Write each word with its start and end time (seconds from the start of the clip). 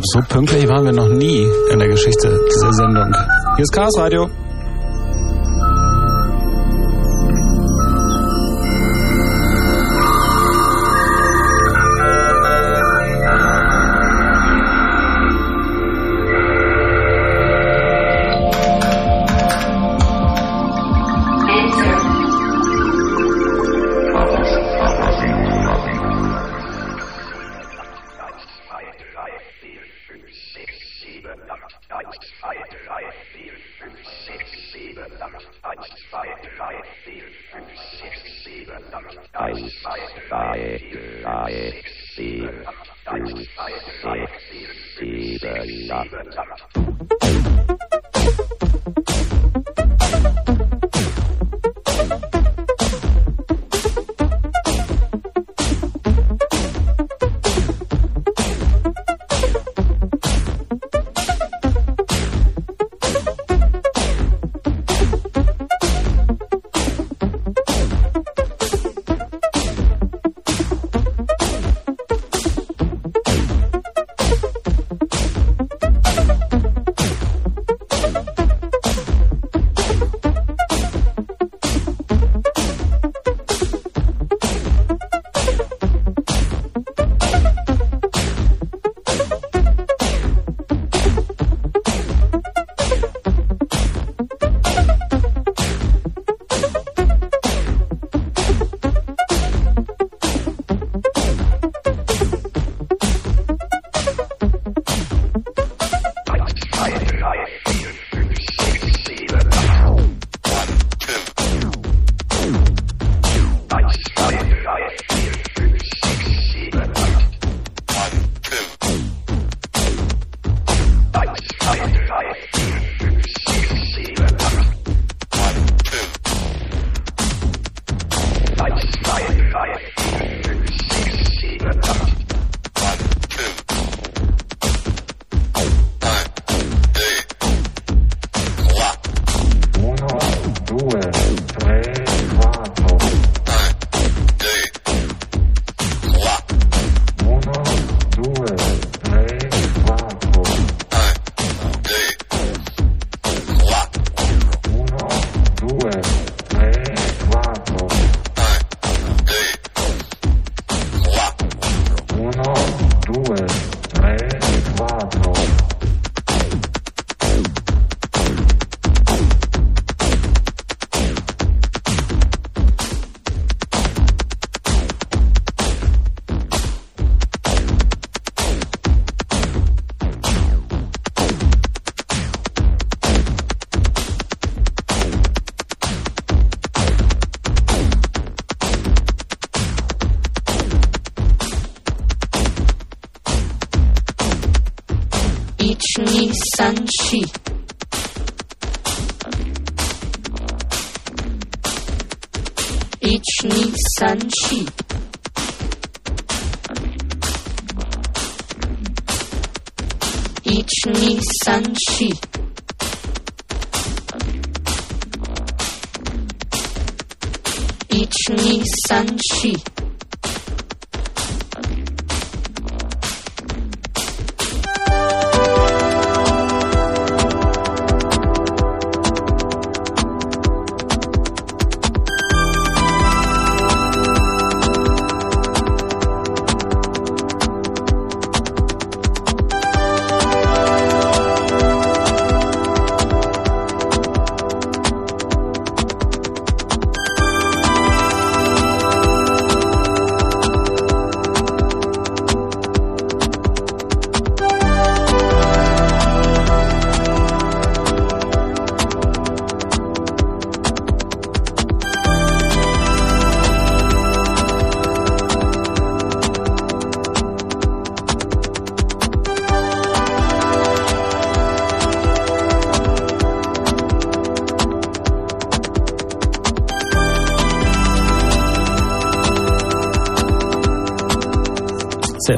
glaube, 0.00 0.26
so 0.28 0.34
pünktlich 0.34 0.68
waren 0.68 0.84
wir 0.84 0.92
noch 0.92 1.08
nie 1.08 1.46
in 1.70 1.78
der 1.78 1.88
Geschichte 1.88 2.38
dieser 2.48 2.72
Sendung. 2.72 3.12
Hier 3.56 3.62
ist 3.62 3.72
Chaos 3.72 3.98
Radio. 3.98 4.28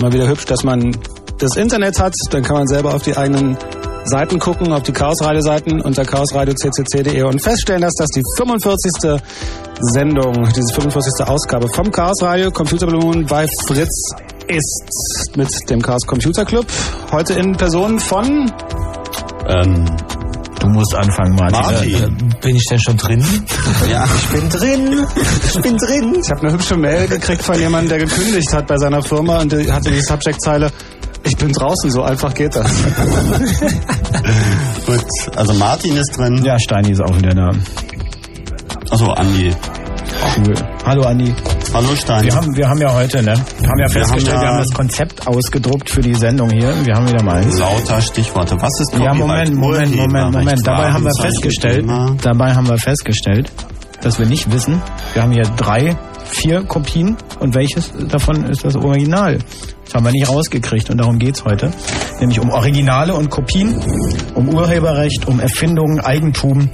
Immer 0.03 0.13
wieder 0.13 0.29
hübsch, 0.29 0.47
dass 0.47 0.65
man 0.65 0.97
das 1.39 1.57
Internet 1.57 2.01
hat, 2.01 2.13
dann 2.31 2.43
kann 2.43 2.57
man 2.57 2.67
selber 2.67 2.93
auf 2.93 3.03
die 3.03 3.17
eigenen 3.17 3.57
Seiten 4.05 4.41
gucken, 4.41 4.73
auf 4.73 4.83
die 4.83 4.91
Chaos 4.91 5.23
Radio 5.23 5.41
Seiten 5.41 5.81
unter 5.81 6.05
chaosradio.ccc.de 6.05 7.23
und 7.23 7.41
feststellen, 7.41 7.83
dass 7.83 7.95
das 7.95 8.09
die 8.09 8.23
45. 8.37 9.21
Sendung, 9.93 10.49
diese 10.57 10.75
45. 10.75 11.25
Ausgabe 11.25 11.69
vom 11.69 11.93
Chaos 11.93 12.21
Radio 12.21 12.51
Computer 12.51 12.87
Balloon 12.87 13.27
bei 13.27 13.47
Fritz 13.69 14.13
ist 14.49 15.37
mit 15.37 15.49
dem 15.71 15.81
Chaos 15.81 16.05
Computer 16.05 16.45
Club. 16.45 16.67
Heute 17.13 17.35
in 17.35 17.53
Person 17.53 18.01
von... 18.01 18.51
Ähm, 19.47 19.87
Du 20.63 20.69
musst 20.69 20.95
anfangen, 20.95 21.35
Martin. 21.35 21.61
Martin. 21.61 21.95
Äh, 21.95 22.41
bin 22.41 22.57
ich 22.57 22.65
denn 22.67 22.79
schon 22.79 22.97
drin? 22.97 23.21
ja. 23.91 24.05
Ich 24.05 24.29
bin 24.29 24.49
drin. 24.49 25.07
Ich 25.45 25.61
bin 25.61 25.77
drin. 25.77 26.21
Ich 26.25 26.31
habe 26.31 26.43
eine 26.43 26.53
hübsche 26.53 26.77
Mail 26.77 27.09
gekriegt 27.09 27.43
von 27.43 27.59
jemandem, 27.59 27.99
der 27.99 28.07
gekündigt 28.07 28.53
hat 28.53 28.69
bei 28.69 28.77
seiner 28.77 29.03
Firma 29.03 29.41
und 29.41 29.53
hatte 29.53 29.91
die 29.91 30.01
Subject-Zeile 30.01 30.71
ich 31.25 31.37
bin 31.37 31.53
draußen, 31.53 31.91
so 31.91 32.03
einfach 32.03 32.35
geht 32.35 32.55
das. 32.57 32.69
Gut, 34.87 35.05
also 35.37 35.55
Martin 35.55 35.97
ist 35.97 36.19
drin. 36.19 36.45
Ja, 36.45 36.59
Steini 36.59 36.91
ist 36.91 37.01
auch 37.01 37.17
wieder 37.17 37.35
da. 37.35 37.51
Achso, 38.91 39.13
Andi. 39.13 39.55
Cool. 40.37 40.55
Hallo 40.85 41.03
Andi. 41.03 41.35
Hallo 41.73 41.95
Steini. 41.95 42.27
Wir 42.27 42.35
haben, 42.35 42.57
wir 42.57 42.69
haben 42.69 42.81
ja 42.81 42.93
heute, 42.93 43.23
ne? 43.23 43.35
Wir 43.77 43.85
haben 43.85 43.93
ja 43.95 44.01
festgestellt, 44.01 44.37
haben 44.37 44.43
wir 44.43 44.47
ja- 44.49 44.55
haben 44.55 44.59
das 44.65 44.75
Konzept 44.75 45.27
ausgedruckt 45.27 45.91
für 45.91 46.01
die 46.01 46.15
Sendung 46.15 46.51
hier. 46.51 46.75
Wir 46.85 46.95
haben 46.95 47.09
wieder 47.09 47.23
mal 47.23 47.37
eins. 47.37 47.59
Lauter 47.59 48.01
Stichworte. 48.01 48.57
Was 48.61 48.81
ist 48.81 48.93
Ja, 48.93 48.99
Copyright? 49.11 49.19
Moment, 49.19 49.55
Moment, 49.57 49.97
Moment, 49.97 50.33
Moment. 50.33 50.67
Dabei 50.67 50.93
haben 50.93 51.05
wir 51.05 51.15
festgestellt, 51.23 51.87
dabei 52.23 52.55
haben 52.55 52.69
wir 52.69 52.79
festgestellt, 52.79 53.51
dass 54.03 54.19
wir 54.19 54.27
nicht 54.27 54.51
wissen, 54.53 54.81
wir 55.15 55.23
haben 55.23 55.33
hier 55.33 55.45
drei, 55.57 55.97
vier 56.25 56.63
Kopien 56.65 57.17
und 57.41 57.55
welches 57.55 57.93
davon 58.09 58.45
ist 58.45 58.65
das 58.65 58.77
Original? 58.77 59.39
Das 59.85 59.95
haben 59.95 60.05
wir 60.05 60.13
nicht 60.13 60.29
rausgekriegt 60.29 60.91
und 60.91 60.99
darum 60.99 61.19
geht's 61.19 61.45
heute. 61.45 61.71
Nämlich 62.21 62.41
um 62.41 62.51
Originale 62.51 63.15
und 63.15 63.31
Kopien, 63.31 63.81
um 64.35 64.49
Urheberrecht, 64.49 65.27
um 65.29 65.41
Erfindungen, 65.41 66.01
Eigentum 66.01 66.71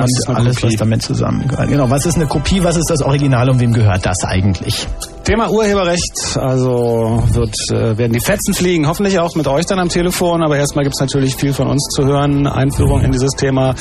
Was 0.00 0.10
ist 0.10 0.28
alles, 0.28 0.56
Kopie? 0.56 0.72
was 0.72 0.76
damit 0.76 1.02
zusammengehört. 1.02 1.68
Genau, 1.68 1.90
was 1.90 2.06
ist 2.06 2.16
eine 2.16 2.26
Kopie, 2.26 2.62
was 2.62 2.76
ist 2.76 2.90
das 2.90 3.02
Original 3.02 3.50
und 3.50 3.60
wem 3.60 3.72
gehört 3.72 4.04
das 4.06 4.24
eigentlich? 4.24 4.86
Thema 5.24 5.50
Urheberrecht, 5.50 6.36
also 6.36 7.22
wird, 7.32 7.54
äh, 7.70 7.96
werden 7.96 8.12
die 8.12 8.20
Fetzen 8.20 8.54
fliegen, 8.54 8.88
hoffentlich 8.88 9.18
auch 9.18 9.34
mit 9.36 9.46
euch 9.46 9.66
dann 9.66 9.78
am 9.78 9.88
Telefon, 9.88 10.42
aber 10.42 10.56
erstmal 10.56 10.84
gibt's 10.84 11.00
natürlich 11.00 11.36
viel 11.36 11.52
von 11.52 11.68
uns 11.68 11.88
zu 11.94 12.04
hören, 12.04 12.46
Einführung 12.46 13.02
in 13.02 13.12
dieses 13.12 13.30
Thema. 13.32 13.74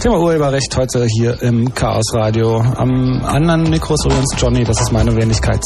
Thema 0.00 0.20
Urheberrecht 0.20 0.76
heute 0.76 1.04
hier 1.06 1.42
im 1.42 1.74
Chaos 1.74 2.14
Radio. 2.14 2.60
Am 2.60 3.22
anderen 3.24 3.64
Mikro 3.70 3.94
ist 3.94 4.04
übrigens 4.04 4.34
Johnny, 4.38 4.64
das 4.64 4.80
ist 4.80 4.92
meine 4.92 5.16
Wenigkeit. 5.16 5.64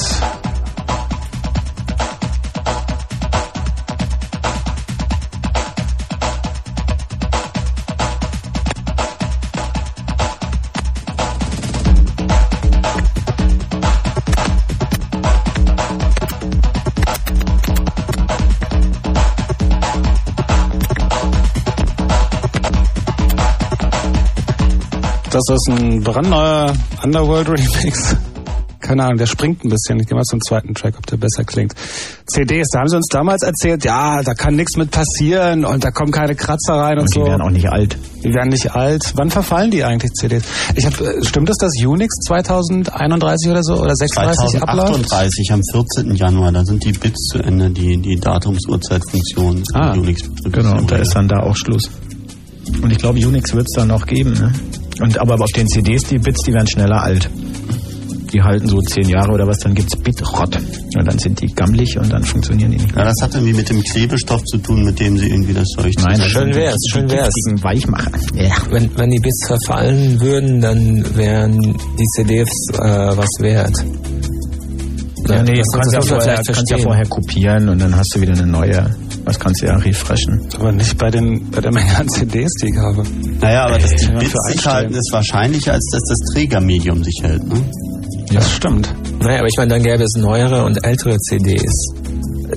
Das 25.47 25.57
ist 25.57 25.69
ein 25.71 26.03
brandneuer 26.03 26.73
Underworld 27.05 27.49
Remix. 27.49 28.17
Keine 28.81 29.05
Ahnung, 29.05 29.19
der 29.19 29.27
springt 29.27 29.65
ein 29.65 29.69
bisschen. 29.69 30.01
Ich 30.01 30.07
gehe 30.07 30.17
mal 30.17 30.25
zum 30.25 30.41
zweiten 30.41 30.75
Track, 30.75 30.95
ob 30.99 31.07
der 31.07 31.17
besser 31.17 31.45
klingt. 31.45 31.75
CDs, 32.27 32.69
da 32.73 32.81
haben 32.81 32.89
sie 32.89 32.97
uns 32.97 33.07
damals 33.09 33.43
erzählt, 33.43 33.85
ja, 33.85 34.23
da 34.23 34.35
kann 34.35 34.57
nichts 34.57 34.77
mit 34.77 34.91
passieren 34.91 35.65
und 35.65 35.85
da 35.85 35.91
kommen 35.91 36.11
keine 36.11 36.35
Kratzer 36.35 36.75
rein 36.75 36.95
und, 36.99 37.03
Und 37.03 37.15
die 37.15 37.21
so. 37.21 37.27
werden 37.27 37.43
auch 37.43 37.51
nicht 37.51 37.69
alt. 37.69 37.99
Die 38.25 38.33
werden 38.35 38.49
nicht 38.49 38.73
alt. 38.75 39.13
Wann 39.15 39.31
verfallen 39.31 39.71
die 39.71 39.85
eigentlich 39.85 40.13
CDs? 40.13 40.43
Ich 40.75 40.87
hab, 40.87 40.99
äh, 41.01 41.23
stimmt 41.25 41.51
es, 41.51 41.57
dass 41.59 41.73
Unix 41.85 42.15
2031 42.27 43.51
oder 43.51 43.63
so 43.63 43.75
oder 43.75 43.95
36 43.95 44.61
abläuft? 44.63 45.09
2038 45.09 45.53
am 45.53 45.61
14. 45.73 46.15
Januar, 46.17 46.51
da 46.53 46.65
sind 46.65 46.85
die 46.85 46.93
Bits 46.93 47.27
zu 47.29 47.39
Ende, 47.39 47.71
die, 47.71 47.99
die 48.01 48.17
Datumsuhrzeitfunktion 48.19 49.63
Ah, 49.75 49.93
Unix. 49.93 50.23
Genau, 50.51 50.79
und 50.79 50.91
da 50.91 50.97
ist 50.97 51.15
dann 51.15 51.29
da 51.29 51.41
auch 51.41 51.57
Schluss. 51.57 51.91
Und 52.83 52.91
ich 52.91 52.99
glaube, 52.99 53.19
Unix 53.19 53.55
wird 53.55 53.67
es 53.69 53.75
dann 53.75 53.89
noch 53.89 54.07
geben. 54.07 54.33
Ne? 54.35 54.53
Und 55.01 55.19
aber 55.19 55.35
auf 55.35 55.51
den 55.55 55.67
CDs, 55.69 56.05
die 56.05 56.19
Bits, 56.19 56.43
die 56.43 56.53
werden 56.53 56.67
schneller 56.67 57.03
alt. 57.03 57.31
Die 58.33 58.43
halten 58.43 58.69
so 58.69 58.79
zehn 58.83 59.09
Jahre 59.09 59.33
oder 59.33 59.47
was, 59.47 59.59
dann 59.61 59.75
gibt's 59.75 59.97
Bitrott. 59.97 60.55
Und 60.57 61.07
dann 61.07 61.19
sind 61.19 61.41
die 61.41 61.47
gammelig 61.47 61.99
und 61.99 62.13
dann 62.13 62.23
funktionieren 62.23 62.73
die 62.73 62.77
nicht 62.77 62.95
mehr. 62.95 63.05
Ja, 63.05 63.11
das 63.11 63.23
hat 63.23 63.35
irgendwie 63.35 63.55
mit 63.55 63.71
dem 63.71 63.83
Klebestoff 63.83 64.45
zu 64.45 64.59
tun, 64.59 64.85
mit 64.85 65.01
dem 65.01 65.17
sie 65.17 65.29
irgendwie 65.31 65.55
das 65.55 65.67
Zeug 65.69 65.95
Nein, 65.99 66.19
das 66.19 66.27
Schön 66.27 66.55
wär's, 66.55 66.77
die 66.77 66.91
schön 66.91 67.11
wär's. 67.11 67.33
giftigen 67.35 67.65
Weichmacher. 67.65 68.11
Ja. 68.35 68.55
Wenn, 68.71 68.91
wenn 68.99 69.11
die 69.11 69.21
Bits 69.21 69.47
verfallen 69.47 70.21
würden, 70.21 70.61
dann 70.61 71.17
wären 71.17 71.59
die 71.99 72.07
CDs 72.17 72.51
äh, 72.75 73.17
was 73.17 73.31
wert. 73.41 73.75
Ja, 75.27 75.43
nee, 75.43 75.59
das 75.59 75.67
du 75.73 75.79
kannst 75.79 75.93
ja, 75.95 76.01
vorher, 76.03 76.43
kannst 76.45 76.71
ja 76.71 76.79
vorher 76.79 77.07
kopieren 77.07 77.69
und 77.69 77.81
dann 77.81 77.97
hast 77.97 78.15
du 78.15 78.21
wieder 78.21 78.33
eine 78.33 78.47
neue. 78.47 78.95
Was 79.29 79.39
kannst 79.39 79.61
du 79.61 79.67
ja 79.67 79.77
refreshen. 79.77 80.49
Aber 80.59 80.73
nicht 80.73 80.97
bei 80.97 81.11
den 81.11 81.51
bei 81.51 81.61
der 81.61 81.71
Menge 81.71 81.95
an 81.99 82.09
CDs, 82.09 82.51
die 82.63 82.71
ich 82.71 82.79
habe. 82.79 83.03
Naja, 83.43 83.67
aber 83.67 83.73
man 83.73 83.83
Bits 83.83 84.03
für 84.03 84.09
sich 84.09 84.17
halten, 84.19 84.87
einstellen. 84.87 84.95
ist 84.95 85.13
wahrscheinlicher, 85.13 85.73
als 85.75 85.87
dass 85.93 86.01
das 86.09 86.19
Trägermedium 86.33 87.05
sich 87.05 87.21
hält. 87.23 87.47
Ne? 87.47 87.61
Das 88.33 88.51
stimmt. 88.51 88.89
Naja, 89.21 89.41
aber 89.41 89.49
ich 89.49 89.59
meine, 89.59 89.75
dann 89.75 89.83
gäbe 89.83 90.03
es 90.03 90.15
neuere 90.17 90.65
und 90.65 90.83
ältere 90.83 91.19
CDs. 91.19 91.93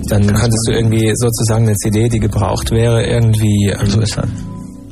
Dann 0.07 0.25
könntest 0.27 0.65
du 0.65 0.71
irgendwie 0.71 1.11
sozusagen 1.13 1.67
eine 1.67 1.75
CD, 1.75 2.07
die 2.07 2.19
gebraucht 2.19 2.71
wäre, 2.71 3.05
irgendwie. 3.05 3.75
Ähm, 3.77 3.89
So 3.89 3.99
ist 3.99 4.15
das. 4.15 4.29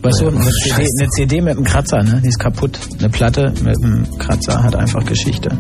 Weißt 0.01 0.19
du, 0.19 0.27
eine 0.27 0.41
CD, 0.41 0.85
eine 0.99 1.09
CD 1.11 1.39
mit 1.41 1.55
einem 1.55 1.63
Kratzer, 1.63 2.03
ne? 2.03 2.19
Die 2.21 2.27
ist 2.27 2.39
kaputt. 2.39 2.77
Eine 2.99 3.07
Platte 3.09 3.53
mit 3.63 3.81
einem 3.81 4.05
Kratzer 4.17 4.61
hat 4.61 4.75
einfach 4.75 5.05
Geschichte. 5.05 5.49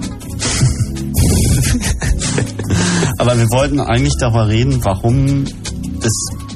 Aber 3.17 3.37
wir 3.37 3.49
wollten 3.51 3.79
eigentlich 3.79 4.15
darüber 4.19 4.47
reden, 4.47 4.83
warum 4.83 5.45
das 6.01 6.13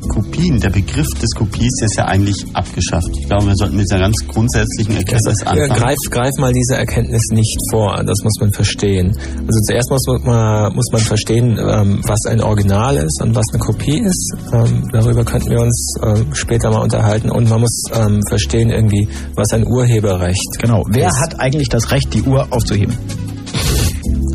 Kopien, 0.09 0.59
der 0.59 0.69
Begriff 0.69 1.07
des 1.21 1.29
Kopies 1.31 1.71
ist 1.81 1.97
ja 1.97 2.05
eigentlich 2.05 2.45
abgeschafft. 2.53 3.09
Ich 3.19 3.27
glaube, 3.27 3.47
wir 3.47 3.55
sollten 3.55 3.75
mit 3.75 3.85
dieser 3.85 3.99
ganz 3.99 4.15
grundsätzlichen 4.27 4.97
Erkenntnis 4.97 5.41
anfangen. 5.41 5.69
greif, 5.69 5.97
greif 6.09 6.33
mal 6.39 6.53
diese 6.53 6.75
Erkenntnis 6.75 7.21
nicht 7.31 7.57
vor, 7.71 8.03
das 8.03 8.23
muss 8.23 8.33
man 8.39 8.51
verstehen. 8.51 9.15
Also 9.17 9.59
zuerst 9.67 9.89
muss 9.89 10.03
man, 10.23 10.73
muss 10.75 10.87
man 10.91 11.01
verstehen, 11.01 11.57
ähm, 11.59 12.01
was 12.05 12.25
ein 12.27 12.41
Original 12.41 12.97
ist 12.97 13.21
und 13.21 13.35
was 13.35 13.45
eine 13.51 13.59
Kopie 13.59 13.99
ist. 13.99 14.35
Ähm, 14.53 14.87
darüber 14.91 15.23
könnten 15.23 15.49
wir 15.49 15.61
uns 15.61 15.95
ähm, 16.03 16.33
später 16.33 16.69
mal 16.69 16.81
unterhalten. 16.81 17.29
Und 17.29 17.49
man 17.49 17.61
muss 17.61 17.83
ähm, 17.93 18.19
verstehen 18.27 18.69
irgendwie, 18.69 19.07
was 19.35 19.51
ein 19.51 19.65
Urheberrecht 19.67 20.59
Genau. 20.59 20.83
Wer 20.89 21.09
ist. 21.09 21.19
hat 21.19 21.39
eigentlich 21.39 21.69
das 21.69 21.91
Recht, 21.91 22.13
die 22.13 22.23
Uhr 22.23 22.47
aufzuheben? 22.51 22.95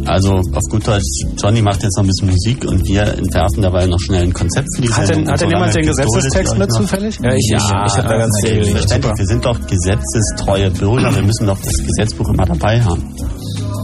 Also 0.09 0.41
auf 0.53 0.65
gut 0.71 0.87
Deutsch, 0.87 1.05
Johnny 1.37 1.61
macht 1.61 1.83
jetzt 1.83 1.97
noch 1.99 2.05
ein 2.05 2.07
bisschen 2.07 2.31
Musik 2.31 2.65
und 2.65 2.87
wir 2.89 3.03
entwerfen 3.03 3.63
dabei 3.63 3.87
noch 3.87 4.01
schnell 4.01 4.23
ein 4.23 4.33
Konzept 4.33 4.67
für 4.75 4.83
die 4.83 4.89
Hat 4.89 5.07
Sendung. 5.07 5.25
denn, 5.25 5.33
hat 5.33 5.41
denn 5.43 5.51
jemand 5.51 5.75
den 5.75 5.87
Gesetzestext 5.87 6.57
mit 6.59 6.73
zufällig? 6.73 7.19
Ja, 7.23 7.33
ich, 7.35 7.47
ich, 7.47 7.55
ich 7.57 7.63
habe 7.97 8.09
da 8.09 8.17
ganz 8.17 8.41
viel. 8.41 8.65
Selbstverständlich, 8.65 9.13
wir 9.19 9.27
sind 9.27 9.45
doch 9.45 9.67
gesetzestreue 9.67 10.71
Bürger, 10.71 11.15
wir 11.15 11.23
müssen 11.23 11.47
doch 11.47 11.59
das 11.63 11.77
Gesetzbuch 11.77 12.29
immer 12.31 12.47
dabei 12.47 12.81
haben. 12.81 13.15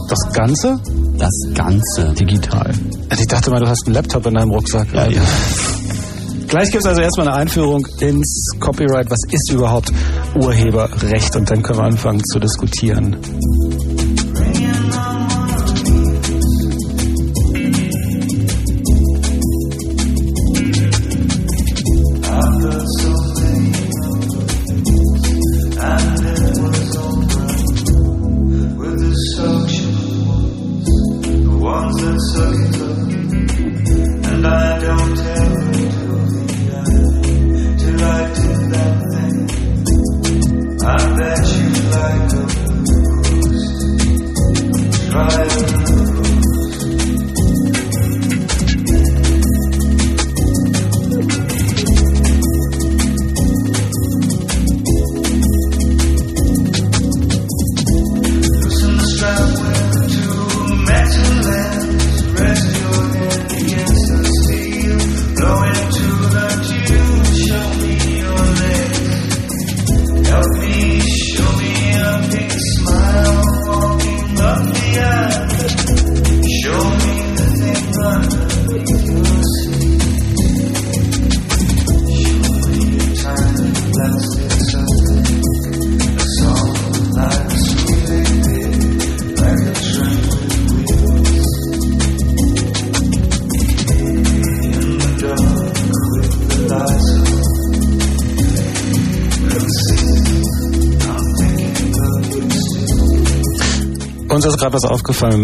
Das 0.09 0.19
Ganze? 0.33 0.79
Das 1.17 1.33
Ganze. 1.53 2.13
Digital. 2.13 2.71
Ich 3.17 3.27
dachte 3.27 3.51
mal, 3.51 3.59
du 3.59 3.67
hast 3.67 3.85
einen 3.85 3.95
Laptop 3.95 4.25
in 4.25 4.33
deinem 4.33 4.51
Rucksack. 4.51 4.87
Ja, 4.93 5.07
ja. 5.07 5.21
Gleich 6.47 6.71
gibt 6.71 6.83
es 6.83 6.85
also 6.85 7.01
erstmal 7.01 7.27
eine 7.27 7.37
Einführung 7.37 7.85
ins 7.99 8.51
Copyright. 8.59 9.09
Was 9.09 9.19
ist 9.31 9.51
überhaupt 9.51 9.91
Urheberrecht? 10.35 11.35
Und 11.35 11.49
dann 11.49 11.61
können 11.61 11.79
wir 11.79 11.85
anfangen 11.85 12.23
zu 12.23 12.39
diskutieren. 12.39 13.15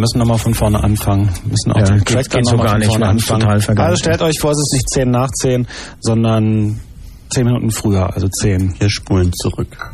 Müssen 0.02 0.20
nochmal 0.20 0.38
von 0.38 0.54
vorne 0.54 0.84
anfangen. 0.84 1.30
Wir 1.44 1.52
müssen 1.52 1.72
auch 1.72 1.78
Ja, 1.78 1.86
den 1.86 2.06
Track 2.06 2.30
dann 2.30 2.42
geht 2.42 2.46
so 2.46 2.52
noch 2.52 2.58
mal 2.58 2.64
gar 2.64 2.72
von 2.72 2.80
nicht, 2.80 2.90
vorne 2.90 3.08
haben's 3.08 3.32
anfangen. 3.32 3.80
Also 3.80 3.96
stellt 3.98 4.22
euch 4.22 4.40
vor, 4.40 4.52
es 4.52 4.58
ist 4.58 4.74
nicht 4.74 4.90
10 4.90 5.10
nach 5.10 5.30
10, 5.30 5.68
sondern 6.00 6.80
10 7.30 7.46
Minuten 7.46 7.72
früher, 7.72 8.14
also 8.14 8.28
10. 8.28 8.76
Wir 8.80 8.90
spulen 8.90 9.32
zurück. 9.34 9.91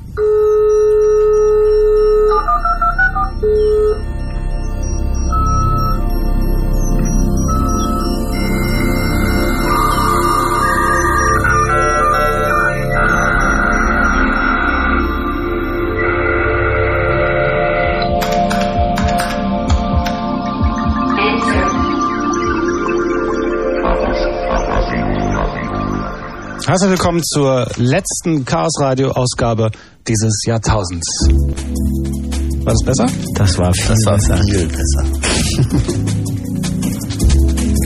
Herzlich 26.77 26.91
willkommen 26.91 27.23
zur 27.23 27.67
letzten 27.77 28.45
Chaos 28.45 28.79
Radio 28.79 29.09
Ausgabe 29.09 29.71
dieses 30.07 30.43
Jahrtausends. 30.45 31.07
War 31.27 32.71
das 32.71 32.83
besser? 32.85 33.07
Das 33.33 33.57
war 33.57 33.73
viel 33.73 33.95
Das 33.95 34.05
war 34.05 34.13
besser. 34.17 34.37
viel 34.43 34.67
besser. 34.67 36.23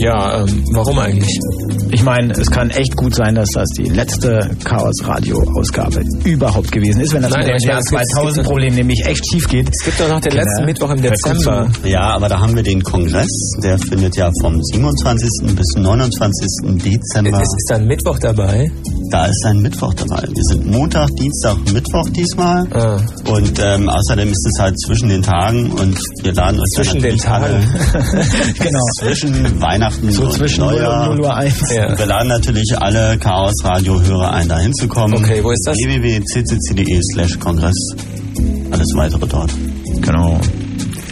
Ja, 0.02 0.40
ähm, 0.42 0.64
warum 0.72 0.98
eigentlich? 0.98 1.38
Ich 1.90 2.02
meine, 2.02 2.32
es 2.32 2.50
kann 2.50 2.70
echt 2.70 2.96
gut 2.96 3.14
sein, 3.14 3.34
dass 3.36 3.50
das 3.50 3.68
die 3.78 3.84
letzte 3.84 4.50
Chaos-Radio-Ausgabe 4.64 6.02
überhaupt 6.24 6.72
gewesen 6.72 7.00
ist, 7.02 7.12
wenn 7.14 7.22
das 7.22 7.30
Nein, 7.30 7.46
mit 7.46 7.60
dem 7.62 7.68
Jahr 7.68 7.80
meine, 7.90 8.02
es 8.02 8.10
gibt- 8.10 8.18
2000-Problem 8.42 8.74
nämlich 8.74 9.00
echt 9.06 9.24
schief 9.30 9.46
geht. 9.48 9.68
Es 9.72 9.84
gibt 9.84 10.00
doch 10.00 10.08
noch 10.08 10.20
den 10.20 10.32
letzten 10.32 10.54
Genau. 10.56 10.66
Mittwoch 10.66 10.90
im 10.90 11.02
Dezember. 11.02 11.70
Ja, 11.84 12.14
aber 12.16 12.28
da 12.28 12.40
haben 12.40 12.56
wir 12.56 12.62
den 12.64 12.82
Kongress, 12.82 13.30
der 13.62 13.78
findet 13.78 14.16
ja 14.16 14.30
vom 14.40 14.60
27. 14.62 15.54
bis 15.54 15.66
29. 15.76 16.82
Dezember. 16.82 17.40
Ist, 17.40 17.54
ist 17.56 17.66
da 17.70 17.76
ein 17.76 17.86
Mittwoch 17.86 18.18
dabei? 18.18 18.70
Da 19.12 19.26
ist 19.26 19.44
ein 19.44 19.58
Mittwoch 19.60 19.92
dabei. 19.92 20.22
Wir 20.26 20.42
sind 20.44 20.66
Montag, 20.70 21.06
Dienstag, 21.16 21.58
Mittwoch 21.70 22.08
diesmal. 22.16 22.66
Ah. 22.72 22.98
Und 23.30 23.60
ähm, 23.62 23.90
außerdem 23.90 24.30
ist 24.30 24.46
es 24.50 24.58
halt 24.58 24.80
zwischen 24.80 25.10
den 25.10 25.20
Tagen 25.20 25.70
und 25.70 25.98
wir 26.22 26.32
laden 26.32 26.58
euch 26.58 26.66
dann 26.74 26.84
Zwischen 26.84 27.02
den 27.02 27.20
alle 27.26 27.60
Genau. 28.58 28.80
zwischen 28.98 29.60
Weihnachten 29.60 30.10
So 30.10 30.22
und 30.24 30.32
zwischen 30.32 30.60
0 30.64 30.72
Neujahr. 30.72 31.10
und 31.10 31.16
0 31.18 31.26
Uhr 31.26 31.36
1. 31.36 31.60
Ja. 31.74 31.98
Wir 31.98 32.06
laden 32.06 32.28
natürlich 32.28 32.74
alle 32.78 33.18
Chaos 33.18 33.52
Radio 33.64 34.00
Hörer 34.02 34.32
ein, 34.32 34.48
da 34.48 34.58
hinzukommen. 34.58 35.18
Okay, 35.18 35.44
wo 35.44 35.50
ist 35.50 35.66
das? 35.66 35.76
www.ccc.de 35.76 37.00
slash 37.12 37.38
Kongress. 37.38 37.76
Alles 38.70 38.88
weitere 38.96 39.26
dort. 39.26 39.50
Genau. 40.00 40.40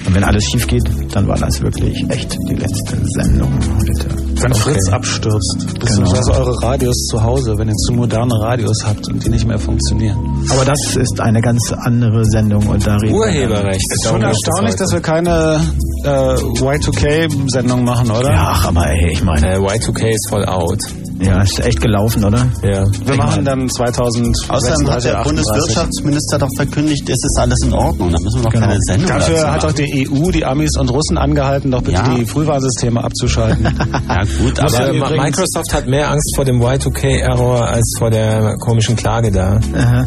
Und 0.07 0.15
wenn 0.15 0.25
alles 0.25 0.43
schief 0.45 0.67
geht, 0.67 0.85
dann 1.13 1.27
war 1.29 1.37
das 1.37 1.61
wirklich 1.61 2.05
echt 2.09 2.37
die 2.49 2.55
letzte 2.55 2.97
Sendung 3.05 3.53
heute. 3.79 4.09
Wenn 4.43 4.53
Okay. 4.53 4.61
Fritz 4.61 4.89
abstürzt, 4.89 5.79
beziehungsweise 5.79 6.33
eure 6.33 6.63
Radios 6.63 6.97
zu 7.11 7.23
Hause, 7.23 7.59
wenn 7.59 7.69
ihr 7.69 7.75
zu 7.75 7.93
moderne 7.93 8.33
Radios 8.41 8.85
habt 8.87 9.07
und 9.09 9.23
die 9.25 9.29
nicht 9.29 9.47
mehr 9.47 9.59
funktionieren. 9.59 10.17
Aber 10.51 10.65
das 10.65 10.97
ist 10.97 11.21
eine 11.21 11.41
ganz 11.43 11.73
andere 11.79 12.25
Sendung 12.25 12.67
und 12.67 12.87
da 12.87 12.97
reden 12.97 13.13
wir 13.13 13.19
Urheberrecht. 13.21 13.93
Ist 13.93 14.07
schon 14.09 14.23
erstaunlich, 14.23 14.77
dass 14.77 14.93
wir 14.93 15.01
keine 15.01 15.61
äh, 16.05 16.35
Y2K-Sendung 16.37 17.85
machen, 17.85 18.11
oder? 18.11 18.31
Ja, 18.33 18.49
ach, 18.53 18.69
aber 18.69 18.87
ey, 18.89 19.13
ich 19.13 19.23
meine, 19.23 19.55
Äh, 19.55 19.59
Y2K 19.59 20.09
ist 20.09 20.29
voll 20.29 20.45
out. 20.47 20.79
Ja, 21.21 21.43
ist 21.43 21.61
echt 21.61 21.81
gelaufen, 21.81 22.25
oder? 22.25 22.47
Ja. 22.63 22.85
Wir 23.05 23.17
machen 23.17 23.45
dann 23.45 23.69
2000. 23.69 24.37
Außerdem 24.49 24.91
hat 24.91 25.05
der 25.05 25.23
Bundeswirtschaftsminister 25.23 26.39
doch 26.39 26.49
verkündigt, 26.57 27.09
es 27.09 27.23
ist 27.23 27.39
alles 27.39 27.59
in 27.63 27.73
Ordnung. 27.73 28.11
Da 28.11 28.19
müssen 28.21 28.39
wir 28.41 28.45
doch 28.45 28.51
Genau. 28.53 28.67
keine 28.67 28.79
Sendung 28.81 29.09
dazu 29.09 29.33
Dafür 29.33 29.53
hat 29.53 29.65
doch 29.65 29.73
die 29.73 30.09
EU, 30.11 30.31
die 30.31 30.45
Amis 30.45 30.77
und 30.79 30.89
Russen 30.91 31.19
angehalten, 31.19 31.71
doch 31.71 31.83
bitte 31.83 32.01
Ja. 32.01 32.15
die 32.15 32.25
Frühwarnsysteme 32.25 33.03
abzuschalten. 33.03 33.65
Ja 34.09 34.23
gut, 34.43 34.59
Aber 34.59 34.93
Microsoft 34.93 35.73
hat 35.73 35.87
mehr 35.87 36.11
Angst 36.11 36.33
vor 36.35 36.45
dem 36.45 36.61
Y2K-Error 36.61 37.69
als 37.69 37.95
vor 37.99 38.11
der 38.11 38.57
komischen 38.59 38.97
Klage 38.97 39.31
da. 39.31 39.59
Aha. 39.77 40.07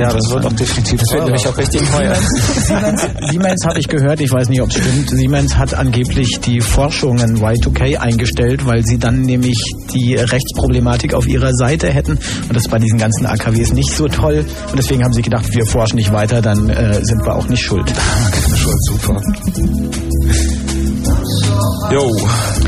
Ja, 0.00 0.12
das 0.12 0.30
wird 0.30 0.46
auch 0.46 0.52
definitiv 0.52 1.00
Das 1.00 1.12
wird 1.12 1.24
nämlich 1.24 1.46
auch 1.46 1.56
richtig 1.56 1.82
teuer. 1.90 2.14
Siemens, 2.66 3.06
Siemens 3.30 3.66
habe 3.66 3.78
ich 3.78 3.88
gehört, 3.88 4.20
ich 4.20 4.32
weiß 4.32 4.48
nicht, 4.48 4.62
ob 4.62 4.70
es 4.70 4.76
stimmt. 4.76 5.10
Siemens 5.10 5.56
hat 5.56 5.74
angeblich 5.74 6.40
die 6.40 6.60
Forschungen 6.60 7.38
Y2K 7.38 7.96
eingestellt, 7.96 8.66
weil 8.66 8.84
sie 8.84 8.98
dann 8.98 9.22
nämlich 9.22 9.58
die 9.92 10.14
Rechtsproblematik 10.14 11.14
auf 11.14 11.26
ihrer 11.26 11.52
Seite 11.52 11.88
hätten. 11.88 12.12
Und 12.12 12.54
das 12.54 12.64
ist 12.64 12.70
bei 12.70 12.78
diesen 12.78 12.98
ganzen 12.98 13.26
AKWs 13.26 13.72
nicht 13.72 13.92
so 13.92 14.08
toll. 14.08 14.44
Und 14.70 14.78
deswegen 14.78 15.04
haben 15.04 15.12
sie 15.12 15.22
gedacht, 15.22 15.52
wir 15.54 15.66
forschen 15.66 15.96
nicht 15.96 16.12
weiter, 16.12 16.40
dann 16.40 16.70
äh, 16.70 17.04
sind 17.04 17.24
wir 17.24 17.34
auch 17.34 17.48
nicht 17.48 17.62
schuld. 17.62 17.92
Schuld, 18.56 18.84
super. 18.84 19.20
Jo. 21.92 22.08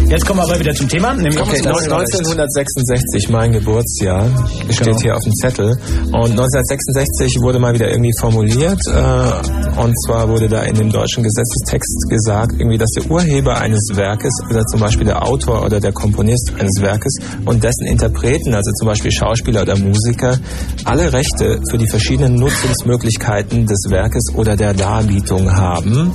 Jetzt 0.08 0.26
kommen 0.26 0.40
wir 0.40 0.44
aber 0.44 0.58
wieder 0.58 0.74
zum 0.74 0.88
Thema, 0.88 1.14
nämlich 1.14 1.40
Okay, 1.40 1.60
das 1.62 1.84
1966, 1.84 3.28
mein 3.30 3.52
Geburtsjahr, 3.52 4.28
steht 4.68 4.86
Genau. 4.86 5.00
hier 5.00 5.16
auf 5.16 5.22
dem 5.22 5.32
Zettel. 5.34 5.70
Und 6.12 6.30
1966 6.36 7.38
wurde 7.40 7.58
mal 7.58 7.72
wieder 7.72 7.88
irgendwie 7.90 8.12
formuliert, 8.20 8.80
äh, 8.88 9.80
und 9.80 9.94
zwar 10.04 10.28
wurde 10.28 10.48
da 10.48 10.62
in 10.62 10.74
dem 10.74 10.90
deutschen 10.90 11.22
Gesetzestext 11.22 12.08
gesagt, 12.10 12.52
irgendwie, 12.58 12.78
dass 12.78 12.90
der 12.90 13.10
Urheber 13.10 13.58
eines 13.58 13.88
Werkes, 13.94 14.32
oder 14.50 14.64
zum 14.66 14.80
Beispiel 14.80 15.06
der 15.06 15.22
Autor 15.26 15.64
oder 15.64 15.80
der 15.80 15.92
Komponist 15.92 16.52
eines 16.58 16.80
Werkes 16.82 17.14
und 17.46 17.62
dessen 17.64 17.86
Interpreten, 17.86 18.54
also 18.54 18.70
zum 18.72 18.88
Beispiel 18.88 19.10
Schauspieler 19.12 19.62
oder 19.62 19.78
Musiker, 19.78 20.38
alle 20.84 21.12
Rechte 21.12 21.60
für 21.70 21.78
die 21.78 21.88
verschiedenen 21.88 22.34
Nutzungsmöglichkeiten 22.34 23.66
des 23.66 23.86
Werkes 23.88 24.34
oder 24.34 24.56
der 24.56 24.74
Darbietung 24.74 25.50
haben. 25.56 26.12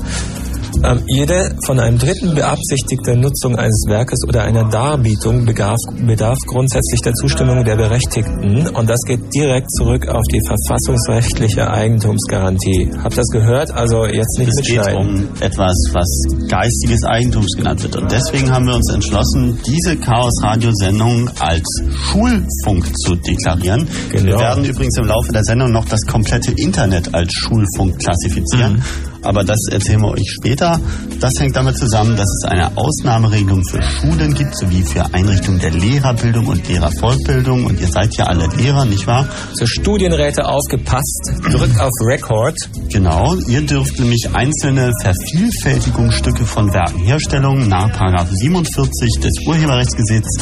Ähm, 0.83 1.01
jede 1.07 1.55
von 1.65 1.79
einem 1.79 1.97
Dritten 1.97 2.35
beabsichtigte 2.35 3.17
Nutzung 3.17 3.55
eines 3.55 3.85
Werkes 3.87 4.19
oder 4.27 4.43
einer 4.43 4.69
Darbietung 4.69 5.45
bedarf, 5.45 5.79
bedarf 6.05 6.37
grundsätzlich 6.45 7.01
der 7.01 7.13
Zustimmung 7.13 7.63
der 7.63 7.75
Berechtigten 7.75 8.67
und 8.67 8.89
das 8.89 9.01
geht 9.01 9.33
direkt 9.33 9.71
zurück 9.71 10.07
auf 10.07 10.23
die 10.31 10.41
verfassungsrechtliche 10.45 11.69
Eigentumsgarantie. 11.69 12.91
Habt 13.03 13.17
das 13.17 13.27
gehört? 13.27 13.71
Also 13.71 14.05
jetzt 14.05 14.37
nicht 14.37 14.49
es 14.49 14.61
geht 14.61 14.95
um 14.95 15.27
etwas, 15.39 15.75
was 15.93 16.47
geistiges 16.47 17.03
Eigentums 17.03 17.55
genannt 17.55 17.83
wird. 17.83 17.95
Und 17.95 18.11
deswegen 18.11 18.51
haben 18.51 18.67
wir 18.67 18.75
uns 18.75 18.91
entschlossen, 18.93 19.59
diese 19.65 19.97
Chaos-Radio-Sendung 19.97 21.29
als 21.39 21.67
Schulfunk 21.91 22.95
zu 22.99 23.15
deklarieren. 23.15 23.87
Genau. 24.09 24.25
Wir 24.25 24.39
werden 24.39 24.65
übrigens 24.65 24.97
im 24.97 25.05
Laufe 25.05 25.31
der 25.31 25.43
Sendung 25.43 25.71
noch 25.71 25.85
das 25.85 26.01
komplette 26.05 26.51
Internet 26.51 27.13
als 27.13 27.33
Schulfunk 27.33 27.99
klassifizieren. 27.99 28.83
Aber 29.27 29.43
das 29.43 29.59
erzählen 29.69 29.99
wir 30.01 30.11
euch 30.11 30.31
später. 30.39 30.79
Das 31.19 31.33
hängt 31.37 31.55
damit 31.57 31.77
zusammen, 31.77 32.15
dass 32.15 32.29
es 32.29 32.45
eine 32.45 32.77
Ausnahmeregelung 32.77 33.61
für 33.65 33.81
Schulen 33.81 34.33
gibt, 34.33 34.57
sowie 34.57 34.83
für 34.83 35.13
Einrichtungen 35.13 35.59
der 35.59 35.71
Lehrerbildung 35.71 36.47
und 36.47 36.65
Lehrerfortbildung. 36.65 37.65
Und 37.65 37.81
ihr 37.81 37.87
seid 37.87 38.15
ja 38.15 38.25
alle 38.25 38.47
Lehrer, 38.55 38.85
nicht 38.85 39.05
wahr? 39.05 39.27
So 39.53 39.65
Studienräte 39.65 40.47
aufgepasst, 40.47 41.33
drückt 41.43 41.77
auf 41.77 41.91
Record. 42.07 42.55
Genau, 42.89 43.35
ihr 43.49 43.65
dürft 43.65 43.99
nämlich 43.99 44.29
einzelne 44.33 44.93
Vervielfältigungsstücke 45.01 46.45
von 46.45 46.73
Werkenherstellungen 46.73 47.67
nach 47.67 47.87
47 48.31 49.19
des 49.19 49.33
Urheberrechtsgesetzes 49.45 50.37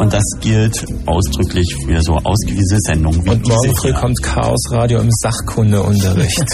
und 0.00 0.12
das 0.14 0.24
gilt 0.40 0.86
ausdrücklich 1.04 1.76
für 1.84 2.00
so 2.00 2.14
ausgewiesene 2.14 2.80
Sendungen 2.80 3.22
wie 3.24 3.30
Und 3.30 3.46
morgen 3.46 3.76
früh 3.76 3.92
kommt 3.92 4.22
Chaos 4.22 4.60
Radio 4.70 5.00
im 5.00 5.10
Sachkundeunterricht. 5.10 6.42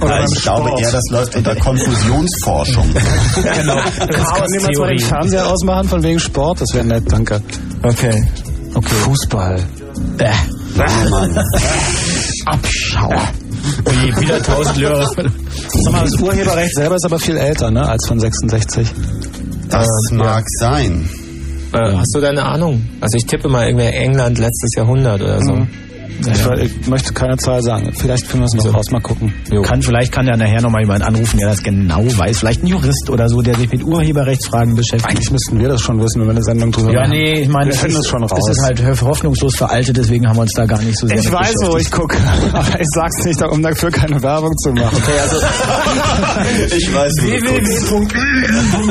Ja, 0.00 0.24
ich 0.24 0.42
glaube 0.42 0.70
eher, 0.80 0.87
das 0.92 1.04
läuft 1.10 1.36
unter 1.36 1.54
Konfusionsforschung. 1.56 2.86
genau. 3.34 3.76
Kann 3.76 4.52
jemand 4.52 4.78
mal 4.78 4.88
den. 4.88 4.98
Fernseher 4.98 5.46
ausmachen 5.46 5.88
von 5.88 6.02
wegen 6.02 6.20
Sport? 6.20 6.60
Das 6.60 6.74
wäre 6.74 6.84
nett, 6.84 7.04
danke. 7.10 7.40
Okay. 7.82 8.24
Okay. 8.74 8.94
Fußball. 9.04 9.60
Bäh. 10.16 10.26
Oh 10.76 11.10
Mann. 11.10 11.38
Abschau. 12.46 13.12
Oh 13.84 13.90
je, 14.04 14.16
wieder 14.20 14.42
tausend 14.42 14.78
Hörer. 14.78 15.06
Sag 15.06 15.92
mal, 15.92 16.04
das 16.04 16.14
Urheberrecht 16.20 16.74
selber 16.74 16.96
ist 16.96 17.04
aber 17.04 17.18
viel 17.18 17.36
älter, 17.36 17.70
ne, 17.70 17.88
als 17.88 18.06
von 18.06 18.18
66. 18.20 18.88
Das 19.68 19.88
mag 20.12 20.44
sein. 20.58 21.08
Äh, 21.72 21.96
hast 21.96 22.14
du 22.14 22.20
deine 22.20 22.44
Ahnung? 22.44 22.82
Also 23.00 23.16
ich 23.16 23.26
tippe 23.26 23.48
mal 23.48 23.66
irgendwie 23.66 23.86
England 23.86 24.38
letztes 24.38 24.74
Jahrhundert 24.76 25.20
oder 25.20 25.40
so. 25.42 25.52
Ich, 25.54 25.87
ver- 26.24 26.58
ich 26.58 26.86
möchte 26.86 27.12
keine 27.12 27.36
Zahl 27.36 27.62
sagen. 27.62 27.92
Vielleicht 27.96 28.26
finden 28.26 28.46
wir 28.46 28.58
es 28.58 28.64
noch 28.64 28.74
raus. 28.74 28.90
Mal 28.90 29.00
gucken. 29.00 29.32
Jo. 29.50 29.62
Kann, 29.62 29.82
vielleicht 29.82 30.12
kann 30.12 30.26
ja 30.26 30.36
nachher 30.36 30.60
nochmal 30.62 30.82
jemand 30.82 31.02
anrufen, 31.02 31.38
der 31.38 31.48
das 31.48 31.62
genau 31.62 32.04
weiß. 32.04 32.38
Vielleicht 32.38 32.62
ein 32.62 32.66
Jurist 32.68 33.10
oder 33.10 33.28
so, 33.28 33.40
der 33.42 33.54
sich 33.56 33.70
mit 33.70 33.82
Urheberrechtsfragen 33.84 34.74
beschäftigt. 34.74 35.08
Eigentlich 35.08 35.30
müssten 35.30 35.58
wir 35.58 35.68
das 35.68 35.80
schon 35.80 36.00
wissen, 36.02 36.20
wenn 36.20 36.28
wir 36.28 36.32
eine 36.32 36.42
Sendung 36.42 36.72
drüber 36.72 36.92
Ja, 36.92 37.00
machen. 37.00 37.10
nee, 37.12 37.40
ich 37.42 37.48
meine, 37.48 37.66
wir 37.66 37.74
es 37.74 37.80
finden 37.80 37.96
ist, 37.96 38.04
es 38.06 38.10
schon 38.10 38.22
raus. 38.24 38.48
ist 38.50 38.62
halt 38.62 38.82
hoffnungslos 39.02 39.56
veraltet, 39.56 39.96
deswegen 39.96 40.26
haben 40.28 40.36
wir 40.36 40.42
uns 40.42 40.52
da 40.54 40.64
gar 40.66 40.80
nicht 40.82 40.98
so 40.98 41.06
sehr 41.06 41.18
ich 41.18 41.30
weiß, 41.32 41.54
wo 41.66 41.76
ich 41.76 41.90
gucke, 41.90 42.16
aber 42.52 42.80
ich 42.80 42.86
sag's 42.94 43.24
nicht, 43.24 43.42
um 43.42 43.62
dafür 43.62 43.90
keine 43.90 44.22
Werbung 44.22 44.56
zu 44.58 44.70
machen. 44.72 44.96
Okay, 44.96 45.18
also 45.20 45.36
Ich 46.76 46.94
weiß, 46.94 47.12
wo 47.22 47.28
du 47.28 48.88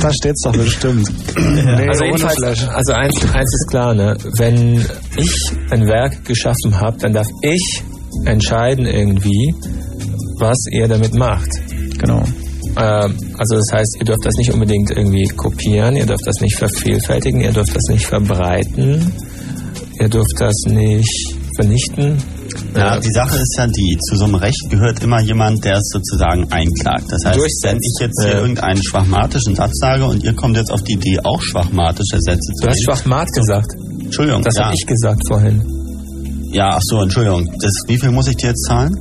da 0.00 0.12
steht's 0.12 0.42
doch 0.42 0.52
bestimmt. 0.52 1.08
Nee, 1.36 1.88
Also 1.88 2.04
ohne 2.04 2.06
jedenfalls, 2.16 2.36
Flash. 2.36 2.68
also 2.68 2.92
eins, 2.92 3.22
eins 3.32 3.54
ist 3.54 3.66
klar, 3.70 3.94
ne? 3.94 4.16
Wenn 4.36 4.73
ich 5.16 5.52
ein 5.70 5.86
Werk 5.86 6.24
geschaffen 6.24 6.80
habe, 6.80 6.96
dann 6.98 7.12
darf 7.12 7.26
ich 7.42 7.82
entscheiden 8.26 8.86
irgendwie, 8.86 9.54
was 10.38 10.56
ihr 10.70 10.88
damit 10.88 11.14
macht. 11.14 11.48
Genau. 11.98 12.22
Ähm, 12.76 13.14
also 13.38 13.56
das 13.56 13.70
heißt, 13.72 13.96
ihr 14.00 14.04
dürft 14.06 14.24
das 14.24 14.34
nicht 14.36 14.52
unbedingt 14.52 14.90
irgendwie 14.90 15.28
kopieren, 15.28 15.96
ihr 15.96 16.06
dürft 16.06 16.26
das 16.26 16.40
nicht 16.40 16.56
vervielfältigen, 16.56 17.40
ihr 17.40 17.52
dürft 17.52 17.74
das 17.74 17.84
nicht 17.88 18.06
verbreiten, 18.06 19.12
ihr 20.00 20.08
dürft 20.08 20.34
das 20.40 20.54
nicht 20.66 21.36
vernichten. 21.56 22.16
Ja, 22.76 22.98
die 22.98 23.12
Sache 23.12 23.36
ist 23.36 23.54
ja 23.56 23.66
die, 23.68 23.96
zu 24.08 24.16
so 24.16 24.24
einem 24.24 24.34
Recht 24.34 24.60
gehört 24.68 25.02
immer 25.04 25.20
jemand, 25.20 25.64
der 25.64 25.76
es 25.76 25.88
sozusagen 25.92 26.50
einklagt. 26.50 27.04
Das 27.08 27.24
heißt, 27.24 27.38
wenn 27.62 27.76
ich 27.76 27.96
jetzt 28.00 28.20
hier 28.22 28.32
Ja. 28.32 28.40
irgendeinen 28.40 28.82
schwachmatischen 28.82 29.54
Satz 29.54 29.72
sage 29.78 30.04
und 30.04 30.24
ihr 30.24 30.34
kommt 30.34 30.56
jetzt 30.56 30.72
auf 30.72 30.82
die 30.82 30.94
Idee, 30.94 31.18
auch 31.22 31.40
schwachmatische 31.40 32.18
Sätze 32.20 32.52
zu 32.56 32.64
Du 32.64 32.68
hast. 32.70 32.82
Schwachmat 32.84 33.28
gesagt. 33.32 33.70
Entschuldigung, 34.14 34.42
Das 34.44 34.54
ja. 34.56 34.64
habe 34.66 34.74
ich 34.74 34.86
gesagt 34.86 35.22
vorhin. 35.26 35.62
Ja, 36.52 36.70
ach 36.74 36.80
so, 36.84 37.02
Entschuldigung. 37.02 37.44
Das, 37.60 37.72
wie 37.88 37.98
viel 37.98 38.10
muss 38.12 38.28
ich 38.28 38.36
dir 38.36 38.50
jetzt 38.50 38.64
zahlen? 38.66 38.92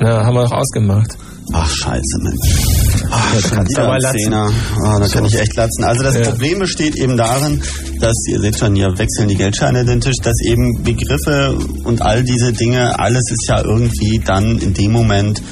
Na, 0.00 0.24
haben 0.24 0.34
wir 0.34 0.44
doch 0.44 0.52
ausgemacht. 0.52 1.16
Ach, 1.52 1.68
scheiße, 1.68 2.18
Mensch. 2.22 3.04
Ach, 3.10 3.32
kannst 3.32 3.72
du 3.72 3.76
wieder 3.76 3.84
aber 3.84 3.98
latzen. 4.00 4.34
Ah, 4.34 4.98
da 5.00 5.08
kann 5.08 5.24
ich 5.24 5.38
echt 5.38 5.54
latzen. 5.56 5.84
Also 5.84 6.02
das 6.02 6.14
Ja. 6.14 6.22
Problem 6.30 6.58
besteht 6.58 6.96
eben 6.96 7.16
darin, 7.16 7.62
dass, 8.00 8.14
ihr 8.30 8.40
seht 8.40 8.58
schon, 8.58 8.74
hier 8.74 8.88
wechseln 8.98 9.28
die 9.28 9.34
Geldscheine 9.34 9.84
den 9.84 10.00
Tisch, 10.00 10.16
dass 10.22 10.34
eben 10.44 10.82
Begriffe 10.82 11.56
und 11.84 12.02
all 12.02 12.22
diese 12.22 12.52
Dinge, 12.52 12.98
alles 12.98 13.30
ist 13.30 13.46
ja 13.48 13.62
irgendwie 13.62 14.20
dann 14.24 14.58
in 14.58 14.74
dem 14.74 14.92
Moment 14.92 15.42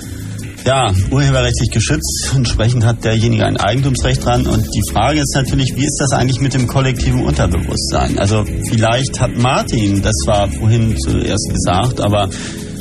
ja, 0.66 0.92
urheberrechtlich 1.10 1.70
geschützt. 1.70 2.32
Entsprechend 2.34 2.84
hat 2.84 3.04
derjenige 3.04 3.44
ein 3.46 3.56
Eigentumsrecht 3.56 4.24
dran. 4.24 4.46
Und 4.46 4.66
die 4.74 4.82
Frage 4.92 5.20
ist 5.20 5.34
natürlich, 5.34 5.72
wie 5.76 5.84
ist 5.84 5.98
das 6.00 6.12
eigentlich 6.12 6.40
mit 6.40 6.54
dem 6.54 6.66
kollektiven 6.66 7.22
Unterbewusstsein? 7.24 8.18
Also 8.18 8.44
vielleicht 8.68 9.20
hat 9.20 9.36
Martin, 9.36 10.02
das 10.02 10.14
war 10.26 10.48
vorhin 10.48 10.96
zuerst 10.98 11.48
gesagt, 11.52 12.00
aber 12.00 12.28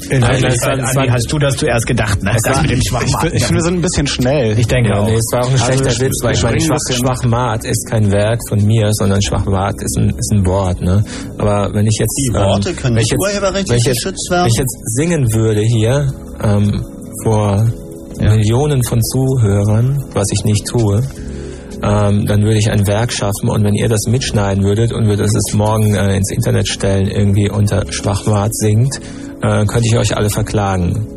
In 0.07 0.19
Nein, 0.21 0.39
Wirklichkeit, 0.39 0.77
das 0.79 0.95
war- 0.95 1.01
Andi, 1.01 1.13
hast 1.13 1.31
du 1.31 1.39
das 1.39 1.57
zuerst 1.57 1.87
gedacht, 1.87 2.21
ne? 2.21 2.31
Das 2.43 2.61
mit 2.61 2.69
dem 2.69 2.79
Ich, 2.79 2.87
Schwachmat. 2.89 3.33
ich 3.33 3.43
finde, 3.43 3.53
wir 3.55 3.63
sind 3.63 3.73
ein 3.77 3.81
bisschen 3.81 4.05
schnell. 4.05 4.59
Ich 4.59 4.67
denke 4.67 4.91
Ja, 4.91 4.99
auch. 4.99 5.07
nee, 5.07 5.15
es 5.15 5.25
war 5.31 5.41
auch 5.41 5.47
ein 5.47 5.53
Also 5.53 5.65
schlechter 5.65 5.85
wir 5.99 6.05
Witz, 6.05 6.19
weil 6.21 6.35
ich 6.35 6.43
meine, 6.43 6.61
Schwach, 6.61 6.77
Schwachmat 6.91 7.65
ist 7.65 7.89
kein 7.89 8.11
Werk 8.11 8.39
von 8.47 8.63
mir, 8.63 8.89
sondern 8.91 9.19
Schwachmat 9.23 9.73
ist 9.81 9.97
ein, 9.97 10.09
ist 10.09 10.31
ein 10.31 10.45
Wort. 10.45 10.79
Ne? 10.79 11.03
Aber 11.39 11.73
wenn 11.73 11.87
ich 11.87 11.97
jetzt... 11.99 12.13
Die 12.29 12.33
Worte 12.35 12.73
können 12.75 12.97
wenn 12.97 13.01
ich 13.03 13.09
nicht 13.13 13.19
urheberrechtlich 13.19 13.83
geschützt 13.83 14.29
werden? 14.29 14.43
Wenn 14.43 14.51
ich 14.51 14.57
jetzt 14.59 14.77
singen 14.95 15.33
würde 15.33 15.61
hier 15.61 16.13
ähm, 16.43 16.85
vor 17.23 17.65
Millionen 18.19 18.83
von 18.83 19.01
Zuhörern, 19.01 20.03
was 20.13 20.27
ich 20.31 20.43
nicht 20.45 20.65
tue, 20.67 21.01
ähm, 21.83 22.25
dann 22.25 22.43
würde 22.43 22.57
ich 22.57 22.69
ein 22.71 22.87
Werk 22.87 23.11
schaffen 23.11 23.49
und 23.49 23.63
wenn 23.63 23.73
ihr 23.73 23.89
das 23.89 24.07
mitschneiden 24.07 24.63
würdet 24.63 24.93
und 24.93 25.07
würdet 25.07 25.27
es 25.27 25.53
morgen 25.53 25.93
äh, 25.93 26.15
ins 26.15 26.31
Internet 26.31 26.67
stellen, 26.67 27.07
irgendwie 27.07 27.49
unter 27.49 27.91
Schwachmat 27.91 28.55
singt, 28.55 28.99
äh, 29.41 29.65
könnte 29.65 29.87
ich 29.87 29.97
euch 29.97 30.15
alle 30.15 30.29
verklagen. 30.29 31.07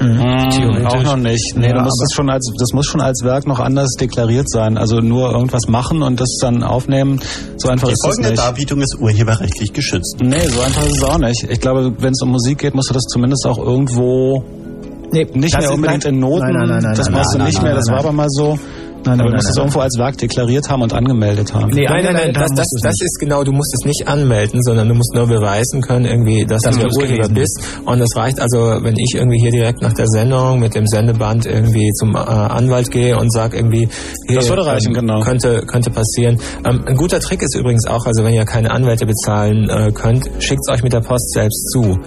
Hm, 0.00 0.86
auch 0.86 1.02
noch 1.02 1.16
nicht. 1.16 1.54
Nee, 1.56 1.68
Ja, 1.68 1.74
du 1.74 1.80
musst 1.82 2.02
das 2.02 2.12
schon 2.12 2.28
als, 2.28 2.50
das 2.58 2.72
muss 2.72 2.86
schon 2.86 3.00
als 3.00 3.22
Werk 3.22 3.46
noch 3.46 3.60
anders 3.60 3.90
deklariert 4.00 4.50
sein. 4.50 4.76
Also 4.76 4.96
nur 4.96 5.30
irgendwas 5.30 5.68
machen 5.68 6.02
und 6.02 6.20
das 6.20 6.38
dann 6.40 6.64
aufnehmen. 6.64 7.20
So 7.56 7.68
einfach 7.68 7.88
die 7.88 7.92
ist 7.92 8.02
das 8.02 8.14
folgende 8.14 8.30
nicht. 8.30 8.42
Darbietung 8.42 8.80
ist 8.80 8.96
urheberrechtlich 8.98 9.72
geschützt. 9.72 10.16
Nee, 10.20 10.48
so 10.48 10.60
einfach 10.60 10.84
ist 10.86 10.96
es 10.96 11.04
auch 11.04 11.18
nicht. 11.18 11.46
Ich 11.48 11.60
glaube, 11.60 11.92
wenn 11.98 12.12
es 12.12 12.22
um 12.22 12.30
Musik 12.30 12.58
geht, 12.58 12.74
musst 12.74 12.90
du 12.90 12.94
das 12.94 13.04
zumindest 13.04 13.46
auch 13.46 13.58
irgendwo 13.58 14.42
Nee, 15.12 15.26
nicht 15.34 15.54
das 15.54 15.62
mehr 15.62 15.74
unbedingt 15.74 16.04
in 16.04 16.18
Noten. 16.18 16.46
Nein, 16.46 16.52
nein, 16.54 16.68
nein, 16.68 16.82
nein, 16.82 16.94
das 16.96 17.08
brauchst 17.10 17.34
du 17.34 17.38
nein, 17.38 17.46
nicht 17.48 17.56
nein, 17.58 17.64
mehr. 17.64 17.74
nein, 17.74 17.82
Das 17.86 17.92
war 17.92 17.98
aber 18.00 18.12
mal 18.12 18.28
so. 18.28 18.58
Nein, 19.04 19.20
aber 19.20 19.30
nein, 19.30 19.30
du 19.30 19.34
musst 19.34 19.44
nein, 19.46 19.50
es 19.50 19.56
nein. 19.56 19.62
irgendwo 19.64 19.80
als 19.80 19.98
Werk 19.98 20.18
deklariert 20.18 20.68
haben 20.70 20.82
und 20.82 20.92
angemeldet 20.92 21.52
haben. 21.52 21.70
Nee, 21.72 21.86
Nein, 21.88 22.04
nein, 22.04 22.14
nein, 22.14 22.32
das, 22.32 22.50
das, 22.54 22.68
das 22.82 22.94
ist 23.00 23.18
genau, 23.18 23.42
du 23.42 23.50
musst 23.52 23.74
es 23.74 23.84
nicht 23.84 24.06
anmelden, 24.06 24.62
sondern 24.62 24.88
du 24.88 24.94
musst 24.94 25.12
nur 25.14 25.26
beweisen 25.26 25.80
können, 25.82 26.04
irgendwie, 26.04 26.44
dass, 26.44 26.62
Dass 26.62 26.76
du 26.76 26.82
der 26.82 26.90
Urheber 26.96 27.28
bist. 27.28 27.60
Und 27.84 27.98
das 27.98 28.14
reicht 28.16 28.40
also, 28.40 28.58
wenn 28.82 28.94
ich 28.96 29.14
irgendwie 29.16 29.40
hier 29.40 29.50
direkt 29.50 29.82
nach 29.82 29.92
der 29.92 30.06
Sendung 30.06 30.60
mit 30.60 30.74
dem 30.74 30.86
Sendeband 30.86 31.46
irgendwie 31.46 31.90
zum 31.94 32.14
äh, 32.14 32.18
Anwalt 32.18 32.90
gehe 32.90 33.18
und 33.18 33.32
sag 33.32 33.54
irgendwie, 33.54 33.88
hier, 34.28 34.36
Das 34.36 34.48
würde 34.48 34.64
reichen, 34.66 34.94
ähm, 34.94 35.00
genau. 35.00 35.20
Könnte, 35.20 35.62
könnte 35.66 35.90
passieren. 35.90 36.38
Ähm, 36.64 36.84
ein 36.86 36.94
guter 36.96 37.18
Trick 37.18 37.42
ist 37.42 37.56
übrigens 37.56 37.86
auch, 37.88 38.06
also 38.06 38.24
wenn 38.24 38.34
ihr 38.34 38.44
keine 38.44 38.70
Anwälte 38.70 39.04
bezahlen 39.06 39.68
äh, 39.68 39.90
könnt, 39.92 40.30
schickt 40.38 40.60
es 40.66 40.72
euch 40.72 40.82
mit 40.84 40.92
der 40.92 41.00
Post 41.00 41.32
selbst 41.32 41.70
zu. 41.72 41.98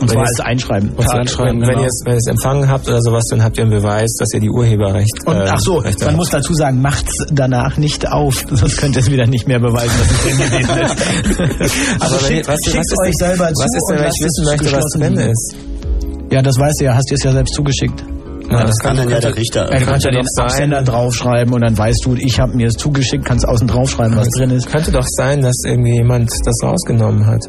Und 0.00 0.10
zwar 0.10 0.22
als 0.22 0.40
Einschreiben. 0.40 0.92
Als 0.96 1.10
Einschreiben, 1.10 1.60
wenn, 1.60 1.68
genau. 1.68 1.80
ihr 1.80 1.86
es 1.86 2.02
wenn 2.04 2.12
ihr 2.14 2.18
es 2.18 2.26
empfangen 2.26 2.68
habt 2.68 2.88
oder 2.88 3.00
sowas, 3.00 3.24
dann 3.30 3.42
habt 3.42 3.56
ihr 3.58 3.64
einen 3.64 3.72
Beweis, 3.72 4.10
dass 4.18 4.32
ihr 4.34 4.40
die 4.40 4.50
Urheberrecht 4.50 5.26
Und 5.26 5.36
äh, 5.36 5.48
ach 5.50 5.60
so, 5.60 5.76
Rechte 5.76 6.04
man 6.04 6.08
habt. 6.08 6.16
muss 6.18 6.30
dazu 6.30 6.54
sagen, 6.54 6.80
macht's 6.80 7.12
danach 7.30 7.76
nicht 7.76 8.10
auf, 8.10 8.44
sonst 8.50 8.76
könnt 8.78 8.96
ihr 8.96 9.00
es 9.00 9.10
wieder 9.10 9.26
nicht 9.26 9.48
mehr 9.48 9.60
beweisen, 9.60 9.92
dass 9.98 10.10
es 10.10 10.22
drin 10.22 10.38
gewesen 10.38 10.80
ist. 10.80 12.02
Also 12.02 12.16
Aber 12.16 12.24
schickt, 12.26 12.48
was, 12.48 12.60
schickt 12.64 12.76
was 12.76 12.86
ist 12.86 13.00
euch 13.06 13.16
selber 13.16 13.52
zu 13.52 13.64
Was 13.64 13.76
ist 13.76 13.86
denn, 13.88 13.96
und 13.96 14.02
wenn 14.02 14.10
ich 14.10 14.24
wissen 14.24 14.44
es 14.44 14.50
möchte, 14.50 14.76
was 14.76 14.84
drin 14.96 15.30
ist? 15.30 15.56
Ja, 16.30 16.42
das 16.42 16.58
weißt 16.58 16.80
du 16.80 16.84
ja, 16.84 16.94
hast 16.94 17.10
dir 17.10 17.14
es 17.14 17.22
ja 17.24 17.32
selbst 17.32 17.54
zugeschickt. 17.54 18.04
Ja, 18.50 18.64
das 18.64 18.78
kann 18.78 18.96
dann 18.96 19.08
ja 19.08 19.20
der 19.20 19.36
Richter. 19.36 19.66
Du 19.66 19.84
kannst 19.84 20.04
ja 20.04 20.10
den. 20.10 20.26
Absender 20.36 20.82
draufschreiben 20.82 21.54
und 21.54 21.60
dann 21.60 21.78
weißt 21.78 22.04
du, 22.04 22.14
ich 22.16 22.40
habe 22.40 22.56
mir 22.56 22.66
es 22.66 22.74
zugeschickt, 22.74 23.24
kannst 23.24 23.46
außen 23.46 23.68
draufschreiben, 23.68 24.16
was 24.16 24.28
drin 24.28 24.50
ist. 24.50 24.68
Könnte 24.70 24.90
doch 24.90 25.06
sein, 25.06 25.40
dass 25.40 25.62
irgendwie 25.64 25.94
jemand 25.94 26.30
das 26.44 26.56
rausgenommen 26.62 27.26
hat. 27.26 27.42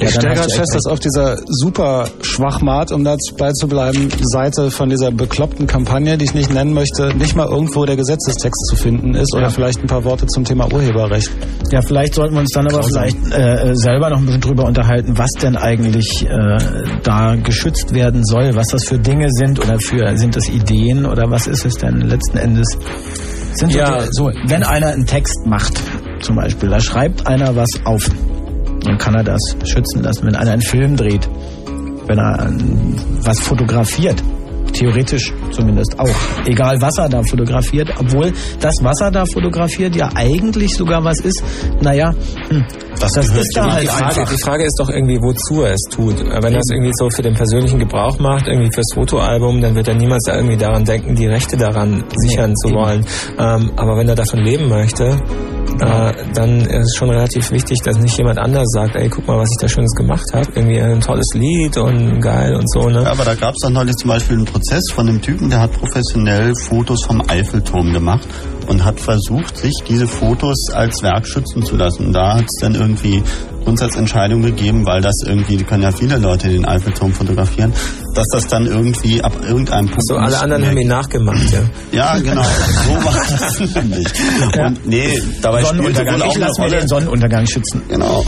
Ich 0.00 0.10
stelle 0.14 0.34
gerade 0.34 0.50
fest, 0.52 0.74
dass 0.74 0.86
auf 0.86 1.00
dieser 1.00 1.38
super 1.48 2.08
Schwachmat, 2.22 2.92
um 2.92 3.04
dabei 3.04 3.52
zu 3.52 3.66
bleiben, 3.68 4.08
Seite 4.22 4.70
von 4.70 4.88
dieser 4.90 5.10
bekloppten 5.10 5.66
Kampagne, 5.66 6.16
die 6.16 6.24
ich 6.26 6.34
nicht 6.34 6.52
nennen 6.52 6.72
möchte, 6.72 7.14
nicht 7.16 7.34
mal 7.34 7.46
irgendwo 7.48 7.84
der 7.84 7.96
Gesetzestext 7.96 8.66
zu 8.68 8.76
finden 8.76 9.14
ist 9.14 9.34
oder 9.34 9.44
Ja. 9.44 9.50
vielleicht 9.50 9.82
ein 9.82 9.86
paar 9.88 10.04
Worte 10.04 10.26
zum 10.26 10.44
Thema 10.44 10.72
Urheberrecht. 10.72 11.30
Ja, 11.72 11.82
vielleicht 11.82 12.14
sollten 12.14 12.34
wir 12.34 12.40
uns 12.40 12.50
dann 12.52 12.66
aber 12.68 12.82
vielleicht 12.82 13.16
äh, 13.32 13.74
selber 13.74 14.10
noch 14.10 14.18
ein 14.18 14.26
bisschen 14.26 14.40
drüber 14.40 14.64
unterhalten, 14.64 15.18
was 15.18 15.30
denn 15.42 15.56
eigentlich 15.56 16.24
äh, 16.26 16.58
da 17.02 17.34
geschützt 17.36 17.92
werden 17.92 18.24
soll, 18.24 18.54
was 18.54 18.68
das 18.68 18.84
für 18.84 18.98
Dinge 18.98 19.28
sind 19.30 19.58
oder 19.58 19.78
für 19.80 20.16
sind 20.16 20.36
das 20.36 20.48
Ideen 20.48 21.06
oder 21.06 21.30
was 21.30 21.46
ist 21.46 21.64
es 21.66 21.74
denn 21.74 22.00
letzten 22.02 22.38
Endes? 22.38 22.66
Sind 23.54 23.72
so, 23.72 23.78
Ja. 23.78 23.98
die- 24.02 24.08
so, 24.12 24.30
wenn 24.46 24.62
einer 24.62 24.88
einen 24.88 25.06
Text 25.06 25.46
macht, 25.46 25.80
zum 26.20 26.36
Beispiel, 26.36 26.68
da 26.68 26.80
schreibt 26.80 27.26
einer 27.26 27.56
was 27.56 27.68
auf, 27.84 28.08
dann 28.82 28.98
kann 28.98 29.14
er 29.14 29.24
das 29.24 29.40
schützen 29.64 30.02
lassen. 30.02 30.26
Wenn 30.26 30.36
einer 30.36 30.52
einen 30.52 30.62
Film 30.62 30.96
dreht, 30.96 31.28
wenn 32.06 32.18
er 32.18 32.46
ähm, 32.46 32.96
was 33.22 33.40
fotografiert, 33.40 34.22
theoretisch 34.72 35.32
zumindest 35.50 35.98
auch. 35.98 36.08
Egal, 36.46 36.80
was 36.80 36.96
er 36.98 37.08
da 37.08 37.22
fotografiert, 37.22 37.90
obwohl 37.98 38.32
das, 38.60 38.74
was 38.82 39.00
er 39.00 39.10
da 39.10 39.24
fotografiert, 39.32 39.96
ja 39.96 40.08
eigentlich 40.14 40.74
sogar 40.74 41.02
was 41.04 41.20
ist, 41.20 41.42
naja, 41.80 42.12
hm, 42.48 42.64
das, 43.00 43.14
gehört 43.14 43.36
ist 43.36 43.56
da 43.56 43.66
ja 43.66 43.72
halt 43.72 43.82
Die 43.82 43.86
Frage, 43.88 44.20
einfach. 44.20 44.32
die 44.32 44.42
Frage 44.42 44.64
ist 44.64 44.78
doch 44.78 44.90
irgendwie, 44.90 45.18
wozu 45.20 45.62
er 45.62 45.72
es 45.72 45.82
tut. 45.90 46.18
Wenn 46.20 46.52
er 46.54 46.60
es 46.60 46.70
irgendwie 46.70 46.92
so 46.94 47.10
für 47.10 47.22
den 47.22 47.34
persönlichen 47.34 47.78
Gebrauch 47.78 48.18
macht, 48.18 48.46
irgendwie 48.46 48.70
fürs 48.72 48.92
Fotoalbum, 48.94 49.60
dann 49.60 49.74
wird 49.74 49.88
er 49.88 49.94
niemals 49.94 50.26
irgendwie 50.26 50.56
daran 50.56 50.84
denken, 50.84 51.14
die 51.14 51.26
Rechte 51.26 51.56
daran 51.56 52.04
sichern 52.16 52.54
zu 52.56 52.70
wollen. 52.70 53.04
Ähm, 53.38 53.72
aber 53.76 53.96
wenn 53.96 54.08
er 54.08 54.14
davon 54.14 54.40
leben 54.40 54.68
möchte, 54.68 55.20
äh, 55.80 56.12
dann 56.34 56.60
ist 56.60 56.86
es 56.86 56.96
schon 56.96 57.10
relativ 57.10 57.50
wichtig, 57.50 57.80
dass 57.82 57.98
nicht 57.98 58.16
jemand 58.16 58.38
anders 58.38 58.66
sagt, 58.72 58.96
ey, 58.96 59.08
guck 59.08 59.26
mal, 59.26 59.38
was 59.38 59.48
ich 59.50 59.58
da 59.60 59.68
Schönes 59.68 59.92
gemacht 59.94 60.26
habe. 60.32 60.46
Irgendwie 60.54 60.80
ein 60.80 61.00
tolles 61.00 61.28
Lied 61.34 61.76
und 61.76 62.20
geil 62.20 62.54
und 62.54 62.70
so, 62.70 62.88
ne? 62.88 63.02
Ja, 63.02 63.10
aber 63.12 63.24
da 63.24 63.34
gab 63.34 63.54
es 63.54 63.62
doch 63.62 63.70
neulich 63.70 63.96
zum 63.96 64.08
Beispiel 64.08 64.36
einen 64.36 64.46
Prozess 64.46 64.82
von 64.92 65.08
einem 65.08 65.20
Typen, 65.20 65.50
der 65.50 65.60
hat 65.60 65.72
professionell 65.72 66.54
Fotos 66.54 67.04
vom 67.04 67.22
Eiffelturm 67.28 67.92
gemacht 67.92 68.26
und 68.68 68.84
hat 68.84 69.00
versucht, 69.00 69.56
sich 69.56 69.74
diese 69.88 70.06
Fotos 70.06 70.56
als 70.72 71.02
Werk 71.02 71.26
schützen 71.26 71.64
zu 71.64 71.76
lassen. 71.76 72.06
Und 72.06 72.12
da 72.12 72.34
hat 72.36 72.44
es 72.44 72.60
dann 72.60 72.74
irgendwie 72.74 73.22
Grundsatzentscheidungen 73.64 74.44
gegeben, 74.44 74.86
weil 74.86 75.00
das 75.00 75.14
irgendwie, 75.26 75.56
die 75.56 75.64
können 75.64 75.82
ja 75.82 75.90
viele 75.90 76.16
Leute 76.18 76.48
den 76.48 76.64
Eiffelturm 76.64 77.12
fotografieren, 77.12 77.72
dass 78.14 78.26
das 78.32 78.46
dann 78.46 78.66
irgendwie 78.66 79.22
ab 79.22 79.32
irgendeinem 79.46 79.86
Punkt. 79.88 80.06
So, 80.06 80.16
alle 80.16 80.38
anderen 80.40 80.62
mehr- 80.62 80.70
haben 80.70 80.78
ihn 80.78 80.88
nachgemacht, 80.88 81.52
ja. 81.52 81.60
Ja, 81.92 82.18
genau. 82.18 82.42
So 82.42 82.94
war 83.04 83.14
das 83.14 83.60
nämlich. 83.74 84.06
Und 84.58 84.86
nee, 84.86 85.22
dabei 85.42 85.62
Sonnenuntergang. 85.64 86.22
auch 86.22 86.26
Ich 86.32 86.38
lasse 86.38 86.60
mir 86.62 86.68
den 86.70 86.88
Sonnenuntergang 86.88 87.46
schützen. 87.46 87.82
Genau. 87.88 88.24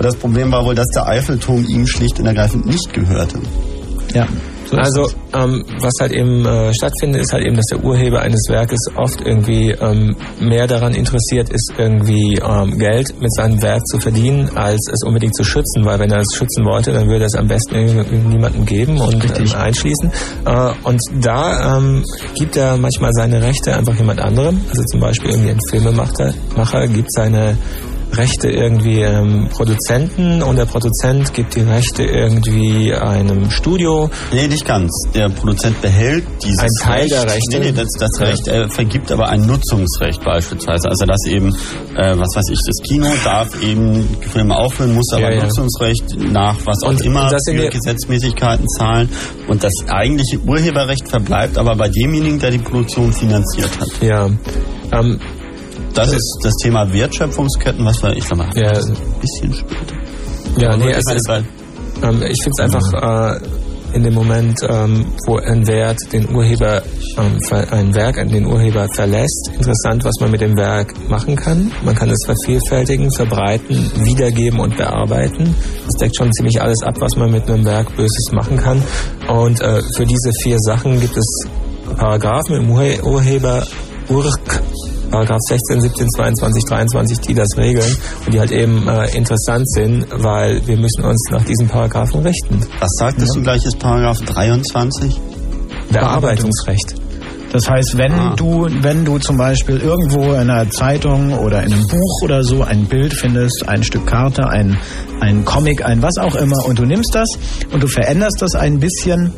Das 0.00 0.16
Problem 0.16 0.50
war 0.50 0.64
wohl, 0.64 0.74
dass 0.74 0.88
der 0.88 1.06
Eiffelturm 1.06 1.64
ihm 1.66 1.86
schlicht 1.86 2.18
und 2.18 2.26
ergreifend 2.26 2.66
nicht 2.66 2.92
gehörte. 2.92 3.38
Ja. 4.14 4.26
So 4.70 4.76
ist 4.76 4.84
Also, 4.86 5.08
ähm, 5.34 5.64
was 5.80 5.92
halt 6.00 6.12
eben 6.12 6.46
äh, 6.46 6.72
stattfindet, 6.74 7.22
ist 7.22 7.32
halt 7.32 7.44
eben, 7.44 7.56
dass 7.56 7.66
der 7.66 7.84
Urheber 7.84 8.20
eines 8.20 8.46
Werkes 8.48 8.78
oft 8.96 9.20
irgendwie 9.20 9.70
ähm, 9.70 10.16
mehr 10.40 10.66
daran 10.66 10.94
interessiert 10.94 11.48
ist, 11.50 11.72
irgendwie 11.76 12.38
ähm, 12.42 12.78
Geld 12.78 13.20
mit 13.20 13.32
seinem 13.34 13.60
Werk 13.62 13.84
zu 13.86 13.98
verdienen, 13.98 14.50
als 14.56 14.80
es 14.92 15.02
unbedingt 15.04 15.34
zu 15.34 15.44
schützen, 15.44 15.84
weil 15.84 15.98
wenn 15.98 16.10
er 16.10 16.20
es 16.20 16.34
schützen 16.36 16.64
wollte, 16.64 16.92
dann 16.92 17.08
würde 17.08 17.24
er 17.24 17.26
es 17.26 17.34
am 17.34 17.48
besten 17.48 17.74
irgendwie 17.74 18.16
niemandem 18.16 18.64
geben 18.64 19.00
und 19.00 19.24
ähm, 19.24 19.54
einschließen. 19.54 20.10
Äh, 20.44 20.70
und 20.84 21.00
da 21.20 21.76
ähm, 21.76 22.04
gibt 22.34 22.56
er 22.56 22.76
manchmal 22.76 23.12
seine 23.12 23.42
Rechte 23.42 23.74
einfach 23.74 23.96
jemand 23.96 24.20
anderem. 24.20 24.60
Also 24.68 24.82
zum 24.84 25.00
Beispiel 25.00 25.30
irgendwie 25.30 25.50
ein 25.50 25.58
Filmemacher 25.68 26.34
Macher 26.56 26.86
gibt 26.88 27.12
seine 27.12 27.56
Rechte 28.12 28.48
irgendwie 28.50 29.00
ähm, 29.00 29.48
Produzenten 29.50 30.42
und 30.42 30.56
der 30.56 30.66
Produzent 30.66 31.32
gibt 31.34 31.54
die 31.54 31.60
Rechte 31.60 32.02
irgendwie 32.04 32.92
einem 32.92 33.50
Studio. 33.50 34.10
Nee, 34.32 34.48
nicht 34.48 34.66
ganz. 34.66 34.90
Der 35.14 35.28
Produzent 35.28 35.80
behält 35.80 36.24
dieses 36.44 36.60
Ein 36.60 36.68
Teil 36.80 37.00
Recht. 37.02 37.12
der 37.12 37.22
Rechte? 37.24 37.40
Nee, 37.50 37.58
nee, 37.60 37.72
das, 37.72 37.88
das. 37.98 38.20
Recht. 38.20 38.48
Er 38.48 38.68
vergibt 38.68 39.10
aber 39.12 39.28
ein 39.28 39.42
Nutzungsrecht 39.42 40.22
beispielsweise. 40.24 40.88
Also 40.88 41.06
dass 41.06 41.24
eben, 41.26 41.48
äh, 41.96 42.16
was 42.18 42.34
weiß 42.34 42.48
ich, 42.50 42.58
das 42.66 42.76
Kino 42.86 43.08
darf 43.24 43.62
eben 43.62 44.06
Filme 44.32 44.56
aufführen, 44.56 44.94
muss 44.94 45.12
aber 45.12 45.30
Ja, 45.30 45.36
ja. 45.36 45.42
Nutzungsrecht 45.44 46.16
nach 46.18 46.56
was 46.64 46.82
auch 46.82 46.88
Und 46.90 47.00
immer 47.02 47.30
sind 47.38 47.58
für 47.58 47.68
Gesetzmäßigkeiten 47.68 48.68
zahlen. 48.68 49.08
Und 49.48 49.64
das 49.64 49.72
eigentliche 49.88 50.38
Urheberrecht 50.40 51.08
verbleibt 51.08 51.58
aber 51.58 51.76
bei 51.76 51.88
demjenigen, 51.88 52.38
der 52.38 52.50
die 52.50 52.58
Produktion 52.58 53.12
finanziert 53.12 53.70
hat. 53.80 53.88
Ja. 54.02 54.28
Ähm, 54.92 55.20
Das 55.94 56.12
ist 56.12 56.38
das 56.42 56.54
Thema 56.62 56.90
Wertschöpfungsketten, 56.92 57.84
was 57.84 58.02
wir, 58.02 58.12
ich 58.16 58.24
sag 58.24 58.38
mal, 58.38 58.48
Ja. 58.54 58.70
ein 58.70 58.96
bisschen 59.20 59.52
später. 59.52 59.94
ja, 60.58 60.76
nee, 60.76 60.84
Aber 60.84 60.96
es 60.98 61.04
ich 61.08 61.16
ist, 61.16 61.28
ähm, 62.02 62.22
ich 62.22 62.42
finde 62.42 62.50
es 62.50 62.60
einfach 62.74 63.36
äh, 63.36 63.40
in 63.92 64.04
dem 64.04 64.14
Moment, 64.14 64.56
ähm, 64.68 65.06
wo 65.26 65.38
ein 65.38 65.66
Wert 65.66 65.98
den 66.12 66.32
Urheber, 66.34 66.82
ähm, 67.18 67.38
ein 67.72 67.92
Werk 67.94 68.18
an 68.18 68.28
den 68.28 68.46
Urheber 68.46 68.86
verlässt, 68.94 69.50
interessant, 69.52 70.04
was 70.04 70.14
man 70.20 70.30
mit 70.30 70.40
dem 70.40 70.56
Werk 70.56 70.94
machen 71.08 71.34
kann. 71.34 71.72
Man 71.84 71.96
kann 71.96 72.08
es 72.08 72.18
vervielfältigen, 72.24 73.10
verbreiten, 73.10 73.90
wiedergeben 74.04 74.60
und 74.60 74.76
bearbeiten. 74.76 75.54
Das 75.86 75.94
deckt 76.00 76.16
schon 76.16 76.32
ziemlich 76.32 76.62
alles 76.62 76.82
ab, 76.84 76.94
was 77.00 77.16
man 77.16 77.32
mit 77.32 77.50
einem 77.50 77.64
Werk 77.64 77.94
Böses 77.96 78.30
machen 78.32 78.56
kann. 78.58 78.80
Und 79.28 79.60
äh, 79.60 79.82
für 79.96 80.06
diese 80.06 80.30
vier 80.42 80.58
Sachen 80.60 81.00
gibt 81.00 81.16
es 81.16 81.26
Paragraphen 81.96 82.56
im 82.56 82.70
Urhe 82.70 83.02
Urheber 83.02 83.66
Urk 84.08 84.62
Paragraph 85.10 85.40
16, 85.48 85.80
17, 85.82 86.08
22, 86.16 86.64
23, 86.64 87.20
die 87.20 87.34
das 87.34 87.48
regeln 87.56 87.96
und 88.26 88.32
die 88.34 88.38
halt 88.40 88.52
eben 88.52 88.86
äh, 88.88 89.16
interessant 89.16 89.68
sind, 89.70 90.06
weil 90.10 90.66
wir 90.66 90.76
müssen 90.76 91.04
uns 91.04 91.22
nach 91.30 91.44
diesen 91.44 91.66
Paragraphen 91.68 92.20
richten. 92.22 92.60
was 92.78 92.90
sagtest 92.98 93.34
du 93.36 93.42
gleich, 93.42 93.64
ist 93.64 93.78
Paragraph 93.78 94.20
23? 94.20 95.20
Bearbeitungsrecht. 95.92 96.94
Das 97.52 97.68
heißt, 97.68 97.98
wenn 97.98 98.12
Ah. 98.12 98.34
du, 98.36 98.68
wenn 98.82 99.04
du 99.04 99.18
zum 99.18 99.36
Beispiel 99.36 99.78
irgendwo 99.78 100.32
in 100.34 100.48
einer 100.50 100.70
Zeitung 100.70 101.36
oder 101.36 101.64
in 101.64 101.72
einem 101.72 101.86
Buch 101.88 102.22
oder 102.22 102.44
so 102.44 102.62
ein 102.62 102.84
Bild 102.86 103.12
findest, 103.12 103.68
ein 103.68 103.82
Stück 103.82 104.06
Karte, 104.06 104.46
ein, 104.48 104.78
ein 105.20 105.44
Comic, 105.44 105.84
ein 105.84 106.00
was 106.00 106.16
auch 106.18 106.36
immer, 106.36 106.64
und 106.66 106.78
du 106.78 106.84
nimmst 106.84 107.12
das 107.12 107.26
und 107.72 107.82
du 107.82 107.88
veränderst 107.88 108.40
das 108.40 108.54
ein 108.54 108.78
bisschen, 108.78 109.32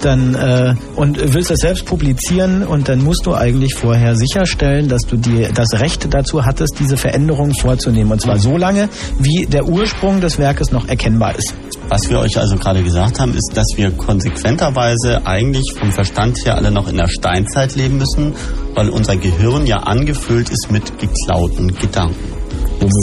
dann 0.00 0.34
äh, 0.34 0.74
und 0.96 1.34
willst 1.34 1.50
das 1.50 1.60
selbst 1.60 1.86
publizieren 1.86 2.62
und 2.64 2.88
dann 2.88 3.02
musst 3.02 3.26
du 3.26 3.34
eigentlich 3.34 3.74
vorher 3.74 4.16
sicherstellen, 4.16 4.88
dass 4.88 5.02
du 5.02 5.16
die, 5.16 5.48
das 5.54 5.80
Recht 5.80 6.12
dazu 6.12 6.44
hattest, 6.44 6.76
diese 6.78 6.96
Veränderung 6.96 7.54
vorzunehmen. 7.54 8.12
Und 8.12 8.20
zwar 8.20 8.38
so 8.38 8.56
lange, 8.56 8.88
wie 9.18 9.46
der 9.46 9.66
Ursprung 9.66 10.20
des 10.20 10.38
Werkes 10.38 10.70
noch 10.70 10.88
erkennbar 10.88 11.36
ist. 11.36 11.54
Was 11.88 12.08
wir 12.08 12.18
euch 12.18 12.38
also 12.38 12.56
gerade 12.56 12.82
gesagt 12.82 13.20
haben, 13.20 13.34
ist, 13.34 13.52
dass 13.54 13.66
wir 13.76 13.90
konsequenterweise 13.90 15.26
eigentlich 15.26 15.74
vom 15.78 15.92
Verstand 15.92 16.38
her 16.44 16.56
alle 16.56 16.70
noch 16.70 16.88
in 16.88 16.96
der 16.96 17.08
Steinzeit 17.08 17.74
leben 17.76 17.98
müssen, 17.98 18.34
weil 18.74 18.88
unser 18.88 19.16
Gehirn 19.16 19.66
ja 19.66 19.76
angefüllt 19.76 20.50
ist 20.50 20.70
mit 20.70 20.98
geklauten 20.98 21.74
Gedanken. 21.74 22.34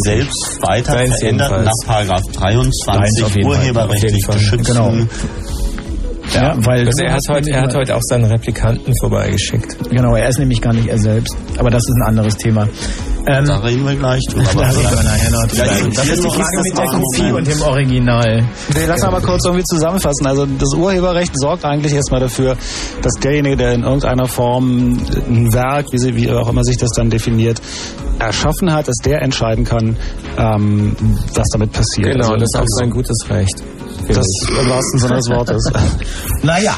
Selbst 0.04 0.60
weiter 0.62 0.93
verändert 0.93 1.65
nach. 1.65 1.71
Paragraph 1.86 2.21
Deins 2.21 2.77
23 2.77 3.23
auf 3.23 3.36
jeden 3.36 3.49
Fall. 3.49 3.60
urheberrechtlich 3.60 4.27
geschützten. 4.27 4.63
Genau. 4.63 5.08
Ja, 6.34 6.56
weil 6.65 6.88
Also 6.88 7.04
er 7.04 7.13
hat, 7.13 7.22
heute, 7.30 7.50
er 7.52 7.62
hat 7.62 7.76
heute 7.76 7.96
auch 7.96 8.02
seinen 8.04 8.26
Replikanten 8.26 8.94
vorbeigeschickt. 9.02 9.78
Genau, 9.89 10.15
er 10.15 10.30
ist 10.30 10.39
nämlich 10.39 10.62
gar 10.62 10.74
nicht 10.74 10.88
er 10.88 10.98
selbst. 10.98 11.36
Aber 11.58 11.70
das 11.70 11.84
ist 11.84 11.96
ein 12.02 12.08
anderes 12.10 12.36
Thema. 12.38 12.67
Ähm, 13.28 13.46
Da 13.46 13.58
reden 13.58 13.86
wir 13.86 13.96
gleich 13.96 14.22
drüber. 14.30 14.50
da 14.54 14.70
reden 14.70 14.82
wir 14.84 15.04
nachher 15.04 15.32
noch 15.32 15.48
drüber. 15.48 15.89
Das 15.96 16.08
ist 16.10 16.24
die 16.24 16.30
Frage 16.30 16.62
mit 16.63 16.78
der. 16.78 16.86
Kopie 16.88 17.32
und 17.32 17.48
dem 17.48 17.62
Original. 17.62 18.44
Nee, 18.74 18.80
lass 18.88 19.02
mal 19.02 19.22
kurz 19.22 19.46
irgendwie 19.46 19.63
zusammenfassen. 19.65 20.26
Also 20.26 20.46
das 20.46 20.74
Urheberrecht 20.74 21.38
sorgt 21.38 21.65
eigentlich 21.65 21.94
erstmal 21.94 22.20
dafür, 22.22 22.56
dass 23.02 23.13
derjenige, 23.22 23.58
der 23.58 23.74
in 23.74 23.84
irgendeiner 23.84 24.26
Form 24.28 24.98
ein 25.30 25.54
Werk, 25.54 25.88
wie, 25.91 25.98
sie, 25.98 26.15
wie 26.15 26.30
auch 26.32 26.50
immer 26.50 26.63
sich 26.63 26.78
das 26.78 26.89
dann 26.96 27.10
definiert, 27.10 27.62
erschaffen 28.20 28.72
hat, 28.74 28.88
dass 28.88 28.98
der 29.04 29.22
entscheiden 29.22 29.65
kann, 29.65 29.98
ähm, 30.38 30.96
was 31.36 31.48
damit 31.52 31.72
passiert. 31.72 32.13
Genau, 32.13 32.30
also, 32.30 32.38
das 32.38 32.50
ist 32.54 32.60
auch 32.60 32.65
sein 32.80 32.89
gutes 32.89 33.17
Recht. 33.30 33.62
Finde 34.02 34.16
das 34.16 34.28
im 34.50 34.70
wahrsten 34.70 35.00
Sinne 35.00 35.16
des 35.16 35.30
Wortes. 35.30 35.72
Naja, 36.44 36.76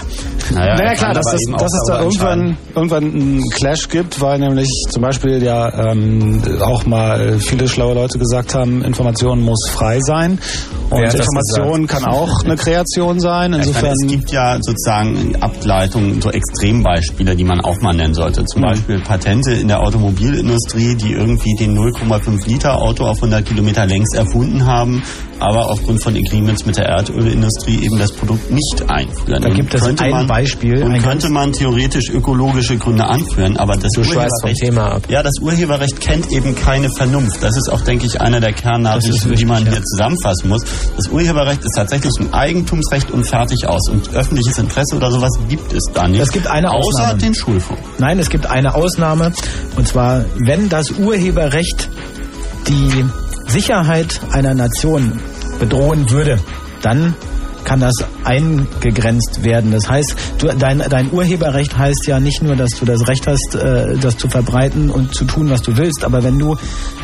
Naja, 0.52 0.76
Naja 0.76 0.94
klar, 0.96 1.14
dass, 1.14 1.26
das, 1.26 1.40
dass 1.58 1.74
es 1.74 1.84
da 1.88 2.02
irgendwann, 2.02 2.58
irgendwann 2.76 3.04
einen 3.04 3.50
Clash 3.52 3.88
gibt, 3.88 4.20
weil 4.20 4.40
nämlich 4.40 4.70
zum 4.90 5.02
Beispiel 5.02 5.42
ja 5.42 5.92
ähm, 5.92 6.42
auch 6.62 6.86
mal 6.86 7.40
viele 7.40 7.68
schlaue 7.68 7.96
Leute 7.96 8.20
gesagt 8.20 8.54
haben, 8.54 8.84
Information 8.84 9.42
muss 9.42 9.70
frei 9.70 10.00
sein 10.02 10.40
und 10.94 11.14
Information 11.14 11.88
kann 11.88 12.06
auch 12.06 12.44
eine 12.44 12.56
Kreation 12.56 13.20
sein. 13.20 13.54
Ich 13.54 13.58
meine, 13.58 13.68
Insofern 13.68 13.92
es 13.92 14.08
gibt 14.08 14.32
ja 14.32 14.58
sozusagen 14.62 15.36
Ableitungen, 15.42 16.22
so 16.22 16.32
Extrembeispiele, 16.32 17.36
die 17.36 17.44
man 17.44 17.62
auch 17.62 17.80
mal 17.82 17.94
nennen 17.94 18.14
sollte. 18.14 18.46
Zum 18.46 18.62
Beispiel 18.62 19.00
Patente 19.00 19.54
in 19.54 19.68
der 19.68 19.82
Automobilindustrie, 19.82 20.96
die 20.96 21.14
irgendwie 21.14 21.56
den 21.56 21.78
0,5 21.78 22.48
Liter 22.48 22.82
Auto 22.82 23.06
auf 23.06 23.18
100 23.18 23.46
Kilometer 23.46 23.86
längs 23.86 24.14
erfunden 24.16 24.66
haben, 24.66 25.04
aber 25.40 25.70
aufgrund 25.70 26.02
von 26.02 26.16
Agreements 26.16 26.66
mit 26.66 26.78
der 26.78 26.86
Erdölindustrie 26.86 27.84
eben 27.84 27.98
das 27.98 28.12
Produkt 28.12 28.52
nicht 28.52 28.90
einführen. 28.90 29.42
Da 29.42 29.50
gibt 29.50 29.74
es 29.74 29.84
ein 29.84 29.96
man, 30.10 30.28
Beispiel, 30.28 30.84
Und 30.84 31.02
könnte 31.02 31.30
man 31.30 31.52
theoretisch 31.52 32.10
ökologische 32.10 32.78
Gründe 32.78 33.06
anführen, 33.06 33.58
aber 33.58 33.76
das 33.76 33.98
Urheberrecht, 33.98 34.60
Thema 34.60 34.94
ab. 34.94 35.04
ja, 35.10 35.22
das 35.24 35.34
Urheberrecht 35.42 36.00
kennt 36.00 36.32
eben 36.32 36.56
keine 36.56 36.90
Vernunft. 36.90 37.42
Das 37.42 37.58
ist 37.58 37.70
auch, 37.72 37.82
denke 37.82 38.06
ich, 38.06 38.22
einer 38.22 38.40
der 38.40 38.54
Kernnachrichten, 38.54 39.36
die 39.36 39.46
man 39.46 39.66
ja. 39.66 39.72
hier 39.72 39.84
zusammenfassen 39.84 40.50
muss. 40.50 40.64
Das 40.96 41.08
Urheberrecht 41.08 41.64
ist 41.64 41.76
tatsächlich 41.76 42.14
ein 42.20 42.34
Eigentumsrecht 42.34 43.12
und 43.12 43.24
fertig 43.26 43.68
aus. 43.68 43.90
Und 43.90 44.14
öffentliches 44.14 44.58
Interesse 44.58 44.96
oder 44.96 45.12
sowas 45.12 45.32
gibt 45.50 45.74
es 45.74 45.84
da 45.94 46.08
nicht. 46.08 46.22
Es 46.22 46.32
gibt 46.32 46.48
eine 46.48 46.72
Außer 46.72 46.88
Ausnahme. 47.02 47.20
den 47.20 47.36
Schulfonds. 47.36 47.82
Nein, 47.98 48.20
es 48.20 48.30
gibt 48.30 48.46
eine 48.46 48.76
Ausnahme. 48.76 49.32
Und 49.76 49.88
zwar, 49.88 50.26
wenn 50.46 50.70
das 50.70 50.92
Urheberrecht 50.92 51.90
die 52.68 53.06
Sicherheit 53.48 54.22
einer 54.32 54.54
Nation 54.54 55.20
bedrohen 55.60 56.10
würde, 56.10 56.40
dann 56.82 57.16
kann 57.64 57.80
das 57.80 57.94
eingegrenzt 58.24 59.44
werden. 59.44 59.72
Das 59.72 59.90
heißt, 59.90 60.16
du, 60.40 60.48
dein, 60.48 60.84
dein 60.90 61.12
Urheberrecht 61.12 61.78
heißt 61.78 62.08
ja 62.08 62.20
nicht 62.20 62.42
nur, 62.44 62.56
dass 62.56 62.72
du 62.72 62.86
das 62.86 63.08
Recht 63.08 63.28
hast, 63.28 63.56
äh, 63.56 63.98
das 63.98 64.18
zu 64.18 64.28
verbreiten 64.30 64.90
und 64.90 65.14
zu 65.14 65.26
tun, 65.26 65.50
was 65.50 65.62
du 65.62 65.76
willst, 65.78 66.04
aber 66.04 66.24
wenn 66.24 66.38
du 66.40 66.56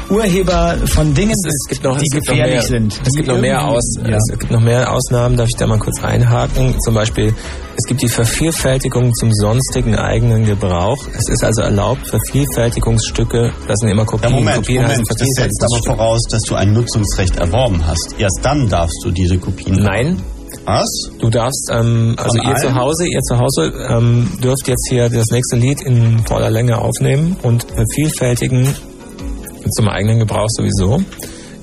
Urheber 0.10 0.76
von 0.86 1.13
Dingen 1.13 1.32
Es, 1.32 1.38
es 1.38 1.43
bist, 1.43 1.69
gibt 1.69 1.84
noch, 1.84 1.98
die 1.98 2.06
es 2.06 2.12
gibt 2.13 2.28
noch 2.28 2.34
gefährlich 2.34 2.54
mehr, 2.56 2.62
sind. 2.63 3.02
Es 3.06 3.13
gibt 3.13 3.28
noch 3.28 3.39
mehr 3.39 3.63
aus, 3.67 3.84
Ja. 4.04 4.17
es 4.17 4.39
gibt 4.39 4.52
noch 4.52 4.62
mehr 4.62 4.91
Ausnahmen. 4.91 5.38
Darf 5.38 5.48
ich 5.48 5.56
da 5.58 5.67
mal 5.67 5.78
kurz 5.80 6.04
einhaken? 6.04 6.76
Zum 6.82 6.93
Beispiel, 6.95 7.34
es 7.78 7.86
gibt 7.88 8.02
die 8.02 8.08
Vervielfältigung 8.10 9.13
zum 9.13 9.32
sonstigen 9.34 9.95
eigenen 9.95 10.45
Gebrauch. 10.45 10.98
Es 11.15 11.30
ist 11.30 11.43
also 11.43 11.62
erlaubt, 11.62 12.08
Vervielfältigungsstücke, 12.08 13.52
das 13.67 13.80
sind 13.80 13.89
immer 13.89 14.02
Ja, 14.02 14.08
Kopien, 14.08 14.32
Moment, 14.34 14.56
Kopien 14.58 14.82
Moment. 14.84 15.08
Das 15.10 15.28
setzt 15.36 15.63
aber 15.63 15.84
voraus, 15.95 16.22
dass 16.32 16.41
du 16.43 16.56
ein 16.56 16.74
Nutzungsrecht 16.74 17.38
erworben 17.38 17.86
hast. 17.86 18.15
Erst 18.17 18.39
dann 18.41 18.67
darfst 18.67 18.98
du 19.04 19.12
diese 19.12 19.38
Kopien. 19.38 19.76
Nein, 19.76 20.22
Was? 20.70 20.88
Du 21.20 21.32
darfst, 21.32 21.72
ähm, 21.72 22.16
also 22.18 22.38
ihr 22.38 22.56
zu? 22.56 22.76
Hause, 22.76 23.08
ihr 23.08 23.22
zu 23.22 23.40
Hause 23.40 23.74
ähm, 23.90 24.30
dürft 24.44 24.68
jetzt 24.68 24.88
hier 24.88 25.10
das 25.10 25.26
nächste 25.32 25.56
Lied 25.56 25.82
in 25.82 26.20
voller 26.28 26.52
Länge 26.52 26.78
aufnehmen 26.78 27.36
und 27.42 27.64
vervielfältigen 27.64 28.76
zum 29.72 29.88
eigenen 29.88 30.20
Gebrauch 30.20 30.48
sowieso. 30.50 31.02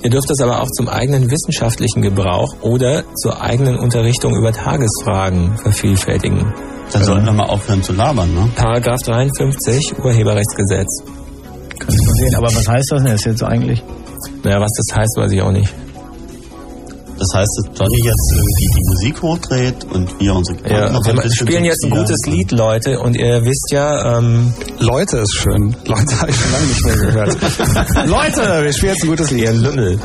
Ihr 0.03 0.09
dürft 0.09 0.29
das 0.29 0.41
aber 0.41 0.61
auch 0.61 0.69
zum 0.71 0.89
eigenen 0.89 1.31
wissenschaftlichen 1.31 2.01
Gebrauch 2.01 2.53
oder 2.61 3.03
zur 3.15 3.41
eigenen 3.41 3.79
Unterrichtung 3.79 4.35
über 4.35 4.51
Tagesfragen 4.51 5.57
vervielfältigen. 5.57 6.53
Dann 6.91 7.03
sollten 7.03 7.25
wir 7.25 7.33
mal 7.33 7.47
aufhören 7.47 7.81
zu 7.83 7.93
labern, 7.93 8.33
ne? 8.33 8.49
Paragraph 8.55 9.01
53 9.03 9.99
Urheberrechtsgesetz. 10.03 11.03
Kannst 11.79 12.05
du 12.05 12.11
sehen. 12.11 12.35
Aber 12.35 12.47
was 12.47 12.67
heißt 12.67 12.91
das 12.91 13.03
denn 13.03 13.17
jetzt 13.17 13.43
eigentlich? 13.43 13.81
Naja, 14.43 14.59
was 14.59 14.71
das 14.77 14.97
heißt, 14.97 15.17
weiß 15.17 15.31
ich 15.31 15.41
auch 15.41 15.51
nicht. 15.51 15.73
Das 17.19 17.29
heißt, 17.33 17.49
dass 17.57 17.79
Johnny 17.79 18.03
jetzt 18.03 18.31
irgendwie 18.31 18.67
die 18.75 18.89
Musik 18.89 19.21
hochdreht 19.21 19.83
und 19.91 20.19
wir 20.19 20.35
unsere 20.35 20.57
Gedanken 20.57 20.83
Ja, 20.83 20.91
noch 20.91 21.05
wir 21.05 21.13
ein 21.13 21.15
bisschen 21.17 21.47
spielen 21.47 21.65
jetzt 21.65 21.83
ein 21.83 21.89
gutes 21.89 22.25
Lied, 22.27 22.51
Leute, 22.51 22.99
und 22.99 23.15
ihr 23.15 23.43
wisst 23.43 23.71
ja, 23.71 24.17
ähm, 24.17 24.53
Leute 24.79 25.17
ist 25.17 25.33
schön. 25.35 25.75
Leute 25.85 26.21
habe 26.21 26.31
ich 26.31 26.37
schon 26.37 26.51
lange 26.51 26.65
nicht 26.65 26.85
mehr 26.85 26.95
gehört. 26.95 27.37
Leute, 28.07 28.63
wir 28.63 28.73
spielen 28.73 28.93
jetzt 28.93 29.03
ein 29.03 29.09
gutes 29.09 29.31
Lied. 29.31 29.45
ihr 29.45 29.53
Lümmel. 29.53 29.99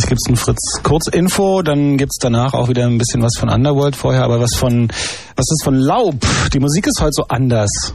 Gleich 0.00 0.08
gibt's 0.08 0.28
ein 0.30 0.36
Fritz 0.36 0.82
Kurzinfo, 0.82 1.60
dann 1.60 1.98
gibt's 1.98 2.16
danach 2.18 2.54
auch 2.54 2.68
wieder 2.68 2.86
ein 2.86 2.96
bisschen 2.96 3.22
was 3.22 3.36
von 3.36 3.50
Underworld 3.50 3.94
vorher, 3.94 4.24
aber 4.24 4.40
was 4.40 4.54
von 4.54 4.88
was 5.36 5.44
ist 5.50 5.62
von 5.62 5.74
Laub? 5.74 6.14
Die 6.54 6.58
Musik 6.58 6.86
ist 6.86 7.02
heute 7.02 7.12
so 7.12 7.24
anders. 7.28 7.92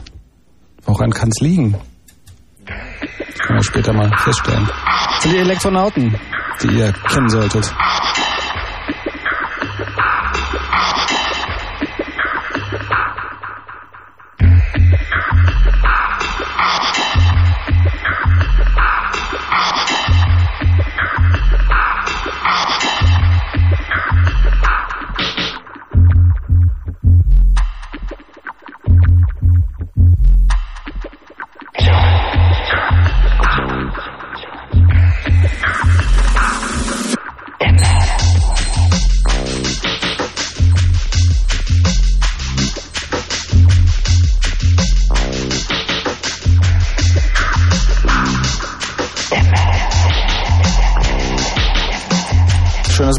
Woran 0.84 1.10
kann's 1.10 1.40
liegen? 1.40 1.74
Können 2.64 3.58
wir 3.58 3.62
später 3.64 3.92
mal 3.92 4.16
feststellen. 4.18 4.68
Das 5.14 5.22
sind 5.22 5.32
die 5.32 5.38
Elektronauten, 5.38 6.16
die 6.62 6.78
ihr 6.78 6.92
kennen 6.92 7.28
solltet. 7.28 7.74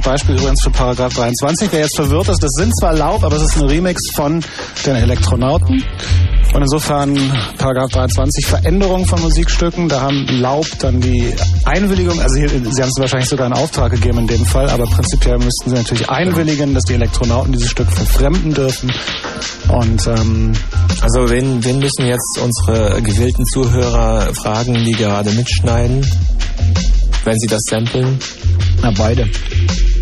Beispiel 0.08 0.36
übrigens 0.36 0.64
für 0.64 0.70
Paragraph 0.70 1.14
23. 1.16 1.68
Wer 1.70 1.82
jetzt 1.82 1.98
verwirrt 1.98 2.30
ist, 2.30 2.42
das 2.42 2.52
sind 2.54 2.72
zwar 2.80 2.94
Laub, 2.94 3.26
aber 3.26 3.36
es 3.36 3.42
ist 3.42 3.58
ein 3.58 3.68
Remix 3.68 4.02
von 4.16 4.42
den 4.86 4.96
Elektronauten. 4.96 5.84
Und 6.54 6.62
insofern 6.62 7.14
Paragraph 7.58 7.92
23 7.92 8.46
Veränderung 8.48 9.06
von 9.06 9.22
Musikstücken. 9.22 9.90
Da 9.90 10.00
haben 10.00 10.26
Laub 10.30 10.66
dann 10.80 11.02
die 11.02 11.36
Einwilligung, 11.66 12.22
also 12.22 12.38
hier, 12.38 12.48
Sie 12.48 12.82
haben 12.82 12.90
es 12.90 12.98
wahrscheinlich 12.98 13.28
sogar 13.28 13.48
in 13.48 13.54
Auftrag 13.54 13.92
gegeben 13.92 14.20
in 14.20 14.28
dem 14.28 14.46
Fall, 14.46 14.70
aber 14.70 14.86
prinzipiell 14.86 15.40
müssten 15.40 15.72
Sie 15.72 15.76
natürlich 15.76 16.10
einwilligen, 16.10 16.74
dass 16.74 16.86
die 16.86 16.94
Elektronauten 16.94 17.52
dieses 17.52 17.70
Stück 17.70 17.92
verfremden 17.92 18.54
dürfen. 18.54 18.90
Und 19.68 20.08
ähm, 20.08 20.54
Also 21.02 21.30
wen, 21.30 21.66
wen 21.66 21.80
müssen 21.80 22.08
jetzt 22.08 22.40
unsere 22.42 23.02
gewillten 23.02 23.46
Zuhörer 23.46 24.34
fragen, 24.34 24.74
die 24.86 24.94
gerade 24.94 25.32
mitschneiden, 25.32 26.10
wenn 27.26 27.38
sie 27.38 27.48
das 27.48 27.62
samplen? 27.70 28.18
Na, 28.82 28.92
beide. 28.98 29.30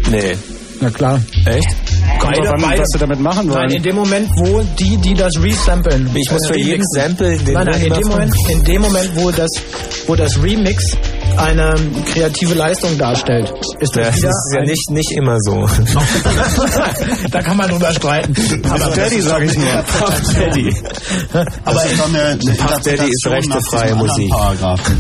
Nee. 0.10 0.38
Na 0.82 0.90
klar. 0.90 1.22
Echt? 1.46 1.76
kommt 2.20 2.38
drauf 2.38 2.64
an, 2.64 2.80
was 2.80 2.90
Sie 2.92 3.00
damit 3.00 3.20
machen 3.20 3.50
wollen. 3.50 3.68
Nein, 3.68 3.78
in 3.78 3.84
dem 3.84 3.96
Moment, 3.96 4.30
wo 4.36 4.62
die, 4.78 4.98
die 4.98 5.14
das 5.14 5.42
resamplen. 5.42 6.10
Ich 6.16 6.32
muss 6.32 6.50
äh, 6.50 6.54
für 6.54 6.60
jeden. 6.60 6.84
Sample 6.94 7.38
den 7.38 7.54
Nein, 7.54 7.68
nein, 7.68 7.82
in 7.82 7.94
dem 7.94 8.08
Moment, 8.08 8.36
in 8.50 8.64
dem 8.64 8.82
Moment, 8.82 9.12
wo 9.16 9.32
das, 9.32 9.50
wo 10.08 10.16
das 10.16 10.42
Remix 10.42 10.98
eine 11.38 11.76
kreative 12.12 12.54
Leistung 12.54 12.98
darstellt, 12.98 13.52
ist 13.80 13.96
das, 13.96 14.22
Ja, 14.22 14.28
das 14.28 14.36
ist 14.46 14.56
ja 14.56 14.62
nicht, 14.62 14.90
nicht 14.92 15.12
immer 15.12 15.38
so. 15.40 15.66
da 17.32 17.42
kann 17.42 17.58
man 17.58 17.70
drüber 17.70 17.92
streiten. 17.92 18.36
Aber 18.70 18.96
Daddy, 18.96 19.22
sage 19.22 19.46
ich 19.46 19.58
nur. 19.58 19.84
Daddy. 20.34 20.76
Aber 21.66 21.76
das 21.76 21.92
ist 21.92 22.00
doch 22.00 22.10
eine, 22.10 22.24
eine 22.24 22.54
Puff 22.56 22.80
Daddy 22.82 23.10
ist 23.10 23.28
rechtefreie 23.28 23.96
Musik. 23.96 24.34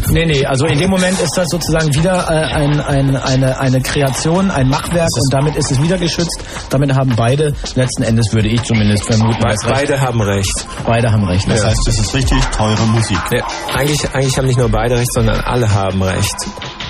Nee, 0.09 0.25
nee, 0.25 0.45
also 0.45 0.65
in 0.65 0.79
dem 0.79 0.89
Moment 0.89 1.19
ist 1.21 1.37
das 1.37 1.49
sozusagen 1.49 1.93
wieder 1.93 2.27
äh, 2.29 2.53
ein, 2.53 2.79
ein, 2.81 3.15
eine, 3.15 3.59
eine 3.59 3.81
Kreation, 3.81 4.51
ein 4.51 4.69
Machwerk 4.69 5.09
und 5.13 5.33
damit 5.33 5.55
ist 5.55 5.71
es 5.71 5.81
wieder 5.81 5.97
geschützt. 5.97 6.39
Damit 6.69 6.95
haben 6.95 7.13
beide, 7.15 7.53
letzten 7.75 8.03
Endes 8.03 8.33
würde 8.33 8.49
ich 8.49 8.61
zumindest 8.63 9.05
vermuten. 9.05 9.43
Beide 9.67 9.99
haben 9.99 10.21
recht. 10.21 10.67
beide 10.85 11.11
haben 11.11 11.23
recht. 11.25 11.49
Das 11.49 11.65
heißt, 11.65 11.87
es 11.87 11.99
ist 11.99 12.13
richtig 12.13 12.43
teure 12.55 12.85
Musik. 12.87 13.17
Ja, 13.31 13.45
eigentlich, 13.73 14.09
eigentlich 14.13 14.37
haben 14.37 14.47
nicht 14.47 14.59
nur 14.59 14.69
beide 14.69 14.97
recht, 14.97 15.13
sondern 15.13 15.39
alle 15.41 15.71
haben 15.73 16.01
recht. 16.01 16.24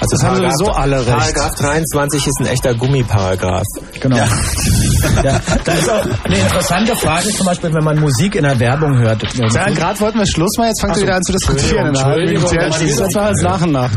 Also 0.02 0.18
Das 0.18 0.24
haben 0.24 0.36
Paragraph- 0.38 0.54
sowieso 0.58 0.72
alle 0.74 0.98
recht. 1.00 1.10
Paragraph 1.36 1.56
23 1.56 2.28
ist 2.28 2.34
ein 2.42 2.46
echter 2.48 2.74
Gummiparagraph. 2.76 3.64
Genau. 4.00 4.18
Ja. 4.18 4.28
da 5.64 5.72
ist 5.74 5.90
auch 5.90 6.06
eine 6.24 6.38
interessante 6.38 6.96
Frage 6.96 7.30
zum 7.30 7.46
Beispiel, 7.46 7.74
wenn 7.74 7.84
man 7.84 8.00
Musik 8.00 8.36
in 8.36 8.44
der 8.44 8.60
Werbung 8.60 8.98
hört. 8.98 9.24
Ja, 9.34 9.70
gerade 9.70 10.00
wollten 10.00 10.20
wir 10.20 10.28
Schluss 10.28 10.52
machen, 10.58 10.68
jetzt 10.70 10.82
fangt 10.82 10.98
ihr 10.98 11.04
wieder 11.04 11.16
an 11.16 11.24
zu 11.24 11.32
diskutieren. 11.32 11.88
in 11.88 11.96
einer 11.96 12.04
halben 12.06 12.28
Entschuldigung, 12.28 12.44
Minute. 12.44 12.56
Ja, 12.56 12.66
Entschuldigung. 12.66 13.04
Das 13.06 13.16
war 13.16 13.30
jetzt 13.30 13.44
nach 13.44 13.62
und 13.62 13.72
nach, 13.72 13.96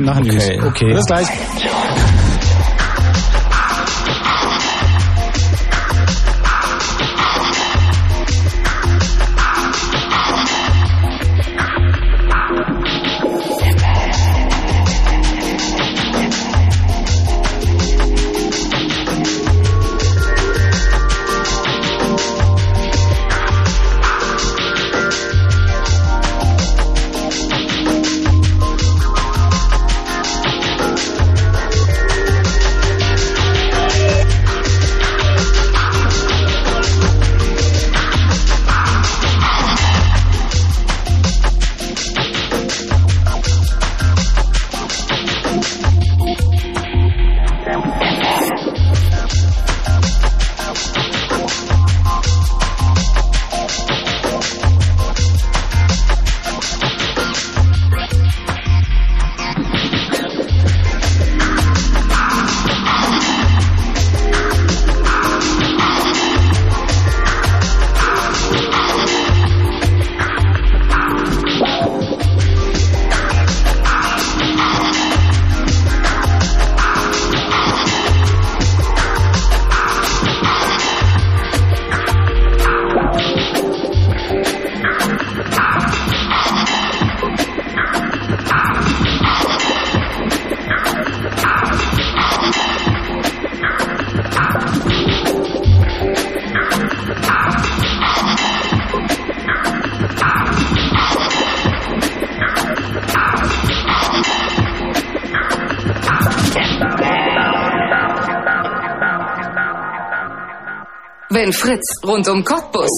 Wenn 111.38 111.53
Fritz 111.53 112.03
rund 112.05 112.29
um 112.29 112.42
Cottbus, 112.42 112.90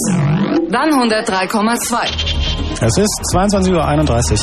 dann 0.71 0.89
103,2. 0.89 2.81
Es 2.81 2.97
ist 2.97 3.21
22.31 3.35 4.33
Uhr. 4.33 4.39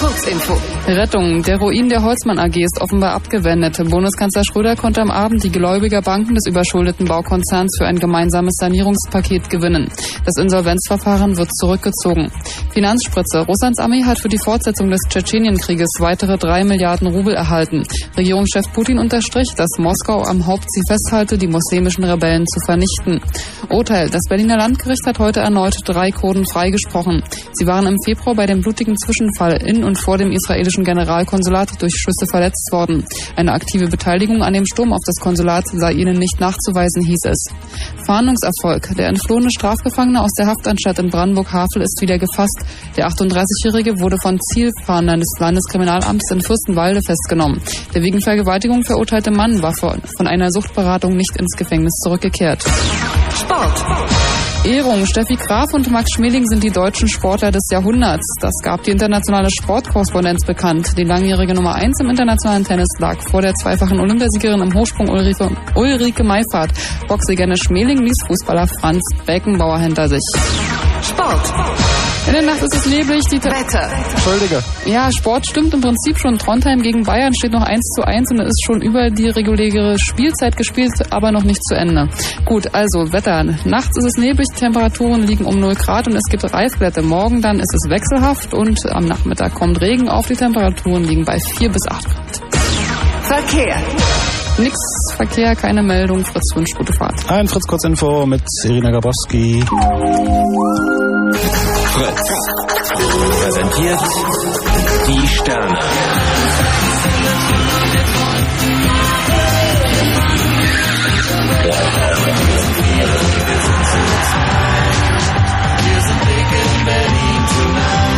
Kurzinfo. 0.00 0.56
Rettung. 0.86 1.42
Der 1.42 1.58
Ruin 1.58 1.90
der 1.90 2.02
Holzmann 2.02 2.38
AG 2.38 2.56
ist 2.56 2.80
offenbar 2.80 3.12
abgewendet. 3.12 3.76
Bundeskanzler 3.90 4.44
Schröder 4.44 4.76
konnte 4.76 5.02
am 5.02 5.10
Abend 5.10 5.44
die 5.44 5.52
Gläubigerbanken 5.52 6.34
des 6.34 6.46
überschuldeten 6.46 7.06
Baukonzerns 7.06 7.76
für 7.78 7.86
ein 7.86 7.98
gemeinsames 7.98 8.54
Sanierungspaket 8.58 9.50
gewinnen. 9.50 9.92
Das 10.24 10.38
Insolvenzverfahren 10.38 11.36
wird 11.36 11.54
zurückgezogen. 11.54 12.32
Finanzspritze. 12.72 13.40
Russlands 13.40 13.78
Armee 13.78 14.04
hat 14.04 14.18
für 14.18 14.28
die 14.28 14.38
Fortsetzung 14.38 14.90
des 14.90 15.00
Tschetschenienkrieges 15.08 15.88
weitere 15.98 16.38
drei 16.38 16.64
Milliarden 16.64 17.08
Rubel 17.08 17.34
erhalten. 17.34 17.84
Regierungschef 18.16 18.72
Putin 18.72 18.98
unterstrich, 18.98 19.48
dass 19.56 19.70
Moskau 19.78 20.22
am 20.22 20.46
Hauptziel 20.46 20.84
festhalte, 20.86 21.36
die 21.36 21.46
muslimischen 21.46 22.04
Rebellen 22.04 22.46
zu 22.46 22.60
vernichten. 22.64 23.20
Urteil. 23.68 24.08
Das 24.10 24.22
Berliner 24.28 24.56
Landgericht 24.56 25.06
hat 25.06 25.18
heute 25.18 25.40
erneut 25.40 25.76
drei 25.84 26.10
Kurden 26.10 26.46
freigesprochen. 26.46 27.22
Sie 27.52 27.66
waren 27.66 27.86
im 27.86 27.96
Februar 28.04 28.34
bei 28.34 28.46
dem 28.46 28.60
blutigen 28.60 28.96
Zwischenfall 28.96 29.62
in 29.62 29.84
und 29.84 29.98
vor 29.98 30.18
dem 30.18 30.32
israelischen 30.32 30.84
Generalkonsulat 30.84 31.80
durch 31.82 31.94
Schüsse 31.94 32.26
verletzt 32.30 32.70
worden. 32.72 33.04
Eine 33.36 33.52
aktive 33.52 33.88
Beteiligung 33.88 34.42
an 34.42 34.52
dem 34.52 34.66
Sturm 34.66 34.92
auf 34.92 35.02
das 35.04 35.16
Konsulat 35.16 35.64
sei 35.72 35.92
ihnen 35.92 36.18
nicht 36.18 36.40
nachzuweisen, 36.40 37.02
hieß 37.02 37.24
es. 37.26 37.46
Fahndungserfolg. 38.10 38.96
Der 38.96 39.06
entflohene 39.06 39.52
Strafgefangene 39.52 40.20
aus 40.20 40.32
der 40.32 40.48
Haftanstalt 40.48 40.98
in 40.98 41.10
Brandenburg-Havel 41.10 41.80
ist 41.80 42.00
wieder 42.00 42.18
gefasst. 42.18 42.58
Der 42.96 43.08
38-Jährige 43.08 44.00
wurde 44.00 44.16
von 44.20 44.36
Zielfahndern 44.52 45.20
des 45.20 45.32
Landeskriminalamts 45.38 46.28
in 46.32 46.40
Fürstenwalde 46.40 47.02
festgenommen. 47.02 47.62
Der 47.94 48.02
wegen 48.02 48.20
Vergewaltigung 48.20 48.82
verurteilte 48.82 49.30
Mann 49.30 49.62
war 49.62 49.72
von 49.74 50.26
einer 50.26 50.50
Suchtberatung 50.50 51.16
nicht 51.16 51.36
ins 51.36 51.56
Gefängnis 51.56 51.92
zurückgekehrt. 52.02 52.64
Sport. 53.32 53.84
Ehrung. 54.64 55.06
Steffi 55.06 55.36
Graf 55.36 55.72
und 55.72 55.90
Max 55.90 56.12
Schmeling 56.12 56.46
sind 56.46 56.62
die 56.62 56.70
deutschen 56.70 57.08
Sportler 57.08 57.50
des 57.50 57.62
Jahrhunderts. 57.70 58.26
Das 58.40 58.52
gab 58.62 58.82
die 58.82 58.90
internationale 58.90 59.48
Sportkorrespondenz 59.50 60.44
bekannt. 60.44 60.96
Die 60.98 61.04
langjährige 61.04 61.54
Nummer 61.54 61.74
1 61.74 62.00
im 62.00 62.10
internationalen 62.10 62.64
Tennis 62.64 62.88
lag 62.98 63.18
vor 63.30 63.40
der 63.40 63.54
zweifachen 63.54 63.98
Olympiasiegerin 63.98 64.60
im 64.60 64.74
Hochsprung 64.74 65.08
Ulrike, 65.08 65.50
Ulrike 65.74 66.24
Meifert. 66.24 66.72
Boxsieger 67.08 67.56
Schmeling 67.56 67.98
ließ 67.98 68.26
Fußballer 68.26 68.66
Franz 68.66 69.02
Beckenbauer 69.24 69.78
hinter 69.78 70.08
sich. 70.08 70.22
Sport. 71.02 71.89
In 72.30 72.36
der 72.36 72.44
Nacht 72.44 72.62
ist 72.62 72.72
es 72.72 72.86
neblig. 72.86 73.24
Die 73.26 73.42
Wetter. 73.42 73.90
Entschuldige. 74.14 74.62
ja, 74.86 75.10
Sport 75.10 75.48
stimmt 75.48 75.74
im 75.74 75.80
Prinzip 75.80 76.16
schon. 76.16 76.38
Trondheim 76.38 76.80
gegen 76.80 77.02
Bayern 77.02 77.34
steht 77.34 77.50
noch 77.50 77.64
1 77.64 77.84
zu 77.96 78.06
1 78.06 78.30
und 78.30 78.38
es 78.38 78.50
ist 78.50 78.64
schon 78.64 78.80
über 78.82 79.10
die 79.10 79.30
reguläre 79.30 79.98
Spielzeit 79.98 80.56
gespielt, 80.56 80.92
aber 81.10 81.32
noch 81.32 81.42
nicht 81.42 81.60
zu 81.64 81.74
Ende. 81.74 82.08
Gut, 82.44 82.72
also 82.72 83.12
Wetter. 83.12 83.42
Nachts 83.64 83.98
ist 83.98 84.04
es 84.04 84.16
neblig, 84.16 84.46
die 84.54 84.60
Temperaturen 84.60 85.26
liegen 85.26 85.44
um 85.44 85.58
0 85.58 85.74
Grad 85.74 86.06
und 86.06 86.14
es 86.14 86.22
gibt 86.30 86.44
Reifglätte. 86.44 87.02
Morgen 87.02 87.42
dann 87.42 87.58
ist 87.58 87.74
es 87.74 87.90
wechselhaft 87.90 88.54
und 88.54 88.86
am 88.94 89.06
Nachmittag 89.06 89.52
kommt 89.54 89.80
Regen 89.80 90.08
auf. 90.08 90.28
Die 90.28 90.36
Temperaturen 90.36 91.02
liegen 91.02 91.24
bei 91.24 91.40
4 91.40 91.68
bis 91.68 91.82
8 91.88 92.04
Grad. 92.04 92.40
Verkehr. 93.22 93.76
Nix 94.58 94.76
Verkehr, 95.16 95.56
keine 95.56 95.82
Meldung. 95.82 96.24
Fritz 96.24 96.54
wünscht 96.54 96.76
gute 96.76 96.92
Fahrt. 96.92 97.28
Ein 97.28 97.48
Fritz 97.48 97.66
Kurzinfo 97.66 98.24
mit 98.24 98.42
Irina 98.62 98.92
Grabowski. 98.92 99.64
Fritz. 102.00 102.28
Präsentiert 103.42 104.00
die 105.06 105.28
Sterne. 105.28 105.78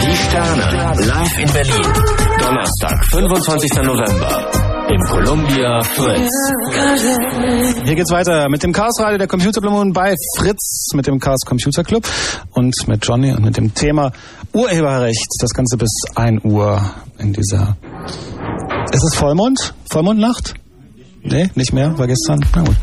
Die 0.01 0.17
Sterne. 0.17 0.95
Live 1.07 1.39
in 1.39 1.53
Berlin. 1.53 1.93
Donnerstag, 2.39 3.05
25. 3.11 3.83
November. 3.83 4.62
Im 4.93 5.01
Columbia 5.05 5.83
Fritz. 5.83 6.31
Hier 7.85 7.95
geht's 7.95 8.11
weiter 8.11 8.51
mit 8.51 8.63
dem 8.63 8.75
Chaos 8.75 9.01
Radio 9.01 9.17
der 9.17 9.27
Computerblumen 9.27 9.95
bei 9.95 10.15
Fritz, 10.37 10.91
mit 10.93 11.07
dem 11.07 11.19
Chaos 11.19 11.41
Computer 11.47 11.83
Club 11.83 12.07
und 12.51 12.87
mit 12.89 13.03
Johnny 13.03 13.33
und 13.33 13.43
mit 13.43 13.57
dem 13.57 13.73
Thema 13.73 14.13
Urheberrecht. 14.53 15.29
Das 15.41 15.55
Ganze 15.55 15.79
bis 15.79 15.91
1 16.15 16.45
Uhr 16.45 16.83
in 17.19 17.33
dieser. 17.33 17.79
Ist 18.93 19.03
es 19.03 19.15
Vollmond? 19.15 19.73
Vollmondnacht? 19.91 20.55
Nee, 21.23 21.49
nicht 21.55 21.73
mehr, 21.73 21.99
war 21.99 22.07
gestern. 22.07 22.45
Na 22.55 22.63
gut. 22.63 22.77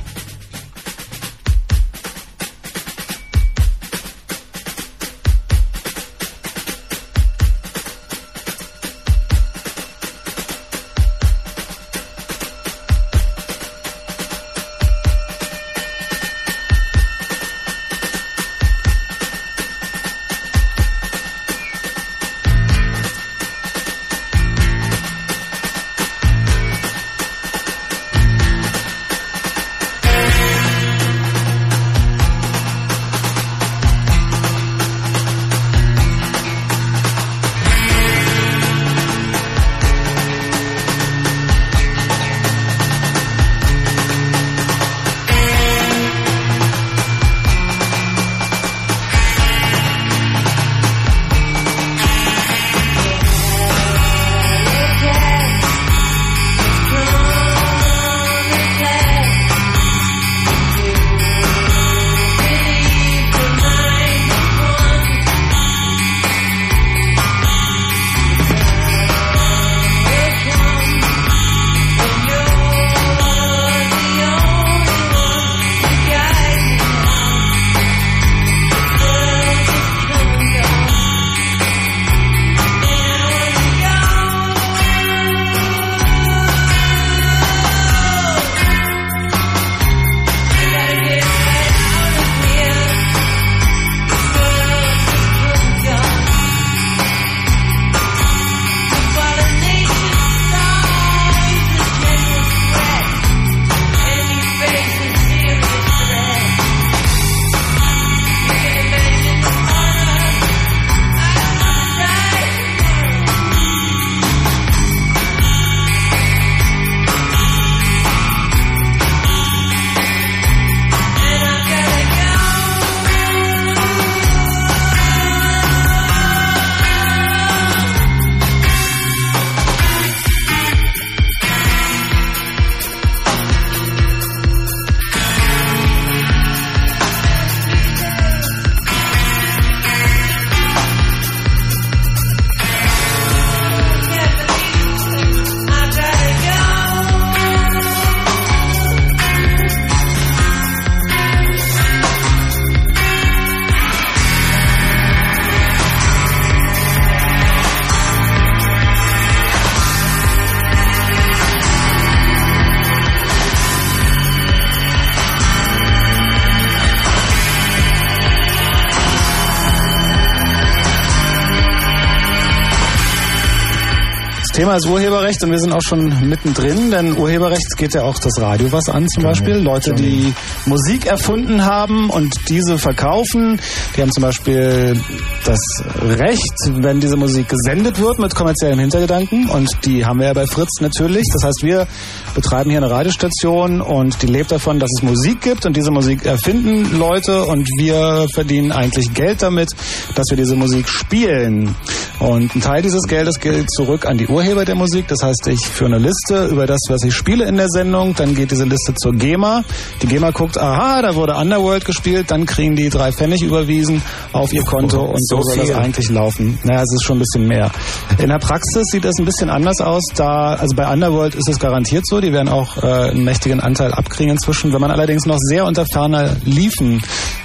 Thema 174.60 174.76
ist 174.76 174.88
Urheberrecht 174.88 175.42
und 175.42 175.52
wir 175.52 175.60
sind 175.60 175.72
auch 175.72 175.82
schon 175.82 176.28
mittendrin, 176.28 176.92
denn 176.92 177.18
Urheberrecht 177.18 177.78
geht 177.78 177.94
ja 177.94 178.04
auch 178.04 178.20
das 178.20 178.42
Radio 178.42 178.70
was 178.74 178.90
an 178.90 179.08
zum 179.08 179.24
Beispiel. 179.24 179.56
Leute, 179.56 179.94
die 179.94 180.34
Musik 180.66 181.06
erfunden 181.06 181.64
haben 181.64 182.10
und 182.10 182.36
diese 182.50 182.78
verkaufen, 182.78 183.58
die 183.96 184.02
haben 184.02 184.12
zum 184.12 184.24
Beispiel 184.24 185.00
das 185.46 185.62
Recht, 186.02 186.52
wenn 186.72 187.00
diese 187.00 187.16
Musik 187.16 187.48
gesendet 187.48 188.02
wird 188.02 188.20
mit 188.20 188.36
kommerziellem 188.36 188.80
Hintergedanken 188.80 189.48
und 189.48 189.70
die 189.86 190.06
haben 190.06 190.20
wir 190.20 190.28
ja 190.28 190.34
bei 190.34 190.46
Fritz 190.46 190.82
natürlich. 190.82 191.24
Das 191.32 191.46
heißt, 191.46 191.64
wir 191.64 191.88
betreiben 192.36 192.70
hier 192.70 192.80
eine 192.80 192.92
Radiostation 192.92 193.80
und 193.80 194.22
die 194.22 194.28
lebt 194.28 194.52
davon, 194.52 194.78
dass 194.78 194.90
es 194.98 195.04
Musik 195.04 195.40
gibt 195.40 195.66
und 195.66 195.78
diese 195.78 195.92
Musik 195.92 196.26
erfinden 196.26 197.00
Leute 197.00 197.46
und 197.46 197.66
wir 197.78 198.28
verdienen 198.34 198.74
eigentlich 198.74 199.14
Geld 199.14 199.42
damit, 199.42 199.70
dass 200.16 200.30
wir 200.30 200.36
diese 200.36 200.58
Musik 200.58 200.90
spielen. 200.90 201.74
Und 202.20 202.54
ein 202.54 202.62
Teil 202.62 202.82
dieses 202.82 203.04
Geldes 203.08 203.40
geht 203.40 203.72
zurück 203.72 204.06
an 204.06 204.18
die 204.18 204.28
Urheber 204.28 204.66
der 204.66 204.76
Musik. 204.76 205.08
Das 205.08 205.24
heißt, 205.24 205.48
ich 205.48 205.66
führe 205.66 205.96
eine 205.96 206.06
Liste 206.06 206.48
über 206.48 206.66
das, 206.66 206.80
was 206.90 207.04
ich 207.04 207.14
spiele 207.14 207.46
in 207.46 207.56
der 207.56 207.70
Sendung. 207.70 208.14
Dann 208.14 208.36
geht 208.36 208.52
diese 208.52 208.66
Liste 208.66 208.94
zur 208.94 209.14
GEMA. 209.14 209.64
Die 210.02 210.08
GEMA 210.08 210.32
guckt, 210.32 210.58
aha, 210.58 211.02
da 211.02 211.16
wurde 211.16 211.36
Underworld 211.36 211.86
gespielt. 211.86 212.30
Dann 212.32 212.46
kriegen 212.46 212.76
die 212.76 212.90
drei 212.90 213.12
Pfennig 213.14 213.42
überwiesen 213.42 214.02
auf 214.34 214.52
ihr 214.52 214.64
Konto 214.64 215.02
und 215.04 215.26
so, 215.26 215.38
So 215.38 215.44
soll 215.44 215.68
das 215.68 215.76
eigentlich 215.76 216.10
laufen. 216.10 216.60
Naja, 216.64 216.82
es 216.82 216.94
ist 216.94 217.04
schon 217.04 217.18
ein 217.18 217.20
bisschen 217.20 217.48
mehr. 217.48 217.72
In 218.18 218.30
der 218.30 218.40
Praxis 218.40 218.84
sieht 218.92 219.06
das 219.06 219.16
ein 219.18 219.26
bisschen 219.26 219.50
anders 219.50 219.80
aus. 219.80 220.04
Da, 220.16 220.56
also 220.56 220.76
bei 220.76 220.92
Underworld 220.92 221.36
ist 221.36 221.48
es 221.48 221.58
garantiert 221.58 222.06
so. 222.06 222.20
Die 222.20 222.34
werden 222.34 222.50
auch 222.50 222.84
äh, 222.84 223.12
einen 223.12 223.24
mächtigen 223.24 223.62
Anteil 223.62 223.94
abkriegen 223.94 224.34
inzwischen. 224.34 224.74
Wenn 224.74 224.82
man 224.82 224.92
allerdings 224.92 225.26
noch 225.26 225.38
sehr 225.40 225.66
unter 225.66 225.86
ferner 225.86 226.36
Liefen 226.44 227.02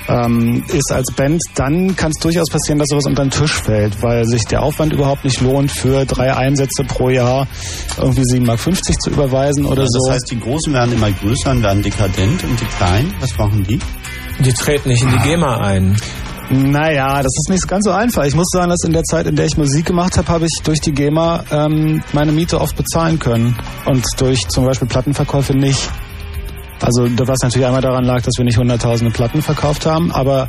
ähm, 0.09 0.65
ist 0.69 0.93
als 0.93 1.13
Band, 1.13 1.41
dann 1.55 1.97
kann 1.97 2.11
es 2.11 2.21
durchaus 2.21 2.49
passieren, 2.51 2.79
dass 2.79 2.89
sowas 2.89 3.05
unter 3.07 3.23
den 3.25 3.31
Tisch 3.31 3.55
fällt, 3.55 4.03
weil 4.03 4.25
sich 4.27 4.45
der 4.45 4.63
Aufwand 4.63 4.93
überhaupt 4.93 5.25
nicht 5.25 5.41
lohnt, 5.41 5.71
für 5.71 6.05
drei 6.05 6.35
Einsätze 6.37 6.85
pro 6.85 7.09
Jahr 7.09 7.47
irgendwie 7.99 8.23
7,50 8.23 8.45
Mark 8.47 9.03
zu 9.03 9.11
überweisen 9.11 9.65
oder 9.65 9.83
Also 9.83 9.99
so. 9.99 10.07
das 10.09 10.15
heißt, 10.17 10.31
die 10.31 10.41
Großen 10.41 10.73
werden 10.73 10.93
immer 10.95 11.11
größer 11.11 11.51
und 11.51 11.63
werden 11.63 11.83
dekadent 11.83 12.45
und 12.45 12.61
die 12.61 12.67
Kleinen, 12.77 13.15
was 13.21 13.37
machen 13.39 13.65
die? 13.69 13.79
Die 14.41 14.53
treten 14.53 14.89
nicht 14.89 15.03
in 15.03 15.11
die 15.11 15.19
GEMA 15.19 15.59
ein. 15.59 15.97
Naja, 16.51 17.23
das 17.23 17.33
ist 17.35 17.49
nicht 17.49 17.67
ganz 17.67 17.85
so 17.87 17.93
einfach. 17.93 18.25
Ich 18.25 18.35
muss 18.35 18.49
sagen, 18.53 18.69
dass 18.69 18.85
in 18.85 18.93
der 18.93 19.03
Zeit, 19.05 19.27
in 19.27 19.35
der 19.35 19.47
ich 19.47 19.57
Musik 19.57 19.87
gemacht 19.87 20.19
habe, 20.19 20.29
habe 20.29 20.45
ich 20.45 20.53
durch 20.63 20.81
die 20.81 20.93
GEMA 20.93 21.43
ähm, 21.51 22.03
meine 22.13 22.33
Miete 22.33 22.61
oft 22.61 22.77
bezahlen 22.77 23.19
können. 23.19 23.57
Und 23.87 24.05
durch 24.19 24.47
zum 24.49 24.67
Beispiel 24.67 24.87
Plattenverkäufe 24.87 25.55
nicht. 25.57 25.89
Also 26.85 27.09
was 27.09 27.41
natürlich 27.41 27.67
einmal 27.67 27.81
daran 27.81 28.05
lag, 28.05 28.21
dass 28.23 28.35
wir 28.37 28.45
nicht 28.45 28.59
hunderttausende 28.59 29.13
Platten 29.13 29.41
verkauft 29.41 29.87
haben, 29.87 30.13
aber 30.13 30.49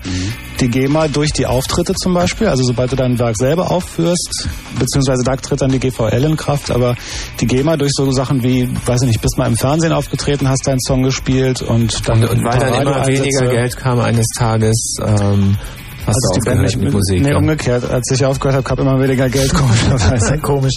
die 0.59 0.67
GEMA 0.67 1.07
durch 1.07 1.31
die 1.31 1.45
Auftritte 1.45 1.93
zum 1.93 2.13
Beispiel, 2.13 2.47
also 2.47 2.63
sobald 2.63 2.91
du 2.91 2.95
dein 2.97 3.17
Werk 3.19 3.37
selber 3.37 3.71
aufführst, 3.71 4.49
beziehungsweise 4.77 5.23
da 5.23 5.35
tritt 5.37 5.61
dann 5.61 5.71
die 5.71 5.79
GVL 5.79 6.23
in 6.23 6.35
Kraft, 6.35 6.71
aber 6.71 6.95
die 7.39 7.47
GEMA 7.47 7.77
durch 7.77 7.91
so 7.93 8.11
Sachen 8.11 8.43
wie, 8.43 8.69
weiß 8.85 9.03
ich 9.03 9.07
nicht, 9.07 9.21
bist 9.21 9.37
mal 9.37 9.47
im 9.47 9.55
Fernsehen 9.55 9.93
aufgetreten, 9.93 10.49
hast 10.49 10.67
deinen 10.67 10.81
Song 10.81 11.03
gespielt 11.03 11.61
und 11.61 12.07
dann 12.07 12.23
Und, 12.23 12.29
und 12.29 12.43
weil 12.43 12.59
dann 12.59 12.81
immer 12.81 13.07
weniger 13.07 13.47
Geld 13.47 13.77
kam 13.77 13.99
eines 13.99 14.27
Tages, 14.37 14.97
ähm, 15.01 15.57
hast 16.05 16.07
Also 16.07 16.33
du 16.33 16.39
die 16.39 16.49
Band 16.49 16.61
nicht 16.61 16.77
mit 16.77 16.91
Musik. 16.91 17.21
Nee, 17.21 17.31
ja. 17.31 17.37
umgekehrt. 17.37 17.89
Als 17.89 18.11
ich 18.11 18.25
aufgehört 18.25 18.55
habe, 18.55 18.63
kam 18.63 18.79
immer 18.79 18.99
weniger 19.01 19.29
Geld, 19.29 19.53
komischerweise. 19.53 20.37
Komisch. 20.39 20.75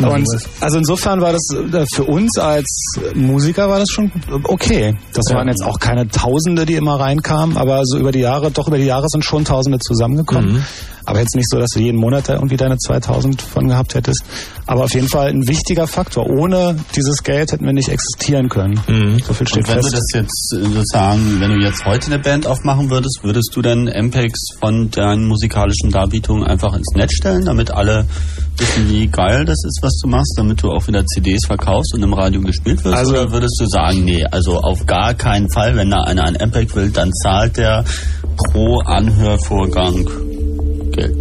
Und 0.00 0.26
also 0.60 0.78
insofern 0.78 1.20
war 1.20 1.32
das 1.32 1.48
äh, 1.52 1.84
für 1.92 2.04
uns 2.04 2.38
als 2.38 2.94
Musiker 3.14 3.68
war 3.68 3.78
das 3.80 3.90
schon 3.90 4.10
okay. 4.44 4.94
Das 5.12 5.26
Ja. 5.30 5.36
waren 5.36 5.48
jetzt 5.48 5.64
auch 5.64 5.78
keine 5.78 6.06
Tausende, 6.08 6.66
die 6.66 6.74
immer 6.74 7.00
reinkamen, 7.00 7.56
aber 7.56 7.82
so 7.84 7.98
über 7.98 8.12
die 8.12 8.20
Jahre, 8.20 8.50
doch 8.50 8.68
über 8.68 8.78
die 8.78 8.84
Jahre 8.84 9.06
sind 9.08 9.24
schon 9.24 9.44
Tausende 9.44 9.78
zusammengekommen. 9.78 10.52
Mhm. 10.54 10.64
Aber 11.08 11.20
jetzt 11.20 11.34
nicht 11.34 11.48
so, 11.50 11.58
dass 11.58 11.70
du 11.70 11.80
jeden 11.80 11.98
Monat 11.98 12.28
da 12.28 12.34
irgendwie 12.34 12.58
deine 12.58 12.76
2000 12.76 13.40
von 13.40 13.66
gehabt 13.66 13.94
hättest. 13.94 14.22
Aber 14.66 14.84
auf 14.84 14.92
jeden 14.92 15.08
Fall 15.08 15.28
ein 15.30 15.48
wichtiger 15.48 15.86
Faktor. 15.86 16.28
Ohne 16.28 16.76
dieses 16.94 17.22
Geld 17.22 17.50
hätten 17.50 17.64
wir 17.64 17.72
nicht 17.72 17.88
existieren 17.88 18.50
können. 18.50 18.78
Mhm. 18.86 19.18
So 19.20 19.32
viel 19.32 19.48
steht 19.48 19.62
Und 19.64 19.68
wenn 19.70 19.76
du 19.78 19.82
fest. 19.84 19.94
das 19.94 20.20
jetzt 20.20 20.48
sozusagen, 20.50 21.40
wenn 21.40 21.50
du 21.52 21.64
jetzt 21.64 21.82
heute 21.86 22.06
eine 22.12 22.18
Band 22.18 22.46
aufmachen 22.46 22.90
würdest, 22.90 23.20
würdest 23.22 23.50
du 23.54 23.62
dann 23.62 23.84
MPEGs 23.86 24.58
von 24.60 24.90
deinen 24.90 25.26
musikalischen 25.26 25.90
Darbietungen 25.90 26.44
einfach 26.44 26.74
ins 26.74 26.92
Netz 26.94 27.14
stellen, 27.14 27.46
damit 27.46 27.70
alle 27.70 28.04
wissen, 28.58 28.90
wie 28.90 29.06
geil 29.06 29.46
das 29.46 29.64
ist, 29.64 29.78
was 29.80 29.96
du 30.02 30.08
machst, 30.08 30.34
damit 30.36 30.62
du 30.62 30.70
auch 30.70 30.86
wieder 30.88 31.06
CDs 31.06 31.46
verkaufst 31.46 31.94
und 31.94 32.02
im 32.02 32.12
Radio 32.12 32.42
gespielt 32.42 32.84
wirst? 32.84 32.94
Also- 32.96 33.12
Oder 33.12 33.32
würdest 33.32 33.58
du 33.60 33.66
sagen, 33.66 34.04
nee, 34.04 34.24
also 34.30 34.58
auf 34.58 34.84
gar 34.84 35.14
keinen 35.14 35.50
Fall, 35.50 35.74
wenn 35.74 35.88
da 35.88 36.02
einer 36.02 36.24
ein 36.24 36.34
MPEG 36.34 36.74
will, 36.76 36.90
dann 36.90 37.10
zahlt 37.14 37.56
der 37.56 37.82
pro 38.52 38.80
Anhörvorgang 38.84 40.06
Geld. 40.92 41.14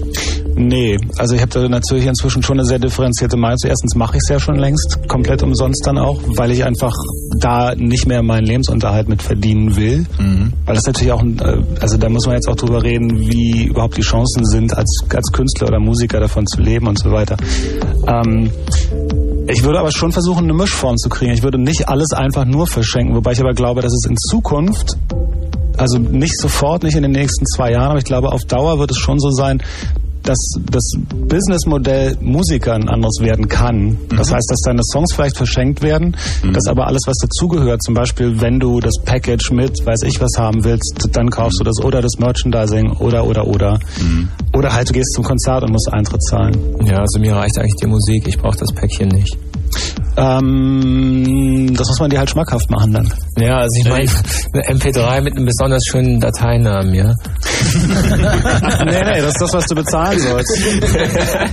Nee, 0.56 0.98
also 1.18 1.36
ich 1.36 1.42
habe 1.42 1.52
da 1.52 1.70
natürlich 1.70 2.08
inzwischen 2.08 2.42
schon 2.42 2.58
eine 2.58 2.66
sehr 2.66 2.80
differenzierte 2.80 3.38
Meinung. 3.38 3.58
zu. 3.58 3.68
Erstens 3.68 3.96
mache 3.96 4.18
ich 4.18 4.22
es 4.26 4.30
ja 4.30 4.40
schon 4.40 4.56
längst, 4.56 5.08
komplett 5.08 5.44
umsonst 5.44 5.86
dann 5.86 6.00
auch, 6.00 6.20
weil 6.36 6.52
ich 6.52 6.66
einfach 6.66 6.96
da 7.40 7.76
nicht 7.76 8.08
mehr 8.08 8.24
meinen 8.24 8.46
Lebensunterhalt 8.46 9.08
mit 9.08 9.22
verdienen 9.22 9.76
will. 9.76 10.06
Weil 10.66 10.76
das 10.76 10.86
natürlich 10.86 11.12
auch, 11.12 11.24
äh, 11.24 11.62
also 11.80 11.98
da 11.98 12.10
muss 12.10 12.26
man 12.26 12.36
jetzt 12.36 12.48
auch 12.50 12.56
drüber 12.56 12.82
reden, 12.84 13.20
wie 13.20 13.66
überhaupt 13.66 13.98
die 13.98 14.02
Chancen 14.02 14.46
sind, 14.46 14.76
als, 14.76 15.04
als 15.10 15.32
Künstler 15.32 15.68
oder 15.68 15.80
Musiker 15.80 16.20
davon 16.20 16.48
zu 16.48 16.60
leben 16.62 16.88
und 16.88 16.98
so 16.98 17.12
weiter. 17.12 17.38
Ähm, 18.08 18.50
ich 19.48 19.64
würde 19.64 19.80
aber 19.80 19.92
schon 19.92 20.12
versuchen, 20.12 20.44
eine 20.44 20.54
Mischform 20.54 20.98
zu 20.98 21.08
kriegen. 21.08 21.32
Ich 21.32 21.44
würde 21.44 21.58
nicht 21.58 21.88
alles 21.88 22.12
einfach 22.14 22.46
nur 22.46 22.68
verschenken, 22.68 23.16
wobei 23.16 23.32
ich 23.32 23.40
aber 23.40 23.54
glaube, 23.54 23.82
dass 23.82 23.94
es 23.94 24.10
in 24.10 24.18
Zukunft 24.18 24.98
also 25.78 25.98
nicht 25.98 26.38
sofort, 26.40 26.84
nicht 26.84 26.96
in 26.96 27.04
den 27.04 27.12
nächsten 27.12 27.46
zwei 27.46 27.72
Jahren, 27.72 27.90
aber 27.92 28.00
ich 28.00 28.06
glaube, 28.06 28.32
auf 28.32 28.44
Dauer 28.46 28.80
wird 28.80 28.92
es 28.92 28.98
schon 28.98 29.20
so 29.20 29.32
sein, 29.32 29.62
dass 30.24 30.38
das 30.70 30.84
Businessmodell 31.30 32.18
Musiker 32.20 32.74
ein 32.74 32.90
anderes 32.90 33.20
werden 33.22 33.48
kann. 33.48 33.98
Das 34.10 34.34
heißt, 34.34 34.52
dass 34.52 34.60
deine 34.66 34.82
Songs 34.84 35.14
vielleicht 35.14 35.38
verschenkt 35.38 35.82
werden, 35.82 36.18
dass 36.54 36.68
aber 36.68 36.88
alles, 36.88 37.04
was 37.06 37.18
dazugehört, 37.18 37.82
zum 37.82 37.94
Beispiel, 37.94 38.42
wenn 38.42 38.60
du 38.60 38.82
das 38.82 38.96
Package 39.06 39.52
mit, 39.52 39.86
weiß 39.86 40.02
ich 40.04 40.20
was 40.20 40.38
haben 40.38 40.66
willst, 40.66 41.08
dann 41.14 41.30
kaufst 41.30 41.60
du 41.62 41.64
das 41.64 41.82
oder 41.84 42.02
das 42.02 42.20
Merchandising 42.20 42.92
oder, 42.98 43.26
oder, 43.26 43.48
oder. 43.48 43.80
Oder 44.54 44.74
halt, 44.74 44.90
du 44.90 44.94
gehst 44.94 45.14
zum 45.14 45.24
Konzert 45.24 45.64
und 45.64 45.72
musst 45.72 45.92
Eintritt 45.94 46.22
zahlen. 46.24 46.58
Ja, 46.84 46.98
also 46.98 47.20
mir 47.20 47.34
reicht 47.34 47.58
eigentlich 47.58 47.76
die 47.82 47.88
Musik. 47.88 48.28
Ich 48.28 48.38
brauche 48.38 48.58
das 48.58 48.74
Päckchen 48.74 49.08
nicht. 49.10 49.38
Ähm, 50.18 51.74
das 51.76 51.88
muss 51.88 52.00
man 52.00 52.10
dir 52.10 52.20
halt 52.20 52.30
schmackhaft 52.30 52.70
machen 52.72 52.92
dann. 52.92 53.14
Ja, 53.38 53.58
also 53.58 53.80
ich 53.80 53.90
meine, 53.90 54.10
eine 54.68 54.80
MP3 54.80 55.22
mit 55.22 55.36
einem 55.36 55.46
besonders 55.46 55.84
schönen 55.86 56.20
Dateinamen, 56.20 56.94
ja. 56.94 57.14
nee, 58.86 59.04
nee, 59.04 59.22
das 59.22 59.34
ist 59.34 59.42
das, 59.42 59.54
was 59.54 59.66
du 59.68 59.76
bezahlen 59.76 60.20
sollst. 60.20 60.58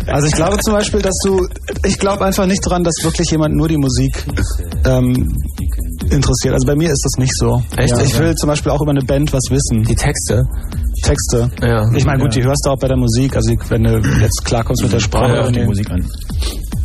Also 0.07 0.29
ich 0.29 0.35
glaube 0.35 0.59
zum 0.59 0.73
Beispiel, 0.73 1.03
dass 1.03 1.17
du, 1.25 1.47
ich 1.85 1.99
glaube 1.99 2.25
einfach 2.25 2.47
nicht 2.47 2.61
dran, 2.61 2.85
dass 2.85 2.95
wirklich 3.03 3.31
jemand 3.31 3.55
nur 3.55 3.69
die 3.69 3.77
Musik 3.77 4.25
ähm, 4.85 5.37
interessiert. 6.11 6.55
Also 6.55 6.67
bei 6.67 6.77
mir 6.77 6.91
ist 6.91 7.03
das 7.05 7.19
nicht 7.19 7.37
so. 7.37 7.63
Echt? 7.77 7.95
Ich 8.03 8.19
will 8.19 8.35
zum 8.35 8.49
Beispiel 8.49 8.73
auch 8.73 8.81
über 8.81 8.91
eine 8.91 9.03
Band 9.03 9.33
was 9.33 9.45
wissen. 9.51 9.83
Die 9.83 9.95
Texte. 9.95 10.43
Texte. 11.03 11.51
Ja. 11.63 11.83
Ich 11.95 12.05
meine, 12.05 12.23
gut, 12.23 12.35
die 12.35 12.43
hörst 12.43 12.65
du 12.65 12.71
auch 12.71 12.79
bei 12.79 12.89
der 12.89 12.97
Musik. 12.97 13.37
Also 13.37 13.53
wenn 13.69 13.85
du 13.85 13.99
jetzt 14.21 14.45
klarkommst 14.45 14.83
mit 14.83 14.93
der 14.93 15.01
Sprache. 15.01 15.33
Brauche 15.35 15.49
auch 15.49 15.53
die 15.53 15.65
Musik 15.65 15.91
an. 15.91 16.07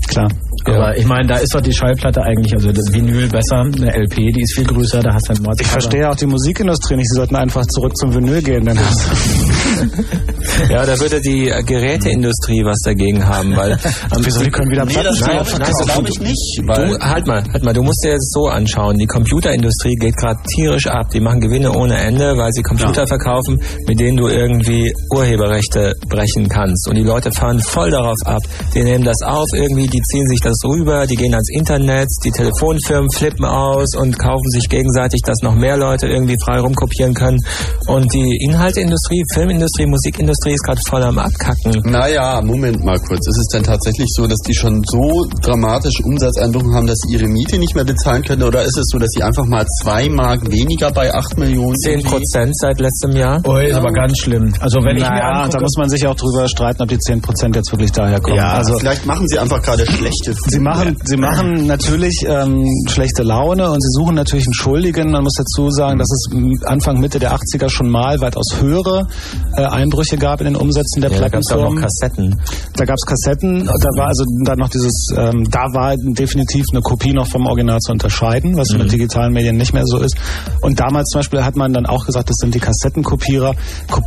Klar. 0.07 0.29
Aber 0.65 0.97
ich 0.97 1.05
meine, 1.05 1.27
da 1.27 1.35
ist 1.37 1.53
doch 1.55 1.61
die 1.61 1.73
Schallplatte 1.73 2.21
eigentlich, 2.21 2.53
also 2.53 2.71
das 2.71 2.91
Vinyl 2.91 3.27
besser, 3.29 3.61
eine 3.61 3.93
LP, 3.95 4.15
die 4.35 4.41
ist 4.41 4.55
viel 4.55 4.65
größer, 4.65 5.01
da 5.01 5.13
hast 5.13 5.27
du 5.29 5.33
ein 5.33 5.41
Mordscover. 5.43 5.61
Ich 5.61 5.67
verstehe 5.67 6.09
auch 6.09 6.15
die 6.15 6.25
Musikindustrie 6.25 6.95
nicht. 6.95 7.09
Sie 7.09 7.15
sollten 7.17 7.35
einfach 7.35 7.65
zurück 7.67 7.95
zum 7.97 8.13
Vinyl 8.13 8.41
gehen. 8.41 8.65
Denn 8.65 8.77
Ja, 10.69 10.85
da 10.85 10.99
würde 10.99 11.21
die 11.21 11.51
Geräteindustrie 11.65 12.63
was 12.65 12.79
dagegen 12.83 13.25
haben, 13.25 13.55
weil... 13.55 13.77
Wieso, 14.19 14.43
die 14.43 14.49
können 14.49 14.69
wieder 14.71 14.85
Nee, 14.85 14.93
Platten 14.93 15.07
das 15.09 15.19
Nein, 15.21 15.29
glaube 15.31 15.49
nein, 15.51 15.61
ich, 15.71 15.77
du- 15.77 15.85
glaub 15.93 16.09
ich 16.09 16.19
nicht. 16.19 16.59
Du, 16.61 16.67
Weil 16.67 16.99
halt 16.99 17.27
mal, 17.27 17.43
halt 17.53 17.63
mal, 17.63 17.73
du 17.73 17.83
musst 17.83 18.03
dir 18.03 18.11
das 18.13 18.29
so 18.33 18.47
anschauen. 18.47 18.97
Die 18.97 19.05
Computerindustrie 19.05 19.95
geht 19.95 20.17
gerade 20.17 20.39
tierisch 20.43 20.87
ab. 20.87 21.07
Die 21.13 21.19
machen 21.19 21.39
Gewinne 21.39 21.71
ohne 21.71 21.97
Ende, 21.97 22.35
weil 22.37 22.51
sie 22.51 22.61
Computer 22.61 23.07
verkaufen, 23.07 23.59
mit 23.87 23.99
denen 23.99 24.17
du 24.17 24.27
irgendwie 24.27 24.93
Urheberrechte 25.15 25.93
brechen 26.09 26.47
kannst. 26.49 26.87
Und 26.89 26.95
die 26.95 27.03
Leute 27.03 27.31
fahren 27.31 27.59
voll 27.59 27.89
darauf 27.91 28.17
ab. 28.25 28.41
Die 28.73 28.83
nehmen 28.83 29.03
das 29.05 29.21
auf 29.23 29.47
irgendwie, 29.53 29.87
die 29.87 30.01
ziehen 30.01 30.27
sich 30.27 30.39
das 30.41 30.48
rüber, 30.65 31.05
die 31.07 31.15
gehen 31.15 31.33
ans 31.33 31.49
Internet, 31.49 32.07
die 32.23 32.31
Telefonfirmen 32.31 33.09
flippen 33.11 33.45
aus 33.45 33.95
und 33.95 34.17
kaufen 34.17 34.49
sich 34.49 34.67
gegenseitig, 34.69 35.21
dass 35.25 35.41
noch 35.41 35.55
mehr 35.55 35.77
Leute 35.77 36.07
irgendwie 36.07 36.35
frei 36.43 36.59
rumkopieren 36.59 37.13
können. 37.13 37.39
Und 37.87 38.13
die 38.13 38.37
Inhalteindustrie, 38.43 39.23
Filmindustrie, 39.33 39.85
Musikindustrie 39.85 40.53
ist 40.53 40.63
gerade 40.63 40.81
voll 40.87 41.03
am 41.03 41.17
Abkacken. 41.17 41.81
Naja, 41.85 42.41
Moment 42.41 42.83
mal 42.83 42.99
kurz. 42.99 43.27
Ist 43.27 43.39
es 43.39 43.47
denn 43.53 43.63
tatsächlich 43.63 44.07
so, 44.15 44.27
dass 44.27 44.39
die 44.39 44.53
schon 44.55 44.81
so 44.85 45.25
dramatisch 45.41 45.99
Umsatzeinbuchen 46.03 46.73
haben, 46.73 46.87
dass 46.87 46.97
sie 47.05 47.15
ihre 47.15 47.27
Miete 47.27 47.57
nicht 47.57 47.75
mehr 47.75 47.85
bezahlen 47.85 48.23
können? 48.23 48.43
Oder 48.43 48.63
ist 48.63 48.77
es 48.77 48.87
so, 48.91 48.97
dass 48.99 49.09
sie 49.11 49.23
einfach 49.23 49.45
mal 49.45 49.65
zwei 49.81 50.09
Mark 50.09 50.49
weniger 50.51 50.91
bei 50.91 51.13
acht 51.13 51.37
Millionen... 51.37 51.75
10 51.75 52.03
Prozent 52.03 52.57
seit 52.57 52.79
letztem 52.79 53.15
Jahr. 53.15 53.41
Oh, 53.45 53.57
ist 53.57 53.75
aber 53.75 53.91
ganz 53.91 54.17
schlimm. 54.19 54.53
Also 54.59 54.79
wenn 54.83 54.97
ich 54.97 55.03
mir 55.03 55.09
naja, 55.09 55.43
angucke, 55.43 55.57
da 55.57 55.61
muss 55.61 55.75
man 55.77 55.89
sich 55.89 56.05
auch 56.07 56.15
drüber 56.15 56.47
streiten, 56.47 56.81
ob 56.81 56.89
die 56.89 56.97
10% 56.97 57.55
jetzt 57.55 57.71
wirklich 57.71 57.91
daher 57.91 58.19
kommen. 58.19 58.37
ja, 58.37 58.53
also 58.53 58.77
vielleicht 58.77 59.05
machen 59.05 59.27
sie 59.27 59.39
einfach 59.39 59.61
gerade 59.61 59.85
schlechte 59.85 60.33
Filme. 60.33 60.38
Sie 60.47 60.59
machen, 60.59 60.97
sie 61.03 61.17
machen 61.17 61.67
natürlich 61.67 62.25
ähm, 62.27 62.65
schlechte 62.87 63.23
Laune 63.23 63.69
und 63.69 63.81
sie 63.81 63.89
suchen 63.99 64.15
natürlich 64.15 64.45
einen 64.45 64.53
Schuldigen. 64.53 65.11
Man 65.11 65.23
muss 65.23 65.33
dazu 65.33 65.69
sagen, 65.69 65.99
dass 65.99 66.09
es 66.09 66.65
Anfang 66.65 66.99
Mitte 66.99 67.19
der 67.19 67.33
80er 67.33 67.69
schon 67.69 67.89
mal 67.89 68.19
weitaus 68.21 68.61
höhere 68.61 69.07
äh, 69.55 69.63
Einbrüche 69.63 70.17
gab 70.17 70.41
in 70.41 70.45
den 70.45 70.55
Umsätzen 70.55 71.01
der 71.01 71.11
Ja, 71.11 71.19
da 71.19 71.29
gab 71.29 71.41
es 71.41 71.47
Plattenfirmen. 71.47 71.81
Kassetten. 71.81 72.41
Da 72.75 72.85
gab's 72.85 73.05
Kassetten, 73.05 73.65
da 73.65 73.89
war 73.97 74.07
also 74.07 74.23
dann 74.45 74.57
noch 74.57 74.69
dieses, 74.69 75.07
ähm, 75.17 75.43
da 75.49 75.65
war 75.73 75.95
definitiv 75.97 76.65
eine 76.71 76.81
Kopie 76.81 77.13
noch 77.13 77.27
vom 77.27 77.45
Original 77.45 77.79
zu 77.79 77.91
unterscheiden, 77.91 78.57
was 78.57 78.69
mit 78.71 78.91
digitalen 78.91 79.33
Medien 79.33 79.57
nicht 79.57 79.73
mehr 79.73 79.85
so 79.85 79.97
ist. 79.97 80.15
Und 80.61 80.79
damals 80.79 81.09
zum 81.09 81.19
Beispiel 81.19 81.43
hat 81.43 81.55
man 81.55 81.73
dann 81.73 81.85
auch 81.85 82.05
gesagt, 82.05 82.29
das 82.29 82.37
sind 82.37 82.55
die 82.55 82.59
Kassettenkopierer. 82.59 83.55
Kop 83.89 84.03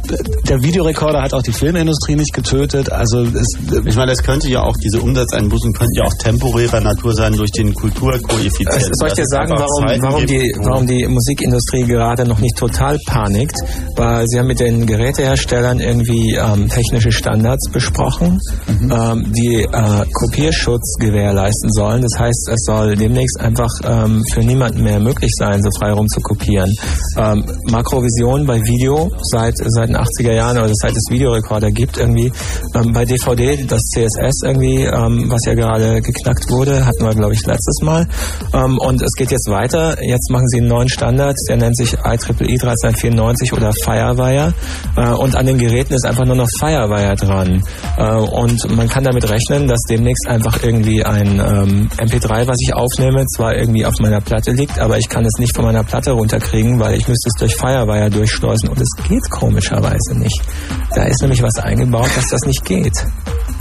der 0.48 0.62
Videorekorder 0.62 1.22
hat 1.22 1.34
auch 1.34 1.42
die 1.42 1.52
Filmindustrie 1.52 2.16
nicht 2.16 2.32
getötet. 2.32 2.90
Also 2.90 3.22
es, 3.22 3.46
Ich 3.84 3.96
meine, 3.96 4.12
das 4.12 4.22
könnte 4.22 4.48
ja 4.48 4.62
auch, 4.62 4.74
diese 4.82 5.00
Umsatzeinbußen 5.00 5.72
könnten 5.72 5.94
ja 5.94 6.04
auch 6.04 6.14
temporärer 6.22 6.80
Natur 6.80 7.14
sein 7.14 7.32
durch 7.36 7.50
den 7.50 7.74
Kulturkoeffizienten. 7.74 8.94
Soll 8.94 9.08
ich 9.08 9.14
dir 9.14 9.26
sagen, 9.26 9.52
warum, 9.56 9.86
Zeiten 9.86 10.02
warum, 10.02 10.26
die, 10.26 10.54
warum 10.62 10.86
die 10.86 11.06
Musikindustrie 11.08 11.84
gerade 11.84 12.24
noch 12.24 12.38
nicht 12.38 12.56
total 12.56 12.96
panikt? 13.06 13.56
Weil 13.96 14.26
sie 14.28 14.38
haben 14.38 14.46
mit 14.46 14.60
den 14.60 14.86
Geräteherstellern 14.86 15.80
irgendwie 15.80 16.36
ähm, 16.36 16.68
technische 16.68 17.10
Standards 17.10 17.70
besprochen, 17.70 18.38
ähm, 18.68 19.32
die 19.32 19.62
äh, 19.62 20.04
Kopierschutz 20.12 20.96
gewährleisten 21.00 21.70
sollen. 21.72 22.02
Das 22.02 22.18
heißt, 22.18 22.48
es 22.52 22.64
soll 22.66 22.94
demnächst 22.94 23.40
einfach 23.40 23.70
ähm, 23.84 24.22
für 24.32 24.40
niemanden 24.40 24.82
mehr 24.82 25.00
möglich 25.00 25.30
sein, 25.36 25.60
so 25.62 25.70
frei 25.80 25.92
rum 25.92 26.06
zu 26.08 26.20
kopieren. 26.20 26.72
Ähm, 27.16 27.44
Makrovision 27.70 28.46
bei 28.46 28.60
Video 28.60 29.10
seit, 29.30 29.54
seit 29.56 29.88
den 29.88 29.96
80er 29.96 30.32
Jahren 30.32 30.58
oder 30.58 30.72
seit 30.74 30.92
es 30.92 31.06
Videorekorder 31.10 31.70
gibt 31.70 31.98
irgendwie. 31.98 32.32
Ähm, 32.74 32.92
bei 32.92 33.04
DVD 33.04 33.64
das 33.66 33.82
CSS 33.82 34.42
irgendwie, 34.44 34.84
ähm, 34.84 35.26
was 35.28 35.44
ja 35.46 35.54
gerade 35.54 36.00
geknackt 36.12 36.50
wurde, 36.50 36.86
hatten 36.86 37.04
wir 37.04 37.14
glaube 37.14 37.34
ich 37.34 37.44
letztes 37.46 37.80
Mal. 37.82 38.06
Ähm, 38.54 38.78
und 38.78 39.02
es 39.02 39.12
geht 39.12 39.30
jetzt 39.30 39.48
weiter. 39.50 39.96
Jetzt 40.02 40.30
machen 40.30 40.48
sie 40.48 40.58
einen 40.58 40.68
neuen 40.68 40.88
Standard, 40.88 41.36
der 41.48 41.56
nennt 41.56 41.76
sich 41.76 41.92
IEEE 41.94 42.58
1394 42.60 43.52
oder 43.52 43.72
Firewire. 43.84 44.54
Äh, 44.96 45.08
und 45.14 45.36
an 45.36 45.46
den 45.46 45.58
Geräten 45.58 45.94
ist 45.94 46.04
einfach 46.06 46.24
nur 46.24 46.36
noch 46.36 46.48
Firewire 46.58 47.16
dran. 47.16 47.62
Äh, 47.96 48.14
und 48.14 48.76
man 48.76 48.88
kann 48.88 49.04
damit 49.04 49.28
rechnen, 49.28 49.66
dass 49.66 49.80
demnächst 49.88 50.26
einfach 50.28 50.62
irgendwie 50.62 51.04
ein 51.04 51.40
ähm, 51.40 51.88
MP3, 51.98 52.46
was 52.46 52.56
ich 52.60 52.74
aufnehme, 52.74 53.24
zwar 53.26 53.56
irgendwie 53.56 53.84
auf 53.84 53.98
meiner 54.00 54.20
Platte 54.20 54.52
liegt, 54.52 54.78
aber 54.78 54.98
ich 54.98 55.08
kann 55.08 55.24
es 55.24 55.34
nicht 55.38 55.54
von 55.54 55.64
meiner 55.64 55.84
Platte 55.84 56.12
runterkriegen, 56.12 56.78
weil 56.78 56.96
ich 56.96 57.08
müsste 57.08 57.28
es 57.28 57.38
durch 57.38 57.56
Firewire 57.56 58.10
durchschleusen 58.10 58.68
und 58.68 58.80
es 58.80 58.90
geht 59.08 59.28
komischerweise 59.30 60.18
nicht. 60.18 60.40
Da 60.94 61.04
ist 61.04 61.20
nämlich 61.22 61.42
was 61.42 61.58
eingebaut, 61.58 62.10
dass 62.16 62.28
das 62.28 62.42
nicht 62.42 62.64
geht. 62.64 62.94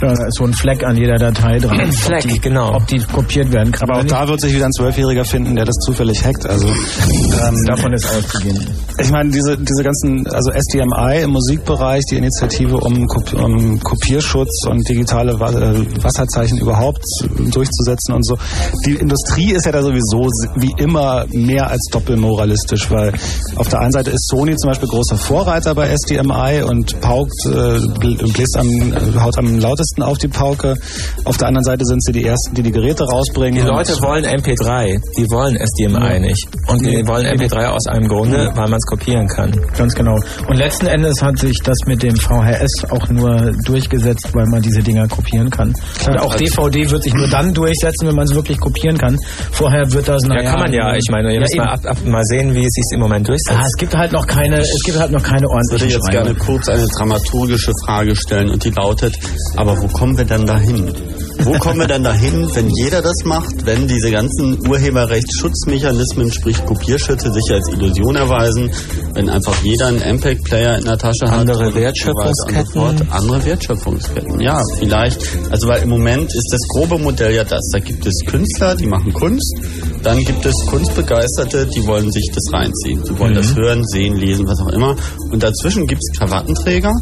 Da 0.02 0.10
ist 0.26 0.36
so 0.36 0.44
ein 0.44 0.52
Fleck 0.52 0.82
an 0.84 0.96
jeder 0.96 1.16
Datei 1.16 1.58
dran. 1.58 1.78
Ein 1.78 1.92
Fleck, 1.92 2.24
ob 2.24 2.30
die, 2.30 2.40
genau. 2.40 2.74
Ob 2.74 2.86
die 2.88 2.98
kopiert 2.98 3.52
werden 3.52 3.70
kann. 3.72 3.88
aber 3.88 4.00
auch 4.00 4.04
da 4.04 4.26
wird 4.26 4.40
sich 4.40 4.52
wieder 4.52 4.66
ein 4.66 4.72
Zwölfjähriger 4.72 5.24
finden, 5.24 5.54
der 5.54 5.64
das 5.64 5.76
zufällig 5.76 6.24
hackt. 6.24 6.44
Also 6.48 6.66
ähm, 6.66 7.64
davon 7.66 7.92
ist 7.92 8.04
auszugehen. 8.10 8.58
Ich 8.98 9.10
meine, 9.12 9.30
diese, 9.30 9.56
diese 9.56 9.82
ganzen, 9.84 10.26
also 10.26 10.50
SDMI 10.50 11.22
im 11.22 11.30
Musikbereich, 11.30 12.02
die 12.10 12.16
Initiative 12.16 12.78
um, 12.78 13.06
um 13.36 13.78
Kopierschutz 13.80 14.66
und 14.66 14.88
digitale 14.88 15.32
äh, 15.34 16.02
Wasserzeichen 16.02 16.58
überhaupt 16.58 17.04
durchzusetzen 17.52 18.14
und 18.14 18.26
so. 18.26 18.36
Die 18.84 18.94
Industrie 18.94 19.52
ist 19.52 19.66
ja 19.66 19.72
da 19.72 19.82
sowieso 19.82 20.28
wie 20.56 20.72
immer 20.82 21.26
mehr 21.30 21.70
als 21.70 21.86
doppelmoralistisch, 21.92 22.90
weil 22.90 23.12
auf 23.56 23.68
der 23.68 23.80
einen 23.80 23.92
Seite 23.92 24.10
ist 24.10 24.26
Sony 24.28 24.56
zum 24.56 24.70
Beispiel 24.70 24.88
großer 24.88 25.16
Vorreiter 25.16 25.74
bei 25.74 25.88
SDMI 25.88 26.62
und 26.68 27.00
paukt, 27.00 27.32
äh, 27.46 27.50
bl- 27.50 28.32
bläst 28.32 28.56
am, 28.56 28.66
äh, 28.68 29.20
haut 29.20 29.38
am 29.38 29.58
lautesten 29.58 29.91
auf 30.00 30.16
die 30.18 30.28
Pauke. 30.28 30.76
Auf 31.24 31.36
der 31.36 31.48
anderen 31.48 31.64
Seite 31.64 31.84
sind 31.84 32.02
sie 32.04 32.12
die 32.12 32.24
Ersten, 32.24 32.54
die 32.54 32.62
die 32.62 32.70
Geräte 32.70 33.04
rausbringen. 33.04 33.60
Die 33.62 33.68
Leute 33.68 33.92
wollen 34.00 34.24
MP3, 34.24 35.00
die 35.18 35.26
wollen 35.30 35.56
SDMI 35.56 36.20
nicht. 36.20 36.46
Und 36.68 36.80
die 36.86 37.06
wollen 37.06 37.26
MP3 37.26 37.66
aus 37.66 37.86
einem 37.88 38.08
Grunde, 38.08 38.50
weil 38.54 38.68
man 38.68 38.78
es 38.78 38.86
kopieren 38.86 39.26
kann. 39.26 39.50
Ganz 39.76 39.94
genau. 39.94 40.16
Und 40.48 40.56
letzten 40.56 40.86
Endes 40.86 41.20
hat 41.22 41.38
sich 41.38 41.58
das 41.64 41.76
mit 41.86 42.02
dem 42.02 42.16
VHS 42.16 42.84
auch 42.90 43.08
nur 43.08 43.52
durchgesetzt, 43.64 44.28
weil 44.32 44.46
man 44.46 44.62
diese 44.62 44.82
Dinger 44.82 45.08
kopieren 45.08 45.50
kann. 45.50 45.74
Und 46.06 46.18
auch 46.18 46.34
DVD 46.36 46.88
wird 46.90 47.02
sich 47.02 47.14
nur 47.14 47.28
dann 47.28 47.52
durchsetzen, 47.52 48.06
wenn 48.08 48.14
man 48.14 48.24
es 48.24 48.34
wirklich 48.34 48.58
kopieren 48.58 48.96
kann. 48.96 49.18
Vorher 49.50 49.90
wird 49.92 50.08
das, 50.08 50.22
Ja, 50.22 50.28
naja... 50.28 50.50
kann 50.50 50.60
man 50.60 50.72
ja. 50.72 50.94
Ich 50.94 51.10
meine, 51.10 51.34
ihr 51.34 51.40
müsst 51.40 51.54
eben. 51.54 51.64
mal, 51.64 51.72
ab, 51.72 51.80
ab, 51.84 51.96
mal 52.06 52.24
sehen, 52.24 52.54
wie 52.54 52.64
es 52.64 52.72
sich 52.72 52.84
im 52.94 53.00
Moment 53.00 53.26
durchsetzt. 53.28 53.58
Ah, 53.58 53.64
es 53.66 53.76
gibt 53.76 53.96
halt 53.96 54.12
noch 54.12 54.26
keine, 54.26 54.58
es 54.60 54.82
gibt 54.84 54.98
halt 54.98 55.10
noch 55.10 55.22
keine 55.22 55.46
Ich 55.46 55.72
würde 55.72 55.86
jetzt 55.86 56.10
gerne 56.10 56.34
kurz 56.34 56.68
eine 56.68 56.86
dramaturgische 56.86 57.72
Frage 57.84 58.14
stellen 58.14 58.50
und 58.50 58.64
die 58.64 58.70
lautet, 58.70 59.14
aber 59.56 59.80
wo 59.82 59.88
kommen 59.88 60.16
wir 60.16 60.24
denn 60.24 60.46
dahin? 60.46 61.21
Wo 61.44 61.52
kommen 61.58 61.80
wir 61.80 61.86
denn 61.86 62.04
dahin, 62.04 62.48
wenn 62.54 62.68
jeder 62.68 63.02
das 63.02 63.24
macht, 63.24 63.66
wenn 63.66 63.88
diese 63.88 64.10
ganzen 64.10 64.66
Urheberrechtsschutzmechanismen, 64.68 66.32
sprich 66.32 66.64
Kopierschütze, 66.64 67.32
sich 67.32 67.52
als 67.52 67.68
Illusion 67.68 68.16
erweisen, 68.16 68.70
wenn 69.14 69.28
einfach 69.28 69.54
jeder 69.62 69.86
einen 69.88 70.16
MPEG-Player 70.16 70.78
in 70.78 70.84
der 70.84 70.98
Tasche 70.98 71.30
hat 71.30 71.40
Andere 71.40 71.66
und 71.66 71.72
so 71.72 71.80
Wertschöpfungsketten. 71.80 72.72
fort. 72.72 73.02
Andere 73.10 73.44
Wertschöpfungsketten, 73.44 74.40
ja, 74.40 74.62
vielleicht. 74.78 75.26
Also 75.50 75.68
weil 75.68 75.82
im 75.82 75.88
Moment 75.90 76.26
ist 76.34 76.48
das 76.52 76.60
grobe 76.68 76.98
Modell 76.98 77.34
ja 77.34 77.44
das. 77.44 77.68
Da 77.72 77.78
gibt 77.78 78.06
es 78.06 78.14
Künstler, 78.26 78.74
die 78.76 78.86
machen 78.86 79.12
Kunst, 79.12 79.54
dann 80.02 80.24
gibt 80.24 80.44
es 80.46 80.54
Kunstbegeisterte, 80.66 81.66
die 81.66 81.86
wollen 81.86 82.10
sich 82.10 82.30
das 82.34 82.52
reinziehen. 82.52 83.02
Die 83.08 83.18
wollen 83.18 83.34
das 83.34 83.54
hören, 83.54 83.84
sehen, 83.86 84.16
lesen, 84.16 84.46
was 84.46 84.60
auch 84.60 84.72
immer. 84.72 84.96
Und 85.30 85.42
dazwischen 85.42 85.86
gibt 85.86 86.00
es 86.02 86.18
Krawattenträger, 86.18 86.92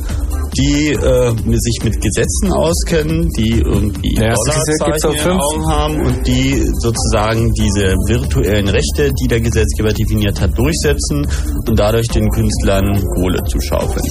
die 0.56 0.92
äh, 0.92 1.32
sich 1.58 1.78
mit 1.84 2.00
Gesetzen 2.00 2.52
auskennen, 2.52 3.28
die 3.36 3.60
irgendwie 3.60 4.16
Ja, 4.16 4.29
Dollarzeichen 4.34 5.10
in 5.10 5.16
den 5.16 5.22
fünf- 5.22 5.42
Augen 5.42 5.66
haben 5.66 6.06
und 6.06 6.26
die 6.26 6.62
sozusagen 6.78 7.52
diese 7.54 7.94
virtuellen 8.06 8.68
Rechte, 8.68 9.12
die 9.12 9.28
der 9.28 9.40
Gesetzgeber 9.40 9.92
definiert 9.92 10.40
hat, 10.40 10.56
durchsetzen 10.56 11.26
und 11.66 11.78
dadurch 11.78 12.06
den 12.08 12.28
Künstlern 12.30 13.02
Kohle 13.14 13.42
zu 13.48 13.60
schaufeln. 13.60 14.04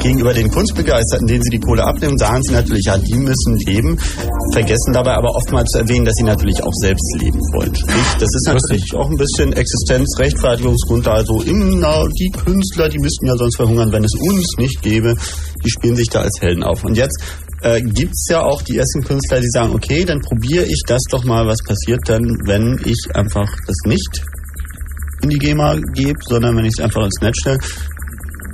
Gegenüber 0.00 0.32
den 0.34 0.50
Kunstbegeisterten, 0.50 1.26
denen 1.26 1.42
sie 1.42 1.50
die 1.50 1.60
Kohle 1.60 1.84
abnehmen, 1.84 2.18
sagen 2.18 2.42
sie 2.42 2.52
natürlich, 2.52 2.84
ja, 2.86 2.98
die 2.98 3.14
müssen 3.14 3.56
leben, 3.66 3.98
vergessen 4.52 4.92
dabei 4.92 5.14
aber 5.14 5.34
oftmals 5.34 5.70
zu 5.70 5.78
erwähnen, 5.78 6.04
dass 6.04 6.14
sie 6.14 6.24
natürlich 6.24 6.62
auch 6.62 6.72
selbst 6.80 7.16
leben 7.20 7.38
wollen. 7.54 7.74
Sprich, 7.74 8.14
das 8.18 8.28
ist 8.34 8.46
natürlich 8.46 8.94
auch 8.94 9.08
ein 9.08 9.16
bisschen 9.16 9.52
Existenzrechtfertigungsgrund, 9.52 11.08
also 11.08 11.42
im, 11.42 11.80
na, 11.80 12.04
die 12.18 12.30
Künstler, 12.30 12.88
die 12.88 12.98
müssten 12.98 13.26
ja 13.26 13.36
sonst 13.36 13.56
verhungern, 13.56 13.92
wenn 13.92 14.04
es 14.04 14.14
uns 14.14 14.46
nicht 14.58 14.82
gäbe. 14.82 15.14
Die 15.64 15.70
spielen 15.70 15.96
sich 15.96 16.08
da 16.08 16.20
als 16.20 16.40
Helden 16.40 16.62
auf. 16.62 16.84
Und 16.84 16.96
jetzt 16.96 17.22
äh, 17.64 17.80
gibt's 17.80 18.26
ja 18.30 18.42
auch 18.42 18.62
die 18.62 18.76
ersten 18.76 19.02
Künstler, 19.02 19.40
die 19.40 19.48
sagen, 19.48 19.74
okay, 19.74 20.04
dann 20.04 20.20
probiere 20.20 20.64
ich 20.66 20.82
das 20.86 21.02
doch 21.10 21.24
mal, 21.24 21.46
was 21.46 21.62
passiert 21.66 22.00
dann, 22.06 22.22
wenn 22.44 22.78
ich 22.84 23.08
einfach 23.14 23.50
das 23.66 23.76
nicht 23.86 24.22
in 25.22 25.30
die 25.30 25.38
GEMA 25.38 25.78
gebe, 25.94 26.18
sondern 26.28 26.56
wenn 26.56 26.66
ich 26.66 26.74
es 26.78 26.84
einfach 26.84 27.04
ins 27.04 27.20
Netz 27.22 27.38
stelle. 27.40 27.58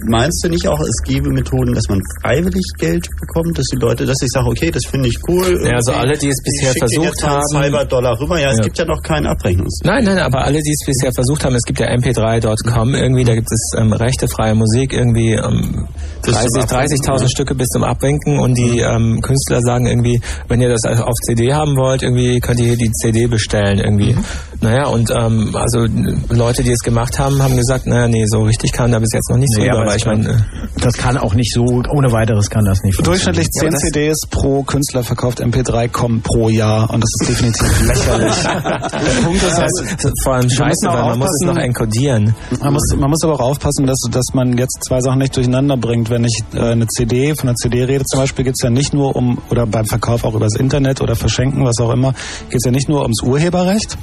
Meinst 0.08 0.42
du 0.44 0.48
nicht 0.48 0.66
auch, 0.66 0.80
es 0.80 1.02
gäbe 1.04 1.28
Methoden, 1.30 1.74
dass 1.74 1.84
man 1.88 2.00
freiwillig 2.22 2.64
Geld 2.78 3.08
bekommt, 3.20 3.58
dass 3.58 3.66
die 3.66 3.76
Leute, 3.80 4.06
dass 4.06 4.16
ich 4.22 4.28
sage, 4.32 4.46
okay, 4.48 4.70
das 4.70 4.84
finde 4.86 5.08
ich 5.08 5.18
cool. 5.28 5.60
Ja, 5.64 5.76
also 5.76 5.92
alle, 5.92 6.16
die 6.16 6.28
es 6.28 6.42
bisher 6.42 6.72
versucht 6.78 7.22
haben- 7.22 7.42
Cyber-Dollar 7.52 8.18
rüber. 8.20 8.40
Ja, 8.40 8.50
es 8.50 8.58
Ja. 8.58 8.64
gibt 8.64 8.78
ja 8.78 8.84
noch 8.84 9.02
keinen 9.02 9.26
Abrechnungs. 9.26 9.80
Nein, 9.84 10.04
nein, 10.04 10.18
aber 10.18 10.44
alle, 10.44 10.60
die 10.62 10.70
es 10.72 10.84
bisher 10.86 11.12
versucht 11.12 11.44
haben, 11.44 11.54
es 11.54 11.62
gibt 11.64 11.80
ja 11.80 11.86
mp3.com 11.88 12.94
irgendwie, 12.94 13.24
da 13.24 13.34
gibt 13.34 13.48
es 13.50 13.72
ähm, 13.78 13.92
rechte 13.92 14.28
freie 14.28 14.54
Musik 14.54 14.92
irgendwie 14.92 15.32
ähm, 15.32 15.86
Bis 16.24 16.34
zum 16.34 16.62
30 16.62 16.62
Abwinken, 16.62 17.04
30.000 17.14 17.20
ja. 17.22 17.28
Stücke 17.28 17.54
bis 17.54 17.68
zum 17.68 17.84
Abwinken 17.84 18.38
und 18.38 18.54
die 18.56 18.80
ähm, 18.80 19.20
Künstler 19.22 19.60
sagen 19.60 19.86
irgendwie, 19.86 20.20
wenn 20.48 20.60
ihr 20.60 20.68
das 20.68 20.84
auf 20.84 21.14
CD 21.26 21.52
haben 21.52 21.76
wollt, 21.76 22.02
irgendwie 22.02 22.40
könnt 22.40 22.60
ihr 22.60 22.66
hier 22.66 22.76
die 22.76 22.90
CD 22.92 23.26
bestellen 23.26 23.78
irgendwie. 23.78 24.16
Naja, 24.62 24.88
und 24.88 25.10
ähm, 25.10 25.54
also 25.54 25.86
Leute, 26.28 26.62
die 26.62 26.70
es 26.70 26.80
gemacht 26.80 27.18
haben, 27.18 27.42
haben 27.42 27.56
gesagt, 27.56 27.86
naja, 27.86 28.08
nee, 28.08 28.24
so 28.26 28.42
richtig 28.42 28.72
kam 28.72 28.92
da 28.92 28.98
bis 28.98 29.08
jetzt 29.12 29.30
noch 29.30 29.38
nicht 29.38 29.52
so 29.54 29.60
Nee, 29.62 29.68
rüber, 29.68 29.80
aber 29.80 29.90
es 29.90 29.96
ich 29.96 30.06
meine, 30.06 30.28
äh, 30.28 30.80
Das 30.80 30.94
kann 30.98 31.16
auch 31.16 31.32
nicht 31.34 31.52
so, 31.54 31.64
ohne 31.64 32.12
weiteres 32.12 32.50
kann 32.50 32.64
das 32.64 32.82
nicht 32.82 33.04
Durchschnittlich 33.06 33.46
funktionieren. 33.58 33.80
10 33.80 33.92
CDs 33.92 34.18
pro 34.30 34.62
Künstler 34.62 35.02
verkauft 35.02 35.40
MP3 35.42 35.88
kommen 35.88 36.20
pro 36.20 36.50
Jahr 36.50 36.90
und 36.90 37.02
das 37.02 37.10
ist 37.20 37.30
definitiv 37.30 37.86
lächerlich. 37.86 38.34
Der 38.42 39.22
Punkt 39.24 39.42
ist 39.42 39.58
halt, 39.58 39.70
ist 40.04 40.22
vor 40.22 40.34
allem 40.34 40.50
scheiße, 40.50 40.86
weil 40.86 41.04
man 41.04 41.18
muss 41.18 41.30
es 41.40 41.46
noch 41.46 41.56
enkodieren. 41.56 42.34
Man 42.60 42.72
muss, 42.74 42.82
man 42.98 43.08
muss 43.10 43.24
aber 43.24 43.34
auch 43.34 43.40
aufpassen, 43.50 43.86
dass, 43.86 43.98
dass 44.10 44.26
man 44.34 44.58
jetzt 44.58 44.84
zwei 44.86 45.00
Sachen 45.00 45.20
nicht 45.20 45.34
durcheinander 45.36 45.78
bringt. 45.78 46.10
Wenn 46.10 46.24
ich 46.24 46.38
äh, 46.54 46.72
eine 46.72 46.86
CD, 46.86 47.34
von 47.34 47.48
einer 47.48 47.56
CD 47.56 47.84
rede 47.84 48.04
zum 48.04 48.20
Beispiel, 48.20 48.44
geht's 48.44 48.62
ja 48.62 48.68
nicht 48.68 48.92
nur 48.92 49.16
um, 49.16 49.38
oder 49.48 49.66
beim 49.66 49.86
Verkauf 49.86 50.24
auch 50.24 50.34
übers 50.34 50.54
Internet 50.56 51.00
oder 51.00 51.16
Verschenken, 51.16 51.64
was 51.64 51.78
auch 51.80 51.92
immer, 51.92 52.12
geht's 52.50 52.64
ja 52.66 52.70
nicht 52.70 52.88
nur 52.90 53.02
ums 53.02 53.22
Urheberrecht. 53.22 53.96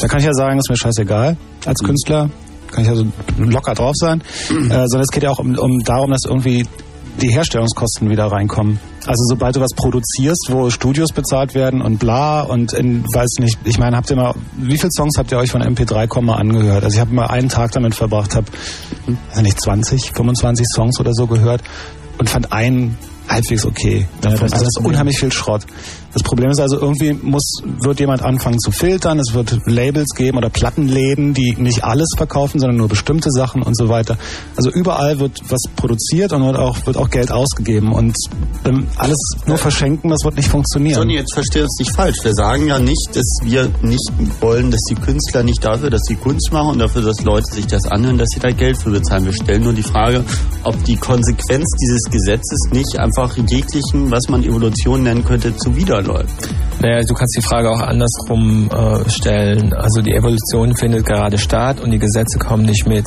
Da 0.00 0.08
kann 0.08 0.20
ich 0.20 0.26
ja 0.26 0.32
sagen, 0.32 0.58
ist 0.58 0.68
mir 0.68 0.76
scheißegal 0.76 1.36
als 1.64 1.80
Künstler. 1.80 2.30
Kann 2.70 2.84
ich 2.84 2.90
also 2.90 3.06
locker 3.38 3.74
drauf 3.74 3.94
sein. 3.94 4.22
Äh, 4.50 4.68
sondern 4.68 5.02
es 5.02 5.10
geht 5.10 5.22
ja 5.22 5.30
auch 5.30 5.38
um, 5.38 5.56
um 5.56 5.84
darum, 5.84 6.10
dass 6.10 6.24
irgendwie 6.26 6.64
die 7.20 7.30
Herstellungskosten 7.30 8.10
wieder 8.10 8.26
reinkommen. 8.26 8.78
Also 9.06 9.22
sobald 9.28 9.56
du 9.56 9.60
was 9.60 9.72
produzierst, 9.72 10.48
wo 10.50 10.68
Studios 10.70 11.12
bezahlt 11.12 11.54
werden 11.54 11.80
und 11.80 11.98
bla 11.98 12.42
und 12.42 12.72
in, 12.72 13.04
weiß 13.04 13.36
nicht, 13.38 13.58
ich 13.64 13.78
meine, 13.78 13.96
habt 13.96 14.10
ihr 14.10 14.16
mal, 14.16 14.34
wie 14.56 14.76
viele 14.76 14.90
Songs 14.92 15.16
habt 15.16 15.32
ihr 15.32 15.38
euch 15.38 15.50
von 15.50 15.62
MP3 15.62 16.20
mal 16.20 16.34
angehört? 16.34 16.84
Also 16.84 16.96
ich 16.96 17.00
habe 17.00 17.14
mal 17.14 17.26
einen 17.26 17.48
Tag 17.48 17.72
damit 17.72 17.94
verbracht, 17.94 18.34
habe, 18.34 18.46
weiß 19.32 19.42
nicht, 19.42 19.60
20, 19.60 20.12
25 20.14 20.66
Songs 20.74 21.00
oder 21.00 21.12
so 21.14 21.26
gehört 21.26 21.62
und 22.18 22.28
fand 22.28 22.52
einen 22.52 22.98
halbwegs 23.28 23.64
okay. 23.64 24.06
Ja, 24.22 24.30
das 24.30 24.32
also 24.32 24.44
ist 24.44 24.52
das 24.52 24.62
ist 24.62 24.84
unheimlich 24.84 25.18
viel 25.18 25.32
Schrott. 25.32 25.62
Das 26.16 26.22
Problem 26.22 26.48
ist 26.48 26.60
also, 26.60 26.80
irgendwie 26.80 27.12
muss, 27.12 27.60
wird 27.82 28.00
jemand 28.00 28.22
anfangen 28.22 28.58
zu 28.58 28.70
filtern, 28.70 29.18
es 29.18 29.34
wird 29.34 29.58
Labels 29.66 30.14
geben 30.14 30.38
oder 30.38 30.48
Plattenläden, 30.48 31.34
die 31.34 31.54
nicht 31.58 31.84
alles 31.84 32.08
verkaufen, 32.16 32.58
sondern 32.58 32.78
nur 32.78 32.88
bestimmte 32.88 33.30
Sachen 33.30 33.62
und 33.62 33.76
so 33.76 33.90
weiter. 33.90 34.16
Also 34.56 34.70
überall 34.70 35.18
wird 35.18 35.42
was 35.50 35.60
produziert 35.76 36.32
und 36.32 36.42
wird 36.46 36.56
auch, 36.56 36.86
wird 36.86 36.96
auch 36.96 37.10
Geld 37.10 37.30
ausgegeben 37.30 37.92
und 37.92 38.16
ähm, 38.64 38.86
alles 38.96 39.18
nur 39.44 39.58
verschenken, 39.58 40.08
das 40.08 40.24
wird 40.24 40.36
nicht 40.36 40.48
funktionieren. 40.48 41.00
Sonny, 41.00 41.16
jetzt 41.16 41.34
versteht 41.34 41.64
uns 41.64 41.76
nicht 41.80 41.94
falsch. 41.94 42.24
Wir 42.24 42.32
sagen 42.32 42.66
ja 42.66 42.78
nicht, 42.78 43.10
dass 43.12 43.26
wir 43.42 43.68
nicht 43.82 44.10
wollen, 44.40 44.70
dass 44.70 44.80
die 44.88 44.94
Künstler 44.94 45.42
nicht 45.42 45.62
dafür, 45.62 45.90
dass 45.90 46.00
sie 46.08 46.14
Kunst 46.14 46.50
machen 46.50 46.70
und 46.70 46.78
dafür, 46.78 47.02
dass 47.02 47.22
Leute 47.24 47.52
sich 47.52 47.66
das 47.66 47.84
anhören, 47.84 48.16
dass 48.16 48.30
sie 48.30 48.40
da 48.40 48.52
Geld 48.52 48.78
für 48.78 48.88
bezahlen. 48.88 49.26
Wir 49.26 49.34
stellen 49.34 49.64
nur 49.64 49.74
die 49.74 49.82
Frage, 49.82 50.24
ob 50.64 50.82
die 50.84 50.96
Konsequenz 50.96 51.66
dieses 51.78 52.04
Gesetzes 52.04 52.70
nicht 52.72 52.98
einfach 52.98 53.36
jeglichen, 53.36 54.10
was 54.10 54.30
man 54.30 54.42
Evolution 54.42 55.02
nennen 55.02 55.22
könnte, 55.22 55.54
zuwiderläuft. 56.06 56.48
Naja, 56.80 57.00
du 57.06 57.14
kannst 57.14 57.36
die 57.36 57.42
Frage 57.42 57.70
auch 57.70 57.80
andersrum 57.80 58.70
äh, 58.70 59.10
stellen. 59.10 59.72
Also 59.72 60.02
die 60.02 60.12
Evolution 60.12 60.76
findet 60.76 61.06
gerade 61.06 61.38
statt 61.38 61.80
und 61.80 61.90
die 61.90 61.98
Gesetze 61.98 62.38
kommen 62.38 62.64
nicht 62.64 62.86
mit. 62.86 63.06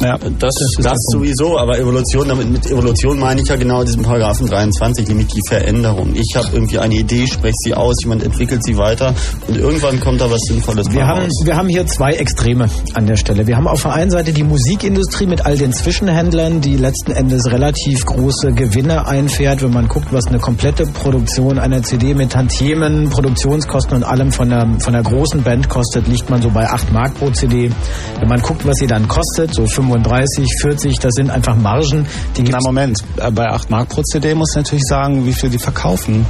Ja, 0.00 0.18
Das, 0.18 0.54
das, 0.82 0.98
sowieso, 1.12 1.56
aber 1.58 1.78
Evolution, 1.78 2.28
damit 2.28 2.50
mit 2.50 2.66
Evolution 2.66 3.18
meine 3.18 3.40
ich 3.40 3.48
ja 3.48 3.56
genau 3.56 3.84
diesen 3.84 4.02
Paragraphen 4.02 4.46
23, 4.46 5.06
nämlich 5.08 5.28
die 5.28 5.40
Veränderung. 5.46 6.14
Ich 6.14 6.34
habe 6.36 6.48
irgendwie 6.52 6.78
eine 6.78 6.94
Idee, 6.94 7.26
spreche 7.26 7.54
sie 7.64 7.74
aus, 7.74 7.96
jemand 8.02 8.22
entwickelt 8.22 8.62
sie 8.64 8.76
weiter 8.76 9.14
und 9.46 9.56
irgendwann 9.56 10.00
kommt 10.00 10.20
da 10.20 10.30
was 10.30 10.40
Sinnvolles 10.48 10.90
Wir 10.92 11.06
haben, 11.06 11.22
raus. 11.22 11.42
wir 11.44 11.56
haben 11.56 11.68
hier 11.68 11.86
zwei 11.86 12.10
Extreme 12.12 12.68
an 12.94 13.06
der 13.06 13.16
Stelle. 13.16 13.46
Wir 13.46 13.56
haben 13.56 13.68
auf 13.68 13.82
der 13.82 13.94
einen 13.94 14.10
Seite 14.10 14.32
die 14.32 14.42
Musikindustrie 14.42 15.26
mit 15.26 15.46
all 15.46 15.56
den 15.56 15.72
Zwischenhändlern, 15.72 16.60
die 16.60 16.76
letzten 16.76 17.12
Endes 17.12 17.50
relativ 17.50 18.04
große 18.04 18.52
Gewinne 18.52 19.06
einfährt, 19.06 19.62
wenn 19.62 19.72
man 19.72 19.88
guckt, 19.88 20.08
was 20.10 20.26
eine 20.26 20.38
komplette 20.38 20.86
Produktion 20.86 21.58
einer 21.58 21.82
CD 21.82 22.03
mit 22.12 22.32
Tantiemen, 22.32 23.08
Produktionskosten 23.08 23.96
und 23.96 24.02
allem 24.04 24.30
von 24.32 24.50
der, 24.50 24.66
von 24.80 24.92
der 24.92 25.02
großen 25.02 25.42
Band 25.42 25.68
kostet, 25.70 26.06
liegt 26.08 26.28
man 26.28 26.42
so 26.42 26.50
bei 26.50 26.68
8 26.68 26.92
Mark 26.92 27.14
pro 27.18 27.30
CD. 27.30 27.70
Wenn 28.18 28.28
man 28.28 28.42
guckt, 28.42 28.66
was 28.66 28.76
sie 28.78 28.86
dann 28.86 29.08
kostet, 29.08 29.54
so 29.54 29.64
35, 29.66 30.46
40, 30.60 30.98
das 30.98 31.14
sind 31.14 31.30
einfach 31.30 31.56
Margen, 31.56 32.06
die 32.36 32.42
Na 32.42 32.58
Moment, 32.62 32.98
äh, 33.16 33.30
bei 33.30 33.46
8 33.48 33.70
Mark 33.70 33.88
pro 33.88 34.02
CD 34.02 34.34
muss 34.34 34.50
ich 34.52 34.56
natürlich 34.56 34.84
sagen, 34.86 35.24
wie 35.24 35.32
viel 35.32 35.48
die 35.50 35.58
verkaufen. 35.58 36.26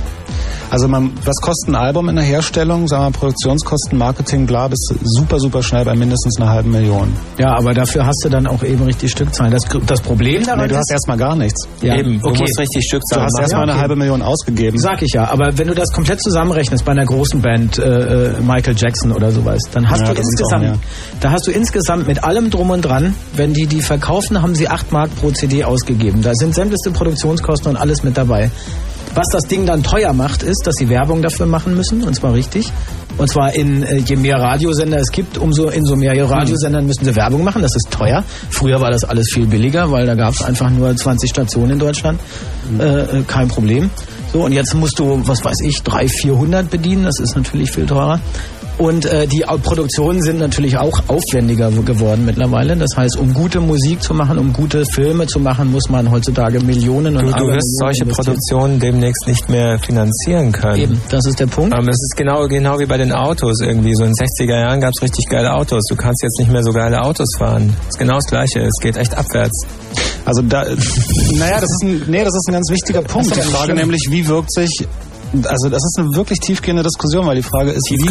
Also 0.70 0.88
man, 0.88 1.12
was 1.24 1.36
kostet 1.36 1.68
ein 1.68 1.74
Album 1.76 2.08
in 2.08 2.16
der 2.16 2.24
Herstellung? 2.24 2.88
Sagen 2.88 3.04
wir 3.04 3.10
Produktionskosten, 3.18 3.96
Marketing, 3.96 4.46
bla, 4.46 4.66
bist 4.66 4.90
du 4.90 4.96
super, 5.04 5.38
super 5.38 5.62
schnell 5.62 5.84
bei 5.84 5.94
mindestens 5.94 6.40
einer 6.40 6.50
halben 6.50 6.70
Million. 6.72 7.12
Ja, 7.38 7.56
aber 7.56 7.74
dafür 7.74 8.06
hast 8.06 8.22
du 8.24 8.28
dann 8.28 8.46
auch 8.46 8.62
eben 8.64 8.82
richtig 8.82 9.12
Stückzahlen. 9.12 9.52
Das, 9.52 9.62
das 9.86 10.00
Problem 10.00 10.42
daran 10.42 10.60
Nee, 10.62 10.68
du 10.68 10.74
ist, 10.74 10.78
hast 10.80 10.90
erstmal 10.90 11.16
gar 11.18 11.36
nichts. 11.36 11.68
ja, 11.82 11.96
Eben, 11.96 12.20
du 12.20 12.28
okay. 12.28 12.40
musst 12.40 12.58
richtig 12.58 12.82
Du 12.82 12.88
Stückzahlen 12.88 13.24
hast 13.26 13.32
machen. 13.34 13.42
erstmal 13.42 13.62
eine 13.64 13.72
okay. 13.72 13.80
halbe 13.82 13.96
Million 13.96 14.22
ausgegeben. 14.22 14.78
Sag 14.78 15.02
ich 15.02 15.12
ja, 15.12 15.30
aber 15.30 15.56
wenn 15.64 15.68
du 15.74 15.80
das 15.80 15.92
komplett 15.92 16.20
zusammenrechnest 16.22 16.84
bei 16.84 16.92
einer 16.92 17.06
großen 17.06 17.40
Band, 17.40 17.78
äh, 17.78 17.84
äh, 18.26 18.32
Michael 18.42 18.74
Jackson 18.76 19.12
oder 19.12 19.32
sowas, 19.32 19.60
dann 19.72 19.88
hast 19.88 20.00
Ja, 20.02 20.08
du 20.12 20.16
sind's 20.16 20.20
auch 20.20 20.30
insgesamt, 20.52 20.62
mehr. 20.62 20.78
da 21.22 21.30
hast 21.30 21.46
du 21.46 21.52
insgesamt 21.52 22.06
mit 22.06 22.22
allem 22.22 22.50
drum 22.50 22.68
und 22.68 22.82
dran, 22.82 23.14
wenn 23.34 23.54
die 23.54 23.66
die 23.66 23.80
verkaufen, 23.80 24.42
haben 24.42 24.54
sie 24.54 24.68
8 24.68 24.92
Mark 24.92 25.08
pro 25.16 25.30
CD 25.30 25.64
ausgegeben. 25.64 26.20
Da 26.20 26.34
sind 26.34 26.54
sämtliche 26.54 26.90
Produktionskosten 26.92 27.70
und 27.70 27.76
alles 27.78 28.02
mit 28.02 28.18
dabei. 28.18 28.50
Was 29.14 29.28
das 29.32 29.44
Ding 29.44 29.64
dann 29.64 29.82
teuer 29.82 30.12
macht, 30.12 30.42
ist, 30.42 30.66
dass 30.66 30.74
sie 30.74 30.90
Werbung 30.90 31.22
dafür 31.22 31.46
machen 31.46 31.74
müssen, 31.74 32.02
und 32.02 32.14
zwar 32.14 32.34
richtig. 32.34 32.70
Und 33.16 33.30
zwar 33.30 33.54
in 33.54 33.84
äh, 33.84 33.96
je 33.98 34.16
mehr 34.16 34.36
Radiosender 34.38 34.98
es 34.98 35.12
gibt, 35.12 35.38
umso 35.38 35.68
in 35.70 35.86
so 35.86 35.96
mehr 35.96 36.12
Radiosendern 36.28 36.84
müssen 36.84 37.06
sie 37.06 37.16
Werbung 37.16 37.42
machen. 37.42 37.62
Das 37.62 37.74
ist 37.74 37.90
teuer. 37.90 38.22
Früher 38.50 38.82
war 38.82 38.90
das 38.90 39.04
alles 39.04 39.30
viel 39.32 39.46
billiger, 39.46 39.90
weil 39.90 40.04
da 40.04 40.14
gab 40.14 40.34
es 40.34 40.42
einfach 40.42 40.68
nur 40.68 40.94
20 40.94 41.30
Stationen 41.30 41.70
in 41.72 41.78
Deutschland. 41.78 42.20
Äh, 42.78 42.82
äh, 42.84 43.22
kein 43.26 43.48
Problem. 43.48 43.88
So, 44.34 44.44
und 44.44 44.52
jetzt 44.52 44.74
musst 44.74 44.98
du, 44.98 45.20
was 45.28 45.44
weiß 45.44 45.60
ich, 45.64 45.80
300, 45.84 46.10
400 46.10 46.68
bedienen. 46.70 47.04
Das 47.04 47.20
ist 47.20 47.36
natürlich 47.36 47.70
viel 47.70 47.86
teurer. 47.86 48.18
Und 48.78 49.06
äh, 49.06 49.28
die 49.28 49.44
Produktionen 49.62 50.20
sind 50.22 50.40
natürlich 50.40 50.76
auch 50.76 51.04
aufwendiger 51.06 51.70
geworden 51.70 52.24
mittlerweile. 52.24 52.76
Das 52.76 52.96
heißt, 52.96 53.16
um 53.16 53.32
gute 53.32 53.60
Musik 53.60 54.02
zu 54.02 54.12
machen, 54.12 54.36
um 54.36 54.52
gute 54.52 54.84
Filme 54.86 55.28
zu 55.28 55.38
machen, 55.38 55.70
muss 55.70 55.88
man 55.88 56.10
heutzutage 56.10 56.58
Millionen 56.58 57.16
und 57.16 57.26
Du, 57.26 57.30
du 57.30 57.46
wirst 57.46 57.78
solche 57.78 58.02
investieren. 58.02 58.08
Produktionen 58.26 58.80
demnächst 58.80 59.28
nicht 59.28 59.48
mehr 59.48 59.78
finanzieren 59.78 60.50
können. 60.50 60.82
Eben, 60.82 61.00
das 61.10 61.24
ist 61.26 61.38
der 61.38 61.46
Punkt. 61.46 61.72
Ähm, 61.72 61.86
es 61.86 62.02
ist 62.02 62.16
genau, 62.16 62.48
genau 62.48 62.80
wie 62.80 62.86
bei 62.86 62.96
den 62.98 63.12
Autos 63.12 63.60
irgendwie. 63.60 63.94
So 63.94 64.02
in 64.02 64.14
den 64.14 64.26
60er 64.26 64.60
Jahren 64.62 64.80
gab 64.80 64.90
es 64.96 65.00
richtig 65.00 65.26
geile 65.30 65.54
Autos. 65.54 65.84
Du 65.88 65.94
kannst 65.94 66.24
jetzt 66.24 66.40
nicht 66.40 66.50
mehr 66.50 66.64
so 66.64 66.72
geile 66.72 67.00
Autos 67.00 67.28
fahren. 67.38 67.72
ist 67.88 68.00
genau 68.00 68.16
das 68.16 68.26
Gleiche. 68.26 68.58
Es 68.62 68.82
geht 68.82 68.96
echt 68.96 69.16
abwärts. 69.16 69.64
Also 70.24 70.42
da, 70.42 70.64
naja, 70.64 71.60
das 71.60 71.70
ist 71.70 71.82
ein, 71.82 72.02
nee, 72.08 72.24
das 72.24 72.34
ist 72.34 72.48
ein 72.48 72.54
ganz 72.54 72.70
wichtiger 72.70 73.02
Punkt. 73.02 73.34
Die 73.36 73.40
Frage 73.40 73.74
nämlich, 73.74 74.06
wie 74.08 74.26
wirkt 74.26 74.52
sich, 74.52 74.86
also 75.44 75.68
das 75.68 75.82
ist 75.84 75.96
eine 75.98 76.14
wirklich 76.14 76.40
tiefgehende 76.40 76.82
Diskussion, 76.82 77.26
weil 77.26 77.36
die 77.36 77.42
Frage 77.42 77.72
ist, 77.72 77.90
wie 77.90 78.06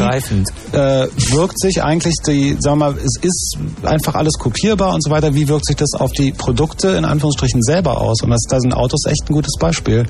äh, 0.74 1.08
wirkt 1.32 1.60
sich 1.60 1.84
eigentlich 1.84 2.16
die, 2.28 2.56
sagen 2.60 2.80
wir 2.80 2.92
mal, 2.92 2.96
es 2.98 3.18
ist 3.22 3.58
einfach 3.84 4.16
alles 4.16 4.34
kopierbar 4.34 4.94
und 4.94 5.04
so 5.04 5.10
weiter, 5.10 5.34
wie 5.34 5.48
wirkt 5.48 5.66
sich 5.66 5.76
das 5.76 5.94
auf 5.94 6.12
die 6.12 6.32
Produkte 6.32 6.90
in 6.90 7.06
Anführungsstrichen 7.06 7.64
selber 7.64 8.00
aus? 8.00 8.22
Und 8.22 8.30
das, 8.30 8.42
da 8.48 8.60
sind 8.60 8.74
Autos 8.74 9.06
echt 9.08 9.30
ein 9.30 9.34
gutes 9.34 9.56
Beispiel. 9.60 10.06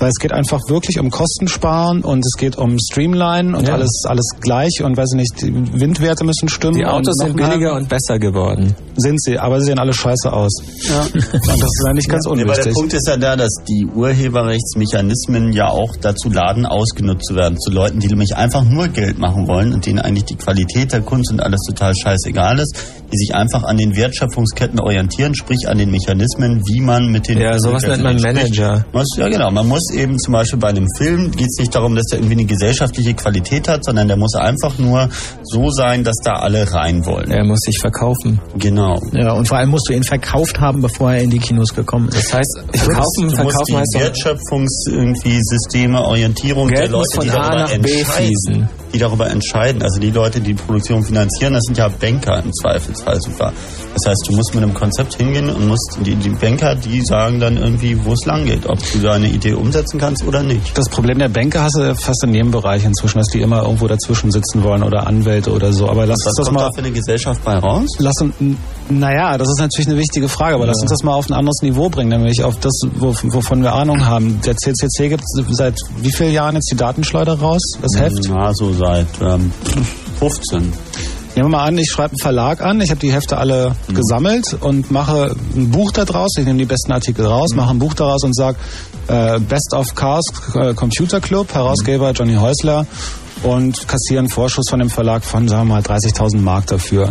Weil 0.00 0.08
es 0.08 0.16
geht 0.18 0.32
einfach 0.32 0.58
wirklich 0.68 0.98
um 0.98 1.10
Kostensparen 1.10 2.02
und 2.02 2.24
es 2.26 2.32
geht 2.38 2.56
um 2.56 2.76
Streamline 2.90 3.56
und 3.56 3.68
Ja. 3.68 3.74
alles, 3.74 4.02
alles 4.08 4.26
gleich 4.40 4.82
und 4.82 4.96
weiß 4.96 5.10
ich 5.12 5.16
nicht, 5.20 5.42
die 5.42 5.54
Windwerte 5.80 6.24
müssen 6.24 6.48
stimmen. 6.48 6.74
Die 6.78 6.86
Autos 6.86 7.14
sind 7.16 7.36
billiger 7.36 7.74
und 7.74 7.88
besser 7.88 8.18
geworden. 8.18 8.74
Sind 8.96 9.22
sie, 9.22 9.38
aber 9.38 9.60
sie 9.60 9.66
sehen 9.66 9.78
alle 9.78 9.92
scheiße 9.92 10.32
aus. 10.32 10.52
Ja. 10.88 11.02
Und 11.12 11.14
das 11.48 11.62
ist 11.62 11.84
eigentlich 11.86 12.08
ganz 12.08 12.26
Nee, 12.26 12.32
aber 12.32 12.40
der 12.42 12.50
unwichtig. 12.50 12.74
Punkt 12.74 12.92
ist 12.94 13.06
ja 13.08 13.16
der, 13.16 13.36
dass 13.36 13.54
die 13.68 13.86
Urheberrechtsmechanismen 13.86 15.52
ja 15.52 15.68
auch 15.68 15.96
dazu 16.00 16.28
laden, 16.30 16.66
ausgenutzt 16.66 17.26
zu 17.26 17.34
werden. 17.34 17.58
Zu 17.58 17.70
Leuten, 17.70 18.00
die 18.00 18.08
nämlich 18.08 18.36
einfach 18.36 18.64
nur 18.64 18.88
Geld 18.88 19.18
machen 19.18 19.46
wollen 19.48 19.72
und 19.72 19.86
denen 19.86 19.98
eigentlich 20.00 20.24
die 20.24 20.36
Qualität 20.36 20.92
der 20.92 21.00
Kunst 21.02 21.30
und 21.32 21.40
alles 21.42 21.60
total 21.68 21.92
scheißegal 21.94 22.58
ist, 22.58 22.76
die 23.12 23.16
sich 23.16 23.34
einfach 23.34 23.64
an 23.64 23.76
den 23.76 23.96
Wertschöpfungsketten 23.96 24.80
orientieren, 24.80 25.34
sprich 25.34 25.68
an 25.68 25.78
den 25.78 25.90
Mechanismen, 25.90 26.62
wie 26.66 26.80
man 26.80 27.10
mit 27.10 27.28
den... 27.28 27.38
Ja, 27.38 27.58
sowas 27.58 27.82
nennt 27.86 28.02
man 28.02 28.16
Manager. 28.20 28.84
Muss, 28.92 29.08
ja, 29.16 29.28
genau. 29.28 29.50
Man 29.50 29.66
muss 29.68 29.89
eben 29.90 30.18
zum 30.18 30.32
Beispiel 30.32 30.58
bei 30.58 30.68
einem 30.68 30.86
Film, 30.98 31.30
geht 31.30 31.48
es 31.48 31.58
nicht 31.58 31.74
darum, 31.74 31.94
dass 31.94 32.06
der 32.06 32.18
irgendwie 32.18 32.34
eine 32.34 32.44
gesellschaftliche 32.44 33.14
Qualität 33.14 33.68
hat, 33.68 33.84
sondern 33.84 34.08
der 34.08 34.16
muss 34.16 34.34
einfach 34.34 34.78
nur 34.78 35.08
so 35.42 35.70
sein, 35.70 36.04
dass 36.04 36.16
da 36.22 36.32
alle 36.34 36.70
rein 36.72 37.04
wollen. 37.06 37.30
Er 37.30 37.44
muss 37.44 37.60
sich 37.60 37.78
verkaufen. 37.80 38.40
Genau. 38.56 39.00
Ja, 39.12 39.32
und 39.32 39.48
vor 39.48 39.58
allem 39.58 39.70
musst 39.70 39.88
du 39.88 39.94
ihn 39.94 40.04
verkauft 40.04 40.60
haben, 40.60 40.82
bevor 40.82 41.12
er 41.12 41.22
in 41.22 41.30
die 41.30 41.38
Kinos 41.38 41.74
gekommen 41.74 42.08
ist. 42.08 42.18
Das 42.18 42.34
heißt, 42.34 42.64
verkaufen, 42.74 43.04
du 43.16 43.24
musst 43.24 43.36
verkaufen 43.36 43.64
die 43.68 43.76
heißt 43.76 43.94
Wertschöpfungs 43.98 44.84
irgendwie 44.88 45.38
Systeme, 45.42 46.02
Orientierung 46.02 46.68
Geld 46.68 46.82
der 46.82 46.88
Leute, 46.90 47.18
die 47.20 47.30
A 47.30 47.34
darüber 47.34 47.72
entscheiden, 47.72 48.04
fließen. 48.04 48.68
die 48.92 48.98
darüber 48.98 49.30
entscheiden. 49.30 49.82
Also 49.82 50.00
die 50.00 50.10
Leute, 50.10 50.40
die 50.40 50.50
die 50.50 50.54
Produktion 50.54 51.04
finanzieren, 51.04 51.54
das 51.54 51.62
sind 51.64 51.78
ja 51.78 51.88
Banker 51.88 52.42
im 52.42 52.52
Zweifelsfall 52.52 53.20
sogar. 53.20 53.52
Das 53.94 54.06
heißt, 54.06 54.26
du 54.28 54.34
musst 54.34 54.54
mit 54.54 54.64
einem 54.64 54.74
Konzept 54.74 55.14
hingehen 55.14 55.48
und 55.48 55.68
musst 55.68 55.98
die, 56.04 56.14
die 56.16 56.30
Banker, 56.30 56.74
die 56.74 57.02
sagen 57.02 57.38
dann 57.38 57.56
irgendwie, 57.56 57.96
wo 58.04 58.12
es 58.12 58.24
lang 58.26 58.44
geht, 58.44 58.66
ob 58.66 58.78
du 58.92 58.98
deine 58.98 59.28
Idee 59.28 59.54
umsetzen 59.80 59.98
kannst 59.98 60.24
oder 60.24 60.42
nicht. 60.42 60.76
Das 60.76 60.88
Problem 60.88 61.18
der 61.18 61.28
Banker 61.28 61.62
hast 61.62 61.76
du 61.76 61.94
fast 61.94 62.22
in 62.24 62.34
jedem 62.34 62.50
Bereich 62.50 62.84
inzwischen, 62.84 63.18
dass 63.18 63.28
die 63.28 63.40
immer 63.40 63.62
irgendwo 63.62 63.86
dazwischen 63.86 64.30
sitzen 64.30 64.62
wollen 64.62 64.82
oder 64.82 65.06
Anwälte 65.06 65.50
oder 65.52 65.72
so. 65.72 65.88
Aber 65.88 66.06
lass 66.06 66.18
Was 66.20 66.26
uns 66.26 66.36
das 66.36 66.46
kommt 66.46 66.58
mal. 66.58 66.64
da 66.66 66.70
für 66.74 66.80
eine 66.80 66.92
Gesellschaft 66.92 67.44
bei 67.44 67.58
raus? 67.58 67.88
Lass 67.98 68.20
uns, 68.20 68.34
naja, 68.88 69.38
das 69.38 69.48
ist 69.48 69.58
natürlich 69.58 69.88
eine 69.88 69.98
wichtige 69.98 70.28
Frage, 70.28 70.54
aber 70.54 70.66
lass 70.66 70.80
uns 70.80 70.90
das 70.90 71.02
mal 71.02 71.14
auf 71.14 71.28
ein 71.30 71.34
anderes 71.34 71.62
Niveau 71.62 71.88
bringen, 71.88 72.10
nämlich 72.10 72.42
auf 72.44 72.58
das, 72.58 72.78
wo, 72.96 73.14
wovon 73.22 73.62
wir 73.62 73.72
Ahnung 73.72 74.04
haben. 74.04 74.40
Der 74.44 74.56
CCC 74.56 75.08
gibt 75.08 75.24
seit 75.50 75.78
wie 75.98 76.12
vielen 76.12 76.32
Jahren 76.32 76.54
jetzt 76.56 76.70
die 76.70 76.76
Datenschleuder 76.76 77.38
raus? 77.38 77.62
Das 77.80 77.98
Heft? 77.98 78.28
Na, 78.28 78.52
so 78.52 78.72
seit 78.72 79.06
ähm, 79.22 79.50
15. 80.18 80.72
Nehmen 81.36 81.52
wir 81.52 81.58
mal 81.58 81.64
an, 81.64 81.78
ich 81.78 81.88
schreibe 81.88 82.10
einen 82.10 82.18
Verlag 82.18 82.60
an, 82.60 82.80
ich 82.80 82.90
habe 82.90 82.98
die 82.98 83.12
Hefte 83.12 83.38
alle 83.38 83.76
gesammelt 83.88 84.56
und 84.60 84.90
mache 84.90 85.36
ein 85.54 85.70
Buch 85.70 85.92
daraus, 85.92 86.32
ich 86.36 86.44
nehme 86.44 86.58
die 86.58 86.64
besten 86.64 86.90
Artikel 86.90 87.24
raus, 87.24 87.54
mache 87.54 87.70
ein 87.70 87.78
Buch 87.78 87.94
daraus 87.94 88.24
und 88.24 88.34
sage 88.34 88.58
Best 89.40 89.72
of 89.74 89.94
Cars 89.94 90.24
äh, 90.54 90.74
Computer 90.74 91.20
Club, 91.20 91.52
Herausgeber 91.54 92.12
Johnny 92.12 92.34
Häusler 92.34 92.86
und 93.42 93.88
kassiere 93.88 94.20
einen 94.20 94.28
Vorschuss 94.28 94.68
von 94.68 94.78
dem 94.80 94.90
Verlag 94.90 95.24
von, 95.24 95.48
sagen 95.48 95.68
wir 95.68 95.74
mal, 95.76 95.82
30.000 95.82 96.38
Mark 96.38 96.66
dafür. 96.66 97.08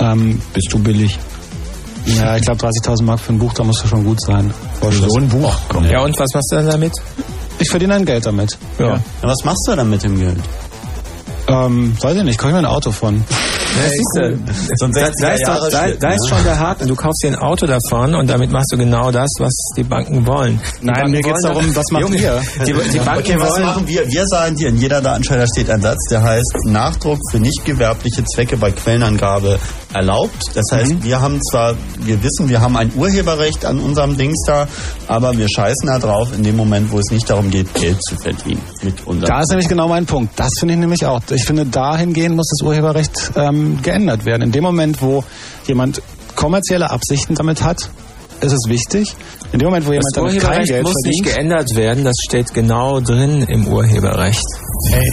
Ähm, 0.00 0.40
Bist 0.52 0.72
du 0.72 0.78
billig? 0.78 1.18
ja, 2.06 2.36
ich 2.36 2.42
glaube 2.42 2.60
30.000 2.66 3.02
Mark 3.02 3.20
für 3.20 3.32
ein 3.32 3.38
Buch, 3.38 3.52
da 3.54 3.64
muss 3.64 3.80
das 3.80 3.90
schon 3.90 4.04
gut 4.04 4.20
sein. 4.20 4.52
Vorschuss. 4.80 5.06
So 5.12 5.18
ein 5.18 5.28
Buch. 5.28 5.54
Komm. 5.68 5.84
Ja, 5.86 6.00
und 6.02 6.18
was 6.18 6.28
machst 6.34 6.52
du 6.52 6.56
dann 6.56 6.68
damit? 6.68 6.92
Ich 7.58 7.68
verdiene 7.70 7.94
ein 7.94 8.04
Geld 8.04 8.26
damit. 8.26 8.58
Ja. 8.78 8.86
Ja, 8.94 9.00
was 9.22 9.44
machst 9.44 9.66
du 9.68 9.74
dann 9.76 9.88
mit 9.90 10.02
dem 10.02 10.18
Geld? 10.18 10.38
Ähm, 11.46 11.96
weiß 12.00 12.16
ich 12.16 12.24
nicht, 12.24 12.38
kaufe 12.38 12.48
ich 12.50 12.54
mir 12.54 12.58
ein 12.60 12.66
Auto 12.66 12.90
von. 12.90 13.22
So 13.74 14.84
ein 14.86 14.92
Da, 14.92 15.10
da, 15.20 15.32
ist, 15.32 15.46
doch, 15.46 15.68
da, 15.70 15.86
da 15.98 16.10
ist 16.12 16.28
schon 16.28 16.44
der 16.44 16.58
Haken. 16.58 16.86
Du 16.88 16.94
kaufst 16.94 17.22
dir 17.24 17.28
ein 17.28 17.36
Auto 17.36 17.66
davon 17.66 18.14
und 18.14 18.28
damit 18.30 18.50
machst 18.50 18.72
du 18.72 18.76
genau 18.76 19.10
das, 19.10 19.28
was 19.38 19.52
die 19.76 19.82
Banken 19.82 20.26
wollen. 20.26 20.60
Die 20.80 20.86
Nein, 20.86 20.94
Banken 20.94 21.10
mir 21.10 21.22
geht's 21.22 21.42
wollen 21.44 21.54
darum, 21.54 21.76
was 21.76 21.84
macht 21.90 22.02
Junge, 22.02 22.16
ihr? 22.16 22.42
Die, 22.66 22.72
die 22.92 22.98
Banken 22.98 23.20
Okay, 23.20 23.36
was 23.40 23.50
wollen... 23.50 23.62
machen 23.64 23.88
wir? 23.88 24.06
Wir 24.08 24.26
sagen 24.26 24.56
dir, 24.56 24.68
in 24.68 24.76
jeder 24.78 25.00
Datenschalter 25.00 25.46
steht 25.46 25.70
ein 25.70 25.82
Satz, 25.82 25.98
der 26.10 26.22
heißt 26.22 26.56
Nachdruck 26.66 27.18
für 27.30 27.40
nicht 27.40 27.64
gewerbliche 27.64 28.24
Zwecke 28.24 28.56
bei 28.56 28.70
Quellenangabe 28.70 29.58
erlaubt. 29.92 30.50
Das 30.54 30.64
heißt, 30.72 30.92
Mhm. 30.94 31.04
wir 31.04 31.20
haben 31.20 31.40
zwar, 31.50 31.74
wir 32.00 32.22
wissen, 32.22 32.48
wir 32.48 32.60
haben 32.60 32.76
ein 32.76 32.92
Urheberrecht 32.96 33.64
an 33.64 33.78
unserem 33.80 34.16
Dings 34.16 34.38
da, 34.46 34.66
aber 35.08 35.36
wir 35.36 35.48
scheißen 35.48 35.86
da 35.86 35.98
drauf 35.98 36.28
in 36.36 36.42
dem 36.42 36.56
Moment, 36.56 36.90
wo 36.92 36.98
es 36.98 37.10
nicht 37.10 37.28
darum 37.30 37.50
geht, 37.50 37.72
Geld 37.74 38.02
zu 38.02 38.16
verdienen 38.16 38.60
mit 38.82 39.06
unserem. 39.06 39.28
Da 39.28 39.40
ist 39.40 39.48
nämlich 39.50 39.68
genau 39.68 39.88
mein 39.88 40.06
Punkt. 40.06 40.38
Das 40.38 40.50
finde 40.58 40.74
ich 40.74 40.80
nämlich 40.80 41.06
auch. 41.06 41.20
Ich 41.30 41.44
finde, 41.44 41.64
dahingehend 41.66 42.36
muss 42.36 42.48
das 42.58 42.66
Urheberrecht 42.66 43.30
ähm, 43.36 43.63
geändert 43.82 44.24
werden. 44.24 44.42
In 44.42 44.52
dem 44.52 44.62
Moment, 44.64 45.00
wo 45.02 45.24
jemand 45.66 46.00
kommerzielle 46.36 46.90
Absichten 46.90 47.34
damit 47.34 47.62
hat, 47.62 47.88
ist 48.40 48.52
es 48.52 48.68
wichtig. 48.68 49.14
In 49.52 49.58
dem 49.60 49.68
Moment, 49.68 49.86
wo 49.86 49.92
Das 49.92 50.02
jemand 50.12 50.16
damit 50.16 50.30
kein 50.42 50.48
Urheberrecht 50.50 50.68
Geld 50.68 50.82
muss 50.84 50.94
nicht 51.04 51.22
verdient, 51.24 51.36
geändert 51.36 51.76
werden, 51.76 52.04
das 52.04 52.16
steht 52.26 52.52
genau 52.54 53.00
drin 53.00 53.42
im 53.48 53.68
Urheberrecht. 53.68 54.44
hey, 54.90 55.10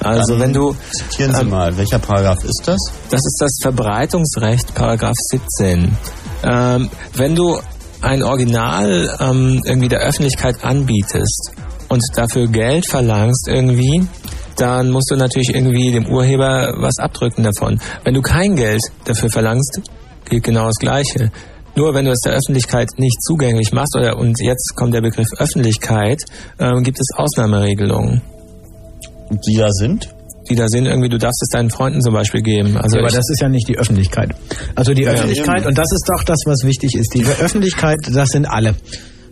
Also 0.00 0.32
Dann 0.34 0.40
wenn 0.42 0.52
du, 0.52 0.76
Zitieren 0.92 1.34
Sie 1.34 1.40
ähm, 1.40 1.50
mal, 1.50 1.76
welcher 1.76 1.98
Paragraph 1.98 2.44
ist 2.44 2.62
das? 2.66 2.78
das 3.10 3.20
ist 3.24 3.38
das 3.40 3.58
Verbreitungsrecht, 3.62 4.74
Paragraph 4.74 5.16
17. 5.30 5.96
Ähm, 6.44 6.90
wenn 7.14 7.34
du 7.34 7.58
ein 8.00 8.22
Original 8.22 9.16
ähm, 9.20 9.60
irgendwie 9.64 9.88
der 9.88 10.00
Öffentlichkeit 10.00 10.62
anbietest 10.62 11.50
und 11.88 12.00
dafür 12.14 12.46
Geld 12.46 12.86
verlangst 12.86 13.48
irgendwie, 13.48 14.06
dann 14.58 14.90
musst 14.90 15.10
du 15.10 15.16
natürlich 15.16 15.54
irgendwie 15.54 15.92
dem 15.92 16.06
Urheber 16.06 16.74
was 16.76 16.98
abdrücken 16.98 17.42
davon. 17.44 17.80
Wenn 18.04 18.14
du 18.14 18.22
kein 18.22 18.56
Geld 18.56 18.82
dafür 19.04 19.30
verlangst, 19.30 19.80
gilt 20.28 20.44
genau 20.44 20.66
das 20.66 20.76
Gleiche. 20.76 21.30
Nur 21.76 21.94
wenn 21.94 22.04
du 22.04 22.10
es 22.10 22.20
der 22.20 22.32
Öffentlichkeit 22.32 22.88
nicht 22.96 23.22
zugänglich 23.22 23.72
machst, 23.72 23.96
oder 23.96 24.18
und 24.18 24.40
jetzt 24.40 24.74
kommt 24.74 24.94
der 24.94 25.00
Begriff 25.00 25.28
Öffentlichkeit, 25.38 26.22
ähm, 26.58 26.82
gibt 26.82 26.98
es 26.98 27.06
Ausnahmeregelungen, 27.16 28.20
Und 29.30 29.46
die 29.46 29.56
da 29.56 29.70
sind? 29.70 30.08
die 30.50 30.54
da 30.54 30.68
sind 30.68 30.86
irgendwie, 30.86 31.08
du 31.08 31.18
darfst 31.18 31.42
es 31.42 31.48
deinen 31.50 31.70
Freunden 31.70 32.00
zum 32.00 32.14
Beispiel 32.14 32.40
geben. 32.40 32.76
Also 32.78 32.96
Ja, 32.96 33.02
aber 33.02 33.12
das 33.12 33.28
ist 33.28 33.40
ja 33.40 33.48
nicht 33.48 33.68
die 33.68 33.76
Öffentlichkeit. 33.78 34.30
Also 34.74 34.94
die 34.94 35.06
Öffentlichkeit, 35.06 35.58
eben. 35.58 35.68
und 35.68 35.78
das 35.78 35.92
ist 35.92 36.08
doch 36.08 36.24
das, 36.24 36.38
was 36.46 36.64
wichtig 36.64 36.94
ist. 36.94 37.14
Die 37.14 37.24
Öffentlichkeit, 37.24 37.98
das 38.10 38.30
sind 38.30 38.46
alle. 38.46 38.74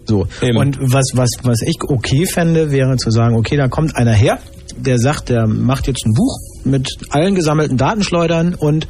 So. 0.04 0.26
Eben. 0.42 0.58
Und 0.58 0.78
was, 0.80 1.12
was, 1.14 1.30
was 1.42 1.62
ich 1.62 1.76
okay 1.88 2.26
fände, 2.26 2.70
wäre 2.70 2.96
zu 2.96 3.10
sagen, 3.10 3.36
okay, 3.36 3.56
da 3.56 3.68
kommt 3.68 3.96
einer 3.96 4.12
her, 4.12 4.38
der 4.76 4.98
sagt, 4.98 5.28
der 5.28 5.46
macht 5.46 5.86
jetzt 5.86 6.06
ein 6.06 6.14
Buch 6.14 6.38
mit 6.64 6.88
allen 7.10 7.34
gesammelten 7.34 7.76
Datenschleudern 7.76 8.54
und 8.54 8.86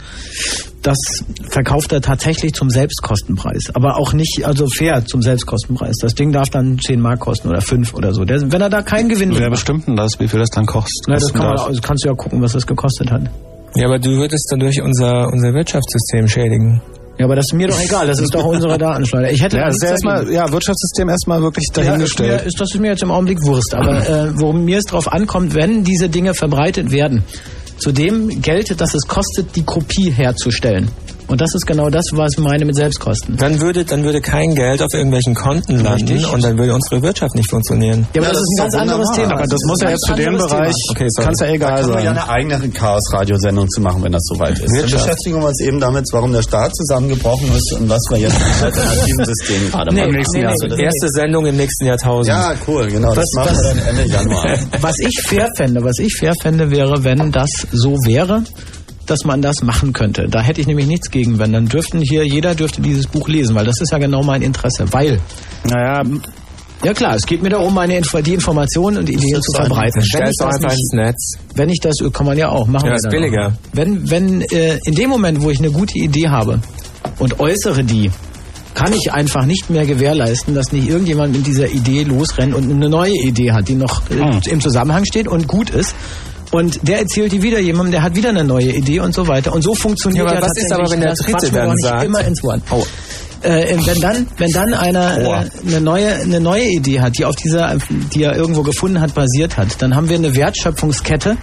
das 0.83 0.99
verkauft 1.51 1.93
er 1.93 2.01
tatsächlich 2.01 2.55
zum 2.55 2.71
Selbstkostenpreis. 2.71 3.75
Aber 3.75 3.97
auch 3.97 4.13
nicht, 4.13 4.45
also 4.45 4.69
fair 4.69 5.05
zum 5.05 5.21
Selbstkostenpreis. 5.21 5.97
Das 6.01 6.15
Ding 6.15 6.31
darf 6.31 6.49
dann 6.49 6.79
10 6.79 7.01
Mark 7.01 7.21
kosten 7.21 7.49
oder 7.49 7.61
5 7.61 7.93
oder 7.95 8.15
so. 8.15 8.25
Der, 8.25 8.53
wenn 8.53 8.61
er 8.61 8.71
da 8.71 8.83
keinen 8.83 9.09
Gewinn 9.09 9.31
wer 9.31 9.35
mit 9.35 9.43
macht. 9.43 9.51
bestimmt 9.53 9.89
denn 9.89 9.97
das, 9.97 10.21
wie 10.21 10.29
viel 10.29 10.39
das 10.39 10.51
dann 10.51 10.67
kostet? 10.67 11.07
Na, 11.09 11.15
das 11.15 11.33
kann 11.33 11.47
man, 11.47 11.59
also 11.59 11.81
kannst 11.81 12.05
du 12.05 12.09
ja 12.09 12.15
gucken, 12.15 12.41
was 12.41 12.53
das 12.53 12.67
gekostet 12.67 13.11
hat. 13.11 13.23
Ja, 13.75 13.87
aber 13.87 13.99
du 13.99 14.11
würdest 14.11 14.47
dadurch 14.51 14.81
unser, 14.81 15.27
unser 15.27 15.53
Wirtschaftssystem 15.53 16.29
schädigen. 16.29 16.81
Ja, 17.19 17.25
aber 17.25 17.35
das 17.37 17.47
ist 17.47 17.55
mir 17.55 17.69
doch 17.69 17.81
egal. 17.81 18.07
Das 18.07 18.21
ist 18.21 18.35
doch 18.35 18.45
unsere 18.45 18.77
Datenschleuder. 18.77 19.31
Ich 19.31 19.43
hätte 19.43 19.57
Ja, 19.57 19.65
da 19.65 19.71
das 19.71 19.83
erstmal, 19.83 20.31
ja, 20.31 20.51
Wirtschaftssystem 20.53 21.09
erstmal 21.09 21.41
wirklich 21.43 21.65
Ja, 21.69 21.73
ist, 21.73 21.79
mir, 21.79 21.85
dahingestellt. 21.91 22.43
ist 22.47 22.61
das 22.61 22.75
ist 22.75 22.81
mir 22.81 22.89
jetzt 22.91 23.03
im 23.03 23.11
Augenblick 23.11 23.43
Wurst. 23.43 23.75
Aber 23.75 24.07
äh, 24.07 24.39
worum 24.39 24.65
mir 24.65 24.79
es 24.79 24.85
drauf 24.85 25.11
ankommt, 25.11 25.55
wenn 25.55 25.83
diese 25.83 26.09
Dinge 26.11 26.35
verbreitet 26.35 26.91
werden, 26.91 27.25
zudem 27.79 28.43
gelte, 28.43 28.77
dass 28.77 28.95
es 28.95 29.07
kostet, 29.09 29.57
die 29.57 29.65
Kopie 29.65 30.11
herzustellen. 30.11 30.89
Und 31.29 31.41
das 31.41 31.49
ist 31.55 31.67
genau 31.67 31.91
das, 31.91 32.05
was 32.13 32.33
ich 32.33 32.39
meine 32.39 32.65
mit 32.65 32.77
Selbstkosten. 32.77 33.37
Dann 33.37 33.61
würde, 33.61 33.85
dann 33.85 34.05
würde 34.05 34.21
kein 34.21 34.55
Geld 34.55 34.81
auf 34.81 34.93
irgendwelchen 34.95 35.35
Konten 35.35 35.81
landen 35.83 36.07
Richtig. 36.09 36.33
und 36.33 36.45
dann 36.45 36.57
würde 36.57 36.73
unsere 36.75 37.03
Wirtschaft 37.03 37.35
nicht 37.35 37.51
funktionieren. 37.51 38.07
Ja, 38.15 38.23
aber 38.23 38.29
Ja, 38.29 38.33
das, 38.33 38.39
das 38.39 38.43
ist 38.43 38.59
ein 38.59 38.63
ganz 38.63 38.75
anderes. 38.93 39.11
Thema. 39.17 39.33
aber 39.35 39.47
das 39.47 39.61
muss 39.67 39.81
ja 39.83 39.91
jetzt 39.91 40.09
den 40.17 40.29
anderes 40.29 40.47
Bereich, 40.51 40.75
Okay, 40.91 41.07
sorry. 41.09 41.25
kann 41.25 41.35
es 41.35 41.41
ja 41.41 41.47
Da 41.47 41.53
egal 41.53 41.81
können 41.81 41.93
wir 41.95 42.01
ja 42.01 42.15
sein. 42.15 42.19
eine 42.19 42.29
eigene 42.29 42.69
Chaos-Radiosendung 42.71 43.69
zu 43.71 43.81
machen, 43.81 44.03
wenn 44.05 44.13
das 44.13 44.23
soweit 44.25 44.53
ist. 44.59 44.63
Dann 44.69 44.73
Wirtschaft. 44.77 45.05
beschäftigen 45.05 45.41
wir 45.41 45.47
uns 45.49 45.61
eben 45.61 45.81
damit, 45.81 46.05
warum 46.13 46.33
der 46.33 46.43
Staat 46.43 46.75
zusammengebrochen 46.77 47.49
ist 47.55 47.73
und 47.79 47.89
was 47.89 48.03
wir 48.11 48.19
jetzt 48.19 48.39
mit 48.39 48.63
alternativen 48.63 49.25
Systemen 49.25 49.71
gerade 49.71 49.95
Nee, 49.95 50.01
machen. 50.03 50.13
nee, 50.13 50.39
nee, 50.41 50.47
Also 50.47 50.67
das- 50.69 50.79
Erste 50.79 51.09
Sendung 51.09 51.47
im 51.47 51.57
nächsten 51.57 51.87
Jahrtausend. 51.87 52.29
Ja, 52.37 52.55
cool, 52.69 52.87
genau. 52.89 53.15
Das 53.15 53.25
Was- 53.25 53.33
machen 53.35 53.57
was- 53.57 53.75
wir 53.75 53.83
dann 53.83 53.97
Ende 53.97 54.13
Januar. 54.13 54.59
Was 54.81 54.99
ich 55.01 55.21
fair 55.27 55.49
fände, 55.57 55.81
was 55.83 55.99
ich 55.99 56.15
fair 56.19 56.33
fände, 56.41 56.71
wäre, 56.71 57.03
wenn 57.03 57.33
das 57.33 57.51
so 57.73 57.91
wäre, 58.05 58.43
dass 59.07 59.25
man 59.25 59.41
das 59.43 59.63
machen 59.63 59.93
könnte. 59.93 60.27
Da 60.29 60.41
hätte 60.43 60.61
ich 60.61 60.67
nämlich 60.67 60.87
nichts 60.87 61.11
gegen, 61.11 61.39
wenn. 61.39 61.53
Dann 61.53 61.67
dürften 61.67 62.01
hier, 62.01 62.25
jeder 62.27 62.55
dürfte 62.55 62.81
dieses 62.83 63.07
Buch 63.07 63.29
lesen, 63.29 63.55
weil 63.55 63.65
das 63.65 63.81
ist 63.81 63.93
ja 63.93 63.99
genau 63.99 64.23
mein 64.23 64.43
Interesse. 64.43 64.85
Weil, 64.93 65.19
Naja, 65.65 66.03
ja 66.85 66.93
klar, 66.93 67.15
es 67.17 67.25
geht 67.27 67.43
mir 67.43 67.49
darum, 67.51 67.73
meine 67.75 67.97
Info 67.97 68.21
die 68.21 68.35
Informationen 68.35 68.99
und 68.99 69.09
Ideen 69.09 69.41
zu 69.41 69.53
verbreiten. 69.53 69.95
Wenn 69.97 70.03
ich, 70.03 70.09
Stellst 70.09 70.41
du 70.41 70.45
das 70.45 70.55
einfach 70.57 70.73
ins 70.73 70.93
Netz. 70.93 71.33
wenn 71.55 71.69
ich 71.71 71.81
das, 71.81 71.97
kann 72.13 72.27
man 72.27 72.37
ja 72.37 72.51
auch, 72.51 72.67
machen 72.67 72.89
Ja, 72.89 72.95
ist 72.95 73.09
billiger. 73.09 73.47
auch. 73.49 73.53
Wenn, 73.73 74.11
wenn, 74.11 74.41
äh, 74.43 74.79
in 74.85 74.95
dem 74.95 75.09
Moment, 75.11 75.41
wo 75.43 75.51
ich 75.51 75.59
eine 75.59 75.71
gute 75.71 75.99
Idee 75.99 76.29
habe 76.29 76.61
und 77.19 77.41
äußere 77.41 77.83
die, 77.85 78.11
kann 78.75 78.93
ich 78.93 79.11
einfach 79.11 79.47
nicht 79.47 79.71
mehr 79.71 79.87
gewährleisten, 79.87 80.55
dass 80.55 80.71
nicht 80.73 80.87
irgendjemand 80.89 81.33
mit 81.35 81.47
dieser 81.47 81.67
Idee 81.71 82.03
losrennt 82.03 82.55
und 82.55 82.71
eine 82.71 82.91
neue 82.91 83.15
Idee 83.25 83.53
hat, 83.53 83.69
die 83.69 83.75
noch 83.75 84.03
äh, 84.11 84.17
Hm. 84.17 84.41
im 84.51 84.61
Zusammenhang 84.61 85.07
steht 85.07 85.29
und 85.29 85.49
gut 85.49 85.71
ist. 85.71 85.95
Und 86.53 86.87
der 86.87 87.01
erzählt 87.01 87.33
die 87.33 87.43
wieder 87.43 87.59
jemandem, 87.59 87.93
der 87.93 88.03
hat 88.03 88.15
wieder 88.15 88.29
eine 88.31 88.45
neue 88.45 88.71
Idee 88.73 89.01
und 89.01 89.15
so 89.15 89.27
weiter. 89.29 89.53
Und 89.53 89.63
so 89.63 89.75
funktioniert 89.75 90.25
Ja, 90.25 90.31
aber 90.33 90.41
ja 90.41 90.47
was 90.47 90.57
ist 90.57 90.69
tatsächlich- 90.69 90.85
aber, 90.85 90.91
wenn 90.93 91.01
der 91.01 91.15
Dritte 91.15 91.51
dann 91.53 91.77
sagt- 91.79 92.05
immer 92.05 92.21
ins 92.25 92.43
Wort. 92.43 92.61
Äh, 93.43 93.77
wenn 93.85 94.01
dann, 94.01 94.27
wenn 94.39 94.51
dann 94.53 94.75
einer 94.75 95.19
äh, 95.21 95.45
eine 95.69 95.81
neue, 95.81 96.15
eine 96.15 96.41
neue 96.41 96.65
Idee 96.69 97.01
hat, 97.01 97.19
die 97.19 97.25
auf 97.25 97.37
dieser, 97.37 97.77
die 98.15 98.23
er 98.23 98.35
irgendwo 98.35 98.63
gefunden 98.63 99.01
hat, 99.01 99.15
basiert 99.15 99.57
hat, 99.57 99.81
dann 99.83 99.95
haben 99.95 100.09
wir 100.09 100.17
eine 100.17 100.35
Wertschöpfungskette, 100.35 101.37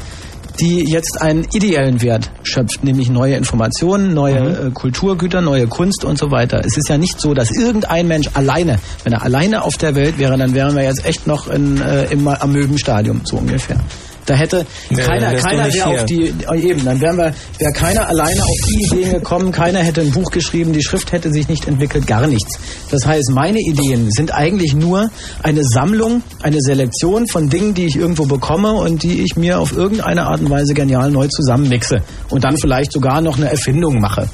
die 0.59 0.83
jetzt 0.91 1.21
einen 1.21 1.45
ideellen 1.53 2.01
Wert 2.01 2.29
schöpft, 2.43 2.83
nämlich 2.83 3.09
neue 3.09 3.35
Informationen, 3.35 4.13
neue 4.13 4.67
äh, 4.67 4.71
Kulturgüter, 4.71 5.41
neue 5.41 5.67
Kunst 5.67 6.03
und 6.03 6.17
so 6.17 6.31
weiter. 6.31 6.61
Es 6.65 6.77
ist 6.77 6.89
ja 6.89 6.97
nicht 6.97 7.19
so, 7.21 7.33
dass 7.33 7.51
irgendein 7.51 8.07
Mensch 8.07 8.29
alleine, 8.33 8.79
wenn 9.03 9.13
er 9.13 9.23
alleine 9.23 9.63
auf 9.63 9.77
der 9.77 9.95
Welt 9.95 10.17
wäre, 10.17 10.37
dann 10.37 10.53
wären 10.53 10.75
wir 10.75 10.83
jetzt 10.83 11.05
echt 11.05 11.27
noch 11.27 11.47
in, 11.47 11.79
äh, 11.81 12.05
im 12.05 12.27
Amöbenstadium, 12.27 13.21
so 13.23 13.37
ungefähr. 13.37 13.77
Da 14.25 14.35
hätte 14.35 14.65
Nee, 14.89 15.01
keiner, 15.01 15.33
keiner 15.35 15.73
wäre 15.73 15.87
auf 15.89 16.05
die, 16.05 16.27
äh, 16.27 16.59
eben, 16.61 16.85
dann 16.85 17.01
wären 17.01 17.17
wir, 17.17 17.33
wäre 17.59 17.73
keiner 17.73 18.07
alleine 18.07 18.41
auf 18.41 18.57
die 18.69 18.83
Ideen 18.85 19.11
gekommen, 19.15 19.51
keiner 19.51 19.79
hätte 19.79 19.99
ein 20.01 20.11
Buch 20.11 20.31
geschrieben, 20.31 20.71
die 20.71 20.81
Schrift 20.83 21.11
hätte 21.11 21.31
sich 21.31 21.49
nicht 21.49 21.67
entwickelt, 21.67 22.07
gar 22.07 22.25
nichts. 22.27 22.57
Das 22.89 23.05
heißt, 23.05 23.31
meine 23.31 23.59
Ideen 23.59 24.09
sind 24.11 24.33
eigentlich 24.33 24.73
nur 24.75 25.09
eine 25.41 25.63
Sammlung, 25.65 26.23
eine 26.41 26.61
Selektion 26.61 27.27
von 27.27 27.49
Dingen, 27.49 27.73
die 27.73 27.85
ich 27.85 27.95
irgendwo 27.97 28.25
bekomme 28.25 28.71
und 28.73 29.03
die 29.03 29.21
ich 29.23 29.35
mir 29.35 29.59
auf 29.59 29.73
irgendeine 29.75 30.23
Art 30.27 30.39
und 30.39 30.49
Weise 30.49 30.73
genial 30.73 31.11
neu 31.11 31.27
zusammenmixe 31.27 32.01
und 32.29 32.43
dann 32.45 32.57
vielleicht 32.57 32.93
sogar 32.93 33.19
noch 33.21 33.37
eine 33.37 33.49
Erfindung 33.51 33.99
mache 33.99 34.29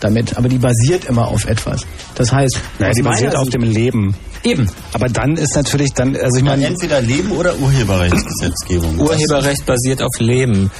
damit, 0.00 0.36
aber 0.36 0.48
die 0.48 0.58
basiert 0.58 1.04
immer 1.06 1.28
auf 1.28 1.46
etwas. 1.46 1.82
Das 2.14 2.30
heißt, 2.32 2.58
naja, 2.78 2.92
die 2.92 3.02
basiert 3.02 3.36
auf 3.36 3.44
Sicht- 3.44 3.54
dem 3.54 3.62
Leben. 3.62 4.14
Eben. 4.44 4.70
Aber 4.92 5.08
dann 5.08 5.36
ist 5.36 5.54
natürlich 5.56 5.92
dann, 5.92 6.16
also 6.16 6.38
ich 6.38 6.44
meine, 6.44 6.66
Entweder 6.66 7.00
Leben 7.00 7.30
oder 7.32 7.58
Urheberrechtsgesetzgebung. 7.58 8.98
Urheberrecht 9.00 9.66
basiert 9.66 10.02
auf 10.02 10.18
Leben. 10.18 10.70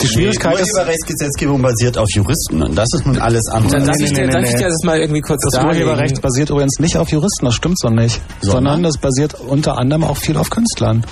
die 0.00 0.06
Schwierigkeit 0.06 0.60
ist, 0.60 0.72
Urheberrechtsgesetzgebung 0.72 1.62
basiert 1.62 1.98
auf 1.98 2.08
Juristen 2.10 2.62
und 2.62 2.76
das 2.76 2.88
ist 2.94 3.06
nun 3.06 3.18
alles 3.18 3.46
andere. 3.48 3.78
Dann 3.78 3.86
darf 3.86 3.96
nee, 3.96 4.04
ich, 4.04 4.10
nee, 4.12 4.16
dir, 4.20 4.26
nee, 4.26 4.32
darf 4.32 4.44
ich 4.44 4.52
nee. 4.52 4.58
dir 4.58 4.68
das 4.68 4.84
mal 4.84 4.98
irgendwie 4.98 5.20
kurz 5.20 5.42
das 5.44 5.60
darlegen? 5.60 5.86
Urheberrecht 5.86 6.22
basiert 6.22 6.50
übrigens 6.50 6.78
nicht 6.78 6.96
auf 6.96 7.10
Juristen, 7.10 7.46
das 7.46 7.54
stimmt 7.54 7.78
so 7.78 7.88
nicht. 7.88 8.20
Sondern? 8.40 8.64
Sondern 8.64 8.82
das 8.84 8.98
basiert 8.98 9.34
unter 9.40 9.78
anderem 9.78 10.04
auch 10.04 10.16
viel 10.16 10.36
auf 10.36 10.50
Künstlern. 10.50 11.04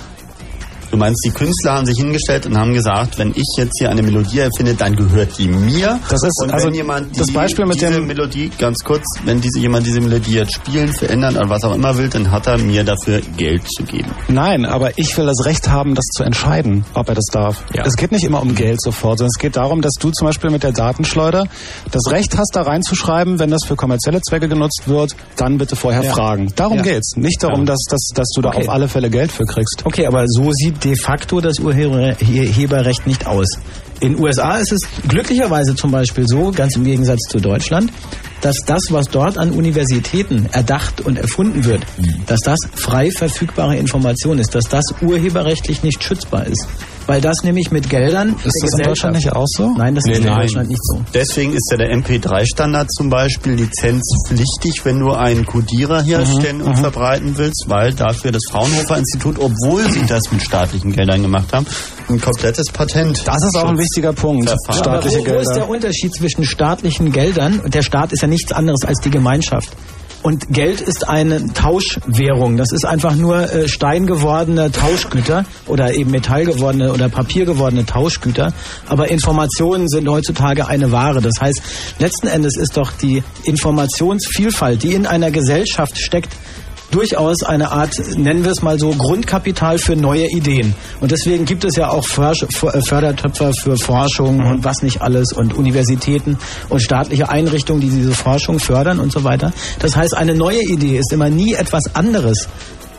Du 0.91 0.97
meinst, 0.97 1.23
die 1.23 1.29
Künstler 1.31 1.73
haben 1.73 1.85
sich 1.85 1.97
hingestellt 1.97 2.45
und 2.47 2.57
haben 2.57 2.73
gesagt, 2.73 3.17
wenn 3.19 3.29
ich 3.35 3.45
jetzt 3.57 3.77
hier 3.79 3.89
eine 3.91 4.01
Melodie 4.01 4.39
erfinde, 4.39 4.73
dann 4.73 4.95
gehört 4.95 5.37
die 5.37 5.47
mir. 5.47 5.99
Das 6.09 6.23
ist- 6.23 6.41
und 6.43 6.51
also 6.51 6.67
wenn 6.67 6.73
jemand 6.73 7.15
die, 7.15 7.19
das 7.19 7.31
Beispiel 7.31 7.65
mit 7.65 7.75
diese 7.79 7.91
dem- 7.91 8.07
Melodie, 8.07 8.49
ganz 8.57 8.79
kurz, 8.83 9.03
wenn 9.23 9.39
diese 9.39 9.59
jemand 9.59 9.85
diese 9.85 10.01
Melodie 10.01 10.33
jetzt 10.33 10.53
spielen, 10.53 10.91
verändern 10.91 11.37
oder 11.37 11.49
was 11.49 11.63
auch 11.63 11.75
immer 11.75 11.95
will, 11.97 12.09
dann 12.09 12.31
hat 12.31 12.47
er 12.47 12.57
mir 12.57 12.83
dafür 12.83 13.21
Geld 13.37 13.61
zu 13.71 13.83
geben. 13.83 14.09
Nein, 14.29 14.65
aber 14.65 14.97
ich 14.97 15.15
will 15.17 15.25
das 15.27 15.45
Recht 15.45 15.69
haben, 15.69 15.93
das 15.95 16.05
zu 16.05 16.23
entscheiden, 16.23 16.85
ob 16.95 17.07
er 17.09 17.15
das 17.15 17.25
darf. 17.31 17.63
Ja. 17.73 17.83
Es 17.85 17.95
geht 17.95 18.11
nicht 18.11 18.23
immer 18.23 18.41
um 18.41 18.55
Geld 18.55 18.81
sofort, 18.81 19.19
sondern 19.19 19.31
es 19.35 19.39
geht 19.39 19.55
darum, 19.57 19.81
dass 19.81 19.93
du 19.99 20.09
zum 20.11 20.25
Beispiel 20.27 20.49
mit 20.49 20.63
der 20.63 20.71
Datenschleuder 20.71 21.45
das 21.91 22.11
Recht 22.11 22.37
hast, 22.37 22.55
da 22.55 22.63
reinzuschreiben, 22.63 23.37
wenn 23.39 23.51
das 23.51 23.63
für 23.65 23.75
kommerzielle 23.75 24.21
Zwecke 24.21 24.47
genutzt 24.49 24.83
wird, 24.87 25.15
dann 25.35 25.57
bitte 25.59 25.75
vorher 25.75 26.03
Ja. 26.03 26.13
fragen. 26.13 26.51
Darum 26.55 26.77
Ja. 26.77 26.83
geht's. 26.83 27.15
Nicht 27.15 27.43
darum, 27.43 27.65
dass, 27.65 27.83
dass, 27.89 28.09
dass 28.15 28.29
du 28.35 28.41
da 28.41 28.49
Okay. 28.49 28.63
auf 28.63 28.69
alle 28.69 28.87
Fälle 28.87 29.09
Geld 29.11 29.31
für 29.31 29.45
kriegst. 29.45 29.83
Okay, 29.85 30.07
aber 30.07 30.23
so 30.27 30.49
sieht 30.51 30.78
de 30.83 30.95
facto 30.95 31.41
das 31.41 31.59
Urheberrecht 31.59 33.07
nicht 33.07 33.25
aus. 33.25 33.47
In 33.99 34.17
USA 34.19 34.57
ist 34.57 34.71
es 34.71 34.81
glücklicherweise 35.07 35.75
zum 35.75 35.91
Beispiel 35.91 36.25
so, 36.27 36.51
ganz 36.51 36.75
im 36.75 36.85
Gegensatz 36.85 37.19
zu 37.29 37.39
Deutschland, 37.39 37.91
dass 38.41 38.57
das, 38.65 38.81
was 38.89 39.07
dort 39.07 39.37
an 39.37 39.51
Universitäten 39.51 40.47
erdacht 40.51 41.01
und 41.01 41.17
erfunden 41.17 41.65
wird, 41.65 41.81
dass 42.27 42.39
das 42.41 42.59
frei 42.73 43.11
verfügbare 43.11 43.75
Information 43.77 44.39
ist, 44.39 44.55
dass 44.55 44.65
das 44.65 44.85
urheberrechtlich 45.01 45.83
nicht 45.83 46.03
schützbar 46.03 46.45
ist. 46.47 46.67
weil 47.07 47.21
das 47.21 47.37
nämlich 47.43 47.71
mit 47.71 47.89
Geldern 47.89 48.35
Ist 48.43 48.61
das 48.61 48.73
in 48.77 48.85
Deutschland 48.85 49.15
nicht 49.15 49.31
auch 49.33 49.47
so? 49.47 49.73
Nein, 49.75 49.95
das 49.95 50.05
ist 50.05 50.19
in 50.19 50.25
Deutschland 50.27 50.69
nicht 50.69 50.81
so. 50.83 51.01
Deswegen 51.11 51.53
ist 51.53 51.67
ja 51.71 51.77
der 51.77 51.89
MP3-Standard 51.97 52.87
zum 52.93 53.09
Beispiel 53.09 53.53
lizenzpflichtig, 53.53 54.85
wenn 54.85 54.99
du 54.99 55.13
einen 55.13 55.43
Codierer 55.43 56.03
herstellen 56.03 56.61
und 56.61 56.77
verbreiten 56.77 57.35
willst, 57.35 57.65
weil 57.67 57.95
dafür 57.95 58.31
das 58.31 58.43
Fraunhofer-Institut, 58.51 59.39
obwohl 59.39 59.89
sie 59.89 60.05
das 60.05 60.31
mit 60.31 60.43
staatlichen 60.43 60.91
Geldern 60.91 61.23
gemacht 61.23 61.51
haben, 61.51 61.65
ein 62.09 62.21
komplettes 62.21 62.67
Patent. 62.71 63.27
Das 63.27 63.43
ist 63.43 63.55
auch 63.55 63.69
ein 63.69 63.77
wichtiger 63.77 64.13
Punkt. 64.13 64.53
Staatliche 64.71 65.19
wo, 65.19 65.33
wo 65.33 65.39
ist 65.39 65.55
der 65.55 65.67
Unterschied 65.67 66.13
zwischen 66.13 66.43
staatlichen 66.43 67.11
Geldern 67.11 67.59
und 67.59 67.73
der 67.73 67.81
Staat 67.81 68.13
ist 68.13 68.21
ja 68.21 68.27
nichts 68.29 68.51
anderes 68.51 68.85
als 68.85 68.99
die 68.99 69.09
Gemeinschaft. 69.09 69.75
Und 70.21 70.49
Geld 70.49 70.81
ist 70.81 71.07
eine 71.07 71.53
Tauschwährung. 71.53 72.57
Das 72.57 72.73
ist 72.73 72.83
einfach 72.85 73.15
nur 73.15 73.51
äh, 73.51 73.69
steingewordene 73.69 74.69
Tauschgüter 74.69 75.45
oder 75.65 75.93
eben 75.93 76.11
metallgewordene 76.11 76.91
oder 76.91 77.07
papiergewordene 77.07 77.85
Tauschgüter. 77.85 78.51
Aber 78.87 79.09
Informationen 79.09 79.87
sind 79.87 80.09
heutzutage 80.09 80.67
eine 80.67 80.91
Ware. 80.91 81.21
Das 81.21 81.35
heißt, 81.39 81.61
letzten 81.99 82.27
Endes 82.27 82.57
ist 82.57 82.75
doch 82.75 82.91
die 82.91 83.23
Informationsvielfalt, 83.43 84.83
die 84.83 84.93
in 84.93 85.07
einer 85.07 85.31
Gesellschaft 85.31 85.97
steckt, 85.97 86.35
durchaus 86.91 87.43
eine 87.43 87.71
Art, 87.71 87.93
nennen 88.15 88.43
wir 88.43 88.51
es 88.51 88.61
mal 88.61 88.79
so, 88.79 88.91
Grundkapital 88.91 89.77
für 89.77 89.95
neue 89.95 90.27
Ideen. 90.27 90.75
Und 90.99 91.11
deswegen 91.11 91.45
gibt 91.45 91.65
es 91.65 91.75
ja 91.75 91.89
auch 91.89 92.05
äh, 92.05 92.81
Fördertöpfer 92.81 93.53
für 93.53 93.77
Forschung 93.77 94.45
und 94.45 94.63
was 94.63 94.81
nicht 94.81 95.01
alles 95.01 95.31
und 95.33 95.53
Universitäten 95.53 96.37
und 96.69 96.81
staatliche 96.81 97.29
Einrichtungen, 97.29 97.81
die 97.81 97.89
diese 97.89 98.13
Forschung 98.13 98.59
fördern 98.59 98.99
und 98.99 99.11
so 99.11 99.23
weiter. 99.23 99.53
Das 99.79 99.95
heißt, 99.95 100.15
eine 100.17 100.35
neue 100.35 100.61
Idee 100.61 100.97
ist 100.97 101.11
immer 101.11 101.29
nie 101.29 101.53
etwas 101.53 101.95
anderes 101.95 102.47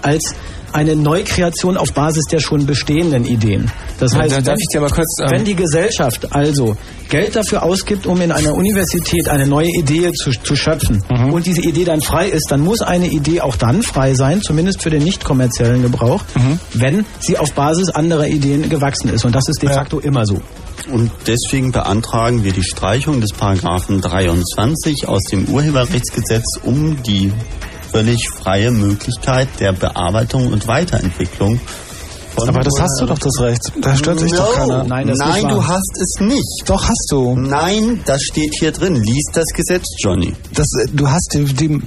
als 0.03 0.35
eine 0.73 0.97
Neukreation 0.97 1.77
auf 1.77 1.93
Basis 1.93 2.25
der 2.31 2.41
schon 2.41 2.67
bestehenden 2.67 3.25
Ideen. 3.25 3.71
Das 3.99 4.13
Ja, 4.13 4.21
heißt, 4.21 4.37
darf 4.37 4.47
wenn- 4.47 4.55
ich 4.59 4.67
dir 4.73 4.81
mal 4.81 4.91
kurz, 4.91 5.19
ähm, 5.21 5.31
wenn 5.31 5.45
die 5.45 5.55
Gesellschaft 5.55 6.33
also 6.33 6.77
Geld 7.09 7.35
dafür 7.37 7.63
ausgibt, 7.63 8.07
um 8.07 8.21
in 8.21 8.31
einer 8.33 8.55
Universität 8.55 9.29
eine 9.29 9.47
neue 9.47 9.69
Idee 9.69 10.13
zu, 10.13 10.31
zu 10.31 10.55
schöpfen 10.57 11.03
und 11.33 11.47
diese 11.47 11.61
Idee 11.61 11.85
dann 11.85 12.01
frei 12.01 12.29
ist, 12.29 12.51
dann 12.51 12.61
muss 12.61 12.83
eine 12.83 13.09
Idee 13.09 13.41
auch 13.41 13.57
dann 13.57 13.83
frei 13.83 14.15
sein, 14.15 14.41
zumindest 14.43 14.83
für 14.83 14.91
den 14.91 15.03
nicht 15.03 15.25
kommerziellen 15.25 15.83
Gebrauch, 15.83 16.23
wenn 16.75 17.05
sie 17.19 17.37
auf 17.37 17.53
Basis 17.53 17.91
anderer 17.91 18.27
Ideen 18.29 18.69
gewachsen 18.69 19.09
ist. 19.11 19.25
Und 19.25 19.35
das 19.35 19.49
ist 19.49 19.61
de 19.63 19.69
facto 19.71 19.99
immer 19.99 20.25
so. 20.25 20.41
Und 20.93 21.11
deswegen 21.27 21.73
beantragen 21.73 22.43
wir 22.45 22.53
die 22.53 22.63
Streichung 22.65 23.21
des 23.21 23.33
Paragraphen 23.33 24.01
23 24.01 25.07
aus 25.09 25.23
dem 25.25 25.45
Urheberrechtsgesetz, 25.47 26.45
um 26.63 27.03
die 27.03 27.33
völlig 27.91 28.29
freie 28.31 28.71
Möglichkeit 28.71 29.49
der 29.59 29.73
Bearbeitung 29.73 30.53
und 30.53 30.67
Weiterentwicklung 30.67 31.61
von 32.37 32.49
Aber 32.49 32.61
das 32.61 32.81
hast 32.81 33.01
du 33.01 33.07
doch 33.07 33.19
das 33.19 33.41
Recht. 33.41 33.73
Da 33.81 33.95
stört 33.97 34.21
sich 34.21 34.33
no. 34.33 34.39
doch 34.39 34.55
keiner. 34.57 34.85
Nein, 34.85 35.07
das 35.09 35.19
Nein, 35.19 35.49
du 35.49 35.67
hast 35.67 35.97
es 36.01 36.21
nicht. 36.21 36.63
Doch, 36.67 36.83
hast 36.83 37.07
du. 37.11 37.37
Nein, 37.37 38.01
das 38.07 38.23
steht 38.23 38.53
hier 38.59 38.73
drin. 38.73 38.95
Lies 38.97 39.25
das 39.33 39.47
Gesetz, 39.55 39.85
Johnny. 40.03 40.33
Das, 40.55 40.67
äh, 40.83 40.89
du 40.93 41.09
hast 41.09 41.29
die, 41.35 41.45
die, 41.45 41.81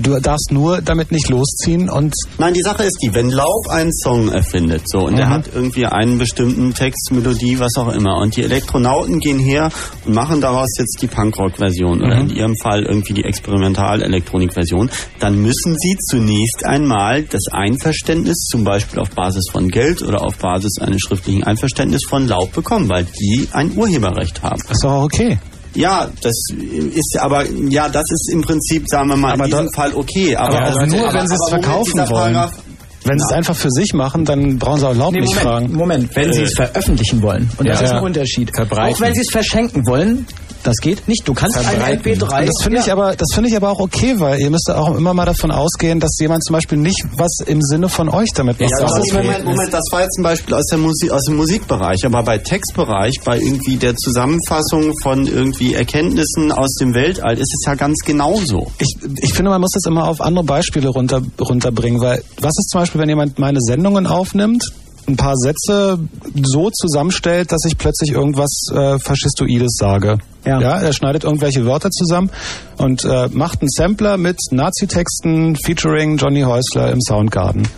du 0.00 0.20
darfst 0.20 0.50
nur 0.52 0.80
damit 0.82 1.12
nicht 1.12 1.28
losziehen 1.28 1.88
und 1.90 2.14
Nein, 2.38 2.54
die 2.54 2.62
Sache 2.62 2.84
ist 2.84 2.98
die, 3.02 3.12
wenn 3.14 3.30
Laub 3.30 3.68
einen 3.68 3.92
Song 3.92 4.30
erfindet, 4.30 4.82
so, 4.86 5.00
und 5.06 5.16
der 5.16 5.26
Mhm. 5.26 5.30
hat 5.30 5.50
irgendwie 5.54 5.86
einen 5.86 6.18
bestimmten 6.18 6.74
Text, 6.74 7.10
Melodie, 7.12 7.58
was 7.58 7.76
auch 7.76 7.92
immer, 7.92 8.16
und 8.18 8.36
die 8.36 8.42
Elektronauten 8.42 9.20
gehen 9.20 9.38
her 9.38 9.70
und 10.06 10.14
machen 10.14 10.40
daraus 10.40 10.68
jetzt 10.78 10.98
die 11.02 11.06
Punkrock-Version 11.06 12.00
oder 12.02 12.16
Mhm. 12.16 12.30
in 12.30 12.36
ihrem 12.36 12.56
Fall 12.56 12.82
irgendwie 12.84 13.14
die 13.14 13.24
Experimental-Elektronik-Version, 13.24 14.90
dann 15.18 15.40
müssen 15.42 15.76
sie 15.78 15.96
zunächst 16.10 16.64
einmal 16.64 17.22
das 17.24 17.42
Einverständnis, 17.52 18.46
zum 18.50 18.64
Beispiel 18.64 18.98
auf 19.00 19.10
Basis 19.10 19.44
von 19.50 19.68
Geld 19.70 20.02
oder 20.02 20.22
auf 20.22 20.36
Basis 20.36 20.78
eines 20.80 21.00
schriftlichen 21.02 21.44
Einverständnisses 21.44 22.08
von 22.08 22.26
Laub 22.28 22.52
bekommen, 22.52 22.88
weil 22.88 23.04
die 23.20 23.48
ein 23.52 23.76
Urheberrecht 23.76 24.42
haben. 24.42 24.60
ist 24.70 24.84
doch 24.84 24.92
auch 24.92 25.04
okay. 25.04 25.38
Ja, 25.74 26.08
das 26.22 26.34
ist 26.52 27.16
aber, 27.20 27.44
ja, 27.68 27.88
das 27.88 28.02
ist 28.10 28.30
im 28.32 28.42
Prinzip, 28.42 28.88
sagen 28.88 29.08
wir 29.08 29.16
mal, 29.16 29.34
Aber 29.34 29.44
in 29.44 29.50
diesem 29.52 29.66
da- 29.66 29.72
Fall 29.82 29.94
okay. 29.94 30.34
Aber, 30.36 30.58
aber 30.58 30.70
auch 30.82 30.86
nur, 30.86 31.12
wenn 31.14 31.28
sie 31.28 31.34
es 31.34 31.40
aber 31.52 31.62
Moment, 31.62 31.64
verkaufen 31.64 31.98
wollen. 32.10 32.34
Paragraph- 32.34 32.58
Wenn 33.04 33.18
sie 33.18 33.24
es 33.24 33.32
einfach 33.32 33.56
für 33.56 33.70
sich 33.70 33.94
machen, 33.94 34.24
dann 34.24 34.58
brauchen 34.58 34.80
sie 34.80 34.88
auch 34.88 34.94
Laub 34.94 35.12
Nee, 35.12 35.20
nicht 35.20 35.28
Moment, 35.36 35.42
fragen. 35.48 35.72
Moment, 35.74 36.16
wenn 36.16 36.32
sie 36.32 36.42
es 36.42 36.54
veröffentlichen 36.54 37.22
wollen. 37.22 37.48
Und 37.56 37.66
das 37.68 37.80
Ja. 37.80 37.86
ist 37.86 37.92
ein. 37.92 38.02
Unterschied. 38.02 38.50
Verbreiten. 38.54 38.94
Auch 38.96 39.00
wenn 39.00 39.14
sie 39.14 39.20
es 39.22 39.30
verschenken 39.30 39.86
wollen, 39.86 40.26
das 40.62 40.76
geht 40.76 41.06
nicht. 41.08 41.26
Du 41.26 41.34
kannst 41.34 41.56
ein 41.56 41.64
Verbreiten. 41.64 42.02
MP3. 42.04 42.40
Und 42.40 42.48
das 42.48 42.62
finde 42.62 42.78
ich 42.80 42.86
Ja. 42.86 42.92
aber, 42.94 43.16
das 43.16 43.28
finde 43.34 43.50
ich 43.50 43.56
aber 43.56 43.70
auch 43.70 43.80
okay, 43.80 44.14
weil 44.18 44.40
ihr 44.40 44.50
müsst 44.50 44.70
auch 44.70 44.94
immer 44.96 45.14
mal 45.14 45.24
davon 45.26 45.50
ausgehen, 45.50 46.00
dass 46.00 46.16
jemand 46.20 46.44
zum 46.44 46.54
Beispiel 46.54 46.78
nicht 46.78 47.04
was 47.16 47.38
im 47.46 47.60
Sinne 47.62 47.88
von 47.88 48.08
euch 48.08 48.30
damit 48.34 48.60
macht. 48.60 48.70
Ja, 48.70 48.86
Das 48.86 48.98
ist, 48.98 49.12
Moment, 49.12 49.44
Moment, 49.44 49.72
das 49.72 49.84
war 49.90 50.02
jetzt 50.02 50.18
ein 50.18 50.22
Beispiel 50.22 50.54
aus, 50.54 50.66
der 50.66 50.78
Musik, 50.78 51.10
aus 51.10 51.24
dem 51.24 51.36
Musikbereich, 51.36 52.04
aber 52.04 52.22
bei 52.22 52.38
Textbereich, 52.38 53.14
bei 53.24 53.38
irgendwie 53.38 53.76
der 53.76 53.96
Zusammenfassung 53.96 54.92
von 55.02 55.26
irgendwie 55.26 55.74
Erkenntnissen 55.74 56.52
aus 56.52 56.74
dem 56.74 56.94
Weltall 56.94 57.34
ist 57.34 57.52
es 57.58 57.66
ja 57.66 57.74
ganz 57.74 57.98
genauso. 58.04 58.70
ich, 58.78 58.96
ich 59.22 59.32
finde, 59.34 59.50
man 59.50 59.60
muss 59.60 59.72
das 59.72 59.84
immer 59.86 60.06
auf 60.08 60.20
andere 60.20 60.44
Beispiele 60.44 60.88
runter, 60.88 61.22
runterbringen, 61.40 62.00
weil 62.00 62.22
was 62.40 62.52
ist 62.58 62.68
zum 62.70 62.80
Beispiel, 62.80 63.00
wenn 63.00 63.08
jemand 63.08 63.38
meine 63.38 63.60
Sendungen 63.60 64.06
aufnimmt, 64.06 64.64
ein 65.06 65.16
paar 65.16 65.36
Sätze 65.36 65.98
so 66.42 66.70
zusammenstellt, 66.70 67.52
dass 67.52 67.64
ich 67.66 67.76
plötzlich 67.78 68.12
irgendwas 68.12 68.50
äh, 68.72 68.98
Faschistoides 68.98 69.74
sage. 69.76 70.18
Ja. 70.44 70.60
er 70.60 70.92
schneidet 70.92 71.24
irgendwelche 71.24 71.64
Wörter 71.66 71.90
zusammen 71.90 72.30
und 72.78 73.04
äh, 73.04 73.28
macht 73.32 73.60
einen 73.60 73.68
Sampler 73.68 74.16
mit 74.16 74.38
Nazi-Texten 74.50 75.56
featuring 75.56 76.16
Johnny 76.16 76.42
Häusler 76.42 76.90
im 76.92 77.00
Soundgarden. 77.00 77.68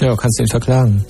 ja, 0.00 0.14
kannst 0.16 0.38
du 0.38 0.44
ihn 0.44 0.48
verklagen. 0.48 1.04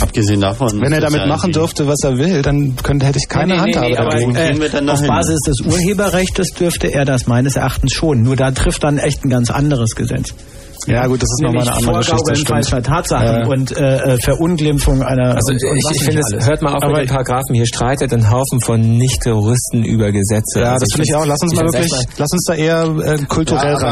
Abgesehen 0.00 0.40
davon. 0.40 0.80
Wenn 0.80 0.92
er 0.92 1.00
damit 1.00 1.20
ja 1.20 1.26
machen 1.26 1.52
dürfte, 1.52 1.86
was 1.88 2.00
er 2.04 2.18
will, 2.18 2.42
dann 2.42 2.76
könnte, 2.76 3.06
hätte 3.06 3.18
ich 3.18 3.28
keine 3.28 3.54
Nee, 3.54 3.60
nee, 3.60 3.60
Handhabe 3.74 3.86
nee, 3.88 3.96
aber, 3.96 4.10
dagegen. 4.10 4.72
dann 4.72 4.88
auf? 4.90 5.02
Basis 5.06 5.40
des 5.40 5.60
Urheberrechts 5.66 6.54
dürfte 6.54 6.92
er 6.92 7.04
das 7.04 7.26
meines 7.26 7.56
Erachtens 7.56 7.92
schon. 7.92 8.22
Nur 8.22 8.36
da 8.36 8.50
trifft 8.52 8.84
dann 8.84 8.98
echt 8.98 9.24
ein 9.24 9.30
ganz 9.30 9.50
anderes 9.50 9.96
Gesetz. 9.96 10.34
Ja 10.88 11.06
gut, 11.06 11.22
das 11.22 11.28
ist 11.30 11.42
nochmal 11.42 11.62
eine 11.68 11.76
andere 11.76 11.98
Geschichte. 11.98 12.44
Falscher 12.46 12.82
Tatsachen 12.82 13.26
Ja. 13.42 13.46
und 13.46 13.76
äh, 13.76 14.14
äh, 14.14 14.18
Verunglimpfung 14.18 15.02
einer. 15.02 15.34
Also 15.36 15.52
und, 15.52 15.62
und 15.64 15.76
ich, 15.76 15.96
ich 15.96 16.02
finde, 16.04 16.20
es 16.20 16.46
hört 16.46 16.62
mal 16.62 16.74
auf 16.74 16.82
Aber 16.82 16.92
mit 16.98 17.02
den 17.02 17.08
Paragraphen. 17.08 17.54
Hier 17.54 17.66
streitet 17.66 18.12
ein 18.12 18.30
Haufen 18.30 18.60
von 18.60 18.80
Nicht-Terroristen 18.80 19.84
über 19.84 20.10
Gesetze. 20.12 20.60
Ja, 20.60 20.72
Also 20.72 20.84
das 20.86 20.92
finde 20.94 21.06
ich 21.08 21.14
auch. 21.14 21.26
Lass 21.26 21.40
uns 21.42 21.54
mal 21.54 21.64
wirklich, 21.64 21.92
erstmal- 21.92 22.14
lass 22.18 22.32
uns 22.32 22.44
da 22.46 22.54
eher 22.54 22.82
äh, 23.04 23.18
kulturell 23.26 23.72
Ja, 23.72 23.90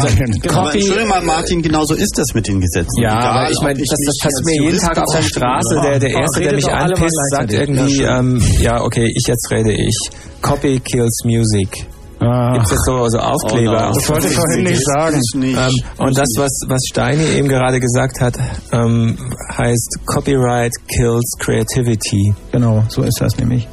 Copy- 0.51 0.79
Entschuldigung 0.79 1.09
mal, 1.09 1.23
Martin, 1.23 1.63
genau 1.63 1.85
so 1.85 1.95
ist 1.95 2.17
das 2.19 2.35
mit 2.35 2.49
den 2.49 2.61
Gesetzen. 2.61 3.01
Ja, 3.03 3.19
Egal, 3.19 3.31
aber 3.39 3.51
ich 3.51 3.61
meine, 3.61 3.79
das, 3.79 3.89
das 3.89 4.17
passiert 4.23 4.45
mir 4.47 4.63
jeden 4.63 4.79
Tag 4.79 4.99
auf 4.99 5.15
der 5.15 5.23
Straße. 5.23 5.81
Der, 5.83 5.99
der 5.99 6.11
Erste, 6.11 6.41
der 6.41 6.55
mich 6.55 6.67
mal 6.67 6.75
anpisst, 6.93 7.17
sagt 7.31 7.53
irgendwie, 7.53 8.03
ähm, 8.03 8.43
ja, 8.61 8.83
okay, 8.83 9.11
ich 9.15 9.27
jetzt 9.27 9.51
rede 9.51 9.73
ich. 9.73 9.97
Copy 10.43 10.81
kills 10.81 11.23
music. 11.25 11.87
Ah. 12.27 12.53
Gibt 12.55 12.73
es 12.73 12.79
so, 12.85 13.09
so 13.09 13.19
Aufkleber? 13.19 13.85
Oh, 13.85 13.89
no. 13.89 13.95
Das 13.95 14.09
wollte 14.09 14.27
ich 14.29 14.35
vorhin 14.35 14.65
nicht 14.65 14.85
sagen. 14.85 15.21
Nicht. 15.35 15.59
Ähm, 15.59 15.75
und 15.99 16.19
das, 16.19 16.29
was, 16.37 16.51
was 16.67 16.81
Steini 16.89 17.25
eben 17.37 17.49
gerade 17.49 17.79
gesagt 17.81 18.21
hat, 18.21 18.37
ähm, 18.73 19.17
heißt 19.57 19.99
Copyright 20.07 20.73
kills 20.89 21.31
creativity. 21.39 22.35
Genau, 22.53 22.83
so 22.89 23.03
ist 23.03 23.21
das 23.21 23.37
nämlich. 23.39 23.69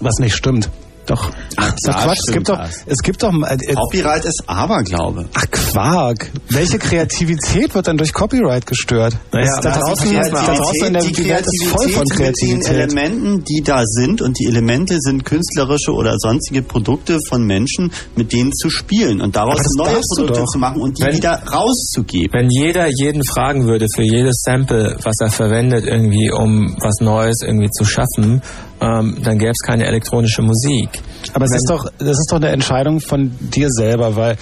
Was 0.00 0.18
nicht 0.18 0.34
stimmt. 0.36 0.68
Doch. 1.08 1.30
Ach, 1.56 1.68
ist 1.74 1.88
doch 1.88 1.94
Ja, 1.94 2.02
Quatsch. 2.04 2.18
Es 2.26 2.32
gibt 2.34 2.48
doch, 2.48 2.60
es 2.86 2.98
gibt 2.98 3.22
doch, 3.22 3.32
äh, 3.32 3.74
Copyright 3.74 4.24
ist 4.26 4.42
Aberglaube. 4.46 5.26
ach 5.34 5.44
Quark. 5.50 6.30
Welche 6.50 6.78
Kreativität 6.78 7.74
wird 7.74 7.86
dann 7.88 7.96
durch 7.96 8.12
Copyright 8.12 8.66
gestört? 8.66 9.16
Naja, 9.32 9.46
Das- 9.56 9.60
da 9.74 9.78
draußen, 9.80 10.14
da 10.14 10.28
draußen 10.28 10.86
in 10.86 10.92
der 10.92 11.02
die 11.02 11.28
Welt 11.28 11.46
ist 11.46 11.64
voll 11.64 11.88
von 11.88 12.04
Kreativität 12.08 12.58
mit 12.58 12.66
den 12.66 12.74
Kreativität. 12.76 12.98
Elementen, 13.08 13.44
die 13.44 13.62
da 13.64 13.82
sind 13.84 14.20
und 14.22 14.38
die 14.38 14.46
Elemente 14.46 14.96
sind 15.00 15.24
künstlerische 15.24 15.92
oder 15.92 16.14
sonstige 16.18 16.62
Produkte 16.62 17.18
von 17.26 17.42
Menschen, 17.44 17.90
mit 18.14 18.32
denen 18.32 18.52
zu 18.52 18.68
spielen 18.70 19.20
und 19.22 19.34
daraus 19.34 19.60
neue 19.78 20.00
Produkte 20.14 20.44
zu 20.44 20.58
machen 20.58 20.80
und 20.80 20.98
die 20.98 21.02
Wenn- 21.02 21.16
wieder 21.16 21.42
rauszugeben. 21.50 22.28
Wenn 22.32 22.48
jeder 22.50 22.86
jeden 23.00 23.24
fragen 23.24 23.66
würde 23.66 23.86
für 23.94 24.02
jedes 24.02 24.42
Sample, 24.44 24.96
was 25.02 25.16
er 25.20 25.30
verwendet, 25.30 25.86
irgendwie, 25.86 26.30
um 26.30 26.76
was 26.80 26.96
Neues 27.00 27.36
irgendwie 27.42 27.70
zu 27.70 27.84
schaffen, 27.84 28.42
ähm, 28.80 29.18
dann 29.22 29.38
gäbe 29.38 29.50
es 29.50 29.66
keine 29.66 29.86
elektronische 29.86 30.42
Musik. 30.42 31.00
Aber 31.32 31.44
es 31.44 31.54
ist 31.54 31.68
doch, 31.68 31.86
das 31.98 32.18
ist 32.18 32.28
doch 32.30 32.36
eine 32.36 32.48
Entscheidung 32.48 33.00
von 33.00 33.30
dir 33.40 33.68
selber, 33.70 34.16
weil 34.16 34.36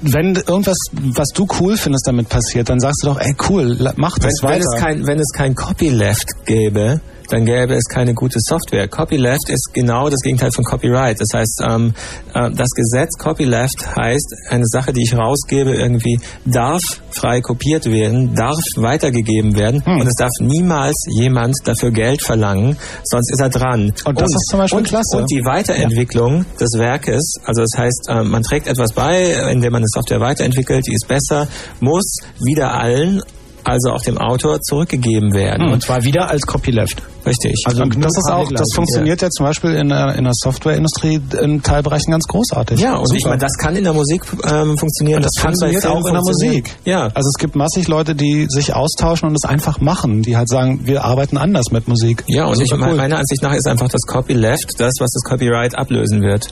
wenn 0.00 0.36
irgendwas, 0.36 0.76
was 0.92 1.28
du 1.34 1.46
cool 1.60 1.76
findest, 1.76 2.06
damit 2.06 2.28
passiert, 2.28 2.68
dann 2.68 2.78
sagst 2.78 3.02
du 3.02 3.08
doch, 3.08 3.20
ey 3.20 3.34
cool, 3.48 3.76
mach 3.96 4.16
Wenn, 4.18 4.22
das 4.22 4.42
wenn, 4.42 4.50
weiter. 4.50 4.64
es 4.74 4.80
kein, 4.80 5.06
wenn 5.06 5.18
es 5.18 5.32
kein 5.34 5.54
Copyleft 5.54 6.28
gäbe, 6.46 7.00
dann 7.28 7.44
gäbe 7.44 7.74
es 7.74 7.84
keine 7.84 8.14
gute 8.14 8.38
Software. 8.40 8.88
Copyleft 8.88 9.48
ist 9.48 9.70
genau 9.72 10.08
das 10.08 10.20
Gegenteil 10.20 10.52
von 10.52 10.64
Copyright. 10.64 11.20
Das 11.20 11.28
heißt, 11.34 11.62
ähm, 11.68 11.94
äh, 12.34 12.50
das 12.50 12.70
Gesetz 12.70 13.16
Copyleft 13.18 13.96
heißt, 13.96 14.34
eine 14.48 14.66
Sache, 14.66 14.92
die 14.92 15.02
ich 15.02 15.16
rausgebe, 15.16 15.74
irgendwie 15.74 16.18
darf 16.44 16.82
frei 17.10 17.40
kopiert 17.40 17.86
werden, 17.86 18.34
darf 18.34 18.56
weitergegeben 18.76 19.56
werden 19.56 19.84
Hm. 19.84 20.00
und 20.00 20.06
es 20.06 20.14
darf 20.14 20.30
niemals 20.40 20.94
jemand 21.08 21.56
dafür 21.64 21.90
Geld 21.90 22.22
verlangen, 22.22 22.76
sonst 23.04 23.32
ist 23.32 23.40
er 23.40 23.48
dran. 23.48 23.92
Und 24.04 24.20
das 24.20 24.30
ist 24.30 24.48
zum 24.50 24.58
Beispiel 24.58 24.78
und, 24.78 24.88
klasse. 24.88 25.18
Und 25.18 25.30
die 25.30 25.44
Weiterentwicklung 25.44 26.44
des 26.60 26.78
Werkes, 26.78 27.34
also 27.44 27.62
das 27.62 27.76
heißt, 27.76 28.08
äh, 28.08 28.22
man 28.22 28.42
trägt 28.42 28.66
etwas 28.66 28.92
bei, 28.92 29.32
indem 29.50 29.72
man 29.72 29.80
eine 29.80 29.88
Software 29.88 30.20
weiterentwickelt, 30.20 30.86
die 30.86 30.94
ist 30.94 31.08
besser, 31.08 31.48
muss 31.80 32.18
wieder 32.40 32.74
allen 32.74 33.22
also 33.64 33.90
auch 33.90 34.02
dem 34.02 34.18
Autor 34.18 34.60
zurückgegeben 34.60 35.34
werden. 35.34 35.72
Und 35.72 35.82
zwar 35.82 36.02
wieder 36.02 36.28
als 36.28 36.46
Copyleft. 36.46 37.02
Richtig. 37.26 37.54
Also 37.66 37.82
Und 37.82 38.02
das 38.02 38.16
ist 38.16 38.30
auch, 38.30 38.48
das 38.50 38.68
funktioniert 38.74 39.20
ja 39.20 39.28
zum 39.28 39.44
Beispiel 39.46 39.72
in 39.74 39.88
der, 39.90 40.14
in 40.14 40.24
der 40.24 40.32
Softwareindustrie 40.34 41.20
in 41.42 41.62
Teilbereichen 41.62 42.10
ganz 42.10 42.24
großartig. 42.26 42.80
ja, 42.80 42.96
und 42.96 43.12
ich 43.12 43.20
Super. 43.20 43.30
meine, 43.30 43.40
das 43.42 43.52
kann 43.58 43.76
in 43.76 43.84
der 43.84 43.92
Musik 43.92 44.22
ähm, 44.44 44.78
funktionieren. 44.78 45.18
Und 45.18 45.26
das 45.26 45.34
kann 45.42 45.52
bei 45.60 45.72
funktioniert 45.72 45.86
auch 45.86 46.06
in 46.06 46.12
der. 46.14 46.22
Musik. 46.22 46.76
Ja. 46.84 47.02
Also 47.14 47.28
es 47.28 47.38
gibt 47.38 47.56
massig 47.56 47.88
Leute, 47.88 48.14
die 48.14 48.46
sich 48.48 48.74
austauschen 48.74 49.28
und 49.28 49.34
es 49.34 49.44
einfach 49.44 49.80
machen, 49.80 50.22
die 50.22 50.36
halt 50.36 50.48
sagen, 50.48 50.80
wir 50.84 51.04
arbeiten 51.04 51.36
anders 51.36 51.70
mit 51.70 51.88
Musik. 51.88 52.24
Ja, 52.26 52.46
und 52.46 52.60
ich, 52.60 52.72
cool. 52.72 52.94
meiner 52.94 53.18
Ansicht 53.18 53.42
nach 53.42 53.54
ist 53.54 53.66
einfach 53.66 53.88
das 53.88 54.02
Copyleft 54.02 54.80
das, 54.80 54.94
was 54.98 55.10
das 55.12 55.22
Copyright 55.24 55.76
ablösen 55.76 56.22
wird. 56.22 56.48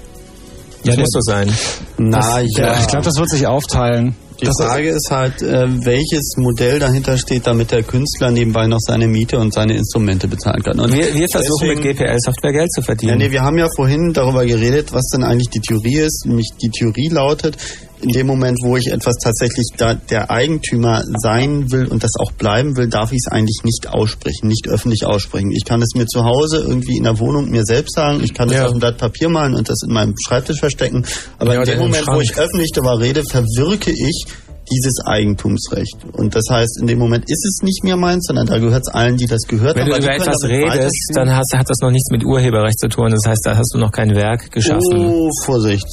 Das 0.85 0.95
Ja, 0.95 1.01
muss 1.01 1.11
so 1.11 1.21
sein. 1.21 1.53
Na 1.99 2.41
ja, 2.41 2.79
ich 2.79 2.87
glaube, 2.87 3.05
das 3.05 3.17
wird 3.17 3.29
sich 3.31 3.47
aufteilen. 3.47 4.15
Die 4.41 4.45
Das- 4.45 4.57
Frage 4.61 4.91
ist 4.91 5.09
halt, 5.11 5.41
äh, 5.41 5.65
welches 5.85 6.35
Modell 6.37 6.79
dahinter 6.79 7.17
steht, 7.17 7.47
damit 7.47 7.71
der 7.73 7.83
Künstler 7.83 8.31
nebenbei 8.31 8.67
noch 8.67 8.81
seine 8.81 9.09
Miete 9.09 9.39
und 9.39 9.55
seine 9.55 9.75
Instrumente 9.77 10.29
bezahlen 10.29 10.63
kann. 10.63 10.79
Und 10.79 10.93
Wir, 10.93 11.15
wir 11.15 11.27
versuchen 11.33 11.69
deswegen- 11.71 11.89
mit 11.89 11.99
GPL-Software 11.99 12.53
Geld 12.53 12.71
zu 12.73 12.81
Ja, 12.81 12.85
verdienen. 12.85 13.19
nee, 13.19 13.31
wir 13.31 13.43
haben 13.43 13.57
ja 13.57 13.67
vorhin 13.75 14.13
darüber 14.13 14.45
geredet, 14.45 14.93
was 14.93 15.07
denn 15.15 15.25
eigentlich 15.25 15.49
die 15.49 15.61
Theorie 15.61 16.01
ist. 16.01 16.27
Nämlich 16.27 16.49
die 16.61 16.69
Theorie 16.69 17.09
lautet, 17.09 17.57
in 18.03 18.11
dem 18.11 18.27
Moment, 18.27 18.59
wo 18.63 18.77
ich 18.77 18.89
etwas 18.93 19.15
tatsächlich 19.23 19.67
da 19.77 19.95
der 19.95 20.31
Eigentümer 20.31 21.03
sein 21.19 21.71
will 21.73 21.87
und 21.87 22.05
das 22.05 22.13
auch 22.19 22.33
bleiben 22.33 22.77
will, 22.77 22.89
darf 22.89 23.11
ich 23.13 23.19
es 23.27 23.33
eigentlich 23.33 23.61
nicht 23.65 23.89
aussprechen, 23.89 24.49
nicht 24.49 24.69
öffentlich 24.69 25.05
aussprechen. 25.07 25.51
Ich 25.53 25.65
kann 25.65 25.81
es 25.83 25.95
mir 25.95 26.07
zu 26.07 26.25
Hause 26.25 26.59
irgendwie 26.67 26.97
in 26.99 27.05
der 27.05 27.19
Wohnung 27.19 27.51
mir 27.51 27.65
selbst 27.65 27.95
sagen, 27.95 28.23
ich 28.23 28.35
kann 28.35 28.49
es 28.49 28.55
Ja. 28.57 28.67
auf 28.67 28.73
ein 28.75 28.79
Blatt 28.81 28.99
Papier 28.99 29.29
malen 29.29 29.55
und 29.55 29.69
das 29.69 29.79
in 29.87 29.93
meinem 29.93 30.15
Schreibtisch 30.27 30.59
verstecken, 30.61 31.05
aber 31.39 31.55
Ja, 31.55 31.61
in 31.61 31.67
dem 31.67 31.79
Moment, 31.79 32.07
wo 32.09 32.21
ich 32.21 32.37
öffentlich 32.37 32.71
darüber 32.73 33.01
rede, 33.01 33.23
verwirke 33.25 33.91
ich 33.91 34.25
dieses 34.71 34.99
Eigentumsrecht. 35.07 35.97
Und 36.13 36.35
das 36.35 36.45
heißt, 36.51 36.79
in 36.81 36.89
dem 36.89 36.99
Moment 36.99 37.25
ist 37.29 37.45
es 37.47 37.61
nicht 37.63 37.85
mehr 37.85 37.97
meins, 37.97 38.27
sondern 38.27 38.47
da 38.47 38.59
gehört 38.59 38.83
es 38.87 38.93
allen, 38.93 39.17
die 39.17 39.27
das 39.27 39.43
gehört 39.47 39.77
Wenn 39.77 39.83
haben. 39.85 39.91
du 39.91 39.93
weil 39.95 40.01
die 40.01 40.07
über 40.07 40.27
etwas 40.27 40.45
redest, 40.45 41.11
dann 41.15 41.31
hast, 41.37 41.55
hat 41.57 41.71
das 41.71 41.79
noch 41.81 41.91
nichts 41.93 42.11
mit 42.11 42.25
Urheberrecht 42.25 42.79
zu 42.81 42.89
tun. 42.89 43.11
Das 43.11 43.23
heißt, 43.27 43.43
da 43.45 43.57
hast 43.57 43.73
du 43.73 43.79
noch 43.79 43.93
kein 43.93 44.15
Werk 44.17 44.51
geschaffen. 44.51 44.97
Oh, 44.97 45.31
Vorsicht. 45.45 45.87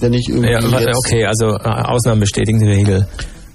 Wenn 0.00 0.12
ich 0.12 0.28
irgendwie 0.28 0.50
ja, 0.50 0.60
okay, 0.96 1.24
also 1.26 1.46
äh, 1.46 1.68
Ausnahmen 1.68 2.20
bestätigen 2.20 2.60
die 2.60 2.68
Regel. 2.68 3.06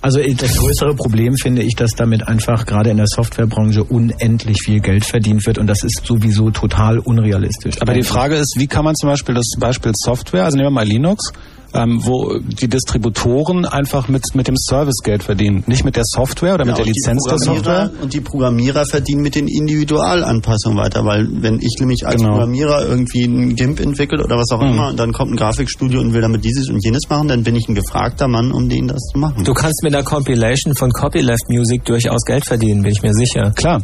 Also 0.01 0.19
das 0.19 0.57
größere 0.57 0.93
Problem 0.93 1.35
finde 1.35 1.63
ich, 1.63 1.75
dass 1.75 1.91
damit 1.95 2.27
einfach 2.27 2.67
gerade 2.67 2.91
in 2.91 2.97
der 2.97 3.07
Softwarebranche 3.07 3.83
unendlich 3.83 4.61
viel 4.63 4.79
Geld 4.79 5.03
verdient 5.03 5.47
wird 5.47 5.57
und 5.57 5.65
das 5.65 5.83
ist 5.83 6.05
sowieso 6.05 6.51
total 6.51 6.99
unrealistisch. 6.99 7.81
Aber 7.81 7.95
die 7.95 8.03
Frage 8.03 8.35
ist, 8.35 8.53
wie 8.59 8.67
kann 8.67 8.85
man 8.85 8.93
zum 8.93 9.09
Beispiel 9.09 9.33
das 9.33 9.47
Beispiel 9.57 9.93
Software, 9.95 10.45
also 10.45 10.57
nehmen 10.57 10.67
wir 10.67 10.71
mal 10.71 10.85
Linux, 10.85 11.33
ähm, 11.75 11.99
wo 12.03 12.39
die 12.39 12.67
Distributoren 12.67 13.65
einfach 13.65 14.07
mit, 14.07 14.23
mit 14.33 14.47
dem 14.47 14.55
Service 14.57 14.99
Geld 15.03 15.23
verdienen. 15.23 15.63
Nicht 15.67 15.83
mit 15.85 15.95
der 15.95 16.03
Software 16.05 16.55
oder 16.55 16.65
mit 16.65 16.77
Ja, 16.77 16.83
der 16.83 16.85
und 16.85 16.93
die 16.95 16.99
Lizenz 16.99 17.23
der 17.23 17.33
Programmierer- 17.37 17.55
Software. 17.85 17.91
Und 18.03 18.13
die 18.13 18.21
Programmierer 18.21 18.85
verdienen 18.85 19.21
mit 19.21 19.35
den 19.35 19.47
Individualanpassungen 19.47 20.77
weiter, 20.77 21.05
weil 21.05 21.27
wenn 21.41 21.59
ich 21.59 21.75
nämlich 21.79 22.05
als 22.05 22.15
Genau. 22.17 22.31
Programmierer 22.31 22.85
irgendwie 22.87 23.23
ein 23.25 23.55
GIMP 23.55 23.79
entwickelt 23.79 24.23
oder 24.23 24.37
was 24.37 24.49
auch 24.51 24.61
Mhm. 24.61 24.69
immer 24.69 24.87
und 24.89 24.99
dann 24.99 25.11
kommt 25.13 25.31
ein 25.31 25.35
Grafikstudio 25.37 25.99
und 26.01 26.13
will 26.13 26.21
damit 26.21 26.43
dieses 26.45 26.69
und 26.69 26.83
jenes 26.83 27.09
machen, 27.09 27.27
dann 27.27 27.43
bin 27.43 27.55
ich 27.55 27.67
ein 27.67 27.75
gefragter 27.75 28.27
Mann, 28.27 28.51
um 28.51 28.69
denen 28.69 28.87
das 28.87 29.01
zu 29.13 29.19
machen. 29.19 29.43
Du 29.43 29.53
kannst 29.53 29.83
mit 29.83 29.93
der 29.93 30.03
Compilation 30.03 30.75
von 30.75 30.91
Copyleft 30.91 31.49
Music 31.49 31.83
durchaus 31.85 32.23
Geld 32.25 32.45
verdienen, 32.45 32.83
bin 32.83 32.91
ich 32.91 33.01
mir 33.01 33.13
sicher. 33.13 33.51
Klar. 33.55 33.81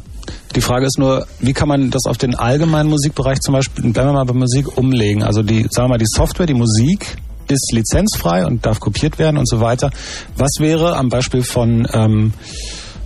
Die 0.55 0.61
Frage 0.61 0.85
ist 0.85 0.99
nur, 0.99 1.25
wie 1.39 1.53
kann 1.53 1.67
man 1.67 1.89
das 1.89 2.05
auf 2.05 2.17
den 2.17 2.35
allgemeinen 2.35 2.89
Musikbereich 2.89 3.39
zum 3.39 3.53
Beispiel, 3.53 3.91
bleiben 3.91 4.09
wir 4.09 4.13
mal 4.13 4.25
bei 4.25 4.33
Musik, 4.33 4.77
umlegen? 4.77 5.23
Also 5.23 5.41
die, 5.41 5.65
sagen 5.69 5.85
wir 5.87 5.89
mal, 5.89 5.97
die 5.97 6.05
Software, 6.05 6.45
die 6.45 6.53
Musik 6.53 7.17
ist 7.51 7.71
lizenzfrei 7.73 8.45
und 8.45 8.65
darf 8.65 8.79
kopiert 8.79 9.19
werden 9.19 9.37
und 9.37 9.47
so 9.47 9.59
weiter. 9.59 9.91
Was 10.35 10.51
wäre 10.59 10.95
am 10.95 11.09
Beispiel 11.09 11.43
von 11.43 11.87
ähm, 11.93 12.33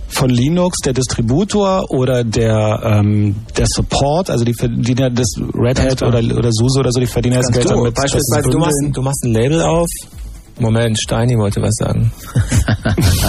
von 0.08 0.30
Linux 0.30 0.78
der 0.84 0.92
Distributor 0.92 1.90
oder 1.90 2.24
der 2.24 2.80
ähm, 2.84 3.36
der 3.56 3.66
Support, 3.68 4.30
also 4.30 4.44
die 4.44 4.54
verdienen 4.54 4.98
ja 4.98 5.10
das 5.10 5.28
Red 5.54 5.80
Hat 5.80 6.02
oder 6.02 6.18
oder 6.18 6.50
SUSE 6.52 6.80
oder 6.80 6.92
so, 6.92 7.00
die 7.00 7.06
verdienen 7.06 7.36
das 7.36 7.50
Geld 7.50 7.64
Du, 7.64 7.74
damit. 7.74 7.94
beispielsweise, 7.94 8.48
du 8.48 8.58
machst, 8.58 8.76
du 8.92 9.02
machst 9.02 9.24
ein 9.24 9.32
Label 9.32 9.62
auf. 9.62 9.88
Moment, 10.58 10.98
Steini 10.98 11.36
wollte 11.36 11.60
was 11.60 11.74
sagen. 11.74 12.10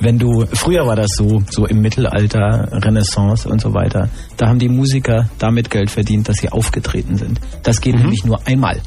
Wenn 0.00 0.18
du, 0.18 0.46
früher 0.52 0.86
war 0.86 0.94
das 0.94 1.10
so, 1.16 1.42
so 1.50 1.66
im 1.66 1.80
Mittelalter, 1.80 2.68
Renaissance 2.72 3.48
und 3.48 3.60
so 3.60 3.74
weiter, 3.74 4.08
da 4.36 4.48
haben 4.48 4.58
die 4.58 4.68
Musiker 4.68 5.28
damit 5.38 5.70
Geld 5.70 5.90
verdient, 5.90 6.28
dass 6.28 6.38
sie 6.38 6.50
aufgetreten 6.50 7.16
sind. 7.16 7.40
Das 7.64 7.80
geht 7.80 7.96
nämlich 7.96 8.24
nur 8.24 8.38
einmal. 8.46 8.80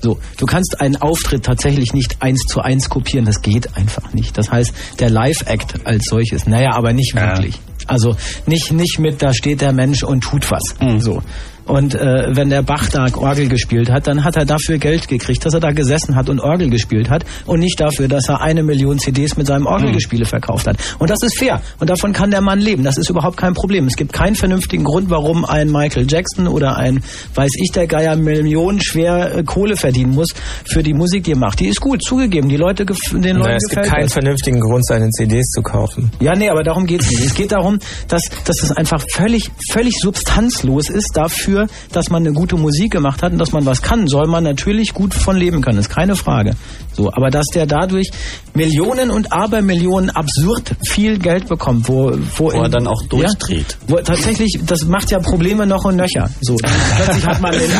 So, 0.00 0.18
du 0.36 0.46
kannst 0.46 0.80
einen 0.80 0.96
Auftritt 0.96 1.44
tatsächlich 1.44 1.92
nicht 1.92 2.20
eins 2.20 2.42
zu 2.46 2.60
eins 2.60 2.88
kopieren, 2.88 3.24
das 3.24 3.42
geht 3.42 3.76
einfach 3.76 4.12
nicht. 4.14 4.38
Das 4.38 4.50
heißt, 4.50 4.72
der 5.00 5.10
Live-Act 5.10 5.86
als 5.86 6.04
solches, 6.06 6.46
naja, 6.46 6.70
aber 6.74 6.92
nicht 6.92 7.14
wirklich. 7.14 7.58
Also 7.86 8.16
nicht, 8.46 8.72
nicht 8.72 8.98
mit, 8.98 9.22
da 9.22 9.32
steht 9.32 9.60
der 9.60 9.72
Mensch 9.72 10.02
und 10.02 10.20
tut 10.20 10.50
was. 10.50 10.62
So. 10.98 11.22
Und 11.68 11.94
äh, 11.94 12.34
wenn 12.34 12.50
der 12.50 12.62
Bach 12.62 12.88
da 12.88 13.06
Orgel 13.14 13.48
gespielt 13.48 13.90
hat, 13.90 14.06
dann 14.06 14.24
hat 14.24 14.36
er 14.36 14.44
dafür 14.44 14.78
Geld 14.78 15.06
gekriegt, 15.08 15.44
dass 15.44 15.54
er 15.54 15.60
da 15.60 15.70
gesessen 15.70 16.16
hat 16.16 16.28
und 16.28 16.40
Orgel 16.40 16.70
gespielt 16.70 17.10
hat 17.10 17.24
und 17.46 17.60
nicht 17.60 17.78
dafür, 17.80 18.08
dass 18.08 18.28
er 18.28 18.40
eine 18.40 18.62
Million 18.62 18.98
CDs 18.98 19.36
mit 19.36 19.46
seinem 19.46 19.66
Orgelgespiele 19.66 20.24
verkauft 20.24 20.66
hat. 20.66 20.78
Und 20.98 21.10
das 21.10 21.22
ist 21.22 21.38
fair. 21.38 21.60
Und 21.78 21.90
davon 21.90 22.12
kann 22.12 22.30
der 22.30 22.40
Mann 22.40 22.58
leben. 22.58 22.84
Das 22.84 22.96
ist 22.96 23.10
überhaupt 23.10 23.36
kein 23.36 23.54
Problem. 23.54 23.86
Es 23.86 23.96
gibt 23.96 24.12
keinen 24.12 24.34
vernünftigen 24.34 24.84
Grund, 24.84 25.10
warum 25.10 25.44
ein 25.44 25.70
Michael 25.70 26.06
Jackson 26.08 26.48
oder 26.48 26.76
ein, 26.76 27.02
weiß 27.34 27.50
ich, 27.62 27.70
der 27.72 27.86
Geier 27.86 28.16
Millionen 28.16 28.80
schwer 28.80 29.36
äh, 29.36 29.42
Kohle 29.44 29.76
verdienen 29.76 30.14
muss 30.14 30.28
für 30.64 30.82
die 30.82 30.94
Musik, 30.94 31.24
die 31.24 31.32
er 31.32 31.38
macht. 31.38 31.60
Die 31.60 31.68
ist 31.68 31.80
gut, 31.80 32.02
zugegeben. 32.02 32.48
Die 32.48 32.56
Leute, 32.56 32.86
den 32.86 32.96
Leuten 33.36 33.38
Naja, 33.40 33.56
es 33.56 33.68
gibt 33.68 33.86
keinen 33.86 34.04
das. 34.04 34.12
vernünftigen 34.12 34.60
Grund, 34.60 34.86
seine 34.86 35.10
CDs 35.10 35.46
zu 35.50 35.62
kaufen. 35.62 36.10
Ja, 36.20 36.34
nee, 36.34 36.48
aber 36.48 36.62
darum 36.62 36.86
geht's 36.86 37.10
nicht. 37.10 37.24
Es 37.24 37.34
geht 37.34 37.52
darum, 37.52 37.78
dass, 38.08 38.22
dass 38.44 38.62
es 38.62 38.72
einfach 38.72 39.02
völlig, 39.12 39.50
völlig 39.70 39.94
substanzlos 40.00 40.88
ist 40.88 41.10
dafür, 41.14 41.57
dass 41.92 42.10
man 42.10 42.24
eine 42.24 42.32
gute 42.34 42.56
Musik 42.56 42.92
gemacht 42.92 43.22
hat 43.22 43.32
und 43.32 43.38
dass 43.38 43.52
man 43.52 43.66
was 43.66 43.82
kann, 43.82 44.06
soll 44.06 44.26
man 44.28 44.44
natürlich 44.44 44.94
gut 44.94 45.14
von 45.14 45.36
leben 45.36 45.60
können, 45.62 45.78
ist 45.78 45.90
keine 45.90 46.14
Frage. 46.16 46.54
So, 46.94 47.10
aber 47.12 47.30
dass 47.30 47.46
der 47.54 47.66
dadurch 47.66 48.10
Millionen 48.54 49.10
und 49.10 49.32
Abermillionen 49.32 50.10
absurd 50.10 50.72
viel 50.86 51.18
Geld 51.18 51.48
bekommt, 51.48 51.88
wo, 51.88 52.12
wo, 52.36 52.44
Wo 52.46 52.50
er 52.50 52.66
in- 52.66 52.72
dann 52.72 52.86
auch 52.86 53.02
durchdreht. 53.08 53.76
Ja, 53.88 53.94
wo 53.94 53.96
tatsächlich, 54.02 54.58
das 54.66 54.84
macht 54.84 55.10
ja 55.10 55.18
Probleme 55.20 55.66
noch 55.66 55.84
und 55.84 55.96
nöcher. 55.96 56.28
So, 56.40 56.56
plötzlich 56.56 57.26
hat 57.26 57.40
man 57.40 57.52
den 57.52 57.70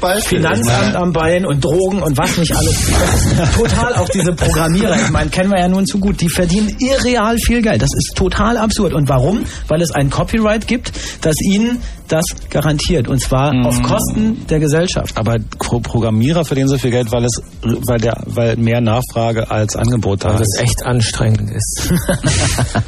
Beispiel. 0.00 0.38
Finanzamt 0.38 0.94
am 0.96 1.12
Bein 1.12 1.46
und 1.46 1.64
Drogen 1.64 2.02
und 2.02 2.16
was 2.18 2.36
nicht 2.36 2.54
alles. 2.54 2.76
Total 3.54 3.94
auch 3.94 4.08
diese 4.08 4.32
Programmierer, 4.32 4.96
ich 5.04 5.10
meine, 5.10 5.30
kennen 5.30 5.50
wir 5.50 5.58
ja 5.60 5.68
nun 5.68 5.86
zu 5.86 5.98
gut, 5.98 6.20
die 6.20 6.28
verdienen 6.28 6.76
irreal 6.78 7.38
viel 7.38 7.62
Geld. 7.62 7.80
Das 7.82 7.90
ist 7.94 8.12
total 8.16 8.56
absurd. 8.58 8.92
Und 8.92 9.08
warum? 9.08 9.44
Weil 9.68 9.80
es 9.82 9.90
ein 9.92 10.10
Copyright 10.10 10.66
gibt, 10.66 10.92
das 11.22 11.34
ihnen 11.42 11.78
das 12.08 12.24
garantiert. 12.50 13.08
Und 13.08 13.20
zwar 13.20 13.52
auf 13.66 13.82
Kosten 13.82 14.46
der 14.48 14.58
Gesellschaft. 14.60 15.16
Aber 15.16 15.36
Pro 15.58 15.80
Programmierer 15.80 16.44
verdienen 16.44 16.68
so 16.68 16.78
viel 16.78 16.90
Geld, 16.90 17.10
weil 17.12 17.24
es, 17.24 17.40
weil 17.62 17.98
der, 17.98 18.22
weil 18.26 18.56
mehr 18.56 18.80
Nachfrage 18.80 19.50
als 19.50 19.76
Angebot 19.76 20.24
da 20.24 20.30
Weil 20.30 20.38
das 20.38 20.48
ist. 20.54 20.60
echt 20.62 20.82
anstrengend 20.84 21.50
ist. 21.50 21.92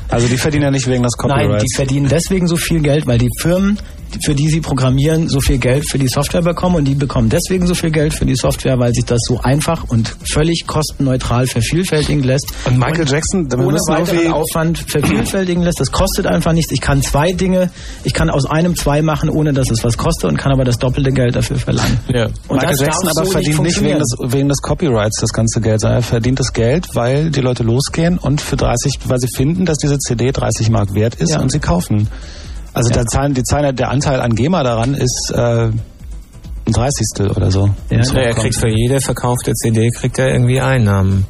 Also 0.09 0.27
die 0.27 0.39
verdienen 0.39 0.65
ja 0.65 0.71
nicht 0.71 0.87
wegen 0.87 1.03
des 1.03 1.13
Nein, 1.23 1.29
Copyrights. 1.43 1.65
die 1.65 1.75
verdienen 1.77 2.09
deswegen 2.09 2.47
so 2.49 2.57
viel 2.57 2.81
Geld, 2.81 3.07
weil 3.07 3.19
die 3.19 3.29
Firmen, 3.41 3.79
für 4.25 4.35
die 4.35 4.49
sie 4.49 4.61
programmieren, 4.61 5.29
so 5.29 5.41
viel 5.41 5.59
Geld 5.59 5.89
für 5.89 5.99
die 5.99 6.09
Software 6.09 6.43
bekommen 6.43 6.77
und 6.77 6.85
die 6.85 6.95
bekommen 6.95 7.29
deswegen 7.29 7.67
so 7.67 7.75
viel 7.75 7.91
Geld 7.91 8.13
für 8.15 8.27
die 8.27 8.35
Software, 8.35 8.79
weil 8.79 8.93
sich 8.95 9.05
das 9.05 9.21
so 9.27 9.41
einfach 9.41 9.85
und 9.89 10.15
völlig 10.25 10.67
kostenneutral 10.67 11.47
vervielfältigen 11.47 12.23
lässt. 12.23 12.53
Und 12.67 12.79
Michael 12.79 13.07
Jackson, 13.09 13.51
wir 13.51 13.59
ohne 13.59 13.79
weiteren 13.89 14.33
Aufwand 14.33 14.79
vervielfältigen 14.79 15.63
lässt. 15.63 15.81
Das 15.81 15.93
kostet 15.93 16.27
einfach 16.27 16.53
nichts. 16.53 16.73
Ich 16.73 16.81
kann 16.81 17.03
zwei 17.03 17.33
Dinge, 17.33 17.71
ich 18.05 18.15
kann 18.15 18.31
aus 18.31 18.47
einem 18.47 18.77
zwei 18.77 19.03
machen, 19.03 19.29
ohne 19.31 19.53
dass 19.53 19.71
es 19.71 19.85
was 19.85 19.97
kostet 19.97 20.31
und 20.31 20.37
kann 20.37 20.53
aber 20.53 20.65
das 20.65 20.79
doppelte 20.79 21.13
Geld 21.13 21.37
dafür 21.37 21.57
verlangen. 21.57 21.99
Ja. 22.13 22.27
Und 22.49 22.57
Michael 22.57 22.71
das 22.71 22.81
Jackson 22.81 23.09
aber 23.09 23.25
so 23.25 23.31
verdient 23.33 23.61
nicht 23.63 23.83
wegen 23.83 23.99
des, 23.99 24.17
wegen 24.21 24.49
des 24.49 24.59
Copyrights 24.63 25.21
das 25.21 25.33
ganze 25.33 25.61
Geld, 25.61 25.81
sondern 25.81 25.99
er 26.01 26.03
verdient 26.03 26.41
das 26.41 26.53
Geld, 26.53 26.87
weil 26.95 27.31
die 27.31 27.41
Leute 27.41 27.63
losgehen 27.63 28.19
und 28.19 28.41
für 28.41 28.57
30, 28.57 28.99
weil 29.07 29.19
sie 29.19 29.29
finden, 29.29 29.65
dass 29.65 29.79
diese 29.79 29.99
CD 29.99 30.33
30 30.33 30.71
Mark 30.71 30.95
wert 30.95 31.15
ist 31.17 31.31
Ja. 31.33 31.41
und 31.41 31.51
sie 31.51 31.59
kaufen. 31.61 32.09
Also 32.75 32.91
der, 32.91 33.07
Zahlen, 33.07 33.35
die 33.35 33.43
Zahlen, 33.43 33.75
der 33.77 33.91
Anteil 33.91 34.21
an 34.21 34.35
GEMA 34.35 34.63
daran 34.63 34.95
ist 34.95 35.33
äh, 35.35 35.39
ein 35.69 35.81
Dreißigstel 36.73 37.31
oder 37.31 37.51
so. 37.51 37.71
Ja. 37.91 38.03
Ja, 38.03 38.21
er 38.21 38.35
kriegt 38.35 38.57
für 38.57 38.69
jede 38.69 39.01
verkaufte 39.01 39.53
CD 39.55 39.89
kriegt 39.91 40.19
er 40.19 40.29
irgendwie 40.33 40.61
Einnahmen. 40.61 41.27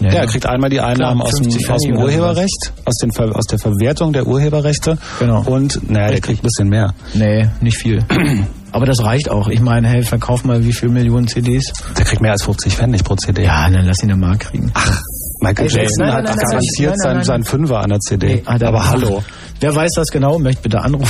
Ja, 0.00 0.10
er 0.12 0.26
kriegt 0.26 0.46
einmal 0.46 0.70
die 0.70 0.80
Einnahmen 0.80 1.20
Klar, 1.20 1.28
aus, 1.32 1.34
dem, 1.40 1.50
50 1.50 1.70
aus 1.70 1.82
dem 1.82 1.96
Urheberrecht, 1.96 2.72
aus, 2.84 2.94
den, 3.02 3.12
Ver- 3.12 3.34
aus 3.34 3.46
der 3.46 3.58
Verwertung 3.58 4.12
der 4.12 4.28
Urheberrechte. 4.28 4.96
Genau. 5.18 5.42
Und, 5.42 5.90
naja, 5.90 6.12
der 6.12 6.20
kriegt 6.20 6.40
ein 6.44 6.46
bisschen 6.46 6.68
mehr. 6.68 6.94
Nee, 7.14 7.48
nicht 7.60 7.78
viel. 7.78 8.04
Aber 8.70 8.86
das 8.86 9.02
reicht 9.02 9.28
auch. 9.28 9.48
Ich 9.48 9.60
meine, 9.60 9.88
hey, 9.88 10.02
verkauf 10.04 10.44
mal 10.44 10.64
wie 10.64 10.72
viel 10.72 10.88
Millionen 10.90 11.26
CDs. 11.26 11.72
Der 11.96 12.04
kriegt 12.04 12.22
mehr 12.22 12.30
als 12.30 12.44
50 12.44 12.76
Pfennig 12.76 13.02
pro 13.02 13.16
CD. 13.16 13.42
Ja, 13.42 13.68
dann 13.68 13.86
lass 13.86 14.02
ihn 14.04 14.10
eine 14.12 14.20
Mark 14.20 14.40
kriegen. 14.40 14.70
Ach, 14.74 15.02
Michael 15.40 15.68
Jackson 15.68 16.06
hat 16.12 16.26
garantiert 16.26 16.94
seinen, 17.00 17.42
Fünfer 17.44 17.78
an 17.80 17.88
der 17.90 17.98
CD. 18.00 18.26
Nee, 18.26 18.42
er 18.46 18.68
Aber 18.68 18.88
hallo. 18.88 19.22
Wer 19.60 19.74
weiß 19.74 19.90
das 19.96 20.08
genau, 20.08 20.38
möchte 20.38 20.62
bitte 20.62 20.80
anrufen. 20.80 21.08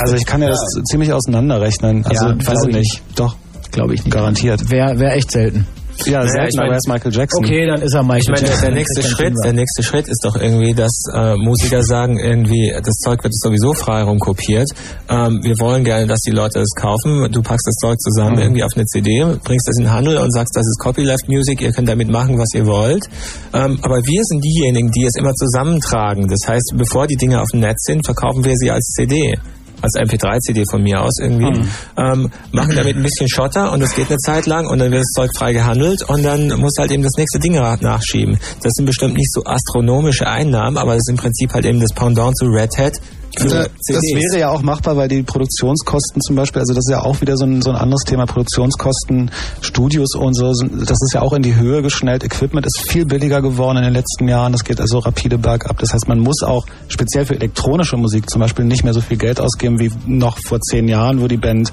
Also 0.00 0.14
ich 0.14 0.24
kann 0.24 0.42
ja 0.42 0.48
das 0.48 0.60
ziemlich 0.90 1.12
auseinanderrechnen. 1.12 2.04
Also 2.04 2.28
Ja, 2.28 2.46
weiß 2.46 2.66
ich 2.68 2.74
nicht. 2.74 3.02
Doch, 3.16 3.36
Glaube 3.72 3.94
ich 3.94 4.04
nicht. 4.04 4.12
garantiert. 4.14 4.70
Wäre 4.70 4.98
wär 4.98 5.14
echt 5.16 5.30
selten. 5.30 5.66
Ja, 6.06 6.18
Naja, 6.20 6.30
selten, 6.30 6.48
ich 6.48 6.56
mein- 6.56 6.64
aber 6.66 6.72
er 6.74 6.78
ist 6.78 6.88
Michael 6.88 7.12
Jackson. 7.12 7.44
Okay, 7.44 7.66
dann 7.66 7.82
ist 7.82 7.94
er 7.94 8.02
Michael 8.02 8.20
Ich 8.22 8.28
meine, 8.28 8.40
der, 8.40 8.48
Jackson. 8.50 8.66
der 8.68 8.74
nächste 8.74 9.02
Schritt, 9.02 9.34
er 9.36 9.42
der 9.44 9.52
nächste 9.52 9.82
Schritt 9.82 10.08
ist 10.08 10.24
doch 10.24 10.36
irgendwie, 10.36 10.74
dass 10.74 11.02
äh, 11.14 11.34
Musiker 11.36 11.82
sagen, 11.82 12.18
irgendwie, 12.18 12.72
das 12.76 12.94
Zeug 12.98 13.22
wird 13.22 13.34
sowieso 13.34 13.74
frei 13.74 14.02
rumkopiert. 14.02 14.68
Ähm, 15.08 15.40
wir 15.42 15.54
wollen 15.60 15.84
gerne, 15.84 16.06
dass 16.06 16.20
die 16.20 16.30
Leute 16.30 16.60
es 16.60 16.72
kaufen. 16.80 17.30
Du 17.32 17.42
packst 17.42 17.66
das 17.66 17.74
Zeug 17.76 17.98
zusammen 18.00 18.36
Mhm. 18.36 18.42
irgendwie 18.42 18.64
auf 18.64 18.72
eine 18.76 18.84
CD, 18.86 19.24
bringst 19.44 19.68
das 19.68 19.76
in 19.78 19.84
den 19.84 19.92
Handel 19.92 20.18
und 20.18 20.30
sagst, 20.32 20.56
das 20.56 20.66
ist 20.66 20.78
Copyleft 20.80 21.28
Music, 21.28 21.60
ihr 21.60 21.72
könnt 21.72 21.88
damit 21.88 22.08
machen, 22.08 22.38
was 22.38 22.48
ihr 22.54 22.66
wollt. 22.66 23.04
Ähm, 23.52 23.78
aber 23.82 23.96
wir 23.96 24.22
sind 24.24 24.44
diejenigen, 24.44 24.90
die 24.90 25.04
es 25.04 25.16
immer 25.16 25.32
zusammentragen. 25.34 26.28
Das 26.28 26.40
heißt, 26.48 26.74
bevor 26.76 27.06
die 27.06 27.16
Dinge 27.16 27.40
auf 27.40 27.48
dem 27.52 27.60
Netz 27.60 27.84
sind, 27.84 28.04
verkaufen 28.04 28.44
wir 28.44 28.54
sie 28.56 28.70
als 28.70 28.84
CD 28.96 29.36
als 29.82 29.94
MP3-CD 29.96 30.64
von 30.70 30.82
mir 30.82 31.00
aus 31.02 31.18
irgendwie, 31.20 31.60
Mhm. 31.60 31.68
ähm, 31.96 32.30
machen 32.52 32.74
damit 32.76 32.96
ein 32.96 33.02
bisschen 33.02 33.28
Schotter 33.28 33.72
und 33.72 33.80
das 33.80 33.94
geht 33.94 34.08
eine 34.08 34.18
Zeit 34.18 34.46
lang 34.46 34.66
und 34.66 34.78
dann 34.78 34.90
wird 34.90 35.00
das 35.02 35.12
Zeug 35.14 35.30
frei 35.36 35.52
gehandelt 35.52 36.02
und 36.02 36.22
dann 36.22 36.48
muss 36.60 36.74
halt 36.78 36.90
eben 36.92 37.02
das 37.02 37.14
nächste 37.16 37.38
Ding 37.38 37.54
nachschieben. 37.54 38.38
Das 38.62 38.72
sind 38.74 38.86
bestimmt 38.86 39.14
nicht 39.14 39.32
so 39.32 39.42
astronomische 39.44 40.26
Einnahmen, 40.26 40.76
aber 40.76 40.92
das 40.92 41.02
ist 41.06 41.10
im 41.10 41.16
Prinzip 41.16 41.52
halt 41.52 41.64
eben 41.64 41.80
das 41.80 41.92
Pendant 41.92 42.36
zu 42.36 42.46
Red 42.46 42.76
Hat 42.78 42.94
für 43.38 43.48
Äh, 43.64 43.68
Das 43.88 44.02
wäre 44.02 44.40
ja 44.40 44.48
auch 44.50 44.62
machbar, 44.62 44.96
weil 44.96 45.08
die 45.08 45.22
Produktionskosten 45.22 46.20
zum 46.20 46.36
Beispiel, 46.36 46.60
also 46.60 46.74
das 46.74 46.84
ist 46.86 46.90
ja 46.90 47.02
auch 47.02 47.20
wieder 47.20 47.36
so 47.36 47.44
ein, 47.44 47.62
so 47.62 47.70
ein 47.70 47.76
anderes 47.76 48.02
Thema, 48.04 48.26
Produktionskosten, 48.26 49.30
Studios 49.60 50.14
und 50.14 50.34
so, 50.34 50.52
das 50.52 50.98
ist 51.02 51.12
ja 51.14 51.22
auch 51.22 51.32
in 51.32 51.42
die 51.42 51.54
Höhe 51.54 51.82
geschnellt. 51.82 52.24
Equipment 52.24 52.66
ist 52.66 52.80
viel 52.88 53.04
billiger 53.04 53.42
geworden 53.42 53.78
in 53.78 53.84
den 53.84 53.92
letzten 53.94 54.28
Jahren, 54.28 54.52
das 54.52 54.64
geht 54.64 54.80
also 54.80 54.98
rapide 54.98 55.38
bergab. 55.38 55.78
Das 55.78 55.92
heißt, 55.92 56.08
man 56.08 56.20
muss 56.20 56.42
auch 56.42 56.66
speziell 56.88 57.26
für 57.26 57.34
elektronische 57.34 57.96
Musik 57.96 58.28
zum 58.28 58.40
Beispiel 58.40 58.64
nicht 58.64 58.84
mehr 58.84 58.94
so 58.94 59.00
viel 59.00 59.16
Geld 59.16 59.40
ausgeben 59.40 59.78
wie 59.78 59.90
noch 60.06 60.38
vor 60.38 60.60
zehn 60.60 60.88
Jahren, 60.88 61.20
wo 61.20 61.28
die 61.28 61.36
Band 61.36 61.72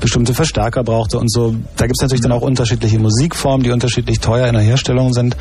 bestimmte 0.00 0.34
Verstärker 0.34 0.82
brauchte 0.82 1.18
und 1.18 1.30
so. 1.30 1.54
Da 1.76 1.86
gibt 1.86 1.96
es 1.98 2.02
natürlich 2.02 2.20
dann 2.22 2.32
auch 2.32 2.42
unterschiedliche 2.42 2.98
Musikformen, 2.98 3.62
die 3.62 3.70
unterschiedlich 3.70 4.20
teuer 4.20 4.46
in 4.48 4.54
der 4.54 4.62
Herstellung 4.62 5.12
sind. 5.12 5.36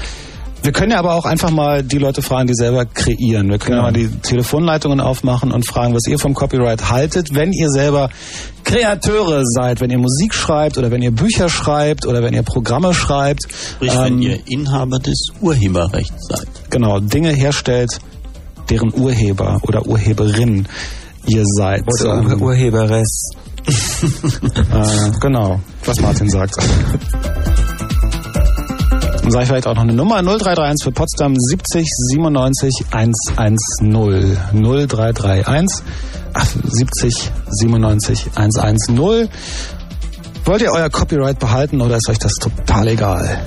Wir 0.63 0.71
können 0.71 0.91
ja 0.93 0.99
aber 0.99 1.13
auch 1.15 1.25
einfach 1.25 1.51
mal 1.51 1.83
die 1.83 1.97
Leute 1.97 2.21
fragen, 2.21 2.47
die 2.47 2.55
selber 2.55 2.85
kreieren. 2.85 3.49
Wir 3.49 3.57
können 3.59 3.75
ja 3.77 3.83
mal 3.83 3.91
die 3.91 4.07
Telefonleitungen 4.07 5.01
aufmachen 5.01 5.51
und 5.51 5.67
fragen, 5.67 5.93
was 5.93 6.07
ihr 6.07 6.17
vom 6.17 6.33
Copyright 6.33 6.89
haltet, 6.89 7.33
wenn 7.35 7.51
ihr 7.51 7.69
selber 7.69 8.09
Kreateure 8.63 9.41
seid, 9.43 9.81
wenn 9.81 9.89
ihr 9.91 9.97
Musik 9.97 10.33
schreibt 10.33 10.77
oder 10.77 10.89
wenn 10.89 11.01
ihr 11.01 11.11
Bücher 11.11 11.49
schreibt 11.49 12.05
oder 12.07 12.23
wenn 12.23 12.33
ihr 12.33 12.43
Programme 12.43 12.93
schreibt. 12.93 13.43
Sprich, 13.51 13.91
wenn 13.93 14.13
Ähm, 14.13 14.21
ihr 14.21 14.39
Inhaber 14.47 14.99
des 14.99 15.27
Urheberrechts 15.41 16.27
seid. 16.29 16.47
genau, 16.69 16.99
Dinge 17.01 17.31
herstellt, 17.31 17.99
deren 18.69 18.93
Urheber 18.93 19.59
oder 19.63 19.85
Urheberin 19.85 20.65
ihr 21.27 21.43
seid. 21.45 21.81
Oder 21.87 22.19
Ähm, 22.19 22.31
Ur 22.41 22.41
Urheberes. 22.47 23.31
äh, 23.67 25.11
genau, 25.19 25.59
was 25.85 25.99
Martin 25.99 26.29
sagt. 26.29 26.55
Dann 29.23 29.31
sage 29.31 29.43
ich 29.43 29.49
vielleicht 29.49 29.67
auch 29.67 29.75
noch 29.75 29.83
eine 29.83 29.93
Nummer. 29.93 30.21
0331 30.21 30.83
für 30.83 30.91
Potsdam 30.91 31.33
70 31.37 31.87
97 32.11 32.85
110 32.91 34.37
0331 34.51 35.85
ach, 36.33 36.47
70 36.63 37.31
97 37.49 38.31
110 38.35 39.29
Wollt 40.45 40.61
ihr 40.61 40.71
euer 40.73 40.89
Copyright 40.89 41.39
behalten 41.39 41.79
oder 41.79 41.95
ist 41.95 42.09
euch 42.09 42.19
das 42.19 42.33
total 42.33 42.89
egal? 42.89 43.39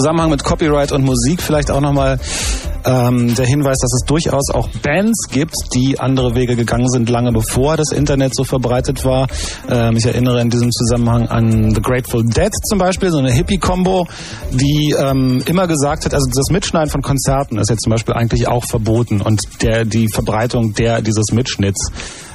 Zusammenhang 0.00 0.30
mit 0.30 0.42
Copyright 0.44 0.92
und 0.92 1.04
Musik 1.04 1.42
vielleicht 1.42 1.70
auch 1.70 1.82
nochmal 1.82 2.18
ähm, 2.86 3.34
der 3.34 3.44
Hinweis, 3.44 3.78
dass 3.80 3.92
es 3.92 4.06
durchaus 4.06 4.50
auch 4.50 4.66
Bands 4.82 5.28
gibt, 5.30 5.54
die 5.74 6.00
andere 6.00 6.34
Wege 6.34 6.56
gegangen 6.56 6.88
sind, 6.88 7.10
lange 7.10 7.32
bevor 7.32 7.76
das 7.76 7.92
Internet 7.92 8.34
so 8.34 8.44
verbreitet 8.44 9.04
war. 9.04 9.26
Ähm, 9.68 9.96
ich 9.98 10.06
erinnere 10.06 10.40
in 10.40 10.48
diesem 10.48 10.70
Zusammenhang 10.70 11.28
an 11.28 11.74
The 11.74 11.82
Grateful 11.82 12.24
Dead 12.24 12.50
zum 12.66 12.78
Beispiel, 12.78 13.10
so 13.10 13.18
eine 13.18 13.30
Hippie-Combo, 13.30 14.06
die 14.52 14.94
ähm, 14.98 15.42
immer 15.44 15.66
gesagt 15.66 16.06
hat, 16.06 16.14
also 16.14 16.30
das 16.34 16.50
Mitschneiden 16.50 16.88
von 16.88 17.02
Konzerten 17.02 17.58
ist 17.58 17.68
jetzt 17.68 17.82
zum 17.82 17.90
Beispiel 17.90 18.14
eigentlich 18.14 18.48
auch 18.48 18.64
verboten 18.64 19.20
und 19.20 19.62
der 19.62 19.84
die 19.84 20.08
Verbreitung 20.08 20.72
der 20.72 21.02
dieses 21.02 21.32
Mitschnitts 21.32 21.90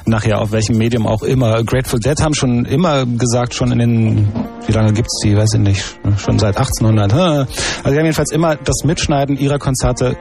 nachher 0.06 0.40
auf 0.40 0.52
welchem 0.52 0.76
Medium 0.78 1.06
auch 1.06 1.22
immer. 1.22 1.62
Grateful 1.64 2.00
Dead 2.00 2.20
haben 2.20 2.34
schon 2.34 2.64
immer 2.64 3.04
gesagt, 3.06 3.54
schon 3.54 3.72
in 3.72 3.78
den, 3.78 4.28
wie 4.66 4.72
lange 4.72 4.92
gibt's 4.92 5.20
die, 5.22 5.36
weiß 5.36 5.54
ich 5.54 5.60
nicht, 5.60 5.98
schon 6.18 6.38
seit 6.38 6.56
1800. 6.56 7.12
hä? 7.12 7.18
Also 7.18 7.46
die 7.84 7.88
haben 7.88 8.04
jedenfalls 8.04 8.32
immer 8.32 8.56
das 8.56 8.84
Mitschneiden 8.84 9.36
ihrer 9.36 9.58
Konzerte 9.58 10.16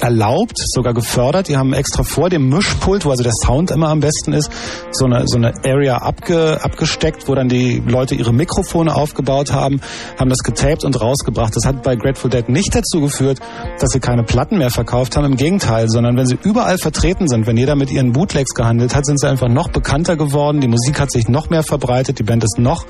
erlaubt, 0.00 0.58
sogar 0.58 0.94
gefördert. 0.94 1.48
Die 1.48 1.56
haben 1.56 1.72
extra 1.72 2.02
vor 2.02 2.28
dem 2.28 2.48
Mischpult, 2.48 3.04
wo 3.04 3.10
also 3.10 3.22
der 3.22 3.32
Sound 3.32 3.70
immer 3.70 3.88
am 3.88 4.00
besten 4.00 4.32
ist, 4.32 4.50
so 4.92 5.06
eine, 5.06 5.22
so 5.26 5.36
eine 5.36 5.54
Area 5.64 5.98
abge, 5.98 6.62
abgesteckt, 6.62 7.28
wo 7.28 7.34
dann 7.34 7.48
die 7.48 7.82
Leute 7.86 8.14
ihre 8.14 8.32
Mikrofone 8.32 8.94
aufgebaut 8.94 9.52
haben, 9.52 9.80
haben 10.18 10.30
das 10.30 10.40
getaped 10.40 10.84
und 10.84 11.00
rausgebracht. 11.00 11.54
Das 11.56 11.64
hat 11.64 11.82
bei 11.82 11.96
Grateful 11.96 12.30
Dead 12.30 12.48
nicht 12.48 12.74
dazu 12.74 13.00
geführt, 13.00 13.38
dass 13.78 13.90
sie 13.90 14.00
keine 14.00 14.22
Platten 14.22 14.58
mehr 14.58 14.70
verkauft 14.70 15.16
haben, 15.16 15.24
im 15.24 15.36
Gegenteil, 15.36 15.88
sondern 15.88 16.16
wenn 16.16 16.26
sie 16.26 16.38
überall 16.42 16.78
vertreten 16.78 17.28
sind, 17.28 17.46
wenn 17.46 17.56
jeder 17.56 17.76
mit 17.76 17.90
ihren 17.90 18.12
Bootlegs 18.12 18.54
gehandelt 18.54 18.94
hat, 18.94 19.06
sind 19.06 19.19
sie 19.20 19.28
einfach 19.28 19.48
noch 19.48 19.68
bekannter 19.68 20.16
geworden, 20.16 20.60
die 20.60 20.68
Musik 20.68 21.00
hat 21.00 21.10
sich 21.10 21.28
noch 21.28 21.50
mehr 21.50 21.62
verbreitet, 21.62 22.18
die 22.18 22.22
Band 22.22 22.44
ist 22.44 22.58
noch 22.58 22.84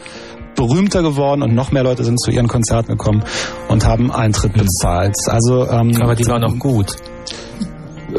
berühmter 0.56 1.02
geworden 1.02 1.42
und 1.42 1.54
noch 1.54 1.70
mehr 1.72 1.82
Leute 1.84 2.04
sind 2.04 2.20
zu 2.20 2.30
ihren 2.30 2.48
Konzerten 2.48 2.92
gekommen 2.92 3.22
und 3.68 3.86
haben 3.86 4.10
Eintritt 4.10 4.54
bezahlt. 4.54 5.16
Also 5.26 5.68
ähm, 5.68 5.96
Aber 6.02 6.14
die 6.14 6.26
waren 6.26 6.44
auch 6.44 6.58
gut. 6.58 6.96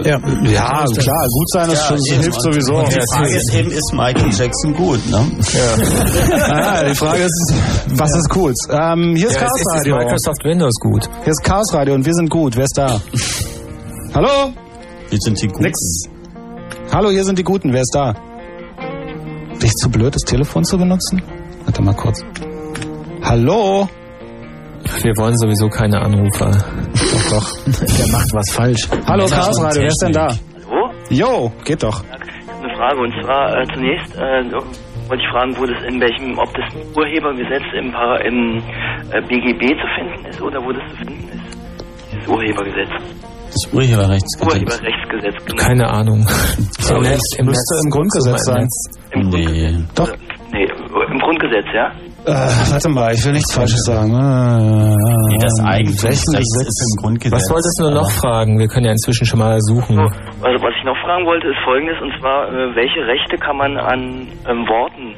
Ja, 0.04 0.18
ja, 0.46 0.86
klar, 0.86 1.28
gut 1.28 1.50
sein 1.52 1.70
ist 1.70 1.86
schon, 1.86 1.98
hilft 1.98 2.42
sowieso. 2.42 2.76
Und 2.76 2.88
die 2.96 3.02
Frage 3.14 3.36
ist 3.36 3.54
eben, 3.54 3.72
ist 3.72 3.92
Michael 3.94 4.32
Jackson 4.32 4.74
gut, 4.74 5.00
ne? 5.10 5.26
Ja, 5.54 6.84
die 6.90 6.96
Frage 6.96 7.24
ist, 7.24 7.54
was 7.90 8.16
ist 8.16 8.34
cool? 8.36 8.54
Ähm, 8.70 9.16
hier 9.18 9.28
ist 9.28 9.36
Ja, 9.36 9.42
Chaos 9.42 9.52
es 9.56 9.62
ist 9.62 9.74
Radio. 9.74 9.98
Microsoft 9.98 10.44
Windows 10.46 10.76
gut. 10.80 11.10
Hier 11.24 11.32
ist 11.32 11.44
Chaos 11.44 11.74
Radio 11.74 11.94
und 11.96 12.06
wir 12.06 12.14
sind 12.14 12.30
gut. 12.30 12.56
Wer 12.56 12.64
ist 12.64 12.78
da? 12.78 13.02
Hallo? 14.14 14.54
Wir 15.10 15.20
sind 15.20 15.42
die 15.42 15.48
Guten. 15.48 15.64
Nix. 15.64 15.78
Hallo, 16.94 17.10
hier 17.10 17.24
sind 17.24 17.40
die 17.40 17.44
Guten. 17.44 17.74
Wer 17.74 17.82
ist 17.82 17.94
da? 17.96 18.14
Bin 19.60 19.66
ich 19.68 19.74
zu 19.76 19.90
blöd, 19.90 20.14
das 20.16 20.24
Telefon 20.24 20.64
zu 20.64 20.78
benutzen? 20.78 21.22
Warte 21.66 21.82
mal 21.84 21.94
kurz. 21.96 22.24
Hallo? 23.24 23.88
Wir 25.02 25.14
wollen 25.18 25.38
sowieso 25.38 25.68
keine 25.70 26.00
Anrufer. 26.02 26.52
Doch, 26.52 27.30
doch. 27.30 27.66
der 27.66 28.08
macht 28.12 28.34
was 28.34 28.52
falsch. 28.52 28.88
Hallo, 29.08 29.26
Chaos 29.28 29.62
Radio, 29.64 29.82
wer 29.82 29.88
ist 29.88 30.02
denn 30.02 30.12
da? 30.12 30.28
Hallo? 30.70 30.92
Jo, 31.10 31.52
geht 31.64 31.84
doch. 31.84 32.04
Eine 32.04 32.76
Frage 32.76 33.00
und 33.00 33.14
zwar 33.24 33.58
äh, 33.62 33.66
zunächst 33.74 34.16
äh, 34.16 34.52
wollte 35.10 35.24
ich 35.24 35.30
fragen, 35.32 35.56
wo 35.58 35.66
das 35.66 35.84
in 35.86 36.00
welchem, 36.02 36.38
ob 36.38 36.50
das 36.54 36.74
Urhebergesetz 36.96 37.64
im, 37.78 37.92
Para- 37.92 38.22
im 38.26 38.58
äh, 39.12 39.22
BGB 39.28 39.62
zu 39.80 39.88
finden 39.96 40.26
ist 40.28 40.42
oder 40.42 40.60
wo 40.64 40.72
das 40.72 40.84
zu 40.92 40.98
finden 40.98 41.28
ist, 41.30 41.58
dieses 42.12 42.28
Urhebergesetz. 42.28 42.90
Das 43.52 43.74
Urheberrechtsgesetz. 43.74 44.54
Urheberrechtsgesetz. 44.54 45.46
Genau. 45.46 45.64
Keine 45.64 45.90
Ahnung. 45.90 46.26
So 46.82 46.96
das 46.96 47.04
Netz- 47.08 47.36
im 47.38 47.46
müsste 47.46 47.76
Netz- 47.76 47.84
im 47.86 47.90
Grundgesetz 47.92 48.48
im 48.48 48.54
sein. 48.54 48.68
Im 49.12 49.30
Nee. 49.30 49.46
Grundgesetz. 49.46 49.94
Doch. 49.96 50.08
Oder- 50.10 50.18
Nee, 50.54 50.68
im 51.14 51.20
Grundgesetz, 51.20 51.66
ja? 51.74 51.88
Äh, 52.26 52.72
warte 52.72 52.90
mal, 52.90 53.14
ich 53.14 53.24
will 53.24 53.32
nichts 53.32 53.54
Falsches 53.56 53.84
sagen. 53.86 54.12
Nee, 54.12 55.38
das 55.40 55.54
Welchen 55.58 55.66
Eigentumsrecht 55.66 56.26
Gesetz? 56.28 56.68
ist 56.68 56.82
im 56.98 57.02
Grundgesetz. 57.04 57.40
Was 57.40 57.50
wolltest 57.50 57.80
du 57.80 57.84
nur 57.84 57.94
noch 57.94 58.12
fragen? 58.12 58.60
Wir 58.60 58.68
können 58.68 58.86
ja 58.86 58.92
inzwischen 58.92 59.26
schon 59.26 59.40
mal 59.40 59.58
suchen. 59.62 59.96
So, 59.96 60.02
also 60.04 60.58
was 60.62 60.74
ich 60.78 60.84
noch 60.84 60.98
fragen 61.06 61.26
wollte, 61.26 61.48
ist 61.48 61.58
folgendes, 61.64 61.96
und 62.02 62.12
zwar, 62.20 62.50
äh, 62.52 62.76
welche 62.76 63.00
Rechte 63.08 63.38
kann 63.38 63.56
man 63.58 63.78
an 63.78 64.28
ähm, 64.50 64.68
Worten 64.68 65.16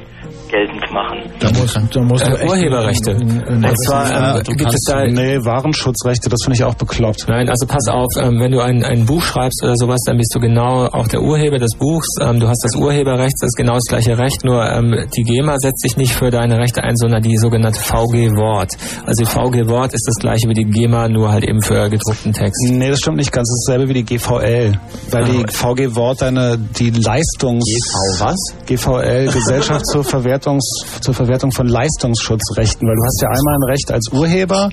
geltend 0.54 0.84
machen? 0.92 1.18
Da 1.40 1.50
musst, 1.58 1.76
da 1.76 2.00
musst 2.02 2.26
du 2.26 2.30
Äh, 2.30 2.34
echt 2.34 2.50
Urheberrechte. 2.50 3.10
Und 3.14 3.78
zwar 3.84 4.42
du 4.42 4.52
gibt 4.52 4.72
es 4.72 4.82
da 4.86 5.04
Nee, 5.04 5.38
Warenschutzrechte, 5.44 6.28
das 6.28 6.40
finde 6.44 6.56
ich 6.56 6.64
auch 6.64 6.74
bekloppt. 6.74 7.26
Nein, 7.28 7.48
also 7.48 7.66
pass 7.66 7.88
auf, 7.88 8.10
ähm, 8.18 8.40
wenn 8.40 8.52
du 8.52 8.60
ein, 8.60 8.84
ein 8.84 9.04
Buch 9.04 9.22
schreibst 9.22 9.62
oder 9.62 9.76
sowas, 9.76 10.00
dann 10.06 10.16
bist 10.16 10.34
du 10.34 10.40
genau 10.40 10.86
auch 10.86 11.08
der 11.08 11.22
Urheber 11.22 11.58
des 11.58 11.74
Buchs. 11.76 12.08
Ähm, 12.20 12.40
du 12.40 12.48
hast 12.48 12.62
das 12.64 12.74
Urheberrecht, 12.76 13.34
das 13.40 13.48
ist 13.48 13.56
genau 13.56 13.74
das 13.74 13.84
gleiche 13.88 14.16
Recht, 14.16 14.44
nur 14.44 14.64
ähm, 14.64 15.06
die 15.16 15.22
GEMA 15.22 15.58
setzt 15.58 15.82
sich 15.82 15.96
nicht 15.96 16.12
für 16.12 16.30
deine 16.30 16.58
Rechte 16.58 16.82
ein, 16.82 16.96
sondern 16.96 17.22
die 17.22 17.36
sogenannte 17.36 17.80
VG 17.80 18.36
Wort. 18.36 18.72
Also 19.06 19.24
die 19.24 19.30
VG 19.30 19.68
Wort 19.68 19.92
ist 19.94 20.06
das 20.06 20.16
gleiche 20.16 20.48
wie 20.48 20.54
die 20.54 20.64
GEMA, 20.64 21.08
nur 21.08 21.32
halt 21.32 21.44
eben 21.44 21.62
für 21.62 21.88
gedruckten 21.88 22.32
Text. 22.32 22.70
Nee, 22.70 22.90
das 22.90 23.00
stimmt 23.00 23.16
nicht 23.16 23.32
ganz. 23.32 23.48
Das 23.48 23.58
ist 23.58 23.68
dasselbe 23.68 23.88
wie 23.88 24.02
die 24.02 24.04
GVL. 24.04 24.78
Weil 25.10 25.24
die 25.24 25.44
VG 25.52 25.94
Wort 25.96 26.22
deine, 26.22 26.58
die 26.58 26.90
Leistungs... 26.90 27.64
GV 27.64 28.24
was? 28.24 28.36
GVL, 28.66 29.30
Gesellschaft 29.32 29.86
zur, 29.86 30.04
Verwertungs, 30.44 30.64
zur 31.00 31.14
Verwertung 31.14 31.52
von 31.52 31.66
Leistungsschutzrechten. 31.68 32.86
Weil 32.86 32.96
du 32.96 33.04
hast 33.04 33.22
ja 33.22 33.28
einmal 33.28 33.54
ein 33.54 33.70
Recht 33.70 33.90
als 33.90 34.12
Urheber 34.12 34.70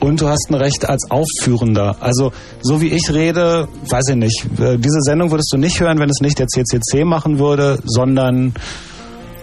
und 0.00 0.20
du 0.20 0.28
hast 0.28 0.50
ein 0.50 0.54
Recht 0.54 0.88
als 0.88 1.10
Aufführender. 1.10 1.96
Also 2.00 2.32
so 2.60 2.80
wie 2.80 2.88
ich 2.88 3.10
rede, 3.12 3.68
weiß 3.88 4.08
ich 4.10 4.16
nicht. 4.16 4.44
äh, 4.60 4.76
Diese 4.78 5.00
Sendung 5.00 5.30
würdest 5.30 5.52
du 5.52 5.56
nicht 5.56 5.80
hören, 5.80 5.98
wenn 5.98 6.10
es 6.10 6.20
nicht 6.20 6.38
der 6.38 6.46
CCC 6.46 7.04
machen 7.04 7.38
würde, 7.38 7.78
sondern 7.84 8.54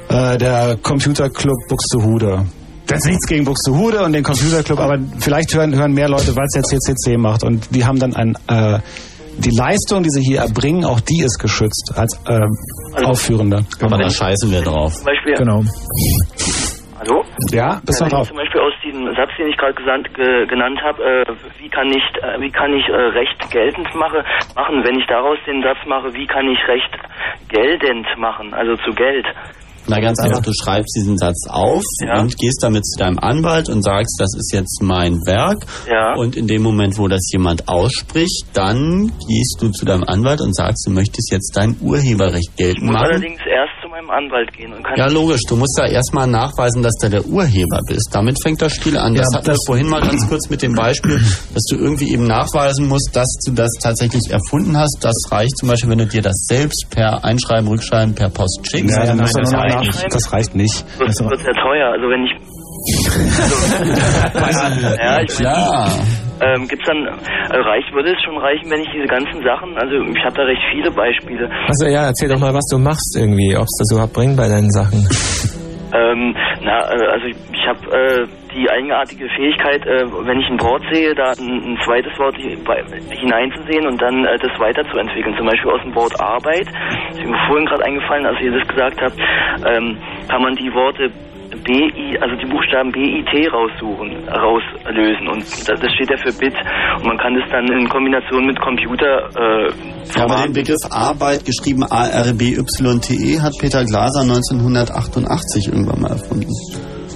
äh, 0.09 0.37
der 0.37 0.77
Computerclub 0.81 1.57
Buxtehude. 1.67 2.45
Das 2.87 2.99
ist 2.99 3.07
nichts 3.07 3.25
gegen 3.25 3.45
Buxtehude 3.45 4.03
und 4.03 4.13
den 4.13 4.23
Computerclub, 4.23 4.79
aber 4.79 4.99
vielleicht 5.17 5.51
hören, 5.55 5.73
hören 5.73 5.93
mehr 5.93 6.07
Leute, 6.07 6.35
weil 6.35 6.45
es 6.45 6.53
der 6.53 6.61
CCC 6.63 7.17
macht. 7.17 7.43
Und 7.43 7.67
die 7.73 7.83
haben 7.83 7.97
dann 7.97 8.15
ein, 8.15 8.37
äh, 8.47 8.79
die 9.37 9.51
Leistung, 9.57 10.03
die 10.03 10.09
sie 10.09 10.21
hier 10.21 10.39
erbringen, 10.41 10.85
auch 10.85 10.99
die 11.01 11.21
ist 11.23 11.37
geschützt 11.39 11.93
als 11.95 12.19
äh, 12.27 13.05
Aufführender. 13.05 13.63
Aber 13.81 13.97
da 13.97 14.09
scheißen 14.09 14.51
wir 14.51 14.61
drauf. 14.61 14.93
Zum 14.93 15.05
Beispiel, 15.05 15.33
Genau. 15.35 15.61
hallo? 16.99 17.23
Ja, 17.51 17.81
bist 17.85 17.99
Ja, 17.99 18.05
wenn 18.05 18.11
drauf. 18.11 18.27
zum 18.27 18.37
Beispiel 18.37 18.61
aus 18.61 18.73
diesem 18.83 19.05
Satz, 19.15 19.29
den 19.37 19.47
ich 19.47 19.57
gerade 19.57 19.73
ge, 19.75 20.47
genannt 20.47 20.79
habe, 20.83 21.03
äh, 21.03 21.25
wie 21.61 21.69
kann 21.69 21.87
ich, 21.89 22.03
äh, 22.23 22.39
wie 22.41 22.51
kann 22.51 22.73
ich 22.73 22.87
äh, 22.87 22.95
Recht 22.95 23.51
geltend 23.51 23.87
mache, 23.95 24.23
machen, 24.55 24.83
wenn 24.83 24.99
ich 24.99 25.05
daraus 25.07 25.37
den 25.45 25.61
Satz 25.61 25.77
mache, 25.87 26.13
wie 26.13 26.25
kann 26.27 26.47
ich 26.47 26.59
Recht 26.67 26.91
geltend 27.49 28.07
machen, 28.17 28.53
also 28.53 28.75
zu 28.77 28.91
Geld. 28.95 29.25
Na 29.87 29.99
ganz 29.99 30.19
einfach, 30.19 30.41
du 30.41 30.51
schreibst 30.53 30.95
diesen 30.97 31.17
Satz 31.17 31.45
auf 31.49 31.83
Ja. 32.05 32.21
und 32.21 32.37
gehst 32.37 32.63
damit 32.63 32.85
zu 32.85 32.97
deinem 32.99 33.19
Anwalt 33.19 33.69
und 33.69 33.83
sagst, 33.83 34.15
das 34.19 34.33
ist 34.35 34.51
jetzt 34.53 34.81
mein 34.81 35.25
Werk. 35.25 35.65
Ja. 35.89 36.13
Und 36.15 36.35
in 36.35 36.47
dem 36.47 36.63
Moment, 36.63 36.97
wo 36.97 37.07
das 37.07 37.21
jemand 37.31 37.67
ausspricht, 37.67 38.45
dann 38.53 39.11
gehst 39.27 39.57
du 39.61 39.69
zu 39.69 39.85
deinem 39.85 40.03
Anwalt 40.03 40.41
und 40.41 40.55
sagst, 40.55 40.85
du 40.87 40.91
möchtest 40.91 41.31
jetzt 41.31 41.55
dein 41.55 41.75
Urheberrecht 41.81 42.57
geltend 42.57 42.91
machen. 42.91 43.05
allerdings 43.05 43.39
erst 43.47 43.84
zu 44.05 44.11
meinem 44.11 44.25
Anwalt 44.25 44.53
gehen 44.53 44.73
und 44.73 44.83
kann 44.83 44.93
Ja, 44.97 45.07
logisch. 45.07 45.41
Du 45.47 45.55
musst 45.55 45.77
da 45.77 45.85
erstmal 45.85 46.27
nachweisen, 46.27 46.81
dass 46.81 46.93
du 47.01 47.09
der 47.09 47.25
Urheber 47.25 47.79
bist. 47.87 48.09
Damit 48.13 48.41
fängt 48.41 48.61
das 48.61 48.73
Spiel 48.73 48.97
an. 48.97 49.13
Das 49.13 49.27
Ja, 49.31 49.37
hatten 49.37 49.47
wir 49.47 49.53
das- 49.53 49.65
vorhin 49.65 49.89
mal 49.89 50.01
ganz 50.01 50.27
kurz 50.27 50.49
mit 50.49 50.61
dem 50.61 50.73
Beispiel, 50.73 51.17
dass 51.53 51.63
du 51.69 51.75
irgendwie 51.77 52.11
eben 52.11 52.25
nachweisen 52.27 52.87
musst, 52.87 53.15
dass 53.15 53.27
du 53.45 53.53
das 53.53 53.69
tatsächlich 53.81 54.29
erfunden 54.31 54.77
hast. 54.77 54.97
Das 55.01 55.15
reicht 55.31 55.57
zum 55.57 55.69
Beispiel, 55.69 55.89
wenn 55.89 55.99
du 55.99 56.07
dir 56.07 56.21
das 56.21 56.35
selbst 56.47 56.87
per 56.89 57.23
Einschreiben, 57.23 57.67
Rückschreiben, 57.67 58.13
per 58.15 58.29
Post 58.29 58.59
schickst. 58.69 58.95
Ja, 58.95 59.05
dann 59.05 59.17
nein, 59.17 59.27
du 59.33 59.41
das 59.41 59.53
reicht 59.53 59.75
nach, 59.75 60.03
das 60.09 60.33
reicht 60.33 60.55
nicht. 60.55 60.85
das 60.99 61.19
wird 61.19 61.39
sehr 61.39 61.53
teuer. 61.53 61.91
Also 61.93 62.05
wenn 62.09 62.23
ich 62.25 62.31
also, 62.35 62.54
ja, 65.01 65.21
ich 65.21 65.35
Klar. 65.37 65.89
ähm, 66.41 66.67
gibt's 66.67 66.85
dann 66.85 67.05
äh, 67.05 67.57
reicht 67.57 67.91
würde 67.93 68.11
es 68.13 68.21
schon 68.23 68.37
reichen, 68.37 68.69
wenn 68.69 68.81
ich 68.81 68.89
diese 68.93 69.07
ganzen 69.07 69.41
Sachen, 69.43 69.77
also 69.77 69.95
ich 70.11 70.23
habe 70.23 70.35
da 70.35 70.43
recht 70.43 70.61
viele 70.71 70.91
Beispiele. 70.91 71.49
Also 71.67 71.87
ja, 71.87 72.05
erzähl 72.07 72.29
doch 72.29 72.39
mal, 72.39 72.53
was 72.53 72.65
du 72.69 72.77
machst 72.77 73.17
irgendwie, 73.17 73.55
ob 73.55 73.63
es 73.63 73.77
das 73.79 73.91
überhaupt 73.91 74.13
bringt 74.13 74.37
bei 74.37 74.47
deinen 74.47 74.69
Sachen. 74.71 75.07
Ähm, 75.95 76.35
na, 76.61 76.79
äh, 76.91 77.07
also 77.07 77.25
ich, 77.27 77.37
ich 77.53 77.65
habe 77.67 77.79
äh, 77.95 78.27
die 78.53 78.69
eigenartige 78.69 79.27
Fähigkeit, 79.35 79.85
äh, 79.85 80.05
wenn 80.25 80.39
ich 80.39 80.49
ein 80.49 80.59
Wort 80.59 80.83
sehe, 80.91 81.13
da 81.13 81.31
ein, 81.37 81.75
ein 81.75 81.77
zweites 81.85 82.11
Wort 82.19 82.35
hineinzusehen 82.35 83.87
und 83.87 84.01
dann 84.01 84.25
äh, 84.25 84.37
das 84.39 84.51
weiterzuentwickeln. 84.59 85.35
Zum 85.37 85.45
Beispiel 85.45 85.71
aus 85.71 85.81
dem 85.83 85.95
Wort 85.95 86.19
Arbeit, 86.19 86.67
das 86.67 87.19
ist 87.19 87.25
mir 87.25 87.37
vorhin 87.47 87.65
gerade 87.65 87.85
eingefallen, 87.85 88.25
als 88.25 88.41
ihr 88.41 88.51
das 88.51 88.67
gesagt 88.67 88.99
habt, 89.01 89.17
ähm, 89.67 89.97
kann 90.27 90.41
man 90.41 90.55
die 90.55 90.71
Worte 90.73 91.11
BI, 91.63 92.17
also 92.21 92.35
die 92.35 92.45
Buchstaben 92.49 92.91
BIT 92.91 93.51
raussuchen, 93.51 94.27
rauslösen 94.29 95.27
und 95.27 95.41
das, 95.41 95.79
das 95.79 95.91
steht 95.93 96.09
ja 96.09 96.17
für 96.17 96.33
Bit 96.37 96.55
und 96.97 97.05
man 97.05 97.17
kann 97.17 97.33
das 97.35 97.49
dann 97.51 97.65
in 97.71 97.87
Kombination 97.89 98.45
mit 98.45 98.59
Computer 98.59 99.29
äh, 99.35 99.69
Ja, 100.15 100.23
aber 100.23 100.43
den 100.43 100.53
Begriff 100.53 100.83
Arbeit, 100.89 101.45
geschrieben 101.45 101.83
A-R-B-Y-T-E, 101.83 103.41
hat 103.41 103.53
Peter 103.59 103.83
Glaser 103.85 104.21
1988 104.21 105.67
irgendwann 105.67 106.01
mal 106.01 106.11
erfunden. 106.11 106.51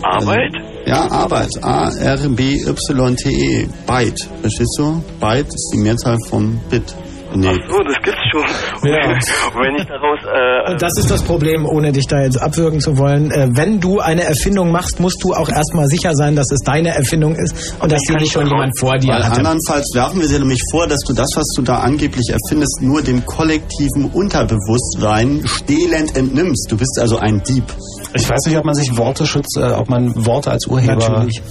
Arbeit. 0.01 0.55
Ja, 0.85 1.11
Arbeit. 1.11 1.49
A-R-B-Y-T-E. 1.61 2.67
Byte. 3.85 4.29
Verstehst 4.41 4.79
du? 4.79 5.03
Byte 5.19 5.47
ist 5.47 5.71
die 5.73 5.79
Mehrzahl 5.79 6.17
vom 6.29 6.59
Bit. 6.69 6.95
Nee. 7.35 7.47
Ach 7.47 7.69
so, 7.69 7.80
das 7.84 7.95
gibt's 8.03 8.19
schon. 8.31 8.89
Ja. 8.89 9.11
Und 9.11 9.61
wenn 9.61 9.76
ich 9.76 9.85
daraus 9.85 10.19
äh, 10.26 10.72
Und 10.72 10.81
das 10.81 10.97
ist 10.97 11.11
das 11.11 11.22
Problem, 11.23 11.65
ohne 11.65 11.91
dich 11.91 12.07
da 12.07 12.22
jetzt 12.22 12.41
abwürgen 12.41 12.80
zu 12.80 12.97
wollen. 12.97 13.31
Äh, 13.31 13.49
wenn 13.51 13.80
du 13.80 13.99
eine 13.99 14.23
Erfindung 14.23 14.72
machst, 14.72 14.99
musst 14.99 15.23
du 15.23 15.34
auch 15.34 15.49
erstmal 15.49 15.88
sicher 15.88 16.14
sein, 16.15 16.35
dass 16.35 16.51
es 16.51 16.60
deine 16.61 16.89
Erfindung 16.89 17.35
ist 17.35 17.76
und 17.80 17.91
dass 17.91 18.01
die 18.01 18.15
nicht 18.15 18.31
schon 18.31 18.47
jemand 18.47 18.77
vor 18.80 18.97
dir 18.97 19.14
Weil 19.14 19.23
hatte. 19.23 19.38
andernfalls 19.38 19.91
werfen 19.93 20.22
wir 20.22 20.27
dir 20.27 20.39
nämlich 20.39 20.61
vor, 20.72 20.88
dass 20.88 21.01
du 21.07 21.14
das, 21.14 21.30
was 21.35 21.47
du 21.56 21.61
da 21.61 21.80
angeblich 21.80 22.30
erfindest, 22.30 22.81
nur 22.81 23.01
dem 23.01 23.26
kollektiven 23.26 24.06
Unterbewusstsein 24.11 25.41
stehlend 25.45 26.15
entnimmst. 26.15 26.72
Du 26.72 26.77
bist 26.77 26.97
also 26.99 27.18
ein 27.18 27.41
Dieb. 27.47 27.65
Ich 28.14 28.27
weiß 28.27 28.45
nicht, 28.47 28.57
ob 28.57 28.65
man 28.65 28.76
sich 28.76 28.97
Worte 28.97 29.26
schützt, 29.26 29.57
äh, 29.57 29.72
ob 29.72 29.89
man 29.89 30.26
Worte 30.26 30.51
als 30.51 30.65
Urheber... 30.68 30.95
Natürlich. 31.10 31.41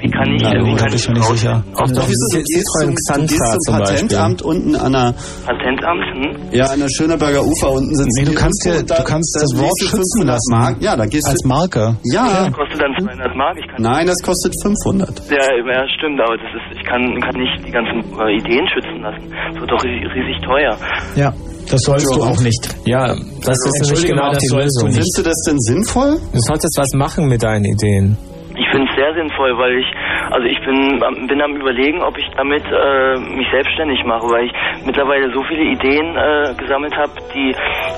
Wie 0.00 0.10
kann 0.10 0.28
ich, 0.34 0.42
Na, 0.42 0.50
wie 0.52 0.70
da 0.72 0.76
kann 0.76 0.86
bin 0.88 0.96
ich 0.96 1.08
nicht 1.08 1.24
sicher. 1.24 1.64
Auch 1.74 1.86
doch, 1.90 2.06
gehst, 2.06 2.32
du 2.32 2.38
gehst 2.38 2.66
zum, 2.78 2.90
du 2.90 3.26
gehst 3.26 3.64
zum. 3.66 3.74
Patentamt 3.78 4.42
unten 4.42 4.76
an 4.76 4.92
der, 4.92 5.14
Patentamt? 5.46 6.04
Hm? 6.14 6.36
ja, 6.52 6.66
an 6.66 6.80
der 6.80 6.88
Schöneberger 6.88 7.42
Ufer 7.44 7.70
unten 7.72 7.94
sitzen 7.96 8.10
Nee, 8.18 8.24
du 8.30 8.34
kannst 8.34 8.64
dir- 8.64 8.82
du 8.82 9.04
kannst 9.04 9.34
da 9.36 9.40
das 9.40 9.52
Wort 9.58 9.78
schützen 9.80 10.02
500 10.22 10.26
lassen. 10.34 10.50
Mark. 10.52 10.76
Ja, 10.82 10.96
da 10.96 11.06
gehst 11.06 11.26
Als 11.28 11.44
Marke. 11.44 11.96
ja, 12.12 12.44
Das 12.46 12.52
kostet 12.52 12.80
dann 12.80 12.94
200 12.98 13.34
Mark. 13.36 13.56
Ich 13.58 13.66
kann, 13.68 13.82
nein, 13.82 14.06
das 14.06 14.16
kostet 14.22 14.54
500. 14.62 15.22
ja, 15.30 15.36
ja, 15.36 15.88
stimmt, 15.98 16.20
aber 16.20 16.36
das 16.36 16.50
ist, 16.54 16.78
ich 16.78 16.84
kann, 16.86 17.02
kann 17.20 17.34
nicht 17.40 17.66
die 17.66 17.70
ganzen 17.72 17.98
äh, 18.18 18.36
Ideen 18.38 18.66
schützen 18.72 19.02
lassen. 19.02 19.24
Das 19.52 19.60
wird 19.60 19.70
doch 19.70 19.82
riesig, 19.84 20.38
teuer. 20.44 20.76
Ja, 21.16 21.32
das 21.70 21.82
sollst 21.82 22.06
du 22.14 22.22
auch 22.22 22.40
nicht. 22.40 22.62
Ja, 22.86 23.14
das 23.44 23.58
ist 23.66 23.82
nämlich 23.82 24.06
genau 24.06 24.30
das 24.30 24.38
die 24.38 24.46
sollst 24.46 24.80
du 24.80 24.86
Lösung. 24.86 24.92
Findest 24.92 25.18
du 25.18 25.22
das 25.22 25.36
denn 25.46 25.58
sinnvoll? 25.60 26.16
Du 26.32 26.38
solltest 26.40 26.76
was 26.78 26.88
machen 26.94 27.26
mit 27.28 27.42
deinen 27.42 27.64
Ideen. 27.66 28.16
Ich 28.58 28.68
finde 28.70 28.90
es 28.90 28.96
sehr 28.96 29.14
sinnvoll, 29.14 29.56
weil 29.56 29.78
ich, 29.78 29.86
also 30.30 30.46
ich 30.46 30.58
bin, 30.64 31.02
am- 31.02 31.26
bin 31.26 31.40
am 31.42 31.56
überlegen, 31.56 32.02
ob 32.02 32.16
ich 32.18 32.26
damit 32.36 32.62
äh, 32.64 33.18
mich 33.36 33.46
selbstständig 33.52 34.00
mache, 34.06 34.26
weil 34.28 34.44
ich 34.46 34.52
mittlerweile 34.86 35.26
so 35.34 35.42
viele 35.48 35.64
Ideen 35.74 36.06
äh, 36.16 36.54
gesammelt 36.60 36.94
habe, 36.96 37.12
die, 37.34 37.54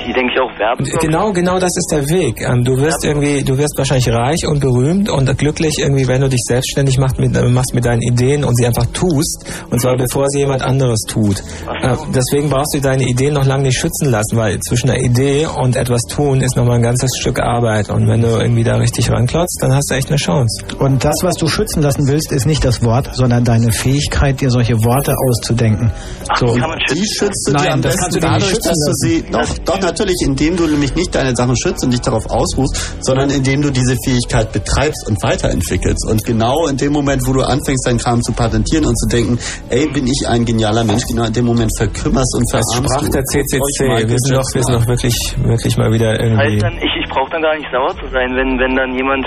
die 0.07 0.13
denke 0.13 0.33
ich 0.35 0.41
auch 0.41 0.53
werben. 0.59 0.85
Genau, 1.01 1.33
genau 1.33 1.59
das 1.59 1.71
ist 1.77 1.89
der 1.93 2.05
Weg. 2.09 2.41
Ähm, 2.43 2.65
Du 2.65 2.77
wirst 2.77 3.05
irgendwie, 3.05 3.43
du 3.43 3.57
wirst 3.59 3.77
wahrscheinlich 3.79 4.09
reich 4.13 4.47
und 4.47 4.61
berühmt 4.61 5.09
und 5.11 5.27
glücklich 5.39 5.79
irgendwie, 5.81 6.07
wenn 6.07 6.21
du 6.21 6.29
dich 6.29 6.43
selbstständig 6.47 6.99
machst 6.99 7.19
mit, 7.19 7.35
äh, 7.37 7.49
machst 7.49 7.75
mit 7.75 7.85
deinen 7.85 8.03
Ideen 8.03 8.45
und 8.45 8.55
sie 8.57 8.67
einfach 8.67 8.87
tust. 8.93 9.65
Und 9.71 9.81
zwar 9.81 9.97
bevor 9.97 10.29
sie 10.29 10.41
jemand 10.41 10.63
anderes 10.63 11.01
tut. 11.09 11.41
Äh, 11.83 11.97
Deswegen 12.15 12.51
brauchst 12.51 12.75
du 12.75 12.81
deine 12.81 13.05
Ideen 13.05 13.35
noch 13.35 13.47
lange 13.47 13.65
nicht 13.65 13.79
schützen 13.79 14.11
lassen, 14.11 14.37
weil 14.37 14.59
zwischen 14.61 14.91
einer 14.91 15.01
Idee 15.01 15.47
und 15.47 15.77
etwas 15.77 16.03
tun 16.03 16.41
ist 16.43 16.57
nochmal 16.57 16.77
ein 16.77 16.83
ganzes 16.83 17.11
Stück 17.21 17.41
Arbeit. 17.41 17.89
Und 17.91 18.07
wenn 18.09 18.21
du 18.21 18.29
irgendwie 18.29 18.63
da 18.65 18.77
richtig 18.77 19.11
ranklotzt, 19.11 19.59
dann 19.63 19.75
hast 19.75 19.91
du 19.91 19.95
echt 19.95 20.09
eine 20.09 20.17
Chance. 20.17 20.65
Und 20.79 21.05
das, 21.05 21.17
was 21.23 21.35
du 21.37 21.47
schützen 21.47 21.83
lassen 21.83 22.07
willst, 22.09 22.20
ist 22.33 22.47
nicht 22.47 22.65
das 22.65 22.83
Wort, 22.83 23.09
sondern 23.15 23.45
deine 23.45 23.73
Fähigkeit, 23.73 24.41
dir 24.41 24.51
solche 24.51 24.75
Worte 24.85 25.15
auszudenken. 25.29 25.91
So. 26.39 26.47
Kann 26.47 26.69
man 26.71 26.79
Die 26.91 26.97
schützen. 26.97 27.15
schützt 27.19 27.49
du 27.49 27.53
Nein, 27.53 27.63
dir 27.65 27.73
am 27.75 27.83
das 27.83 27.97
besten 27.97 28.21
dadurch, 28.21 28.45
schützen 28.51 28.69
dass 28.69 28.79
du 28.87 28.93
sie, 28.95 29.25
doch, 29.31 29.59
doch 29.65 29.81
natürlich, 29.81 30.17
indem 30.25 30.57
du 30.57 30.67
nämlich 30.67 30.95
nicht 30.95 31.15
deine 31.15 31.35
Sachen 31.35 31.57
schützt 31.57 31.85
und 31.85 31.93
dich 31.93 32.01
darauf 32.01 32.29
ausruhst, 32.31 32.97
sondern 33.01 33.31
indem 33.31 33.63
du 33.63 33.71
diese 33.71 33.97
Fähigkeit 34.05 34.53
betreibst 34.53 35.09
und 35.09 35.23
weiterentwickelst. 35.23 36.07
Und 36.09 36.25
genau 36.25 36.67
in 36.69 36.77
dem 36.77 36.93
Moment, 36.93 37.27
wo 37.27 37.33
du 37.33 37.43
anfängst, 37.43 37.87
deinen 37.87 37.99
Kram 37.99 38.23
zu 38.23 38.33
patentieren 38.33 38.85
und 38.87 38.97
zu 38.99 39.09
denken, 39.09 39.39
ey, 39.71 39.87
bin 39.89 40.07
ich 40.07 40.27
ein 40.29 40.45
genialer 40.45 40.85
Mensch, 40.85 41.05
genau 41.07 41.25
in 41.25 41.33
dem 41.33 41.45
Moment 41.47 41.71
verkümmerst 41.77 42.35
und 42.37 42.51
verarmst 42.51 42.91
sprach 42.91 43.05
du. 43.05 43.11
der 43.11 43.25
CCC. 43.25 44.09
Wir 44.09 44.19
sind 44.19 44.37
doch, 44.37 44.55
wir 44.55 44.63
sind 44.63 44.75
doch 44.75 44.87
wirklich, 44.87 45.15
wirklich 45.45 45.77
mal 45.77 45.91
wieder 45.93 46.11
Heißt 46.11 46.23
irgendwie. 46.23 46.59
dann, 46.59 46.75
ich, 46.77 46.93
ich 47.05 47.09
brauche 47.11 47.31
dann 47.31 47.43
gar 47.43 47.57
nicht 47.57 47.69
sauer 47.73 47.95
zu 47.97 48.07
sein, 48.13 48.31
wenn, 48.37 48.59
wenn 48.59 48.75
dann 48.77 48.95
jemand, 48.95 49.27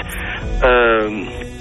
ähm, 0.63 1.27
äh, 1.27 1.52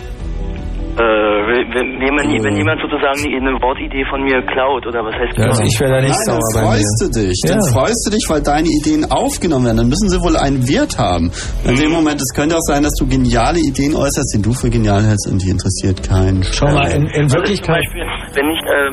wenn, 0.97 1.89
wenn, 2.01 2.14
man, 2.14 2.24
wenn 2.44 2.56
jemand 2.56 2.81
sozusagen 2.85 3.24
eine 3.24 3.56
Wortidee 3.64 4.05
von 4.10 4.23
mir 4.23 4.43
klaut 4.44 4.85
oder 4.86 5.01
was 5.05 5.14
heißt 5.16 5.39
Ja, 5.39 5.47
also 5.48 5.62
ich 5.64 5.81
wäre 5.81 5.93
da 5.97 6.01
nicht 6.05 6.12
Nein, 6.12 6.36
sauer 6.36 6.44
dann 6.52 6.52
bei 6.52 6.60
freust 6.69 6.97
mir. 7.01 7.09
du 7.09 7.09
dich. 7.24 7.36
Ja. 7.44 7.48
Dann 7.56 7.62
freust 7.73 8.01
du 8.05 8.09
dich, 8.12 8.24
weil 8.28 8.43
deine 8.44 8.69
Ideen 8.69 9.02
aufgenommen 9.09 9.64
werden. 9.66 9.78
Dann 9.81 9.89
müssen 9.89 10.09
sie 10.12 10.20
wohl 10.20 10.36
einen 10.36 10.60
Wert 10.69 10.98
haben. 11.01 11.32
In 11.64 11.77
dem 11.81 11.93
Moment, 11.97 12.20
es 12.20 12.28
könnte 12.36 12.56
auch 12.56 12.66
sein, 12.69 12.82
dass 12.85 12.93
du 13.01 13.09
geniale 13.09 13.56
Ideen 13.60 13.97
äußerst, 13.97 14.36
die 14.36 14.43
du 14.44 14.52
für 14.52 14.69
genial 14.69 15.01
hältst 15.01 15.32
und 15.32 15.40
die 15.40 15.48
interessiert 15.48 16.05
keinen. 16.05 16.44
Schau 16.44 16.69
mal, 16.69 16.93
in, 16.93 17.09
in 17.09 17.24
Also 17.24 17.40
zum 17.40 17.40
Wirklichkeit. 17.40 17.81
Beispiel, 17.81 18.05
wenn 18.36 18.47
ich, 18.52 18.60
äh, 18.69 18.90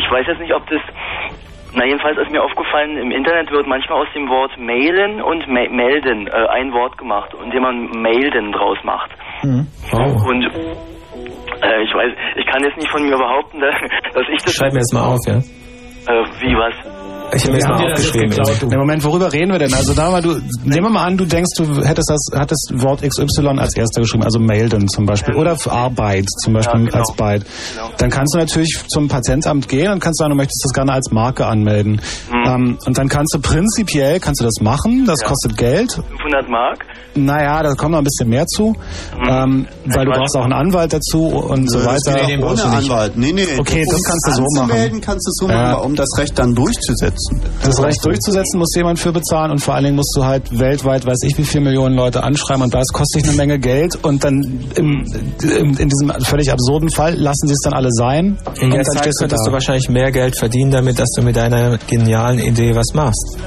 ich 0.00 0.06
weiß 0.08 0.24
jetzt 0.32 0.40
nicht, 0.40 0.54
ob 0.56 0.64
das, 0.72 0.80
na 1.76 1.84
jedenfalls 1.84 2.16
ist 2.16 2.32
mir 2.32 2.40
aufgefallen, 2.40 2.96
im 2.96 3.12
Internet 3.12 3.52
wird 3.52 3.68
manchmal 3.68 4.00
aus 4.00 4.10
dem 4.16 4.28
Wort 4.32 4.56
mailen 4.56 5.20
und 5.20 5.44
ma 5.48 5.60
melden 5.68 6.26
äh, 6.26 6.48
ein 6.56 6.72
Wort 6.72 6.96
gemacht, 6.96 7.36
indem 7.44 7.62
man 7.62 7.76
melden 8.00 8.52
draus 8.52 8.78
macht. 8.82 9.12
Oh. 9.44 10.28
Und 10.32 10.48
äh, 11.62 11.82
ich 11.82 11.92
weiß, 11.94 12.12
ich 12.36 12.46
kann 12.46 12.62
jetzt 12.64 12.76
nicht 12.76 12.90
von 12.90 13.02
mir 13.02 13.16
behaupten, 13.16 13.60
dass 14.14 14.26
ich 14.32 14.42
das, 14.42 14.54
Schreib 14.54 14.72
mir 14.72 14.80
das 14.80 14.92
mal 14.92 15.04
auf, 15.04 15.18
ja. 15.26 15.38
äh, 15.38 16.24
wie 16.40 16.54
was? 16.54 16.74
Ich 17.34 17.42
habe 17.44 17.52
mir 17.52 17.58
das 17.58 17.68
mal 17.68 17.78
dir 17.78 17.88
das 17.90 17.98
jetzt 17.98 18.08
aufgeschrieben. 18.08 18.30
geklaut, 18.30 18.62
du. 18.62 18.66
Im 18.70 18.78
Moment, 18.78 19.04
worüber 19.04 19.32
reden 19.32 19.52
wir 19.52 19.58
denn? 19.58 19.74
Also 19.74 19.94
da 19.94 20.10
mal, 20.10 20.22
du, 20.22 20.34
nehmen 20.64 20.86
wir 20.86 20.90
mal 20.90 21.04
an, 21.04 21.16
du 21.16 21.24
denkst, 21.26 21.50
du 21.56 21.84
hättest 21.84 22.10
das, 22.10 22.20
hattest 22.34 22.72
Wort 22.76 23.02
XY 23.02 23.58
als 23.58 23.76
erster 23.76 24.00
geschrieben, 24.02 24.24
also 24.24 24.38
melden 24.38 24.88
zum 24.88 25.04
Beispiel, 25.06 25.34
oder 25.34 25.56
für 25.56 25.72
Arbeit 25.72 26.26
zum 26.42 26.54
Beispiel 26.54 26.80
Ja, 26.80 26.86
genau. 26.86 26.98
als 26.98 27.12
Byte. 27.16 27.44
Genau. 27.74 27.90
Dann 27.98 28.10
kannst 28.10 28.34
du 28.34 28.38
natürlich 28.38 28.82
zum 28.88 29.08
Patentamt 29.08 29.68
gehen 29.68 29.92
und 29.92 30.00
kannst 30.00 30.18
sagen, 30.18 30.30
du 30.30 30.36
möchtest 30.36 30.62
das 30.64 30.72
gerne 30.72 30.92
als 30.92 31.10
Marke 31.10 31.46
anmelden. 31.46 32.00
Ähm, 32.46 32.78
und 32.86 32.96
dann 32.98 33.08
kannst 33.08 33.34
du 33.34 33.40
prinzipiell, 33.40 34.20
kannst 34.20 34.40
du 34.40 34.44
das 34.44 34.54
machen, 34.60 35.04
das 35.06 35.18
Mhm. 35.18 35.22
Ja. 35.22 35.28
kostet 35.28 35.56
Geld. 35.56 35.92
500 35.92 36.48
Mark? 36.48 36.84
Naja, 37.14 37.62
da 37.62 37.74
kommt 37.74 37.92
noch 37.92 37.98
ein 37.98 38.04
bisschen 38.04 38.28
mehr 38.28 38.46
zu, 38.46 38.76
ähm, 39.28 39.66
weil 39.86 40.04
du 40.04 40.12
brauchst 40.12 40.36
auch 40.36 40.44
einen 40.44 40.52
Anwalt 40.52 40.92
dazu 40.92 41.26
und 41.26 41.68
so 41.68 41.78
Das 41.80 42.04
weiter. 42.06 42.26
geht 42.26 42.42
auch 42.42 42.52
ohne 42.52 42.64
Anwalt. 42.64 43.16
Nee, 43.16 43.32
nee. 43.32 43.44
Okay, 43.58 43.84
das 43.84 43.96
um 43.96 44.02
kannst 44.04 44.26
du 44.28 44.32
so 44.32 44.42
machen. 44.42 44.70
anzumelden, 44.70 45.00
kannst 45.00 45.26
du 45.26 45.30
so 45.32 45.48
Ja. 45.50 45.56
machen, 45.56 45.74
aber 45.74 45.84
um 45.84 45.94
das 45.96 46.08
Recht 46.18 46.38
dann 46.38 46.54
durchzusetzen. 46.54 47.17
Das 47.62 47.82
Recht 47.82 48.04
durchzusetzen, 48.04 48.58
muss 48.58 48.74
jemand 48.74 48.98
für 48.98 49.12
bezahlen 49.12 49.50
und 49.50 49.58
vor 49.58 49.74
allen 49.74 49.84
Dingen 49.84 49.96
musst 49.96 50.14
du 50.16 50.24
halt 50.24 50.58
weltweit, 50.58 51.06
weiß 51.06 51.18
ich, 51.24 51.36
wie 51.38 51.44
viele 51.44 51.64
Millionen 51.64 51.96
Leute 51.96 52.22
anschreiben 52.22 52.62
und 52.62 52.74
das 52.74 52.88
kostet 52.88 53.22
dich 53.22 53.28
eine 53.28 53.36
Menge 53.36 53.58
Geld 53.58 53.98
und 54.02 54.24
dann 54.24 54.34
im, 54.76 55.04
im, 55.42 55.76
in 55.76 55.88
diesem 55.88 56.12
völlig 56.24 56.50
absurden 56.50 56.90
Fall 56.90 57.14
lassen 57.14 57.48
sie 57.48 57.54
es 57.54 57.60
dann 57.64 57.74
alle 57.74 57.90
sein 57.90 58.38
In 58.60 58.64
und 58.66 58.74
der 58.74 58.84
Zeit 58.84 59.06
du 59.06 59.10
könntest 59.10 59.46
du 59.46 59.52
wahrscheinlich 59.52 59.88
mehr 59.88 60.10
Geld 60.10 60.36
verdienen 60.38 60.70
damit, 60.70 60.98
dass 60.98 61.10
du 61.16 61.22
mit 61.22 61.36
deiner 61.36 61.78
genialen 61.86 62.38
Idee 62.38 62.74
was 62.74 62.94
machst. 62.94 63.38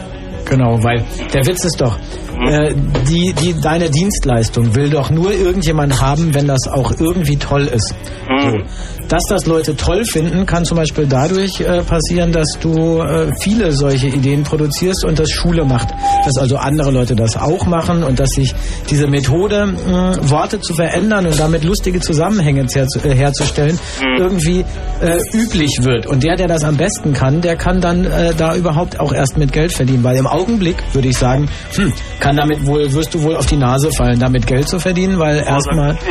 Genau, 0.46 0.84
weil 0.84 1.04
der 1.34 1.46
Witz 1.46 1.64
ist 1.64 1.80
doch, 1.80 1.98
äh, 2.46 2.74
die, 3.08 3.34
die, 3.34 3.56
deine 3.62 3.90
Dienstleistung 3.90 4.76
will 4.76 4.90
doch 4.90 5.10
nur 5.10 5.32
irgendjemand 5.32 6.02
haben, 6.02 6.34
wenn 6.34 6.48
das 6.48 6.68
auch 6.68 6.92
irgendwie 7.00 7.38
toll 7.38 7.68
ist. 7.68 7.96
So. 8.28 9.01
Dass 9.12 9.24
das 9.28 9.46
Leute 9.46 9.76
toll 9.76 10.06
finden, 10.06 10.46
kann 10.46 10.64
zum 10.64 10.78
Beispiel 10.78 11.06
dadurch 11.06 11.60
äh, 11.60 11.82
passieren, 11.84 12.32
dass 12.32 12.48
du 12.62 13.02
äh, 13.02 13.30
viele 13.42 13.74
solche 13.74 14.08
Ideen 14.08 14.44
produzierst 14.44 15.04
und 15.04 15.20
das 15.20 15.30
Schule 15.30 15.66
macht. 15.66 15.90
Dass 16.24 16.38
also 16.38 16.56
andere 16.56 16.92
Leute 16.92 17.14
das 17.14 17.36
auch 17.36 17.66
machen 17.66 18.06
und 18.06 18.22
dass 18.22 18.30
sich 18.30 18.56
diese 18.90 19.08
Methode, 19.08 19.66
mh, 19.66 20.30
Worte 20.30 20.62
zu 20.62 20.74
verändern 20.74 21.26
und 21.26 21.38
damit 21.38 21.66
lustige 21.66 22.00
Zusammenhänge 22.00 22.66
herzu, 22.72 23.00
äh, 23.06 23.14
herzustellen, 23.14 23.78
irgendwie 24.18 24.64
äh, 25.02 25.20
üblich 25.34 25.80
wird. 25.82 26.08
Und 26.08 26.24
der, 26.24 26.38
der 26.38 26.48
das 26.48 26.64
am 26.64 26.78
besten 26.78 27.12
kann, 27.12 27.42
der 27.42 27.58
kann 27.58 27.82
dann 27.82 28.06
äh, 28.06 28.34
da 28.34 28.56
überhaupt 28.56 28.98
auch 29.02 29.12
erst 29.12 29.38
mit 29.38 29.52
Geld 29.52 29.74
verdienen. 29.74 30.06
Weil 30.06 30.16
im 30.16 30.28
Augenblick 30.28 30.78
würde 30.94 31.10
ich 31.10 31.18
sagen, 31.18 31.50
hm, 31.76 31.92
kann 32.22 32.38
damit 32.38 32.66
wohl, 32.66 32.94
wirst 32.94 33.14
du 33.14 33.22
wohl 33.24 33.36
auf 33.36 33.46
die 33.46 33.58
Nase 33.58 33.92
fallen, 33.92 34.22
damit 34.22 34.48
Geld 34.48 34.70
zu 34.70 34.80
verdienen, 34.80 35.20
weil 35.20 35.44
erstmal. 35.46 35.98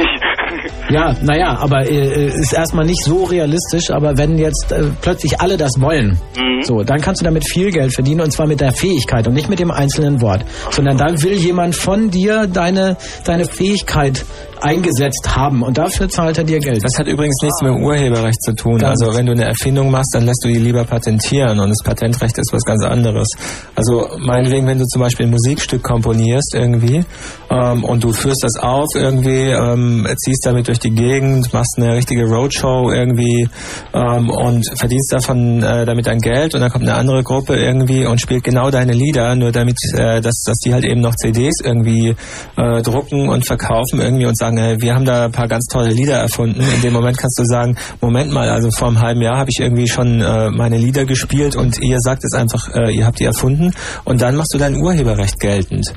Ja, 0.92 1.14
naja, 1.22 1.58
aber 1.58 1.88
äh, 1.88 2.26
ist 2.26 2.52
erstmal 2.52 2.86
nicht 2.86 3.02
so 3.02 3.24
realistisch, 3.24 3.90
aber 3.90 4.16
wenn 4.18 4.38
jetzt 4.38 4.72
äh, 4.72 4.84
plötzlich 5.00 5.40
alle 5.40 5.56
das 5.56 5.80
wollen, 5.80 6.18
so, 6.62 6.82
dann 6.82 7.00
kannst 7.00 7.20
du 7.20 7.24
damit 7.24 7.48
viel 7.48 7.70
Geld 7.70 7.92
verdienen 7.92 8.20
und 8.20 8.32
zwar 8.32 8.46
mit 8.46 8.60
der 8.60 8.72
Fähigkeit 8.72 9.26
und 9.26 9.34
nicht 9.34 9.48
mit 9.48 9.58
dem 9.58 9.70
einzelnen 9.70 10.20
Wort, 10.20 10.44
sondern 10.70 10.96
dann 10.96 11.22
will 11.22 11.32
jemand 11.32 11.74
von 11.74 12.10
dir 12.10 12.46
deine, 12.46 12.96
deine 13.24 13.44
Fähigkeit 13.44 14.24
eingesetzt 14.60 15.34
haben 15.34 15.62
und 15.62 15.78
dafür 15.78 16.08
zahlt 16.08 16.36
er 16.36 16.44
dir 16.44 16.58
Geld. 16.58 16.84
Das 16.84 16.98
hat 16.98 17.06
übrigens 17.06 17.40
nichts 17.42 17.62
mit 17.62 17.72
dem 17.72 17.82
Urheberrecht 17.82 18.42
zu 18.42 18.54
tun. 18.54 18.84
Also 18.84 19.14
wenn 19.14 19.24
du 19.24 19.32
eine 19.32 19.44
Erfindung 19.44 19.90
machst, 19.90 20.14
dann 20.14 20.26
lässt 20.26 20.44
du 20.44 20.48
die 20.48 20.58
lieber 20.58 20.84
patentieren 20.84 21.58
und 21.60 21.70
das 21.70 21.82
Patentrecht 21.82 22.36
ist 22.36 22.52
was 22.52 22.62
ganz 22.64 22.84
anderes. 22.84 23.28
Also 23.74 24.08
meinetwegen, 24.18 24.66
wenn 24.66 24.78
du 24.78 24.84
zum 24.84 25.00
Beispiel 25.00 25.26
ein 25.26 25.30
Musikstück 25.30 25.82
komponierst 25.82 26.54
irgendwie 26.54 27.02
ähm, 27.50 27.84
und 27.84 28.04
du 28.04 28.12
führst 28.12 28.44
das 28.44 28.56
auf 28.56 28.88
irgendwie, 28.94 29.50
ähm, 29.50 30.06
ziehst 30.18 30.44
damit 30.44 30.68
durch 30.68 30.78
die 30.84 30.90
Gegend, 30.90 31.52
machst 31.52 31.74
eine 31.76 31.94
richtige 31.94 32.24
Roadshow 32.24 32.90
irgendwie 32.92 33.48
ähm, 33.94 34.30
und 34.30 34.66
verdienst 34.78 35.12
davon 35.12 35.62
äh, 35.62 35.84
damit 35.86 36.06
dein 36.06 36.18
Geld 36.18 36.54
und 36.54 36.60
dann 36.60 36.70
kommt 36.70 36.88
eine 36.88 36.96
andere 36.96 37.22
Gruppe 37.22 37.56
irgendwie 37.56 38.06
und 38.06 38.20
spielt 38.20 38.44
genau 38.44 38.70
deine 38.70 38.92
Lieder, 38.92 39.34
nur 39.34 39.52
damit, 39.52 39.76
äh, 39.94 40.20
dass, 40.20 40.42
dass 40.44 40.58
die 40.58 40.72
halt 40.72 40.84
eben 40.84 41.00
noch 41.00 41.14
CDs 41.14 41.56
irgendwie 41.62 42.14
äh, 42.56 42.82
drucken 42.82 43.28
und 43.28 43.46
verkaufen 43.46 44.00
irgendwie 44.00 44.26
und 44.26 44.36
sagen, 44.36 44.58
äh, 44.58 44.80
wir 44.80 44.94
haben 44.94 45.04
da 45.04 45.26
ein 45.26 45.32
paar 45.32 45.48
ganz 45.48 45.66
tolle 45.66 45.90
Lieder 45.90 46.16
erfunden. 46.16 46.60
In 46.60 46.82
dem 46.82 46.92
Moment 46.92 47.18
kannst 47.18 47.38
du 47.38 47.44
sagen, 47.44 47.76
Moment 48.00 48.32
mal, 48.32 48.48
also 48.48 48.70
vor 48.70 48.88
einem 48.88 49.00
halben 49.00 49.22
Jahr 49.22 49.38
habe 49.38 49.50
ich 49.50 49.60
irgendwie 49.60 49.88
schon 49.88 50.20
äh, 50.20 50.50
meine 50.50 50.78
Lieder 50.78 51.04
gespielt 51.04 51.56
und 51.56 51.78
ihr 51.82 51.98
sagt 52.00 52.24
es 52.24 52.32
einfach, 52.34 52.68
äh, 52.74 52.92
ihr 52.92 53.06
habt 53.06 53.18
die 53.20 53.24
erfunden 53.24 53.72
und 54.04 54.20
dann 54.22 54.36
machst 54.36 54.54
du 54.54 54.58
dein 54.58 54.76
Urheberrecht 54.76 55.38
geltend. 55.38 55.92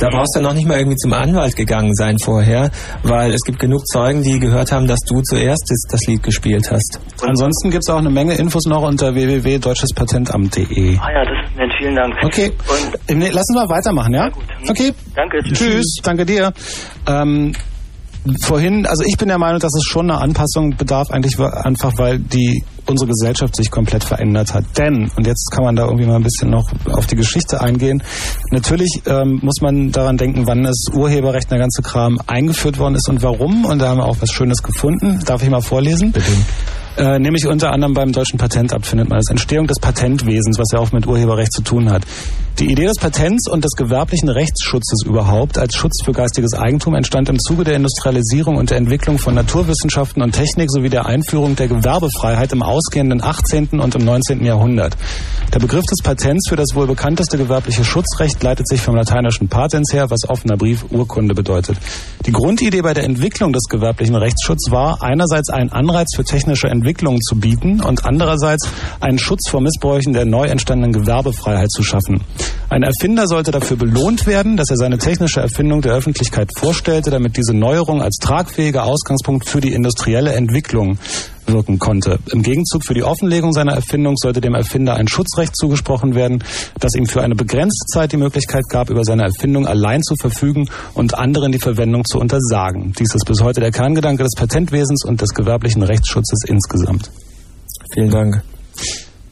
Da 0.00 0.08
brauchst 0.08 0.34
du 0.34 0.40
noch 0.40 0.54
nicht 0.54 0.66
mal 0.66 0.78
irgendwie 0.78 0.96
zum 0.96 1.12
Anwalt 1.12 1.54
gegangen 1.56 1.94
sein 1.94 2.16
vorher, 2.18 2.70
weil 3.02 3.32
es 3.32 3.42
gibt 3.42 3.58
genug 3.58 3.86
Zeugen, 3.86 4.22
die 4.22 4.38
gehört 4.38 4.72
haben, 4.72 4.86
dass 4.86 5.00
du 5.00 5.20
zuerst 5.20 5.62
das, 5.90 6.00
Lied 6.06 6.22
gespielt 6.22 6.70
hast. 6.70 6.98
Ansonsten 7.22 7.70
gibt's 7.70 7.90
auch 7.90 7.98
eine 7.98 8.08
Menge 8.08 8.34
Infos 8.34 8.64
noch 8.64 8.82
unter 8.82 9.14
www.deutschespatentamt.de. 9.14 10.96
Ah 10.98 11.12
ja, 11.12 11.24
das 11.24 11.50
ist 11.50 11.56
nett, 11.56 11.70
vielen 11.78 11.94
Dank. 11.94 12.14
Okay, 12.24 12.52
Und 13.08 13.20
lassen 13.32 13.54
wir 13.54 13.68
weitermachen, 13.68 14.14
ja? 14.14 14.28
gut. 14.30 14.44
Okay, 14.68 14.94
danke. 15.14 15.42
tschüss, 15.42 15.96
danke 16.02 16.24
dir. 16.24 16.52
Ähm, 17.06 17.52
vorhin, 18.42 18.86
also 18.86 19.02
ich 19.06 19.16
bin 19.16 19.28
der 19.28 19.38
Meinung, 19.38 19.60
dass 19.60 19.74
es 19.74 19.84
schon 19.84 20.10
eine 20.10 20.20
Anpassung 20.20 20.76
bedarf, 20.76 21.10
eigentlich 21.10 21.38
einfach, 21.38 21.92
weil 21.96 22.18
die 22.18 22.62
unsere 22.86 23.08
Gesellschaft 23.08 23.56
sich 23.56 23.70
komplett 23.70 24.04
verändert 24.04 24.52
hat. 24.52 24.64
Denn, 24.76 25.10
und 25.16 25.26
jetzt 25.26 25.50
kann 25.52 25.64
man 25.64 25.76
da 25.76 25.84
irgendwie 25.84 26.06
mal 26.06 26.16
ein 26.16 26.22
bisschen 26.22 26.50
noch 26.50 26.68
auf 26.90 27.06
die 27.06 27.16
Geschichte 27.16 27.60
eingehen, 27.60 28.02
natürlich 28.50 29.02
ähm, 29.06 29.38
muss 29.42 29.60
man 29.60 29.92
daran 29.92 30.16
denken, 30.16 30.46
wann 30.46 30.64
das 30.64 30.86
Urheberrecht, 30.92 31.50
der 31.50 31.58
ganze 31.58 31.82
Kram 31.82 32.18
eingeführt 32.26 32.78
worden 32.78 32.94
ist 32.96 33.08
und 33.08 33.22
warum. 33.22 33.64
Und 33.64 33.78
da 33.80 33.88
haben 33.88 33.98
wir 33.98 34.06
auch 34.06 34.16
was 34.20 34.30
Schönes 34.30 34.62
gefunden. 34.62 35.20
Darf 35.24 35.42
ich 35.42 35.50
mal 35.50 35.60
vorlesen? 35.60 36.12
Bitte. 36.12 36.32
Äh, 36.96 37.18
nämlich 37.18 37.46
unter 37.46 37.72
anderem 37.72 37.94
beim 37.94 38.12
deutschen 38.12 38.38
Patentamt 38.38 38.84
findet 38.84 39.08
man 39.08 39.18
das. 39.18 39.30
Entstehung 39.30 39.66
des 39.66 39.78
Patentwesens, 39.78 40.58
was 40.58 40.72
ja 40.72 40.80
auch 40.80 40.92
mit 40.92 41.06
Urheberrecht 41.06 41.52
zu 41.52 41.62
tun 41.62 41.90
hat. 41.90 42.02
Die 42.60 42.70
Idee 42.70 42.84
des 42.84 42.98
Patents 42.98 43.48
und 43.48 43.64
des 43.64 43.72
gewerblichen 43.72 44.28
Rechtsschutzes 44.28 45.02
überhaupt 45.06 45.56
als 45.56 45.74
Schutz 45.74 46.04
für 46.04 46.12
geistiges 46.12 46.52
Eigentum 46.52 46.94
entstand 46.94 47.30
im 47.30 47.38
Zuge 47.38 47.64
der 47.64 47.74
Industrialisierung 47.76 48.56
und 48.56 48.68
der 48.68 48.76
Entwicklung 48.76 49.16
von 49.18 49.34
Naturwissenschaften 49.34 50.22
und 50.22 50.32
Technik 50.32 50.70
sowie 50.70 50.90
der 50.90 51.06
Einführung 51.06 51.56
der 51.56 51.68
Gewerbefreiheit 51.68 52.52
im 52.52 52.62
ausgehenden 52.62 53.24
18. 53.24 53.80
und 53.80 53.94
im 53.94 54.04
19. 54.04 54.44
Jahrhundert. 54.44 54.94
Der 55.54 55.58
Begriff 55.58 55.86
des 55.86 56.02
Patents 56.02 56.50
für 56.50 56.56
das 56.56 56.74
wohl 56.74 56.86
bekannteste 56.86 57.38
gewerbliche 57.38 57.82
Schutzrecht 57.82 58.42
leitet 58.42 58.68
sich 58.68 58.82
vom 58.82 58.94
lateinischen 58.94 59.48
Patens 59.48 59.94
her, 59.94 60.10
was 60.10 60.28
offener 60.28 60.58
Brief, 60.58 60.84
Urkunde 60.90 61.34
bedeutet. 61.34 61.78
Die 62.26 62.32
Grundidee 62.32 62.82
bei 62.82 62.92
der 62.92 63.04
Entwicklung 63.04 63.54
des 63.54 63.64
gewerblichen 63.70 64.16
Rechtsschutzes 64.16 64.70
war, 64.70 65.02
einerseits 65.02 65.48
einen 65.48 65.72
Anreiz 65.72 66.14
für 66.14 66.24
technische 66.24 66.68
Entwicklungen 66.68 67.22
zu 67.22 67.36
bieten 67.36 67.80
und 67.80 68.04
andererseits 68.04 68.68
einen 69.00 69.18
Schutz 69.18 69.48
vor 69.48 69.62
Missbräuchen 69.62 70.12
der 70.12 70.26
neu 70.26 70.46
entstandenen 70.46 70.92
Gewerbefreiheit 70.92 71.70
zu 71.70 71.82
schaffen. 71.82 72.20
Ein 72.68 72.82
Erfinder 72.84 73.26
sollte 73.26 73.50
dafür 73.50 73.76
belohnt 73.76 74.26
werden, 74.26 74.56
dass 74.56 74.70
er 74.70 74.76
seine 74.76 74.98
technische 74.98 75.40
Erfindung 75.40 75.82
der 75.82 75.92
Öffentlichkeit 75.92 76.50
vorstellte, 76.56 77.10
damit 77.10 77.36
diese 77.36 77.52
Neuerung 77.52 78.00
als 78.00 78.16
tragfähiger 78.20 78.84
Ausgangspunkt 78.84 79.48
für 79.48 79.60
die 79.60 79.72
industrielle 79.72 80.32
Entwicklung 80.32 80.98
wirken 81.46 81.78
konnte. 81.78 82.18
Im 82.30 82.42
Gegenzug 82.42 82.84
für 82.84 82.94
die 82.94 83.02
Offenlegung 83.02 83.52
seiner 83.52 83.72
Erfindung 83.72 84.16
sollte 84.16 84.40
dem 84.40 84.54
Erfinder 84.54 84.94
ein 84.94 85.08
Schutzrecht 85.08 85.56
zugesprochen 85.56 86.14
werden, 86.14 86.44
das 86.78 86.94
ihm 86.94 87.06
für 87.06 87.22
eine 87.22 87.34
begrenzte 87.34 87.86
Zeit 87.86 88.12
die 88.12 88.16
Möglichkeit 88.16 88.64
gab, 88.68 88.88
über 88.88 89.04
seine 89.04 89.24
Erfindung 89.24 89.66
allein 89.66 90.02
zu 90.02 90.14
verfügen 90.16 90.68
und 90.94 91.18
anderen 91.18 91.50
die 91.50 91.58
Verwendung 91.58 92.04
zu 92.04 92.18
untersagen. 92.18 92.92
Dies 92.98 93.14
ist 93.14 93.26
bis 93.26 93.42
heute 93.42 93.60
der 93.60 93.72
Kerngedanke 93.72 94.22
des 94.22 94.34
Patentwesens 94.36 95.04
und 95.04 95.20
des 95.20 95.30
gewerblichen 95.30 95.82
Rechtsschutzes 95.82 96.44
insgesamt. 96.46 97.10
Vielen 97.92 98.10
Dank. 98.10 98.42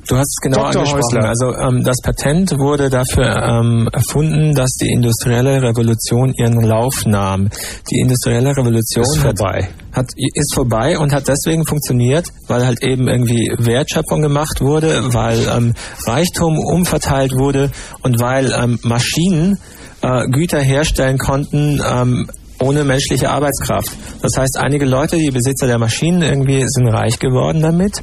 Du 0.08 0.16
hast 0.16 0.38
es 0.38 0.40
genau 0.40 0.64
Dr. 0.64 0.80
angesprochen. 0.80 1.18
Häusler. 1.18 1.28
Also 1.28 1.54
ähm, 1.54 1.84
das 1.84 1.96
Patent 2.02 2.52
wurde 2.58 2.88
dafür 2.88 3.26
ähm, 3.42 3.90
erfunden, 3.92 4.54
dass 4.54 4.70
die 4.80 4.90
industrielle 4.90 5.62
Revolution 5.62 6.32
ihren 6.32 6.62
Lauf 6.62 7.04
nahm. 7.04 7.50
Die 7.90 8.00
industrielle 8.00 8.56
Revolution 8.56 9.04
Ist 9.04 9.22
hat, 9.22 9.38
vorbei. 9.38 9.68
hat 9.92 10.06
ist 10.16 10.54
vorbei 10.54 10.98
und 10.98 11.12
hat 11.12 11.28
deswegen 11.28 11.66
funktioniert, 11.66 12.26
weil 12.46 12.64
halt 12.64 12.82
eben 12.82 13.06
irgendwie 13.06 13.52
Wertschöpfung 13.58 14.22
gemacht 14.22 14.62
wurde, 14.62 15.12
weil 15.12 15.46
ähm, 15.46 15.74
Reichtum 16.06 16.58
umverteilt 16.58 17.32
wurde 17.34 17.70
und 18.02 18.18
weil 18.18 18.50
ähm, 18.52 18.78
Maschinen 18.82 19.58
äh, 20.00 20.26
Güter 20.30 20.60
herstellen 20.60 21.18
konnten, 21.18 21.82
ähm, 21.86 22.30
ohne 22.60 22.84
menschliche 22.84 23.30
Arbeitskraft. 23.30 23.90
Das 24.22 24.32
heißt, 24.38 24.56
einige 24.56 24.86
Leute, 24.86 25.16
die 25.16 25.30
Besitzer 25.30 25.66
der 25.66 25.78
Maschinen 25.78 26.22
irgendwie 26.22 26.64
sind 26.66 26.88
reich 26.88 27.18
geworden 27.18 27.60
damit 27.60 28.02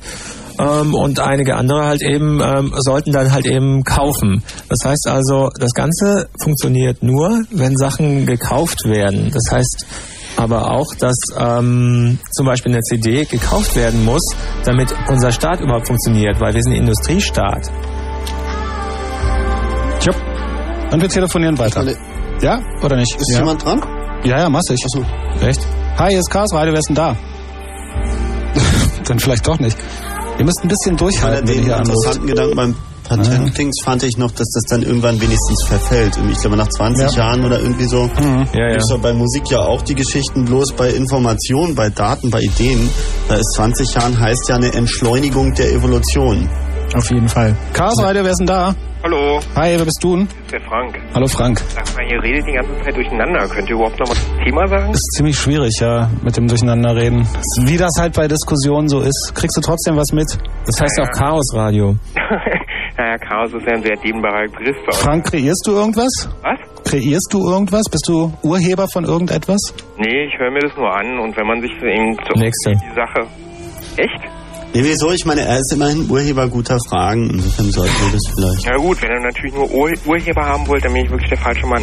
ähm, 0.60 0.94
und 0.94 1.20
einige 1.20 1.56
andere 1.56 1.86
halt 1.86 2.02
eben 2.02 2.42
ähm, 2.42 2.74
sollten 2.78 3.12
dann 3.12 3.32
halt 3.32 3.46
eben 3.46 3.84
kaufen. 3.84 4.44
Das 4.70 4.80
heißt 4.86 5.08
also, 5.08 5.50
das 5.60 5.72
Ganze 5.72 6.30
funktioniert 6.42 7.04
nur, 7.04 7.44
wenn 7.52 7.76
Sachen 7.78 8.26
gekauft 8.26 8.86
werden. 8.86 9.32
Das 9.32 9.52
heißt 9.52 9.86
aber 10.38 10.72
auch, 10.72 10.94
dass 10.96 11.16
ähm, 11.38 12.20
zum 12.32 12.46
Beispiel 12.46 12.74
eine 12.74 12.82
CD 12.82 13.26
gekauft 13.26 13.76
werden 13.76 14.04
muss, 14.04 14.24
damit 14.66 14.94
unser 15.08 15.32
Staat 15.32 15.62
überhaupt 15.62 15.88
funktioniert, 15.88 16.40
weil 16.40 16.54
wir 16.54 16.62
sind 16.62 16.74
ein 16.74 16.80
Industriestaat. 16.80 17.70
Tja. 20.00 20.14
Und 20.92 21.02
wir 21.02 21.10
telefonieren 21.10 21.58
weiter. 21.58 21.84
Ja, 22.42 22.60
oder 22.84 22.98
nicht? 22.98 23.16
Ist 23.16 23.32
ja. 23.32 23.40
jemand 23.40 23.64
dran? 23.64 23.82
Ja, 24.24 24.40
ja, 24.40 24.50
massig. 24.50 24.84
Achso. 24.84 25.06
Echt? 25.46 25.66
Hi, 25.98 26.10
hier 26.10 26.20
ist 26.20 26.30
Chaos 26.30 26.54
Radio, 26.54 26.74
wer 26.74 26.80
ist 26.80 26.90
denn 26.90 26.96
da? 26.96 27.16
Dann 29.08 29.20
vielleicht 29.20 29.48
doch 29.48 29.60
nicht. 29.60 29.78
Ihr 30.38 30.46
müsst 30.46 30.60
ein 30.64 30.68
bisschen 30.68 30.98
durchhalten, 30.98 31.46
den 31.46 31.64
interessanten 31.66 32.28
Gedanken 32.28 32.56
beim 32.56 32.76
Patentdings 33.08 33.76
fand 33.84 34.02
ich 34.04 34.18
noch, 34.18 34.32
dass 34.32 34.50
das 34.50 34.64
dann 34.68 34.82
irgendwann 34.82 35.22
wenigstens 35.22 35.64
verfällt. 35.68 36.18
Ich 36.32 36.40
glaube 36.40 36.58
nach 36.58 36.68
20 36.68 37.12
Ja. 37.12 37.18
Jahren 37.18 37.46
oder 37.46 37.60
irgendwie 37.60 37.86
so. 37.86 38.10
Ja, 38.54 38.70
ja. 38.70 38.76
Ist 38.78 38.90
doch 38.90 39.00
bei 39.00 39.14
Musik 39.14 39.44
ja 39.52 39.60
auch 39.60 39.84
die 39.84 39.94
Geschichten 39.94 40.46
bloß 40.46 40.74
bei 40.74 40.90
Informationen, 40.90 41.76
bei 41.76 41.90
Daten, 41.90 42.32
bei 42.32 42.42
Ideen. 42.42 42.90
Da 43.30 43.36
ist 43.36 43.54
20 43.56 43.94
Jahren 43.94 44.20
heißt 44.20 44.50
ja 44.50 44.56
eine 44.56 44.74
Entschleunigung 44.74 45.54
der 45.54 45.72
Evolution. 45.72 46.50
Auf 46.96 47.12
jeden 47.12 47.28
Fall. 47.28 47.56
Chaos 47.74 48.02
Radio, 48.02 48.24
wer 48.24 48.32
ist 48.32 48.40
denn 48.40 48.48
da? 48.48 48.74
Hallo, 49.04 49.40
Hi, 49.56 49.76
wer 49.78 49.86
bist 49.86 50.00
du 50.02 50.16
denn? 50.16 50.28
ist 50.28 50.52
der 50.52 50.62
Frank. 50.62 50.98
Hallo 51.14 51.28
Frank. 51.28 51.60
Sag 51.60 51.96
mal, 51.96 52.04
ihr 52.12 52.24
redet 52.24 52.44
die 52.48 52.54
ganze 52.54 52.72
Zeit 52.84 52.96
durcheinander. 52.96 53.48
Könnt 53.50 53.70
ihr 53.70 53.76
überhaupt 53.76 54.00
noch 54.00 54.08
mal 54.08 54.16
das 54.16 54.44
Thema 54.46 54.68
sagen? 54.68 54.92
Ist 54.92 55.12
ziemlich 55.16 55.38
schwierig, 55.38 55.74
ja, 55.80 56.10
mit 56.24 56.36
dem 56.38 56.48
Durcheinanderreden. 56.48 57.28
Wie 57.66 57.78
das 57.78 57.92
halt 58.00 58.16
bei 58.16 58.28
Diskussionen 58.28 58.88
so 58.88 59.02
ist. 59.02 59.34
Kriegst 59.36 59.56
du 59.58 59.62
trotzdem 59.62 59.96
was 59.98 60.12
mit? 60.12 60.26
Das 60.66 60.82
heißt 60.82 61.00
auch 61.02 61.10
Chaosradio. 61.12 61.96
naja, 62.98 63.18
Chaos 63.30 63.54
ist 63.54 63.68
ja 63.68 63.74
ein 63.76 63.84
sehr 63.84 63.96
dehnbarer 63.98 64.48
Begriff. 64.48 64.76
Frank, 64.94 65.30
kreierst 65.30 65.68
du 65.68 65.72
irgendwas? 65.74 66.30
Was? 66.42 66.60
Kreierst 66.90 67.28
du 67.32 67.48
irgendwas? 67.48 67.84
Bist 67.92 68.08
du 68.08 68.34
Urheber 68.42 68.88
von 68.88 69.04
irgendetwas? 69.06 69.60
Nee, 69.98 70.26
ich 70.26 70.40
höre 70.40 70.50
mir 70.52 70.62
das 70.62 70.76
nur 70.78 70.92
an 70.92 71.20
und 71.20 71.36
wenn 71.38 71.46
man 71.46 71.62
sich 71.62 71.72
so 71.80 71.86
eben 71.86 72.16
so 72.28 72.40
Nächste. 72.40 72.72
die 72.72 72.96
Sache... 72.96 73.28
Echt? 73.98 74.45
Nee, 74.76 74.84
wieso? 74.84 75.10
Ich 75.12 75.24
meine, 75.24 75.40
er 75.40 75.60
ist 75.60 75.72
immerhin 75.72 76.10
Urheber 76.10 76.50
guter 76.50 76.78
Fragen. 76.90 77.30
Insofern 77.30 77.72
sollten 77.72 77.94
wir 77.94 78.12
das 78.12 78.22
vielleicht. 78.36 78.66
Na 78.68 78.76
gut, 78.76 79.02
wenn 79.02 79.10
ihr 79.10 79.22
natürlich 79.22 79.54
nur 79.54 79.72
Ur 79.72 79.94
Urheber 80.06 80.46
haben 80.46 80.68
wollt, 80.68 80.84
dann 80.84 80.92
bin 80.92 81.06
ich 81.06 81.10
wirklich 81.10 81.30
der 81.30 81.38
falsche 81.38 81.66
Mann. 81.66 81.82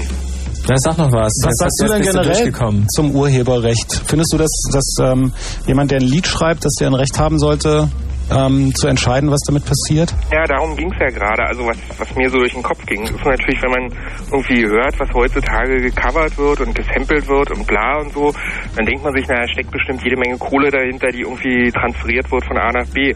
Na, 0.69 0.77
sag 0.77 0.99
noch 0.99 1.11
was. 1.11 1.33
Was 1.43 1.53
Jetzt 1.53 1.59
sagst 1.59 1.81
du 1.81 1.87
denn 1.87 2.03
generell 2.03 2.85
zum 2.95 3.17
Urheberrecht? 3.17 4.03
Findest 4.05 4.35
du, 4.35 4.37
dass, 4.37 4.51
dass 4.71 4.97
ähm, 5.01 5.33
jemand, 5.67 5.91
der 5.91 6.01
ein 6.01 6.07
Lied 6.07 6.27
schreibt, 6.27 6.67
dass 6.67 6.75
der 6.75 6.89
ein 6.89 6.95
Recht 6.95 7.19
haben 7.19 7.39
sollte, 7.39 7.89
ähm, 8.35 8.75
zu 8.75 8.89
entscheiden, 8.89 9.31
was 9.31 9.41
damit 9.47 9.65
passiert? 9.65 10.15
Ja, 10.33 10.45
darum 10.45 10.77
ging's 10.77 10.97
ja 10.99 11.09
gerade. 11.09 11.45
Also 11.45 11.67
was, 11.67 11.79
was 11.99 12.15
mir 12.17 12.29
so 12.31 12.39
durch 12.39 12.55
den 12.55 12.63
Kopf 12.63 12.85
ging, 12.87 13.03
ist 13.03 13.25
natürlich, 13.25 13.63
wenn 13.63 13.71
man 13.71 13.93
irgendwie 14.31 14.67
hört, 14.67 14.99
was 14.99 15.09
heutzutage 15.15 15.81
gecovert 15.81 16.37
wird 16.39 16.61
und 16.61 16.75
gesampelt 16.75 17.27
wird 17.29 17.51
und 17.51 17.67
bla 17.67 17.99
und 18.01 18.13
so, 18.13 18.33
dann 18.77 18.87
denkt 18.87 19.05
man 19.05 19.15
sich, 19.15 19.27
naja, 19.29 19.47
steckt 19.49 19.71
bestimmt 19.71 20.03
jede 20.03 20.17
Menge 20.17 20.39
Kohle 20.39 20.71
dahinter, 20.71 21.09
die 21.09 21.21
irgendwie 21.21 21.71
transferiert 21.71 22.31
wird 22.31 22.45
von 22.47 22.59
A 22.59 22.71
nach 22.73 22.87
B. 22.93 23.13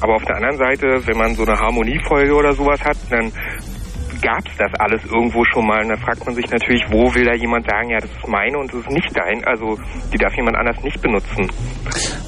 Aber 0.00 0.14
auf 0.14 0.24
der 0.24 0.36
anderen 0.36 0.56
Seite, 0.56 0.86
wenn 1.06 1.18
man 1.18 1.34
so 1.34 1.44
eine 1.44 1.58
Harmoniefolge 1.58 2.34
oder 2.34 2.52
sowas 2.52 2.80
hat, 2.84 2.96
dann 3.10 3.32
gab's 4.20 4.50
das 4.58 4.70
alles 4.78 5.02
irgendwo 5.04 5.44
schon 5.44 5.66
mal. 5.66 5.82
Und 5.82 5.90
da 5.90 5.96
fragt 5.96 6.24
man 6.24 6.34
sich 6.34 6.48
natürlich, 6.50 6.82
wo 6.90 7.12
will 7.14 7.24
da 7.24 7.34
jemand 7.34 7.66
sagen, 7.66 7.90
ja, 7.90 7.98
das 7.98 8.10
ist 8.10 8.28
meine 8.28 8.58
und 8.58 8.72
das 8.72 8.80
ist 8.80 8.90
nicht 8.90 9.10
dein. 9.16 9.44
Also 9.44 9.78
die 10.12 10.18
darf 10.18 10.34
jemand 10.36 10.56
anders 10.56 10.82
nicht 10.82 11.00
benutzen. 11.00 11.50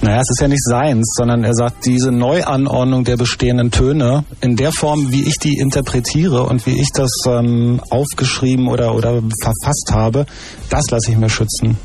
Naja, 0.01 0.21
es 0.21 0.31
ist 0.31 0.41
ja 0.41 0.49
nicht 0.49 0.65
seins, 0.65 1.15
sondern 1.17 1.45
er 1.45 1.55
sagt, 1.55 1.87
diese 1.87 2.11
Neuanordnung 2.11 3.05
der 3.05 3.17
bestehenden 3.17 3.71
Töne 3.71 4.25
in 4.41 4.57
der 4.57 4.73
Form, 4.73 5.13
wie 5.13 5.23
ich 5.23 5.39
die 5.39 5.59
interpretiere 5.59 6.45
und 6.45 6.67
wie 6.67 6.81
ich 6.81 6.91
das 6.95 7.13
ähm, 7.27 7.81
aufgeschrieben 7.91 8.69
oder, 8.69 8.95
oder 8.95 9.23
verfasst 9.43 9.93
habe, 9.93 10.27
das 10.71 10.91
lasse 10.91 11.13
ich 11.13 11.19
mir 11.19 11.29
schützen. 11.29 11.77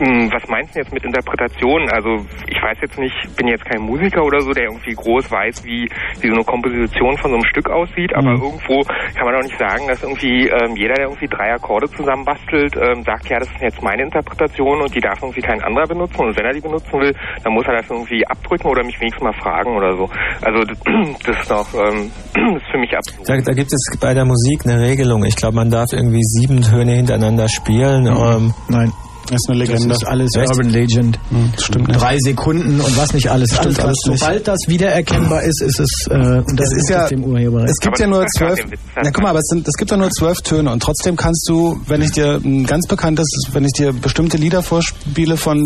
Hm, 0.00 0.32
Was 0.32 0.48
meinst 0.48 0.74
du 0.74 0.80
jetzt 0.80 0.92
mit 0.92 1.04
Interpretation? 1.04 1.88
Also 1.92 2.24
ich 2.48 2.56
weiß 2.56 2.78
jetzt 2.80 2.98
nicht, 2.98 3.14
bin 3.36 3.48
jetzt 3.48 3.64
kein 3.66 3.82
Musiker 3.82 4.24
oder 4.24 4.40
so, 4.40 4.52
der 4.52 4.64
irgendwie 4.64 4.94
groß 4.96 5.30
weiß, 5.30 5.62
wie, 5.64 5.84
wie 6.20 6.28
so 6.28 6.34
eine 6.34 6.44
Komposition 6.44 7.16
von 7.18 7.30
so 7.30 7.36
einem 7.36 7.44
Stück 7.44 7.68
aussieht, 7.68 8.14
aber 8.16 8.30
Mhm. 8.32 8.42
irgendwo 8.42 8.80
kann 9.14 9.26
man 9.26 9.34
doch 9.36 9.42
nicht 9.44 9.58
sagen, 9.58 9.86
dass 9.88 10.02
irgendwie 10.02 10.48
ähm, 10.48 10.74
jeder, 10.76 10.94
der 10.94 11.04
irgendwie 11.06 11.28
drei 11.28 11.52
Akkorde 11.52 11.88
zusammenbastelt, 11.90 12.74
ähm, 12.80 13.02
sagt, 13.04 13.28
ja, 13.28 13.38
das 13.38 13.48
ist 13.52 13.60
jetzt 13.60 13.82
meine 13.82 14.02
Interpretation 14.04 14.80
und 14.80 14.94
die 14.94 15.00
darf 15.00 15.20
irgendwie 15.20 15.42
kein 15.42 15.60
anderer 15.62 15.86
benutzen 15.86 16.20
und 16.20 16.38
wenn 16.38 16.46
er 16.46 16.52
die 16.54 16.60
benutzen 16.64 16.92
will, 16.98 17.14
dann 17.44 17.52
muss 17.52 17.66
er 17.66 17.76
das 17.76 17.90
irgendwie 17.90 18.26
abdrücken 18.26 18.68
oder 18.70 18.82
mich 18.84 18.98
wenigstens 19.00 19.22
mal 19.22 19.36
fragen 19.42 19.76
oder 19.76 19.96
so. 19.96 20.08
Also 20.40 20.64
das, 20.64 20.78
das 21.26 21.36
ist 21.42 21.50
noch, 21.50 21.68
ähm, 21.74 22.10
das 22.34 22.62
ist 22.62 22.70
für 22.72 22.78
mich 22.78 22.96
absurd. 22.96 23.28
Da, 23.28 23.36
da 23.36 23.52
gibt 23.52 23.72
es 23.72 23.98
bei 24.00 24.14
der 24.14 24.24
Musik 24.24 24.64
eine 24.64 24.80
Regelung. 24.80 25.24
Ich 25.24 25.36
glaube, 25.36 25.56
man 25.56 25.70
darf 25.70 25.92
irgendwie 25.92 26.22
sieben 26.22 26.62
Töne 26.62 26.92
hintereinander 26.92 27.48
spielen. 27.48 28.06
Ähm, 28.06 28.54
Nein. 28.68 28.92
Das 29.28 29.36
ist 29.36 29.48
eine 29.50 29.58
Das 29.60 29.68
Legende. 29.68 29.94
ist 29.94 30.04
alles 30.06 30.34
Echt? 30.34 30.48
Urban 30.50 30.70
Legend. 30.70 31.18
Hm, 31.30 31.52
das 31.54 31.64
stimmt 31.64 31.88
nicht. 31.88 32.00
Drei 32.00 32.18
Sekunden 32.18 32.80
und 32.80 32.96
was 32.96 33.14
nicht 33.14 33.28
alles. 33.30 33.50
Stimmt 33.54 33.66
alles, 33.66 33.78
alles 33.80 33.98
nicht. 34.08 34.18
Sobald 34.20 34.48
das 34.48 34.58
wiedererkennbar 34.66 35.42
ist, 35.42 35.62
ist 35.62 35.78
es, 35.78 36.06
äh, 36.10 36.14
und 36.14 36.58
das 36.58 36.66
Es 36.72 36.78
ist 36.82 36.90
ja- 36.90 37.06
dem 37.08 37.24
Urheberrecht. 37.24 37.70
Es 37.70 37.78
gibt 37.78 37.94
Aber 37.96 38.04
ja 38.04 38.10
nur 38.10 38.22
das 38.22 38.32
zwölf. 38.32 38.58
Na 38.96 39.10
guck 39.10 39.22
mal, 39.22 39.30
aber 39.30 39.38
es, 39.38 39.46
sind, 39.48 39.68
es 39.68 39.74
gibt 39.76 39.90
ja 39.90 39.96
nur 39.96 40.10
zwölf 40.10 40.40
Töne 40.42 40.70
und 40.72 40.82
trotzdem 40.82 41.16
kannst 41.16 41.48
du, 41.48 41.80
wenn 41.86 42.02
ich 42.02 42.10
dir 42.12 42.40
ein 42.44 42.66
ganz 42.66 42.86
bekanntes, 42.88 43.26
wenn 43.52 43.64
ich 43.64 43.72
dir 43.72 43.92
bestimmte 43.92 44.36
Lieder 44.36 44.62
vorspiele 44.62 45.36
von 45.36 45.58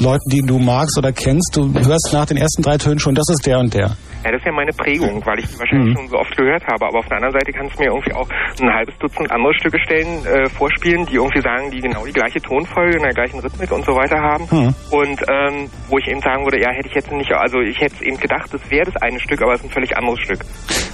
Leuten, 0.00 0.28
die 0.30 0.42
du 0.42 0.58
magst 0.58 0.98
oder 0.98 1.12
kennst, 1.12 1.56
du 1.56 1.72
hörst 1.74 2.10
nach 2.12 2.26
den 2.26 2.36
ersten 2.36 2.62
drei 2.62 2.76
Tönen 2.78 2.98
schon, 2.98 3.14
das 3.14 3.28
ist 3.28 3.46
der 3.46 3.58
und 3.58 3.72
der. 3.74 3.96
Ja, 4.24 4.32
das 4.32 4.40
ist 4.40 4.46
ja 4.46 4.52
meine 4.52 4.72
Prägung, 4.72 5.22
weil 5.24 5.38
ich 5.38 5.46
die 5.46 5.58
wahrscheinlich 5.58 5.94
Mhm. 5.94 5.98
schon 5.98 6.08
so 6.08 6.16
oft 6.18 6.36
gehört 6.36 6.66
habe. 6.66 6.86
Aber 6.86 6.98
auf 6.98 7.06
der 7.06 7.18
anderen 7.18 7.34
Seite 7.38 7.52
kannst 7.52 7.76
du 7.78 7.82
mir 7.82 7.90
irgendwie 7.94 8.12
auch 8.12 8.26
ein 8.60 8.68
halbes 8.74 8.94
Dutzend 8.98 9.30
andere 9.30 9.54
Stücke 9.54 9.78
stellen, 9.86 10.26
äh, 10.26 10.48
vorspielen, 10.50 11.06
die 11.06 11.14
irgendwie 11.14 11.40
sagen, 11.42 11.70
die 11.70 11.78
genau 11.78 12.04
die 12.04 12.12
gleiche 12.12 12.40
Tonfolge 12.42 12.85
in 12.94 13.02
der 13.02 13.12
gleichen 13.12 13.40
Rhythmik 13.40 13.70
und 13.72 13.84
so 13.84 13.92
weiter 13.92 14.16
haben. 14.16 14.44
Mhm. 14.50 14.74
Und 14.90 15.20
ähm, 15.28 15.70
wo 15.88 15.98
ich 15.98 16.06
eben 16.08 16.20
sagen 16.20 16.44
würde, 16.44 16.60
ja, 16.60 16.70
hätte 16.70 16.88
ich 16.88 16.94
jetzt 16.94 17.10
nicht, 17.10 17.32
also 17.32 17.58
ich 17.60 17.78
hätte 17.80 18.04
eben 18.04 18.18
gedacht, 18.18 18.52
das 18.52 18.60
wäre 18.70 18.86
das 18.86 19.02
eine 19.02 19.18
Stück, 19.20 19.42
aber 19.42 19.54
es 19.54 19.60
ist 19.60 19.66
ein 19.66 19.70
völlig 19.70 19.96
anderes 19.96 20.20
Stück. 20.20 20.40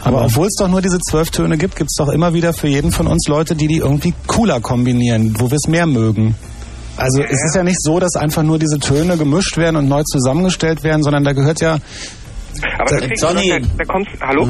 Aber 0.04 0.24
obwohl 0.24 0.46
es 0.46 0.54
doch 0.58 0.68
nur 0.68 0.82
diese 0.82 0.98
zwölf 0.98 1.30
Töne 1.30 1.56
gibt, 1.58 1.76
gibt 1.76 1.90
es 1.90 1.96
doch 1.96 2.12
immer 2.12 2.34
wieder 2.34 2.52
für 2.52 2.68
jeden 2.68 2.90
von 2.90 3.06
uns 3.06 3.28
Leute, 3.28 3.54
die 3.54 3.66
die 3.66 3.78
irgendwie 3.78 4.14
cooler 4.26 4.60
kombinieren, 4.60 5.34
wo 5.38 5.50
wir 5.50 5.56
es 5.56 5.68
mehr 5.68 5.86
mögen. 5.86 6.34
Also 6.96 7.22
es 7.22 7.42
ist 7.42 7.56
ja 7.56 7.62
nicht 7.62 7.80
so, 7.80 7.98
dass 7.98 8.16
einfach 8.16 8.42
nur 8.42 8.58
diese 8.58 8.78
Töne 8.78 9.16
gemischt 9.16 9.56
werden 9.56 9.76
und 9.76 9.88
neu 9.88 10.02
zusammengestellt 10.02 10.84
werden, 10.84 11.02
sondern 11.02 11.24
da 11.24 11.32
gehört 11.32 11.60
ja 11.60 11.78
Aber 12.78 12.90
Da- 12.90 13.00
deswegen, 13.00 13.14
Johnny. 13.20 13.48
Da, 13.50 13.58
da 13.78 13.84
kommst, 13.84 14.10
hallo? 14.20 14.48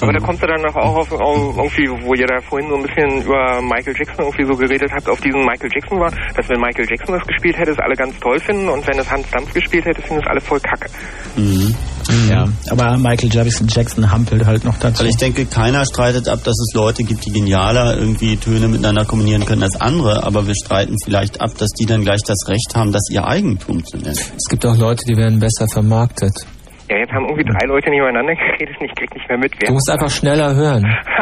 Aber 0.00 0.12
da 0.12 0.18
kommst 0.18 0.42
du 0.42 0.46
dann 0.48 0.62
noch 0.62 0.74
auch 0.74 0.96
auf, 0.96 1.12
auf 1.12 1.56
irgendwie, 1.78 2.04
wo 2.04 2.14
ihr 2.14 2.26
da 2.26 2.40
vorhin 2.40 2.68
so 2.68 2.74
ein 2.76 2.82
bisschen 2.82 3.22
über 3.22 3.62
Michael 3.62 3.94
Jackson 3.96 4.24
irgendwie 4.26 4.44
so 4.44 4.56
geredet 4.58 4.90
habt, 4.92 5.08
auf 5.08 5.20
diesen 5.20 5.44
Michael 5.44 5.70
Jackson 5.72 6.00
war, 6.00 6.10
dass 6.34 6.48
wenn 6.48 6.60
Michael 6.60 6.86
Jackson 6.90 7.14
das 7.16 7.24
gespielt 7.26 7.56
hätte, 7.56 7.70
es 7.70 7.78
alle 7.78 7.94
ganz 7.94 8.18
toll 8.18 8.40
finden 8.40 8.68
und 8.68 8.84
wenn 8.88 8.98
es 8.98 9.08
Hans 9.08 9.30
Dampf 9.30 9.54
gespielt 9.54 9.84
hätte, 9.84 10.02
finden 10.02 10.22
es 10.22 10.28
alle 10.28 10.40
voll 10.40 10.58
kacke. 10.58 10.90
Ja, 12.28 12.48
aber 12.70 12.96
Michael 12.98 13.30
Jackson, 13.32 13.68
Jackson 13.68 14.10
hampelt 14.10 14.44
halt 14.46 14.64
noch 14.64 14.78
dazu. 14.78 15.00
Weil 15.00 15.10
ich 15.10 15.16
denke, 15.16 15.44
keiner 15.46 15.84
streitet 15.84 16.28
ab, 16.28 16.40
dass 16.44 16.54
es 16.58 16.72
Leute 16.74 17.04
gibt, 17.04 17.24
die 17.26 17.32
genialer 17.32 17.96
irgendwie 17.96 18.36
Töne 18.36 18.68
miteinander 18.68 19.04
kombinieren 19.04 19.44
können 19.44 19.62
als 19.62 19.80
andere, 19.80 20.24
aber 20.24 20.46
wir 20.46 20.54
streiten 20.54 20.96
vielleicht 21.04 21.40
ab, 21.40 21.50
dass 21.58 21.70
die 21.70 21.86
dann 21.86 22.02
gleich 22.02 22.20
das 22.26 22.48
Recht 22.48 22.74
haben, 22.74 22.92
das 22.92 23.02
ihr 23.10 23.24
Eigentum 23.26 23.84
zu 23.84 23.96
nennen. 23.98 24.16
es 24.36 24.48
gibt 24.48 24.64
auch 24.66 24.76
Leute, 24.76 25.04
die 25.04 25.16
werden 25.16 25.38
besser 25.38 25.66
vermarktet. 25.68 26.32
Ja, 26.88 26.98
jetzt 26.98 27.12
haben 27.12 27.26
irgendwie 27.28 27.44
drei 27.50 27.66
Leute 27.66 27.90
nebeneinander 27.90 28.34
geredet 28.34 28.76
und 28.78 28.86
ich 28.86 28.94
krieg 28.94 29.10
nicht 29.14 29.28
mehr 29.28 29.38
mit, 29.38 29.52
wer. 29.58 29.68
Du 29.68 29.74
musst 29.74 29.90
einfach 29.90 30.10
schneller 30.10 30.54
hören. 30.54 30.84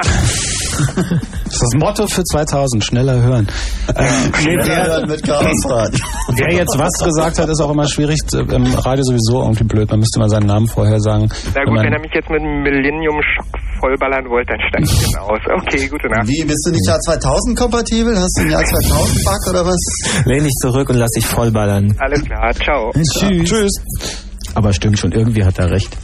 das 0.75 1.55
ist 1.55 1.63
das 1.63 1.75
Motto 1.79 2.07
für 2.07 2.23
2000, 2.23 2.85
schneller 2.85 3.23
hören. 3.23 3.49
Äh, 3.95 4.03
nee, 4.45 4.57
wer, 4.61 5.07
mit 5.07 5.23
Chaosrad. 5.25 5.93
wer 6.37 6.53
jetzt 6.53 6.77
was 6.79 6.93
gesagt 7.03 7.39
hat, 7.39 7.49
ist 7.49 7.61
auch 7.61 7.71
immer 7.71 7.87
schwierig. 7.87 8.19
Im 8.35 8.75
Radio 8.75 9.05
sowieso 9.05 9.43
irgendwie 9.43 9.65
blöd. 9.65 9.89
Man 9.91 10.01
müsste 10.01 10.19
mal 10.21 10.29
seinen 10.29 10.47
Namen 10.47 10.67
vorher 10.67 11.01
sagen. 11.01 11.29
Na 11.31 11.55
Wenn 11.55 11.65
gut, 11.65 11.75
man- 11.77 11.87
wenn 11.87 11.93
er 11.95 12.01
mich 12.01 12.13
jetzt 12.13 12.29
mit 12.29 12.43
einem 12.43 12.63
Millennium-Schock 12.63 13.47
vollballern 13.81 14.29
wollte, 14.29 14.53
dann 14.53 14.61
steige 14.69 14.85
ich 14.85 15.11
den 15.13 15.19
aus. 15.19 15.41
Okay, 15.63 15.89
gute 15.89 16.09
Nacht. 16.09 16.29
Wie, 16.29 16.45
bist 16.45 16.67
du 16.67 16.73
nicht 16.73 16.87
Jahr 16.87 16.99
2000 17.01 17.57
kompatibel? 17.59 18.15
Hast 18.19 18.37
du 18.39 18.43
ein 18.45 18.51
Jahr 18.51 18.65
2000 18.65 19.25
Bug 19.25 19.49
oder 19.51 19.65
was? 19.65 20.25
Lehn 20.27 20.45
dich 20.45 20.55
zurück 20.61 20.91
und 20.91 20.97
lass 20.97 21.11
dich 21.13 21.25
vollballern. 21.27 21.95
Alles 22.01 22.23
klar, 22.25 22.53
ciao. 22.53 22.91
Tschüss. 22.93 23.49
Tschüss. 23.49 24.34
Aber 24.55 24.73
stimmt 24.73 24.99
schon, 24.99 25.13
irgendwie 25.13 25.45
hat 25.45 25.59
er 25.59 25.71
recht. 25.71 25.97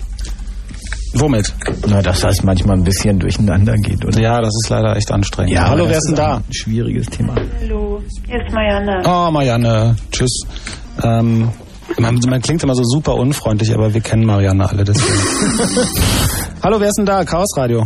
Womit? 1.14 1.52
Na, 1.88 2.02
dass 2.02 2.20
das 2.20 2.42
manchmal 2.44 2.76
ein 2.76 2.84
bisschen 2.84 3.18
durcheinander 3.18 3.74
geht, 3.74 4.04
oder? 4.04 4.20
Ja, 4.20 4.40
das 4.40 4.54
ist 4.62 4.68
leider 4.70 4.96
echt 4.96 5.10
anstrengend. 5.10 5.52
Ja, 5.52 5.68
Hallo, 5.68 5.88
wer 5.88 5.98
ist 5.98 6.06
denn 6.06 6.14
da? 6.14 6.36
Ein 6.36 6.52
schwieriges 6.52 7.06
Thema. 7.06 7.34
Hallo, 7.60 8.00
hier 8.26 8.44
ist 8.44 8.52
Marianne. 8.52 9.02
Oh, 9.04 9.30
Marianne. 9.30 9.96
Tschüss. 10.12 10.42
Ähm, 11.02 11.50
man, 11.98 12.20
man 12.28 12.40
klingt 12.40 12.62
immer 12.62 12.74
so 12.76 12.84
super 12.84 13.14
unfreundlich, 13.16 13.74
aber 13.74 13.92
wir 13.92 14.00
kennen 14.00 14.24
Marianne 14.24 14.68
alle 14.68 14.84
deswegen. 14.84 15.88
Hallo, 16.62 16.78
wer 16.80 16.88
ist 16.88 16.98
denn 16.98 17.06
da? 17.06 17.24
Chaos 17.24 17.56
Radio. 17.56 17.84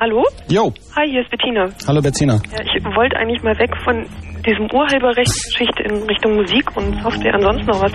Hallo? 0.00 0.24
Jo. 0.48 0.72
Hi, 0.96 1.10
hier 1.10 1.20
ist 1.20 1.30
Bettina. 1.30 1.68
Hallo, 1.86 2.00
Bettina. 2.00 2.34
Ja, 2.52 2.60
ich 2.64 2.82
wollte 2.96 3.16
eigentlich 3.16 3.42
mal 3.42 3.58
weg 3.58 3.70
von 3.84 4.06
diesem 4.46 4.70
Urheberrechtsgeschichte 4.72 5.82
in 5.84 6.02
Richtung 6.08 6.36
Musik 6.36 6.64
und 6.76 7.00
Software 7.02 7.34
und 7.34 7.42
sonst 7.42 7.66
noch 7.66 7.80
was. 7.82 7.92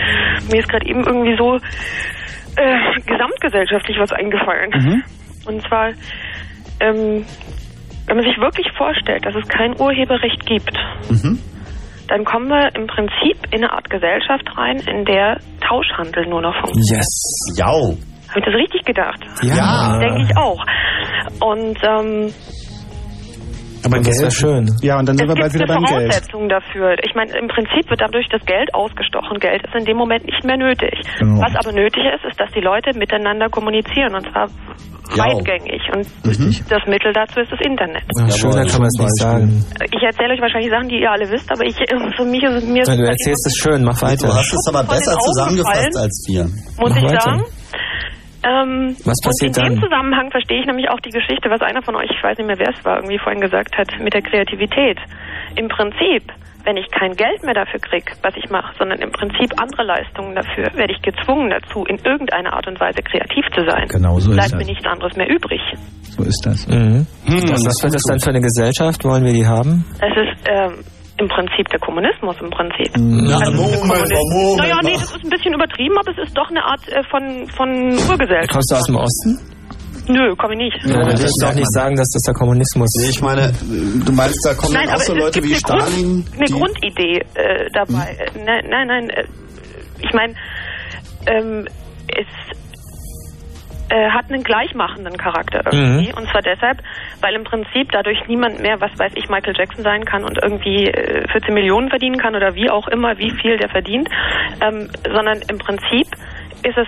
Mir 0.51 0.59
ist 0.59 0.69
gerade 0.69 0.85
eben 0.87 1.03
irgendwie 1.05 1.35
so 1.37 1.55
äh, 2.57 3.01
gesamtgesellschaftlich 3.05 3.97
was 3.99 4.11
eingefallen. 4.13 4.71
Mhm. 4.73 5.03
Und 5.47 5.61
zwar, 5.67 5.89
ähm, 6.79 7.25
wenn 8.07 8.15
man 8.17 8.25
sich 8.25 8.37
wirklich 8.39 8.67
vorstellt, 8.77 9.25
dass 9.25 9.35
es 9.35 9.47
kein 9.47 9.79
Urheberrecht 9.79 10.45
gibt, 10.45 10.73
Mhm. 11.09 11.39
dann 12.07 12.23
kommen 12.23 12.47
wir 12.47 12.69
im 12.75 12.87
Prinzip 12.87 13.37
in 13.51 13.63
eine 13.63 13.71
Art 13.73 13.89
Gesellschaft 13.89 14.45
rein, 14.57 14.77
in 14.87 15.05
der 15.05 15.39
Tauschhandel 15.67 16.27
nur 16.27 16.41
noch 16.41 16.53
funktioniert. 16.59 17.03
Yes. 17.03 17.55
Jau. 17.57 17.97
Habe 18.29 18.39
ich 18.39 18.45
das 18.45 18.55
richtig 18.55 18.85
gedacht? 18.85 19.19
Ja. 19.43 19.99
Denke 19.99 20.21
ich 20.23 20.37
auch. 20.37 20.61
Und 21.41 21.77
ähm, 21.83 22.33
Aber 23.85 23.99
Das 24.01 24.19
wäre 24.19 24.31
schön. 24.31 24.65
Ja, 24.81 24.97
und 24.99 25.05
dann 25.07 25.17
sind 25.17 25.29
es 25.29 25.35
wir 25.35 25.41
bald 25.41 25.53
gibt 25.53 25.63
wieder 25.63 25.73
beim 25.75 25.83
Geld. 25.85 26.11
Voraussetzung 26.13 26.49
dafür. 26.49 26.95
Ich 27.05 27.13
meine, 27.15 27.31
im 27.37 27.47
Prinzip 27.47 27.85
wird 27.89 28.01
dadurch 28.01 28.27
das 28.29 28.43
Geld 28.45 28.73
ausgestochen. 28.73 29.37
Geld 29.39 29.61
ist 29.63 29.75
in 29.77 29.85
dem 29.85 29.97
Moment 29.97 30.25
nicht 30.25 30.43
mehr 30.43 30.57
nötig. 30.57 30.93
Genau. 31.19 31.39
Was 31.41 31.53
aber 31.55 31.71
nötig 31.71 32.03
ist, 32.09 32.25
ist, 32.25 32.39
dass 32.39 32.49
die 32.51 32.61
Leute 32.65 32.97
miteinander 32.97 33.47
kommunizieren 33.49 34.15
und 34.15 34.25
zwar 34.31 34.49
Ja. 35.15 35.29
weitgängig. 35.29 35.81
Und 35.93 36.03
das 36.25 36.81
Mittel 36.89 37.13
dazu 37.13 37.39
ist 37.39 37.51
das 37.53 37.61
Internet. 37.61 38.03
Ja, 38.17 38.25
schöner 38.31 38.65
kann 38.65 38.81
man 38.81 38.89
es 38.89 38.97
nicht 38.97 39.17
sagen. 39.21 39.63
Ich 39.93 40.01
erzähle 40.01 40.33
euch 40.33 40.41
wahrscheinlich 40.41 40.71
Sachen, 40.73 40.89
die 40.89 40.99
ihr 40.99 41.11
alle 41.11 41.29
wisst, 41.29 41.45
aber 41.53 41.61
ich, 41.63 41.77
für 41.77 42.25
mich 42.25 42.41
ist 42.41 42.63
es 42.63 42.65
mir 42.65 42.81
Ja, 42.89 42.95
du 42.97 43.05
erzählst 43.05 43.45
es 43.45 43.55
schön, 43.55 43.83
mach 43.85 44.01
weiter. 44.01 44.27
Du 44.27 44.33
hast 44.33 44.49
es 44.51 44.65
aber 44.67 44.81
besser 44.83 45.13
zusammengefasst 45.21 45.93
als 45.97 46.25
wir. 46.27 46.43
muss 46.81 46.89
Mach 46.89 46.97
ich 46.97 47.03
weiter. 47.05 47.21
sagen. 47.21 47.43
Ähm, 48.45 48.95
Was 49.03 49.17
passiert 49.25 49.57
und 49.57 49.63
in 49.65 49.73
dem 49.73 49.81
dann? 49.81 49.89
Zusammenhang 49.89 50.29
verstehe 50.29 50.59
ich 50.61 50.67
nämlich 50.67 50.87
auch 50.89 50.99
die 51.01 51.09
Geschichte, 51.09 51.49
was 51.49 51.61
einer 51.61 51.81
von 51.81 51.95
euch, 51.95 52.09
ich 52.11 52.21
weiß 52.21 52.37
nicht 52.37 52.45
mehr 52.47 52.59
wer 52.59 52.69
es 52.69 52.85
war, 52.85 52.97
irgendwie 52.97 53.17
vorhin 53.17 53.41
gesagt 53.41 53.75
hat, 53.77 53.89
mit 53.99 54.13
der 54.13 54.21
Kreativität. 54.21 54.99
Im 55.55 55.67
Prinzip, 55.67 56.29
wenn 56.63 56.77
ich 56.77 56.85
kein 56.91 57.13
Geld 57.17 57.41
mehr 57.43 57.55
dafür 57.55 57.79
kriege, 57.79 58.05
was 58.21 58.35
ich 58.37 58.49
mache, 58.49 58.73
sondern 58.77 58.99
im 59.01 59.11
Prinzip 59.11 59.49
andere 59.57 59.83
Leistungen 59.83 60.35
dafür, 60.35 60.69
werde 60.77 60.93
ich 60.93 61.01
gezwungen 61.01 61.49
dazu, 61.49 61.85
in 61.85 61.97
irgendeiner 62.05 62.53
Art 62.53 62.67
und 62.67 62.79
Weise 62.79 63.01
kreativ 63.01 63.45
zu 63.55 63.65
sein. 63.65 63.87
Genau 63.89 64.19
so 64.19 64.29
ist 64.31 64.37
Bleibt 64.37 64.53
das. 64.53 64.59
mir 64.61 64.69
nichts 64.69 64.85
anderes 64.85 65.15
mehr 65.17 65.29
übrig. 65.29 65.61
So 66.15 66.23
ist 66.23 66.41
das. 66.45 66.67
Mhm. 66.67 67.07
Hm, 67.25 67.43
was, 67.49 67.65
was 67.65 67.83
wird 67.83 67.95
das 67.95 68.03
dann 68.03 68.19
für 68.19 68.29
eine 68.29 68.41
Gesellschaft? 68.41 69.03
Wollen 69.03 69.25
wir 69.25 69.33
die 69.33 69.45
haben? 69.47 69.85
Es 69.97 70.13
ist 70.13 70.37
ähm, 70.49 70.85
im 71.17 71.27
Prinzip 71.29 71.67
der 71.69 71.79
Kommunismus 71.79 72.35
im 72.41 72.49
Prinzip. 72.49 72.91
Na, 72.97 73.37
Also, 73.39 73.51
Moment, 73.61 73.81
Kommunist- 73.81 74.33
Moment. 74.33 74.57
Naja, 74.57 74.77
nee, 74.83 74.93
das 74.93 75.03
ist 75.15 75.23
ein 75.23 75.29
bisschen 75.29 75.53
übertrieben, 75.53 75.95
aber 75.97 76.11
es 76.11 76.27
ist 76.27 76.37
doch 76.37 76.49
eine 76.49 76.63
Art 76.63 76.81
äh, 76.89 77.03
von, 77.09 77.47
von 77.55 77.69
Urgesellschaft. 78.09 78.51
Kommst 78.51 78.71
du 78.71 78.75
aus 78.75 78.83
dem 78.85 78.95
Osten? 78.97 79.39
Nö, 80.07 80.35
komme 80.35 80.53
ich 80.53 80.59
nicht. 80.59 80.85
Ja, 80.85 81.01
willst 81.07 81.23
du 81.23 81.25
auch 81.25 81.29
sagt 81.49 81.55
nicht 81.55 81.71
sagen, 81.73 81.95
dass 81.95 82.07
das 82.09 82.21
der 82.23 82.33
Kommunismus 82.35 82.89
Nee, 83.01 83.09
ich 83.09 83.21
meine, 83.21 83.51
du 84.05 84.11
meinst, 84.11 84.45
da 84.45 84.53
kommen 84.53 84.73
Nein, 84.73 84.89
auch 84.89 84.97
so 84.99 85.15
Leute 85.15 85.41
wie 85.41 85.47
eine, 85.47 85.55
Stalin, 85.55 86.23
Grund, 86.25 86.35
eine 86.37 86.59
Grundidee 86.59 87.17
äh, 87.33 87.69
dabei. 87.73 88.15
Hm? 88.33 88.41
Äh, 88.41 88.43
Nein, 88.45 88.65
nein, 88.69 88.87
nein. 88.87 89.09
Äh, 89.09 89.23
ich 90.01 90.13
meine, 90.13 90.33
ähm, 91.27 91.65
es 92.07 92.27
äh, 93.95 94.09
hat 94.09 94.29
einen 94.29 94.43
gleichmachenden 94.43 95.15
Charakter 95.15 95.61
irgendwie. 95.71 96.11
Und 96.17 96.29
zwar 96.29 96.41
deshalb, 96.41 96.79
weil 97.21 97.33
im 97.33 97.45
Prinzip 97.45 97.91
dadurch 97.93 98.27
niemand 98.27 98.59
mehr, 98.59 98.81
was 98.81 98.91
weiß 98.99 99.13
ich, 99.15 99.29
Michael 99.29 99.53
Jackson 99.57 99.83
sein 99.83 100.03
kann 100.03 100.25
und 100.25 100.37
irgendwie 100.43 100.87
äh, 100.87 101.25
14 101.31 101.53
Millionen 101.53 101.89
verdienen 101.89 102.17
kann 102.17 102.35
oder 102.35 102.55
wie 102.55 102.69
auch 102.69 102.89
immer, 102.89 103.17
wie 103.17 103.31
viel 103.31 103.55
der 103.57 103.69
verdient, 103.69 104.09
ähm, 104.61 104.89
sondern 105.09 105.41
im 105.47 105.59
Prinzip 105.59 106.07
ist 106.63 106.77
es 106.77 106.87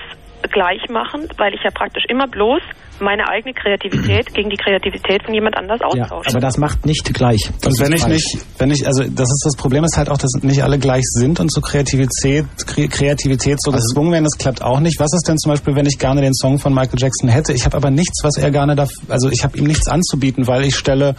gleichmachend, 0.52 1.32
weil 1.38 1.54
ich 1.54 1.62
ja 1.64 1.72
praktisch 1.72 2.04
immer 2.10 2.28
bloß 2.28 2.62
meine 3.00 3.28
eigene 3.30 3.54
Kreativität 3.54 4.26
gegen 4.34 4.50
die 4.50 4.58
Kreativität 4.58 5.24
von 5.24 5.34
jemand 5.34 5.56
anders 5.58 5.80
Ja, 5.94 6.04
austausche. 6.04 6.30
aber 6.32 6.40
das 6.40 6.58
macht 6.58 6.86
nicht 6.86 7.14
gleich. 7.14 7.50
Das 7.62 7.74
Und 7.74 7.86
wenn 7.86 7.94
ich 7.94 8.02
falsch. 8.02 8.14
nicht, 8.34 8.46
wenn 8.58 8.72
ich, 8.72 8.88
also 8.88 9.04
das 9.04 9.30
ist 9.30 9.44
das 9.46 9.56
Problem 9.56 9.84
ist 9.84 9.98
halt 9.98 10.10
auch, 10.10 10.18
dass 10.18 10.32
nicht 10.42 10.64
alle 10.64 10.80
gleich 10.80 11.04
sind 11.06 11.40
und 11.40 11.52
zu 11.52 11.62
Kreativität, 11.62 12.46
Kre- 12.66 12.90
Kreativität 12.90 13.62
so 13.62 13.72
gezwungen 13.72 14.12
werden, 14.12 14.24
das 14.24 14.38
klappt 14.38 14.62
auch 14.64 14.80
nicht. 14.80 15.00
Was 15.00 15.14
ist 15.14 15.28
denn 15.28 15.38
zum 15.38 15.52
Beispiel, 15.52 15.76
wenn 15.76 15.86
ich 15.86 16.00
gerne 16.00 16.22
den 16.22 16.34
Song 16.34 16.58
von 16.60 16.74
Michael 16.74 17.00
Jackson 17.00 17.30
hätte? 17.30 17.54
Ich 17.54 17.66
habe 17.66 17.78
aber 17.78 17.92
nichts, 17.92 18.24
was 18.24 18.38
er 18.38 18.50
gerne 18.52 18.76
darf, 18.76 18.90
also 19.10 19.30
ich 19.30 19.44
habe 19.44 19.58
ihm 19.58 19.66
nichts 19.66 19.88
anzubieten, 19.88 20.48
weil 20.48 20.64
ich 20.66 20.76
stelle, 20.76 21.16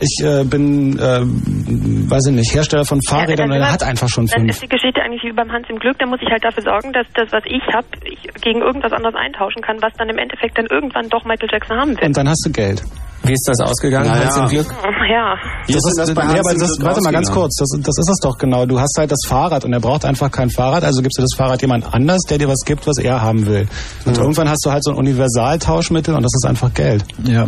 ich 0.00 0.24
äh, 0.24 0.44
bin, 0.44 0.98
äh, 0.98 1.20
weiß 1.22 2.26
ich 2.28 2.34
nicht, 2.34 2.54
Hersteller 2.54 2.84
von 2.84 3.00
Fahrrädern 3.02 3.50
dann 3.50 3.58
und 3.58 3.64
er 3.64 3.72
hat 3.72 3.82
einfach 3.82 4.08
schon 4.08 4.26
Dann 4.26 4.40
fünf. 4.40 4.50
ist 4.50 4.62
die 4.62 4.68
Geschichte 4.68 5.00
eigentlich 5.02 5.22
wie 5.24 5.32
beim 5.32 5.50
Hans 5.50 5.66
im 5.68 5.78
Glück. 5.78 5.98
Da 5.98 6.06
muss 6.06 6.20
ich 6.22 6.30
halt 6.30 6.44
dafür 6.44 6.62
sorgen, 6.62 6.92
dass 6.92 7.06
das, 7.14 7.28
was 7.32 7.42
ich 7.46 7.62
habe, 7.74 7.86
ich 8.04 8.22
gegen 8.42 8.60
irgendwas 8.62 8.92
anderes 8.92 9.14
eintauschen 9.16 9.60
kann, 9.62 9.76
was 9.82 9.92
dann 9.98 10.08
im 10.08 10.18
Endeffekt 10.18 10.56
dann 10.56 10.66
irgendwann 10.70 11.08
doch 11.08 11.24
Michael 11.24 11.48
Jackson 11.50 11.76
haben 11.76 11.90
wird. 11.90 12.02
Und 12.02 12.16
dann 12.16 12.28
hast 12.28 12.44
du 12.46 12.50
Geld. 12.52 12.82
Wie 13.24 13.32
ist 13.32 13.48
das 13.48 13.60
ausgegangen, 13.60 14.06
Naja. 14.08 14.26
Hans 14.26 14.36
im 14.36 14.46
Glück? 14.46 14.66
Ja. 15.08 15.34
Wie 15.66 15.72
ist 15.72 15.82
das 15.96 16.14
bei 16.14 16.22
Hans 16.22 16.38
aber 16.38 16.52
das, 16.54 16.78
warte 16.80 17.00
mal 17.00 17.12
ganz 17.12 17.32
kurz, 17.32 17.56
das, 17.56 17.70
das 17.80 17.98
ist 17.98 18.10
es 18.10 18.20
doch 18.22 18.36
genau. 18.36 18.66
Du 18.66 18.78
hast 18.78 18.94
halt 18.98 19.10
das 19.10 19.20
Fahrrad 19.26 19.64
und 19.64 19.72
er 19.72 19.80
braucht 19.80 20.04
einfach 20.04 20.30
kein 20.30 20.50
Fahrrad, 20.50 20.84
also 20.84 21.00
gibst 21.00 21.16
du 21.18 21.22
das 21.22 21.34
Fahrrad 21.34 21.62
jemand 21.62 21.92
anders, 21.94 22.20
der 22.28 22.36
dir 22.36 22.46
was 22.46 22.60
gibt, 22.66 22.86
was 22.86 22.98
er 22.98 23.22
haben 23.22 23.46
will. 23.46 23.66
Und 24.04 24.18
irgendwann 24.18 24.50
hast 24.50 24.66
du 24.66 24.70
halt 24.70 24.84
so 24.84 24.90
ein 24.90 24.96
Universaltauschmittel 24.98 26.14
und 26.14 26.22
das 26.22 26.32
ist 26.34 26.46
einfach 26.46 26.72
Geld. 26.74 27.04
Ja. 27.24 27.46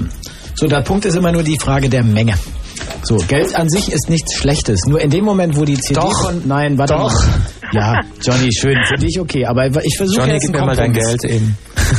So, 0.60 0.66
der 0.66 0.82
Punkt 0.82 1.06
ist 1.06 1.14
immer 1.14 1.32
nur 1.32 1.42
die 1.42 1.56
Frage 1.58 1.88
der 1.88 2.04
Menge. 2.04 2.34
So, 3.02 3.16
Geld 3.16 3.56
an 3.56 3.70
sich 3.70 3.90
ist 3.90 4.10
nichts 4.10 4.36
Schlechtes. 4.36 4.80
Nur 4.86 5.00
in 5.00 5.08
dem 5.08 5.24
Moment, 5.24 5.56
wo 5.56 5.64
die 5.64 5.78
CD 5.80 5.98
Doch. 5.98 6.12
von... 6.22 6.42
Nein, 6.46 6.76
warte 6.76 6.92
Doch. 6.92 7.10
mal. 7.10 7.40
Ja, 7.72 7.98
Johnny, 8.20 8.52
schön. 8.52 8.76
Für 8.86 8.98
dich 8.98 9.18
okay. 9.18 9.46
Aber 9.46 9.68
ich 9.82 9.96
versuche 9.96 10.18
Johnny, 10.18 10.34
jetzt 10.34 10.48
gib 10.48 10.56
einen 10.56 10.66
mir 10.66 10.66
mal 10.66 10.76
dein. 10.76 10.92
Geld 10.92 11.24
eben. 11.24 11.56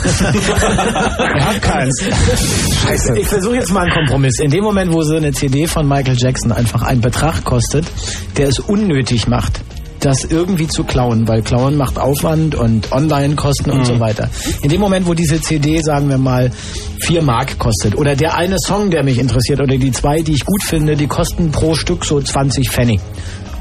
Er 1.17 1.45
hat 1.45 1.61
keins. 1.63 2.03
Scheiße. 2.83 3.17
Ich 3.17 3.27
versuche 3.27 3.55
jetzt 3.55 3.71
mal 3.71 3.81
einen 3.81 3.93
Kompromiss. 3.93 4.39
In 4.39 4.51
dem 4.51 4.63
Moment, 4.63 4.93
wo 4.93 5.01
so 5.01 5.15
eine 5.15 5.31
CD 5.31 5.65
von 5.65 5.87
Michael 5.87 6.17
Jackson 6.19 6.51
einfach 6.51 6.83
einen 6.83 7.01
Betrag 7.01 7.43
kostet, 7.43 7.87
der 8.37 8.49
es 8.49 8.59
unnötig 8.59 9.27
macht, 9.27 9.59
das 10.05 10.25
irgendwie 10.25 10.67
zu 10.67 10.83
klauen, 10.83 11.27
weil 11.27 11.41
klauen 11.41 11.77
macht 11.77 11.99
Aufwand 11.99 12.55
und 12.55 12.91
Online-Kosten 12.91 13.71
und 13.71 13.85
so 13.85 13.99
weiter. 13.99 14.29
In 14.61 14.69
dem 14.69 14.81
Moment, 14.81 15.07
wo 15.07 15.13
diese 15.13 15.41
CD, 15.41 15.81
sagen 15.81 16.09
wir 16.09 16.17
mal, 16.17 16.51
vier 16.99 17.21
Mark 17.21 17.57
kostet 17.59 17.95
oder 17.95 18.15
der 18.15 18.35
eine 18.35 18.57
Song, 18.59 18.91
der 18.91 19.03
mich 19.03 19.19
interessiert 19.19 19.61
oder 19.61 19.77
die 19.77 19.91
zwei, 19.91 20.21
die 20.21 20.33
ich 20.33 20.45
gut 20.45 20.63
finde, 20.63 20.95
die 20.95 21.07
kosten 21.07 21.51
pro 21.51 21.75
Stück 21.75 22.05
so 22.05 22.19
20 22.21 22.69
Pfennig. 22.69 22.99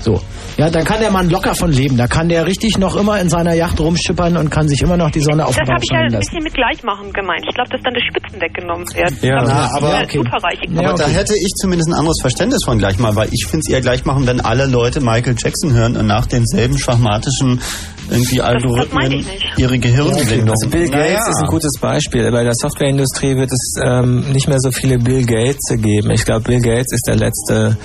So. 0.00 0.20
Ja, 0.60 0.68
da 0.68 0.82
kann 0.82 1.00
der 1.00 1.10
Mann 1.10 1.30
locker 1.30 1.54
von 1.54 1.72
leben. 1.72 1.96
Da 1.96 2.06
kann 2.06 2.28
der 2.28 2.46
richtig 2.46 2.76
noch 2.76 2.94
immer 2.94 3.18
in 3.18 3.30
seiner 3.30 3.54
Yacht 3.54 3.80
rumschippern 3.80 4.36
und 4.36 4.50
kann 4.50 4.68
sich 4.68 4.82
immer 4.82 4.98
noch 4.98 5.10
die 5.10 5.20
Sonne 5.20 5.46
auf 5.46 5.56
den 5.56 5.64
Das 5.64 5.72
habe 5.72 5.82
ich 5.82 5.90
ja 5.90 6.00
ein 6.00 6.18
bisschen 6.20 6.44
mit 6.44 6.52
Gleichmachen 6.52 7.10
gemeint. 7.14 7.42
Ich 7.48 7.54
glaube, 7.54 7.70
dass 7.70 7.80
dann 7.80 7.94
die 7.94 8.02
Spitzen 8.06 8.38
weggenommen 8.42 8.86
werden. 8.94 9.16
Ja. 9.22 9.36
Na, 9.42 9.44
das 9.44 9.74
aber- 9.74 10.00
okay. 10.02 10.18
superreich. 10.18 10.58
Ja, 10.68 10.80
Aber 10.80 10.98
da 10.98 11.04
okay. 11.04 11.14
hätte 11.14 11.32
ich 11.34 11.52
zumindest 11.58 11.88
ein 11.88 11.94
anderes 11.94 12.20
Verständnis 12.20 12.62
von 12.62 12.78
gleich 12.78 12.98
mal, 12.98 13.16
weil 13.16 13.30
ich 13.32 13.46
finde 13.46 13.62
es 13.66 13.72
eher 13.72 13.80
gleich 13.80 14.04
machen, 14.04 14.26
wenn 14.26 14.42
alle 14.42 14.66
Leute 14.66 15.00
Michael 15.00 15.34
Jackson 15.42 15.72
hören 15.72 15.96
und 15.96 16.06
nach 16.06 16.26
denselben 16.26 16.76
schachmatischen 16.76 17.62
irgendwie 18.10 18.38
meine 18.38 18.48
Algorithmen 18.48 19.24
ihre 19.56 19.78
Gehirnwindung. 19.78 20.50
Also 20.50 20.68
Bill 20.68 20.88
Gates 20.90 21.28
ist 21.28 21.40
ein 21.42 21.46
gutes 21.48 21.72
Beispiel. 21.80 22.30
Bei 22.30 22.42
der 22.44 22.54
Softwareindustrie 22.54 23.36
wird 23.36 23.50
es 23.52 23.74
ähm, 23.82 24.30
nicht 24.32 24.48
mehr 24.48 24.58
so 24.60 24.70
viele 24.70 24.98
Bill 24.98 25.24
Gates 25.24 25.60
geben. 25.80 26.10
Ich 26.10 26.24
glaube, 26.24 26.42
Bill 26.42 26.60
Gates 26.60 26.92
ist 26.92 27.06
der 27.06 27.16
letzte 27.16 27.76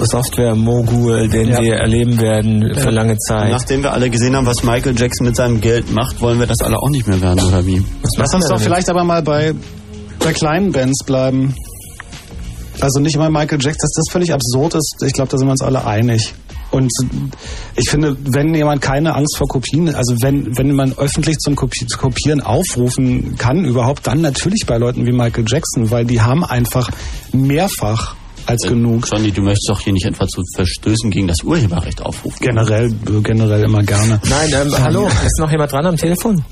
Software-Mogul, 0.00 1.28
den 1.28 1.48
Ja. 1.48 1.60
wir 1.60 1.74
erleben 1.76 2.20
werden 2.20 2.74
für 2.76 2.90
lange 2.90 3.16
Zeit. 3.18 3.50
Nachdem 3.50 3.82
wir 3.82 3.92
alle 3.92 4.10
gesehen 4.10 4.36
haben, 4.36 4.46
was 4.46 4.62
Michael 4.62 4.94
Jackson 4.98 5.26
mit 5.26 5.36
seinem 5.36 5.60
Geld 5.60 5.92
macht, 5.92 6.20
wollen 6.20 6.38
wir 6.38 6.46
das 6.46 6.60
alle 6.60 6.78
auch 6.78 6.90
nicht 6.90 7.06
mehr 7.06 7.20
werden, 7.20 7.42
oder 7.44 7.64
wie? 7.66 7.82
Lass 8.16 8.34
uns 8.34 8.48
doch 8.48 8.60
vielleicht 8.60 8.88
aber 8.90 9.04
mal 9.04 9.22
bei, 9.22 9.52
bei 10.18 10.32
kleinen 10.32 10.72
Bands 10.72 11.04
bleiben. 11.04 11.54
Also 12.80 13.00
nicht 13.00 13.14
immer 13.14 13.30
Michael 13.30 13.58
Jackson, 13.60 13.78
dass 13.82 13.92
das 13.92 14.12
völlig 14.12 14.32
absurd 14.32 14.74
ist. 14.74 14.96
Ich 15.06 15.12
glaube, 15.12 15.30
da 15.30 15.38
sind 15.38 15.46
wir 15.46 15.52
uns 15.52 15.62
alle 15.62 15.86
einig. 15.86 16.34
Und 16.74 16.90
ich 17.76 17.88
finde, 17.88 18.16
wenn 18.24 18.52
jemand 18.52 18.82
keine 18.82 19.14
Angst 19.14 19.36
vor 19.36 19.46
Kopien, 19.46 19.94
also 19.94 20.16
wenn, 20.22 20.58
wenn 20.58 20.74
man 20.74 20.92
öffentlich 20.98 21.38
zum 21.38 21.54
Kopi 21.54 21.86
zu 21.86 21.96
Kopieren 21.96 22.40
aufrufen 22.40 23.36
kann, 23.38 23.64
überhaupt, 23.64 24.08
dann 24.08 24.22
natürlich 24.22 24.64
bei 24.66 24.76
Leuten 24.76 25.06
wie 25.06 25.12
Michael 25.12 25.44
Jackson, 25.46 25.92
weil 25.92 26.04
die 26.04 26.20
haben 26.20 26.44
einfach 26.44 26.90
mehrfach 27.32 28.16
als 28.46 28.62
genug. 28.62 29.06
Johnny, 29.08 29.30
du 29.30 29.42
möchtest 29.42 29.68
doch 29.68 29.78
hier 29.78 29.92
nicht 29.92 30.04
etwa 30.04 30.26
zu 30.26 30.42
Verstößen 30.56 31.12
gegen 31.12 31.28
das 31.28 31.44
Urheberrecht 31.44 32.02
aufrufen. 32.02 32.38
Generell, 32.40 32.92
generell 33.22 33.62
immer 33.62 33.84
gerne. 33.84 34.20
Nein, 34.28 34.50
ähm, 34.52 34.74
hallo, 34.76 35.06
ist 35.24 35.38
noch 35.38 35.52
jemand 35.52 35.70
dran 35.70 35.86
am 35.86 35.96
Telefon? 35.96 36.44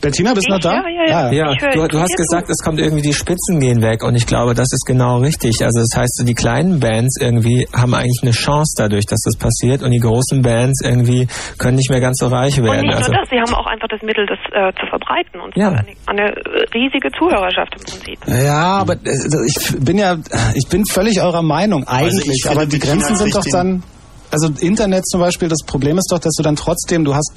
Bettina, 0.00 0.34
bist 0.34 0.46
du 0.48 0.52
noch 0.52 0.60
da? 0.60 0.74
Ja, 0.74 0.82
ja, 0.88 1.06
ja. 1.06 1.32
Ja, 1.32 1.52
Ich 1.52 1.60
höre- 1.62 1.88
du, 1.88 1.96
du 1.96 2.00
hast 2.00 2.14
gesagt, 2.16 2.50
es 2.50 2.58
kommt 2.62 2.78
irgendwie, 2.80 3.02
die 3.02 3.12
Spitzen 3.14 3.60
gehen 3.60 3.80
weg 3.82 4.02
und 4.04 4.14
ich 4.14 4.26
glaube, 4.26 4.54
das 4.54 4.68
ist 4.72 4.84
genau 4.86 5.18
richtig. 5.18 5.64
Also 5.64 5.80
das 5.80 5.96
heißt, 5.96 6.16
so 6.18 6.24
die 6.24 6.34
kleinen 6.34 6.80
Bands 6.80 7.16
irgendwie 7.20 7.66
haben 7.74 7.94
eigentlich 7.94 8.20
eine 8.22 8.32
Chance 8.32 8.74
dadurch, 8.76 9.06
dass 9.06 9.20
das 9.24 9.36
passiert 9.36 9.82
und 9.82 9.90
die 9.92 9.98
großen 9.98 10.42
Bands 10.42 10.82
irgendwie 10.84 11.26
können 11.58 11.76
nicht 11.76 11.90
mehr 11.90 12.00
ganz 12.00 12.18
so 12.18 12.26
reich 12.26 12.58
Und 12.58 12.64
werden. 12.66 12.82
nicht 12.86 12.94
Also, 12.94 13.10
nur 13.12 13.20
das, 13.20 13.30
sie 13.30 13.36
haben 13.40 13.54
auch 13.54 13.66
einfach 13.66 13.88
das 13.88 14.02
Mittel, 14.02 14.26
das 14.26 14.38
äh, 14.52 14.72
zu 14.78 14.86
verbreiten. 14.86 15.40
Und 15.40 15.56
Ja. 15.56 15.68
eine, 15.70 15.84
eine 16.06 16.30
riesige 16.74 17.10
Zuhörerschaft 17.18 17.74
im 17.78 17.84
Prinzip. 17.84 18.18
Ja, 18.44 18.78
aber 18.78 18.94
äh, 18.94 19.46
ich 19.46 19.76
bin 19.80 19.98
ja, 19.98 20.16
ich 20.54 20.68
bin 20.68 20.84
völlig 20.86 21.20
eurer 21.22 21.42
Meinung 21.42 21.84
eigentlich, 21.88 22.28
ich 22.28 22.42
finde, 22.42 22.58
aber 22.60 22.66
die 22.66 22.78
Grenzen 22.78 23.16
sind 23.16 23.34
doch 23.34 23.44
dann, 23.50 23.82
also 24.30 24.48
Internet 24.60 25.06
zum 25.06 25.20
Beispiel, 25.20 25.48
das 25.48 25.62
Problem 25.66 25.96
ist 25.98 26.10
doch, 26.12 26.18
dass 26.18 26.34
du 26.36 26.42
dann 26.42 26.56
trotzdem, 26.56 27.04
du 27.04 27.14
hast 27.14 27.32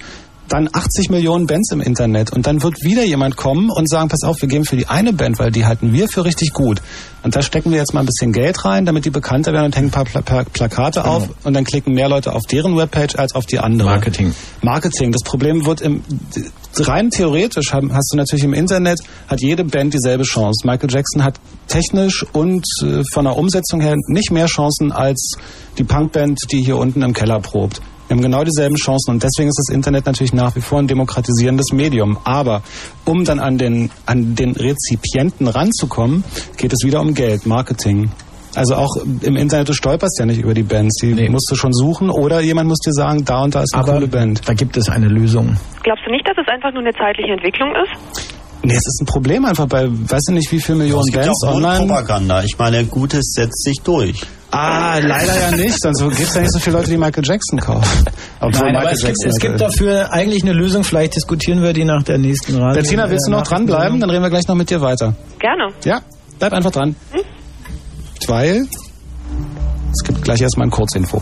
dann 0.50 0.70
80 0.72 1.10
Millionen 1.10 1.48
Bands 1.48 1.72
im 1.72 1.80
Internet 1.82 2.32
und 2.34 2.46
dann 2.48 2.62
wird 2.64 2.84
wieder 2.84 3.04
jemand 3.04 3.38
kommen 3.38 3.70
und 3.70 3.90
sagen, 3.90 4.10
pass 4.10 4.24
auf, 4.24 4.42
wir 4.42 4.50
geben 4.50 4.66
für 4.66 4.76
die 4.76 4.88
eine 4.88 5.14
Band, 5.14 5.40
weil 5.40 5.52
die 5.52 5.66
halten 5.66 5.94
wir 5.94 6.10
für 6.10 6.26
richtig 6.26 6.54
gut. 6.54 6.82
Und 7.22 7.36
da 7.36 7.42
stecken 7.42 7.72
wir 7.72 7.78
jetzt 7.78 7.94
mal 7.94 8.00
ein 8.02 8.06
bisschen 8.06 8.32
Geld 8.32 8.64
rein, 8.66 8.86
damit 8.86 9.06
die 9.06 9.10
bekannter 9.10 9.54
werden 9.54 9.66
und 9.66 9.76
hängen 9.76 9.90
ein 9.90 9.92
paar 9.92 10.06
Pla 10.06 10.22
Pla 10.22 10.44
Plakate 10.44 11.02
Genau. 11.02 11.16
auf 11.16 11.30
und 11.44 11.54
dann 11.54 11.64
klicken 11.64 11.94
mehr 11.94 12.10
Leute 12.10 12.34
auf 12.34 12.44
deren 12.46 12.76
Webpage 12.78 13.16
als 13.16 13.36
auf 13.36 13.46
die 13.46 13.60
andere. 13.60 13.90
Marketing. 13.90 14.34
Marketing. 14.62 15.12
Das 15.12 15.24
Problem 15.24 15.66
wird 15.66 15.82
im 15.82 16.02
rein 16.78 17.10
theoretisch 17.10 17.74
hast 17.74 18.14
du 18.14 18.18
natürlich 18.18 18.44
im 18.46 18.54
Internet 18.54 19.00
hat 19.28 19.42
jede 19.42 19.64
Band 19.64 19.94
dieselbe 19.94 20.24
Chance. 20.24 20.66
Michael 20.66 20.90
Jackson 20.92 21.24
hat 21.24 21.40
technisch 21.68 22.26
und 22.34 22.66
äh, 22.84 23.04
von 23.12 23.26
der 23.26 23.38
Umsetzung 23.38 23.82
her 23.82 23.96
nicht 24.08 24.32
mehr 24.32 24.46
Chancen 24.48 24.92
als 24.92 25.36
die 25.78 25.84
Punkband, 25.84 26.40
die 26.52 26.62
hier 26.64 26.78
unten 26.78 27.02
im 27.02 27.14
Keller 27.14 27.40
probt. 27.40 27.82
Wir 28.10 28.16
haben 28.16 28.24
genau 28.24 28.44
dieselben 28.44 28.76
Chancen 28.76 29.12
und 29.12 29.24
deswegen 29.24 29.50
ist 29.50 29.60
das 29.60 29.72
Internet 29.72 30.08
natürlich 30.08 30.34
nach 30.34 30.56
wie 30.56 30.62
vor 30.62 30.80
ein 30.80 30.88
demokratisierendes 30.88 31.68
Medium. 31.74 32.18
Aber 32.24 32.64
um 33.06 33.24
dann 33.24 33.40
an 33.40 33.60
den, 33.60 33.92
an 34.08 34.34
den 34.34 34.54
Rezipienten 34.56 35.48
ranzukommen, 35.48 36.24
geht 36.58 36.74
es 36.74 36.84
wieder 36.84 37.02
um 37.02 37.14
Geld, 37.14 37.46
Marketing. 37.46 38.10
Also 38.56 38.74
auch 38.74 38.96
im 39.22 39.36
Internet, 39.36 39.70
du 39.70 39.74
stolperst 39.74 40.18
ja 40.18 40.26
nicht 40.26 40.42
über 40.42 40.56
die 40.56 40.64
Bands, 40.64 41.00
die 41.00 41.30
musst 41.30 41.52
du 41.52 41.56
schon 41.56 41.72
suchen 41.72 42.10
oder 42.10 42.40
jemand 42.42 42.68
muss 42.68 42.80
dir 42.80 42.94
sagen, 42.94 43.24
da 43.26 43.44
und 43.44 43.54
da 43.54 43.62
ist 43.62 43.76
eine 43.76 43.84
Aber 43.84 43.94
coole 43.94 44.08
Band. 44.08 44.42
da 44.50 44.56
gibt 44.56 44.76
es 44.76 44.90
eine 44.90 45.08
Lösung. 45.08 45.56
Glaubst 45.84 46.04
du 46.08 46.12
nicht, 46.12 46.28
dass 46.28 46.36
es 46.36 46.48
einfach 46.52 46.74
nur 46.74 46.82
eine 46.82 46.94
zeitliche 46.94 47.32
Entwicklung 47.32 47.70
ist? 47.76 48.26
Nee, 48.64 48.74
es 48.74 48.88
ist 48.88 49.02
ein 49.04 49.06
Problem 49.06 49.46
einfach 49.46 49.68
bei, 49.68 49.88
weiß 49.88 50.24
ich 50.30 50.34
nicht, 50.34 50.52
wie 50.52 50.60
viele 50.60 50.80
Millionen 50.80 51.02
Es 51.02 51.06
gibt 51.14 51.18
ja 51.18 51.32
Bands 51.32 51.44
auch 51.46 51.54
online. 51.54 51.86
Propaganda. 51.86 52.44
Ich 52.44 52.58
meine, 52.58 52.86
Gutes 52.86 53.34
setzt 53.36 53.64
sich 53.64 53.78
durch. 53.84 54.26
Ah, 54.52 54.98
leider 55.00 55.40
ja 55.40 55.52
nicht, 55.56 55.80
sonst 55.80 56.02
gibt 56.02 56.20
es 56.20 56.34
ja 56.34 56.42
nicht 56.42 56.52
so 56.54 56.60
viele 56.60 56.78
Leute, 56.78 56.90
die 56.90 56.98
Michael 56.98 57.24
Jackson 57.24 57.60
kaufen. 57.60 58.06
Obwohl 58.40 58.72
Nein, 58.72 58.76
aber 58.78 58.92
es 58.92 59.04
gibt, 59.04 59.18
es 59.24 59.38
gibt 59.38 59.62
dafür 59.62 60.12
eigentlich 60.12 60.42
eine 60.44 60.54
Lösung. 60.54 60.84
Vielleicht 60.84 61.16
diskutieren 61.16 61.62
wir 61.62 61.74
die 61.74 61.86
nach 61.86 62.02
der 62.04 62.18
nächsten 62.18 62.56
Radio. 62.56 62.82
Bettina, 62.82 63.10
willst 63.10 63.28
du 63.28 63.32
noch 63.32 63.44
dranbleiben? 63.44 64.00
Dann 64.00 64.10
reden 64.10 64.24
wir 64.24 64.30
gleich 64.30 64.48
noch 64.48 64.56
mit 64.56 64.70
dir 64.72 64.82
weiter. 64.82 65.14
Gerne. 65.38 65.68
Ja, 65.84 66.02
bleib 66.40 66.54
einfach 66.54 66.72
dran. 66.72 66.96
Weil 68.28 68.66
es 69.92 70.04
gibt 70.04 70.24
gleich 70.24 70.42
erstmal 70.42 70.68
ein 70.68 70.72
Kurzinfo. 70.72 71.22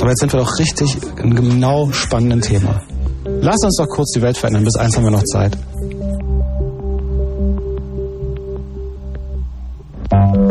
Aber 0.00 0.08
jetzt 0.10 0.20
sind 0.20 0.32
wir 0.32 0.40
doch 0.40 0.58
richtig 0.58 0.98
in 1.16 1.36
einem 1.36 1.50
genau 1.50 1.92
spannenden 1.92 2.40
Thema. 2.40 2.80
Lass 3.24 3.62
uns 3.62 3.76
doch 3.76 3.86
kurz 3.86 4.12
die 4.12 4.20
Welt 4.22 4.36
verändern. 4.36 4.64
Bis 4.64 4.76
eins 4.76 4.96
haben 4.96 5.04
wir 5.04 5.10
noch 5.12 5.22
Zeit. 5.24 5.56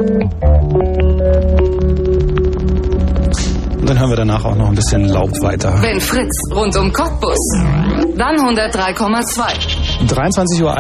Und 0.02 0.30
dann 3.88 4.00
hören 4.00 4.10
wir 4.10 4.16
danach 4.18 4.44
auch 4.46 4.56
noch 4.56 4.70
ein 4.70 4.76
bisschen 4.76 5.06
Laub 5.06 5.30
weiter. 5.42 5.80
Wenn 5.82 6.00
Fritz 6.00 6.42
rund 6.56 6.76
um 6.76 6.92
Cottbus, 6.92 7.38
dann 8.18 8.36
103,2. 8.36 10.08
23.31 10.08 10.64
Uhr. 10.64 10.72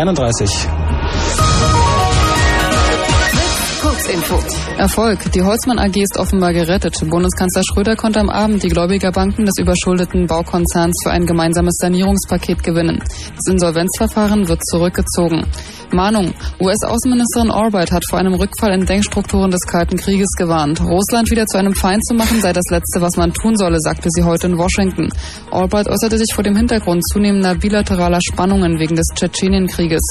Erfolg. 4.77 5.31
Die 5.31 5.41
Holzmann 5.43 5.77
AG 5.79 5.95
ist 5.95 6.17
offenbar 6.17 6.53
gerettet. 6.53 6.99
Bundeskanzler 7.07 7.63
Schröder 7.63 7.95
konnte 7.95 8.19
am 8.19 8.29
Abend 8.29 8.63
die 8.63 8.69
Gläubigerbanken 8.69 9.45
des 9.45 9.57
überschuldeten 9.59 10.25
Baukonzerns 10.25 10.99
für 11.03 11.11
ein 11.11 11.25
gemeinsames 11.25 11.75
Sanierungspaket 11.77 12.63
gewinnen. 12.63 12.99
Das 12.99 13.47
Insolvenzverfahren 13.47 14.47
wird 14.47 14.65
zurückgezogen. 14.65 15.45
Mahnung. 15.93 16.33
US-Außenministerin 16.59 17.51
Albright 17.51 17.91
hat 17.91 18.05
vor 18.09 18.19
einem 18.19 18.33
Rückfall 18.33 18.73
in 18.73 18.85
Denkstrukturen 18.85 19.51
des 19.51 19.61
Kalten 19.61 19.97
Krieges 19.97 20.29
gewarnt. 20.37 20.81
Russland 20.81 21.29
wieder 21.31 21.45
zu 21.45 21.57
einem 21.57 21.73
Feind 21.73 22.05
zu 22.05 22.13
machen, 22.13 22.41
sei 22.41 22.53
das 22.53 22.65
Letzte, 22.69 23.01
was 23.01 23.17
man 23.17 23.33
tun 23.33 23.55
solle, 23.55 23.79
sagte 23.79 24.09
sie 24.11 24.23
heute 24.23 24.47
in 24.47 24.57
Washington. 24.57 25.09
Albright 25.51 25.87
äußerte 25.87 26.17
sich 26.17 26.33
vor 26.33 26.43
dem 26.43 26.55
Hintergrund 26.55 27.03
zunehmender 27.07 27.55
bilateraler 27.55 28.19
Spannungen 28.21 28.79
wegen 28.79 28.95
des 28.95 29.07
Tschetschenienkrieges. 29.15 30.01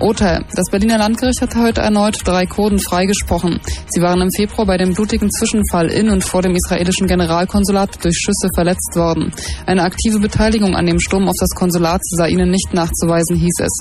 Urteil. 0.00 0.44
Das 0.54 0.70
Berliner 0.70 0.98
Landgericht 0.98 1.40
hat 1.40 1.56
heute 1.56 1.80
erneut 1.80 2.20
drei 2.24 2.44
Kurden 2.46 2.78
freigesprochen. 2.78 3.60
Sie 3.88 4.02
waren 4.02 4.20
im 4.20 4.30
Februar 4.30 4.66
bei 4.66 4.76
dem 4.76 4.92
blutigen 4.92 5.30
Zwischenfall 5.30 5.90
in 5.90 6.10
und 6.10 6.22
vor 6.22 6.42
dem 6.42 6.54
israelischen 6.54 7.06
Generalkonsulat 7.06 8.04
durch 8.04 8.16
Schüsse 8.18 8.48
verletzt 8.54 8.94
worden. 8.94 9.32
Eine 9.66 9.82
aktive 9.82 10.18
Beteiligung 10.18 10.74
an 10.74 10.86
dem 10.86 11.00
Sturm 11.00 11.28
auf 11.28 11.36
das 11.40 11.50
Konsulat 11.50 12.00
sei 12.02 12.28
ihnen 12.28 12.50
nicht 12.50 12.74
nachzuweisen, 12.74 13.36
hieß 13.36 13.60
es. 13.60 13.72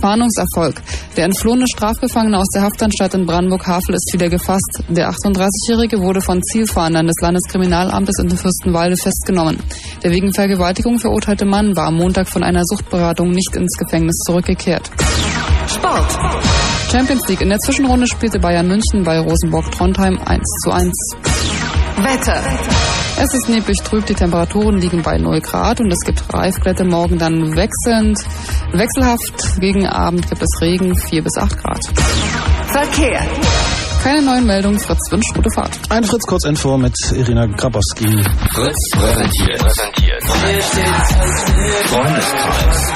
Fahndungserfolg. 0.00 0.77
Der 1.16 1.24
entflohene 1.24 1.66
Strafgefangene 1.66 2.38
aus 2.38 2.48
der 2.54 2.62
Haftanstalt 2.62 3.14
in 3.14 3.26
Brandenburg-Havel 3.26 3.94
ist 3.94 4.10
wieder 4.12 4.28
gefasst. 4.28 4.82
Der 4.88 5.10
38-Jährige 5.10 6.00
wurde 6.00 6.20
von 6.20 6.42
Zielfahndern 6.42 7.06
des 7.06 7.16
Landeskriminalamtes 7.20 8.18
in 8.18 8.30
Fürstenwalde 8.30 8.96
festgenommen. 8.96 9.58
Der 10.02 10.10
wegen 10.10 10.32
Vergewaltigung 10.32 10.98
verurteilte 10.98 11.44
Mann 11.44 11.76
war 11.76 11.86
am 11.86 11.96
Montag 11.96 12.28
von 12.28 12.42
einer 12.42 12.64
Suchtberatung 12.64 13.30
nicht 13.30 13.54
ins 13.56 13.76
Gefängnis 13.76 14.16
zurückgekehrt. 14.24 14.90
Sport. 15.66 16.18
Champions 16.90 17.28
League. 17.28 17.42
In 17.42 17.50
der 17.50 17.58
Zwischenrunde 17.58 18.06
spielte 18.06 18.38
Bayern 18.38 18.66
München 18.66 19.02
bei 19.04 19.18
Rosenborg 19.18 19.70
Trondheim 19.72 20.18
1 20.24 20.42
zu 20.62 20.70
1. 20.70 20.92
Wetter. 22.02 23.07
Es 23.20 23.34
ist 23.34 23.48
neblig 23.48 23.78
trüb, 23.78 24.06
die 24.06 24.14
Temperaturen 24.14 24.78
liegen 24.78 25.02
bei 25.02 25.18
0 25.18 25.40
Grad 25.40 25.80
und 25.80 25.90
es 25.92 26.00
gibt 26.06 26.22
Reifglätte 26.32 26.84
morgen 26.84 27.18
dann 27.18 27.56
wechselnd. 27.56 28.18
Wechselhaft 28.72 29.60
gegen 29.60 29.88
Abend 29.88 30.28
gibt 30.28 30.40
es 30.40 30.60
Regen 30.60 30.96
4 30.96 31.24
bis 31.24 31.36
8 31.36 31.58
Grad. 31.58 31.80
Verkehr. 32.70 33.20
Keine 34.04 34.22
neuen 34.22 34.46
Meldungen, 34.46 34.78
Fritz 34.78 35.10
wünscht 35.10 35.34
gute 35.34 35.50
Fahrt. 35.50 35.76
Ein 35.88 36.04
Fritz 36.04 36.24
Kurzinfo 36.26 36.78
mit 36.78 36.94
Irina 37.12 37.46
Grabowski. 37.46 38.22
Fritz 38.52 38.90
präsentiert. 38.92 39.58
präsentiert. 39.58 40.22
Freundeskreis. 41.88 42.92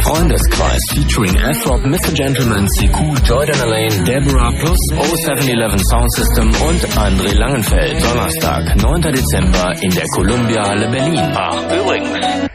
Freundeskreis 0.00 0.80
featuring 0.92 1.36
Afrop, 1.38 1.80
Mr. 1.84 2.14
Gentleman, 2.14 2.66
CQ, 2.78 3.28
Jordan 3.28 3.60
Elaine, 3.60 4.04
Deborah 4.04 4.52
plus 4.52 4.78
0711 4.94 5.82
Sound 5.90 6.12
System 6.14 6.48
und 6.48 6.80
André 6.96 7.34
Langenfeld. 7.34 8.04
Donnerstag, 8.04 8.76
9. 8.76 9.02
Dezember 9.12 9.72
in 9.82 9.90
der 9.90 10.06
Columbia 10.14 10.68
Halle 10.68 10.88
Berlin. 10.90 11.32
Ach, 11.34 11.60
übrigens. 11.74 12.50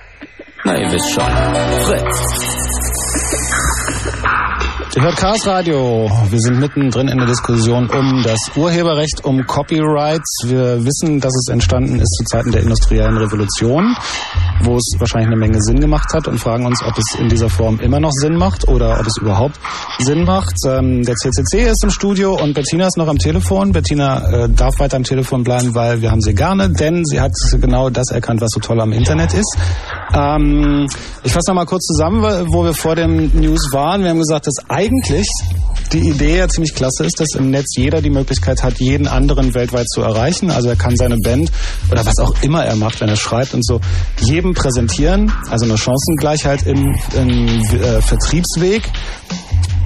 Na, 0.63 0.77
ihr 0.77 0.91
wisst 0.91 1.11
schon. 1.11 1.31
Fritz. 1.85 3.30
Ihr 4.93 5.03
hört 5.03 5.15
Chaos 5.15 5.47
Radio. 5.47 6.11
Wir 6.29 6.39
sind 6.41 6.59
mittendrin 6.59 7.07
in 7.07 7.17
der 7.17 7.25
Diskussion 7.25 7.89
um 7.89 8.23
das 8.23 8.51
Urheberrecht, 8.57 9.23
um 9.23 9.47
Copyrights. 9.47 10.43
Wir 10.47 10.83
wissen, 10.83 11.21
dass 11.21 11.33
es 11.33 11.47
entstanden 11.47 11.97
ist 12.01 12.13
zu 12.17 12.25
Zeiten 12.25 12.51
der 12.51 12.63
industriellen 12.63 13.15
Revolution, 13.15 13.95
wo 14.63 14.75
es 14.75 14.93
wahrscheinlich 14.99 15.27
eine 15.27 15.37
Menge 15.37 15.61
Sinn 15.61 15.79
gemacht 15.79 16.13
hat 16.13 16.27
und 16.27 16.39
fragen 16.39 16.65
uns, 16.65 16.83
ob 16.83 16.97
es 16.97 17.15
in 17.17 17.29
dieser 17.29 17.49
Form 17.49 17.79
immer 17.79 18.01
noch 18.01 18.11
Sinn 18.11 18.35
macht 18.35 18.67
oder 18.67 18.99
ob 18.99 19.07
es 19.07 19.15
überhaupt 19.21 19.57
Sinn 19.99 20.25
macht. 20.25 20.55
Ähm, 20.67 21.03
der 21.03 21.15
CCC 21.15 21.69
ist 21.69 21.85
im 21.85 21.89
Studio 21.89 22.35
und 22.35 22.53
Bettina 22.53 22.85
ist 22.85 22.97
noch 22.97 23.07
am 23.07 23.17
Telefon. 23.17 23.71
Bettina 23.71 24.43
äh, 24.43 24.49
darf 24.49 24.77
weiter 24.79 24.97
am 24.97 25.03
Telefon 25.03 25.45
bleiben, 25.45 25.73
weil 25.73 26.01
wir 26.01 26.11
haben 26.11 26.21
sie 26.21 26.35
gerne, 26.35 26.69
denn 26.69 27.05
sie 27.05 27.21
hat 27.21 27.31
genau 27.61 27.89
das 27.89 28.11
erkannt, 28.11 28.41
was 28.41 28.49
so 28.51 28.59
toll 28.59 28.81
am 28.81 28.91
Internet 28.91 29.33
ist. 29.33 29.57
Ähm, 30.13 30.85
ich 31.23 31.31
fasse 31.31 31.51
noch 31.51 31.55
mal 31.55 31.65
kurz 31.65 31.85
zusammen, 31.85 32.21
wo 32.51 32.65
wir 32.65 32.73
vor 32.73 32.95
dem 32.95 33.31
News 33.39 33.71
waren. 33.71 34.03
Wir 34.03 34.09
haben 34.09 34.19
gesagt, 34.19 34.47
dass 34.47 34.55
eigentlich 34.81 35.27
die 35.93 36.09
Idee 36.09 36.37
ja 36.37 36.47
ziemlich 36.47 36.73
klasse 36.73 37.03
ist, 37.03 37.19
dass 37.19 37.35
im 37.35 37.49
Netz 37.49 37.75
jeder 37.75 38.01
die 38.01 38.09
Möglichkeit 38.09 38.63
hat, 38.63 38.79
jeden 38.79 39.07
anderen 39.07 39.53
weltweit 39.53 39.89
zu 39.89 40.01
erreichen. 40.01 40.49
Also 40.49 40.69
er 40.69 40.75
kann 40.75 40.95
seine 40.95 41.17
Band 41.17 41.51
oder 41.91 42.05
was 42.05 42.17
auch 42.19 42.33
immer 42.41 42.63
er 42.63 42.75
macht, 42.75 43.01
wenn 43.01 43.09
er 43.09 43.17
schreibt 43.17 43.53
und 43.53 43.65
so, 43.65 43.81
jedem 44.21 44.53
präsentieren. 44.53 45.31
Also 45.49 45.65
eine 45.65 45.77
Chancengleichheit 45.77 46.65
im, 46.65 46.95
im 47.15 47.47
äh, 47.47 48.01
Vertriebsweg. 48.01 48.83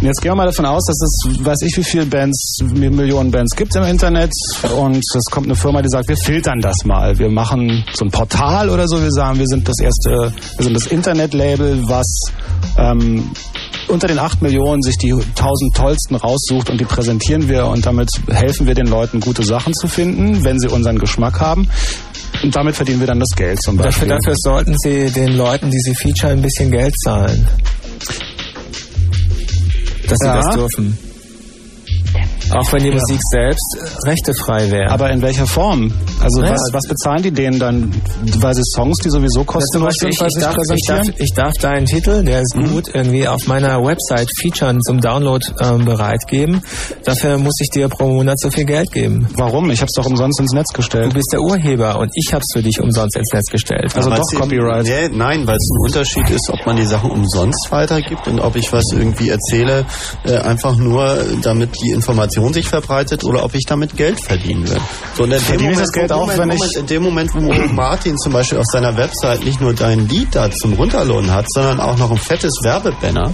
Jetzt 0.02 0.22
gehen 0.22 0.32
wir 0.32 0.36
mal 0.36 0.46
davon 0.46 0.66
aus, 0.66 0.86
dass 0.86 1.02
es, 1.02 1.46
weiß 1.46 1.62
ich, 1.64 1.78
wie 1.78 1.84
viele 1.84 2.06
Bands, 2.06 2.60
Millionen 2.62 3.32
Bands 3.32 3.56
gibt 3.56 3.76
im 3.76 3.84
Internet 3.84 4.32
und 4.78 4.98
es 4.98 5.26
kommt 5.32 5.48
eine 5.48 5.56
Firma, 5.56 5.82
die 5.82 5.90
sagt, 5.90 6.10
wir 6.10 6.18
filtern 6.18 6.60
das 6.60 6.84
mal. 6.84 7.18
Wir 7.18 7.30
machen 7.30 7.84
so 7.94 8.06
ein 8.06 8.12
Portal 8.12 8.70
oder 8.70 8.88
so. 8.88 9.02
Wir 9.02 9.12
sagen, 9.12 9.40
wir 9.40 9.48
sind 9.48 9.68
das 9.68 9.80
erste, 9.80 10.34
wir 10.58 10.64
sind 10.64 10.76
das 10.76 10.88
Internetlabel, 10.88 11.82
was 11.88 12.06
ähm, 12.78 13.32
unter 13.88 14.08
den 14.08 14.20
acht 14.20 14.42
Millionen 14.42 14.82
sich 14.82 14.98
die 14.98 15.14
tausend 15.36 15.76
tollsten 15.76 16.16
raussucht 16.16 16.70
und 16.70 16.80
die 16.80 16.86
präsentieren 16.86 17.48
wir 17.48 17.68
und 17.68 17.86
damit 17.86 18.10
helfen 18.30 18.68
wir 18.68 18.74
den 18.76 18.88
Leuten, 18.88 19.20
gute 19.20 19.44
Sachen 19.44 19.74
zu 19.74 19.88
finden, 19.88 20.44
wenn 20.44 20.60
sie 20.60 20.68
unseren 20.68 20.98
Geschmack 20.98 21.40
haben. 21.40 21.70
Und 22.44 22.56
damit 22.56 22.76
verdienen 22.76 23.00
wir 23.00 23.08
dann 23.08 23.20
das 23.20 23.30
Geld 23.36 23.62
zum 23.62 23.78
Dafür, 23.78 23.90
Beispiel. 23.92 24.08
dafür 24.10 24.34
sollten 24.38 24.76
Sie 24.84 25.10
den 25.12 25.38
Leuten, 25.38 25.72
die 25.72 25.80
Sie 25.80 25.96
feature, 25.96 26.34
ein 26.34 26.42
bisschen 26.42 26.70
Geld 26.70 26.94
zahlen. 27.04 27.48
Dass 30.08 30.18
Sie 30.20 30.26
Ja. 30.28 30.42
das 30.42 30.56
dürfen. 30.56 30.98
Auch 32.52 32.72
wenn 32.74 32.84
die 32.84 32.92
Musik 32.92 33.20
selbst 33.32 33.78
äh, 33.80 34.08
rechtefrei 34.10 34.70
wäre. 34.72 34.92
Aber 34.92 35.10
in 35.10 35.22
welcher 35.22 35.48
Form? 35.48 35.92
Also 36.22 36.42
was, 36.42 36.62
was 36.72 36.84
bezahlen 36.88 37.24
die 37.24 37.32
denen 37.32 37.60
dann? 37.60 37.92
Weil 38.40 38.54
sie 38.56 38.64
Songs, 38.76 38.98
die 39.04 39.10
sowieso 39.10 39.44
kostenlos 39.44 39.96
sind, 39.96 40.10
ich, 40.10 40.22
ich, 40.22 40.40
darf, 40.40 40.56
ich, 40.74 40.86
darf, 40.88 41.08
ich 41.18 41.34
darf 41.34 41.54
deinen 41.60 41.86
Titel, 41.86 42.24
der 42.24 42.42
ist 42.42 42.54
gut, 42.54 42.90
irgendwie 42.94 43.28
auf 43.28 43.48
meiner 43.48 43.84
Website 43.84 44.30
featuren 44.40 44.80
zum 44.82 45.00
Download 45.02 45.46
ähm, 45.62 45.86
bereitgeben. 45.86 46.62
Dafür 47.04 47.38
muss 47.38 47.56
ich 47.62 47.70
dir 47.70 47.90
pro 47.90 48.08
Monat 48.08 48.40
so 48.40 48.52
viel 48.52 48.66
Geld 48.66 48.92
geben. 48.92 49.28
Warum? 49.36 49.70
Ich 49.72 49.82
habe 49.82 49.88
es 49.88 49.94
doch 49.96 50.06
umsonst 50.06 50.40
ins 50.40 50.52
Netz 50.54 50.70
Du 50.72 50.78
gestellt. 50.78 51.14
bist 51.14 51.30
der 51.34 51.42
Urheber 51.42 51.98
und 52.00 52.12
ich 52.14 52.34
hab's 52.34 52.52
für 52.54 52.62
dich 52.62 52.80
umsonst 52.80 53.16
ins 53.18 53.32
Netz 53.34 53.50
gestellt. 53.50 53.96
Also 53.96 54.10
Weil's 54.12 54.28
doch 54.32 54.42
Copyright. 54.42 54.84
Nee, 54.86 55.10
nein, 55.12 55.48
weil 55.48 55.56
es 55.58 55.70
ein 55.72 55.86
Unterschied 55.86 56.30
ist, 56.30 56.50
ob 56.52 56.66
man 56.66 56.76
die 56.76 56.86
Sachen 56.86 57.10
umsonst 57.12 57.68
weitergibt 57.72 58.28
und 58.28 58.40
ob 58.40 58.56
ich 58.56 58.72
was 58.72 58.84
irgendwie 58.92 59.30
erzähle, 59.30 59.86
äh, 60.26 60.38
einfach 60.38 60.76
nur, 60.76 61.18
damit 61.42 61.70
die 61.84 61.92
Information 61.92 62.35
sich 62.54 62.68
verbreitet 62.68 63.24
oder 63.24 63.44
ob 63.44 63.54
ich 63.56 63.64
damit 63.68 63.96
Geld 63.96 64.20
verdienen 64.20 64.68
will. 64.70 64.80
So, 65.16 65.24
und 65.24 65.32
in 65.32 65.58
dem 65.58 65.72
ich 65.72 65.78
das 65.78 65.92
Geld 65.92 66.12
auch, 66.12 66.22
Moment, 66.22 66.40
wenn 66.40 66.50
ich- 66.52 66.60
Moment, 66.60 66.76
in 66.78 66.86
dem 66.88 67.04
Moment, 67.04 67.34
wo 67.34 67.74
Martin 67.74 68.18
zum 68.18 68.34
Beispiel 68.34 68.58
auf 68.58 68.66
seiner 68.72 68.96
Website 68.98 69.44
nicht 69.46 69.62
nur 69.62 69.74
dein 69.74 70.08
Lied 70.08 70.30
da 70.36 70.50
zum 70.52 70.74
Runterladen 70.74 71.32
hat, 71.34 71.46
sondern 71.50 71.80
auch 71.80 71.98
noch 71.98 72.12
ein 72.12 72.18
fettes 72.18 72.54
Werbebanner, 72.64 73.34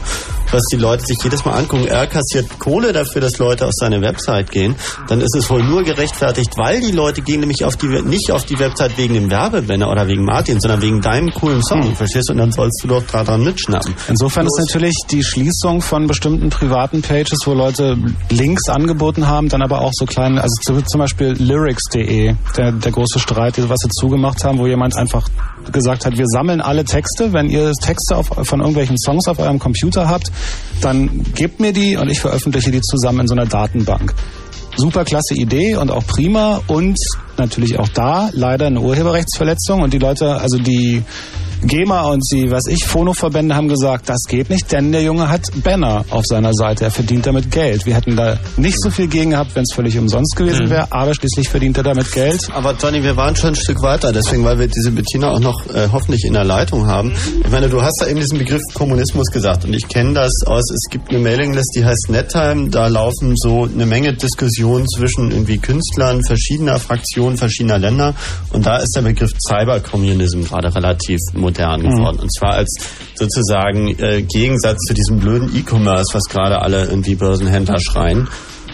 was 0.52 0.64
die 0.72 0.76
Leute 0.78 1.06
sich 1.06 1.18
jedes 1.24 1.46
Mal 1.46 1.54
angucken, 1.54 1.88
er 1.88 2.08
kassiert 2.08 2.60
Kohle 2.60 2.92
dafür, 2.92 3.22
dass 3.22 3.38
Leute 3.38 3.66
auf 3.66 3.72
seine 3.74 4.02
Website 4.02 4.52
gehen, 4.52 4.76
dann 5.08 5.22
ist 5.22 5.34
es 5.36 5.50
wohl 5.50 5.64
nur 5.64 5.84
gerechtfertigt, 5.84 6.58
weil 6.58 6.82
die 6.82 6.92
Leute 6.92 7.22
gehen 7.22 7.40
nämlich 7.40 7.64
auf 7.64 7.78
die, 7.78 7.88
nicht 7.88 8.32
auf 8.32 8.46
die 8.46 8.60
Website 8.60 8.98
wegen 8.98 9.14
dem 9.14 9.30
Werbebanner 9.30 9.90
oder 9.90 10.08
wegen 10.08 10.26
Martin, 10.26 10.60
sondern 10.60 10.82
wegen 10.82 11.02
deinem 11.02 11.32
coolen 11.32 11.64
Song, 11.64 11.96
verstehst 11.96 12.28
du? 12.30 12.34
Und 12.34 12.40
dann 12.40 12.52
sollst 12.52 12.82
du 12.84 12.88
doch 12.90 13.04
daran 13.12 13.44
mitschnappen. 13.44 13.96
Insofern 14.10 14.46
ist 14.46 14.60
Bloß- 14.60 14.66
natürlich 14.68 14.96
die 15.10 15.24
Schließung 15.24 15.82
von 15.82 16.08
bestimmten 16.08 16.50
privaten 16.50 17.02
Pages, 17.02 17.40
wo 17.46 17.54
Leute 17.54 17.98
Links 18.30 18.68
angeboten 18.68 18.91
haben, 19.00 19.50
dann 19.50 19.62
aber 19.62 19.82
auch 19.82 19.92
so 19.94 20.06
kleine, 20.06 20.42
also 20.42 20.54
zu- 20.62 20.82
zum 20.84 21.00
Beispiel 21.00 21.30
lyrics.de, 21.38 22.36
der, 22.58 22.72
der 22.72 22.92
große 22.92 23.20
Streit, 23.20 23.56
was 23.70 23.80
sie 23.80 23.90
zugemacht 23.90 24.44
haben, 24.44 24.58
wo 24.60 24.68
jemand 24.68 24.96
einfach 24.96 25.28
gesagt 25.72 26.06
hat, 26.06 26.18
wir 26.18 26.26
sammeln 26.28 26.62
alle 26.62 26.84
Texte, 26.84 27.34
wenn 27.34 27.50
ihr 27.50 27.72
Texte 27.74 28.16
auf, 28.18 28.28
von 28.28 28.60
irgendwelchen 28.60 28.98
Songs 28.98 29.28
auf 29.28 29.40
eurem 29.40 29.60
Computer 29.60 30.10
habt, 30.10 30.32
dann 30.82 31.24
gebt 31.36 31.60
mir 31.60 31.74
die 31.74 31.96
und 31.98 32.10
ich 32.10 32.20
veröffentliche 32.20 32.72
die 32.72 32.82
zusammen 32.82 33.22
in 33.22 33.28
so 33.28 33.34
einer 33.36 33.46
Datenbank. 33.46 34.14
Super 34.78 35.04
klasse 35.04 35.36
Idee 35.36 35.76
und 35.76 35.92
auch 35.92 36.06
prima 36.08 36.62
und 36.68 36.98
natürlich 37.38 37.78
auch 37.78 37.90
da 37.90 38.30
leider 38.34 38.68
eine 38.68 38.80
Urheberrechtsverletzung 38.80 39.82
und 39.82 39.94
die 39.94 39.98
Leute, 40.00 40.40
also 40.40 40.58
die 40.58 41.04
GEMA 41.64 42.02
und 42.02 42.24
die, 42.32 42.50
was 42.50 42.66
ich, 42.68 42.86
Phonoverbände 42.86 43.56
haben 43.56 43.70
gesagt, 43.70 44.10
das 44.10 44.24
geht 44.28 44.50
nicht, 44.50 44.72
denn 44.72 44.92
der 44.92 45.04
Junge 45.04 45.30
hat 45.30 45.44
Banner 45.64 46.04
auf 46.10 46.26
seiner 46.26 46.54
Seite, 46.54 46.86
er 46.86 46.92
verdient 46.92 47.28
damit 47.28 47.52
Geld. 47.52 47.86
Wir 47.86 47.96
hätten 47.96 48.16
da 48.16 48.40
nicht 48.58 48.82
so 48.82 48.90
viel 48.90 49.08
gegen 49.08 49.32
gehabt, 49.32 49.56
wenn 49.56 49.64
es 49.64 49.74
völlig 49.74 49.98
umsonst 49.98 50.36
gewesen 50.36 50.70
wäre, 50.70 50.92
aber 50.92 51.14
schließlich 51.14 51.50
verdient 51.50 51.78
er 51.78 51.84
damit 51.84 52.12
Geld. 52.12 52.50
Aber 52.52 52.76
Johnny, 52.82 53.04
wir 53.04 53.16
waren 53.16 53.36
schon 53.36 53.50
ein 53.50 53.56
Stück 53.56 53.82
weiter, 53.84 54.12
deswegen, 54.12 54.44
weil 54.44 54.58
wir 54.58 54.68
diese 54.68 54.92
Bettina 54.92 55.32
auch 55.32 55.40
noch 55.40 55.68
äh, 55.68 55.88
hoffentlich 55.92 56.26
in 56.26 56.34
der 56.34 56.44
Leitung 56.44 56.88
haben. 56.88 57.14
Ich 57.44 57.52
meine, 57.52 57.70
du 57.70 57.82
hast 57.82 58.02
da 58.02 58.08
eben 58.08 58.20
diesen 58.20 58.40
Begriff 58.40 58.62
Kommunismus 58.74 59.28
gesagt 59.28 59.64
und 59.66 59.74
ich 59.74 59.88
kenne 59.88 60.14
das 60.14 60.32
aus, 60.48 60.64
es 60.72 60.90
gibt 60.90 61.10
eine 61.10 61.20
Mailinglist, 61.20 61.74
die 61.76 61.86
heißt 61.86 62.08
Nettime, 62.10 62.70
da 62.70 62.88
laufen 62.88 63.36
so 63.36 63.66
eine 63.66 63.86
Menge 63.86 64.14
Diskussionen 64.14 64.88
zwischen 64.88 65.30
irgendwie 65.30 65.60
Künstlern 65.60 66.24
verschiedener 66.24 66.80
Fraktionen, 66.80 67.38
verschiedener 67.38 67.78
Länder 67.78 68.16
und 68.52 68.66
da 68.66 68.78
ist 68.78 68.96
der 68.96 69.04
Begriff 69.04 69.34
Cybercommunism 69.48 70.42
gerade 70.42 70.74
relativ 70.74 71.20
modern 71.34 71.51
geworden 71.54 72.20
und 72.20 72.34
zwar 72.34 72.54
als 72.54 72.70
sozusagen 73.16 73.90
äh, 74.00 74.22
Gegensatz 74.24 74.78
zu 74.88 74.94
diesem 74.94 75.20
blöden 75.20 75.50
E-Commerce, 75.56 76.14
was 76.14 76.24
gerade 76.30 76.62
alle 76.62 76.86
irgendwie 76.86 77.16
Börsenhändler 77.16 77.80
schreien 77.80 78.28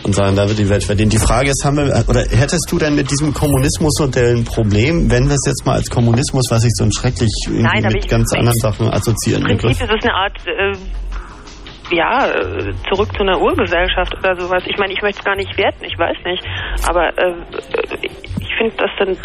und 0.04 0.14
sagen, 0.16 0.36
da 0.36 0.48
wird 0.48 0.60
die 0.60 0.70
Welt 0.70 0.84
verdienen. 0.84 1.10
Die 1.10 1.18
Frage 1.18 1.50
ist, 1.50 1.64
haben 1.66 1.78
wir, 1.78 2.06
oder 2.08 2.22
hättest 2.30 2.68
du 2.72 2.78
denn 2.78 2.96
mit 2.96 3.10
diesem 3.12 3.34
Kommunismusmodell 3.34 4.38
ein 4.38 4.44
Problem, 4.46 5.10
wenn 5.12 5.28
wir 5.28 5.36
es 5.36 5.44
jetzt 5.46 5.66
mal 5.66 5.74
als 5.74 5.90
Kommunismus, 5.90 6.46
was 6.50 6.62
sich 6.62 6.72
so 6.76 6.84
ein 6.86 6.92
schrecklich 6.94 7.32
Nein, 7.50 7.84
mit 7.84 8.06
ich- 8.06 8.10
ganz 8.10 8.32
ich- 8.34 8.40
anderen 8.40 8.60
Sachen 8.60 8.90
assoziieren 8.94 9.46
Im 9.48 9.58
Prinzip 9.58 9.84
ist 9.84 9.92
es 9.98 10.04
eine 10.04 10.14
Art, 10.14 10.38
äh, 10.46 10.74
ja, 11.96 12.28
äh, 12.28 12.74
zurück 12.90 13.10
zu 13.16 13.22
einer 13.22 13.40
Urgesellschaft 13.42 14.14
oder 14.18 14.40
sowas. 14.40 14.64
Ich 14.68 14.78
meine, 14.78 14.94
ich 14.94 15.02
möchte 15.02 15.20
es 15.20 15.26
gar 15.26 15.36
nicht 15.36 15.58
werten, 15.58 15.84
ich 15.86 15.98
weiß 15.98 16.18
nicht. 16.26 16.44
Aber 16.88 17.08
äh, 17.18 17.34
ich 18.40 18.50
finde, 18.58 18.76
das 18.78 18.92
sind 19.00 19.18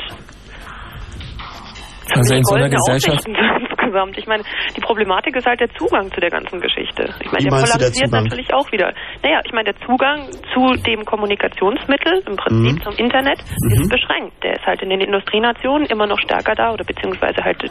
Also 2.15 2.35
in 2.35 2.45
so 2.45 2.55
einer 2.55 2.69
Gesellschaft, 2.69 3.27
insgesamt. 3.83 4.17
Ich 4.19 4.27
meine, 4.27 4.43
die 4.77 4.81
Problematik 4.81 5.37
ist 5.37 5.47
halt 5.47 5.61
der 5.61 5.69
Zugang 5.75 6.11
zu 6.13 6.21
der 6.21 6.31
ganzen 6.31 6.61
Geschichte. 6.61 7.05
Ich 7.21 7.31
meine, 7.33 7.45
Wie 7.45 7.49
der 7.51 7.59
der 7.59 7.67
polarisiert 7.67 8.07
Zugang? 8.09 8.25
natürlich 8.25 8.55
auch 8.55 8.73
wieder. 8.73 8.93
Naja, 9.23 9.41
ich 9.45 9.53
meine, 9.53 9.73
der 9.73 9.87
Zugang 9.87 10.29
zu 10.55 10.73
dem 10.83 11.05
Kommunikationsmittel, 11.05 12.23
im 12.27 12.37
Prinzip 12.37 12.79
Mhm. 12.79 12.83
zum 12.83 12.95
Internet, 12.97 13.39
ist 13.41 13.89
beschränkt. 13.91 14.43
Der 14.43 14.55
ist 14.55 14.67
halt 14.67 14.83
in 14.83 14.91
den 14.91 15.01
Industrienationen 15.01 15.87
immer 15.87 16.07
noch 16.07 16.19
stärker 16.21 16.55
da 16.55 16.73
oder 16.73 16.85
beziehungsweise 16.85 17.43
halt 17.45 17.63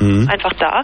Mhm. 0.00 0.28
einfach 0.32 0.52
da 0.58 0.82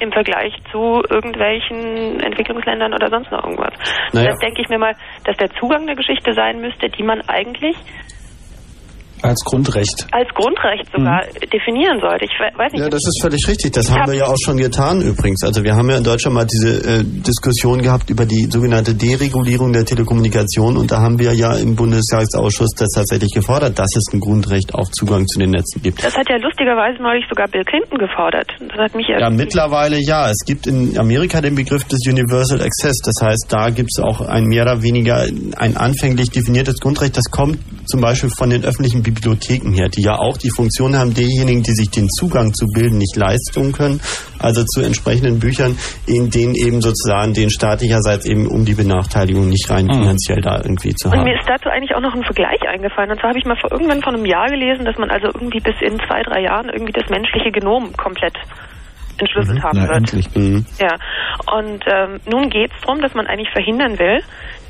im 0.00 0.12
Vergleich 0.12 0.54
zu 0.70 1.02
irgendwelchen 1.10 2.20
Entwicklungsländern 2.20 2.94
oder 2.94 3.08
sonst 3.08 3.30
noch 3.32 3.42
irgendwas. 3.44 3.72
Naja. 4.12 4.26
Deshalb 4.30 4.38
denke 4.40 4.62
ich 4.62 4.68
mir 4.68 4.78
mal, 4.78 4.94
dass 5.24 5.36
der 5.36 5.50
Zugang 5.58 5.82
eine 5.82 5.96
Geschichte 5.96 6.32
sein 6.34 6.60
müsste, 6.60 6.88
die 6.88 7.02
man 7.02 7.20
eigentlich 7.28 7.76
Als 9.22 9.42
Grundrecht. 9.44 10.06
als 10.12 10.28
Grundrecht 10.34 10.86
sogar 10.94 11.22
definieren 11.52 11.98
sollte. 12.00 12.24
Ich 12.24 12.30
we- 12.38 12.58
weiß 12.58 12.72
nicht, 12.72 12.82
Ja, 12.82 12.88
das 12.88 13.02
ist 13.06 13.20
völlig 13.20 13.46
richtig. 13.48 13.72
Das 13.72 13.90
haben 13.90 14.00
hab- 14.02 14.08
wir 14.08 14.14
ja 14.14 14.26
auch 14.26 14.36
schon 14.42 14.56
getan 14.56 15.00
übrigens. 15.02 15.42
Also 15.44 15.62
wir 15.64 15.74
haben 15.74 15.88
ja 15.90 15.96
in 15.98 16.04
Deutschland 16.04 16.34
mal 16.34 16.46
diese 16.46 17.00
äh, 17.00 17.04
Diskussion 17.04 17.82
gehabt 17.82 18.10
über 18.10 18.26
die 18.26 18.46
sogenannte 18.50 18.94
Deregulierung 18.94 19.72
der 19.72 19.84
Telekommunikation 19.84 20.76
und 20.76 20.90
da 20.90 21.00
haben 21.00 21.18
wir 21.18 21.32
ja 21.34 21.54
im 21.54 21.74
Bundestagsausschuss 21.76 22.70
das 22.76 22.88
tatsächlich 22.94 23.32
gefordert, 23.34 23.78
dass 23.78 23.88
es 23.96 24.04
ein 24.12 24.20
Grundrecht 24.20 24.74
auf 24.74 24.90
Zugang 24.90 25.26
zu 25.26 25.38
den 25.38 25.50
Netzen 25.50 25.82
gibt. 25.82 26.02
Das 26.02 26.16
hat 26.16 26.28
ja 26.28 26.36
lustigerweise 26.36 27.02
neulich 27.02 27.24
sogar 27.28 27.48
Bill 27.48 27.64
Clinton 27.64 27.98
gefordert. 27.98 28.46
Das 28.60 28.78
hat 28.78 28.94
mich 28.94 29.06
Ja, 29.08 29.30
mittlerweile 29.30 29.98
ja. 30.00 30.30
Es 30.30 30.44
gibt 30.46 30.66
in 30.66 30.96
Amerika 30.98 31.40
den 31.40 31.54
Begriff 31.54 31.84
des 31.84 32.00
Universal 32.08 32.60
Access. 32.62 32.96
Das 33.04 33.14
heißt, 33.22 33.46
da 33.48 33.70
gibt 33.70 33.90
es 33.96 34.02
auch 34.02 34.20
ein 34.20 34.44
mehr 34.44 34.62
oder 34.62 34.82
weniger 34.82 35.26
ein 35.56 35.76
anfänglich 35.76 36.30
definiertes 36.30 36.78
Grundrecht. 36.80 37.16
Das 37.16 37.24
kommt 37.30 37.58
zum 37.86 38.00
Beispiel 38.00 38.30
von 38.30 38.50
den 38.50 38.64
öffentlichen 38.64 39.02
Bibliotheken 39.10 39.72
her, 39.72 39.88
die 39.88 40.02
ja 40.02 40.18
auch 40.18 40.36
die 40.36 40.50
Funktion 40.50 40.96
haben, 40.96 41.14
diejenigen, 41.14 41.62
die 41.62 41.72
sich 41.72 41.90
den 41.90 42.08
Zugang 42.08 42.52
zu 42.54 42.66
Bilden 42.74 42.98
nicht 42.98 43.16
leisten 43.16 43.72
können, 43.72 44.00
also 44.38 44.64
zu 44.64 44.80
entsprechenden 44.82 45.38
Büchern, 45.38 45.76
in 46.06 46.30
denen 46.30 46.54
eben 46.54 46.80
sozusagen 46.80 47.34
den 47.34 47.50
staatlicherseits 47.50 48.26
eben 48.26 48.46
um 48.46 48.64
die 48.64 48.74
Benachteiligung 48.74 49.48
nicht 49.48 49.68
rein 49.70 49.86
finanziell 49.86 50.40
da 50.40 50.56
irgendwie 50.62 50.94
zu 50.94 51.08
Und 51.08 51.16
haben. 51.16 51.24
mir 51.24 51.38
ist 51.38 51.48
dazu 51.48 51.68
eigentlich 51.68 51.94
auch 51.94 52.00
noch 52.00 52.14
ein 52.14 52.24
Vergleich 52.24 52.60
eingefallen. 52.68 53.10
Und 53.10 53.20
zwar 53.20 53.30
habe 53.30 53.38
ich 53.38 53.44
mal 53.44 53.56
vor 53.60 53.72
irgendwann 53.72 54.02
vor 54.02 54.12
einem 54.14 54.26
Jahr 54.26 54.46
gelesen, 54.48 54.84
dass 54.84 54.96
man 54.98 55.10
also 55.10 55.26
irgendwie 55.28 55.60
bis 55.60 55.74
in 55.80 55.98
zwei, 56.08 56.22
drei 56.22 56.42
Jahren 56.42 56.68
irgendwie 56.68 56.92
das 56.92 57.08
menschliche 57.10 57.50
Genom 57.50 57.92
komplett 57.96 58.34
entschlüsselt 59.18 59.62
haben 59.62 59.78
Na, 59.82 59.88
wird. 59.88 59.96
endlich. 59.98 60.34
Mhm. 60.34 60.64
Ja. 60.78 60.94
Und 61.58 61.84
ähm, 61.86 62.20
nun 62.30 62.50
geht 62.50 62.70
es 62.72 62.80
darum, 62.82 63.00
dass 63.02 63.14
man 63.14 63.26
eigentlich 63.26 63.50
verhindern 63.50 63.98
will, 63.98 64.20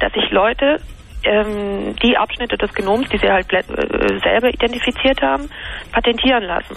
dass 0.00 0.12
sich 0.12 0.30
Leute 0.30 0.80
ähm, 1.24 1.94
die 2.02 2.16
Abschnitte 2.16 2.56
des 2.56 2.72
Genoms, 2.74 3.08
die 3.10 3.18
sie 3.18 3.28
halt 3.28 3.46
äh, 3.52 3.62
selber 4.22 4.48
identifiziert 4.48 5.20
haben, 5.22 5.48
patentieren 5.92 6.44
lassen. 6.44 6.76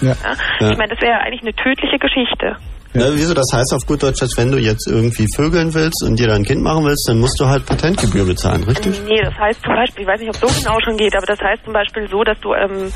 Ja. 0.00 0.14
Ja? 0.60 0.70
Ich 0.70 0.78
meine, 0.78 0.92
das 0.94 1.00
wäre 1.00 1.12
ja 1.12 1.18
eigentlich 1.20 1.42
eine 1.42 1.54
tödliche 1.54 1.98
Geschichte. 1.98 2.56
Ne, 2.94 3.10
wieso? 3.14 3.34
Das 3.34 3.50
heißt 3.52 3.74
auf 3.74 3.84
gut 3.86 4.02
Deutsch, 4.04 4.20
dass 4.20 4.36
wenn 4.36 4.52
du 4.52 4.58
jetzt 4.58 4.86
irgendwie 4.88 5.26
vögeln 5.34 5.74
willst 5.74 6.04
und 6.06 6.16
dir 6.18 6.28
dann 6.28 6.42
ein 6.42 6.44
Kind 6.44 6.62
machen 6.62 6.84
willst, 6.84 7.08
dann 7.08 7.18
musst 7.18 7.40
du 7.40 7.46
halt 7.46 7.66
Patentgebühr 7.66 8.24
bezahlen, 8.24 8.62
richtig? 8.62 9.02
Nee, 9.04 9.20
das 9.20 9.34
heißt 9.34 9.62
zum 9.64 9.74
Beispiel, 9.74 10.02
ich 10.02 10.08
weiß 10.08 10.20
nicht, 10.20 10.28
ob 10.30 10.36
so 10.36 10.60
genau 10.62 10.78
schon 10.84 10.96
geht, 10.96 11.16
aber 11.16 11.26
das 11.26 11.40
heißt 11.40 11.64
zum 11.64 11.72
Beispiel 11.72 12.08
so, 12.08 12.22
dass 12.22 12.38
du, 12.38 12.54
ähm, 12.54 12.92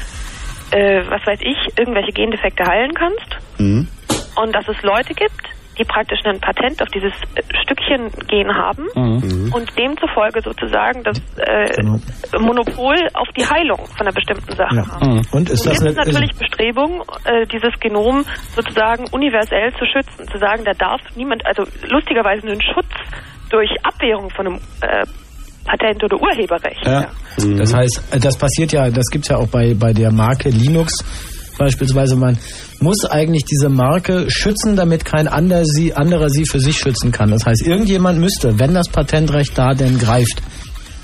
äh, 0.71 1.03
was 1.11 1.27
weiß 1.27 1.41
ich, 1.43 1.59
irgendwelche 1.77 2.13
Gendefekte 2.13 2.65
heilen 2.65 2.95
kannst 2.95 3.27
Mhm. 3.59 3.89
und 4.37 4.55
dass 4.55 4.69
es 4.69 4.81
Leute 4.83 5.15
gibt, 5.15 5.43
die 5.79 5.85
praktisch 5.85 6.19
ein 6.25 6.41
Patent 6.41 6.83
auf 6.83 6.89
dieses 6.89 7.13
äh, 7.35 7.43
Stückchen 7.63 8.11
Gen 8.29 8.49
haben 8.55 8.85
Mhm. 8.95 9.53
und 9.55 9.69
demzufolge 9.79 10.41
sozusagen 10.43 11.03
das 11.05 11.19
äh, 11.39 12.39
Monopol 12.39 12.97
auf 13.15 13.29
die 13.37 13.45
Heilung 13.45 13.79
von 13.97 14.07
einer 14.07 14.13
bestimmten 14.13 14.53
Sache 14.57 14.77
Ja. 14.77 14.87
haben. 14.89 15.23
Und 15.33 15.51
ist 15.51 15.65
Nun 15.65 15.75
das 15.75 15.83
gibt 15.85 15.91
es 15.93 15.97
eine, 15.99 16.07
natürlich 16.07 16.35
Bestrebungen, 16.37 17.01
äh, 17.25 17.47
dieses 17.47 17.79
Genom 17.81 18.25
sozusagen 18.55 19.05
universell 19.13 19.73
zu 19.79 19.85
schützen. 19.87 20.27
Zu 20.31 20.39
sagen, 20.39 20.65
da 20.65 20.73
darf 20.73 21.01
niemand, 21.17 21.45
also 21.47 21.63
lustigerweise 21.89 22.47
einen 22.49 22.61
Schutz 22.63 22.91
durch 23.51 23.71
Abwehrung 23.83 24.31
von 24.31 24.47
einem 24.47 24.57
äh, 24.83 25.05
Patent 25.65 26.03
oder 26.05 26.17
Urheberrecht. 26.21 26.85
Ja. 26.87 27.07
Das 27.59 27.75
heißt, 27.75 28.25
das 28.25 28.37
passiert 28.39 28.73
ja, 28.73 28.91
das 28.91 29.07
gibt's 29.11 29.29
ja 29.29 29.37
auch 29.37 29.49
bei, 29.49 29.75
bei 29.75 29.93
der 29.93 30.11
Marke 30.13 30.49
Linux 30.49 31.05
beispielsweise. 31.59 32.17
Man 32.17 32.39
muss 32.81 33.05
eigentlich 33.05 33.45
diese 33.45 33.69
Marke 33.69 34.31
schützen, 34.31 34.77
damit 34.77 35.05
kein 35.05 35.29
anderer 35.29 35.65
sie, 35.65 35.95
anderer 35.95 36.29
sie 36.31 36.45
für 36.45 36.61
sich 36.61 36.79
schützen 36.79 37.13
kann. 37.13 37.31
Das 37.31 37.47
heißt, 37.47 37.67
irgendjemand 37.67 38.19
müsste, 38.21 38.59
wenn 38.59 38.75
das 38.75 38.89
Patentrecht 38.89 39.57
da 39.57 39.75
denn 39.75 39.99
greift, 39.99 40.43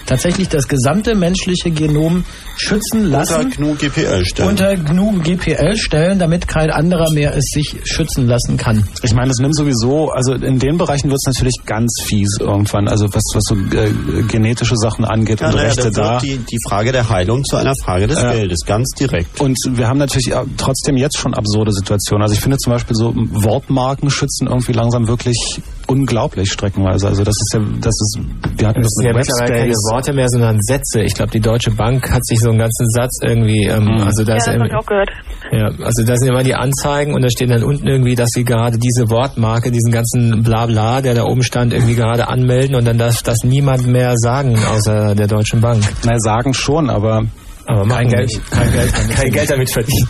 tatsächlich 0.06 0.48
das 0.48 0.68
gesamte 0.68 1.14
menschliche 1.14 1.70
Genom 1.70 2.24
schützen 2.56 3.05
lassen. 3.05 3.35
Unter 3.47 3.56
GNU 3.56 3.74
GPL 3.74 4.24
stellen. 4.24 4.48
Unter 4.48 4.76
GNU 4.76 5.12
GPL 5.22 5.76
stellen, 5.76 6.18
damit 6.18 6.48
kein 6.48 6.70
anderer 6.70 7.10
mehr 7.10 7.35
es 7.36 7.44
sich 7.52 7.76
schützen 7.85 8.26
lassen 8.26 8.56
kann. 8.56 8.86
Ich 9.02 9.14
meine, 9.14 9.31
es 9.31 9.39
nimmt 9.39 9.56
sowieso, 9.56 10.10
also 10.10 10.35
in 10.35 10.59
den 10.59 10.76
Bereichen 10.78 11.09
wird 11.10 11.20
es 11.24 11.26
natürlich 11.35 11.55
ganz 11.66 11.93
fies 12.05 12.39
irgendwann, 12.40 12.89
also 12.89 13.06
was, 13.12 13.22
was 13.35 13.43
so 13.44 13.55
äh, 13.55 14.22
genetische 14.28 14.76
Sachen 14.76 15.05
angeht 15.05 15.40
Ja, 15.40 15.48
und 15.48 15.56
naja, 15.56 15.68
Rechte 15.68 15.90
da 15.90 16.18
die, 16.18 16.39
die 16.39 16.59
Frage 16.68 16.93
der 16.93 17.09
Heilung 17.09 17.44
zu 17.44 17.56
einer 17.56 17.74
Frage 17.82 18.06
des 18.06 18.20
Ja. 18.20 18.32
Geldes, 18.32 18.60
ganz 18.66 18.90
direkt. 18.98 19.40
Und 19.40 19.56
wir 19.70 19.89
haben 19.89 19.98
natürlich 19.98 20.32
äh, 20.32 20.43
trotzdem 20.56 20.97
jetzt 20.97 21.16
schon 21.18 21.35
absurde 21.35 21.72
Situationen. 21.72 22.22
Also 22.22 22.35
ich 22.35 22.40
finde 22.40 22.59
zum 22.59 22.72
Beispiel 22.72 22.97
so 22.97 23.12
Wortmarken 23.14 24.10
schützen 24.10 24.47
irgendwie 24.47 24.72
langsam 24.72 25.09
wirklich 25.09 25.60
unglaublich 25.86 26.51
streckenweise. 26.52 27.09
Also 27.09 27.24
das 27.24 27.35
ist 27.35 27.55
ja, 27.55 27.61
das 27.81 27.94
ist, 28.01 28.19
wir 28.59 28.69
hatten 28.69 28.81
Das 28.82 28.86
das 28.90 28.94
sind 28.94 29.06
ja 29.06 29.12
mit 29.12 29.27
mittlerweile 29.27 29.59
keine. 29.61 29.73
Worte 29.93 30.12
mehr, 30.12 30.28
sondern 30.28 30.59
Sätze. 30.61 31.02
Ich 31.02 31.15
glaube, 31.15 31.31
die 31.31 31.40
Deutsche 31.40 31.70
Bank 31.70 32.11
hat 32.11 32.24
sich 32.24 32.39
so 32.40 32.51
einen 32.51 32.59
ganzen 32.59 32.89
Satz 32.90 33.19
irgendwie, 33.23 33.65
ähm, 33.66 33.85
Mhm. 33.85 34.02
also 34.02 34.24
da 34.24 34.32
Ja, 34.32 34.36
ist 34.39 34.47
das 34.47 34.55
ich 34.56 34.74
auch 34.74 34.86
gehört. 34.86 35.11
Ja, 35.52 35.66
also 35.85 36.05
da 36.05 36.16
sind 36.16 36.28
immer 36.28 36.43
die 36.43 36.55
Anzeigen 36.55 37.15
und 37.15 37.23
da 37.23 37.28
stehen 37.31 37.51
dann 37.51 37.62
unten 37.62 37.86
irgendwie, 37.86 38.15
dass 38.15 38.31
sie 38.31 38.44
gerade 38.44 38.78
diese 38.78 39.11
Wortmarke, 39.11 39.70
diesen 39.70 39.93
ganzen 39.93 40.43
Blabla, 40.43 41.01
der 41.02 41.15
da 41.15 41.24
oben 41.24 41.43
stand, 41.43 41.73
irgendwie 41.73 41.94
gerade 41.94 42.28
anmelden 42.28 42.74
und 42.77 42.85
dann 42.86 42.98
darf 42.98 43.23
das 43.23 43.39
niemand 43.44 43.86
mehr 43.86 44.15
sagen, 44.16 44.56
außer 44.74 45.15
der 45.15 45.27
Deutschen 45.27 45.61
Bank. 45.61 45.82
Na, 46.05 46.19
sagen 46.19 46.55
schon, 46.55 46.90
aber 46.90 47.23
Aber 47.66 47.86
kein 47.89 48.09
Geld, 48.09 48.27
nicht. 48.27 48.51
kein 48.51 48.73
Geld, 48.73 48.93
kein 48.93 49.32
Geld 49.32 49.51
damit 49.51 49.70
verdienen. 49.70 50.09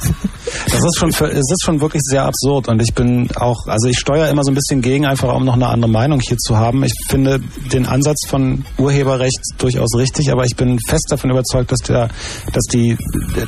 Das 0.67 0.85
ist 0.85 0.99
schon, 0.99 1.11
es 1.11 1.51
ist 1.51 1.63
schon 1.65 1.81
wirklich 1.81 2.03
sehr 2.05 2.25
absurd 2.25 2.69
und 2.69 2.83
ich 2.83 2.95
bin 2.95 3.29
auch, 3.37 3.67
also 3.67 3.89
ich 3.89 3.99
steuere 3.99 4.29
immer 4.29 4.43
so 4.43 4.51
ein 4.51 4.55
bisschen 4.55 4.81
gegen, 4.81 5.07
einfach 5.07 5.35
um 5.35 5.45
noch 5.45 5.55
eine 5.55 5.69
andere 5.69 5.91
Meinung 5.91 6.21
hier 6.21 6.37
zu 6.37 6.57
haben. 6.57 6.83
Ich 6.85 6.93
finde 7.09 7.41
den 7.73 7.87
Ansatz 7.87 8.27
von 8.27 8.65
Urheberrecht 8.79 9.41
durchaus 9.59 9.97
richtig, 9.97 10.33
aber 10.33 10.45
ich 10.45 10.57
bin 10.57 10.79
fest 10.81 11.07
davon 11.11 11.31
überzeugt, 11.31 11.71
dass 11.71 11.81
der, 11.81 12.09
dass 12.53 12.65
die, 12.65 12.97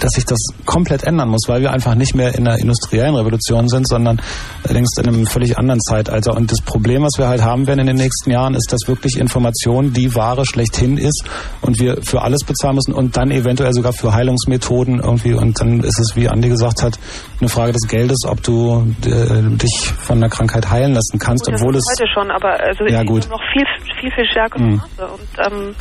dass 0.01 0.13
sich 0.13 0.25
das 0.25 0.39
komplett 0.65 1.05
ändern 1.05 1.29
muss, 1.29 1.49
weil 1.49 1.61
wir 1.63 1.73
einfach 1.73 1.95
nicht 1.95 2.15
mehr 2.15 2.35
in 2.35 2.47
einer 2.47 2.59
industriellen 2.59 3.15
Revolution 3.15 3.69
sind, 3.69 3.89
sondern 3.89 4.21
längst 4.69 4.99
in 4.99 5.09
einem 5.09 5.27
völlig 5.27 5.59
anderen 5.59 5.81
Zeitalter. 5.81 6.37
Und 6.37 6.53
das 6.53 6.61
Problem, 6.61 7.03
was 7.03 7.19
wir 7.19 7.29
halt 7.29 7.43
haben 7.43 7.67
werden 7.67 7.81
in 7.81 7.87
den 7.87 7.97
nächsten 7.97 8.31
Jahren, 8.31 8.55
ist, 8.55 8.73
dass 8.73 8.87
wirklich 8.87 9.19
Information 9.19 9.93
die 9.93 10.15
Ware 10.15 10.47
schlechthin 10.47 10.97
ist 10.97 11.25
und 11.61 11.79
wir 11.81 12.03
für 12.03 12.23
alles 12.23 12.45
bezahlen 12.45 12.77
müssen 12.77 12.93
und 12.93 13.17
dann 13.17 13.31
eventuell 13.31 13.73
sogar 13.73 13.93
für 13.97 14.13
Heilungsmethoden 14.13 15.01
irgendwie 15.01 15.35
und 15.35 15.61
dann 15.61 15.81
ist 15.81 15.99
es, 15.99 16.17
wie 16.17 16.29
Andi 16.29 16.49
gesagt 16.49 16.83
hat, 16.83 16.99
eine 17.41 17.49
Frage 17.49 17.73
des 17.73 17.87
Geldes, 17.89 18.25
ob 18.27 18.43
du 18.43 18.87
äh, 19.07 19.57
dich 19.57 19.93
von 19.99 20.19
einer 20.19 20.29
Krankheit 20.29 20.71
heilen 20.71 20.93
lassen 20.95 21.19
kannst, 21.19 21.45
Gut, 21.47 21.55
das 21.55 21.61
obwohl 21.63 21.77
ist 21.77 21.85
es 21.91 21.99
heute 22.01 22.11
schon, 22.13 22.31
aber 22.31 22.61
also 22.61 22.85
Ja, 22.87 23.03
gut. 23.03 23.29
noch 23.31 23.41
viel, 23.53 23.65
viel, 24.01 24.11
viel 24.13 24.27
stärkerem 24.31 24.67
Mhm. 24.71 24.77
Maße. 24.77 25.13
Und 25.13 25.53
ähm, 25.69 25.75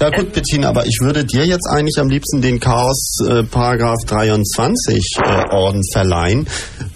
Ja 0.00 0.08
gut, 0.10 0.32
Bettina, 0.32 0.68
aber 0.68 0.86
ich 0.86 0.98
würde 1.02 1.24
dir 1.24 1.44
jetzt 1.46 1.66
eigentlich 1.68 1.98
am 1.98 2.08
liebsten 2.08 2.40
den 2.40 2.60
Chaos 2.60 3.18
äh, 3.28 3.42
Paragraph 3.42 3.98
23 4.06 5.16
äh, 5.24 5.44
Orden 5.52 5.82
verleihen. 5.92 6.46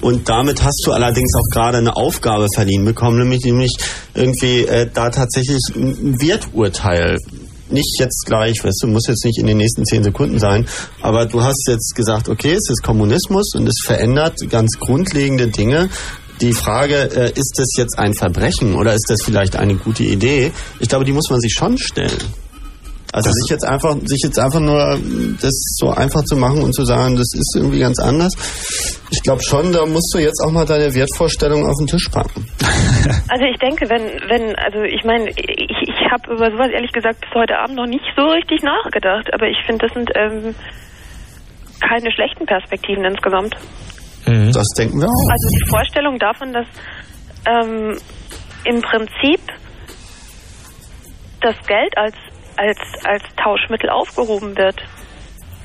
Und 0.00 0.28
damit 0.28 0.62
hast 0.62 0.82
du 0.86 0.92
allerdings 0.92 1.32
auch 1.34 1.52
gerade 1.52 1.78
eine 1.78 1.96
Aufgabe 1.96 2.46
verliehen 2.54 2.84
bekommen, 2.84 3.18
nämlich, 3.18 3.40
nämlich 3.44 3.72
irgendwie 4.14 4.64
äh, 4.64 4.88
da 4.92 5.10
tatsächlich 5.10 5.58
ein 5.74 5.88
ein 5.88 6.20
Werturteil. 6.22 7.18
Nicht 7.70 7.98
jetzt 8.00 8.24
gleich, 8.26 8.64
weißt 8.64 8.82
du, 8.82 8.86
muss 8.88 9.06
jetzt 9.08 9.24
nicht 9.24 9.38
in 9.38 9.46
den 9.46 9.58
nächsten 9.58 9.84
zehn 9.84 10.02
Sekunden 10.02 10.38
sein, 10.38 10.66
aber 11.02 11.26
du 11.26 11.42
hast 11.42 11.66
jetzt 11.68 11.94
gesagt, 11.94 12.28
okay, 12.28 12.52
es 12.52 12.70
ist 12.70 12.82
Kommunismus 12.82 13.54
und 13.54 13.66
es 13.66 13.80
verändert 13.84 14.38
ganz 14.48 14.78
grundlegende 14.78 15.48
Dinge. 15.48 15.90
Die 16.40 16.52
Frage, 16.52 17.10
äh, 17.14 17.32
ist 17.34 17.54
das 17.56 17.68
jetzt 17.76 17.98
ein 17.98 18.14
Verbrechen 18.14 18.74
oder 18.74 18.94
ist 18.94 19.06
das 19.08 19.22
vielleicht 19.22 19.56
eine 19.56 19.74
gute 19.74 20.04
Idee? 20.04 20.52
Ich 20.78 20.88
glaube, 20.88 21.04
die 21.04 21.12
muss 21.12 21.30
man 21.30 21.40
sich 21.40 21.52
schon 21.52 21.76
stellen. 21.78 22.22
Also 23.18 23.32
sich 23.32 23.50
jetzt 23.50 23.66
einfach, 23.66 23.94
sich 24.04 24.22
jetzt 24.22 24.38
einfach 24.38 24.60
nur 24.60 24.78
das 25.42 25.54
so 25.76 25.90
einfach 25.90 26.22
zu 26.22 26.36
machen 26.36 26.62
und 26.62 26.72
zu 26.72 26.84
sagen, 26.84 27.16
das 27.16 27.26
ist 27.34 27.54
irgendwie 27.56 27.80
ganz 27.80 27.98
anders. 27.98 28.32
Ich 29.10 29.22
glaube 29.22 29.42
schon, 29.42 29.72
da 29.72 29.86
musst 29.86 30.14
du 30.14 30.18
jetzt 30.18 30.40
auch 30.44 30.52
mal 30.52 30.64
deine 30.64 30.94
Wertvorstellung 30.94 31.66
auf 31.66 31.74
den 31.80 31.88
Tisch 31.88 32.08
packen. 32.08 32.46
also 33.28 33.44
ich 33.44 33.58
denke, 33.58 33.88
wenn, 33.90 34.06
wenn, 34.30 34.54
also 34.56 34.82
ich 34.82 35.02
meine, 35.04 35.30
ich, 35.30 35.78
ich 35.82 36.10
habe 36.12 36.32
über 36.32 36.50
sowas 36.50 36.70
ehrlich 36.70 36.92
gesagt 36.92 37.20
bis 37.20 37.34
heute 37.34 37.58
Abend 37.58 37.76
noch 37.76 37.86
nicht 37.86 38.04
so 38.16 38.22
richtig 38.22 38.62
nachgedacht, 38.62 39.28
aber 39.34 39.48
ich 39.48 39.58
finde, 39.66 39.86
das 39.86 39.94
sind 39.94 40.10
ähm, 40.14 40.54
keine 41.80 42.12
schlechten 42.12 42.46
Perspektiven 42.46 43.04
insgesamt. 43.04 43.54
Das 44.24 44.66
denken 44.76 45.00
wir 45.00 45.08
auch. 45.08 45.30
Also 45.30 45.48
die 45.56 45.68
Vorstellung 45.70 46.18
davon, 46.18 46.52
dass 46.52 46.66
ähm, 47.46 47.96
im 48.64 48.82
Prinzip 48.82 49.40
das 51.40 51.56
Geld 51.66 51.96
als, 51.96 52.16
als, 52.58 52.78
als 53.04 53.22
Tauschmittel 53.42 53.88
aufgehoben 53.90 54.56
wird, 54.56 54.82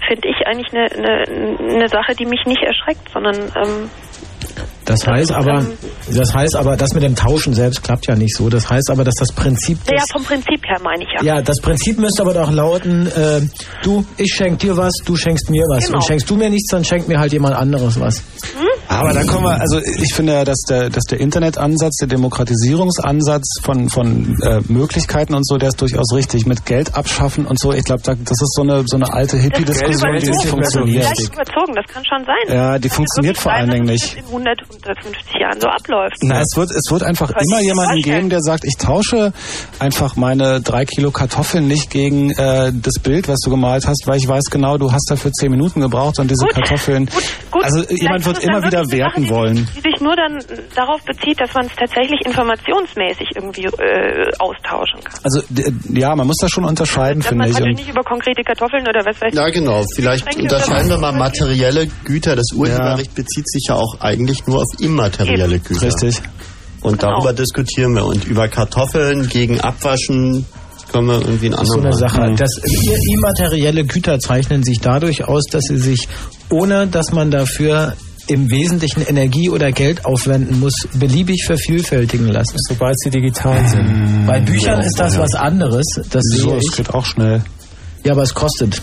finde 0.07 0.28
ich 0.28 0.45
eigentlich 0.45 0.72
eine, 0.74 0.86
eine, 0.91 1.76
eine 1.76 1.90
Sache, 1.90 2.15
die 2.15 2.26
mich 2.26 2.41
nicht 2.45 2.61
erschreckt, 2.61 3.10
sondern 3.11 3.36
ähm, 3.56 3.90
Das 4.86 5.07
heißt 5.07 5.32
aber, 5.32 5.65
das 6.14 6.34
heißt 6.34 6.56
aber, 6.56 6.76
das 6.76 6.94
mit 6.94 7.03
dem 7.03 7.15
Tauschen 7.15 7.53
selbst 7.53 7.84
klappt 7.84 8.07
ja 8.07 8.15
nicht 8.15 8.36
so. 8.36 8.49
Das 8.49 8.70
heißt 8.70 8.91
aber, 8.91 9.03
dass 9.03 9.15
das 9.15 9.32
Prinzip 9.32 9.80
naja, 9.88 10.03
vom 10.11 10.24
Prinzip 10.24 10.65
her 10.68 10.78
meine 10.84 11.03
ich 11.03 11.10
ja. 11.15 11.36
Ja, 11.36 11.41
das 11.41 11.61
Prinzip 11.61 11.98
müsste 11.99 12.22
aber 12.22 12.34
doch 12.34 12.52
lauten, 12.52 13.07
äh, 13.07 13.41
du, 13.82 14.06
ich 14.18 14.34
schenk 14.34 14.60
dir 14.60 14.76
was, 14.76 14.94
du 15.06 15.15
schenkst 15.15 15.49
mir 15.49 15.64
was. 15.70 15.86
Genau. 15.86 15.98
Und 15.98 16.03
schenkst 16.03 16.30
du 16.30 16.36
mir 16.36 16.49
nichts, 16.49 16.70
dann 16.70 16.84
schenkt 16.84 17.07
mir 17.07 17.20
halt 17.20 17.32
jemand 17.32 17.56
anderes 17.56 17.99
was. 17.99 18.24
Aber 18.94 19.14
da 19.14 19.24
kommen 19.24 19.45
wir, 19.45 19.60
also 19.60 19.80
ich 19.80 20.14
finde 20.14 20.34
ja, 20.34 20.44
dass 20.45 20.60
der, 20.70 20.90
dass 20.90 21.03
der 21.06 21.20
Internetansatz, 21.20 21.98
der 21.98 22.07
Demokratisierungsansatz 22.07 23.60
von, 23.61 23.90
von 23.90 24.38
äh, 24.41 24.61
Möglichkeiten 24.68 25.34
und 25.34 25.48
so, 25.48 25.57
der 25.57 25.70
ist 25.70 25.82
durchaus 25.82 26.14
richtig. 26.14 26.45
Mit 26.45 26.65
Geld 26.65 26.95
abschaffen 26.95 27.45
und 27.45 27.60
so, 27.60 27.74
ich 27.74 27.84
glaube, 27.84 28.02
da, 28.03 28.14
das 28.14 28.41
ist 28.41 28.53
so 28.56 28.61
eine, 28.61 28.84
so 28.86 28.98
eine 28.98 29.11
alte 29.11 29.38
Hippie-Diskussion, 29.38 30.18
die 30.20 30.30
nicht 30.30 30.45
funktioniert. 30.45 31.06
Vielleicht 31.06 31.34
überzogen, 31.34 31.74
das 31.76 31.86
kann 31.88 32.03
schon 32.06 32.26
sein. 32.26 32.56
Ja, 32.56 32.80
die 32.80 32.90
funktioniert 32.90 33.38
vor 33.38 33.52
allen 33.52 33.70
Dingen 33.70 33.86
nicht. 33.86 34.18
in 34.18 34.26
100, 34.26 34.61
150 34.61 35.34
Jahren 35.40 35.60
so 35.60 35.68
abläuft. 35.68 36.18
Na, 36.22 36.41
es 36.41 36.56
wird, 36.56 36.72
es 36.72 36.91
wird 36.91 37.03
einfach 37.03 37.32
immer 37.32 37.61
jemanden 37.61 38.02
geben, 38.02 38.30
der 38.30 38.41
sagt, 38.41 38.64
ich 38.65 38.78
tausche 38.78 39.34
einfach 39.80 40.15
meine 40.15 40.61
drei 40.61 40.86
Kilo 40.86 41.11
Kartoffeln 41.11 41.68
nicht 41.68 41.90
gegen 41.90 42.32
äh, 42.32 42.72
das 42.74 42.99
Bild, 42.99 43.28
was 43.28 43.40
du 43.40 43.49
gemalt 43.49 43.88
hast, 43.88 44.03
weil 44.06 44.18
ich 44.18 44.28
weiß 44.28 44.45
genau, 44.45 44.78
du 44.78 44.91
hast 44.91 45.07
dafür 45.10 45.32
zehn 45.32 45.52
Minuten 45.52 45.82
gebraucht 45.82 46.20
und 46.20 46.30
diese 46.30 46.45
Gut, 46.45 46.56
Kartoffeln. 46.56 47.10
Gut, 47.52 47.64
also 47.64 47.84
vielleicht 47.84 48.02
jemand 48.02 48.20
ist 48.22 48.28
wird 48.28 48.44
immer 48.44 48.64
wieder 48.64 48.82
wirklich 48.91 49.03
eine 49.03 49.14
werten 49.14 49.23
Sache, 49.23 49.34
wollen. 49.35 49.55
Die 49.76 49.81
sich 49.81 50.01
nur 50.01 50.15
dann 50.15 50.39
darauf 50.76 51.01
bezieht, 51.03 51.39
dass 51.39 51.53
man 51.53 51.65
es 51.65 51.76
tatsächlich 51.76 52.19
informationsmäßig 52.26 53.27
irgendwie 53.35 53.65
äh, 53.65 54.31
austauschen 54.39 55.01
kann. 55.03 55.19
Also 55.23 55.41
d- 55.49 55.72
ja, 55.99 56.15
man 56.15 56.27
muss 56.27 56.38
das 56.41 56.51
schon 56.51 56.65
unterscheiden, 56.65 57.19
Dass 57.22 57.30
finde 57.30 57.43
man 57.43 57.51
ich. 57.51 57.61
Und 57.61 57.76
nicht 57.76 57.89
über 57.89 58.03
konkrete 58.03 58.43
Kartoffeln 58.43 58.84
oder 58.88 58.99
was 59.05 59.19
weiß 59.22 59.30
ich. 59.34 59.39
Ja, 59.39 59.49
genau. 59.49 59.84
Vielleicht 59.95 60.35
unterscheiden 60.35 60.89
wir 60.89 60.97
mal 60.97 61.11
materielle 61.14 61.88
Güter. 62.03 62.35
Das 62.35 62.51
Urheberrecht 62.53 63.15
bezieht 63.15 63.49
sich 63.49 63.65
ja 63.69 63.76
auch 63.76 63.99
eigentlich 64.01 64.45
nur 64.47 64.60
auf 64.61 64.80
immaterielle 64.80 65.55
Eben. 65.55 65.64
Güter. 65.64 65.88
Richtig. 65.88 66.22
Und 66.81 66.99
Genau. 66.99 67.14
darüber 67.14 67.34
diskutieren 67.34 67.95
wir. 67.95 68.05
Und 68.05 68.26
über 68.26 68.47
Kartoffeln 68.49 69.30
gegen 69.30 69.61
Abwaschen 69.61 70.45
können 70.91 71.07
wir 71.07 71.22
irgendwie 71.22 71.45
einen 71.47 71.55
Das 71.55 71.61
ist 71.64 71.68
so 71.69 71.73
anderen 71.80 71.85
eine 71.85 71.95
Sache. 71.95 72.35
Das, 72.38 72.57
immaterielle 73.14 73.85
Güter 73.85 74.19
zeichnen 74.19 74.64
sich 74.64 74.80
dadurch 74.80 75.23
aus, 75.26 75.45
dass 75.45 75.64
sie 75.64 75.77
sich, 75.77 76.07
ohne 76.49 76.88
dass 76.88 77.11
man 77.14 77.31
dafür 77.31 77.93
im 78.28 78.50
Wesentlichen 78.50 79.02
Energie 79.02 79.50
oder 79.50 79.72
Geld 79.72 80.06
aufwenden 80.06 80.60
muss, 80.60 80.74
beliebig 80.94 81.44
vervielfältigen 81.45 82.28
lassen. 82.28 82.58
Sobald 82.68 83.00
sie 83.00 83.10
digital 83.10 83.68
sind. 83.68 84.26
Bei 84.26 84.40
Büchern 84.40 84.80
Ja, 84.80 84.86
ist 84.86 85.00
das 85.00 85.16
ja. 85.16 85.22
was 85.22 85.34
anderes. 85.36 85.86
Das 86.10 86.22
so, 86.30 86.56
es 86.56 86.76
geht 86.76 86.94
auch 86.94 87.06
schnell. 87.06 87.44
Ja, 88.04 88.14
aber 88.14 88.24
es 88.24 88.34
kostet. 88.34 88.82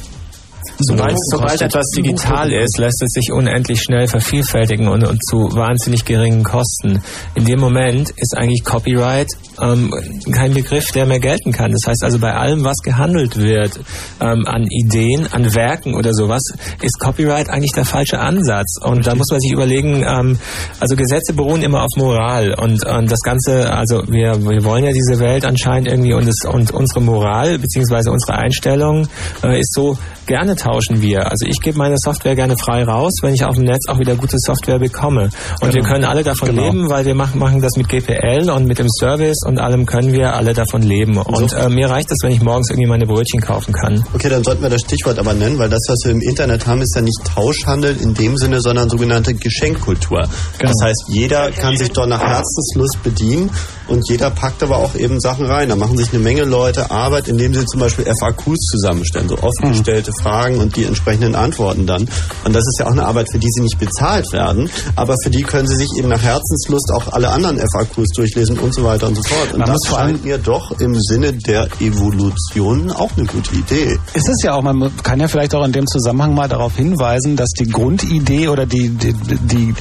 Sobald, 0.83 1.17
sobald 1.31 1.61
etwas 1.61 1.87
digital 1.97 2.53
ist, 2.53 2.79
lässt 2.79 3.03
es 3.03 3.13
sich 3.13 3.33
unendlich 3.33 3.83
schnell 3.83 4.07
vervielfältigen 4.07 4.89
und, 4.89 5.07
und 5.07 5.23
zu 5.25 5.37
wahnsinnig 5.55 6.05
geringen 6.05 6.43
Kosten. 6.43 7.03
In 7.35 7.45
dem 7.45 7.61
Moment 7.61 8.11
ist 8.17 8.37
eigentlich 8.37 8.65
Copyright 8.65 9.29
ähm, 9.61 9.93
kein 10.33 10.55
Begriff, 10.55 10.91
der 10.93 11.07
mehr 11.07 11.21
gelten 11.21 11.53
kann. 11.53 11.73
Das 11.73 11.83
heißt 11.87 12.03
also, 12.03 12.19
bei 12.19 12.35
allem, 12.35 12.65
was 12.65 12.79
gehandelt 12.79 13.37
wird, 13.37 13.79
ähm, 14.21 14.47
an 14.47 14.67
Ideen, 14.69 15.27
an 15.33 15.55
Werken 15.55 15.95
oder 15.95 16.15
sowas, 16.15 16.43
ist 16.83 16.99
Copyright 16.99 17.51
eigentlich 17.51 17.73
der 17.73 17.85
falsche 17.85 18.19
Ansatz. 18.19 18.77
Und 18.83 19.07
da 19.07 19.15
muss 19.15 19.29
man 19.31 19.41
sich 19.41 19.53
überlegen, 19.53 20.03
ähm, 20.07 20.39
also 20.79 20.97
Gesetze 20.97 21.35
beruhen 21.35 21.63
immer 21.63 21.83
auf 21.83 21.91
Moral 21.97 22.55
und, 22.55 22.87
und 22.87 23.11
das 23.11 23.21
Ganze, 23.21 23.71
also 23.73 24.03
wir, 24.09 24.41
wir 24.43 24.65
wollen 24.65 24.85
ja 24.85 24.93
diese 24.93 25.21
Welt 25.21 25.45
anscheinend 25.45 25.89
irgendwie 25.89 26.15
und, 26.15 26.27
es, 26.27 26.45
und 26.49 26.71
unsere 26.73 27.01
Moral 27.01 27.59
beziehungsweise 27.59 28.11
unsere 28.11 28.39
Einstellung 28.39 29.09
äh, 29.43 29.61
ist 29.61 29.75
so, 29.75 29.99
gerne 30.27 30.55
tauschen 30.55 30.70
wir. 30.79 31.31
Also 31.31 31.47
ich 31.47 31.61
gebe 31.61 31.79
meine 31.79 31.97
Software 31.99 32.35
gerne 32.37 32.57
frei 32.57 32.85
raus, 32.85 33.13
wenn 33.23 33.35
ich 33.35 33.45
auf 33.45 33.55
dem 33.57 33.65
Netz 33.65 33.89
auch 33.89 33.99
wieder 33.99 34.15
gute 34.15 34.37
Software 34.39 34.79
bekomme. 34.79 35.31
Und 35.61 35.75
wir 35.75 35.83
können 35.83 36.05
alle 36.05 36.23
davon 36.23 36.51
Genau. 36.51 36.65
leben, 36.65 36.89
weil 36.89 37.05
wir 37.05 37.15
machen, 37.15 37.39
machen 37.41 37.61
das 37.61 37.73
mit 37.77 37.89
GPL 37.89 38.51
und 38.51 38.67
mit 38.67 38.79
dem 38.79 38.89
Service 38.99 39.39
und 39.47 39.59
allem 39.59 39.87
können 39.87 40.13
wir 40.13 40.35
alle 40.35 40.53
davon 40.55 40.83
leben. 40.83 41.17
Und 41.19 41.53
äh, 41.53 41.69
mir 41.69 41.91
reicht 41.91 42.11
es, 42.13 42.19
wenn 42.23 42.33
ich 42.33 42.41
morgens 42.43 42.71
irgendwie 42.71 42.89
meine 42.89 43.07
Brötchen 43.07 43.41
kaufen 43.41 43.73
kann. 43.73 44.05
Okay, 44.15 44.29
dann 44.29 44.45
sollten 44.45 44.63
wir 44.63 44.71
das 44.71 44.81
Stichwort 44.83 45.19
aber 45.19 45.35
nennen, 45.35 45.59
weil 45.59 45.69
das, 45.69 45.85
was 45.89 45.99
wir 46.05 46.13
im 46.13 46.21
Internet 46.21 46.67
haben, 46.67 46.81
ist 46.83 46.95
ja 46.95 47.03
nicht 47.03 47.19
Tauschhandel 47.25 47.97
in 48.01 48.15
dem 48.15 48.37
Sinne, 48.37 48.61
sondern 48.61 48.89
sogenannte 48.89 49.35
Geschenkkultur. 49.35 50.23
Das 50.59 50.75
heißt, 50.83 51.05
jeder 51.09 51.51
kann 51.51 51.77
sich 51.77 51.91
dort 51.93 52.09
nach 52.09 52.21
Herzenslust 52.23 53.03
bedienen 53.03 53.51
und 53.89 54.09
jeder 54.09 54.31
packt 54.31 54.63
aber 54.63 54.77
auch 54.79 54.95
eben 54.95 55.21
Sachen 55.21 55.47
rein. 55.47 55.69
Da 55.69 55.77
machen 55.77 55.97
sich 55.97 56.11
eine 56.13 56.23
Menge 56.23 56.45
Leute 56.45 56.91
Arbeit, 56.91 57.29
indem 57.29 57.55
sie 57.55 57.65
zum 57.67 57.81
Beispiel 57.81 58.05
FAQs 58.21 58.59
zusammenstellen, 58.71 59.29
so 59.29 59.37
offen 59.37 59.69
Mhm. 59.69 59.73
gestellte 59.73 60.13
Fragen 60.23 60.60
und 60.61 60.77
die 60.77 60.85
entsprechenden 60.85 61.35
Antworten 61.35 61.87
dann. 61.87 62.09
Und 62.45 62.55
das 62.55 62.63
ist 62.67 62.79
ja 62.81 62.87
auch 62.87 62.93
eine 62.93 63.05
Arbeit, 63.05 63.27
für 63.33 63.39
die 63.39 63.49
sie 63.51 63.63
nicht 63.63 63.79
bezahlt 63.79 64.33
werden, 64.33 64.71
aber 64.97 65.15
für 65.23 65.31
die 65.31 65.43
können 65.43 65.67
sie 65.67 65.77
sich 65.77 65.89
eben 65.99 66.09
nach 66.09 66.23
Herzenslust 66.23 66.93
auch 66.95 67.13
alle 67.13 67.31
anderen 67.31 67.59
FAQs 67.59 68.09
durchlesen 68.15 68.59
und 68.59 68.75
so 68.75 68.85
weiter 68.85 69.09
und 69.09 69.17
so 69.17 69.23
fort. 69.23 69.53
Und 69.53 69.61
Man 69.61 69.69
das 69.69 69.81
scheint 69.87 70.25
mir 70.25 70.39
doch 70.39 70.79
im 70.81 70.95
Sinne 70.95 71.33
der 71.33 71.69
Evolution 71.81 72.91
auch 72.91 73.11
eine 73.17 73.27
gute 73.27 73.55
Idee. 73.55 73.99
Ist 74.15 74.29
es 74.29 74.43
ja 74.43 74.55
auch, 74.55 74.63
man 74.63 74.91
kann 75.03 75.21
ja 75.21 75.29
vielleicht 75.29 75.55
auch 75.55 75.65
in 75.65 75.73
dem 75.73 75.87
Zusammenhang 75.87 76.35
mal 76.35 76.49
darauf 76.49 76.77
hinweisen, 76.77 77.37
dass 77.37 77.51
die 77.51 77.67
Grundidee 77.67 78.49
oder 78.49 78.67
die, 78.67 78.91
die, 78.91 79.15
die 79.15 79.75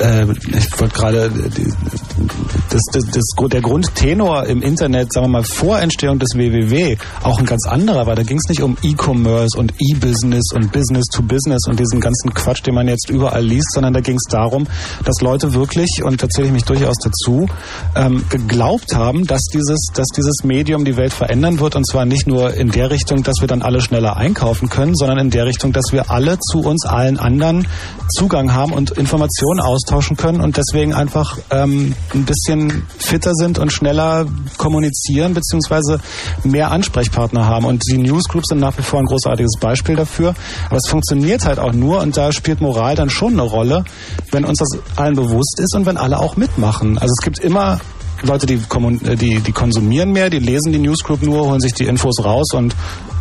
äh, 0.00 0.26
ich 0.56 0.80
wollte 0.80 0.94
gerade, 0.94 1.30
die- 1.30 1.72
das, 2.70 2.80
das, 2.92 3.04
das, 3.12 3.48
der 3.50 3.60
Grundtenor 3.60 4.44
im 4.46 4.62
Internet, 4.62 5.12
sagen 5.12 5.26
wir 5.26 5.30
mal, 5.30 5.42
vor 5.44 5.78
Entstehung 5.80 6.18
des 6.18 6.34
WWW 6.34 6.96
auch 7.22 7.38
ein 7.38 7.46
ganz 7.46 7.66
anderer 7.66 8.06
war. 8.06 8.14
Da 8.14 8.22
ging 8.22 8.38
es 8.38 8.48
nicht 8.48 8.62
um 8.62 8.76
E-Commerce 8.82 9.58
und 9.58 9.72
E-Business 9.78 10.52
und 10.54 10.72
Business 10.72 11.06
to 11.12 11.22
Business 11.22 11.66
und 11.68 11.78
diesen 11.80 12.00
ganzen 12.00 12.32
Quatsch, 12.32 12.64
den 12.66 12.74
man 12.74 12.88
jetzt 12.88 13.10
überall 13.10 13.44
liest, 13.44 13.72
sondern 13.74 13.92
da 13.92 14.00
ging 14.00 14.16
es 14.16 14.24
darum, 14.30 14.66
dass 15.04 15.20
Leute 15.20 15.52
wirklich, 15.54 16.02
und 16.04 16.22
da 16.22 16.28
zähle 16.28 16.46
ich 16.48 16.52
mich 16.52 16.64
durchaus 16.64 16.96
dazu, 17.02 17.48
ähm, 17.96 18.24
geglaubt 18.30 18.94
haben, 18.94 19.26
dass 19.26 19.42
dieses, 19.52 19.86
dass 19.94 20.06
dieses 20.16 20.44
Medium 20.44 20.84
die 20.84 20.96
Welt 20.96 21.12
verändern 21.12 21.58
wird 21.60 21.76
und 21.76 21.86
zwar 21.86 22.04
nicht 22.04 22.26
nur 22.26 22.54
in 22.54 22.70
der 22.70 22.90
Richtung, 22.90 23.22
dass 23.22 23.40
wir 23.40 23.48
dann 23.48 23.62
alle 23.62 23.80
schneller 23.80 24.16
einkaufen 24.16 24.68
können, 24.68 24.94
sondern 24.94 25.18
in 25.18 25.30
der 25.30 25.46
Richtung, 25.46 25.72
dass 25.72 25.92
wir 25.92 26.10
alle 26.10 26.38
zu 26.38 26.60
uns 26.60 26.86
allen 26.86 27.18
anderen 27.18 27.66
Zugang 28.08 28.52
haben 28.52 28.72
und 28.72 28.90
Informationen 28.92 29.60
austauschen 29.60 29.89
können 30.16 30.40
und 30.40 30.56
deswegen 30.56 30.94
einfach 30.94 31.38
ähm, 31.50 31.94
ein 32.14 32.24
bisschen 32.24 32.86
fitter 32.98 33.34
sind 33.34 33.58
und 33.58 33.72
schneller 33.72 34.26
kommunizieren 34.56 35.34
beziehungsweise 35.34 36.00
mehr 36.44 36.70
Ansprechpartner 36.70 37.46
haben. 37.46 37.64
Und 37.64 37.82
die 37.90 37.98
Newsgroups 37.98 38.48
sind 38.48 38.60
nach 38.60 38.76
wie 38.78 38.82
vor 38.82 39.00
ein 39.00 39.06
großartiges 39.06 39.58
Beispiel 39.60 39.96
dafür. 39.96 40.34
Aber 40.68 40.76
es 40.76 40.88
funktioniert 40.88 41.44
halt 41.44 41.58
auch 41.58 41.72
nur 41.72 42.00
und 42.00 42.16
da 42.16 42.32
spielt 42.32 42.60
Moral 42.60 42.94
dann 42.94 43.10
schon 43.10 43.32
eine 43.32 43.42
Rolle, 43.42 43.84
wenn 44.30 44.44
uns 44.44 44.58
das 44.58 44.78
allen 44.96 45.16
bewusst 45.16 45.58
ist 45.58 45.74
und 45.74 45.86
wenn 45.86 45.96
alle 45.96 46.18
auch 46.18 46.36
mitmachen. 46.36 46.96
Also 46.98 47.12
es 47.18 47.24
gibt 47.24 47.38
immer 47.40 47.80
Leute, 48.22 48.46
die, 48.46 48.54
äh, 48.54 49.16
die, 49.16 49.40
die 49.40 49.52
konsumieren 49.52 50.12
mehr, 50.12 50.30
die 50.30 50.38
lesen 50.38 50.72
die 50.72 50.78
Newsgroup 50.78 51.22
nur, 51.22 51.46
holen 51.46 51.60
sich 51.60 51.74
die 51.74 51.84
Infos 51.84 52.22
raus 52.24 52.52
und 52.54 52.74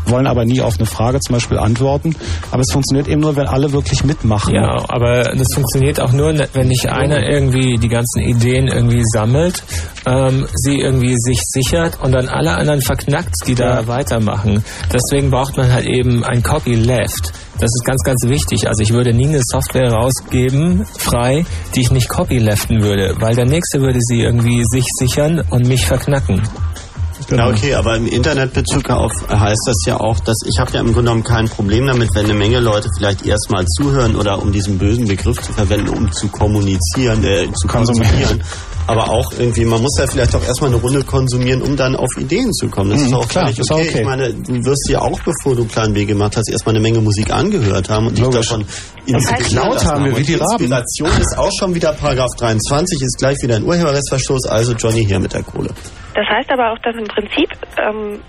wollen 0.09 0.27
aber 0.27 0.45
nie 0.45 0.61
auf 0.61 0.77
eine 0.77 0.85
Frage 0.85 1.19
zum 1.19 1.33
Beispiel 1.33 1.57
antworten. 1.57 2.15
Aber 2.51 2.61
es 2.61 2.71
funktioniert 2.71 3.07
eben 3.07 3.21
nur, 3.21 3.35
wenn 3.35 3.47
alle 3.47 3.71
wirklich 3.71 4.03
mitmachen. 4.03 4.55
Ja, 4.55 4.83
aber 4.87 5.35
das 5.35 5.53
funktioniert 5.53 5.99
auch 5.99 6.11
nur, 6.11 6.33
wenn 6.53 6.67
nicht 6.67 6.87
einer 6.87 7.27
irgendwie 7.27 7.77
die 7.77 7.89
ganzen 7.89 8.21
Ideen 8.21 8.67
irgendwie 8.67 9.03
sammelt, 9.13 9.63
ähm, 10.05 10.47
sie 10.53 10.79
irgendwie 10.79 11.15
sich 11.17 11.39
sichert 11.41 11.99
und 12.01 12.11
dann 12.11 12.27
alle 12.27 12.55
anderen 12.55 12.81
verknackt, 12.81 13.47
die 13.47 13.55
da 13.55 13.87
weitermachen. 13.87 14.63
Deswegen 14.93 15.31
braucht 15.31 15.57
man 15.57 15.71
halt 15.71 15.85
eben 15.85 16.23
ein 16.23 16.43
Copyleft. 16.43 17.31
Das 17.59 17.69
ist 17.75 17.83
ganz, 17.85 18.01
ganz 18.03 18.23
wichtig. 18.27 18.67
Also 18.67 18.81
ich 18.83 18.93
würde 18.93 19.13
nie 19.13 19.27
eine 19.27 19.41
Software 19.43 19.91
rausgeben, 19.91 20.85
frei, 20.97 21.45
die 21.75 21.81
ich 21.81 21.91
nicht 21.91 22.07
copyleften 22.07 22.81
würde, 22.81 23.15
weil 23.19 23.35
der 23.35 23.45
Nächste 23.45 23.81
würde 23.81 23.99
sie 24.01 24.21
irgendwie 24.21 24.63
sich 24.63 24.85
sichern 24.97 25.43
und 25.49 25.67
mich 25.67 25.85
verknacken. 25.85 26.41
Ja, 27.37 27.47
okay, 27.47 27.73
aber 27.75 27.95
im 27.95 28.07
Internetbezug 28.07 28.89
auf 28.89 29.11
heißt 29.29 29.63
das 29.65 29.77
ja 29.85 29.99
auch, 29.99 30.19
dass 30.19 30.37
ich 30.45 30.59
habe 30.59 30.71
ja 30.71 30.79
im 30.79 30.87
Grunde 30.87 31.11
genommen 31.11 31.23
kein 31.23 31.47
Problem 31.47 31.85
damit, 31.87 32.09
wenn 32.15 32.25
eine 32.25 32.33
Menge 32.33 32.59
Leute 32.59 32.89
vielleicht 32.97 33.25
erstmal 33.25 33.65
zuhören 33.65 34.15
oder 34.15 34.41
um 34.41 34.51
diesen 34.51 34.77
bösen 34.77 35.07
Begriff 35.07 35.41
zu 35.41 35.53
verwenden, 35.53 35.89
um 35.89 36.11
zu 36.11 36.27
kommunizieren, 36.27 37.23
äh, 37.23 37.51
zu 37.53 37.67
konsumieren. 37.67 38.41
Aber 38.87 39.09
auch 39.09 39.31
irgendwie, 39.37 39.65
man 39.65 39.81
muss 39.81 39.95
ja 39.99 40.07
vielleicht 40.07 40.35
auch 40.35 40.43
erstmal 40.43 40.71
eine 40.71 40.79
Runde 40.81 41.03
konsumieren, 41.03 41.61
um 41.61 41.75
dann 41.77 41.95
auf 41.95 42.09
Ideen 42.17 42.51
zu 42.53 42.69
kommen. 42.69 42.89
Das 42.89 42.99
Mhm, 43.01 43.05
ist 43.07 43.13
auch 43.13 43.27
klar, 43.27 43.43
völlig 43.45 43.59
ist 43.59 43.71
auch 43.71 43.77
okay. 43.77 43.89
okay. 43.89 43.99
Ich 43.99 44.05
meine, 44.05 44.33
du 44.33 44.65
wirst 44.65 44.89
ja 44.89 44.99
auch, 45.01 45.19
bevor 45.21 45.55
du 45.55 45.65
Plan 45.65 45.93
B 45.93 46.05
gemacht 46.05 46.35
hast, 46.37 46.49
erstmal 46.49 46.73
eine 46.75 46.81
Menge 46.81 46.99
Musik 47.01 47.31
angehört 47.31 47.89
haben 47.89 48.07
und 48.07 48.17
dich 48.17 48.27
davon 48.27 48.65
Das 48.65 49.31
heißt, 49.31 49.41
inspirieren 49.41 49.55
laut 49.63 49.73
lassen 49.75 49.87
haben 49.89 50.05
wir, 50.05 50.11
wie 50.13 50.17
Und 50.17 50.27
die 50.27 50.33
Raben. 50.35 50.51
Inspiration 50.63 51.09
ist 51.21 51.37
auch 51.37 51.51
schon 51.59 51.75
wieder 51.75 51.93
Paragraph 51.93 52.35
23, 52.39 53.01
ist 53.01 53.17
gleich 53.19 53.37
wieder 53.43 53.57
ein 53.57 53.63
Urheberrechtsverstoß, 53.63 54.47
also 54.47 54.73
Johnny 54.73 55.05
hier 55.05 55.19
mit 55.19 55.33
der 55.33 55.43
Kohle. 55.43 55.69
Das 56.15 56.25
heißt 56.27 56.51
aber 56.51 56.71
auch, 56.71 56.79
dass 56.79 56.95
im 56.95 57.05
Prinzip 57.05 57.49
ähm, 57.77 58.19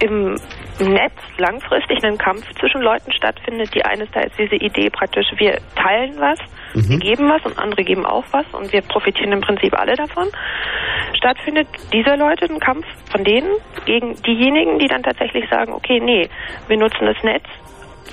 im 0.00 0.34
Netz 0.80 1.14
langfristig 1.38 2.02
ein 2.02 2.18
Kampf 2.18 2.42
zwischen 2.58 2.82
Leuten 2.82 3.12
stattfindet. 3.12 3.72
Die 3.74 3.84
eine 3.84 4.02
ist 4.04 4.14
da 4.14 4.20
diese 4.36 4.56
Idee 4.56 4.90
praktisch, 4.90 5.26
wir 5.38 5.58
teilen 5.76 6.14
was, 6.18 6.38
wir 6.74 6.98
geben 6.98 7.28
was 7.28 7.44
und 7.44 7.58
andere 7.58 7.84
geben 7.84 8.06
auch 8.06 8.24
was 8.32 8.46
und 8.52 8.72
wir 8.72 8.82
profitieren 8.82 9.32
im 9.32 9.40
Prinzip 9.40 9.78
alle 9.78 9.94
davon. 9.94 10.28
Stattfindet 11.14 11.68
dieser 11.92 12.16
Leute 12.16 12.46
ein 12.46 12.58
Kampf 12.58 12.86
von 13.10 13.24
denen 13.24 13.50
gegen 13.84 14.14
diejenigen, 14.22 14.78
die 14.78 14.88
dann 14.88 15.02
tatsächlich 15.02 15.48
sagen, 15.48 15.72
okay, 15.72 16.00
nee, 16.00 16.28
wir 16.68 16.76
nutzen 16.76 17.06
das 17.06 17.22
Netz 17.22 17.44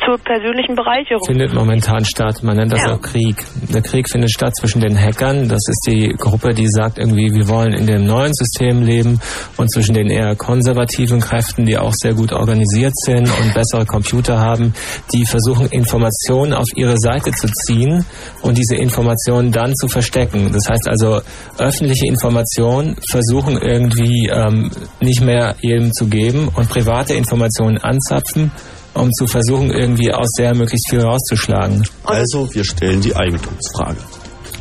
zur 0.06 0.18
persönlichen 0.20 0.76
Bereicherung. 0.76 1.26
findet 1.26 1.54
momentan 1.54 2.04
statt. 2.06 2.42
Man 2.44 2.58
nennt 2.58 2.72
das 2.74 2.84
Ja. 2.84 2.96
auch 2.96 3.02
Krieg. 3.02 3.36
Der 3.74 3.82
Krieg 3.82 4.10
findet 4.10 4.32
statt 4.32 4.56
zwischen 4.56 4.82
den 4.82 4.98
Hackern. 5.00 5.48
Das 5.48 5.62
ist 5.68 5.86
die 5.88 6.10
Gruppe, 6.18 6.54
die 6.54 6.68
sagt 6.68 6.98
irgendwie, 6.98 7.34
wir 7.34 7.48
wollen 7.48 7.74
in 7.74 7.86
dem 7.88 8.06
neuen 8.06 8.34
System 8.34 8.84
leben 8.84 9.20
und 9.58 9.72
zwischen 9.72 9.94
den 9.94 10.10
eher 10.10 10.36
konservativen 10.36 11.20
Kräften, 11.20 11.66
die 11.66 11.78
auch 11.78 11.94
sehr 11.94 12.14
gut 12.14 12.32
organisiert 12.34 12.94
sind 12.98 13.30
und 13.30 13.54
bessere 13.54 13.86
Computer 13.86 14.40
haben, 14.40 14.74
die 15.14 15.26
versuchen 15.26 15.68
Informationen 15.68 16.54
auf 16.54 16.68
ihre 16.76 16.98
Seite 16.98 17.32
zu 17.32 17.48
ziehen 17.48 18.06
und 18.42 18.58
diese 18.58 18.76
Informationen 18.76 19.52
dann 19.52 19.76
zu 19.76 19.88
verstecken. 19.88 20.52
Das 20.52 20.70
heißt 20.70 20.88
also, 20.88 21.22
öffentliche 21.58 22.08
Informationen 22.08 22.96
versuchen 23.10 23.58
irgendwie 23.62 24.30
ähm, 24.34 24.72
nicht 25.02 25.22
mehr 25.22 25.56
jedem 25.62 25.92
zu 25.94 26.08
geben 26.08 26.50
und 26.56 26.70
private 26.70 27.14
Informationen 27.14 27.78
anzapfen 27.78 28.52
um 29.00 29.12
zu 29.12 29.28
versuchen, 29.28 29.72
irgendwie 29.72 30.14
aus 30.14 30.30
der 30.38 30.56
möglichst 30.56 30.90
viel 30.90 31.02
rauszuschlagen. 31.02 31.84
Also, 32.04 32.54
wir 32.54 32.64
stellen 32.64 33.02
die 33.02 33.16
Eigentumsfrage. 33.16 33.98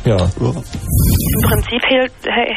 Ja. 0.05 0.15
Im 0.15 1.41
Prinzip 1.41 1.81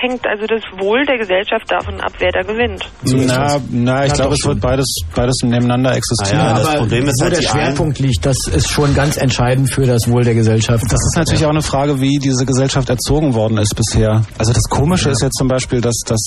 hängt 0.01 0.25
also 0.27 0.47
das 0.47 0.63
Wohl 0.79 1.05
der 1.07 1.19
Gesellschaft 1.19 1.65
davon 1.69 2.01
ab, 2.01 2.13
wer 2.19 2.31
da 2.31 2.43
gewinnt. 2.43 2.89
Na, 3.05 3.61
na, 3.71 4.05
ich 4.05 4.11
Ja, 4.11 4.17
glaube, 4.17 4.35
es 4.35 4.47
wird 4.47 4.61
beides, 4.61 4.87
beides 5.15 5.35
nebeneinander 5.43 5.97
existieren. 5.97 6.41
Ah 6.41 6.49
ja, 6.51 6.55
das 6.59 6.67
Aber 6.69 6.79
Problem 6.79 7.09
ist 7.09 7.21
wo 7.21 7.25
halt, 7.25 7.37
der 7.37 7.43
Schwerpunkt 7.43 7.99
liegt, 7.99 8.25
das 8.25 8.37
ist 8.55 8.71
schon 8.71 8.95
ganz 8.95 9.17
entscheidend 9.17 9.71
für 9.71 9.85
das 9.85 10.09
Wohl 10.09 10.23
der 10.23 10.35
Gesellschaft. 10.35 10.85
Das 10.85 11.01
ist 11.01 11.17
natürlich 11.17 11.45
auch 11.45 11.51
eine 11.51 11.63
Frage, 11.63 12.01
wie 12.01 12.19
diese 12.19 12.47
Gesellschaft 12.47 12.89
erzogen 12.89 13.35
worden 13.35 13.59
ist 13.59 13.75
bisher. 13.75 14.23
Also 14.39 14.53
das 14.53 14.65
Komische 14.69 15.11
ist 15.11 15.23
jetzt 15.23 15.37
zum 15.37 15.49
Beispiel, 15.49 15.81
dass 15.81 15.97
das 16.07 16.21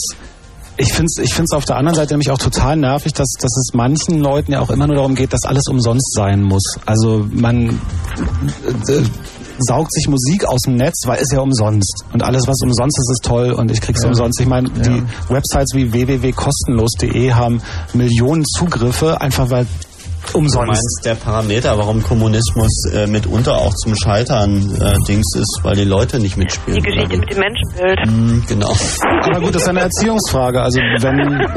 ich 0.78 0.92
finde 0.94 1.06
es 1.06 1.18
ich 1.18 1.34
find's 1.34 1.54
auf 1.54 1.66
der 1.66 1.78
anderen 1.78 1.96
Seite 1.96 2.14
nämlich 2.14 2.32
auch 2.32 2.38
total 2.38 2.76
nervig, 2.78 3.14
dass, 3.14 3.30
dass 3.40 3.56
es 3.58 3.70
manchen 3.74 4.20
Leuten 4.20 4.52
ja 4.52 4.60
auch 4.62 4.70
immer 4.70 4.88
nur 4.88 4.96
darum 4.98 5.16
geht, 5.16 5.32
dass 5.34 5.44
alles 5.46 5.68
umsonst 5.70 6.14
sein 6.14 6.42
muss. 6.42 6.64
Also 6.86 7.26
man 7.32 7.70
äh, 7.70 9.02
saugt 9.60 9.94
sich 9.94 10.08
Musik 10.10 10.46
aus 10.46 10.62
dem 10.62 10.76
Netz, 10.76 11.04
weil 11.06 11.20
es 11.22 11.32
ja 11.32 11.40
umsonst. 11.40 12.04
Und 12.12 12.24
alles, 12.24 12.48
was 12.48 12.62
umsonst 12.62 12.98
ist, 13.00 13.10
ist 13.12 13.24
toll 13.24 13.52
und 13.54 13.72
ich 13.72 13.80
krieg's 13.82 14.02
Ja. 14.04 14.10
umsonst. 14.10 14.40
Ich 14.42 14.48
meine, 14.48 14.70
die 14.70 15.04
Websites 15.30 15.74
wie 15.74 15.94
www.kostenlos.de 15.94 17.32
haben 17.32 17.62
Millionen 17.94 18.44
Zugriffe, 18.46 19.22
einfach 19.22 19.50
weil 19.50 19.66
umsonst. 20.34 20.68
meinst 20.68 21.02
der 21.06 21.16
Parameter, 21.16 21.78
warum 21.78 22.02
Kommunismus 22.04 22.72
äh, 22.94 23.08
mitunter 23.08 23.54
auch 23.58 23.74
zum 23.76 23.96
Scheitern 23.96 24.76
äh, 24.82 24.96
Dings 25.08 25.26
ist, 25.36 25.60
weil 25.64 25.76
die 25.76 25.84
Leute 25.84 26.20
nicht 26.20 26.38
mitspielen. 26.38 26.82
Die 26.82 26.90
Geschichte 26.90 27.18
mit 27.18 27.32
dem 27.32 27.40
Menschenbild. 27.40 28.00
Hm, 28.08 28.44
genau. 28.48 28.74
Aber 29.24 29.40
gut, 29.42 29.56
das 29.56 29.64
ist 29.64 29.68
eine 29.70 29.82
Erziehungsfrage. 29.82 30.62
Also 30.62 30.80
wenn, 30.80 31.48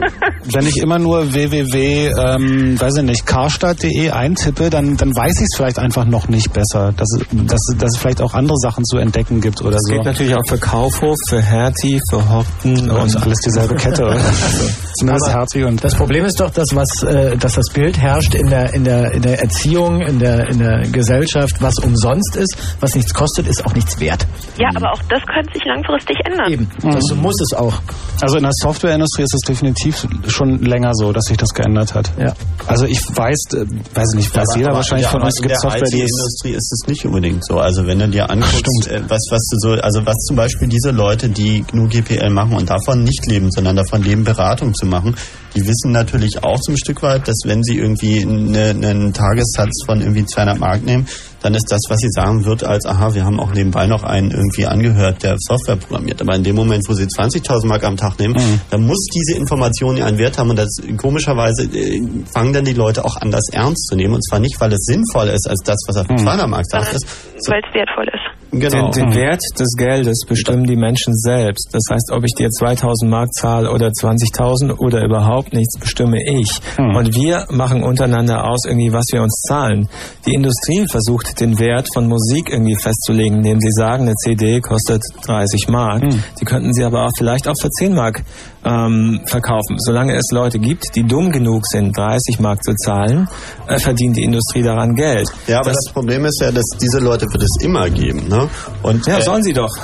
wenn 0.53 0.67
ich 0.67 0.79
immer 0.79 0.99
nur 0.99 1.33
www, 1.33 2.09
ähm, 2.09 2.81
weiß 2.81 2.97
ich 2.99 3.03
nicht, 3.05 3.27
karstadt.de 3.27 4.11
eintippe, 4.11 4.71
dann, 4.71 4.97
dann 4.97 5.15
weiß 5.15 5.37
ich 5.39 5.47
es 5.51 5.57
vielleicht 5.57 5.79
einfach 5.79 6.05
noch 6.05 6.29
nicht 6.29 6.53
besser. 6.53 6.93
Dass, 6.97 7.09
es- 7.19 7.27
dass, 7.47 7.61
es- 7.71 7.77
dass 7.79 7.91
es 7.95 7.97
vielleicht 7.99 8.21
auch 8.23 8.35
andere 8.35 8.57
Sachen 8.59 8.85
zu 8.85 8.99
entdecken 8.99 9.41
gibt 9.41 9.61
oder 9.63 9.73
Das 9.73 9.83
so. 9.87 9.95
geht 9.95 10.05
natürlich 10.05 10.35
auch 10.35 10.47
für 10.47 10.59
Kaufhof, 10.59 11.17
für 11.29 11.41
Hertie, 11.41 12.01
für 12.11 12.29
Horten 12.29 12.91
und 12.91 13.09
und 13.09 13.17
alles 13.23 13.39
dieselbe 13.39 13.75
Kette. 13.77 14.09
Zumindest 14.99 15.29
Hertie 15.31 15.65
und 15.65 15.83
Das 15.83 15.95
Problem 15.95 16.25
ist 16.25 16.41
doch, 16.41 16.51
dass 16.51 16.75
was, 16.75 17.03
äh, 17.03 17.37
dass 17.37 17.55
das 17.55 17.67
Bild 17.73 17.99
herrscht 17.99 18.35
in 18.35 18.49
der 18.49 18.58
in 18.67 18.85
der 18.85 19.13
in 19.13 19.23
der 19.23 19.41
Erziehung, 19.41 20.01
in 20.03 20.19
der 20.19 20.49
in 20.49 20.59
der 20.59 20.81
Gesellschaft, 20.91 21.61
was 21.61 21.75
umsonst 21.79 22.37
ist, 22.37 22.57
was 22.81 22.95
nichts 22.95 23.13
kostet, 23.15 23.47
ist 23.47 23.65
auch 23.67 23.75
nichts 23.75 23.99
wert. 24.01 24.27
Ja, 24.59 24.69
aber 24.75 24.93
auch 24.93 25.03
das 25.09 25.23
könnte 25.33 25.53
sich 25.55 25.65
langfristig 25.65 26.17
ändern. 26.25 26.51
Eben, 26.53 26.69
das 26.83 27.15
muss 27.17 27.41
es 27.41 27.53
auch. 27.57 27.81
Also 28.21 28.37
in 28.37 28.43
der 28.43 28.53
Softwareindustrie 28.53 29.23
ist 29.23 29.35
es 29.35 29.41
definitiv 29.47 30.07
schon 30.27 30.61
länger 30.63 30.93
so, 30.95 31.13
dass 31.13 31.25
sich 31.25 31.37
das 31.37 31.51
geändert 31.55 31.95
hat. 31.95 32.11
Ja. 32.19 32.35
Also 32.67 32.85
ich 32.87 33.01
weiß, 33.01 33.39
äh, 33.55 33.67
weiß 33.95 34.15
nicht, 34.15 34.35
weiß 34.35 34.49
Aber- 34.51 34.59
jeder 34.59 34.69
aber- 34.71 34.77
wahrscheinlich 34.79 35.07
ja, 35.07 35.13
von 35.13 35.23
uns, 35.23 35.37
in 35.37 35.43
gibt 35.43 35.53
der 35.53 35.61
Software, 35.61 35.83
die 35.91 36.03
ist 36.03 36.11
IT-Industrie 36.11 36.51
ist 36.53 36.73
es 36.73 36.89
nicht 36.89 37.05
unbedingt 37.07 37.45
so. 37.45 37.59
Also 37.59 37.87
wenn 37.87 37.99
du 37.99 38.09
dir 38.09 38.29
anguckst, 38.31 38.89
äh, 38.89 39.01
was, 39.09 39.21
was 39.31 39.49
du 39.53 39.57
so, 39.59 39.81
also 39.81 40.05
was 40.05 40.17
zum 40.27 40.37
Beispiel 40.37 40.69
diese 40.69 40.91
Leute, 40.91 41.29
die 41.29 41.63
GNU 41.63 41.89
GPL 41.89 42.31
machen 42.31 42.55
und 42.57 42.69
davon 42.69 43.05
nicht 43.05 43.25
leben, 43.27 43.51
sondern 43.51 43.77
davon 43.77 44.03
leben, 44.03 44.25
Beratung 44.25 44.75
zu 44.75 44.87
machen, 44.87 45.15
die 45.59 45.67
wissen 45.67 45.91
natürlich 45.93 46.45
auch 46.45 46.61
zum 46.61 46.77
Stück 46.77 47.03
weit, 47.03 47.27
dass 47.27 47.37
wenn 47.45 47.63
sie 47.65 47.77
irgendwie 47.79 48.23
eine, 48.23 48.71
einen 48.71 49.13
Tagessatz 49.13 49.85
von 49.87 50.01
irgendwie 50.01 50.25
200 50.25 50.59
Mark 50.59 50.85
nehmen, 50.85 51.07
dann 51.43 51.55
ist 51.55 51.71
das, 51.71 51.81
was 51.89 51.99
sie 51.99 52.09
sagen, 52.11 52.45
wird 52.45 52.65
als, 52.65 52.85
aha, 52.87 53.15
wir 53.15 53.25
haben 53.25 53.39
auch 53.41 53.53
nebenbei 53.53 53.87
noch 53.87 54.03
einen 54.05 54.31
irgendwie 54.31 54.67
angehört, 54.67 55.23
der 55.23 55.37
Software 55.39 55.77
programmiert. 55.77 56.21
Aber 56.21 56.35
in 56.35 56.43
dem 56.43 56.57
Moment, 56.57 56.85
wo 56.89 56.95
sie 56.95 57.05
20.000 57.05 57.67
Mark 57.67 57.85
am 57.85 57.97
Tag 57.97 58.19
nehmen, 58.19 58.35
Mhm. 58.35 58.61
dann 58.71 58.87
muss 58.87 59.07
diese 59.15 59.39
Information 59.39 59.97
ja 59.97 60.07
einen 60.07 60.19
Wert 60.19 60.39
haben 60.39 60.51
und 60.51 60.57
das 60.59 60.69
komischerweise 60.97 61.65
äh, 61.65 62.01
fangen 62.33 62.53
dann 62.53 62.65
die 62.65 62.73
Leute 62.73 63.05
auch 63.05 63.17
an, 63.17 63.31
das 63.31 63.45
ernst 63.53 63.87
zu 63.89 63.97
nehmen 63.97 64.15
und 64.15 64.23
zwar 64.25 64.39
nicht, 64.41 64.61
weil 64.61 64.73
es 64.73 64.81
sinnvoller 64.85 65.33
ist 65.33 65.49
als 65.49 65.61
das, 65.65 65.77
was 65.87 65.97
auf 65.97 66.07
dem 66.07 66.17
Mhm. 66.17 66.21
200 66.25 66.49
Mark 66.49 66.65
sagt. 66.69 66.93
ist. 66.95 67.07
weil 67.49 67.61
es 67.67 67.75
wertvoll 67.75 68.07
ist. 68.09 68.38
Genau. 68.51 68.91
Den, 68.91 69.11
den 69.11 69.15
Wert 69.15 69.43
des 69.59 69.75
Geldes 69.77 70.25
bestimmen 70.27 70.65
die 70.65 70.77
Menschen 70.77 71.15
selbst. 71.15 71.69
Das 71.73 71.83
heißt, 71.91 72.13
ob 72.13 72.25
ich 72.25 72.35
dir 72.35 72.49
2000 72.49 73.11
Mark 73.11 73.33
zahle 73.35 73.71
oder 73.71 73.89
20.000 73.89 74.79
oder 74.79 75.05
überhaupt 75.05 75.53
nichts, 75.53 75.79
bestimme 75.79 76.19
ich. 76.23 76.59
Hm. 76.77 76.97
Und 76.97 77.15
wir 77.15 77.47
machen 77.51 77.83
untereinander 77.83 78.49
aus, 78.49 78.65
irgendwie, 78.65 78.93
was 78.93 79.07
wir 79.13 79.23
uns 79.23 79.43
zahlen. 79.47 79.89
Die 80.27 80.33
Industrie 80.33 80.87
versucht, 80.89 81.41
den 81.41 81.59
Wert 81.59 81.89
von 81.93 82.09
Musik 82.09 82.51
irgendwie 82.51 82.77
festzulegen, 82.77 83.39
indem 83.39 83.61
sie 83.61 83.73
sagen, 83.73 84.05
eine 84.05 84.15
CD 84.15 84.61
kostet 84.61 85.03
30 85.25 85.69
Mark. 85.69 86.03
Hm. 86.03 86.23
Die 86.41 86.45
könnten 86.45 86.73
sie 86.73 86.85
aber 86.85 87.05
auch 87.05 87.13
vielleicht 87.17 87.49
auch 87.49 87.57
für 87.61 87.69
10 87.69 87.95
Mark 87.95 88.25
ähm, 88.65 89.21
verkaufen. 89.25 89.77
Solange 89.79 90.15
es 90.17 90.27
Leute 90.33 90.59
gibt, 90.59 90.95
die 90.95 91.05
dumm 91.05 91.31
genug 91.31 91.67
sind, 91.67 91.97
30 91.97 92.41
Mark 92.41 92.63
zu 92.63 92.75
zahlen, 92.75 93.29
äh, 93.67 93.79
verdient 93.79 94.17
die 94.17 94.25
Industrie 94.25 94.63
daran 94.63 94.95
Geld. 94.95 95.29
Ja, 95.47 95.61
aber 95.61 95.71
das, 95.71 95.93
Problem 95.93 96.25
ist 96.25 96.41
ja, 96.41 96.51
dass 96.51 96.65
diese 96.81 96.99
Leute 96.99 97.27
wird 97.33 97.43
es 97.43 97.57
immer 97.63 97.89
geben. 97.91 98.29
Ne? 98.29 98.49
Und, 98.83 99.07
Ja, 99.07 99.19
äh, 99.19 99.23
sollen 99.23 99.43
sie 99.43 99.53
doch. 99.53 99.71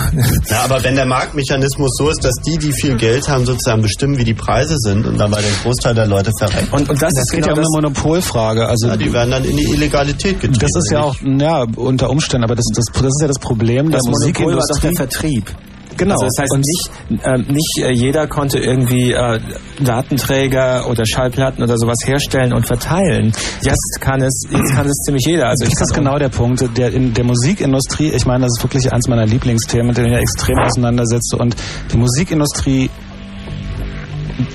Ja, 0.48 0.64
aber 0.64 0.82
wenn 0.84 0.94
der 0.94 1.06
Marktmechanismus 1.06 1.96
so 1.96 2.10
ist, 2.10 2.24
dass 2.24 2.34
die, 2.46 2.58
die 2.58 2.72
viel 2.72 2.96
Geld 2.96 3.28
haben, 3.28 3.46
sozusagen 3.46 3.82
bestimmen, 3.82 4.18
wie 4.18 4.24
die 4.24 4.34
Preise 4.34 4.76
sind 4.78 5.06
und 5.06 5.18
dabei 5.18 5.40
den 5.40 5.54
Großteil 5.62 5.94
der 5.94 6.06
Leute 6.06 6.30
verreckt. 6.38 6.72
Und, 6.72 6.88
und 6.88 7.02
das, 7.02 7.14
Das 7.14 7.24
ist 7.24 7.30
geht 7.32 7.44
genau 7.44 7.54
ja 7.54 7.62
um 7.62 7.62
das, 7.62 7.74
eine 7.74 7.88
Monopolfrage. 7.88 8.66
Also 8.68 8.88
ja, 8.88 8.96
die 8.96 9.12
werden 9.12 9.30
dann 9.30 9.44
in 9.44 9.56
die 9.56 9.72
Illegalität 9.72 10.40
getrieben. 10.40 10.58
das 10.58 10.70
ist 10.76 10.90
ja 10.90 11.00
auch, 11.00 11.16
ja, 11.22 11.64
unter 11.76 12.10
Umständen, 12.10 12.44
aber 12.44 12.54
das, 12.54 12.66
das, 12.74 12.84
das 12.92 13.06
ist 13.06 13.20
ja 13.22 13.28
das 13.28 13.38
Problem 13.38 13.90
das 13.90 14.02
der 14.02 14.10
Monopol 14.10 14.56
war 14.56 14.66
doch 14.66 14.80
der 14.80 14.90
Musikindustrie. 14.90 14.96
Vertrieb. 14.96 15.54
Genau. 15.96 16.14
Also 16.14 16.26
das 16.26 16.34
heißt, 16.38 16.52
Und- 16.54 16.64
nicht, 16.64 17.24
ähm, 17.24 17.54
nicht 17.54 17.78
äh, 17.78 17.90
jeder 17.92 18.26
konnte 18.26 18.58
irgendwie 18.58 19.12
äh, 19.12 19.40
Datenträger 19.80 20.88
oder 20.88 21.04
Schallplatten 21.06 21.62
oder 21.62 21.76
sowas 21.78 21.98
herstellen 22.04 22.52
und 22.52 22.66
verteilen. 22.66 23.32
Jetzt 23.62 23.98
kann 24.00 24.20
es, 24.22 24.44
jetzt 24.50 24.74
kann 24.74 24.86
es 24.86 24.96
ziemlich 25.06 25.24
jeder. 25.26 25.48
Also 25.48 25.64
ich 25.64 25.70
das 25.70 25.82
ist 25.90 25.94
genau 25.94 26.18
der 26.18 26.28
Punkt. 26.28 26.64
Der, 26.76 26.92
in 26.92 27.14
der 27.14 27.24
Musikindustrie, 27.24 28.10
ich 28.10 28.26
meine, 28.26 28.44
das 28.44 28.58
ist 28.58 28.64
wirklich 28.64 28.92
eins 28.92 29.08
meiner 29.08 29.26
Lieblingsthemen, 29.26 29.88
mit 29.88 29.96
denen 29.96 30.12
ich 30.12 30.18
extrem 30.20 30.58
auseinandersetze. 30.58 31.36
Und 31.36 31.56
die 31.92 31.96
Musikindustrie 31.96 32.90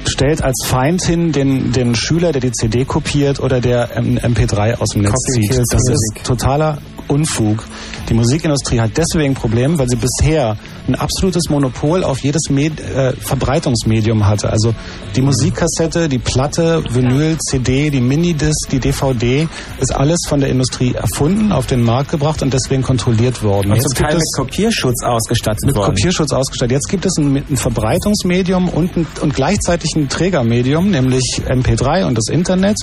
stellt 0.05 0.43
als 0.43 0.65
Feind 0.65 1.03
hin 1.03 1.31
den, 1.31 1.71
den 1.71 1.95
Schüler, 1.95 2.31
der 2.31 2.41
die 2.41 2.51
CD 2.51 2.85
kopiert 2.85 3.39
oder 3.39 3.61
der 3.61 3.95
ähm, 3.95 4.17
MP3 4.17 4.79
aus 4.79 4.89
dem 4.89 5.03
Netz 5.03 5.11
Copy 5.11 5.41
zieht. 5.47 5.59
Das 5.59 5.81
ist 5.89 6.13
totaler 6.23 6.77
Unfug. 7.10 7.65
Die 8.07 8.14
Musikindustrie 8.14 8.80
hat 8.80 8.91
deswegen 8.98 9.34
Probleme, 9.34 9.77
weil 9.77 9.90
sie 9.90 9.98
bisher 9.98 10.57
ein 10.88 10.95
absolutes 10.95 11.49
Monopol 11.49 12.03
auf 12.03 12.19
jedes 12.19 12.49
Med 12.49 12.80
äh, 12.80 13.14
Verbreitungsmedium 13.14 14.26
hatte. 14.26 14.49
Also 14.49 14.73
die 15.15 15.22
Musikkassette, 15.22 16.10
die 16.10 16.18
Platte, 16.18 16.84
Vinyl, 16.90 17.38
CD, 17.38 17.90
die 17.90 18.02
Minidisc, 18.02 18.69
die 18.72 18.80
DVD, 18.80 19.48
ist 19.80 19.95
alles 19.95 20.19
von 20.27 20.40
der 20.40 20.49
Industrie 20.49 20.94
erfunden, 20.94 21.52
auf 21.52 21.68
den 21.68 21.84
Markt 21.84 22.11
gebracht 22.11 22.41
und 22.41 22.53
deswegen 22.53 22.81
kontrolliert 22.81 23.44
worden. 23.44 23.72
und 23.72 23.81
zum 23.81 23.94
Teil 23.94 24.15
mit 24.15 24.23
Kopierschutz 24.36 25.03
ausgestattet 25.03 25.65
mit 25.65 25.76
worden. 25.76 25.94
Kopierschutz 25.95 26.31
ausgestattet. 26.31 26.72
Jetzt 26.72 26.90
gibt 26.90 27.06
es 27.06 27.18
ein, 27.18 27.36
ein 27.36 27.57
Verbreitungsmedium 27.57 28.69
und, 28.69 28.98
ein, 28.98 29.07
und 29.22 29.36
gleichzeitig 29.36 29.95
ein 29.95 30.10
Trägermedium, 30.10 30.91
nämlich 30.91 31.41
MP3 31.48 32.06
und 32.06 32.18
das 32.18 32.27
Internet, 32.30 32.77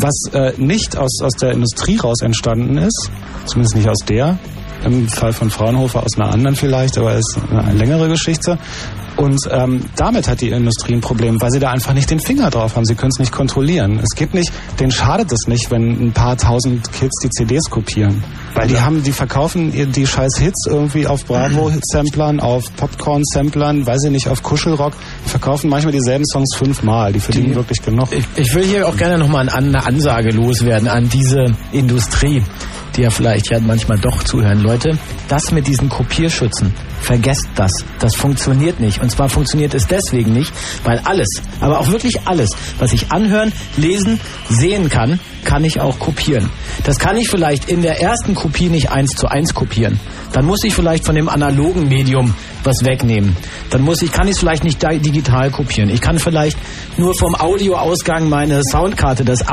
was 0.00 0.32
äh, 0.32 0.52
nicht 0.56 0.96
aus, 0.96 1.20
aus 1.22 1.34
der 1.34 1.52
Industrie 1.52 1.96
raus 1.96 2.20
entstanden 2.22 2.78
ist, 2.78 3.10
zumindest 3.46 3.76
nicht 3.76 3.88
aus 3.88 3.98
der, 4.06 4.38
im 4.84 5.08
Fall 5.08 5.32
von 5.32 5.50
Fraunhofer 5.50 6.02
aus 6.02 6.16
einer 6.16 6.30
anderen 6.32 6.56
vielleicht, 6.56 6.98
aber 6.98 7.14
ist 7.14 7.38
eine 7.50 7.74
längere 7.74 8.08
Geschichte. 8.08 8.58
Und 9.18 9.48
ähm, 9.50 9.84
damit 9.96 10.28
hat 10.28 10.40
die 10.40 10.50
Industrie 10.50 10.94
ein 10.94 11.00
Problem, 11.00 11.40
weil 11.40 11.50
sie 11.50 11.58
da 11.58 11.70
einfach 11.70 11.92
nicht 11.92 12.08
den 12.08 12.20
Finger 12.20 12.50
drauf 12.50 12.76
haben. 12.76 12.84
Sie 12.84 12.94
können 12.94 13.10
es 13.10 13.18
nicht 13.18 13.32
kontrollieren. 13.32 13.98
Es 14.00 14.14
gibt 14.14 14.32
nicht, 14.32 14.52
denen 14.78 14.92
schadet 14.92 15.32
es 15.32 15.48
nicht, 15.48 15.72
wenn 15.72 15.90
ein 16.00 16.12
paar 16.12 16.36
tausend 16.36 16.92
Kids 16.92 17.18
die 17.24 17.30
CDs 17.30 17.68
kopieren. 17.68 18.22
Weil 18.54 18.68
die 18.68 18.80
haben, 18.80 19.02
die 19.02 19.10
verkaufen 19.10 19.72
die 19.72 20.06
scheiß 20.06 20.38
Hits 20.38 20.66
irgendwie 20.68 21.08
auf 21.08 21.24
Bravo-Samplern, 21.24 22.38
auf 22.38 22.72
Popcorn-Samplern, 22.76 23.84
weiß 23.84 24.04
ich 24.04 24.10
nicht, 24.12 24.28
auf 24.28 24.44
Kuschelrock. 24.44 24.92
Die 25.24 25.30
verkaufen 25.30 25.68
manchmal 25.68 25.92
dieselben 25.92 26.24
Songs 26.24 26.54
fünfmal. 26.54 27.12
Die 27.12 27.20
verdienen 27.20 27.56
wirklich 27.56 27.82
genug. 27.82 28.12
Ich, 28.12 28.24
ich 28.36 28.54
will 28.54 28.64
hier 28.64 28.86
auch 28.86 28.96
gerne 28.96 29.18
nochmal 29.18 29.48
eine 29.48 29.84
Ansage 29.84 30.30
loswerden 30.30 30.86
an 30.86 31.08
diese 31.08 31.56
Industrie, 31.72 32.44
die 32.96 33.02
ja 33.02 33.10
vielleicht 33.10 33.50
ja 33.50 33.60
manchmal 33.60 33.98
doch 33.98 34.22
zuhören. 34.22 34.60
Leute, 34.60 34.98
das 35.28 35.50
mit 35.52 35.66
diesen 35.66 35.88
Kopierschützen, 35.88 36.72
vergesst 37.00 37.46
das. 37.54 37.70
Das 37.98 38.14
funktioniert 38.14 38.80
nicht. 38.80 39.00
Und 39.00 39.10
zwar 39.10 39.28
funktioniert 39.28 39.74
es 39.74 39.86
deswegen 39.86 40.32
nicht, 40.32 40.52
weil 40.84 41.00
alles, 41.04 41.28
aber 41.60 41.80
auch 41.80 41.88
wirklich 41.90 42.26
alles, 42.26 42.50
was 42.78 42.92
ich 42.92 43.12
anhören, 43.12 43.52
lesen, 43.76 44.18
sehen 44.48 44.88
kann, 44.88 45.20
kann 45.44 45.64
ich 45.64 45.80
auch 45.80 45.98
kopieren. 45.98 46.50
Das 46.84 46.98
kann 46.98 47.16
ich 47.16 47.28
vielleicht 47.28 47.68
in 47.68 47.82
der 47.82 48.00
ersten 48.00 48.34
Kopie 48.34 48.68
nicht 48.68 48.90
eins 48.90 49.12
zu 49.12 49.28
eins 49.28 49.54
kopieren. 49.54 49.98
Dann 50.32 50.44
muss 50.44 50.62
ich 50.64 50.74
vielleicht 50.74 51.04
von 51.06 51.14
dem 51.14 51.28
analogen 51.28 51.88
Medium 51.88 52.34
was 52.64 52.84
wegnehmen. 52.84 53.36
Dann 53.70 53.82
muss 53.82 54.02
ich, 54.02 54.12
kann 54.12 54.26
ich 54.26 54.32
es 54.34 54.40
vielleicht 54.40 54.64
nicht 54.64 54.82
di- 54.82 54.98
digital 54.98 55.50
kopieren. 55.50 55.88
Ich 55.88 56.00
kann 56.00 56.18
vielleicht 56.18 56.58
nur 56.98 57.14
vom 57.14 57.34
Audioausgang 57.34 58.28
meine 58.28 58.60
Soundkarte 58.70 59.24
das 59.24 59.46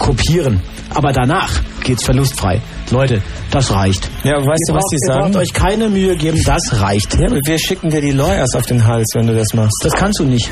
abkopieren. 0.00 0.60
Aber 0.94 1.12
danach 1.12 1.50
geht's 1.82 2.04
verlustfrei. 2.04 2.60
Leute, 2.90 3.22
das 3.50 3.70
reicht. 3.72 4.08
Ja, 4.24 4.34
weißt 4.36 4.46
ihr 4.46 4.72
du, 4.72 4.74
was 4.74 4.82
braucht, 4.82 4.92
die 4.92 4.96
ihr 4.96 5.12
sagen? 5.14 5.32
braucht 5.32 5.42
euch 5.42 5.52
keine 5.52 5.88
Mühe 5.88 6.16
geben, 6.16 6.40
das 6.44 6.62
reicht. 6.80 7.14
Ja, 7.18 7.26
aber 7.28 7.40
wir 7.44 7.58
schicken 7.58 7.90
dir 7.90 8.00
die 8.00 8.12
Lawyers 8.12 8.54
auf 8.54 8.66
den 8.66 8.86
Hals, 8.86 9.12
wenn 9.14 9.26
du 9.26 9.34
das 9.34 9.52
machst. 9.54 9.74
Das 9.82 9.92
kannst 9.94 10.20
du 10.20 10.24
nicht. 10.24 10.50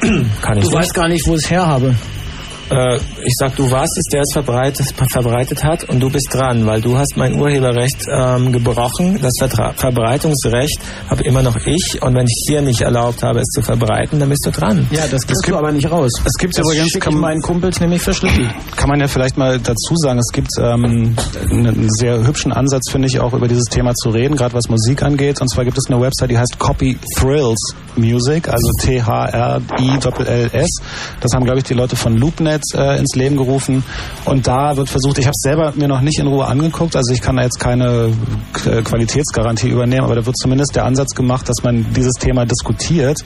Kann 0.00 0.58
ich 0.58 0.64
Du 0.64 0.70
nicht. 0.70 0.72
weißt 0.72 0.94
gar 0.94 1.08
nicht, 1.08 1.26
wo 1.26 1.34
ich 1.34 1.44
es 1.44 1.50
her 1.50 1.66
habe. 1.66 1.94
Äh, 2.70 2.96
ich 2.96 3.34
sag, 3.38 3.54
du 3.56 3.70
warst 3.70 3.96
es, 3.96 4.04
der 4.12 4.22
es 4.22 4.32
verbreitet, 4.32 4.86
verbreitet 5.10 5.62
hat 5.62 5.84
und 5.84 6.00
du 6.00 6.10
bist 6.10 6.28
dran, 6.32 6.66
weil 6.66 6.80
du 6.80 6.96
hast 6.98 7.16
mein 7.16 7.38
Urheberrecht 7.38 8.06
ähm, 8.10 8.52
gebrochen. 8.52 9.20
Das 9.22 9.32
Vertra 9.38 9.72
Verbreitungsrecht 9.72 10.80
habe 11.08 11.22
immer 11.22 11.42
noch 11.42 11.56
ich 11.64 12.02
und 12.02 12.14
wenn 12.14 12.26
ich 12.26 12.44
dir 12.48 12.62
nicht 12.62 12.80
erlaubt 12.80 13.22
habe, 13.22 13.40
es 13.40 13.48
zu 13.48 13.62
verbreiten, 13.62 14.18
dann 14.18 14.28
bist 14.28 14.44
du 14.46 14.50
dran. 14.50 14.86
Ja, 14.90 15.06
das 15.08 15.26
kriegst 15.26 15.46
du 15.48 15.56
aber 15.56 15.70
nicht 15.70 15.90
raus. 15.90 16.10
Es 16.24 16.34
gibt 16.34 16.58
das 16.58 16.66
übrigens, 16.66 16.92
kann 16.98 17.14
meinen 17.14 17.40
Kumpels 17.40 17.80
nämlich 17.80 18.02
verschlüsselt. 18.02 18.50
kann 18.76 18.88
man 18.88 19.00
ja 19.00 19.06
vielleicht 19.06 19.36
mal 19.36 19.58
dazu 19.58 19.94
sagen, 19.96 20.18
es 20.18 20.32
gibt 20.32 20.50
ähm, 20.58 21.14
einen 21.50 21.88
sehr 21.90 22.26
hübschen 22.26 22.52
Ansatz, 22.52 22.90
finde 22.90 23.06
ich, 23.08 23.20
auch 23.20 23.32
über 23.32 23.46
dieses 23.46 23.66
Thema 23.66 23.94
zu 23.94 24.10
reden, 24.10 24.36
gerade 24.36 24.54
was 24.54 24.68
Musik 24.68 25.02
angeht. 25.02 25.40
Und 25.40 25.48
zwar 25.48 25.64
gibt 25.64 25.78
es 25.78 25.88
eine 25.88 26.00
Website, 26.00 26.30
die 26.30 26.38
heißt 26.38 26.58
Copy 26.58 26.98
Thrills 27.16 27.76
Music, 27.96 28.48
also 28.48 28.68
T-H-R-I-L-L-S. 28.82 30.70
Das 31.20 31.32
haben, 31.32 31.44
glaube 31.44 31.58
ich, 31.58 31.64
die 31.64 31.74
Leute 31.74 31.96
von 31.96 32.16
LoopNet 32.16 32.55
äh, 32.74 32.98
ins 32.98 33.14
Leben 33.14 33.36
gerufen. 33.36 33.84
Und 34.24 34.46
da 34.46 34.76
wird 34.76 34.88
versucht, 34.88 35.18
ich 35.18 35.26
habe 35.26 35.34
es 35.34 35.42
selber 35.42 35.72
mir 35.76 35.88
noch 35.88 36.00
nicht 36.00 36.18
in 36.18 36.26
Ruhe 36.26 36.46
angeguckt, 36.46 36.96
also 36.96 37.12
ich 37.12 37.20
kann 37.20 37.36
da 37.36 37.42
jetzt 37.42 37.58
keine 37.58 38.12
äh, 38.66 38.82
Qualitätsgarantie 38.82 39.68
übernehmen, 39.68 40.04
aber 40.04 40.14
da 40.14 40.26
wird 40.26 40.36
zumindest 40.36 40.76
der 40.76 40.84
Ansatz 40.84 41.14
gemacht, 41.14 41.48
dass 41.48 41.62
man 41.62 41.86
dieses 41.94 42.14
Thema 42.14 42.44
diskutiert. 42.44 43.18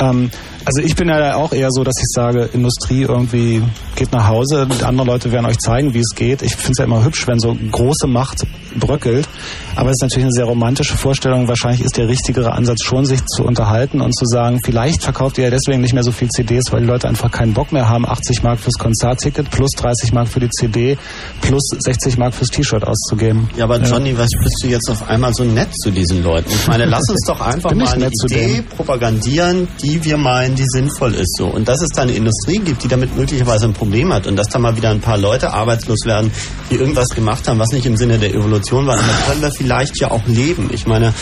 Ähm, 0.00 0.30
also 0.64 0.82
ich 0.82 0.94
bin 0.94 1.08
ja 1.08 1.36
auch 1.36 1.52
eher 1.52 1.68
so, 1.70 1.84
dass 1.84 1.94
ich 1.98 2.08
sage, 2.14 2.48
Industrie 2.52 3.02
irgendwie 3.02 3.62
geht 3.96 4.12
nach 4.12 4.28
Hause, 4.28 4.66
andere 4.84 5.06
Leute 5.06 5.32
werden 5.32 5.46
euch 5.46 5.58
zeigen, 5.58 5.94
wie 5.94 6.00
es 6.00 6.14
geht. 6.14 6.42
Ich 6.42 6.56
finde 6.56 6.72
es 6.72 6.78
ja 6.78 6.84
immer 6.84 7.04
hübsch, 7.04 7.26
wenn 7.26 7.38
so 7.38 7.56
große 7.70 8.06
Macht 8.06 8.46
bröckelt. 8.78 9.28
Aber 9.76 9.90
es 9.90 9.96
ist 9.96 10.02
natürlich 10.02 10.24
eine 10.24 10.32
sehr 10.32 10.44
romantische 10.44 10.96
Vorstellung. 10.96 11.48
Wahrscheinlich 11.48 11.82
ist 11.82 11.96
der 11.96 12.08
richtigere 12.08 12.52
Ansatz 12.52 12.82
schon, 12.82 13.04
sich 13.04 13.24
zu 13.26 13.44
unterhalten 13.44 14.00
und 14.00 14.14
zu 14.14 14.24
sagen, 14.26 14.58
vielleicht 14.64 15.02
verkauft 15.02 15.38
ihr 15.38 15.44
ja 15.44 15.50
deswegen 15.50 15.80
nicht 15.80 15.94
mehr 15.94 16.02
so 16.02 16.12
viel 16.12 16.28
CDs, 16.28 16.72
weil 16.72 16.80
die 16.80 16.86
Leute 16.86 17.08
einfach 17.08 17.30
keinen 17.30 17.54
Bock 17.54 17.72
mehr 17.72 17.88
haben, 17.88 18.06
80 18.06 18.42
Mark 18.42 18.58
fürs 18.58 18.78
Konzertticket 18.78 19.50
plus 19.50 19.70
30 19.76 20.12
Mark 20.12 20.28
für 20.28 20.40
die 20.40 20.50
CD 20.50 20.98
plus 21.40 21.62
60 21.78 22.18
Mark 22.18 22.34
fürs 22.34 22.48
T-Shirt 22.48 22.84
auszugeben. 22.84 23.48
Ja, 23.56 23.64
aber 23.64 23.80
Johnny, 23.80 24.16
was 24.16 24.30
bist 24.42 24.60
du 24.62 24.68
jetzt 24.68 24.88
auf 24.90 25.08
einmal 25.08 25.32
so 25.34 25.44
nett 25.44 25.74
zu 25.76 25.90
diesen 25.90 26.22
Leuten? 26.22 26.50
Ich 26.50 26.66
meine, 26.66 26.84
lass 26.84 27.08
uns 27.08 27.24
doch 27.26 27.40
einfach 27.46 27.72
mal 27.74 27.88
eine 27.88 28.04
nett 28.04 28.16
zu 28.16 28.26
Idee 28.26 28.62
propagandieren, 28.76 29.68
die 29.82 30.04
wir 30.04 30.16
meinen, 30.16 30.49
die 30.54 30.64
sinnvoll 30.66 31.14
ist 31.14 31.36
so. 31.36 31.46
Und 31.46 31.68
dass 31.68 31.80
es 31.82 31.88
da 31.90 32.02
eine 32.02 32.12
Industrie 32.12 32.58
gibt, 32.58 32.82
die 32.84 32.88
damit 32.88 33.16
möglicherweise 33.16 33.66
ein 33.66 33.72
Problem 33.72 34.12
hat 34.12 34.26
und 34.26 34.36
dass 34.36 34.48
da 34.48 34.58
mal 34.58 34.76
wieder 34.76 34.90
ein 34.90 35.00
paar 35.00 35.18
Leute 35.18 35.52
arbeitslos 35.52 36.00
werden, 36.04 36.30
die 36.70 36.76
irgendwas 36.76 37.08
gemacht 37.08 37.46
haben, 37.48 37.58
was 37.58 37.70
nicht 37.70 37.86
im 37.86 37.96
Sinne 37.96 38.18
der 38.18 38.34
Evolution 38.34 38.86
war. 38.86 38.94
Und 38.98 39.02
da 39.06 39.30
können 39.30 39.42
wir 39.42 39.50
vielleicht 39.52 40.00
ja 40.00 40.10
auch 40.10 40.26
leben. 40.26 40.70
Ich 40.72 40.86
meine, 40.86 41.12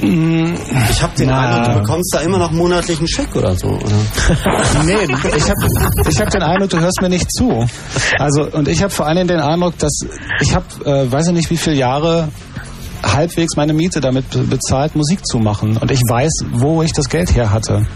ich 0.00 1.02
habe 1.02 1.12
den 1.18 1.28
Na. 1.28 1.40
Eindruck, 1.40 1.74
du 1.74 1.80
bekommst 1.80 2.14
da 2.14 2.20
immer 2.20 2.38
noch 2.38 2.52
monatlichen 2.52 3.08
Scheck 3.08 3.34
oder 3.34 3.54
so. 3.56 3.66
Oder? 3.68 3.84
Nee, 4.86 4.94
ich 5.36 5.48
habe 5.50 5.66
ich 6.08 6.20
hab 6.20 6.30
den 6.30 6.42
Eindruck, 6.42 6.70
du 6.70 6.78
hörst 6.80 7.00
mir 7.02 7.08
nicht 7.08 7.30
zu. 7.32 7.66
Also 8.18 8.44
und 8.52 8.68
ich 8.68 8.80
habe 8.82 8.90
vor 8.92 9.06
allen 9.06 9.16
Dingen 9.16 9.28
den 9.28 9.40
Eindruck, 9.40 9.76
dass 9.78 9.98
ich 10.40 10.54
habe, 10.54 10.64
äh, 10.84 11.10
weiß 11.10 11.26
ich 11.28 11.32
nicht, 11.32 11.50
wie 11.50 11.56
viele 11.56 11.76
Jahre 11.76 12.28
halbwegs 13.02 13.56
meine 13.56 13.72
Miete 13.72 14.00
damit 14.00 14.28
be- 14.30 14.40
bezahlt, 14.44 14.94
Musik 14.96 15.24
zu 15.26 15.38
machen. 15.38 15.76
Und 15.76 15.90
ich 15.90 16.00
weiß, 16.00 16.30
wo 16.52 16.82
ich 16.82 16.92
das 16.92 17.08
Geld 17.08 17.34
her 17.34 17.52
hatte. 17.52 17.86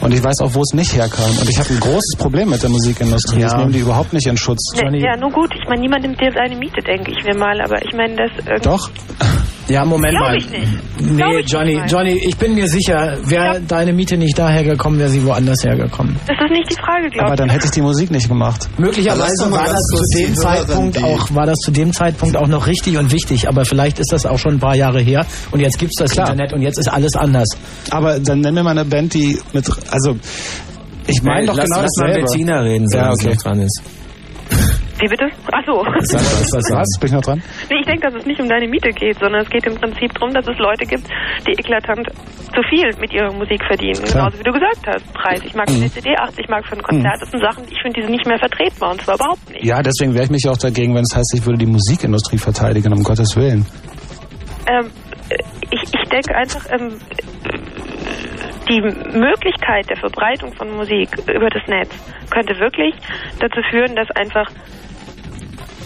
Und 0.00 0.12
ich 0.12 0.22
weiß 0.22 0.40
auch, 0.40 0.54
wo 0.54 0.60
es 0.60 0.74
nicht 0.74 0.94
herkam. 0.94 1.30
Und 1.30 1.48
ich 1.48 1.58
habe 1.58 1.70
ein 1.70 1.80
großes 1.80 2.16
Problem 2.18 2.50
mit 2.50 2.62
der 2.62 2.70
Musikindustrie. 2.70 3.40
Ja. 3.40 3.48
Das 3.48 3.56
nehmen 3.56 3.72
die 3.72 3.80
überhaupt 3.80 4.12
nicht 4.12 4.26
in 4.26 4.36
Schutz. 4.36 4.60
Ne, 4.76 4.98
ja, 4.98 5.16
nur 5.16 5.30
gut. 5.30 5.50
Ich 5.54 5.66
meine, 5.68 5.80
niemand 5.80 6.02
nimmt 6.02 6.20
dir 6.20 6.30
seine 6.32 6.56
Miete, 6.56 6.82
denke 6.82 7.10
ich 7.10 7.24
mir 7.24 7.36
mal. 7.36 7.60
Aber 7.60 7.82
ich 7.84 7.92
meine, 7.94 8.16
das 8.16 8.30
irgendwie... 8.46 8.68
Doch. 8.68 8.90
Ja, 9.68 9.84
Moment 9.84 10.12
Glaub 10.16 10.28
mal. 10.28 10.36
ich 10.36 10.50
nicht. 10.50 10.68
Nee, 11.00 11.38
ich 11.40 11.50
Johnny, 11.50 11.74
nicht 11.76 11.80
mal. 11.80 11.88
Johnny, 12.06 12.22
ich 12.26 12.36
bin 12.36 12.54
mir 12.54 12.68
sicher, 12.68 13.16
wäre 13.24 13.60
deine 13.66 13.92
Miete 13.92 14.16
nicht 14.16 14.38
daher 14.38 14.62
gekommen, 14.62 14.98
wäre 14.98 15.08
sie 15.08 15.24
woanders 15.24 15.64
hergekommen. 15.64 16.16
Das 16.26 16.36
ist 16.38 16.50
nicht 16.50 16.70
die 16.70 16.76
Frage, 16.76 17.08
glaube 17.10 17.24
Aber 17.26 17.34
ich. 17.34 17.38
dann 17.38 17.48
hätte 17.48 17.64
ich 17.66 17.70
die 17.70 17.80
Musik 17.80 18.10
nicht 18.10 18.28
gemacht. 18.28 18.68
Möglicherweise 18.78 19.48
mal 19.48 19.60
war 19.60 19.66
das 19.68 19.80
zu 19.80 20.18
dem 20.18 20.34
Zeitpunkt 20.34 21.02
auch 21.02 21.34
war 21.34 21.46
das 21.46 21.58
zu 21.58 21.70
dem 21.70 21.92
Zeitpunkt 21.92 22.36
auch 22.36 22.46
noch 22.48 22.66
richtig 22.66 22.98
und 22.98 23.10
wichtig, 23.12 23.48
aber 23.48 23.64
vielleicht 23.64 23.98
ist 23.98 24.12
das 24.12 24.26
auch 24.26 24.38
schon 24.38 24.54
ein 24.54 24.60
paar 24.60 24.76
Jahre 24.76 25.00
her 25.00 25.24
und 25.50 25.60
jetzt 25.60 25.78
gibt's 25.78 25.96
das 25.98 26.10
Klar. 26.12 26.30
Internet 26.30 26.52
und 26.52 26.62
jetzt 26.62 26.78
ist 26.78 26.88
alles 26.88 27.14
anders. 27.16 27.48
Aber 27.90 28.20
dann 28.20 28.40
nenn 28.40 28.54
mir 28.54 28.62
mal 28.62 28.72
eine 28.72 28.84
Band, 28.84 29.14
die 29.14 29.38
mit, 29.52 29.66
also, 29.90 30.16
ich 31.06 31.22
meine 31.22 31.46
doch 31.46 31.56
lass, 31.56 31.64
genau 31.66 31.80
lass 31.82 31.90
mal 31.98 32.06
dasselbe. 32.08 32.26
Bettina 32.26 32.60
reden, 32.60 32.84
Ja, 32.84 32.88
solange 32.90 33.16
sie 33.16 33.28
okay. 33.28 33.36
dran 33.42 33.60
ist. 33.60 33.82
Wie 34.98 35.08
bitte? 35.08 35.26
Ach 35.52 35.64
so. 35.66 35.82
Sag 36.00 36.20
mal, 36.20 36.30
was, 36.30 36.50
was, 36.54 36.70
Was? 36.70 37.00
Bin 37.00 37.08
ich 37.08 37.14
noch 37.14 37.22
dran? 37.22 37.42
Nee, 37.70 37.78
ich 37.80 37.86
denke, 37.86 38.06
dass 38.06 38.14
es 38.14 38.26
nicht 38.26 38.40
um 38.40 38.48
deine 38.48 38.68
Miete 38.68 38.90
geht, 38.90 39.18
sondern 39.18 39.42
es 39.42 39.50
geht 39.50 39.66
im 39.66 39.74
Prinzip 39.74 40.12
darum, 40.14 40.32
dass 40.32 40.46
es 40.46 40.56
Leute 40.58 40.86
gibt, 40.86 41.08
die 41.46 41.52
eklatant 41.52 42.06
zu 42.54 42.62
viel 42.70 42.88
mit 43.00 43.12
ihrer 43.12 43.32
Musik 43.32 43.60
verdienen. 43.66 44.00
Klar. 44.04 44.30
Genauso 44.30 44.38
wie 44.38 44.44
du 44.44 44.52
gesagt 44.52 44.86
hast. 44.86 45.14
Preis. 45.14 45.40
Ich 45.44 45.54
mag 45.54 45.68
für 45.68 45.76
eine 45.76 45.90
CD, 45.90 46.14
80 46.16 46.48
Mark 46.48 46.66
für 46.66 46.76
ein 46.76 46.82
Konzert. 46.82 47.20
Das 47.20 47.30
sind 47.30 47.40
Sachen, 47.40 47.64
ich 47.64 47.80
finde, 47.82 48.00
die 48.00 48.02
sind 48.02 48.12
nicht 48.12 48.26
mehr 48.26 48.38
vertretbar 48.38 48.92
und 48.92 49.02
zwar 49.02 49.16
überhaupt 49.16 49.50
nicht. 49.50 49.64
Ja, 49.64 49.82
deswegen 49.82 50.14
wehre 50.14 50.24
ich 50.24 50.30
mich 50.30 50.48
auch 50.48 50.58
dagegen, 50.58 50.94
wenn 50.94 51.02
es 51.02 51.14
heißt, 51.14 51.34
ich 51.34 51.44
würde 51.44 51.58
die 51.58 51.66
Musikindustrie 51.66 52.38
verteidigen, 52.38 52.92
um 52.92 53.02
Gottes 53.02 53.34
Willen. 53.36 53.66
Ähm, 54.70 54.90
äh, 55.28 55.36
ich, 55.70 55.82
ich 55.82 56.08
denke 56.08 56.34
einfach, 56.34 56.64
ähm, 56.70 56.98
die 58.68 58.80
Möglichkeit 58.80 59.90
der 59.90 59.96
Verbreitung 59.96 60.52
von 60.54 60.70
Musik 60.74 61.08
über 61.28 61.50
das 61.50 61.66
Netz 61.68 61.92
könnte 62.30 62.58
wirklich 62.58 62.94
dazu 63.38 63.60
führen, 63.70 63.94
dass 63.94 64.10
einfach 64.12 64.50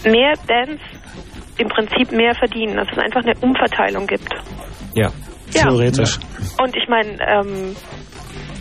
mehr 0.04 0.34
Bands 0.46 0.82
im 1.58 1.68
Prinzip 1.68 2.12
mehr 2.12 2.34
verdienen, 2.34 2.76
dass 2.76 2.86
es 2.92 2.98
einfach 2.98 3.22
eine 3.22 3.34
Umverteilung 3.40 4.06
gibt. 4.06 4.32
Ja. 4.94 5.10
Ja. 5.54 5.62
Theoretisch. 5.62 6.18
Und 6.62 6.76
ich 6.76 6.88
meine, 6.88 7.10
ähm, 7.26 7.74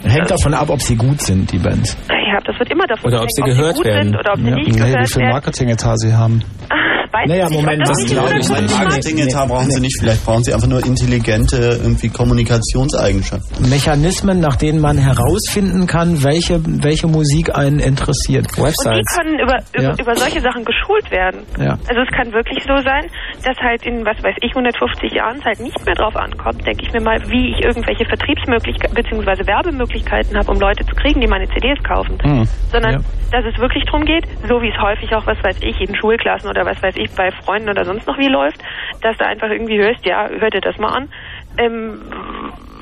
Hängt 0.04 0.30
davon 0.32 0.54
ab, 0.54 0.70
ob 0.70 0.82
sie 0.82 0.96
gut 0.96 1.20
sind, 1.22 1.52
die 1.52 1.58
Bands. 1.58 1.98
ja, 2.10 2.40
das 2.46 2.58
wird 2.60 2.72
immer 2.72 2.86
davon 2.88 3.12
Oder 3.12 3.24
ob 3.24 3.32
sie 3.32 3.42
ob 3.42 3.48
gehört 3.50 3.76
gut 3.76 3.86
werden. 3.86 4.04
sind 4.12 4.20
oder 4.20 4.34
ob 4.34 4.40
sie 4.40 4.48
Ja. 4.48 4.56
nicht 4.56 4.68
Nee, 4.68 4.74
wie 4.74 4.78
gehört 4.92 5.10
viel 5.10 5.22
werden. 5.22 5.32
Marketing-Etat 5.34 5.98
sie 5.98 6.14
haben. 6.14 6.44
Weiß 7.12 7.28
Naja, 7.28 7.48
Moment, 7.50 7.82
das 7.82 7.98
das 7.98 8.12
glaube 8.12 8.32
ich 8.34 8.40
ist. 8.40 8.50
Marketing-Etat 8.50 9.42
Nee, 9.46 9.48
brauchen 9.54 9.68
nee. 9.68 9.74
sie 9.74 9.82
nicht, 9.82 10.00
vielleicht 10.00 10.26
brauchen 10.26 10.44
sie 10.44 10.54
einfach 10.54 10.68
nur 10.68 10.86
intelligente 10.86 11.80
irgendwie 11.82 12.10
Kommunikationseigenschaften. 12.10 13.70
Mechanismen, 13.70 14.40
nach 14.40 14.56
denen 14.56 14.80
man 14.82 14.98
herausfinden 14.98 15.88
kann, 15.88 16.24
welche, 16.24 16.60
welche 16.84 17.08
Musik 17.08 17.56
einen 17.56 17.80
interessiert. 17.80 18.46
Und 18.48 18.58
die 18.58 18.62
Websites. 18.64 19.16
können 19.18 19.40
über, 19.40 19.58
über, 19.74 19.84
Ja. 19.84 19.96
über 20.00 20.16
solche 20.16 20.42
Sachen 20.42 20.64
geschult 20.66 21.10
werden. 21.12 21.42
Ja. 21.60 21.78
Also 21.88 22.02
es 22.02 22.12
kann 22.16 22.32
wirklich 22.34 22.60
so 22.68 22.76
sein, 22.84 23.08
dass 23.44 23.58
halt 23.58 23.86
in, 23.86 24.06
was 24.06 24.18
weiß 24.24 24.36
ich, 24.42 24.52
150 24.52 25.14
Jahren 25.14 25.38
es 25.40 25.46
halt 25.46 25.60
nicht 25.62 25.86
mehr 25.86 25.96
drauf 25.96 26.16
ankommt, 26.16 26.66
denke 26.66 26.84
ich 26.86 26.94
mir 26.94 27.02
mal, 27.02 27.18
wie 27.30 27.54
ich 27.56 27.64
irgendwelche 27.64 28.06
Vertriebsmöglichkeiten 28.06 28.96
bzw. 28.96 29.46
Werbemöglichkeiten 29.48 30.38
habe, 30.38 30.52
um 30.52 30.60
Leute 30.60 30.86
zu 30.86 30.96
kriegen, 30.96 31.22
die 31.22 31.28
meine 31.28 31.48
CDs 31.50 31.80
kaufen. 31.84 32.18
Hm. 32.22 32.44
Sondern, 32.72 32.94
Ja. 32.94 33.00
dass 33.32 33.46
es 33.46 33.58
wirklich 33.60 33.84
darum 33.86 34.04
geht, 34.06 34.26
so 34.48 34.62
wie 34.62 34.70
es 34.70 34.78
häufig 34.82 35.14
auch, 35.16 35.26
was 35.26 35.38
weiß 35.44 35.58
ich, 35.62 35.78
in 35.82 35.96
Schulklassen 35.96 36.50
oder 36.50 36.66
was 36.66 36.82
weiß 36.82 36.96
ich, 36.98 37.10
bei 37.12 37.32
Freunden 37.44 37.70
oder 37.70 37.86
sonst 37.86 38.08
noch 38.08 38.18
wie 38.18 38.28
läuft, 38.28 38.62
dass 39.02 39.18
du 39.18 39.26
einfach 39.26 39.50
irgendwie 39.50 39.78
hörst, 39.78 40.06
ja, 40.06 40.28
hör 40.30 40.50
dir 40.50 40.62
das 40.62 40.78
mal 40.78 40.90
an. 40.90 41.10
Ähm, 41.58 42.00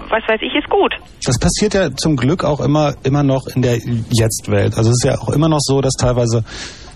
was 0.09 0.23
weiß 0.27 0.39
ich, 0.41 0.53
ist 0.53 0.69
gut. 0.69 0.93
Das 1.25 1.39
passiert 1.39 1.73
ja 1.73 1.91
zum 1.95 2.15
Glück 2.15 2.43
auch 2.43 2.59
immer, 2.59 2.93
immer 3.03 3.23
noch 3.23 3.47
in 3.47 3.61
der 3.61 3.77
Jetzt-Welt. 3.77 4.77
Also 4.77 4.91
es 4.91 4.97
ist 4.97 5.05
ja 5.05 5.17
auch 5.19 5.29
immer 5.29 5.49
noch 5.49 5.61
so, 5.61 5.81
dass 5.81 5.93
teilweise 5.93 6.43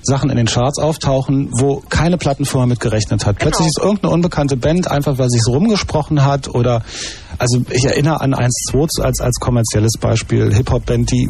Sachen 0.02 0.30
in 0.30 0.38
den 0.38 0.46
Charts 0.46 0.80
auftauchen, 0.80 1.50
wo 1.52 1.82
keine 1.90 2.18
Plattenfirma 2.18 2.66
mit 2.66 2.80
gerechnet 2.80 3.26
hat. 3.26 3.38
Plötzlich 3.38 3.68
ist 3.68 3.80
irgendeine 3.80 4.14
unbekannte 4.14 4.58
Band, 4.58 4.90
einfach 4.90 5.18
weil 5.18 5.30
sie 5.30 5.40
es 5.40 5.48
rumgesprochen 5.48 6.24
hat 6.26 6.48
oder 6.48 6.84
also 7.40 7.62
ich 7.72 7.86
erinnere 7.86 8.22
an 8.22 8.34
1-2 8.36 9.02
als, 9.02 9.20
als 9.22 9.38
kommerzielles 9.40 9.94
Beispiel, 10.00 10.54
Hip-Hop-Band, 10.54 11.12
die 11.12 11.28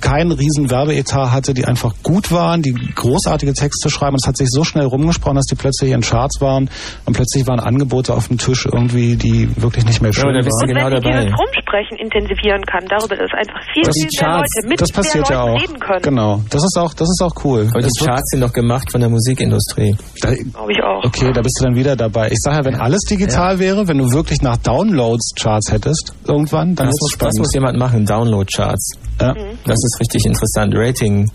keinen 0.00 0.32
riesen 0.32 0.70
Werbeetat 0.70 1.32
hatte, 1.32 1.54
die 1.54 1.64
einfach 1.64 1.94
gut 2.02 2.30
waren, 2.30 2.62
die 2.62 2.72
großartige 2.72 3.52
Texte 3.54 3.90
schreiben 3.90 4.12
und 4.14 4.22
es 4.22 4.28
hat 4.28 4.36
sich 4.36 4.48
so 4.50 4.64
schnell 4.64 4.84
rumgesprochen, 4.86 5.36
dass 5.36 5.46
die 5.46 5.54
plötzlich 5.56 5.90
in 5.92 6.02
Charts 6.02 6.40
waren 6.40 6.70
und 7.06 7.12
plötzlich 7.16 7.46
waren 7.46 7.58
Angebote 7.60 8.14
auf 8.14 8.28
dem 8.28 8.38
Tisch 8.38 8.66
irgendwie, 8.66 9.16
die 9.16 9.48
wirklich 9.60 9.84
nicht 9.86 10.00
mehr 10.02 10.12
schön 10.12 10.32
bist 10.34 10.48
waren. 10.50 10.68
du 10.68 10.74
genau 10.74 10.86
wenn 10.86 10.94
ich 10.98 11.02
dabei. 11.04 11.20
dieses 11.24 11.38
Rumsprechen 11.38 11.96
intensivieren 11.98 12.62
kann, 12.64 12.84
darüber, 12.88 13.16
dass 13.16 13.30
einfach 13.32 13.60
viel, 13.72 13.82
Das- 13.82 13.94
viel 13.96 14.08
mehr 14.20 14.36
Leute 14.38 14.68
mit 14.68 14.80
das 14.80 14.92
passiert 14.92 15.28
mehr 15.30 15.38
ja 15.38 15.42
auch. 15.44 15.60
reden 15.60 15.78
können. 15.80 16.02
Genau. 16.02 16.42
Das 16.50 16.62
ist 16.64 16.76
auch, 16.78 16.94
das 16.94 17.08
ist 17.08 17.22
auch 17.22 17.44
cool. 17.44 17.68
Aber 17.72 17.80
Das 17.80 17.92
die 17.92 18.04
Charts 18.04 18.30
sind 18.30 18.40
doch 18.42 18.52
gemacht 18.52 18.90
von 18.92 19.00
der 19.00 19.10
Musikindustrie. 19.10 19.96
Da, 20.20 20.32
Glaube 20.34 20.72
ich 20.72 20.82
auch. 20.82 21.04
okay, 21.04 21.32
da 21.32 21.40
bist 21.40 21.58
du 21.60 21.64
dann 21.64 21.74
wieder 21.76 21.96
dabei. 21.96 22.28
Ich 22.30 22.38
sage 22.40 22.56
ja, 22.58 22.64
wenn 22.64 22.74
alles 22.76 23.00
digital 23.02 23.58
wäre, 23.58 23.88
wenn 23.88 23.98
du 23.98 24.10
wirklich 24.12 24.42
nach 24.42 24.56
Downloads 24.58 25.32
Charts 25.46 25.70
hättest, 25.70 26.12
irgendwann, 26.26 26.74
dann 26.74 26.86
Das 26.88 26.94
ist 26.94 26.96
es 26.96 27.00
muss, 27.02 27.10
das 27.10 27.12
spannend. 27.12 27.38
muss 27.38 27.54
jemand 27.54 27.78
machen, 27.78 28.04
Download-Charts. 28.04 28.90
Ja. 29.20 29.32
Das 29.64 29.78
ist 29.84 30.00
richtig 30.00 30.24
interessant. 30.26 30.74
Rating. 30.76 31.30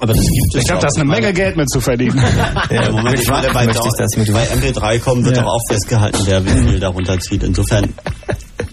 Aber 0.00 0.12
das 0.12 0.20
gibt 0.22 0.54
es 0.54 0.60
Ich 0.60 0.66
glaube, 0.66 0.82
da 0.82 0.88
ist 0.88 0.96
eine 0.98 1.08
Menge 1.08 1.32
Geld 1.32 1.56
mit 1.56 1.70
zu 1.70 1.80
verdienen. 1.80 2.18
Ja, 2.70 2.90
Moment, 2.90 3.18
ich 3.20 3.28
meine, 3.30 3.48
bei, 3.54 3.66
bei 3.66 3.72
MP3 3.72 4.98
kommen 4.98 5.24
wird 5.24 5.36
Ja. 5.36 5.42
doch 5.44 5.52
auch 5.52 5.60
festgehalten, 5.68 6.18
wer 6.26 6.44
wie 6.44 6.50
viel 6.68 6.78
darunter 6.80 7.18
zieht. 7.18 7.42
Insofern, 7.42 7.94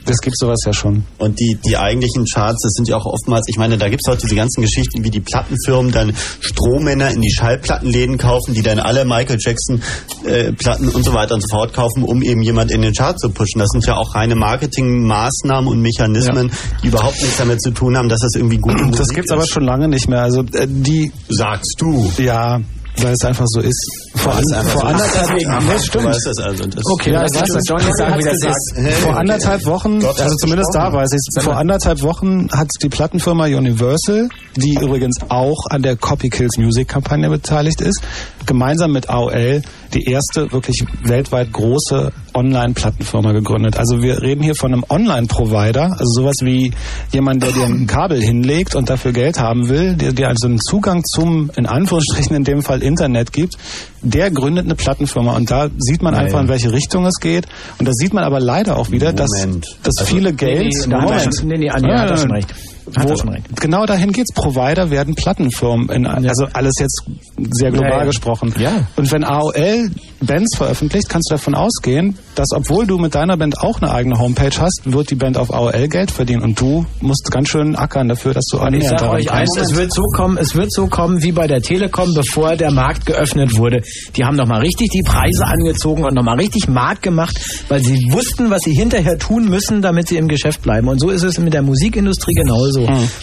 Das 0.06 0.18
gibt 0.18 0.38
sowas 0.38 0.60
ja 0.66 0.74
schon. 0.74 1.04
und 1.20 1.40
die, 1.40 1.58
die 1.66 1.78
eigentlichen 1.78 2.26
Charts, 2.26 2.64
das 2.64 2.74
sind 2.74 2.88
ja 2.88 2.98
auch 2.98 3.06
oftmals, 3.06 3.46
ich 3.48 3.58
meine, 3.58 3.78
da 3.78 3.88
gibt 3.90 4.02
es 4.06 4.12
heute 4.12 4.22
diese 4.22 4.36
ganzen 4.36 4.62
Geschichten, 4.62 5.04
wie 5.04 5.10
die 5.12 5.20
Plattenfirmen 5.20 5.92
dann 5.92 6.14
Strohmänner 6.40 7.12
in 7.12 7.22
die 7.22 7.32
Schallplattenläden 7.32 8.18
kaufen, 8.18 8.54
die 8.54 8.62
dann 8.62 8.80
alle 8.80 9.06
Michael 9.06 9.38
Jackson 9.40 9.82
äh, 10.26 10.52
Platten 10.54 10.90
und 10.90 11.04
so 11.04 11.14
weiter 11.14 11.36
und 11.36 11.42
so 11.42 11.48
fort 11.50 11.74
kaufen, 11.74 12.04
um 12.04 12.22
eben 12.24 12.42
jemand 12.42 12.72
in 12.72 12.82
den 12.82 12.94
Chart 12.94 13.20
zu 13.20 13.30
pushen. 13.30 13.60
Das 13.60 13.70
sind 13.70 13.86
ja 13.86 13.96
auch 13.96 14.16
reine 14.16 14.36
Marketingmaßnahmen 14.36 15.68
und 15.70 15.82
Mechanismen, 15.82 16.52
die 16.84 16.88
überhaupt 16.88 17.22
nichts 17.22 17.38
damit 17.38 17.62
zu 17.62 17.72
tun 17.72 17.96
haben, 17.98 18.10
dass 18.10 18.22
das 18.22 18.36
irgendwie 18.36 18.58
gute 18.58 18.84
Musik 18.84 18.98
Das 18.98 19.10
gibt's 19.10 19.32
ist. 19.32 19.38
aber 19.38 19.46
schon 19.48 19.64
lange 19.64 19.88
nicht 19.88 20.08
mehr. 20.10 20.22
Also 20.24 20.42
äh, 20.54 20.68
die, 20.68 21.12
Sagst 21.30 21.76
du. 21.80 22.12
ja, 22.18 22.60
weil 22.98 23.14
es 23.14 23.24
einfach 23.24 23.46
so 23.48 23.62
ist. 23.62 24.01
Vor, 24.16 24.36
an, 24.36 24.44
Das 24.50 24.68
vor 24.72 24.82
so. 24.82 24.88
anderthalb 24.88 25.34
nee, 25.34 25.44
Du 25.74 25.80
stimmt. 25.84 26.06
weißt 26.06 26.26
das 26.28 26.38
also. 26.40 26.64
Das 26.66 26.84
Okay, 26.86 27.12
Ja, 27.14 27.22
lass 27.22 27.32
das 27.32 27.50
uns 27.52 27.70
Johnny 27.70 27.84
sagen, 27.98 28.20
wie 28.20 28.24
das 28.26 28.34
ist. 28.44 28.74
Hey, 28.76 28.92
Vor 28.94 29.18
anderthalb 29.18 29.66
Wochen, 29.66 30.00
Gott 30.00 30.20
also 30.20 30.36
zumindest 30.36 30.70
da 30.74 30.92
weiß 30.92 31.12
ich, 31.14 31.44
vor 31.44 31.56
anderthalb 31.58 32.02
Wochen 32.02 32.50
hat 32.52 32.70
die 32.84 32.90
Plattenfirma 32.90 33.46
Universal, 33.46 34.28
die 34.58 34.78
übrigens 34.82 35.18
auch 35.30 35.66
an 35.70 35.82
der 35.82 35.96
Copy 35.96 36.30
Kills 36.30 36.58
Music 36.58 36.88
Kampagne 36.90 37.30
beteiligt 37.30 37.80
ist, 37.82 38.02
gemeinsam 38.46 38.92
mit 38.92 39.10
AOL 39.10 39.62
die 39.94 40.04
erste 40.06 40.52
wirklich 40.52 40.84
weltweit 41.04 41.52
große 41.52 42.12
Online-Plattenfirma 42.34 43.32
gegründet. 43.34 43.78
Also 43.78 44.02
wir 44.02 44.22
reden 44.22 44.42
hier 44.42 44.56
von 44.56 44.74
einem 44.74 44.86
Online-Provider, 44.90 45.92
also 45.92 46.06
sowas 46.22 46.36
wie 46.42 46.72
jemand, 47.12 47.44
der 47.44 47.52
dir 47.52 47.66
ein 47.66 47.88
Kabel 47.88 48.22
hinlegt 48.22 48.76
und 48.76 48.90
dafür 48.90 49.12
Geld 49.12 49.40
haben 49.40 49.68
will, 49.70 49.96
der 49.96 50.14
dir 50.14 50.30
also 50.30 50.48
einen 50.48 50.60
Zugang 50.60 51.04
zum, 51.04 51.52
in 51.58 51.66
Anführungsstrichen 51.66 52.36
in 52.36 52.44
dem 52.44 52.62
Fall 52.62 52.82
Internet 52.84 53.34
gibt, 53.34 53.58
der 54.02 54.32
gründet 54.32 54.66
eine 54.66 54.76
Plattenfirma 54.76 55.36
und 55.36 55.52
da 55.52 55.70
sieht 55.78 56.02
man 56.02 56.16
einfach, 56.16 56.42
in 56.42 56.48
welche 56.48 56.72
Richtung 56.72 57.06
es 57.06 57.20
geht. 57.20 57.46
Und 57.78 57.88
da 57.88 57.92
sieht 57.94 58.14
man 58.14 58.24
aber 58.24 58.40
leider 58.40 58.78
auch 58.78 58.92
wieder, 58.92 59.14
dass, 59.14 59.30
Moment. 59.40 59.66
dass 59.84 59.98
Also, 60.00 60.14
viele 60.16 60.34
Geld... 60.34 60.74
Nee, 60.88 60.88
nee, 60.88 61.02
Moment. 61.02 61.44
nee, 61.44 61.58
nee, 61.58 61.70
Anja 61.70 62.00
hat 62.00 62.10
da 62.10 62.18
schon 62.18 62.32
recht. 62.32 62.54
Hat 62.96 63.10
Wo. 63.10 63.34
Genau 63.60 63.86
dahin 63.86 64.12
geht's. 64.12 64.34
Provider 64.34 64.92
werden 64.92 65.16
Plattenfirmen. 65.16 65.90
In, 65.90 66.06
Also 66.06 66.48
alles 66.54 66.76
jetzt 66.80 67.04
sehr 67.52 67.72
global 67.72 67.92
Ja, 67.92 67.98
ja. 68.00 68.06
gesprochen. 68.06 68.54
Ja. 68.58 68.88
Und 68.96 69.12
wenn 69.12 69.24
AOL 69.24 69.92
Bands 70.22 70.56
veröffentlicht, 70.56 71.10
kannst 71.10 71.30
du 71.30 71.36
davon 71.36 71.56
ausgehen, 71.56 72.18
dass 72.36 72.50
obwohl 72.54 72.86
du 72.86 72.98
mit 72.98 73.16
deiner 73.16 73.38
Band 73.38 73.60
auch 73.60 73.82
eine 73.82 73.92
eigene 73.92 74.20
Homepage 74.20 74.52
hast, 74.60 74.82
wird 74.86 75.10
die 75.10 75.16
Band 75.16 75.38
auf 75.38 75.54
AOL 75.54 75.88
Geld 75.88 76.12
verdienen 76.12 76.44
und 76.44 76.60
du 76.60 76.86
musst 77.00 77.32
ganz 77.32 77.50
schön 77.50 77.76
ackern 77.76 78.08
dafür, 78.10 78.34
dass 78.34 78.46
du 78.52 78.60
Und 78.60 78.74
ich 78.74 78.88
sage 78.88 79.10
euch 79.10 79.32
eins, 79.32 79.58
es 79.58 79.76
wird 79.76 79.94
so 79.94 80.04
kommen, 80.16 80.38
es 80.38 80.56
wird 80.56 80.72
so 80.72 80.88
kommen 80.88 81.22
wie 81.24 81.32
bei 81.32 81.48
der 81.48 81.62
Telekom, 81.62 82.14
bevor 82.14 82.56
der 82.56 82.72
Markt 82.72 83.06
geöffnet 83.06 83.58
wurde. 83.58 83.82
Die 84.16 84.24
haben 84.24 84.36
nochmal 84.36 84.62
richtig 84.62 84.90
die 84.90 85.04
Preise 85.04 85.46
angezogen 85.46 86.04
und 86.04 86.14
nochmal 86.14 86.38
richtig 86.38 86.68
Markt 86.68 87.02
gemacht, 87.02 87.36
weil 87.68 87.82
sie 87.84 87.98
wussten, 88.12 88.50
was 88.50 88.62
sie 88.62 88.74
hinterher 88.74 89.18
tun 89.18 89.50
müssen, 89.50 89.82
damit 89.82 90.08
sie 90.08 90.18
im 90.18 90.28
Geschäft 90.28 90.62
bleiben. 90.62 90.88
Und 90.88 91.00
so 91.00 91.10
ist 91.10 91.24
es 91.24 91.40
mit 91.40 91.54
der 91.54 91.62
Musikindustrie 91.62 92.34
genauso. 92.34 92.81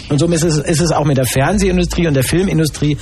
Und 0.08 0.18
so 0.18 0.26
ist 0.26 0.42
es, 0.44 0.58
ist 0.58 0.80
es 0.80 0.92
auch 0.92 1.04
mit 1.04 1.16
der 1.16 1.26
Fernsehindustrie 1.26 2.06
und 2.06 2.14
der 2.14 2.24
Filmindustrie. 2.24 2.96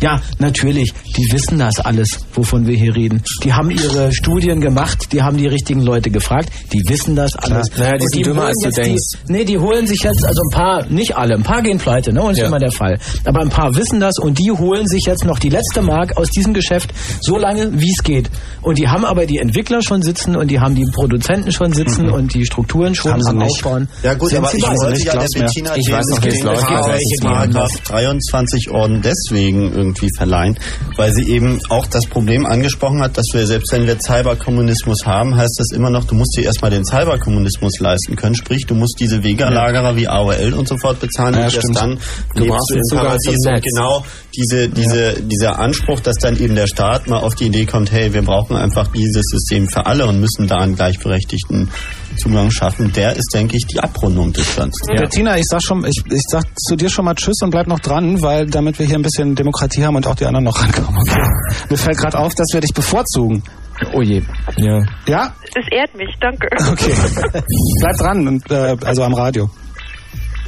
Ja, 0.00 0.20
natürlich, 0.40 0.92
die 1.16 1.32
wissen 1.32 1.60
das 1.60 1.78
alles, 1.78 2.18
wovon 2.34 2.66
wir 2.66 2.76
hier 2.76 2.96
reden. 2.96 3.22
die 3.44 3.52
haben 3.52 3.70
ihre 3.70 4.12
Studien 4.12 4.60
gemacht, 4.60 5.12
die 5.12 5.22
haben 5.22 5.36
die 5.36 5.46
richtigen 5.46 5.80
Leute 5.82 6.10
gefragt, 6.10 6.48
die 6.72 6.82
wissen 6.88 7.14
das 7.14 7.36
alles. 7.36 7.68
Naja, 7.78 7.92
die 7.98 8.02
Und 8.02 8.10
sind 8.12 8.26
dümmer, 8.26 8.40
holen 8.42 8.48
als 8.48 8.58
du 8.58 8.66
jetzt 8.66 8.78
die, 8.78 8.82
denkst. 8.82 9.02
Nee, 9.28 9.44
die 9.44 9.58
holen 9.58 9.86
sich 9.86 10.00
jetzt, 10.02 10.24
also 10.24 10.40
ein 10.42 10.50
paar, 10.52 10.86
nicht 10.86 11.16
alle, 11.16 11.34
ein 11.36 11.44
paar 11.44 11.62
gehen 11.62 11.78
pleite, 11.78 12.12
ne? 12.12 12.20
Und 12.20 12.32
ist 12.32 12.38
Ja. 12.38 12.46
immer 12.48 12.58
der 12.58 12.72
Fall. 12.72 12.98
Aber 13.24 13.42
ein 13.42 13.48
paar 13.50 13.76
wissen 13.76 14.00
das 14.00 14.18
und 14.18 14.40
die 14.40 14.50
holen 14.50 14.88
sich 14.88 15.04
jetzt 15.06 15.24
noch 15.24 15.38
die 15.38 15.50
letzte 15.50 15.82
Mark 15.82 16.16
aus 16.16 16.30
diesem 16.30 16.52
Geschäft 16.52 16.92
so 17.20 17.38
lange, 17.38 17.70
wie 17.80 17.90
es 17.96 18.02
geht. 18.02 18.28
Und 18.60 18.78
die 18.78 18.88
haben 18.88 19.04
aber 19.04 19.24
die 19.26 19.38
Entwickler 19.38 19.82
schon 19.82 20.02
sitzen 20.02 20.34
und 20.34 20.50
die 20.50 20.58
haben 20.58 20.74
die 20.74 20.84
Produzenten 20.92 21.52
schon 21.52 21.72
sitzen 21.72 22.10
und 22.10 22.34
die 22.34 22.44
Strukturen 22.44 22.96
schon 22.96 23.12
Haben 23.12 23.22
sie 23.22 23.30
am 23.30 23.38
nicht. 23.38 23.52
Aufbauen. 23.64 23.88
Ja 24.02 24.14
gut, 24.14 24.30
Sind 24.30 24.38
aber 24.38 24.48
sie 24.48 24.56
ich 24.58 24.64
wollte 24.64 24.92
nicht, 24.94 25.04
ja 25.04 25.12
der. 25.12 25.28
Bettina 25.42 25.76
Ich 25.76 25.91
den- 25.92 25.98
weiß 25.98 26.06
noch, 26.08 26.24
wie 26.24 26.28
es 26.28 26.42
läuft, 26.42 26.64
aber 27.26 27.46
das. 27.46 27.82
23 27.84 28.70
Orden 28.70 29.02
deswegen 29.02 29.72
irgendwie 29.72 30.08
verleihen, 30.16 30.58
weil 30.96 31.12
sie 31.14 31.28
eben 31.28 31.60
auch 31.68 31.86
das 31.86 32.06
Problem 32.06 32.46
angesprochen 32.46 33.00
hat, 33.02 33.16
dass 33.16 33.26
wir 33.32 33.46
selbst 33.46 33.72
wenn 33.72 33.86
wir 33.86 33.98
Cyberkommunismus 33.98 35.04
haben, 35.06 35.36
heißt 35.36 35.56
das 35.58 35.68
immer 35.76 35.90
noch, 35.90 36.04
du 36.04 36.14
musst 36.14 36.36
dir 36.36 36.44
erstmal 36.44 36.70
den 36.70 36.84
Cyberkommunismus 36.84 37.78
leisten 37.80 38.16
können, 38.16 38.34
sprich 38.34 38.66
du 38.66 38.74
musst 38.74 38.96
diese 39.00 39.22
Vega-Lagerer 39.22 39.96
wie 39.96 40.08
AOL 40.08 40.54
und 40.54 40.68
so 40.68 40.76
fort 40.78 41.00
bezahlen 41.00 41.34
Ja, 41.34 41.46
und 41.46 41.54
erst 41.54 41.70
dann 41.74 41.98
Du 42.34 42.42
lebst 42.44 42.48
brauchst 42.50 42.70
du 42.70 42.74
den 42.74 42.82
im 42.90 42.96
Paradies. 42.98 43.46
und 43.46 43.62
genau 43.62 44.04
diese, 44.36 44.68
diese, 44.68 45.14
dieser 45.22 45.58
Anspruch, 45.58 46.00
dass 46.00 46.16
dann 46.16 46.38
eben 46.38 46.54
der 46.54 46.66
Staat 46.66 47.06
mal 47.08 47.18
auf 47.20 47.34
die 47.34 47.46
Idee 47.46 47.66
kommt, 47.66 47.92
hey, 47.92 48.12
wir 48.14 48.22
brauchen 48.22 48.56
einfach 48.56 48.88
dieses 48.88 49.24
System 49.26 49.68
für 49.68 49.86
alle 49.86 50.06
und 50.06 50.20
müssen 50.20 50.46
da 50.46 50.56
einen 50.58 50.74
gleichberechtigten 50.74 51.70
Zugang 52.16 52.50
schaffen, 52.50 52.92
der 52.92 53.16
ist, 53.16 53.30
denke 53.34 53.56
ich, 53.56 53.66
die 53.66 53.80
Abrundung 53.80 54.32
des 54.32 54.54
Ganzen. 54.56 54.86
Bettina, 54.94 55.36
ich 55.38 55.44
sag 55.46 55.62
schon, 55.62 55.81
ich, 55.84 56.02
ich 56.10 56.22
sag 56.28 56.44
zu 56.58 56.76
dir 56.76 56.88
schon 56.88 57.04
mal 57.04 57.14
Tschüss 57.14 57.36
und 57.42 57.50
bleib 57.50 57.66
noch 57.66 57.80
dran, 57.80 58.20
weil 58.22 58.46
damit 58.46 58.78
wir 58.78 58.86
hier 58.86 58.96
ein 58.96 59.02
bisschen 59.02 59.34
Demokratie 59.34 59.84
haben 59.84 59.96
und 59.96 60.06
auch 60.06 60.14
die 60.14 60.26
anderen 60.26 60.44
noch 60.44 60.62
rankommen. 60.62 60.98
Okay. 61.00 61.28
Mir 61.70 61.76
fällt 61.76 61.98
gerade 61.98 62.18
auf, 62.18 62.34
dass 62.34 62.48
wir 62.52 62.60
dich 62.60 62.72
bevorzugen. 62.74 63.42
Oh 63.94 64.02
je. 64.02 64.22
Ja. 64.56 64.82
Ja? 65.06 65.34
Es 65.54 65.66
ehrt 65.70 65.94
mich, 65.96 66.14
danke. 66.20 66.48
Okay. 66.70 66.92
bleib 67.80 67.96
dran, 67.96 68.28
und, 68.28 68.50
äh, 68.50 68.76
also 68.84 69.02
am 69.02 69.14
Radio. 69.14 69.50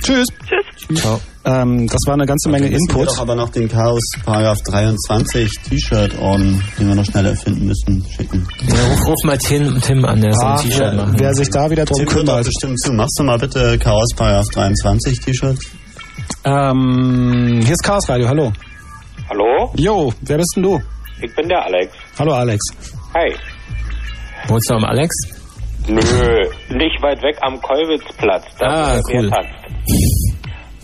Tschüss. 0.03 0.27
Tschüss. 0.47 1.01
Ciao. 1.01 1.21
Ähm, 1.47 1.87
das 1.87 2.01
war 2.07 2.15
eine 2.15 2.27
ganze 2.27 2.49
Menge 2.51 2.71
wir 2.71 2.77
Input. 2.79 3.09
doch 3.09 3.19
aber 3.21 3.35
noch 3.35 3.51
den 3.51 3.69
Chaos 3.69 4.03
Paragraph 4.25 4.59
23 4.63 5.51
T-Shirt 5.69 6.19
Orden, 6.19 6.63
den 6.79 6.89
wir 6.89 6.95
noch 6.95 7.05
schneller 7.05 7.31
erfinden 7.31 7.67
müssen, 7.67 8.05
schicken. 8.17 8.47
Ja, 8.67 8.75
ruf, 8.87 9.07
ruf 9.07 9.25
mal 9.25 9.37
Tim, 9.39 9.81
Tim 9.81 10.05
an, 10.05 10.21
der 10.21 10.33
soll 10.35 10.45
Ah, 10.45 10.57
ein 10.57 10.63
T-Shirt 10.63 10.81
wer, 10.81 10.95
machen. 10.95 11.15
wer 11.19 11.35
sich 11.35 11.51
da 11.51 11.71
wieder 11.71 11.85
drum 11.85 11.99
Tim 11.99 12.09
kümmert. 12.09 12.45
bestimmt 12.47 12.81
zu. 12.81 12.93
Machst 12.93 13.19
du 13.19 13.25
mal 13.25 13.39
bitte 13.39 13.79
Chaos 13.79 14.09
Paragraph 14.17 14.47
23 14.55 15.21
T-Shirt? 15.21 15.59
Ähm, 16.45 17.61
hier 17.63 17.73
ist 17.73 17.83
Chaos 17.83 18.09
Radio, 18.09 18.29
hallo. 18.29 18.53
Hallo, 19.31 19.73
Jo, 19.77 20.13
wer 20.23 20.37
bist 20.39 20.53
denn 20.57 20.63
du? 20.63 20.81
ich 21.23 21.35
bin 21.35 21.49
der 21.49 21.65
Alex. 21.65 21.93
Hallo 22.19 22.33
Alex. 22.35 22.61
Hi. 23.15 23.35
Wohnst 24.49 24.69
du 24.69 24.75
am 24.75 24.85
Alex? 24.85 25.15
Nö, 25.89 26.49
nicht 26.71 27.03
weit 27.03 27.23
weg 27.23 27.37
am 27.43 27.61
Kollwitzplatz, 27.61 28.57
da 28.59 28.67
Ah, 28.67 29.01
cool. 29.13 29.31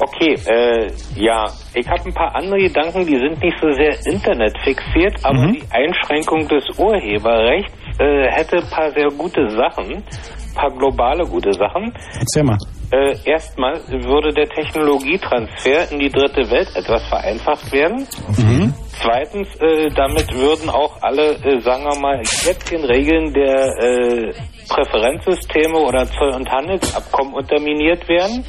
Okay, 0.02 0.35
äh, 0.47 0.90
ja, 1.16 1.44
ich 1.74 1.86
habe 1.86 2.01
ein 2.06 2.14
paar 2.14 2.35
andere 2.35 2.59
Gedanken, 2.59 3.05
die 3.06 3.16
sind 3.18 3.43
nicht 3.43 3.56
so 3.60 3.70
sehr 3.72 3.94
internetfixiert, 4.06 5.14
aber 5.22 5.39
Mhm. 5.39 5.52
die 5.52 5.62
Einschränkung 5.70 6.48
des 6.48 6.64
Urheberrechts 6.78 7.72
äh, 7.98 8.31
hätte 8.31 8.56
ein 8.59 8.70
paar 8.70 8.90
sehr 8.93 9.09
gute 9.10 9.47
Sachen, 9.51 9.97
ein 9.97 10.55
paar 10.55 10.70
globale 10.70 11.24
gute 11.27 11.52
Sachen. 11.52 11.93
Erzähl 12.18 12.44
mal. 12.44 12.56
Äh, 12.93 13.14
erstmal 13.31 13.74
würde 13.89 14.32
der 14.32 14.48
Technologietransfer 14.48 15.93
in 15.93 15.98
die 16.01 16.10
dritte 16.10 16.51
Welt 16.51 16.68
etwas 16.74 17.06
vereinfacht 17.09 17.70
werden. 17.72 18.06
Mhm. 18.39 18.74
Zweitens, 19.02 19.48
äh, 19.60 19.89
damit 19.94 20.32
würden 20.35 20.68
auch 20.70 20.97
alle, 21.02 21.35
äh, 21.44 21.60
sagen 21.60 21.85
wir 21.85 22.01
mal, 22.01 22.18
jetzigen 22.18 22.85
Regeln 22.85 23.32
der 23.32 23.66
äh, 23.78 24.32
Präferenzsysteme 24.70 25.78
oder 25.78 26.06
Zoll- 26.06 26.34
und 26.34 26.51
Handelsabkommen 26.51 27.34
unterminiert 27.34 28.09
werden. 28.09 28.44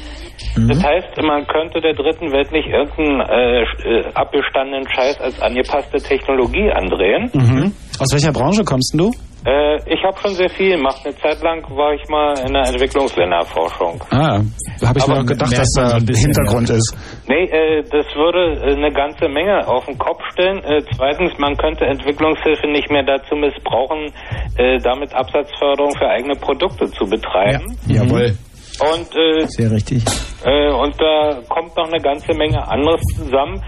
Das 0.56 0.82
heißt, 0.82 1.16
man 1.22 1.46
könnte 1.46 1.80
der 1.80 1.94
dritten 1.94 2.32
Welt 2.32 2.52
nicht 2.52 2.68
irgendeinen 2.68 3.20
äh, 3.20 3.62
äh, 3.62 4.04
abgestandenen 4.14 4.86
Scheiß 4.88 5.20
als 5.20 5.40
angepasste 5.40 5.98
Technologie 5.98 6.70
andrehen. 6.70 7.30
Mhm. 7.32 7.72
Aus 7.98 8.12
welcher 8.12 8.32
Branche 8.32 8.62
kommst 8.64 8.94
du? 8.96 9.10
Äh, 9.44 9.76
ich 9.92 10.02
habe 10.04 10.16
schon 10.20 10.34
sehr 10.34 10.48
viel 10.50 10.76
gemacht. 10.76 11.00
Eine 11.04 11.16
Zeit 11.16 11.42
lang 11.42 11.62
war 11.76 11.94
ich 11.94 12.08
mal 12.08 12.38
in 12.46 12.52
der 12.52 12.62
Entwicklungsländerforschung. 12.68 14.00
Ah, 14.10 14.40
da 14.80 14.88
habe 14.88 14.98
ich 14.98 15.06
mir 15.06 15.14
Aber 15.14 15.22
auch 15.22 15.26
gedacht, 15.26 15.58
dass 15.58 15.72
da 15.74 15.96
ein 15.96 16.06
Hintergrund 16.06 16.70
ist. 16.70 16.96
Nee, 17.26 17.44
äh, 17.44 17.82
das 17.82 18.06
würde 18.14 18.60
äh, 18.62 18.76
eine 18.76 18.92
ganze 18.92 19.28
Menge 19.28 19.66
auf 19.66 19.84
den 19.86 19.98
Kopf 19.98 20.20
stellen. 20.32 20.62
Äh, 20.62 20.82
zweitens, 20.96 21.32
man 21.38 21.56
könnte 21.56 21.86
Entwicklungshilfe 21.86 22.68
nicht 22.68 22.90
mehr 22.90 23.02
dazu 23.02 23.34
missbrauchen, 23.34 24.12
äh, 24.58 24.78
damit 24.78 25.12
Absatzförderung 25.12 25.92
für 25.98 26.08
eigene 26.08 26.34
Produkte 26.36 26.86
zu 26.86 27.04
betreiben. 27.06 27.76
Jawohl. 27.86 28.36
Und, 28.80 29.14
äh, 29.14 29.46
Sehr 29.48 29.70
richtig. 29.70 30.02
äh, 30.44 30.72
und 30.72 30.98
da 30.98 31.40
kommt 31.48 31.76
noch 31.76 31.88
eine 31.88 32.00
ganze 32.00 32.32
Menge 32.34 32.66
anderes 32.66 33.02
zusammen, 33.16 33.62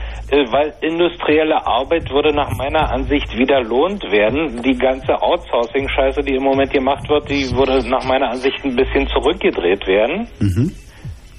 weil 0.52 0.72
industrielle 0.80 1.66
Arbeit 1.66 2.10
würde 2.10 2.34
nach 2.34 2.50
meiner 2.56 2.90
Ansicht 2.90 3.28
wieder 3.36 3.62
lohnt 3.62 4.02
werden. 4.10 4.62
Die 4.62 4.76
ganze 4.76 5.12
Outsourcing-Scheiße, 5.20 6.22
die 6.22 6.34
im 6.34 6.42
Moment 6.42 6.72
gemacht 6.72 7.08
wird, 7.08 7.28
die 7.30 7.50
würde 7.56 7.86
nach 7.88 8.04
meiner 8.04 8.30
Ansicht 8.30 8.64
ein 8.64 8.74
bisschen 8.76 9.06
zurückgedreht 9.08 9.86
werden. 9.86 10.26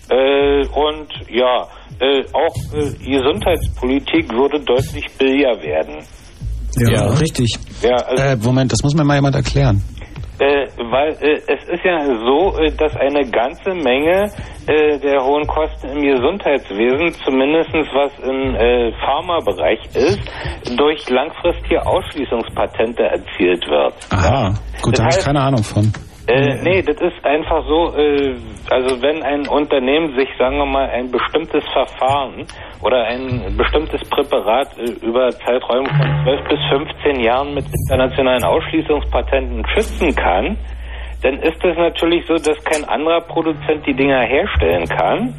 Äh, 0.10 0.68
und 0.68 1.08
ja, 1.30 1.68
äh, 2.00 2.24
auch 2.34 2.56
äh, 2.74 2.92
Gesundheitspolitik 3.10 4.32
würde 4.32 4.60
deutlich 4.60 5.06
billiger 5.18 5.62
werden. 5.64 6.04
Ja, 6.78 6.90
Ja. 6.90 7.06
richtig. 7.14 7.56
Ja, 7.82 7.96
also, 7.96 8.24
Äh, 8.24 8.36
Moment, 8.38 8.72
das 8.72 8.84
muss 8.84 8.94
mir 8.94 9.04
mal 9.04 9.16
jemand 9.16 9.36
erklären. 9.36 9.82
Äh, 10.40 10.68
weil 10.92 11.12
äh, 11.22 11.42
es 11.48 11.64
ist 11.70 11.84
ja 11.84 12.06
so, 12.06 12.58
äh, 12.60 12.72
dass 12.76 12.96
eine 12.96 13.30
ganze 13.30 13.74
Menge 13.74 14.32
äh, 14.68 15.00
der 15.00 15.24
hohen 15.24 15.46
Kosten 15.48 15.88
im 15.90 16.02
Gesundheitswesen, 16.02 17.12
zumindest 17.24 17.72
was 17.74 18.12
im 18.20 18.56
äh, 18.56 18.92
Pharmabereich 19.00 19.80
ist, 19.94 20.20
durch 20.78 21.10
langfristige 21.10 21.86
Ausschließungspatente 21.86 23.04
erzielt 23.04 23.66
wird. 23.68 23.94
Aha, 24.12 24.54
gut, 24.82 24.98
da 24.98 25.04
habe 25.04 25.16
ich 25.18 25.24
keine 25.26 25.42
Ahnung 25.42 25.64
von. 25.64 25.92
Äh, 26.28 26.56
nee, 26.64 26.82
das 26.82 26.98
ist 27.02 27.24
einfach 27.24 27.64
so, 27.68 27.96
äh, 27.96 28.36
also 28.72 29.00
wenn 29.02 29.22
ein 29.22 29.48
Unternehmen 29.48 30.18
sich, 30.18 30.28
sagen 30.40 30.58
wir 30.58 30.66
mal, 30.66 30.90
ein 30.90 31.12
bestimmtes 31.12 31.64
Verfahren 31.72 32.48
oder 32.82 33.04
ein 33.04 33.56
bestimmtes 33.56 34.02
Präparat 34.10 34.76
äh, 34.80 35.06
über 35.06 35.30
Zeiträume 35.30 35.88
von 35.88 36.24
12 36.24 36.48
bis 36.50 36.60
15 36.70 37.20
Jahren 37.20 37.54
mit 37.54 37.66
internationalen 37.68 38.44
Ausschließungspatenten 38.44 39.68
schützen 39.76 40.16
kann, 40.16 40.58
dann 41.22 41.40
ist 41.40 41.64
es 41.64 41.78
natürlich 41.78 42.26
so, 42.26 42.34
dass 42.36 42.64
kein 42.64 42.84
anderer 42.86 43.22
Produzent 43.22 43.86
die 43.86 43.94
Dinger 43.94 44.22
herstellen 44.22 44.86
kann, 44.86 45.34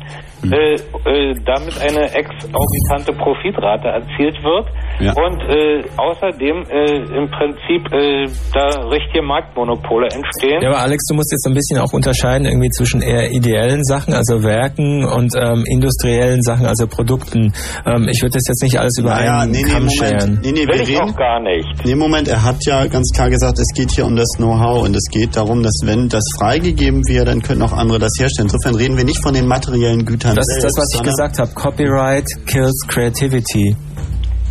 äh, 0.53 0.75
äh, 0.75 1.35
damit 1.45 1.75
eine 1.81 2.05
exorbitante 2.15 3.13
Profitrate 3.19 3.89
erzielt 3.89 4.37
wird 4.43 4.67
Ja. 5.01 5.13
und 5.17 5.41
äh, 5.49 5.83
außerdem 5.97 6.65
äh, 6.71 7.19
im 7.19 7.31
Prinzip 7.31 7.83
äh, 7.93 8.27
da 8.55 8.89
richtige 8.89 9.23
Marktmonopole 9.23 10.09
entstehen. 10.09 10.61
Ja, 10.63 10.71
aber 10.71 10.81
Alex, 10.81 11.05
du 11.09 11.15
musst 11.15 11.33
jetzt 11.33 11.47
ein 11.47 11.55
bisschen 11.55 11.79
auch 11.79 11.93
unterscheiden 11.93 12.47
irgendwie 12.47 12.71
zwischen 12.71 13.01
eher 13.03 13.31
ideellen 13.31 13.85
Sachen, 13.85 14.15
also 14.15 14.43
Werken 14.43 15.05
und 15.05 15.35
ähm, 15.37 15.65
industriellen 15.67 16.43
Sachen, 16.43 16.67
also 16.67 16.87
Produkten. 16.87 17.53
Ähm, 17.87 18.09
ich 18.09 18.23
würde 18.23 18.35
das 18.35 18.45
jetzt 18.49 18.63
nicht 18.63 18.79
alles 18.79 18.99
über 18.99 19.11
Naja, 19.11 19.41
einen 19.41 19.53
nee, 19.53 19.63
nee, 19.63 19.71
Kamm 19.71 19.85
Moment. 19.87 19.93
scheren. 19.93 20.41
Nee, 20.43 20.53
nee, 20.53 20.61
Will 20.67 20.75
wir 20.75 20.83
ich 20.83 20.89
reden. 21.01 21.11
auch 21.11 21.17
gar 21.17 21.41
nicht. 21.41 21.69
Nee, 21.85 21.95
Moment, 21.95 22.29
er 22.29 22.43
hat 22.45 22.57
ja 22.67 22.87
ganz 22.87 23.11
klar 23.15 23.31
gesagt, 23.31 23.59
es 23.59 23.73
geht 23.75 23.91
hier 23.93 24.07
um 24.07 24.17
das 24.17 24.29
Know-how 24.37 24.85
und 24.85 24.95
es 24.97 25.09
geht 25.11 25.37
darum, 25.37 25.63
dass 25.63 25.81
wenn 25.85 26.09
das 26.09 26.25
freigegeben 26.39 27.03
wird, 27.09 27.29
dann 27.29 27.43
können 27.43 27.63
auch 27.63 27.73
andere 27.73 27.99
das 27.99 28.13
herstellen. 28.19 28.49
Insofern 28.53 28.75
reden 28.77 28.97
wir 28.97 29.05
nicht 29.05 29.23
von 29.23 29.35
den 29.35 29.47
materiellen 29.47 30.05
Gütern 30.05 30.36
Das 30.37 30.47
ist 30.49 30.63
das, 30.65 30.73
selbst, 30.73 30.79
was 30.79 30.95
ich 30.95 31.03
gesagt 31.03 31.39
habe. 31.39 31.51
Copyright 31.55 32.27
kills 32.47 32.87
creativity. 32.89 33.77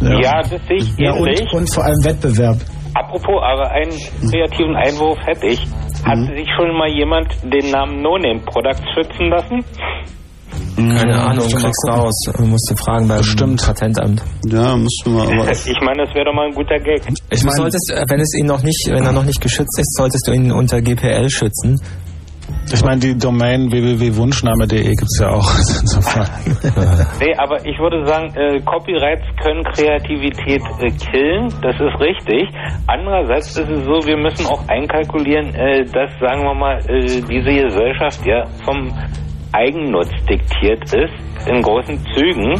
Ja, 0.01 0.41
das 0.41 0.49
sehe 0.67 0.77
ich 0.77 0.93
Ja, 0.97 1.13
und, 1.13 1.53
und 1.53 1.73
vor 1.73 1.83
allem 1.85 2.03
Wettbewerb. 2.03 2.57
Apropos, 2.93 3.41
aber 3.43 3.71
einen 3.71 3.91
kreativen 4.31 4.75
Einwurf 4.75 5.17
hätte 5.25 5.47
ich. 5.47 5.59
Hat 6.05 6.17
sich 6.19 6.47
schon 6.55 6.77
mal 6.77 6.89
jemand 6.89 7.27
den 7.43 7.71
Namen 7.71 8.01
No 8.01 8.17
Name 8.17 8.39
Products 8.45 8.81
schützen 8.93 9.29
lassen? 9.29 9.63
Keine 10.75 11.15
Ahnung, 11.19 11.49
du 11.49 11.55
kriegst 11.57 11.81
gucken. 11.87 12.01
raus. 12.01 12.25
Musst 12.39 12.71
du 12.71 12.75
fragen 12.75 13.07
beim 13.07 13.17
Bestimmt. 13.19 13.65
Patentamt. 13.65 14.21
Ja, 14.47 14.75
musst 14.75 15.01
du 15.05 15.09
mal, 15.11 15.27
aber 15.27 15.49
Ich 15.51 15.81
meine, 15.81 16.05
das 16.05 16.13
wäre 16.13 16.25
doch 16.25 16.33
mal 16.33 16.47
ein 16.47 16.53
guter 16.53 16.77
Gag. 16.79 17.01
Ich 17.31 17.41
du 17.41 17.49
solltest, 17.51 17.91
äh, 17.91 18.03
wenn 18.07 18.19
es 18.19 18.33
ihn 18.37 18.45
noch 18.45 18.61
nicht, 18.61 18.87
wenn 18.89 19.03
er 19.03 19.11
noch 19.11 19.25
nicht 19.25 19.41
geschützt 19.41 19.79
ist, 19.79 19.95
solltest 19.95 20.27
du 20.27 20.33
ihn 20.33 20.51
unter 20.51 20.81
GPL 20.81 21.29
schützen. 21.29 21.79
Ich 22.73 22.83
meine, 22.83 22.99
die 22.99 23.17
Domain 23.17 23.71
www.wunschname.de 23.71 24.83
gibt's 24.83 25.19
ja 25.21 25.29
auch. 25.29 25.45
Nee, 27.19 27.33
aber 27.37 27.63
ich 27.65 27.77
würde 27.79 28.05
sagen, 28.05 28.33
äh, 28.35 28.59
Copyrights 28.61 29.25
können 29.41 29.63
Kreativität 29.63 30.61
äh, 30.81 30.89
killen, 30.91 31.49
das 31.61 31.75
ist 31.75 31.99
richtig. 32.01 32.49
Andererseits 32.87 33.57
ist 33.57 33.69
es 33.69 33.85
so, 33.85 34.05
wir 34.05 34.17
müssen 34.17 34.45
auch 34.47 34.67
einkalkulieren, 34.67 35.53
äh, 35.55 35.85
dass, 35.85 36.11
sagen 36.19 36.43
wir 36.43 36.53
mal, 36.53 36.77
äh, 36.89 37.21
diese 37.21 37.65
Gesellschaft 37.67 38.25
ja 38.25 38.43
vom 38.65 38.91
Eigennutz 39.53 40.09
diktiert 40.29 40.83
ist, 40.93 41.47
in 41.47 41.61
großen 41.61 41.97
Zügen. 42.13 42.51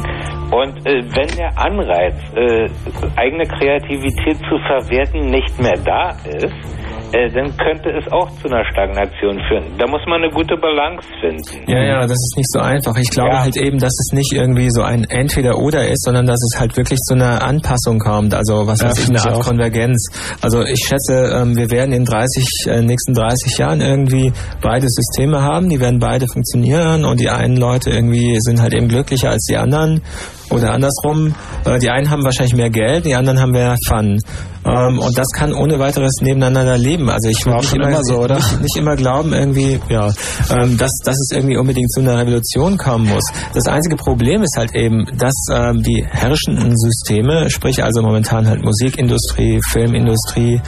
Und 0.52 0.86
äh, 0.86 1.04
wenn 1.16 1.28
der 1.36 1.58
Anreiz, 1.58 2.16
äh, 2.36 2.70
eigene 3.18 3.46
Kreativität 3.46 4.38
zu 4.38 4.58
verwerten, 4.68 5.30
nicht 5.32 5.60
mehr 5.60 5.78
da 5.84 6.12
ist, 6.26 6.85
äh, 7.16 7.30
dann 7.32 7.56
könnte 7.58 7.90
es 7.98 8.12
auch 8.12 8.30
zu 8.42 8.48
einer 8.50 8.64
Stagnation 8.72 9.40
führen. 9.48 9.66
Da 9.78 9.88
muss 9.88 10.02
man 10.08 10.22
eine 10.24 10.32
gute 10.32 10.56
Balance 10.58 11.08
finden. 11.22 11.70
Ja, 11.72 11.82
ja, 11.84 12.02
das 12.02 12.12
ist 12.28 12.34
nicht 12.38 12.52
so 12.52 12.60
einfach. 12.60 12.96
Ich 12.98 13.10
glaube 13.10 13.30
Ja. 13.36 13.42
halt 13.44 13.56
eben, 13.58 13.78
dass 13.80 13.94
es 13.94 14.10
nicht 14.14 14.34
irgendwie 14.34 14.70
so 14.70 14.82
ein 14.82 15.04
Entweder-Oder 15.06 15.88
ist, 15.88 16.04
sondern 16.04 16.26
dass 16.26 16.40
es 16.52 16.60
halt 16.60 16.76
wirklich 16.78 17.00
zu 17.00 17.14
einer 17.16 17.42
Anpassung 17.44 18.00
kommt. 18.00 18.34
Also 18.34 18.68
was 18.68 18.82
Ja, 18.82 18.90
weiß 18.90 19.00
ich, 19.00 19.10
eine 19.10 19.20
Art 19.22 19.34
auch. 19.36 19.46
Konvergenz. 19.48 20.10
Also 20.42 20.62
ich 20.64 20.80
schätze, 20.88 21.32
ähm, 21.42 21.56
wir 21.56 21.72
werden 21.72 21.94
in 21.94 22.04
30, 22.06 22.66
äh, 22.68 22.82
nächsten 22.82 23.14
30 23.14 23.58
Jahren 23.58 23.82
irgendwie 23.82 24.34
beide 24.62 24.88
Systeme 24.90 25.42
haben. 25.42 25.70
Die 25.70 25.80
werden 25.80 26.00
beide 26.00 26.26
funktionieren 26.28 27.06
und 27.06 27.20
die 27.20 27.30
einen 27.30 27.56
Leute 27.58 27.92
irgendwie 27.92 28.36
sind 28.40 28.62
halt 28.62 28.74
eben 28.74 28.88
glücklicher 28.88 29.30
als 29.30 29.46
die 29.50 29.58
anderen. 29.58 30.02
Oder 30.50 30.72
andersrum, 30.72 31.34
äh, 31.66 31.80
die 31.80 31.90
einen 31.90 32.10
haben 32.10 32.24
wahrscheinlich 32.24 32.56
mehr 32.56 32.70
Geld, 32.70 33.06
die 33.06 33.16
anderen 33.16 33.40
haben 33.40 33.52
mehr 33.52 33.76
Fun. 33.88 34.20
Ähm, 34.66 35.00
und 35.00 35.18
das 35.18 35.28
kann 35.36 35.54
ohne 35.54 35.78
weiteres 35.78 36.14
nebeneinander 36.22 36.78
leben. 36.78 37.10
Also 37.10 37.30
ich 37.30 37.46
War 37.46 37.54
würde 37.54 37.58
auch 37.58 37.62
nicht 37.62 37.70
schon 37.70 37.82
immer, 37.82 37.90
immer 37.90 38.04
so, 38.04 38.18
oder? 38.18 38.36
Nicht, 38.36 38.62
nicht 38.62 38.78
immer 38.78 38.96
glauben 38.96 39.34
irgendwie, 39.34 39.80
ja, 39.90 40.12
ähm, 40.50 40.78
dass, 40.78 40.92
dass 41.04 41.16
es 41.16 41.30
irgendwie 41.32 41.58
unbedingt 41.58 41.92
zu 41.92 42.00
einer 42.02 42.18
Revolution 42.18 42.78
kommen 42.78 43.08
muss. 43.08 43.24
Das 43.54 43.68
einzige 43.68 43.96
Problem 43.96 44.42
ist 44.42 44.58
halt 44.58 44.76
eben, 44.76 45.06
dass 45.18 45.36
ähm, 45.52 45.84
die 45.84 46.04
herrschenden 46.10 46.76
Systeme, 46.76 47.50
sprich 47.52 47.84
also 47.84 48.02
momentan 48.02 48.48
halt 48.48 48.64
Musikindustrie, 48.64 49.62
Filmindustrie, 49.70 50.62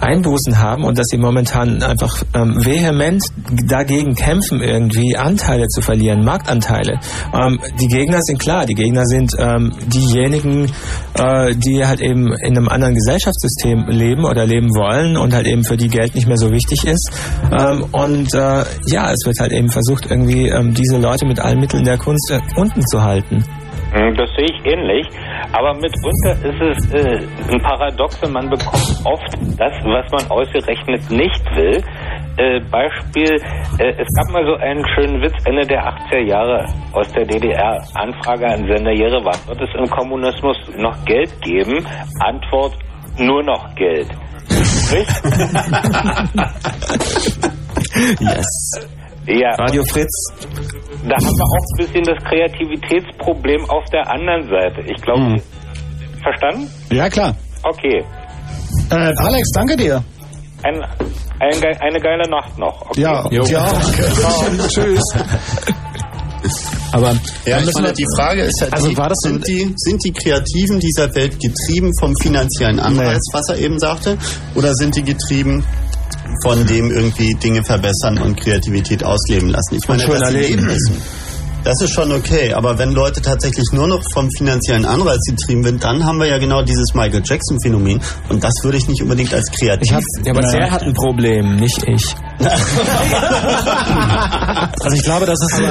Einbußen 0.00 0.58
haben 0.58 0.84
und 0.84 0.98
dass 0.98 1.06
sie 1.06 1.18
momentan 1.18 1.82
einfach 1.82 2.22
ähm, 2.34 2.64
vehement 2.64 3.24
dagegen 3.66 4.14
kämpfen, 4.14 4.60
irgendwie 4.60 5.16
Anteile 5.16 5.68
zu 5.68 5.80
verlieren, 5.80 6.24
Marktanteile. 6.24 6.98
Ähm, 7.32 7.60
die 7.80 7.86
Gegner 7.86 8.20
sind 8.22 8.38
klar, 8.38 8.66
die 8.66 8.74
Gegner 8.74 9.04
sind 9.04 9.23
ähm, 9.38 9.72
diejenigen, 9.86 10.70
äh, 11.14 11.54
die 11.54 11.84
halt 11.86 12.00
eben 12.00 12.32
in 12.44 12.56
einem 12.56 12.68
anderen 12.68 12.94
Gesellschaftssystem 12.94 13.86
leben 13.88 14.24
oder 14.24 14.46
leben 14.46 14.68
wollen 14.70 15.16
und 15.16 15.34
halt 15.34 15.46
eben 15.46 15.64
für 15.64 15.76
die 15.76 15.88
Geld 15.88 16.14
nicht 16.14 16.26
mehr 16.26 16.36
so 16.36 16.50
wichtig 16.50 16.84
ist. 16.84 17.10
Ähm, 17.52 17.84
und 17.92 18.34
äh, 18.34 18.64
ja, 18.86 19.10
es 19.10 19.24
wird 19.26 19.38
halt 19.40 19.52
eben 19.52 19.68
versucht, 19.68 20.10
irgendwie 20.10 20.48
ähm, 20.48 20.74
diese 20.74 20.98
Leute 20.98 21.26
mit 21.26 21.40
allen 21.40 21.60
Mitteln 21.60 21.84
der 21.84 21.98
Kunst 21.98 22.30
äh, 22.30 22.40
unten 22.56 22.82
zu 22.86 23.02
halten. 23.02 23.44
Hm, 23.92 24.14
Das 24.16 24.28
sehe 24.36 24.46
ich 24.46 24.66
ähnlich. 24.66 25.06
Aber 25.52 25.72
mitunter 25.74 26.32
ist 26.42 26.60
es 26.60 26.94
äh, 26.94 27.52
ein 27.52 27.60
Paradoxe, 27.60 28.28
man 28.28 28.50
bekommt 28.50 29.00
oft 29.04 29.32
das, 29.56 29.72
was 29.84 30.10
man 30.10 30.30
ausgerechnet 30.30 31.08
nicht 31.10 31.44
will. 31.54 31.80
Äh, 32.36 32.58
Beispiel, 32.68 33.40
äh, 33.78 33.92
es 33.92 34.08
gab 34.16 34.28
mal 34.32 34.44
so 34.44 34.54
einen 34.56 34.84
schönen 34.94 35.22
Witz 35.22 35.34
Ende 35.44 35.64
der 35.66 35.84
80er 35.86 36.18
Jahre 36.26 36.66
aus 36.92 37.06
der 37.12 37.24
DDR. 37.24 37.80
Anfrage 37.94 38.44
an 38.46 38.66
Sender 38.66 38.90
Jerewan. 38.92 39.36
Wird 39.46 39.60
es 39.60 39.70
im 39.78 39.86
Kommunismus 39.88 40.56
noch 40.76 41.04
Geld 41.04 41.30
geben? 41.42 41.86
Antwort, 42.20 42.76
nur 43.18 43.42
noch 43.44 43.72
Geld. 43.76 44.08
Yes. 48.18 48.72
ja, 49.26 49.50
Radio 49.56 49.84
Fritz. 49.84 50.12
da 51.08 51.14
haben 51.14 51.36
wir 51.36 51.44
auch 51.44 51.54
ein 51.54 51.76
bisschen 51.78 52.02
das 52.02 52.18
Kreativitätsproblem 52.24 53.70
auf 53.70 53.84
der 53.90 54.10
anderen 54.10 54.48
Seite. 54.48 54.80
Ich 54.90 55.00
glaube, 55.00 55.40
verstanden? 56.22 56.68
Ja, 56.90 57.08
klar. 57.08 57.36
Okay. 57.62 58.02
Äh, 58.90 58.94
Alex, 59.16 59.52
danke 59.52 59.76
dir. 59.76 60.02
Ein, 60.64 60.82
ein, 61.40 61.60
ge- 61.60 61.76
eine 61.80 62.00
geile 62.00 62.28
Nacht 62.30 62.58
noch. 62.58 62.80
Okay. 62.90 63.00
Ja, 63.02 63.28
dir 63.28 63.62
auch. 63.64 63.80
Tschüss. 64.68 65.02
Aber 66.92 67.14
ja, 67.46 67.58
ich 67.60 67.72
meine, 67.74 67.92
die 67.92 68.06
Frage 68.16 68.42
ist 68.42 68.60
ja, 68.60 68.68
Also 68.70 68.88
die, 68.88 68.96
war 68.96 69.08
das 69.08 69.18
so- 69.22 69.30
sind, 69.30 69.46
die, 69.48 69.72
sind 69.76 70.04
die 70.04 70.12
Kreativen 70.12 70.78
dieser 70.78 71.12
Welt 71.14 71.38
getrieben 71.40 71.90
vom 71.98 72.12
finanziellen 72.20 72.78
Anreiz, 72.78 73.22
was 73.32 73.48
er 73.48 73.58
eben 73.58 73.78
sagte, 73.78 74.18
oder 74.54 74.74
sind 74.74 74.94
die 74.96 75.02
getrieben 75.02 75.64
von 76.44 76.66
dem 76.66 76.90
irgendwie 76.90 77.34
Dinge 77.34 77.64
verbessern 77.64 78.18
und 78.18 78.38
Kreativität 78.38 79.02
ausleben 79.04 79.48
lassen? 79.48 79.76
Ich 79.76 79.88
meine, 79.88 80.02
erleben. 80.02 80.32
leben 80.32 80.64
müssen. 80.66 81.02
Das 81.64 81.80
ist 81.80 81.94
schon 81.94 82.12
okay, 82.12 82.52
aber 82.52 82.78
wenn 82.78 82.92
Leute 82.92 83.22
tatsächlich 83.22 83.64
nur 83.72 83.88
noch 83.88 84.02
vom 84.12 84.28
finanziellen 84.36 84.84
Anreiz 84.84 85.20
getrieben 85.26 85.64
sind, 85.64 85.82
dann 85.82 86.04
haben 86.04 86.18
wir 86.18 86.26
ja 86.26 86.38
genau 86.38 86.62
dieses 86.62 86.94
Michael 86.94 87.22
Jackson 87.24 87.58
Phänomen 87.62 88.00
und 88.28 88.44
das 88.44 88.52
würde 88.62 88.76
ich 88.76 88.86
nicht 88.86 89.02
unbedingt 89.02 89.32
als 89.32 89.50
kreativ. 89.50 89.98
Ja, 90.24 90.32
aber 90.32 90.42
der 90.42 90.70
hat 90.70 90.82
ein 90.82 90.92
Problem, 90.92 91.56
nicht 91.56 91.82
ich. 91.88 92.14
Also 94.84 94.96
ich 94.96 95.02
glaube, 95.02 95.24
das 95.24 95.38
ist, 95.40 95.62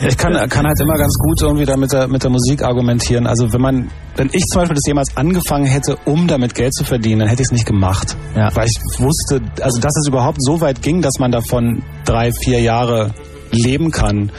ich 0.08 0.16
kann, 0.16 0.32
kann 0.48 0.66
halt 0.66 0.80
immer 0.80 0.96
ganz 0.96 1.14
gut 1.18 1.42
irgendwie 1.42 1.64
da 1.64 1.76
mit 1.76 1.92
der, 1.92 2.06
mit 2.06 2.22
der 2.22 2.30
Musik 2.30 2.62
argumentieren. 2.62 3.26
Also 3.26 3.52
wenn 3.52 3.60
man, 3.60 3.90
wenn 4.14 4.30
ich 4.32 4.44
zum 4.44 4.60
Beispiel 4.60 4.76
das 4.76 4.86
jemals 4.86 5.16
angefangen 5.16 5.66
hätte, 5.66 5.96
um 6.04 6.28
damit 6.28 6.54
Geld 6.54 6.72
zu 6.74 6.84
verdienen, 6.84 7.20
dann 7.20 7.28
hätte 7.28 7.42
ich 7.42 7.48
es 7.48 7.52
nicht 7.52 7.66
gemacht. 7.66 8.16
Ja. 8.36 8.54
Weil 8.54 8.66
ich 8.66 9.00
wusste, 9.00 9.40
also 9.60 9.80
dass 9.80 9.96
es 9.96 10.06
überhaupt 10.06 10.40
so 10.40 10.60
weit 10.60 10.82
ging, 10.82 11.02
dass 11.02 11.18
man 11.18 11.32
davon 11.32 11.82
drei, 12.04 12.30
vier 12.30 12.60
Jahre 12.60 13.12
leben 13.50 13.90
kann. 13.90 14.30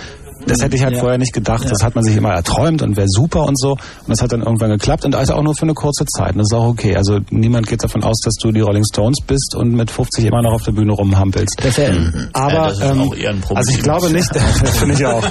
Das 0.48 0.62
hätte 0.62 0.76
ich 0.76 0.84
halt 0.84 0.94
Ja. 0.96 1.00
vorher 1.00 1.18
nicht 1.18 1.34
gedacht. 1.34 1.66
Das 1.70 1.84
hat 1.84 1.96
man 1.96 2.04
sich 2.04 2.16
immer 2.16 2.32
erträumt 2.32 2.82
und 2.82 2.96
wäre 2.98 3.08
super 3.10 3.44
und 3.46 3.60
so. 3.60 3.72
Und 3.72 3.80
das 4.08 4.22
hat 4.22 4.32
dann 4.32 4.42
irgendwann 4.42 4.70
geklappt 4.72 5.06
und 5.06 5.16
also 5.16 5.34
auch 5.34 5.44
nur 5.44 5.56
für 5.56 5.64
eine 5.64 5.74
kurze 5.74 6.06
Zeit. 6.06 6.32
Und 6.34 6.40
das 6.40 6.48
ist 6.52 6.54
auch 6.58 6.68
okay. 6.68 6.96
Also 6.96 7.20
niemand 7.30 7.68
geht 7.68 7.84
davon 7.84 8.04
aus, 8.04 8.20
dass 8.24 8.36
du 8.42 8.52
die 8.52 8.62
Rolling 8.62 8.84
Stones 8.92 9.18
bist 9.26 9.56
und 9.56 9.74
mit 9.74 9.92
50 9.92 10.26
immer 10.26 10.42
noch 10.42 10.54
auf 10.54 10.64
der 10.64 10.72
Bühne 10.72 10.94
rumhampelst. 10.94 11.62
Aber 12.34 12.54
Ja, 12.54 12.68
das 12.70 12.80
ist 12.80 12.84
ähm, 12.84 13.02
auch 13.02 13.16
eher 13.16 13.30
ein 13.32 13.42
Problem. 13.42 13.58
also 13.58 13.72
ich 13.72 13.84
glaube 13.84 14.10
nicht, 14.12 14.30
das 14.36 14.44
finde 14.80 14.96
ich 14.96 15.06
auch. 15.06 15.24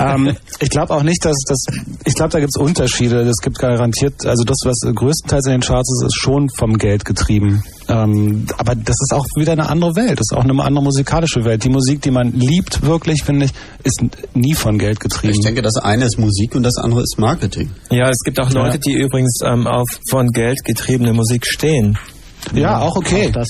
ähm, 0.00 0.36
ich 0.60 0.70
glaube 0.70 0.94
auch 0.94 1.02
nicht, 1.02 1.24
dass 1.24 1.36
das. 1.48 1.64
Ich 2.04 2.14
glaube, 2.14 2.30
da 2.30 2.40
gibt 2.40 2.50
es 2.54 2.60
Unterschiede. 2.60 3.20
Es 3.22 3.38
gibt 3.42 3.58
garantiert, 3.58 4.24
also 4.26 4.44
das, 4.44 4.58
was 4.64 4.78
größtenteils 4.94 5.46
in 5.46 5.52
den 5.52 5.60
Charts 5.60 6.00
ist, 6.00 6.06
ist 6.06 6.16
schon 6.20 6.48
vom 6.56 6.78
Geld 6.78 7.04
getrieben. 7.04 7.62
Ähm, 7.88 8.46
aber 8.56 8.74
das 8.74 8.96
ist 9.00 9.12
auch 9.12 9.24
wieder 9.36 9.52
eine 9.52 9.68
andere 9.68 9.96
Welt. 9.96 10.18
Das 10.18 10.26
ist 10.30 10.36
auch 10.36 10.44
eine 10.44 10.62
andere 10.62 10.84
musikalische 10.84 11.44
Welt. 11.44 11.64
Die 11.64 11.68
Musik, 11.68 12.02
die 12.02 12.10
man 12.10 12.32
liebt, 12.32 12.82
wirklich 12.82 13.22
finde 13.24 13.46
ich, 13.46 13.52
ist 13.82 14.02
nie 14.34 14.54
von 14.54 14.78
Geld 14.78 15.00
getrieben. 15.00 15.34
Ich 15.34 15.40
denke, 15.40 15.62
das 15.62 15.76
eine 15.76 16.04
ist 16.04 16.18
Musik 16.18 16.54
und 16.54 16.62
das 16.62 16.76
andere 16.76 17.02
ist 17.02 17.18
Marketing. 17.18 17.70
Ja, 17.90 18.08
es 18.08 18.20
gibt 18.24 18.40
auch 18.40 18.50
Leute, 18.50 18.78
die 18.78 18.92
übrigens 18.94 19.40
ähm, 19.44 19.66
auf 19.66 19.88
von 20.08 20.28
Geld 20.28 20.64
getriebene 20.64 21.12
Musik 21.12 21.46
stehen. 21.46 21.98
Ja, 22.54 22.80
auch 22.80 22.96
okay. 22.96 23.30
Das. 23.32 23.48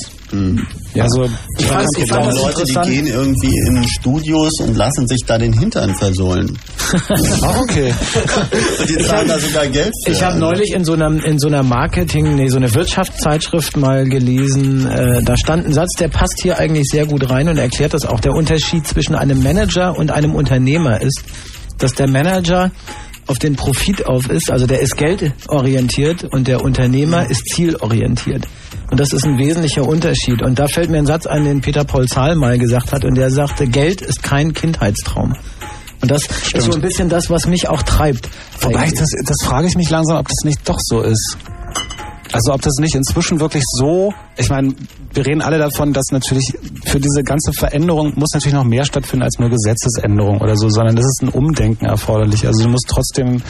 Also 0.99 1.25
Ich 1.59 1.71
Es 1.71 1.99
ich 1.99 2.11
fand 2.11 2.23
auch 2.23 2.27
das 2.27 2.43
Leute, 2.43 2.65
die 2.65 2.91
gehen 2.91 3.07
irgendwie 3.07 3.55
in 3.69 3.87
Studios 3.89 4.53
und 4.61 4.77
lassen 4.77 5.07
sich 5.07 5.21
da 5.27 5.39
den 5.39 5.53
Hintern 5.53 5.95
versohlen. 5.95 6.59
auch 7.43 7.61
okay. 7.61 7.95
Und 8.81 8.89
die 8.89 8.99
zahlen 8.99 9.29
da 9.29 9.39
sogar 9.39 9.66
Geld 9.66 9.93
für. 10.05 10.12
Ich 10.12 10.23
habe 10.23 10.39
neulich 10.39 10.73
in 10.73 10.85
so 10.85 10.95
einer 10.95 11.25
in 11.25 11.39
so 11.39 11.47
einer 11.49 11.62
Marketing, 11.62 12.35
nee, 12.37 12.49
so 12.49 12.57
eine 12.57 12.73
Wirtschaftszeitschrift 12.75 13.77
mal 13.77 14.09
gelesen, 14.09 14.87
äh, 14.87 15.23
da 15.23 15.37
stand 15.37 15.66
ein 15.66 15.73
Satz, 15.73 15.95
der 15.99 16.09
passt 16.09 16.41
hier 16.43 16.59
eigentlich 16.59 16.89
sehr 16.91 17.07
gut 17.07 17.31
rein 17.31 17.49
und 17.49 17.59
erklärt 17.59 17.95
das 17.95 18.05
auch. 18.05 18.21
Der 18.21 18.33
Unterschied 18.33 18.87
zwischen 18.87 19.15
einem 19.15 19.43
Manager 19.43 19.97
und 19.97 20.11
einem 20.11 20.35
Unternehmer 20.35 21.01
ist, 21.01 21.23
dass 21.79 21.95
der 21.95 22.09
Manager 22.09 22.71
auf 23.27 23.39
den 23.39 23.57
Profit 23.57 24.07
auf 24.07 24.29
ist, 24.29 24.51
also 24.51 24.67
der 24.67 24.81
ist 24.81 24.97
geldorientiert 24.97 26.25
und 26.25 26.47
der 26.47 26.63
Unternehmer 26.63 27.29
ist 27.29 27.47
zielorientiert. 27.47 28.47
Und 28.91 29.01
das 29.01 29.13
ist 29.13 29.25
ein 29.25 29.39
wesentlicher 29.39 29.87
Unterschied. 29.87 30.43
Und 30.43 30.59
da 30.59 30.69
fällt 30.69 30.91
mir 30.91 30.99
ein 30.99 31.07
Satz 31.07 31.27
ein, 31.27 31.45
den 31.45 31.61
Peter 31.61 31.85
Paul 31.85 32.07
Zahl 32.07 32.37
mal 32.37 32.59
gesagt 32.59 32.93
hat, 32.93 33.05
und 33.05 33.15
der 33.17 33.31
sagte, 33.31 33.67
Geld 33.67 34.03
ist 34.03 34.23
kein 34.23 34.53
Kindheitstraum. 34.53 35.35
Und 36.03 36.11
das 36.11 36.27
ist 36.53 36.67
so 36.67 36.73
ein 36.73 36.83
bisschen 36.83 37.09
das, 37.09 37.31
was 37.31 37.47
mich 37.47 37.69
auch 37.69 37.83
treibt. 37.83 38.29
Wobei, 38.61 38.91
das, 38.91 39.09
das 39.25 39.37
frage 39.43 39.69
ich 39.69 39.75
mich 39.75 39.89
langsam, 39.89 40.19
ob 40.19 40.29
das 40.29 40.45
nicht 40.45 40.69
doch 40.69 40.79
so 40.79 41.01
ist. 41.01 41.39
Also 42.31 42.53
ob 42.53 42.61
das 42.63 42.75
nicht 42.79 42.95
inzwischen 42.95 43.41
wirklich 43.41 43.65
so, 43.79 44.13
ich 44.36 44.48
meine, 44.51 44.74
wir 45.12 45.27
reden 45.27 45.43
alle 45.43 45.59
davon, 45.59 45.93
dass 45.93 46.06
natürlich 46.11 46.52
für 46.85 46.98
diese 47.01 47.23
ganze 47.23 47.52
Veränderung 47.52 48.12
muss 48.16 48.31
natürlich 48.35 48.55
noch 48.55 48.65
mehr 48.65 48.85
stattfinden 48.85 49.23
als 49.24 49.39
nur 49.39 49.48
Gesetzesänderung 49.51 50.40
oder 50.40 50.56
so, 50.56 50.69
sondern 50.69 50.97
das 50.97 51.05
ist 51.05 51.23
ein 51.23 51.28
Umdenken 51.28 51.86
erforderlich. 51.86 52.47
Also 52.47 52.65
du 52.65 52.70
musst 52.70 52.86
trotzdem 52.89 53.43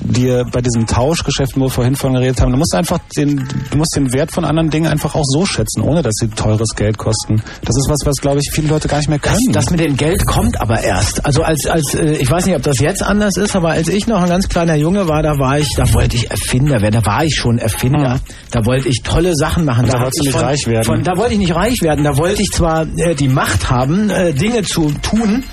dir 0.00 0.44
bei 0.52 0.60
diesem 0.60 0.86
Tauschgeschäft, 0.86 1.56
wo 1.56 1.62
wir 1.62 1.70
vorhin 1.70 1.96
von 1.96 2.12
geredet 2.12 2.40
haben, 2.40 2.52
du 2.52 2.58
musst 2.58 2.74
einfach 2.74 2.98
den, 3.16 3.48
du 3.70 3.78
musst 3.78 3.96
den 3.96 4.12
Wert 4.12 4.30
von 4.30 4.44
anderen 4.44 4.68
Dingen 4.70 4.86
einfach 4.86 5.14
auch 5.14 5.24
so 5.24 5.46
schätzen, 5.46 5.80
ohne 5.80 6.02
dass 6.02 6.12
sie 6.20 6.28
teures 6.28 6.74
Geld 6.76 6.98
kosten. 6.98 7.42
Das 7.64 7.74
ist 7.76 7.88
was, 7.88 8.00
was 8.04 8.16
glaube 8.16 8.40
ich 8.40 8.50
viele 8.52 8.68
Leute 8.68 8.88
gar 8.88 8.98
nicht 8.98 9.08
mehr 9.08 9.18
Das, 9.18 9.32
können. 9.38 9.52
das 9.52 9.70
mit 9.70 9.80
dem 9.80 9.96
Geld 9.96 10.26
kommt 10.26 10.60
aber 10.60 10.82
erst. 10.82 11.24
Also 11.24 11.42
als 11.42 11.66
als 11.66 11.94
äh, 11.94 12.12
ich 12.16 12.30
weiß 12.30 12.44
nicht, 12.46 12.56
ob 12.56 12.62
das 12.62 12.78
jetzt 12.78 13.02
anders 13.02 13.36
ist, 13.38 13.56
aber 13.56 13.70
als 13.70 13.88
ich 13.88 14.06
noch 14.06 14.20
ein 14.20 14.28
ganz 14.28 14.48
kleiner 14.48 14.74
Junge 14.74 15.08
war, 15.08 15.22
da 15.22 15.38
war 15.38 15.58
ich, 15.58 15.68
da 15.76 15.90
wollte 15.94 16.16
ich 16.16 16.30
Erfinder 16.30 16.82
werden. 16.82 17.00
Da 17.02 17.06
war 17.06 17.24
ich 17.24 17.34
schon 17.34 17.58
Erfinder. 17.58 18.20
Da 18.50 18.64
wollte 18.66 18.88
ich 18.88 19.02
tolle 19.02 19.34
Sachen 19.34 19.64
machen. 19.64 19.86
Da 19.86 19.98
hab 20.00 20.12
nicht 20.26 20.40
reich 20.40 20.66
werden. 20.66 20.84
Von, 20.84 21.02
da 21.02 21.16
wollte 21.16 21.34
ich 21.34 21.38
nicht 21.38 21.54
reich 21.54 21.80
werden. 21.82 22.04
Da 22.04 22.16
wollte 22.16 22.42
ich 22.42 22.50
zwar 22.50 22.86
äh, 22.96 23.14
die 23.14 23.28
Macht 23.28 23.70
haben, 23.70 24.10
äh, 24.10 24.32
Dinge 24.32 24.62
zu 24.62 24.90
tun, 25.02 25.44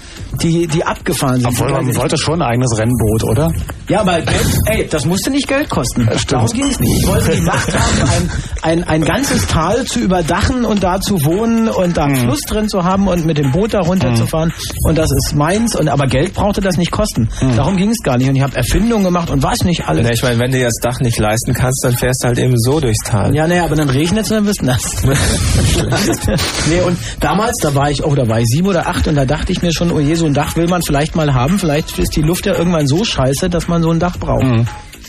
die, 0.41 0.67
die 0.67 0.83
abgefahren 0.85 1.35
sind. 1.37 1.47
Obwohl, 1.47 1.71
man 1.71 1.89
ich- 1.89 1.97
wollte 1.97 2.17
schon 2.17 2.41
ein 2.41 2.47
eigenes 2.47 2.77
Rennboot, 2.77 3.23
oder? 3.23 3.51
ja, 3.89 4.01
aber 4.01 4.21
Geld, 4.21 4.57
ey, 4.65 4.87
das 4.89 5.05
musste 5.05 5.29
nicht 5.29 5.47
Geld 5.47 5.69
kosten. 5.69 6.03
stimmt. 6.17 6.33
Darum 6.33 6.51
ging 6.51 6.67
es 6.67 6.79
nicht. 6.79 7.01
Ich 7.01 7.07
wollte 7.07 7.31
die 7.31 7.41
Macht 7.41 7.73
haben, 7.73 8.09
ein, 8.09 8.29
ein, 8.61 8.83
ein 8.85 9.03
ganzes 9.05 9.47
Tal 9.47 9.85
zu 9.85 9.99
überdachen 9.99 10.65
und 10.65 10.83
da 10.83 10.99
zu 10.99 11.23
wohnen 11.23 11.67
und 11.69 11.97
da 11.97 12.05
einen 12.05 12.15
Fluss 12.17 12.41
drin 12.41 12.67
zu 12.69 12.83
haben 12.83 13.07
und 13.07 13.25
mit 13.25 13.37
dem 13.37 13.51
Boot 13.51 13.73
da 13.73 13.81
runterzufahren. 13.81 14.51
Und 14.87 14.97
das 14.97 15.09
ist 15.11 15.35
meins. 15.35 15.75
Und 15.75 15.87
aber 15.89 16.07
Geld 16.07 16.33
brauchte 16.33 16.61
das 16.61 16.77
nicht 16.77 16.91
kosten. 16.91 17.29
Darum 17.55 17.77
ging 17.77 17.89
es 17.89 17.99
gar 18.03 18.17
nicht. 18.17 18.29
Und 18.29 18.35
ich 18.35 18.41
habe 18.41 18.55
Erfindungen 18.55 19.03
gemacht 19.03 19.29
und 19.29 19.43
was 19.43 19.63
nicht 19.63 19.85
alles. 19.87 20.05
Ja, 20.05 20.13
ich 20.13 20.23
meine, 20.23 20.39
wenn 20.39 20.51
du 20.51 20.61
das 20.61 20.73
Dach 20.81 20.99
nicht 20.99 21.17
leisten 21.19 21.53
kannst, 21.53 21.83
dann 21.83 21.93
fährst 21.97 22.23
du 22.23 22.27
halt 22.27 22.39
eben 22.39 22.57
so 22.57 22.79
durchs 22.79 23.03
Tal. 23.05 23.35
Ja, 23.35 23.47
naja, 23.47 23.65
aber 23.65 23.75
dann 23.75 23.89
regnet 23.89 24.25
es 24.25 24.31
und 24.31 24.37
dann 24.37 24.45
wirst 24.45 24.61
du 24.61 24.65
nass. 24.65 24.95
nee, 26.69 26.81
und 26.85 26.97
damals, 27.19 27.57
da 27.61 27.75
war 27.75 27.89
ich, 27.91 28.03
oh, 28.03 28.15
da 28.15 28.27
war 28.27 28.39
ich 28.39 28.47
sieben 28.47 28.67
oder 28.67 28.87
acht 28.87 29.07
und 29.07 29.15
da 29.15 29.25
dachte 29.25 29.51
ich 29.51 29.61
mir 29.61 29.71
schon, 29.73 29.91
oh 29.91 29.99
je, 29.99 30.15
so 30.23 30.27
ein 30.27 30.33
Dach 30.33 30.55
will 30.55 30.67
man 30.69 30.81
vielleicht 30.81 31.17
mal 31.17 31.33
haben. 31.33 31.59
Vielleicht 31.59 31.99
ist 31.99 32.15
die 32.15 32.21
Luft 32.21 32.45
ja 32.45 32.53
irgendwann 32.57 32.87
so 32.87 33.03
scheiße, 33.03 33.49
dass 33.49 33.67
man 33.67 33.83
so 33.83 33.91
ein 33.91 33.99
Dach 33.99 34.17
braucht. 34.17 34.45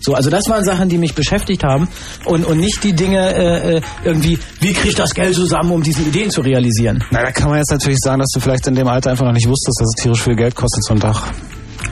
So, 0.00 0.14
also 0.14 0.28
das 0.28 0.48
waren 0.50 0.64
Sachen, 0.64 0.88
die 0.88 0.98
mich 0.98 1.14
beschäftigt 1.14 1.62
haben 1.62 1.86
und, 2.24 2.44
und 2.44 2.58
nicht 2.58 2.82
die 2.82 2.92
Dinge 2.94 3.32
äh, 3.32 3.76
äh, 3.76 3.80
irgendwie, 4.04 4.38
wie 4.60 4.72
kriege 4.72 4.88
ich 4.88 4.94
das 4.96 5.14
Geld 5.14 5.34
zusammen, 5.34 5.70
um 5.70 5.82
diese 5.84 6.02
Ideen 6.02 6.30
zu 6.30 6.40
realisieren. 6.40 7.02
Na, 7.12 7.22
da 7.22 7.30
kann 7.30 7.48
man 7.48 7.58
jetzt 7.58 7.70
natürlich 7.70 8.00
sagen, 8.00 8.18
dass 8.18 8.28
du 8.34 8.40
vielleicht 8.40 8.66
in 8.66 8.74
dem 8.74 8.88
Alter 8.88 9.12
einfach 9.12 9.24
noch 9.24 9.32
nicht 9.32 9.48
wusstest, 9.48 9.80
dass 9.80 9.88
es 9.96 10.02
tierisch 10.02 10.22
viel 10.22 10.34
Geld 10.34 10.56
kostet, 10.56 10.82
so 10.84 10.94
ein 10.94 11.00
Dach. 11.00 11.30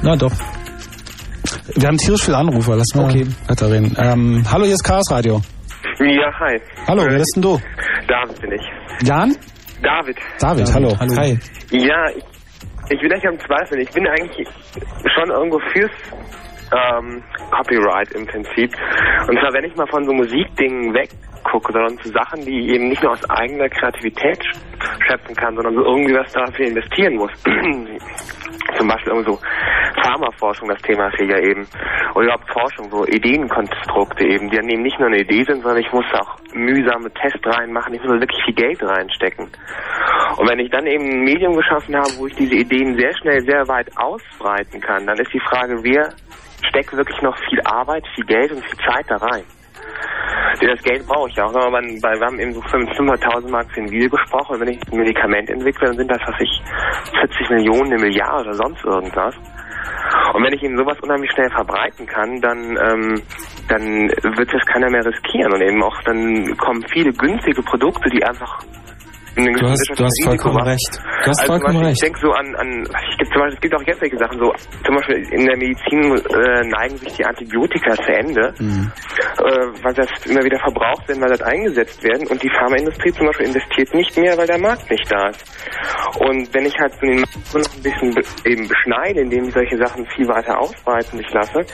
Na 0.02 0.16
doch. 0.16 0.32
Wir 1.76 1.86
haben 1.88 1.96
tierisch 1.96 2.24
viele 2.24 2.36
Anrufer, 2.38 2.74
lass 2.76 2.88
mal 2.94 3.04
Okay. 3.04 3.26
weiterreden. 3.46 3.94
Ähm, 3.96 4.44
hallo, 4.50 4.64
hier 4.64 4.74
ist 4.74 4.82
Chaos 4.84 5.08
Radio. 5.10 5.40
Ja, 6.00 6.28
hi. 6.40 6.60
Hallo, 6.88 7.04
wer 7.06 7.18
bist 7.18 7.32
denn 7.36 7.42
du? 7.42 7.60
David 8.08 8.40
bin 8.40 8.50
ich. 8.52 9.06
Jan? 9.08 9.36
David. 9.82 10.16
David, 10.40 10.74
hallo. 10.74 10.96
Hi. 11.16 11.38
Ja, 11.70 12.08
ich, 12.16 12.24
ich 12.92 13.02
will 13.02 13.12
euch 13.12 13.26
am 13.26 13.38
Zweifeln. 13.40 13.80
Ich 13.80 13.90
bin 13.90 14.06
eigentlich 14.06 14.46
schon 15.14 15.30
irgendwo 15.30 15.58
fürs 15.72 15.90
ähm, 16.72 17.22
Copyright 17.50 18.12
im 18.12 18.26
Prinzip. 18.26 18.70
Und 19.28 19.38
zwar, 19.38 19.52
wenn 19.52 19.64
ich 19.64 19.74
mal 19.76 19.86
von 19.86 20.04
so 20.04 20.12
Musikdingen 20.12 20.94
weggucke, 21.42 21.72
sondern 21.72 21.98
zu 21.98 22.08
Sachen, 22.10 22.44
die 22.44 22.60
ich 22.60 22.74
eben 22.74 22.88
nicht 22.88 23.02
nur 23.02 23.12
aus 23.12 23.30
eigener 23.30 23.68
Kreativität 23.68 24.40
sch- 24.42 25.06
schöpfen 25.08 25.34
kann, 25.34 25.54
sondern 25.54 25.74
so 25.74 25.84
irgendwie 25.84 26.14
was 26.14 26.32
dafür 26.32 26.66
investieren 26.66 27.16
muss. 27.16 27.30
Zum 28.76 28.88
Beispiel 28.88 29.12
irgendwo 29.12 29.38
Pharmaforschung, 30.02 30.68
das 30.68 30.80
Thema 30.82 31.08
ist 31.08 31.16
hier 31.16 31.26
ja 31.26 31.38
eben. 31.38 31.66
Oder 32.14 32.24
überhaupt 32.26 32.50
Forschung, 32.52 32.90
so 32.90 33.04
Ideenkonstrukte 33.06 34.24
eben, 34.24 34.50
die 34.50 34.56
dann 34.56 34.68
eben 34.68 34.82
nicht 34.82 34.98
nur 34.98 35.08
eine 35.08 35.20
Idee 35.20 35.44
sind, 35.44 35.62
sondern 35.62 35.82
ich 35.82 35.92
muss 35.92 36.04
auch 36.14 36.36
mühsame 36.54 37.10
Tests 37.12 37.44
reinmachen, 37.44 37.94
ich 37.94 38.02
muss 38.02 38.20
wirklich 38.20 38.42
viel 38.44 38.54
Geld 38.54 38.82
reinstecken. 38.82 39.50
Und 40.36 40.48
wenn 40.48 40.58
ich 40.60 40.70
dann 40.70 40.86
eben 40.86 41.04
ein 41.04 41.24
Medium 41.24 41.54
geschaffen 41.56 41.96
habe, 41.96 42.08
wo 42.18 42.26
ich 42.26 42.34
diese 42.36 42.54
Ideen 42.54 42.96
sehr 42.98 43.14
schnell, 43.18 43.40
sehr 43.42 43.66
weit 43.68 43.88
ausbreiten 43.96 44.80
kann, 44.80 45.06
dann 45.06 45.18
ist 45.18 45.32
die 45.32 45.40
Frage, 45.40 45.82
wer 45.82 46.10
steckt 46.68 46.92
wirklich 46.96 47.20
noch 47.22 47.36
viel 47.48 47.60
Arbeit, 47.64 48.04
viel 48.14 48.24
Geld 48.24 48.52
und 48.52 48.64
viel 48.64 48.78
Zeit 48.78 49.04
da 49.08 49.16
rein? 49.16 49.42
Das 50.60 50.82
Geld 50.82 51.06
brauche 51.06 51.28
ich 51.28 51.40
auch. 51.40 51.54
Aber 51.54 51.80
wir 51.80 52.26
haben 52.26 52.38
eben 52.38 52.52
so 52.52 52.60
500.000 52.60 53.50
Mark 53.50 53.70
für 53.72 53.80
ein 53.80 53.90
Video 53.90 54.08
gesprochen. 54.10 54.54
Und 54.54 54.60
wenn 54.60 54.68
ich 54.68 54.80
ein 54.92 54.98
Medikament 54.98 55.50
entwickle, 55.50 55.88
dann 55.88 55.96
sind 55.96 56.10
das, 56.10 56.20
was 56.26 56.40
ich, 56.40 56.62
40 57.18 57.50
Millionen, 57.50 57.92
eine 57.92 58.02
Milliarde 58.02 58.48
oder 58.48 58.54
sonst 58.54 58.84
irgendwas. 58.84 59.34
Und 60.34 60.44
wenn 60.44 60.52
ich 60.52 60.62
eben 60.62 60.76
sowas 60.76 60.98
unheimlich 61.00 61.30
schnell 61.32 61.50
verbreiten 61.50 62.06
kann, 62.06 62.40
dann, 62.40 62.58
ähm, 62.76 63.22
dann 63.68 64.08
wird 64.36 64.52
das 64.52 64.64
keiner 64.66 64.90
mehr 64.90 65.04
riskieren. 65.04 65.52
Und 65.52 65.62
eben 65.62 65.82
auch 65.82 66.00
dann 66.02 66.56
kommen 66.58 66.84
viele 66.92 67.12
günstige 67.12 67.62
Produkte, 67.62 68.08
die 68.10 68.24
einfach 68.24 68.60
in 68.62 68.81
Du 69.34 69.66
hast, 69.66 69.88
du 69.96 70.04
hast 70.04 70.24
vollkommen 70.24 70.60
recht. 70.62 70.92
Du 71.24 71.30
hast 71.30 71.40
also 71.40 71.52
vollkommen 71.52 71.80
Beispiel, 71.80 71.88
recht. 71.88 72.02
Ich 72.02 72.04
denke 72.04 72.20
so 72.20 72.32
an, 72.32 72.54
an 72.56 72.84
ich 72.84 73.18
gibt 73.18 73.32
zum 73.32 73.40
Beispiel, 73.40 73.54
es 73.54 73.60
gibt 73.60 73.74
auch 73.74 73.86
jetzt 73.86 74.00
solche 74.00 74.18
Sachen, 74.18 74.38
so 74.38 74.52
zum 74.84 74.94
Beispiel 74.94 75.16
in 75.32 75.46
der 75.46 75.56
Medizin 75.56 76.00
äh, 76.12 76.68
neigen 76.68 76.96
sich 76.98 77.12
die 77.14 77.24
Antibiotika 77.24 77.94
zu 77.96 78.12
Ende, 78.12 78.52
äh, 78.60 79.66
weil 79.82 79.94
das 79.94 80.08
immer 80.26 80.44
wieder 80.44 80.58
verbraucht 80.58 81.08
werden, 81.08 81.22
weil 81.22 81.30
das 81.30 81.40
eingesetzt 81.42 82.04
werden 82.04 82.26
und 82.28 82.42
die 82.42 82.50
Pharmaindustrie 82.50 83.12
zum 83.12 83.26
Beispiel 83.26 83.46
investiert 83.46 83.94
nicht 83.94 84.16
mehr, 84.18 84.36
weil 84.36 84.46
der 84.46 84.58
Markt 84.58 84.90
nicht 84.90 85.10
da 85.10 85.28
ist. 85.28 85.44
Und 86.20 86.52
wenn 86.52 86.66
ich 86.66 86.74
halt 86.78 86.92
so 86.92 87.06
den 87.06 87.20
Markt 87.24 87.54
noch 87.54 87.74
ein 87.74 87.82
bisschen 87.82 88.14
be 88.14 88.22
eben 88.44 88.68
beschneide, 88.68 89.20
indem 89.20 89.44
ich 89.44 89.54
solche 89.54 89.78
Sachen 89.78 90.04
viel 90.14 90.28
weiter 90.28 90.58
ausbreiten 90.58 91.16
sich 91.16 91.30
lasse, 91.32 91.64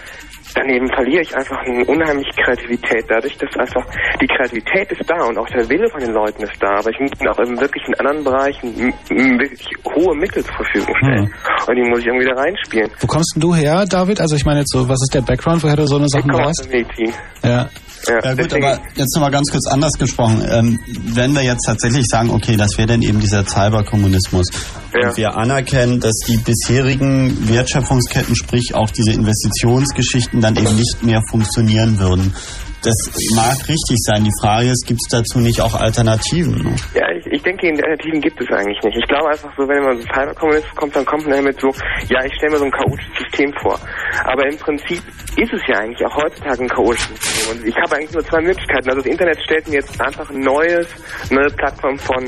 dann 0.55 0.69
eben 0.69 0.89
verliere 0.95 1.23
ich 1.23 1.35
einfach 1.37 1.59
eine 1.65 1.85
unheimliche 1.85 2.33
Kreativität. 2.43 3.05
Dadurch, 3.09 3.37
dass 3.37 3.51
einfach 3.57 3.85
die 4.20 4.27
Kreativität 4.27 4.91
ist 4.93 5.09
da 5.09 5.25
und 5.25 5.39
auch 5.39 5.49
der 5.49 5.69
Wille 5.69 5.89
von 5.91 6.01
den 6.01 6.12
Leuten 6.12 6.43
ist 6.43 6.57
da. 6.61 6.79
Aber 6.79 6.91
ich 6.91 6.99
muss 7.01 7.11
auch 7.29 7.39
in 7.41 7.61
wirklich 7.61 7.83
in 7.87 7.95
anderen 7.95 8.25
Bereichen 8.25 8.75
wirklich 9.09 9.69
hohe 9.85 10.15
Mittel 10.16 10.45
zur 10.45 10.55
Verfügung 10.55 10.95
stellen. 10.97 11.35
Und 11.66 11.77
die 11.77 11.89
muss 11.89 12.01
ich 12.01 12.07
irgendwie 12.07 12.27
da 12.27 12.35
reinspielen. 12.35 12.91
Wo 13.01 13.07
kommst 13.07 13.35
denn 13.35 13.43
du 13.43 13.55
her, 13.55 13.85
David? 13.89 14.20
Also 14.20 14.37
ich 14.37 14.45
meine 14.45 14.61
jetzt 14.61 14.73
so, 14.73 14.89
was 14.89 15.01
ist 15.03 15.15
der 15.15 15.23
Background, 15.23 15.62
woher 15.62 15.77
du 15.77 15.87
so 15.87 15.97
eine 15.97 16.09
Sachen 16.09 16.33
weißt? 16.33 16.69
Medizin. 16.70 17.12
Ja. 18.07 18.20
Ja 18.25 18.35
gut, 18.35 18.53
aber 18.55 18.81
jetzt 18.95 19.15
nochmal 19.15 19.31
ganz 19.31 19.51
kurz 19.51 19.66
anders 19.66 19.93
gesprochen. 19.99 20.43
Ähm, 20.49 20.79
wenn 21.15 21.35
wir 21.35 21.43
jetzt 21.43 21.65
tatsächlich 21.66 22.07
sagen, 22.07 22.31
okay, 22.31 22.57
das 22.57 22.77
wäre 22.79 22.89
dann 22.89 23.03
eben 23.03 23.20
dieser 23.20 23.45
Cyberkommunismus 23.47 24.47
und 24.95 25.16
wir 25.16 25.37
anerkennen, 25.37 26.01
dass 26.01 26.15
die 26.27 26.37
bisherigen 26.37 27.49
Wertschöpfungsketten, 27.49 28.35
sprich 28.37 28.75
auch 28.75 28.91
diese 28.91 29.12
Investitionsgeschichten 29.12 30.41
dann 30.41 30.57
eben 30.57 30.75
nicht 30.77 31.03
mehr 31.03 31.23
funktionieren 31.31 31.99
würden. 31.99 32.35
Das 32.83 32.95
mag 33.35 33.69
richtig 33.69 33.97
sein. 33.99 34.25
Die 34.25 34.33
Frage 34.41 34.70
ist, 34.70 34.87
gibt 34.87 35.01
es 35.05 35.11
dazu 35.11 35.41
nicht 35.41 35.61
auch 35.61 35.75
Alternativen? 35.75 36.77
Ja, 36.95 37.11
ich, 37.11 37.27
ich 37.31 37.43
denke, 37.43 37.69
Alternativen 37.69 38.21
gibt 38.21 38.41
es 38.41 38.51
eigentlich 38.51 38.83
nicht. 38.83 38.97
Ich 38.97 39.09
glaube 39.09 39.29
einfach 39.31 39.51
so, 39.57 39.69
wenn 39.69 39.83
man 39.83 39.97
so 39.97 40.03
Cyberkommunist 40.13 40.75
kommt, 40.77 40.97
dann 40.97 41.05
kommt 41.05 41.27
man 41.27 41.37
damit 41.37 41.61
so, 41.61 41.69
ja, 42.09 42.25
ich 42.25 42.35
stelle 42.35 42.53
mir 42.53 42.59
so 42.59 42.65
ein 42.65 42.71
chaotisches 42.71 43.15
System 43.19 43.53
vor. 43.61 43.79
Aber 44.25 44.47
im 44.49 44.57
Prinzip 44.59 45.03
ist 45.37 45.53
es 45.53 45.63
ja 45.67 45.79
eigentlich 45.79 46.05
auch 46.07 46.17
heutzutage 46.17 46.63
ein 46.63 46.69
chaotisches 46.69 47.21
System. 47.21 47.57
Und 47.57 47.67
ich 47.67 47.77
habe 47.77 47.97
eigentlich 47.97 48.13
nur 48.13 48.25
zwei 48.25 48.41
Möglichkeiten. 48.41 48.89
Also 48.89 49.03
das 49.03 49.11
Internet 49.11 49.43
stellt 49.43 49.69
mir 49.69 49.75
jetzt 49.77 50.01
einfach 50.01 50.29
ein 50.31 50.41
neues, 50.41 50.89
neue 51.31 51.51
Plattform 51.51 51.99
von 51.99 52.25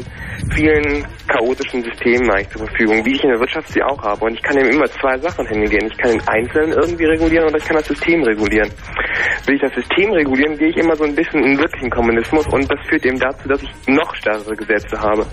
vielen 0.54 1.06
chaotischen 1.28 1.82
Systemen 1.82 2.30
eigentlich 2.30 2.50
zur 2.50 2.66
Verfügung, 2.66 3.04
wie 3.04 3.14
ich 3.14 3.22
in 3.22 3.30
der 3.30 3.40
Wirtschaft 3.40 3.68
sie 3.68 3.82
auch 3.82 4.02
habe. 4.02 4.24
Und 4.24 4.34
ich 4.34 4.42
kann 4.42 4.56
eben 4.58 4.70
immer 4.70 4.86
zwei 4.86 5.16
Sachen 5.18 5.46
hingehen. 5.46 5.86
Ich 5.90 5.98
kann 5.98 6.12
den 6.12 6.28
Einzelnen 6.28 6.72
irgendwie 6.72 7.04
regulieren 7.04 7.48
oder 7.48 7.56
ich 7.56 7.64
kann 7.64 7.76
das 7.76 7.86
System 7.86 8.22
regulieren. 8.22 8.70
Will 9.46 9.54
ich 9.54 9.62
das 9.62 9.74
System 9.74 10.12
regulieren, 10.12 10.56
gehe 10.58 10.68
ich 10.68 10.76
immer 10.76 10.96
so 10.96 11.04
ein 11.04 11.14
bisschen 11.14 11.42
in 11.42 11.52
den 11.52 11.58
wirklichen 11.58 11.90
Kommunismus 11.90 12.46
und 12.48 12.70
das 12.70 12.78
führt 12.88 13.04
eben 13.04 13.18
dazu, 13.18 13.48
dass 13.48 13.62
ich 13.62 13.70
noch 13.86 14.14
stärkere 14.14 14.56
Gesetze 14.56 14.89
habe. 14.98 15.26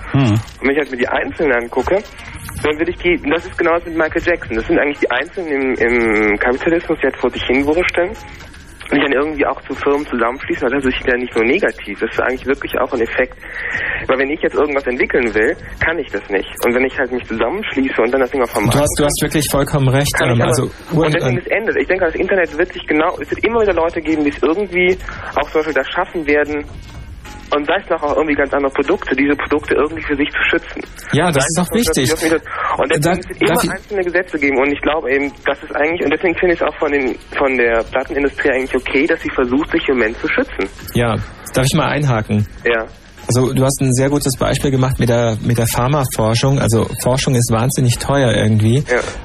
Und 0.59 0.67
wenn 0.67 0.71
ich 0.71 0.77
halt 0.77 0.91
mir 0.91 0.97
die 0.97 1.07
Einzelnen 1.07 1.53
angucke, 1.53 1.97
dann 2.63 2.79
will 2.79 2.89
ich 2.89 2.97
die, 2.97 3.21
das 3.29 3.45
ist 3.45 3.57
genau 3.57 3.73
das 3.75 3.85
mit 3.85 3.97
Michael 3.97 4.21
Jackson. 4.23 4.55
Das 4.55 4.65
sind 4.67 4.79
eigentlich 4.79 4.99
die 4.99 5.11
Einzelnen 5.11 5.75
im, 5.75 6.31
im 6.31 6.39
Kapitalismus, 6.39 6.97
die 6.99 7.05
halt 7.05 7.17
vor 7.17 7.29
sich 7.29 7.43
hinwursteln 7.45 8.11
und 8.91 8.99
dann 9.03 9.11
irgendwie 9.11 9.45
auch 9.45 9.61
zu 9.67 9.75
Firmen 9.75 10.05
zusammenschließen, 10.07 10.63
weil 10.63 10.79
das 10.79 10.85
ist 10.85 11.05
ja 11.05 11.17
nicht 11.17 11.35
nur 11.35 11.43
negativ, 11.43 11.99
das 11.99 12.09
ist 12.11 12.21
eigentlich 12.21 12.45
wirklich 12.45 12.71
auch 12.79 12.91
ein 12.93 13.01
Effekt. 13.01 13.35
Weil 14.07 14.17
wenn 14.19 14.29
ich 14.29 14.41
jetzt 14.41 14.55
irgendwas 14.55 14.85
entwickeln 14.87 15.27
will, 15.35 15.55
kann 15.83 15.99
ich 15.99 16.07
das 16.11 16.23
nicht. 16.29 16.47
Und 16.63 16.73
wenn 16.73 16.85
ich 16.85 16.97
halt 16.97 17.11
mich 17.11 17.23
zusammenschließe 17.27 18.01
und 18.01 18.11
dann 18.13 18.21
das 18.21 18.31
Ding 18.31 18.41
auf 18.41 18.53
Du 18.53 18.79
hast, 18.79 18.95
du 18.97 19.03
hast 19.03 19.21
wirklich 19.21 19.49
vollkommen 19.51 19.89
recht. 19.89 20.11
ähm, 20.23 20.41
also, 20.41 20.71
und 20.93 21.13
deswegen 21.13 21.37
ist 21.37 21.51
Ende. 21.51 21.73
Ich 21.79 21.87
denke, 21.87 22.05
das 22.05 22.15
Internet 22.15 22.57
wird 22.57 22.71
sich 22.71 22.87
genau, 22.87 23.17
es 23.19 23.29
wird 23.29 23.43
immer 23.43 23.61
wieder 23.61 23.73
Leute 23.73 24.01
geben, 24.01 24.23
die 24.23 24.29
es 24.29 24.41
irgendwie 24.41 24.97
auch 25.35 25.49
zum 25.51 25.59
Beispiel 25.59 25.73
das 25.73 25.87
schaffen 25.89 26.25
werden, 26.25 26.63
und 27.55 27.65
sei 27.65 27.75
es 27.83 27.89
noch 27.89 28.01
auch 28.03 28.15
irgendwie 28.17 28.35
ganz 28.35 28.53
andere 28.53 28.71
Produkte, 28.73 29.15
diese 29.15 29.35
Produkte 29.35 29.75
irgendwie 29.75 30.03
für 30.03 30.15
sich 30.15 30.29
zu 30.29 30.41
schützen. 30.49 30.81
Ja, 31.13 31.31
das 31.31 31.45
ist 31.45 31.57
doch 31.57 31.71
wichtig. 31.73 32.11
Und 32.77 32.91
deswegen 32.91 33.19
es 33.19 33.29
wird 33.29 33.41
immer 33.41 33.63
ich- 33.63 33.71
einzelne 33.71 34.03
Gesetze 34.03 34.37
geben 34.39 34.57
und 34.59 34.71
ich 34.71 34.81
glaube 34.81 35.11
eben, 35.11 35.31
das 35.45 35.61
ist 35.63 35.75
eigentlich, 35.75 36.03
und 36.03 36.11
deswegen 36.13 36.35
finde 36.37 36.53
ich 36.55 36.61
es 36.61 36.67
auch 36.67 36.75
von 36.77 36.91
den 36.91 37.15
von 37.37 37.57
der 37.57 37.83
Plattenindustrie 37.91 38.51
eigentlich 38.51 38.75
okay, 38.75 39.05
dass 39.07 39.21
sie 39.21 39.29
versucht, 39.29 39.71
sich 39.71 39.87
im 39.89 39.97
Moment 39.97 40.17
zu 40.19 40.27
schützen. 40.27 40.67
ja, 40.93 41.15
darf 41.53 41.65
ich 41.65 41.73
mal 41.75 41.87
einhaken? 41.87 42.45
Ja. 42.65 42.85
Also 43.27 43.51
du 43.51 43.63
hast 43.63 43.81
ein 43.81 43.93
sehr 43.93 44.09
gutes 44.09 44.37
Beispiel 44.37 44.71
gemacht 44.71 44.99
mit 44.99 45.09
der 45.09 45.37
mit 45.41 45.57
der 45.57 45.67
Pharmaforschung. 45.67 46.59
Also 46.59 46.87
Forschung 47.03 47.35
ist 47.35 47.51
wahnsinnig 47.51 47.97
teuer 47.97 48.31
irgendwie. 48.33 48.83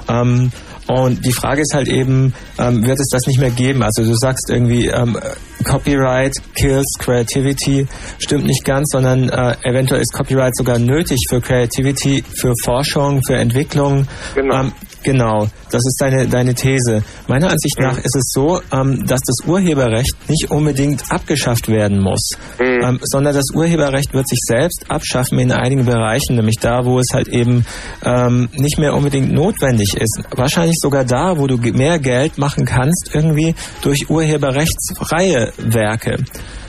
Ähm, 0.08 0.50
und 0.88 1.24
die 1.24 1.32
Frage 1.32 1.62
ist 1.62 1.74
halt 1.74 1.88
eben, 1.88 2.34
ähm, 2.59 2.84
wird 2.84 2.98
es 2.98 3.09
das 3.10 3.26
nicht 3.26 3.38
mehr 3.38 3.50
geben? 3.50 3.82
Also 3.82 4.04
du 4.04 4.14
sagst 4.14 4.50
irgendwie, 4.50 4.88
ähm, 4.88 5.18
Copyright 5.64 6.34
kills 6.54 6.86
creativity, 6.98 7.86
stimmt 8.18 8.46
nicht 8.46 8.64
ganz, 8.64 8.90
sondern 8.90 9.28
äh, 9.28 9.56
eventuell 9.62 10.00
ist 10.00 10.12
Copyright 10.12 10.56
sogar 10.56 10.78
nötig 10.78 11.18
für 11.28 11.40
Creativity, 11.40 12.24
für 12.34 12.52
Forschung, 12.64 13.22
für 13.24 13.36
Entwicklung. 13.36 14.06
Genau. 14.34 14.60
Ähm, 14.60 14.72
genau, 15.02 15.46
das 15.70 15.82
ist 15.86 15.96
deine, 16.00 16.26
deine 16.26 16.54
These. 16.54 17.02
Meiner 17.28 17.50
Ansicht 17.50 17.78
nach 17.78 17.98
ist 17.98 18.16
es 18.16 18.30
so, 18.32 18.60
ähm, 18.72 19.04
dass 19.06 19.20
das 19.20 19.46
Urheberrecht 19.46 20.14
nicht 20.28 20.50
unbedingt 20.50 21.02
abgeschafft 21.10 21.68
werden 21.68 22.00
muss, 22.00 22.30
ähm, 22.60 22.98
sondern 23.02 23.34
das 23.34 23.46
Urheberrecht 23.54 24.12
wird 24.14 24.28
sich 24.28 24.40
selbst 24.46 24.84
abschaffen 24.88 25.38
in 25.38 25.52
einigen 25.52 25.84
Bereichen, 25.84 26.36
nämlich 26.36 26.56
da, 26.60 26.84
wo 26.84 26.98
es 26.98 27.08
halt 27.12 27.28
eben 27.28 27.64
ähm, 28.04 28.48
nicht 28.54 28.78
mehr 28.78 28.94
unbedingt 28.94 29.32
notwendig 29.32 29.96
ist. 29.96 30.22
Wahrscheinlich 30.34 30.76
sogar 30.80 31.04
da, 31.04 31.38
wo 31.38 31.46
du 31.46 31.56
mehr 31.56 31.98
Geld 31.98 32.38
machen 32.38 32.64
kannst, 32.64 33.10
irgendwie 33.14 33.54
durch 33.82 34.08
urheberrechtsfreie 34.10 35.52
Werke. 35.58 36.16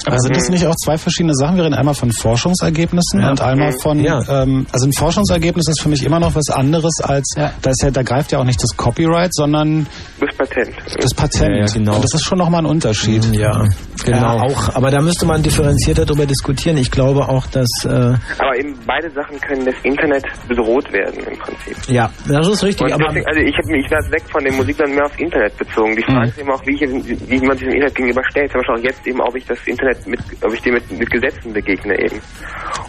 Aber 0.05 0.19
sind 0.19 0.35
das 0.35 0.49
nicht 0.49 0.65
auch 0.65 0.75
zwei 0.75 0.97
verschiedene 0.97 1.33
Sachen? 1.35 1.55
Wir 1.55 1.63
reden 1.63 1.73
einmal 1.75 1.93
von 1.95 2.11
Forschungsergebnissen 2.11 3.21
Ja. 3.21 3.29
und 3.31 3.41
einmal 3.41 3.71
Mhm. 3.71 3.79
von, 3.79 3.99
Ja. 3.99 4.43
ähm, 4.43 4.65
also 4.71 4.85
ein 4.87 4.93
Forschungsergebnis 4.93 5.67
ist 5.67 5.81
für 5.81 5.89
mich 5.89 6.03
immer 6.03 6.19
noch 6.19 6.35
was 6.35 6.49
anderes 6.49 6.99
als, 7.01 7.33
da 7.35 7.69
ist 7.69 7.81
ja, 7.81 7.91
da 7.91 8.03
greift 8.03 8.31
ja 8.31 8.39
auch 8.39 8.43
nicht 8.43 8.61
das 8.61 8.75
Copyright, 8.75 9.33
sondern 9.33 9.87
Das 10.25 10.35
Patent. 10.37 10.75
das 10.99 11.13
Patent. 11.13 11.55
Ja, 11.55 11.65
ja, 11.65 11.73
genau. 11.73 11.95
Und 11.95 12.03
das 12.03 12.13
ist 12.13 12.23
schon 12.23 12.37
nochmal 12.37 12.61
ein 12.61 12.65
Unterschied. 12.65 13.23
Ja, 13.33 13.65
genau. 14.05 14.39
auch, 14.39 14.75
aber 14.75 14.89
da 14.91 15.01
müsste 15.01 15.25
man 15.25 15.41
differenzierter 15.43 16.05
darüber 16.05 16.25
diskutieren. 16.25 16.77
Ich 16.77 16.91
glaube 16.91 17.27
auch, 17.27 17.45
dass 17.47 17.69
äh, 17.85 17.89
Aber 17.89 18.57
eben 18.57 18.77
beide 18.87 19.09
Sachen 19.11 19.39
können 19.41 19.65
das 19.65 19.75
Internet 19.83 20.23
bedroht 20.47 20.91
werden 20.93 21.19
im 21.29 21.37
Prinzip. 21.37 21.75
ja, 21.89 22.09
das 22.27 22.47
ist 22.47 22.63
richtig. 22.63 22.93
Aber 22.93 23.05
deswegen, 23.07 23.27
also 23.27 23.39
ich, 23.41 23.55
hab, 23.57 23.65
mich- 23.65 23.83
weg 24.11 24.23
von 24.31 24.43
dem 24.43 24.55
Musikland 24.55 24.93
mehr 24.95 25.05
aufs 25.05 25.17
Internet 25.19 25.57
bezogen. 25.57 25.95
Die 25.95 26.01
Mhm. 26.03 26.13
Frage 26.15 26.29
ist 26.29 26.37
eben 26.39 26.51
auch, 26.51 26.61
wie, 26.65 26.73
ich, 26.75 26.81
wie 27.29 27.39
man 27.45 27.57
sich 27.57 27.67
dem 27.67 27.73
Internet 27.75 27.95
gegenüber 27.95 28.21
stellt. 28.29 28.51
Zum 28.51 28.59
Beispiel 28.61 28.75
auch 28.75 28.83
jetzt 28.83 29.07
eben, 29.07 29.21
ob 29.21 29.35
ich 29.35 29.45
das 29.45 29.59
Internet 29.65 30.07
mit, 30.07 30.19
ob 30.41 30.53
ich 30.53 30.61
dem 30.61 30.73
mit, 30.73 30.91
mit 30.91 31.09
Gesetzen 31.11 31.53
begegne 31.53 31.93
eben. 31.99 32.19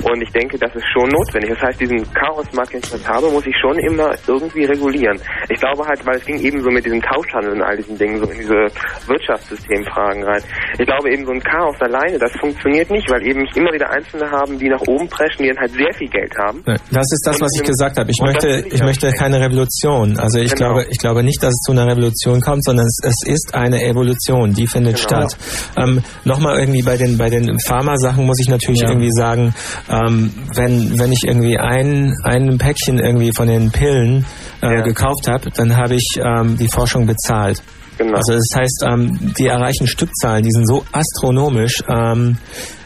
Und 0.02 0.22
ich 0.22 0.30
denke, 0.32 0.58
das 0.58 0.74
ist 0.74 0.84
schon 0.92 1.08
notwendig. 1.08 1.50
Das 1.50 1.62
heißt, 1.68 1.80
diesen 1.80 2.02
Chaosmarkt, 2.12 2.72
den 2.74 2.80
ich 2.82 2.90
jetzt 2.92 3.08
habe, 3.08 3.30
muss 3.30 3.46
ich 3.46 3.54
schon 3.60 3.78
immer 3.78 4.10
irgendwie 4.26 4.64
regulieren. 4.64 5.18
Ich 5.48 5.58
glaube 5.60 5.84
halt, 5.86 6.04
weil 6.06 6.16
es 6.16 6.24
ging 6.24 6.38
eben 6.40 6.60
so 6.62 6.70
mit 6.70 6.84
diesem 6.84 7.00
Tauschhandel 7.24 7.52
und 7.52 7.62
all 7.62 7.76
diesen 7.76 7.96
Dingen 7.98 8.18
so 8.18 8.30
in 8.30 8.38
diese 8.38 8.66
Wirtschaftssystemfragen 9.06 10.22
rein. 10.24 10.42
Ich 10.78 10.86
glaube 10.86 11.12
eben 11.12 11.24
so 11.26 11.32
ein 11.32 11.40
Chaos 11.40 11.76
alleine, 11.80 12.18
das 12.18 12.32
funktioniert 12.40 12.90
nicht, 12.90 13.08
weil 13.10 13.22
eben 13.26 13.44
immer 13.54 13.72
wieder 13.72 13.90
Einzelne 13.90 14.30
haben, 14.30 14.58
die 14.58 14.68
nach 14.68 14.80
oben 14.86 15.08
preschen, 15.08 15.44
die 15.44 15.48
dann 15.48 15.58
halt 15.58 15.72
sehr 15.72 15.92
viel 15.94 16.08
Geld 16.08 16.32
haben. 16.38 16.62
Das 16.64 17.06
ist 17.12 17.22
das, 17.26 17.36
Und 17.36 17.42
was 17.42 17.50
ich 17.56 17.62
gesagt 17.66 17.98
habe. 17.98 18.10
Ich 18.10 18.20
möchte, 18.20 18.64
ich 18.70 18.82
möchte 18.82 19.10
keine 19.12 19.40
Revolution. 19.40 20.18
Also 20.18 20.38
ich 20.38 20.54
Genau. 20.54 20.74
glaube, 20.74 20.86
ich 20.90 20.98
glaube 20.98 21.22
nicht, 21.22 21.42
dass 21.42 21.50
es 21.50 21.60
zu 21.66 21.72
einer 21.72 21.86
Revolution 21.86 22.40
kommt, 22.40 22.64
sondern 22.64 22.86
es, 22.86 22.98
es 23.02 23.22
ist 23.26 23.54
eine 23.54 23.82
Evolution, 23.82 24.52
die 24.52 24.66
findet 24.66 24.96
Genau. 24.96 25.28
statt. 25.28 25.36
Ähm, 25.76 26.02
Nochmal 26.24 26.58
irgendwie 26.60 26.82
bei 26.82 26.96
den 26.96 27.18
bei 27.18 27.28
den 27.30 27.58
Pharmasachen 27.66 28.24
muss 28.26 28.38
ich 28.40 28.48
natürlich 28.48 28.80
Ja. 28.80 28.88
irgendwie 28.90 29.10
sagen, 29.12 29.54
ähm, 29.88 30.32
wenn 30.54 30.98
wenn 30.98 31.12
ich 31.12 31.22
irgendwie 31.26 31.58
ein 31.58 32.14
ein 32.24 32.58
Päckchen 32.58 32.98
irgendwie 32.98 33.32
von 33.32 33.46
den 33.48 33.70
Pillen 33.70 34.24
äh, 34.64 34.82
gekauft 34.82 35.28
habe, 35.28 35.50
dann 35.50 35.76
habe 35.76 35.94
ich 35.94 36.18
ähm, 36.18 36.56
die 36.56 36.68
Forschung 36.68 37.06
bezahlt. 37.06 37.62
Genau. 37.98 38.16
Also 38.16 38.32
das 38.32 38.48
heißt, 38.54 38.84
ähm, 38.86 39.18
die 39.38 39.46
erreichen 39.46 39.86
Stückzahlen, 39.86 40.42
die 40.42 40.50
sind 40.50 40.66
so 40.66 40.84
astronomisch. 40.92 41.82
Ähm, 41.88 42.38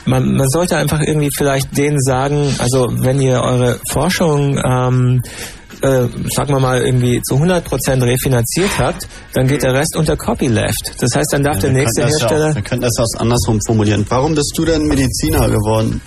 man, 0.04 0.34
man 0.34 0.48
sollte 0.48 0.76
einfach 0.76 1.00
irgendwie 1.00 1.30
vielleicht 1.34 1.76
denen 1.76 2.00
sagen, 2.00 2.54
also 2.58 2.88
wenn 2.90 3.20
ihr 3.20 3.40
eure 3.40 3.80
Forschung, 3.90 4.60
ähm, 4.64 5.22
äh, 5.80 6.06
sagen 6.34 6.52
wir 6.52 6.60
mal, 6.60 6.82
irgendwie 6.82 7.22
zu 7.22 7.36
100% 7.36 8.02
refinanziert 8.02 8.78
habt, 8.78 9.08
dann 9.32 9.46
geht 9.46 9.62
der 9.62 9.74
Rest 9.74 9.96
unter 9.96 10.16
Copyleft. 10.16 10.94
Das 11.00 11.14
heißt, 11.14 11.32
dann 11.32 11.44
darf 11.44 11.58
der 11.58 11.70
wir 11.70 11.82
nächste 11.82 12.02
ja 12.02 12.06
Hersteller... 12.08 12.50
auch, 12.50 12.54
wir 12.54 12.62
könnten 12.62 12.84
das 12.84 12.96
auch 12.98 13.20
andersrum 13.20 13.58
formulieren. 13.66 14.04
Warum 14.08 14.34
bist 14.34 14.52
du 14.56 14.64
denn 14.64 14.86
Mediziner 14.86 15.48
geworden? 15.48 16.00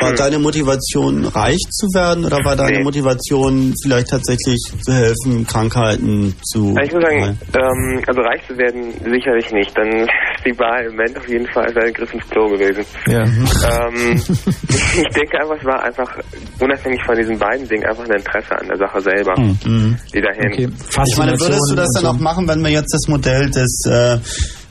War 0.00 0.14
deine 0.14 0.38
Motivation, 0.38 1.24
reich 1.26 1.58
zu 1.70 1.86
werden 1.94 2.24
oder 2.24 2.38
war 2.44 2.56
deine 2.56 2.78
Nee. 2.78 2.84
Motivation, 2.84 3.74
vielleicht 3.82 4.08
tatsächlich 4.08 4.58
zu 4.82 4.92
helfen, 4.92 5.46
Krankheiten 5.46 6.34
zu... 6.44 6.74
Also 6.76 6.82
ich 6.82 6.92
muss 6.92 7.02
sagen, 7.02 7.38
ähm, 7.54 8.02
also 8.06 8.20
reich 8.22 8.40
zu 8.48 8.56
werden 8.56 8.92
sicherlich 9.04 9.50
nicht. 9.52 9.76
Dann 9.76 9.88
ist 9.88 10.44
die 10.46 10.58
Wahl 10.58 10.84
im 10.86 10.92
Moment 10.96 11.18
auf 11.18 11.28
jeden 11.28 11.46
Fall 11.52 11.66
ein 11.66 11.92
Griff 11.92 12.12
ins 12.14 12.28
Klo 12.30 12.48
gewesen. 12.48 12.84
Ja. 13.06 13.24
Ähm, 13.24 14.14
ich 14.68 15.14
denke 15.14 15.40
einfach, 15.40 15.56
es 15.58 15.64
war 15.64 15.82
einfach 15.82 16.10
unabhängig 16.60 17.00
von 17.04 17.16
diesen 17.16 17.38
beiden 17.38 17.68
Dingen 17.68 17.84
einfach 17.84 18.04
ein 18.04 18.16
Interesse 18.16 18.52
an 18.58 18.66
der 18.68 18.78
Sache 18.78 19.00
selber, 19.00 19.34
Mhm. 19.38 19.96
die 20.14 20.20
dahin. 20.20 20.72
Ich 21.06 21.16
meine, 21.18 21.38
würdest 21.38 21.70
du 21.70 21.74
das 21.76 21.88
dann 21.94 22.06
auch 22.06 22.18
machen, 22.18 22.46
wenn 22.48 22.62
wir 22.62 22.70
jetzt 22.70 22.92
das 22.94 23.08
Modell 23.08 23.50
des, 23.50 23.82
äh, 23.86 24.18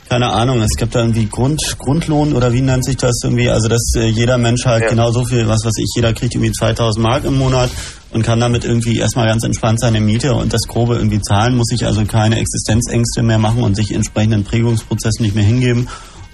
keine 0.10 0.32
Ahnung, 0.32 0.62
es 0.62 0.76
gibt 0.78 0.96
da 0.96 1.02
irgendwie 1.02 1.28
Grund, 1.28 1.62
Grundlohn 1.78 2.34
oder 2.34 2.52
wie 2.52 2.62
nennt 2.62 2.84
sich 2.84 2.98
das 2.98 3.20
irgendwie, 3.24 3.50
also 3.50 3.68
dass 3.70 3.94
äh, 3.96 4.08
jeder 4.08 4.38
Mensch 4.38 4.66
halt 4.66 4.90
genau 4.90 5.12
so 5.12 5.24
viel, 5.24 5.48
was 5.48 5.64
weiß 5.64 5.78
ich, 5.78 5.92
jeder 5.96 6.14
kriegt 6.14 6.34
irgendwie 6.36 6.52
2000 6.52 7.04
Mark 7.04 7.26
im 7.26 7.38
Monat 7.38 7.70
und 8.12 8.24
kann 8.24 8.40
damit 8.40 8.66
irgendwie 8.66 8.98
erstmal 8.98 9.28
ganz 9.28 9.44
entspannt 9.44 9.80
seine 9.80 10.02
Miete 10.02 10.34
und 10.34 10.52
das 10.52 10.62
Grobe 10.68 10.96
irgendwie 10.96 11.22
zahlen, 11.22 11.56
muss 11.56 11.68
sich 11.68 11.86
also 11.86 12.04
keine 12.06 12.40
Existenzängste 12.40 13.22
mehr 13.22 13.38
machen 13.38 13.62
und 13.62 13.76
sich 13.76 13.94
entsprechenden 13.94 14.44
Prägungsprozessen 14.44 15.24
nicht 15.24 15.36
mehr 15.36 15.44
hingeben. 15.46 15.88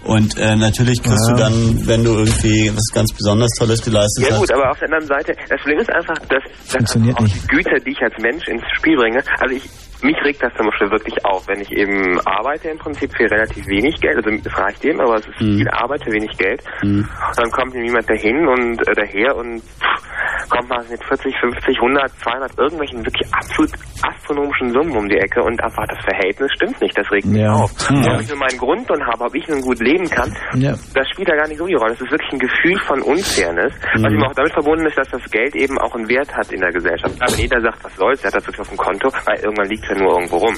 Und 0.05 0.37
äh, 0.37 0.55
natürlich 0.55 1.01
kriegst 1.01 1.27
Ja. 1.27 1.33
du 1.33 1.39
dann, 1.39 1.87
wenn 1.87 2.03
du 2.03 2.11
irgendwie 2.11 2.71
was 2.75 2.93
ganz 2.93 3.11
besonders 3.11 3.49
Tolles 3.57 3.81
geleistet 3.81 4.23
Ja 4.25 4.33
hast, 4.33 4.39
gut, 4.41 4.51
aber 4.53 4.69
auf 4.71 4.77
der 4.77 4.87
anderen 4.93 5.07
Seite, 5.07 5.33
das 5.49 5.59
Problem 5.61 5.79
ist 5.79 5.89
einfach, 5.91 6.19
dass, 6.29 6.43
dass 6.71 6.95
auch 6.95 7.25
die 7.27 7.47
Güter, 7.47 7.79
die 7.83 7.91
ich 7.91 8.01
als 8.01 8.13
Mensch 8.21 8.47
ins 8.47 8.61
Spiel 8.77 8.95
bringe, 8.95 9.19
also 9.39 9.55
ich 9.55 9.63
mich 10.05 10.17
regt 10.23 10.41
das 10.43 10.53
zum 10.55 10.67
Beispiel 10.67 10.91
wirklich 10.91 11.25
auf, 11.25 11.47
wenn 11.47 11.61
ich 11.61 11.71
eben 11.71 12.19
arbeite 12.25 12.69
im 12.69 12.77
Prinzip 12.77 13.11
für 13.15 13.29
relativ 13.29 13.65
wenig 13.67 13.99
Geld, 14.01 14.15
also 14.17 14.29
es 14.29 14.57
reicht 14.57 14.85
eben, 14.85 14.99
aber 15.01 15.15
es 15.15 15.27
ist 15.27 15.37
viel 15.37 15.69
Arbeit 15.69 16.03
für 16.03 16.11
wenig 16.11 16.37
Geld. 16.37 16.63
Und 16.83 17.07
dann 17.37 17.51
kommt 17.51 17.73
jemand 17.73 18.09
dahin 18.09 18.47
und 18.47 18.87
äh, 18.87 18.93
daher 18.95 19.35
und 19.35 19.59
pff, 19.61 20.49
kommt 20.49 20.69
mal 20.69 20.83
mit 20.89 21.03
40, 21.03 21.35
50, 21.39 21.75
100, 21.81 22.11
200 22.21 22.57
irgendwelchen 22.59 23.05
wirklich 23.05 23.27
absolut 23.33 23.71
astronomischen 24.03 24.71
Summen 24.71 24.95
um 24.95 25.09
die 25.09 25.17
Ecke 25.17 25.41
und 25.41 25.61
einfach 25.63 25.85
das 25.87 25.99
Verhältnis 26.05 26.51
stimmt 26.55 26.79
nicht, 26.81 26.97
das 26.97 27.09
regt 27.11 27.25
mich 27.25 27.41
Ja. 27.41 27.53
auf. 27.53 27.71
Hm. 27.89 28.05
Ob 28.13 28.21
ich 28.21 28.29
nur 28.29 28.37
meinen 28.37 28.57
Grundlohn 28.57 29.05
habe, 29.07 29.23
ob 29.25 29.35
ich 29.35 29.47
nun 29.47 29.61
gut 29.61 29.79
leben 29.79 30.05
kann, 30.09 30.31
Ja. 30.55 30.71
das 30.93 31.09
spielt 31.09 31.29
da 31.29 31.35
gar 31.35 31.47
nicht 31.47 31.57
so 31.57 31.65
die 31.65 31.73
Rolle. 31.75 31.93
Es 31.93 32.01
ist 32.01 32.11
wirklich 32.11 32.31
ein 32.33 32.39
Gefühl 32.39 32.79
von 32.87 33.01
Unfairness, 33.01 33.73
was 33.93 34.01
Mhm. 34.01 34.17
eben 34.19 34.23
auch 34.23 34.33
damit 34.33 34.53
verbunden 34.53 34.85
ist, 34.85 34.97
dass 34.97 35.09
das 35.09 35.23
Geld 35.31 35.55
eben 35.55 35.77
auch 35.79 35.95
einen 35.95 36.07
Wert 36.09 36.31
hat 36.35 36.51
in 36.51 36.61
der 36.61 36.71
Gesellschaft. 36.71 37.15
Aber 37.21 37.31
wenn 37.31 37.39
jeder 37.39 37.61
sagt, 37.61 37.83
was 37.83 37.95
soll's, 37.95 38.21
der 38.21 38.29
hat 38.31 38.35
das 38.37 38.45
wirklich 38.47 38.61
auf 38.61 38.69
dem 38.69 38.77
Konto, 38.77 39.09
weil 39.25 39.37
irgendwann 39.39 39.69
liegt 39.69 39.85
nur 39.95 40.13
irgendwo 40.13 40.37
rum. 40.37 40.55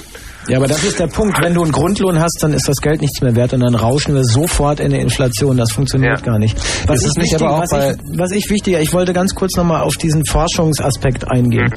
Ja, 0.48 0.56
aber 0.56 0.66
das 0.66 0.82
ist 0.82 0.98
der 0.98 1.08
Punkt. 1.08 1.38
Wenn 1.42 1.52
du 1.52 1.62
einen 1.62 1.72
Grundlohn 1.72 2.18
hast, 2.18 2.38
dann 2.40 2.54
ist 2.54 2.66
das 2.68 2.78
Geld 2.78 3.02
nichts 3.02 3.20
mehr 3.20 3.34
wert 3.36 3.52
und 3.52 3.60
dann 3.60 3.74
rauschen 3.74 4.14
wir 4.14 4.24
sofort 4.24 4.80
in 4.80 4.90
die 4.92 4.96
Inflation. 4.98 5.58
Das 5.58 5.72
funktioniert 5.72 6.22
gar 6.22 6.38
nicht. 6.38 6.56
Was 6.86 7.04
Ist 7.04 7.18
nicht 7.18 7.32
wichtig, 7.32 7.42
aber 7.42 7.56
auch 7.56 7.60
was, 7.62 7.70
bei- 7.70 7.90
ich, 7.90 8.18
was 8.18 8.30
ich 8.30 8.48
wichtiger, 8.48 8.80
ich 8.80 8.92
wollte 8.94 9.12
ganz 9.12 9.34
kurz 9.34 9.56
nochmal 9.56 9.82
auf 9.82 9.96
diesen 9.96 10.24
Forschungsaspekt 10.24 11.30
eingehen. 11.30 11.74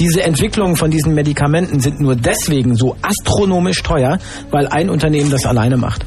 Diese 0.00 0.22
Entwicklungen 0.22 0.74
von 0.76 0.90
diesen 0.90 1.14
Medikamenten 1.14 1.78
sind 1.80 2.00
nur 2.00 2.16
deswegen 2.16 2.74
so 2.74 2.96
astronomisch 3.02 3.82
teuer, 3.84 4.18
weil 4.50 4.66
ein 4.66 4.90
Unternehmen 4.90 5.30
das 5.30 5.46
alleine 5.46 5.76
macht. 5.76 6.04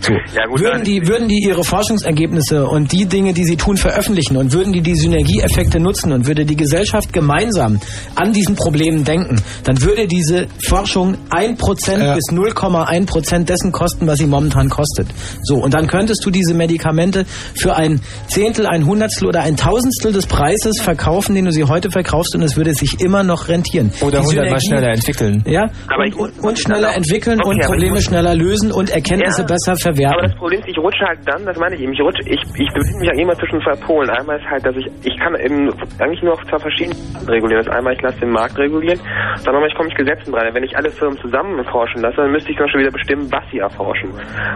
So. 0.00 0.12
Ja, 0.34 0.46
gut, 0.46 0.60
würden, 0.60 0.82
die, 0.82 1.06
würden 1.06 1.28
die 1.28 1.44
ihre 1.44 1.62
Forschungsergebnisse 1.62 2.66
und 2.66 2.90
die 2.92 3.06
Dinge, 3.06 3.34
die 3.34 3.44
sie 3.44 3.56
tun, 3.56 3.76
veröffentlichen 3.76 4.36
und 4.36 4.52
würden 4.52 4.72
die 4.72 4.80
die 4.80 4.94
Synergieeffekte 4.94 5.78
nutzen 5.78 6.12
und 6.12 6.26
würde 6.26 6.46
die 6.46 6.56
Gesellschaft 6.56 7.12
gemeinsam 7.12 7.80
an 8.14 8.32
diesen 8.32 8.54
Problemen 8.54 9.04
denken, 9.04 9.42
dann 9.64 9.82
würde 9.82 10.06
diese 10.06 10.46
Forschung 10.66 11.16
1% 11.30 12.14
bis 12.14 12.24
0,1% 12.30 13.44
dessen 13.44 13.72
kosten, 13.72 14.06
was 14.06 14.18
sie 14.18 14.26
momentan 14.26 14.70
kostet. 14.70 15.08
So, 15.42 15.56
und 15.56 15.74
dann 15.74 15.86
könntest 15.86 16.24
du 16.24 16.30
diese 16.30 16.54
Medikamente 16.54 17.26
für 17.54 17.76
ein 17.76 18.00
Zehntel, 18.28 18.66
ein 18.66 18.86
Hundertstel 18.86 19.28
oder 19.28 19.42
ein 19.42 19.56
Tausendstel 19.56 20.12
des 20.12 20.26
Preises 20.26 20.80
verkaufen, 20.80 21.34
den 21.34 21.44
du 21.44 21.52
sie 21.52 21.64
heute 21.64 21.90
verkaufst 21.90 22.34
und 22.34 22.42
es 22.42 22.56
würde 22.56 22.74
sich 22.74 23.00
immer 23.00 23.22
noch 23.22 23.48
rentieren. 23.48 23.92
Oder 24.00 24.22
hundertmal 24.22 24.60
schneller 24.60 24.88
entwickeln. 24.88 25.44
Ja, 25.46 25.70
Aber 25.88 26.04
und, 26.04 26.14
und, 26.14 26.38
und 26.40 26.58
schneller 26.58 26.94
entwickeln 26.96 27.38
Okay, 27.40 27.50
und 27.50 27.66
Probleme 27.66 28.00
schneller 28.00 28.34
lösen 28.34 28.72
und 28.72 28.90
Erkenntnisse 28.90 29.42
Ja. 29.42 29.46
besser 29.46 29.76
Aber 29.89 29.89
verwerten. 29.94 30.22
das 30.22 30.34
Problem 30.36 30.60
ist, 30.60 30.68
ich 30.68 30.78
rutsche 30.78 31.04
halt 31.06 31.20
dann, 31.26 31.44
das 31.44 31.56
meine 31.58 31.74
ich 31.76 31.82
eben, 31.82 31.92
ich 31.92 32.00
rutsche, 32.00 32.22
ich, 32.26 32.40
ich 32.56 32.70
befinde 32.72 32.98
mich 33.00 33.08
ja 33.10 33.16
immer 33.18 33.34
zwischen 33.34 33.60
zwei 33.62 33.76
Polen. 33.84 34.08
Einmal 34.10 34.38
ist 34.38 34.46
halt, 34.48 34.64
dass 34.64 34.76
ich, 34.76 34.86
ich 35.04 35.16
kann 35.18 35.34
eben 35.40 35.68
eigentlich 35.98 36.22
nur 36.22 36.34
auf 36.34 36.42
zwei 36.48 36.58
verschiedene 36.58 36.96
Arten 37.14 37.28
regulieren. 37.28 37.62
Das 37.64 37.74
einmal, 37.74 37.94
ich 37.94 38.02
lasse 38.02 38.20
den 38.20 38.30
Markt 38.30 38.56
regulieren, 38.58 39.00
dann 39.44 39.54
einmal, 39.54 39.68
ich 39.68 39.76
komme 39.76 39.88
ich 39.90 39.96
Gesetzen 39.96 40.34
rein. 40.34 40.54
Wenn 40.54 40.64
ich 40.64 40.74
alle 40.76 40.90
Firmen 40.90 41.18
zusammen 41.18 41.58
erforschen 41.58 42.00
lasse, 42.02 42.16
dann 42.22 42.30
müsste 42.32 42.50
ich 42.50 42.56
zum 42.56 42.66
Beispiel 42.66 42.80
wieder 42.86 42.94
bestimmen, 42.94 43.24
was 43.32 43.44
sie 43.50 43.58
erforschen. 43.58 44.10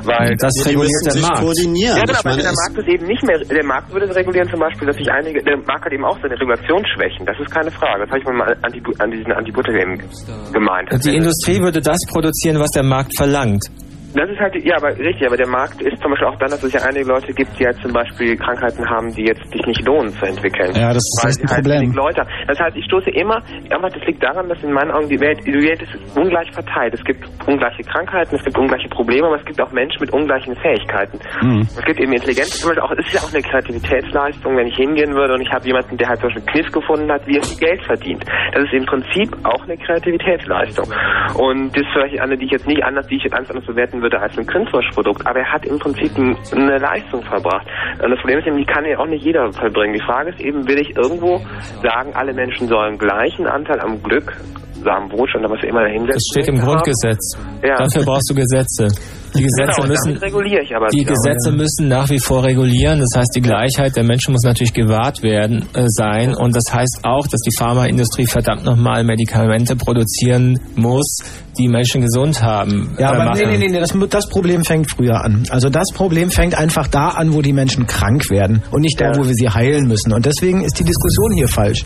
Weil 0.04 0.36
Das 0.38 0.52
die 0.54 0.68
reguliert 0.70 1.04
der 1.06 1.20
Markt. 1.20 1.40
koordinieren. 1.42 1.96
Ja, 1.98 2.04
genau, 2.04 2.12
Ich 2.14 2.20
aber 2.24 2.30
meine, 2.30 2.42
der 2.42 2.56
Markt 2.56 2.74
ist 2.78 2.88
eben 2.88 3.06
nicht 3.06 3.22
mehr, 3.24 3.38
der 3.38 3.64
Markt 3.66 3.92
würde 3.92 4.06
es 4.06 4.14
regulieren 4.16 4.48
zum 4.48 4.60
Beispiel, 4.60 4.86
dass 4.88 4.96
sich 4.96 5.10
einige, 5.10 5.42
der 5.42 5.56
Markt 5.66 5.84
hat 5.84 5.92
eben 5.92 6.04
auch 6.04 6.18
seine 6.20 6.38
Regulationsschwächen, 6.38 7.26
das 7.26 7.36
ist 7.40 7.50
keine 7.50 7.70
Frage. 7.70 8.02
Das 8.04 8.10
habe 8.10 8.18
ich 8.20 8.24
mal 8.26 8.42
an, 8.42 8.58
Antibu- 8.62 8.96
an 9.02 9.10
diesen 9.10 9.32
Antibiotika 9.32 9.78
eben 9.78 9.96
gemeint. 10.52 10.88
Die 11.04 11.16
Industrie 11.16 11.60
würde 11.60 11.80
das 11.80 11.98
produzieren, 12.10 12.58
was 12.60 12.70
der 12.70 12.82
Markt 12.82 13.16
verlangt. 13.16 13.62
Das 14.14 14.30
ist 14.30 14.38
halt, 14.38 14.54
ja, 14.62 14.76
aber 14.76 14.96
richtig, 14.96 15.26
aber 15.26 15.36
der 15.36 15.48
Markt 15.48 15.82
ist 15.82 16.00
zum 16.00 16.10
Beispiel 16.10 16.28
auch 16.28 16.38
dann, 16.38 16.50
dass 16.50 16.62
es 16.62 16.72
ja 16.72 16.82
einige 16.86 17.08
Leute 17.08 17.32
gibt, 17.34 17.58
die 17.58 17.66
halt 17.66 17.76
zum 17.82 17.92
Beispiel 17.92 18.36
Krankheiten 18.36 18.88
haben, 18.88 19.12
die 19.12 19.26
jetzt 19.26 19.42
sich 19.50 19.66
nicht 19.66 19.82
lohnen 19.84 20.10
zu 20.10 20.24
entwickeln. 20.24 20.70
Ja, 20.74 20.94
das 20.94 21.02
ist 21.02 21.42
sie 21.42 21.46
halt 21.50 21.66
Problem. 21.66 21.92
Leute. 21.92 22.22
Das 22.46 22.58
heißt, 22.60 22.76
ich 22.76 22.84
stoße 22.84 23.10
immer, 23.10 23.42
aber 23.74 23.90
das 23.90 24.02
liegt 24.06 24.22
daran, 24.22 24.48
dass 24.48 24.62
in 24.62 24.72
meinen 24.72 24.92
Augen 24.92 25.08
die 25.08 25.18
Welt, 25.18 25.40
die 25.44 25.52
Welt 25.52 25.82
ist 25.82 26.16
ungleich 26.16 26.46
verteilt. 26.52 26.94
Es 26.94 27.02
gibt 27.02 27.26
ungleiche 27.46 27.82
Krankheiten, 27.82 28.36
es 28.36 28.44
gibt 28.44 28.56
ungleiche 28.56 28.88
Probleme, 28.88 29.26
aber 29.26 29.36
es 29.36 29.44
gibt 29.44 29.60
auch 29.60 29.72
Menschen 29.72 29.98
mit 30.00 30.12
ungleichen 30.12 30.54
Fähigkeiten. 30.62 31.18
Mhm. 31.42 31.62
Es 31.62 31.84
gibt 31.84 31.98
eben 31.98 32.12
Intelligenz, 32.12 32.60
zum 32.60 32.70
Beispiel 32.70 32.84
auch, 32.84 32.92
es 32.92 33.06
ist 33.06 33.14
ja 33.14 33.20
auch 33.20 33.34
eine 33.34 33.42
Kreativitätsleistung, 33.42 34.56
wenn 34.56 34.68
ich 34.68 34.76
hingehen 34.76 35.12
würde 35.14 35.34
und 35.34 35.42
ich 35.42 35.50
habe 35.50 35.66
jemanden, 35.66 35.96
der 35.96 36.08
halt 36.08 36.20
zum 36.20 36.28
Beispiel 36.28 36.42
einen 36.46 36.52
Kniff 36.54 36.70
gefunden 36.70 37.10
hat, 37.10 37.26
wie 37.26 37.36
er 37.36 37.42
viel 37.42 37.58
Geld 37.58 37.82
verdient. 37.84 38.22
Das 38.54 38.62
ist 38.62 38.72
im 38.72 38.86
Prinzip 38.86 39.34
auch 39.42 39.64
eine 39.64 39.76
Kreativitätsleistung. 39.76 40.86
Und 41.34 41.74
das 41.74 41.82
ist 41.82 41.90
vielleicht 41.92 42.20
eine, 42.20 42.38
die 42.38 42.44
ich 42.46 42.52
jetzt 42.52 42.68
nicht 42.68 42.84
anders, 42.84 43.08
die 43.08 43.16
ich 43.16 43.24
jetzt 43.24 43.34
anders 43.34 43.66
bewerten 43.66 44.00
würde 44.00 44.03
als 44.12 44.36
ein 44.36 44.47
künstlerisches 44.47 44.94
Produkt, 44.94 45.26
aber 45.26 45.41
er 45.41 45.52
hat 45.52 45.65
im 45.65 45.78
Prinzip 45.78 46.16
ein, 46.18 46.36
eine 46.52 46.78
Leistung 46.78 47.23
verbracht. 47.23 47.66
Und 48.02 48.10
das 48.10 48.18
Problem 48.20 48.39
ist 48.39 48.47
eben, 48.47 48.57
die 48.57 48.66
kann 48.66 48.84
ja 48.84 48.99
auch 48.99 49.07
nicht 49.07 49.24
jeder 49.24 49.52
vollbringen. 49.52 49.94
Die 49.94 50.05
Frage 50.05 50.31
ist 50.31 50.41
eben, 50.41 50.66
will 50.68 50.81
ich 50.81 50.97
irgendwo 50.97 51.41
sagen, 51.83 52.12
alle 52.15 52.33
Menschen 52.33 52.68
sollen 52.68 52.99
gleichen 52.99 53.47
Anteil 53.47 53.81
am 53.81 54.02
Glück 54.02 54.33
Samenbrot 54.84 55.28
da 55.34 55.50
was 55.50 55.62
immer 55.64 55.82
dahin 55.82 56.06
Das 56.06 56.22
steht 56.30 56.48
im 56.48 56.60
Grundgesetz. 56.60 57.36
Ja. 57.62 57.76
Dafür 57.76 58.04
brauchst 58.04 58.30
du 58.30 58.34
Gesetze. 58.34 58.88
Die 59.36 59.42
Gesetze 59.42 59.80
genau, 59.80 59.88
müssen 59.88 60.14
damit 60.14 60.22
reguliere 60.22 60.62
ich 60.62 60.76
aber 60.76 60.86
die 60.88 61.00
wieder. 61.00 61.12
Gesetze 61.12 61.50
müssen 61.50 61.88
nach 61.88 62.08
wie 62.08 62.20
vor 62.20 62.44
regulieren. 62.44 63.00
Das 63.00 63.18
heißt, 63.18 63.34
die 63.34 63.40
Gleichheit 63.40 63.96
der 63.96 64.04
Menschen 64.04 64.32
muss 64.32 64.44
natürlich 64.44 64.72
gewahrt 64.72 65.24
werden 65.24 65.66
äh, 65.74 65.86
sein. 65.88 66.34
Und 66.34 66.54
das 66.54 66.72
heißt 66.72 67.00
auch, 67.02 67.26
dass 67.26 67.40
die 67.40 67.50
Pharmaindustrie 67.56 68.26
verdammt 68.26 68.64
nochmal 68.64 69.02
Medikamente 69.02 69.74
produzieren 69.74 70.60
muss, 70.76 71.18
die 71.58 71.68
Menschen 71.68 72.00
gesund 72.02 72.42
haben. 72.42 72.94
Ja, 72.98 73.10
äh, 73.10 73.14
aber 73.14 73.24
machen. 73.24 73.40
nee, 73.48 73.58
nee, 73.58 73.68
nee, 73.68 73.80
das, 73.80 73.92
das 74.08 74.28
Problem 74.28 74.62
fängt 74.62 74.88
früher 74.88 75.24
an. 75.24 75.44
Also 75.50 75.68
das 75.68 75.88
Problem 75.92 76.30
fängt 76.30 76.56
einfach 76.56 76.86
da 76.86 77.08
an, 77.08 77.32
wo 77.32 77.42
die 77.42 77.52
Menschen 77.52 77.86
krank 77.86 78.30
werden 78.30 78.62
und 78.70 78.82
nicht 78.82 79.00
da, 79.00 79.16
wo 79.16 79.26
wir 79.26 79.34
sie 79.34 79.48
heilen 79.48 79.88
müssen. 79.88 80.12
Und 80.12 80.26
deswegen 80.26 80.62
ist 80.62 80.78
die 80.78 80.84
Diskussion 80.84 81.32
hier 81.32 81.48
falsch. 81.48 81.82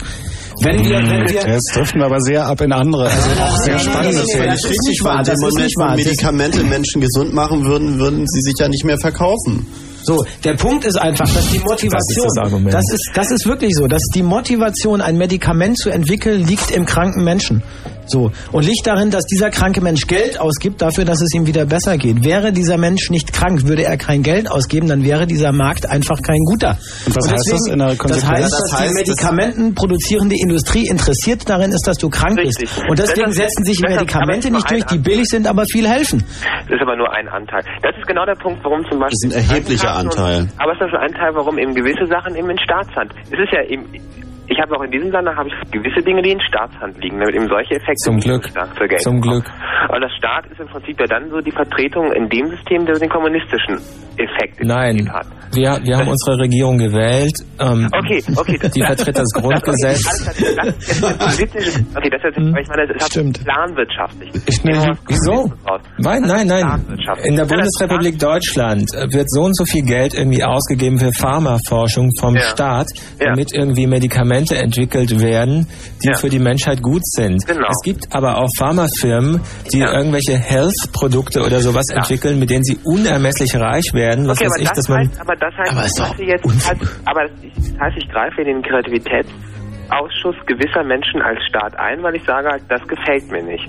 Wenn 0.61 0.85
wir, 0.85 0.99
wenn 0.99 1.29
wir, 1.29 1.55
Jetzt 1.55 1.75
driften 1.75 2.01
wir 2.01 2.07
aber 2.07 2.21
sehr 2.21 2.47
ab 2.47 2.61
in 2.61 2.73
andere, 2.73 3.05
also 3.05 3.31
auch 3.41 3.57
sehr 3.59 3.79
spannende 3.79 4.19
nee, 4.19 4.25
nee, 4.27 4.33
Themen. 4.33 4.49
das 4.49 4.65
ist 4.65 4.89
nicht 4.89 5.05
wahr, 5.05 5.19
In 5.19 5.25
das 5.25 5.43
ist 5.43 5.59
nicht 5.59 5.79
wahr. 5.79 5.97
Medikamente 5.97 6.65
Menschen 6.65 7.01
gesund 7.01 7.33
machen 7.33 7.65
würden, 7.65 7.99
würden 7.99 8.27
sie 8.27 8.41
sich 8.41 8.55
ja 8.59 8.69
nicht 8.69 8.85
mehr 8.85 8.99
verkaufen. 8.99 9.67
So, 10.03 10.25
der 10.43 10.55
Punkt 10.55 10.85
ist 10.85 10.97
einfach, 10.97 11.27
dass 11.33 11.51
die 11.51 11.59
Motivation, 11.59 12.27
Das 12.35 12.45
ist 12.45 12.65
das 12.65 12.73
das 12.73 12.93
ist, 12.93 13.11
das 13.15 13.31
ist 13.31 13.47
wirklich 13.47 13.73
so, 13.75 13.87
dass 13.87 14.03
die 14.15 14.23
Motivation, 14.23 15.01
ein 15.01 15.17
Medikament 15.17 15.79
zu 15.79 15.91
entwickeln, 15.91 16.47
liegt 16.47 16.71
im 16.71 16.87
kranken 16.87 17.25
Menschen. 17.25 17.63
So. 18.11 18.31
Und 18.53 18.65
liegt 18.65 18.87
darin, 18.87 19.11
dass 19.11 19.25
dieser 19.27 19.51
kranke 19.51 19.81
Mensch 19.81 20.07
Geld 20.07 20.41
ausgibt 20.41 20.81
dafür, 20.83 21.05
dass 21.05 21.21
es 21.21 21.35
ihm 21.35 21.47
wieder 21.47 21.67
besser 21.67 21.97
geht. 21.99 22.25
Wäre 22.25 22.53
dieser 22.53 22.79
Mensch 22.79 23.11
nicht 23.11 23.33
krank, 23.33 23.67
würde 23.67 23.85
er 23.85 23.97
kein 23.97 24.23
Geld 24.23 24.51
ausgeben, 24.51 24.89
dann 24.89 25.05
wäre 25.05 25.27
dieser 25.27 25.53
Markt 25.53 25.89
einfach 25.89 26.21
kein 26.23 26.39
guter. 26.47 26.79
Und 27.07 27.17
was 27.17 27.31
heißt 27.31 27.53
das 27.53 27.67
in 27.73 27.79
der 27.79 27.89
das 27.89 27.99
Konsequenz? 27.99 28.31
heißt, 28.31 28.53
Das 28.53 28.71
dass 28.71 28.81
heißt, 28.81 28.91
die 28.91 28.95
Medikamenten 28.95 29.75
produzierende 29.75 30.37
Industrie 30.41 30.87
interessiert 30.89 31.49
darin 31.49 31.71
ist, 31.73 31.87
dass 31.87 31.99
du 31.99 32.09
krank 32.09 32.39
Richtig. 32.39 32.69
bist. 32.71 32.89
Und 32.89 32.99
deswegen 32.99 33.33
setzen 33.33 33.65
sich 33.65 33.81
Medikamente 33.81 34.51
nicht 34.51 34.71
durch, 34.71 34.85
die 34.85 34.99
billig 34.99 35.27
sind, 35.29 35.47
aber 35.47 35.65
viel 35.67 35.89
helfen. 35.89 36.25
Das 36.67 36.77
ist 36.77 36.83
aber 36.83 36.97
nur 36.97 37.13
ein 37.13 37.29
Anteil. 37.29 37.63
Das 37.83 37.95
ist 37.97 38.07
genau 38.07 38.25
der 38.25 38.35
Punkt, 38.35 38.61
warum 38.65 38.81
zum 38.91 38.99
Beispiel... 39.01 39.31
Das 39.31 39.39
ist 39.39 39.49
ein 39.49 39.51
erheblicher 39.51 39.95
Anteil. 39.95 40.49
Aber 40.59 40.73
es 40.73 40.81
ist 40.81 40.95
ein 40.95 41.13
Teil, 41.13 41.31
warum 41.35 41.59
eben 41.59 41.75
gewisse 41.75 42.07
Sachen 42.07 42.35
eben 42.37 42.51
in 42.51 42.59
Staatshand. 42.59 43.13
Es 43.27 43.39
ist 43.39 43.53
ja 43.53 43.63
eben... 43.69 43.85
Ich 44.51 44.59
habe 44.61 44.75
auch 44.77 44.83
in 44.83 44.91
diesem 44.91 45.11
Land 45.11 45.29
habe 45.29 45.49
ich 45.49 45.71
gewisse 45.71 46.01
Dinge, 46.05 46.23
die 46.23 46.31
in 46.33 46.41
Staatshand 46.41 46.97
liegen, 47.03 47.19
damit 47.21 47.35
eben 47.35 47.49
solche 47.49 47.75
Effekte 47.75 47.95
Zum 48.05 48.17
nicht 48.17 48.25
Glück. 48.27 48.49
Zum 49.01 49.21
kommen. 49.21 49.43
Glück. 49.43 49.45
Und 49.93 50.01
das 50.03 50.13
Staat 50.17 50.47
ist 50.51 50.59
im 50.61 50.67
Prinzip 50.69 50.99
ja 51.01 51.07
dann 51.07 51.29
so 51.31 51.39
die 51.41 51.53
Vertretung 51.53 52.11
in 52.13 52.29
dem 52.29 52.47
System, 52.49 52.85
der 52.87 52.99
den 52.99 53.09
kommunistischen 53.09 53.77
Effekt 54.17 54.59
Nein, 54.65 55.09
hat. 55.13 55.27
wir, 55.53 55.79
wir 55.85 55.97
haben 55.97 56.09
unsere 56.09 56.39
Regierung 56.41 56.79
gewählt. 56.79 57.33
Ähm, 57.61 57.89
Okay, 57.95 58.23
okay. 58.37 58.59
Das, 58.61 58.71
Die 58.75 58.83
vertritt 58.83 59.17
das 59.19 59.31
Grundgesetz. 59.35 60.03
Das, 60.27 60.67
ist 60.67 61.05
okay, 61.05 62.11
das 62.11 62.23
ist, 62.25 62.39
aber 62.47 62.61
ich 62.61 62.69
meine, 62.69 62.87
das 62.89 63.03
hat 63.05 63.11
Stimmt. 63.13 63.45
planwirtschaftlich. 63.45 64.31
Ich 64.47 64.65
nehme- 64.65 64.97
Wieso? 65.07 65.53
Nein, 65.99 66.23
nein, 66.23 66.47
nein. 66.47 66.85
In 67.25 67.37
der 67.37 67.45
Ja, 67.47 67.51
Bundesrepublik 67.55 68.19
Deutschland 68.19 68.93
äh, 68.95 69.07
wird 69.13 69.31
so 69.31 69.43
und 69.43 69.57
so 69.57 69.65
viel 69.65 69.85
Geld 69.85 70.15
irgendwie 70.15 70.43
ausgegeben 70.43 70.99
für 70.99 71.13
Pharmaforschung 71.13 72.11
vom 72.19 72.35
Ja. 72.35 72.41
Staat, 72.43 72.87
Ja. 73.21 73.29
damit 73.31 73.53
irgendwie 73.55 73.87
Medikamente 74.39 74.57
entwickelt 74.57 75.21
werden, 75.21 75.67
die 76.03 76.09
Ja. 76.09 76.15
für 76.17 76.29
die 76.29 76.39
Menschheit 76.39 76.81
gut 76.83 77.03
sind. 77.05 77.45
Genau. 77.47 77.69
Es 77.71 77.81
gibt 77.85 78.07
aber 78.15 78.39
auch 78.39 78.49
Pharmafirmen, 78.57 79.41
die 79.73 79.81
Ja. 79.81 79.93
irgendwelche 79.93 80.37
Health-Produkte 80.39 81.41
oder 81.45 81.61
sowas 81.61 81.87
Ja. 81.91 81.97
entwickeln, 81.99 82.39
mit 82.39 82.51
denen 82.51 82.63
sie 82.65 82.79
unermesslich 82.85 83.55
reich 83.57 83.93
werden. 83.95 84.29
Was 84.29 84.39
Okay, 84.41 84.47
weiß 84.49 84.55
aber 84.55 84.63
ich, 84.63 84.69
das 84.69 84.77
dass 84.79 84.89
man 84.89 84.99
heißt, 85.09 85.21
aber 85.21 85.35
das 85.37 85.55
heißt, 85.57 85.73
Aber 85.73 85.85
ist 85.85 85.99
doch 86.01 86.19
jetzt, 86.19 86.69
halt, 86.69 86.79
aber 87.07 87.23
das, 87.25 87.33
das 87.73 87.81
heißt, 87.81 87.97
ich 87.99 88.09
greife 88.11 88.41
in 88.43 88.47
den 88.47 88.63
Kreativitätsausschuss 88.63 90.37
gewisser 90.47 90.85
Menschen 90.85 91.21
als 91.23 91.39
Staat 91.49 91.75
ein, 91.79 92.03
weil 92.03 92.15
ich 92.17 92.25
sage 92.25 92.49
halt, 92.49 92.63
das 92.69 92.83
gefällt 92.89 93.31
mir 93.31 93.43
nicht. 93.43 93.65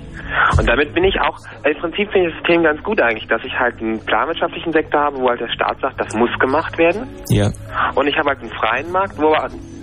Und 0.58 0.68
damit 0.68 0.92
bin 0.94 1.04
ich 1.04 1.16
auch, 1.20 1.36
im 1.64 1.76
Prinzip 1.80 2.10
finde 2.12 2.28
ich 2.28 2.34
das 2.34 2.42
System 2.42 2.62
ganz 2.62 2.82
gut 2.82 3.00
eigentlich, 3.00 3.26
dass 3.28 3.42
ich 3.44 3.52
halt 3.58 3.80
einen 3.80 3.98
planwirtschaftlichen 4.04 4.72
Sektor 4.72 5.00
habe, 5.00 5.16
wo 5.18 5.28
halt 5.28 5.40
der 5.40 5.50
Staat 5.52 5.80
sagt, 5.80 5.98
das 6.00 6.14
muss 6.14 6.30
gemacht 6.38 6.76
werden. 6.78 7.06
ja. 7.30 7.50
Und 7.94 8.06
ich 8.06 8.16
habe 8.16 8.30
halt 8.30 8.40
einen 8.40 8.50
freien 8.52 8.90
Markt, 8.92 9.16
wo 9.18 9.34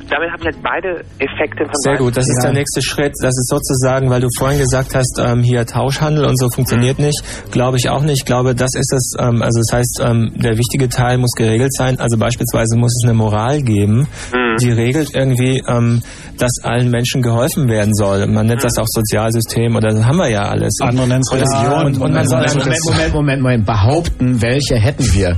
damit 0.10 0.32
habe 0.32 0.42
ich 0.42 0.56
halt 0.56 0.64
beide 0.64 0.90
Effekte 1.19 1.66
von 1.66 1.74
Sehr 1.74 1.98
gut, 1.98 2.18
das 2.18 2.27
ist 2.27 2.42
der 2.44 2.53
nächste 2.53 2.82
Schritt. 2.82 3.14
Das 3.22 3.36
ist 3.38 3.50
sozusagen, 3.50 4.10
weil 4.10 4.22
du 4.22 4.27
vorhin 4.38 4.60
gesagt 4.60 4.95
hast, 4.95 5.19
ähm, 5.19 5.42
hier 5.44 5.66
Tauschhandel 5.66 6.26
und 6.26 6.38
so 6.38 6.50
funktioniert 6.50 7.00
nicht. 7.00 7.22
Glaube 7.52 7.77
ich 7.77 7.90
auch 7.90 8.02
nicht. 8.02 8.19
Ich 8.19 8.26
glaube, 8.26 8.56
das 8.56 8.76
ist 8.76 8.94
es. 8.94 9.16
Ähm, 9.19 9.42
also 9.42 9.60
das 9.60 9.72
heißt, 9.74 10.02
ähm, 10.03 10.34
der 10.36 10.58
wichtige 10.58 10.90
Teil 10.90 11.18
muss 11.18 11.32
geregelt 11.32 11.74
sein. 11.74 12.00
Also 12.00 12.18
beispielsweise 12.18 12.77
muss 12.77 12.94
es 13.02 13.08
eine 13.08 13.18
Moral 13.18 13.61
geben, 13.61 14.08
die 14.61 14.72
regelt 14.72 15.14
irgendwie, 15.14 15.64
ähm, 15.68 16.02
dass 16.38 16.52
allen 16.64 16.90
Menschen 16.90 17.22
geholfen 17.22 17.68
werden 17.68 17.94
soll. 17.94 18.27
Man 18.27 18.48
nennt 18.48 18.64
das 18.64 18.77
auch 18.77 18.88
Sozialsystem 18.88 19.76
oder 19.76 19.90
das 19.90 20.06
haben 20.06 20.18
wir 20.18 20.30
ja 20.30 20.50
alles. 20.50 20.80
Andere 20.82 21.08
nennen 21.08 21.22
es 21.22 21.32
Religion. 21.32 21.86
und, 21.86 22.02
und 22.02 22.14
man 22.14 22.27
soll 22.27 22.42
Also 22.42 22.60
Moment, 22.60 22.84
Moment, 22.86 23.14
Moment, 23.14 23.42
Moment, 23.42 23.66
behaupten, 23.66 24.42
welche 24.42 24.76
hätten 24.76 25.14
wir. 25.14 25.38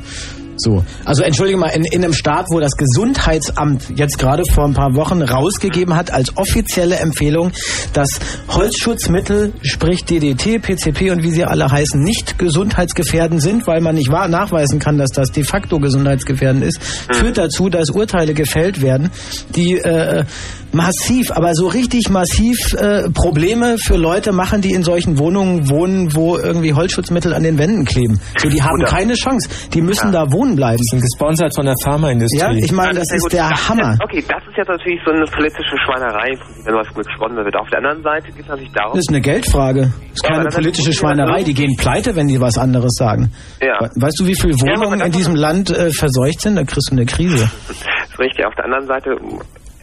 So, 0.62 0.84
also 1.06 1.24
entschuldige 1.24 1.58
mal, 1.58 1.70
in, 1.70 1.86
in 1.86 2.04
einem 2.04 2.14
Staat, 2.14 2.48
wo 2.50 2.60
das 2.60 2.76
Gesundheitsamt 2.76 3.98
jetzt 3.98 4.20
gerade 4.20 4.44
vor 4.44 4.66
ein 4.66 4.74
paar 4.74 4.94
Wochen 4.94 5.22
rausgegeben 5.22 5.96
hat 5.96 6.12
als 6.12 6.36
offizielle 6.36 6.98
Empfehlung, 6.98 7.52
dass 7.94 8.20
Holzschutzmittel, 8.50 9.54
sprich 9.62 10.04
DDT, 10.04 10.62
PCP 10.62 11.12
und 11.12 11.24
wie 11.24 11.32
sie 11.32 11.46
alle 11.46 11.72
heißen, 11.72 12.04
nicht 12.04 12.38
gesundheitsgefährdend 12.38 13.42
sind, 13.42 13.68
weil 13.68 13.80
man 13.80 13.96
nicht 13.96 14.12
wahr 14.12 14.28
nachweisen 14.28 14.80
kann, 14.80 14.98
dass 14.98 15.12
das 15.12 15.32
de 15.32 15.46
facto 15.46 15.80
gesundheitsgefährdend 15.80 16.66
ist, 16.66 16.82
führt 17.14 17.38
dazu, 17.38 17.70
dass 17.70 17.90
Urteile 17.90 18.34
gefällt 18.34 18.82
werden, 18.82 19.12
die 19.56 19.78
äh, 19.78 20.26
massiv, 20.72 21.32
aber 21.32 21.54
so 21.56 21.68
richtig 21.68 22.10
massiv 22.10 22.74
äh, 22.74 23.10
Probleme 23.10 23.78
für 23.78 23.96
Leute 23.96 24.32
machen, 24.32 24.62
die 24.62 24.72
in 24.72 24.84
solchen 24.84 25.18
Wohnungen 25.18 25.70
wohnen, 25.70 26.16
wo 26.16 26.38
irgendwie 26.38 26.74
Holzschutzmittel 26.74 27.34
an 27.34 27.44
den 27.44 27.58
Wänden 27.58 27.86
kleben. 27.86 28.20
So, 28.38 28.50
die 28.50 28.62
haben 28.62 28.84
keine 28.86 29.14
Chance. 29.14 29.50
Die 29.74 29.82
müssen 29.82 30.12
da 30.12 30.32
wohnen 30.32 30.49
bleiben. 30.56 30.78
Die 30.78 30.84
sind 30.90 31.02
gesponsert 31.02 31.54
von 31.56 31.66
der 31.66 31.76
Pharmaindustrie. 31.84 32.40
Ja, 32.40 32.52
ich 32.52 32.72
meine, 32.72 33.00
das 33.00 33.08
sehr 33.08 33.18
ist 33.18 33.24
gut. 33.24 33.34
der 33.34 33.50
Das 33.50 33.70
Hammer. 33.70 33.94
Ist, 33.94 34.04
okay, 34.04 34.24
das 34.28 34.44
ist 34.48 34.58
jetzt 34.58 34.70
natürlich 34.70 35.00
so 35.06 35.12
eine 35.12 35.26
politische 35.26 35.76
Schweinerei, 35.86 36.30
wenn 36.66 36.76
was 36.76 36.88
gesponnen 36.94 37.44
wird. 37.44 37.56
Auf 37.56 37.70
der 37.70 37.80
anderen 37.80 38.02
Seite 38.04 38.28
geht 38.32 38.42
es 38.44 38.48
natürlich 38.48 38.72
darum, 38.74 38.94
Das 38.94 39.00
ist 39.00 39.10
eine 39.10 39.22
Geldfrage. 39.22 39.82
Das 39.82 40.12
ist 40.14 40.24
Ja, 40.24 40.30
keine 40.30 40.44
das 40.46 40.56
politische 40.56 40.94
Schweinerei. 40.94 41.44
Die 41.44 41.54
gehen 41.54 41.76
pleite, 41.78 42.16
wenn 42.16 42.28
die 42.28 42.40
was 42.40 42.58
anderes 42.58 42.94
sagen. 42.98 43.32
Ja. 43.62 43.80
We- 43.80 43.90
Weißt 44.02 44.20
du, 44.20 44.26
wie 44.28 44.36
viele 44.36 44.54
Ja, 44.56 44.76
Wohnungen 44.78 45.00
das 45.00 45.08
in 45.08 45.14
diesem 45.14 45.36
Land 45.36 45.70
äh, 45.72 45.90
verseucht 45.92 46.42
sind? 46.42 46.56
Da 46.56 46.64
kriegst 46.64 46.90
du 46.92 46.96
eine 46.96 47.06
Krise. 47.06 47.50
Das 47.68 47.78
ist 48.10 48.20
richtig. 48.20 48.46
Auf 48.46 48.56
der 48.56 48.66
anderen 48.66 48.88
Seite 48.88 49.12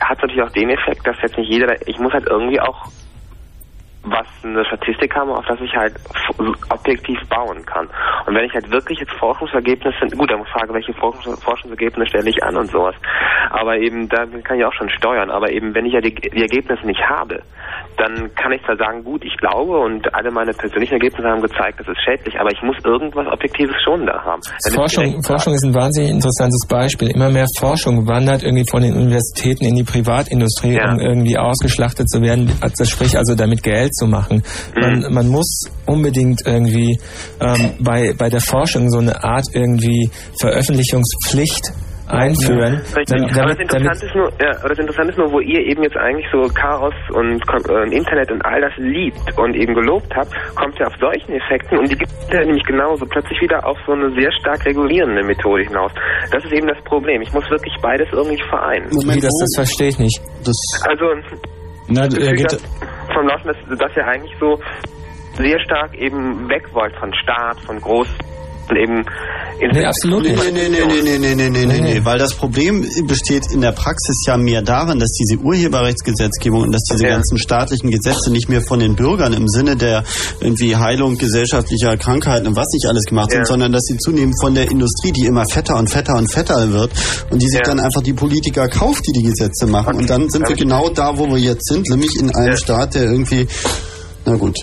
hat 0.01 0.17
es 0.19 0.23
natürlich 0.23 0.43
auch 0.43 0.53
den 0.53 0.71
Effekt, 0.71 1.07
dass 1.07 1.17
jetzt 1.23 1.37
nicht 1.39 1.51
jeder, 1.51 1.73
ich 1.87 1.99
muss 1.99 2.13
halt 2.13 2.27
irgendwie 2.29 2.61
auch 2.61 2.77
was 4.07 4.27
eine 4.45 4.65
Statistik 4.65 5.15
haben, 5.15 5.31
auf 5.31 5.45
das 5.47 5.61
ich 5.61 5.75
halt 5.75 5.95
objektiv 6.71 7.19
bauen 7.29 7.65
kann. 7.67 7.89
Und 8.27 8.35
wenn 8.35 8.45
ich 8.45 8.55
halt 8.55 8.71
wirklich 8.71 8.99
jetzt 9.01 9.13
Forschungsergebnisse, 9.19 10.17
gut, 10.17 10.31
dann 10.31 10.45
frage, 10.47 10.73
welche 10.73 10.93
Forschungs 10.95 11.43
Forschungsergebnisse 11.43 12.09
stelle 12.09 12.31
ich 12.31 12.43
an 12.43 12.57
und 12.57 12.71
sowas. 12.71 12.95
Aber 13.51 13.77
eben, 13.79 14.09
da 14.09 14.25
kann 14.45 14.59
ich 14.59 14.65
auch 14.65 14.73
schon 14.73 14.89
steuern. 14.91 15.31
Aber 15.31 15.51
eben, 15.51 15.75
wenn 15.75 15.87
ich 15.87 15.93
ja 15.95 16.01
die, 16.01 16.15
die 16.15 16.43
Ergebnisse 16.43 16.87
nicht 16.87 17.03
habe, 17.03 17.43
dann 17.97 18.31
kann 18.35 18.53
ich 18.53 18.63
zwar 18.65 18.77
sagen, 18.77 19.03
gut, 19.03 19.25
ich 19.25 19.37
glaube 19.39 19.79
und 19.79 20.15
alle 20.15 20.31
meine 20.31 20.53
persönlichen 20.53 20.95
Ergebnisse 20.95 21.27
haben 21.29 21.41
gezeigt, 21.43 21.81
das 21.81 21.89
ist 21.89 22.03
schädlich, 22.05 22.39
aber 22.39 22.51
ich 22.53 22.63
muss 22.63 22.77
irgendwas 22.85 23.27
Objektives 23.27 23.75
schon 23.83 24.07
da 24.07 24.23
haben. 24.23 24.41
Ich 24.67 24.75
Forschung, 24.75 25.23
Forschung 25.23 25.55
ist 25.55 25.65
ein 25.65 25.75
wahnsinnig 25.75 26.11
interessantes 26.11 26.67
Beispiel. 26.69 27.11
Immer 27.11 27.31
mehr 27.31 27.47
Forschung 27.59 28.07
wandert 28.07 28.43
irgendwie 28.43 28.67
von 28.71 28.83
den 28.83 28.95
Universitäten 28.95 29.65
in 29.65 29.75
die 29.75 29.85
Privatindustrie, 29.85 30.77
Ja. 30.77 30.93
um 30.93 31.01
irgendwie 31.01 31.39
ausgeschlachtet 31.39 32.09
zu 32.09 32.21
werden, 32.21 32.53
also 32.61 32.85
sprich 32.85 33.17
also 33.17 33.35
damit 33.35 33.63
Geld 33.63 33.96
zu 33.97 34.07
machen. 34.07 34.43
Man, 34.75 35.01
Mhm. 35.01 35.15
man 35.15 35.29
muss 35.29 35.63
unbedingt 35.87 36.41
irgendwie 36.47 36.99
ähm, 37.41 37.73
bei, 37.81 38.13
bei 38.17 38.29
der 38.29 38.41
Forschung 38.41 38.89
so 38.91 38.99
eine 38.99 39.23
Art 39.25 39.47
irgendwie 39.53 40.11
Veröffentlichungspflicht 40.41 41.73
einführen. 42.09 42.75
Richtig. 42.95 43.19
Damit, 43.19 43.39
aber 43.39 43.51
das 43.51 43.59
Interessante 43.59 44.07
ist 44.07 44.15
nur, 44.15 44.31
ja, 44.41 44.51
aber 44.61 44.69
das 44.71 44.79
Interessante 44.79 45.11
ist 45.11 45.19
nur, 45.19 45.33
wo 45.33 45.41
ihr 45.41 45.61
eben 45.67 45.83
jetzt 45.83 45.97
eigentlich 45.97 46.27
so 46.31 46.47
Chaos 46.55 46.95
und 47.11 47.43
äh, 47.43 47.97
Internet 47.97 48.31
und 48.31 48.45
all 48.45 48.61
das 48.61 48.73
liebt 48.79 49.27
und 49.37 49.57
eben 49.57 49.75
gelobt 49.75 50.15
habt, 50.15 50.31
kommt 50.55 50.79
ja 50.79 50.87
auf 50.87 50.95
solchen 51.01 51.35
Effekten 51.35 51.79
und 51.79 51.91
die 51.91 51.97
gibt 51.99 52.11
es 52.13 52.29
ja 52.31 52.45
nämlich 52.45 52.65
genauso 52.65 53.05
plötzlich 53.07 53.41
wieder 53.43 53.59
auf 53.67 53.77
so 53.87 53.93
eine 53.93 54.11
sehr 54.15 54.31
stark 54.39 54.65
regulierende 54.65 55.23
Methode 55.25 55.65
hinaus. 55.65 55.91
Das 56.31 56.45
ist 56.45 56.53
eben 56.53 56.69
das 56.69 56.79
Problem. 56.85 57.23
Ich 57.23 57.33
muss 57.33 57.45
wirklich 57.51 57.75
beides 57.83 58.07
irgendwie 58.13 58.43
vereinen. 58.49 58.87
wie 58.91 59.21
das, 59.21 59.35
das 59.43 59.53
verstehe 59.57 59.89
ich 59.89 59.99
nicht. 59.99 60.21
Also 60.87 61.11
Na, 61.89 62.03
er 62.03 62.35
geht, 62.35 62.61
vom 63.15 63.27
Laufen, 63.27 63.49
dass, 63.49 63.79
dass 63.79 63.97
ihr 63.97 64.07
eigentlich 64.07 64.37
so 64.41 64.59
sehr 65.37 65.61
stark 65.61 65.95
eben 65.95 66.49
weg 66.49 66.69
wollt 66.73 66.95
von 66.97 67.13
Staat, 67.15 67.61
von 67.61 67.81
Groß 67.81 68.09
eben 68.75 69.05
Nee, 69.73 69.85
absolut 69.87 70.23
Nee, 70.25 70.33
nicht. 70.33 70.53
nee, 70.53 70.69
nee, 70.69 70.85
nee, 70.85 71.03
nee, 71.03 71.19
nee, 71.19 71.35
nee, 71.35 71.49
nee, 71.49 71.65
nee, 71.67 71.81
nee, 71.81 72.01
weil 72.05 72.19
das 72.19 72.35
Problem 72.35 72.87
besteht 73.07 73.45
in 73.51 73.63
der 73.63 73.73
Praxis 73.73 74.23
ja 74.27 74.37
mehr 74.37 74.61
darin, 74.61 74.99
dass 74.99 75.11
diese 75.13 75.41
Urheberrechtsgesetzgebung 75.43 76.63
und 76.63 76.73
dass 76.73 76.83
diese 76.83 77.05
Ja. 77.05 77.11
ganzen 77.11 77.39
staatlichen 77.39 77.91
Gesetze 77.91 78.31
nicht 78.31 78.49
mehr 78.51 78.61
von 78.61 78.81
den 78.81 78.97
Bürgern 78.97 79.33
im 79.33 79.49
Sinne 79.49 79.77
der 79.77 80.05
irgendwie 80.41 80.77
Heilung 80.77 81.17
gesellschaftlicher 81.17 81.97
Krankheiten 81.97 82.47
und 82.49 82.57
was 82.57 82.67
nicht 82.73 82.87
alles 82.87 83.05
gemacht 83.05 83.31
Ja. 83.33 83.37
sind, 83.39 83.47
sondern 83.47 83.73
dass 83.73 83.83
sie 83.85 83.97
zunehmend 83.97 84.35
von 84.41 84.55
der 84.55 84.71
Industrie, 84.71 85.13
die 85.13 85.25
immer 85.27 85.47
fetter 85.47 85.77
und 85.77 85.89
fetter 85.89 86.17
und 86.17 86.31
fetter 86.31 86.71
wird 86.73 86.91
und 87.31 87.41
die 87.41 87.47
sich 87.49 87.61
Ja. 87.61 87.65
dann 87.65 87.81
einfach 87.81 88.03
die 88.03 88.13
Politiker 88.13 88.69
kauft, 88.69 89.07
die 89.07 89.13
die 89.13 89.23
Gesetze 89.23 89.67
machen. 89.67 89.97
Und 89.97 90.11
dann 90.11 90.29
sind 90.29 90.47
wir 90.49 90.57
genau 90.57 90.91
da, 90.91 91.17
wo 91.17 91.27
wir 91.29 91.39
jetzt 91.39 91.67
sind, 91.69 91.89
nämlich 91.89 92.15
in 92.21 92.35
einem 92.35 92.53
Ja. 92.53 92.57
Staat, 92.59 92.95
der 92.95 93.05
irgendwie 93.05 93.47
Na 94.27 94.35
gut. 94.35 94.57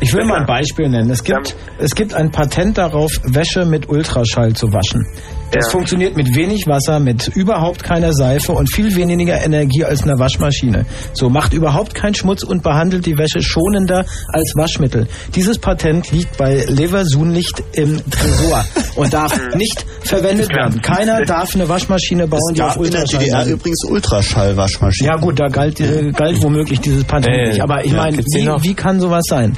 Ich 0.00 0.12
will 0.12 0.24
mal 0.26 0.40
ein 0.40 0.46
Beispiel 0.46 0.90
nennen. 0.90 1.10
Es 1.10 1.24
gibt, 1.24 1.56
es 1.78 1.94
gibt 1.94 2.12
ein 2.12 2.30
Patent 2.30 2.76
darauf, 2.76 3.10
Wäsche 3.24 3.64
mit 3.64 3.88
Ultraschall 3.88 4.52
zu 4.52 4.72
waschen. 4.72 5.06
Das 5.52 5.66
Ja. 5.66 5.70
funktioniert 5.70 6.16
mit 6.16 6.34
wenig 6.34 6.66
Wasser, 6.66 6.98
mit 7.00 7.28
überhaupt 7.28 7.82
keiner 7.84 8.12
Seife 8.12 8.52
und 8.52 8.68
viel 8.70 8.94
weniger 8.96 9.42
Energie 9.44 9.84
als 9.84 10.02
eine 10.02 10.18
Waschmaschine. 10.18 10.84
So 11.12 11.30
macht 11.30 11.52
überhaupt 11.52 11.94
keinen 11.94 12.14
Schmutz 12.14 12.42
und 12.42 12.62
behandelt 12.62 13.06
die 13.06 13.16
Wäsche 13.16 13.40
schonender 13.40 14.04
als 14.32 14.52
Waschmittel. 14.56 15.06
Dieses 15.34 15.58
Patent 15.58 16.10
liegt 16.12 16.36
bei 16.36 16.64
Leversunlicht 16.68 17.62
im 17.72 18.00
Tresor 18.10 18.64
und 18.96 19.12
darf 19.14 19.38
nicht 19.54 19.86
verwendet 20.02 20.50
werden. 20.50 20.82
Keiner 20.82 21.22
darf 21.26 21.54
eine 21.54 21.68
Waschmaschine 21.68 22.26
bauen, 22.26 22.40
Es 22.50 22.54
die 22.54 22.62
auf 22.62 22.74
gab 22.74 22.84
in 22.84 22.90
der 22.90 23.00
Ultraschall 23.02 23.24
DDR 23.24 23.46
übrigens 23.46 23.84
Ultraschallwaschmaschinen. 23.84 25.12
Ja 25.12 25.16
gut, 25.20 25.38
da 25.38 25.46
galt, 25.46 25.80
äh, 25.80 26.10
galt 26.10 26.42
womöglich 26.42 26.80
dieses 26.80 27.04
Patent 27.04 27.28
Äh, 27.34 27.48
nicht. 27.50 27.60
Aber 27.60 27.84
ich 27.84 27.92
ja, 27.92 27.96
meine, 27.98 28.18
wie, 28.18 28.48
wie 28.62 28.74
kann 28.74 29.00
sowas 29.00 29.24
sein? 29.28 29.56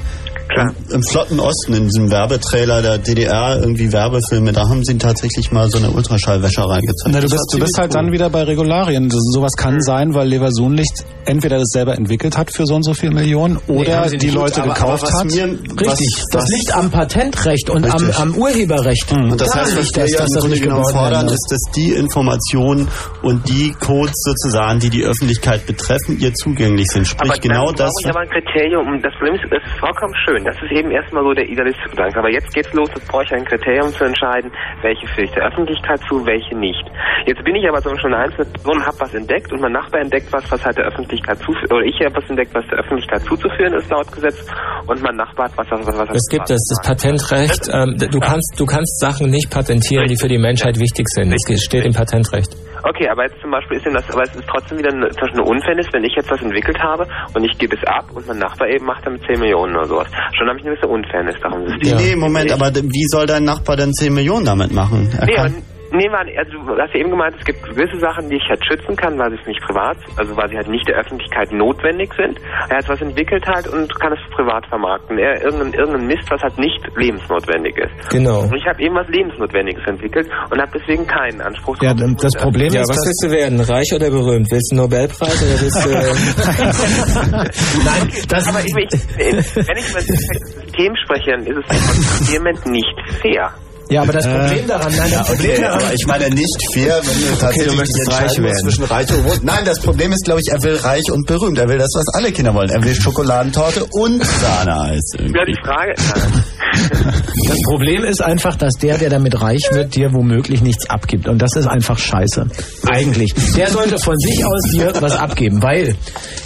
Im, 0.57 0.75
Im 0.95 1.03
flotten 1.03 1.41
Osten, 1.41 1.75
in 1.75 1.85
diesem 1.85 2.11
Werbetrailer 2.11 2.81
der 2.83 2.99
DDR, 2.99 3.59
irgendwie 3.61 3.93
Werbefilme, 3.93 4.53
da 4.53 4.69
haben 4.69 4.85
sie 4.85 4.97
tatsächlich 4.99 5.53
mal 5.53 5.69
so 5.71 5.79
eine 5.79 5.91
Ultraschallwäscherei 5.91 6.81
gezeigt. 6.81 7.11
Na, 7.13 7.21
du 7.21 7.29
bist, 7.29 7.35
du 7.53 7.59
bist 7.59 7.75
ziemlich 7.75 7.79
halt 7.79 7.91
cool. 7.91 8.03
dann 8.03 8.13
wieder 8.13 8.31
bei 8.31 8.43
Regularien. 8.45 9.09
Das, 9.09 9.19
sowas 9.33 9.53
kann 9.57 9.81
sein, 9.81 10.15
weil 10.15 10.27
Leversunlicht 10.29 11.05
entweder 11.27 11.59
das 11.59 11.69
selber 11.69 11.95
entwickelt 11.97 12.37
hat 12.39 12.51
für 12.51 12.65
so 12.67 12.75
und 12.77 12.83
so 12.83 12.95
viel 12.95 13.11
Millionen 13.11 13.59
oder 13.69 14.09
sie 14.09 14.17
die 14.17 14.27
nicht. 14.27 14.35
Leute 14.37 14.63
Aber- 14.63 14.73
gekauft 14.75 15.05
aber 15.05 15.13
was 15.13 15.21
hat. 15.21 15.27
mir- 15.49 15.59
Richtig, 15.81 16.23
das 16.33 16.49
liegt 16.49 16.75
am 16.75 16.91
Patentrecht 16.91 17.69
und 17.71 17.85
am, 17.87 18.11
am 18.17 18.35
Urheberrecht. 18.35 19.13
Und 19.13 19.39
das 19.41 19.51
Da 19.51 19.61
heißt, 19.61 19.77
was 19.79 19.95
wir 19.95 20.07
ja 20.07 20.19
dass 20.19 20.29
im 20.29 20.35
das 20.35 20.41
Grunde 20.43 20.49
nicht 20.57 20.63
genommen 20.63 20.85
fordern, 20.91 21.27
ist, 21.29 21.47
dass 21.51 21.61
die 21.77 21.93
Informationen 21.93 22.89
und 23.23 23.49
die 23.49 23.73
Codes 23.79 24.15
sozusagen, 24.25 24.81
die 24.81 24.91
die 24.91 25.05
Öffentlichkeit 25.05 25.67
betreffen, 25.67 26.19
ihr 26.19 26.33
zugänglich 26.35 26.89
sind. 26.89 27.07
Sprich, 27.07 27.31
aber 27.31 27.39
genau 27.41 27.73
das. 27.73 27.93
ich 28.01 28.09
aber 28.09 28.21
ein 28.21 28.29
Kriterium. 28.31 29.01
Das 29.03 29.13
Problem 29.19 29.35
ist, 29.35 29.45
es 29.45 29.53
ist 29.71 29.79
vollkommen 29.79 30.15
schön. 30.25 30.38
Das 30.45 30.57
ist 30.63 30.73
eben 30.73 30.91
erstmal 30.91 31.25
so 31.25 31.33
der 31.33 31.49
idealistische 31.49 31.91
Gedanke. 31.91 32.19
Aber 32.19 32.31
jetzt 32.31 32.53
geht's 32.55 32.73
los, 32.73 32.89
jetzt 32.95 33.09
brauche 33.09 33.25
ich 33.25 33.33
ein 33.33 33.45
Kriterium 33.45 33.91
zu 33.91 34.05
entscheiden, 34.05 34.51
welche 34.83 35.07
führe 35.09 35.25
ich 35.25 35.33
der 35.33 35.47
Öffentlichkeit 35.47 36.01
zu, 36.09 36.25
welche 36.27 36.57
nicht. 36.57 36.85
Jetzt 37.27 37.43
bin 37.45 37.55
ich 37.55 37.69
aber 37.69 37.81
zum 37.81 37.93
Beispiel 37.93 38.15
eine 38.15 38.25
einzelne 38.25 38.47
Person, 38.53 38.85
habe 38.85 38.97
was 39.01 39.15
entdeckt 39.15 39.53
und 39.53 39.61
mein 39.61 39.73
Nachbar 39.73 40.01
entdeckt 40.01 40.33
was, 40.33 40.51
was 40.51 40.65
halt 40.65 40.77
der 40.77 40.87
Öffentlichkeit 40.87 41.39
zuführt, 41.39 41.73
oder 41.73 41.85
ich 41.85 41.99
habe 42.05 42.15
was 42.17 42.29
entdeckt, 42.31 42.55
was 42.55 42.67
der 42.69 42.79
Öffentlichkeit 42.79 43.23
zuzuführen 43.23 43.75
ist 43.75 43.91
laut 43.91 44.11
Gesetz 44.13 44.47
und 44.87 45.03
mein 45.03 45.17
Nachbar 45.17 45.47
hat 45.47 45.57
was, 45.57 45.67
was, 45.71 45.87
was, 45.87 45.99
was 45.99 46.17
Es 46.17 46.29
gibt 46.31 46.51
das, 46.51 46.61
das 46.69 46.81
Patentrecht. 46.87 47.69
Ähm, 47.73 47.97
du 47.99 48.21
kannst, 48.21 48.59
du 48.59 48.67
kannst 48.67 49.01
Sachen 49.01 49.31
nicht 49.31 49.51
patentieren, 49.51 50.07
die 50.07 50.17
für 50.17 50.29
die 50.29 50.39
Menschheit 50.39 50.79
wichtig 50.79 51.09
sind. 51.09 51.33
Das 51.33 51.63
steht 51.63 51.85
im 51.85 51.93
Patentrecht. 51.93 52.55
Okay, 52.83 53.09
aber 53.09 53.25
jetzt 53.25 53.41
zum 53.41 53.51
Beispiel 53.51 53.79
ist 53.79 53.87
denn 53.87 53.95
das, 53.95 54.09
aber 54.11 54.23
es 54.23 54.35
ist 54.35 54.47
trotzdem 54.47 54.79
wieder 54.79 54.91
eine, 54.91 55.09
zum 55.11 55.21
Beispiel 55.21 55.41
eine 55.41 55.51
Unfairness, 55.51 55.87
wenn 55.93 56.05
ich 56.05 56.15
jetzt 56.15 56.31
was 56.31 56.41
entwickelt 56.43 56.79
habe 56.79 57.07
und 57.35 57.45
ich 57.45 57.57
gebe 57.59 57.77
es 57.77 57.85
ab 57.87 58.05
und 58.15 58.27
mein 58.27 58.39
Nachbar 58.39 58.69
eben 58.69 58.87
macht 58.87 59.07
damit 59.07 59.23
10 59.25 59.41
Millionen 59.41 59.77
oder 59.77 59.87
sowas. 59.87 60.09
Schon 60.37 60.49
habe 60.49 60.59
ich 60.59 60.65
eine 60.67 60.75
gewisse 60.75 60.89
Unfairness 60.89 61.37
darum. 61.41 61.65
Nee, 61.65 61.95
nee, 61.95 62.17
Moment, 62.17 62.53
aber 62.53 62.75
wie 62.75 63.07
soll 63.07 63.27
dein 63.27 63.45
Nachbar 63.45 63.77
denn 63.77 63.93
10 63.93 64.15
Millionen 64.15 64.45
damit 64.45 64.73
machen? 64.73 65.09
Er 65.19 65.27
Nee, 65.27 65.35
kann, 65.35 65.47
aber, 65.47 65.78
nee, 65.93 66.09
man, 66.09 66.27
also 66.37 66.59
du 66.59 66.81
hast 66.81 66.93
ja 66.95 67.01
eben 67.01 67.11
gemeint, 67.11 67.37
es 67.39 67.45
gibt 67.45 67.63
gewisse 67.63 67.99
Sachen, 68.01 68.29
die 68.29 68.37
ich 68.37 68.49
halt 68.49 68.65
schützen 68.67 68.97
kann, 68.97 69.19
weil 69.19 69.31
sie 69.31 69.39
es 69.41 69.47
nicht 69.47 69.61
privat, 69.63 69.97
also 70.17 70.37
weil 70.37 70.49
sie 70.49 70.57
halt 70.57 70.69
nicht 70.69 70.89
der 70.89 70.97
Öffentlichkeit 70.97 71.53
notwendig 71.53 72.13
sind. 72.17 72.41
Er 72.69 72.79
hat 72.79 72.89
was 72.89 73.01
entwickelt 73.01 73.47
halt 73.47 73.69
und 73.69 73.89
kann 74.01 74.13
es 74.13 74.19
privat 74.35 74.67
vermarkten. 74.67 75.19
Er 75.19 75.41
irgendein, 75.43 75.73
irgendein 75.75 76.07
Mist, 76.07 76.27
was 76.31 76.43
halt 76.43 76.59
nicht 76.59 76.81
lebensnotwendig 76.97 77.77
ist. 77.79 78.11
Genau. 78.11 78.43
Und 78.43 78.57
ich 78.57 78.67
habe 78.67 78.83
eben 78.83 78.95
was 78.95 79.09
Lebensnotwendiges 79.09 79.85
entwickelt 79.87 80.29
und 80.51 80.61
habe 80.61 80.71
deswegen 80.75 81.07
keinen 81.07 81.41
Anspruch. 81.41 81.77
Ja, 81.81 81.95
das 81.95 82.35
Problem 82.35 82.73
Ja, 82.73 82.83
ist, 82.83 82.91
was 82.91 83.07
willst 83.07 83.25
du 83.25 83.31
werden? 83.31 83.61
Reich 83.61 83.93
oder 83.95 84.11
berühmt? 84.11 84.51
Willst 84.51 84.73
du 84.73 84.77
einen 84.77 84.83
Nobelpreis 84.83 85.43
oder 85.43 85.57
willst 85.63 85.85
du... 85.85 85.89
Nein, 87.85 88.09
das 88.29 88.49
aber 88.49 88.61
ich, 88.61 88.75
ich, 88.75 89.57
wenn 89.57 89.77
ich 89.77 89.89
über 89.91 90.01
das 90.01 90.07
System 90.07 90.95
spreche, 91.05 91.31
dann 91.33 91.47
ist 91.47 91.59
es 91.63 91.71
einfach 91.71 92.49
Moment 92.49 92.67
nicht 92.67 92.95
fair. 93.21 93.53
Ja, 93.91 94.03
aber 94.03 94.13
das 94.13 94.27
Problem 94.27 94.67
daran, 94.67 94.93
nein, 94.97 95.11
das 95.11 95.27
Problem 95.27 95.51
Okay, 95.51 95.61
daran, 95.63 95.83
aber 95.83 95.95
ich 95.95 96.07
meine 96.07 96.29
nicht 96.31 96.73
fair, 96.75 97.01
wenn 97.03 97.21
du 97.31 97.37
tatsächlich 97.39 97.73
du 97.73 97.77
möchtest 97.77 98.07
dich 98.07 98.21
reich 98.21 98.39
werden. 98.39 98.59
zwischen 98.59 98.85
reich 98.85 99.11
und 99.15 99.23
berühmt. 99.25 99.45
Nein, 99.45 99.65
das 99.65 99.81
Problem 99.81 100.13
ist, 100.13 100.25
glaube 100.25 100.41
ich, 100.41 100.49
er 100.53 100.63
will 100.63 100.77
reich 100.77 101.11
und 101.11 101.27
berühmt. 101.27 101.59
Er 101.59 101.69
will 101.69 101.79
das, 101.79 101.91
was 101.95 102.07
alle 102.15 102.31
Kinder 102.33 102.53
wollen. 102.55 102.69
Er 102.69 102.83
will 102.85 102.95
Schokoladentorte 102.95 103.87
und 103.93 104.23
Sahneeis. 104.25 105.01
Ja, 105.19 105.45
die 105.47 105.57
Frage, 105.65 105.95
das 107.49 107.63
Problem 107.63 108.05
ist 108.05 108.21
einfach, 108.23 108.57
dass 108.57 108.75
der, 108.75 108.99
der 108.99 109.11
damit 109.11 109.41
reich 109.41 109.63
wird, 109.73 109.95
dir 109.95 110.13
womöglich 110.13 110.61
nichts 110.61 110.89
abgibt. 110.91 111.27
Und 111.29 111.41
das 111.41 111.57
ist 111.57 111.67
einfach 111.67 111.99
scheiße. 111.99 112.47
Eigentlich. 112.91 113.33
Der 113.57 113.69
sollte 113.71 113.99
von 113.99 114.17
sich 114.19 114.45
aus 114.45 114.63
dir 114.73 114.93
was 115.01 115.17
abgeben, 115.17 115.63
weil, 115.63 115.95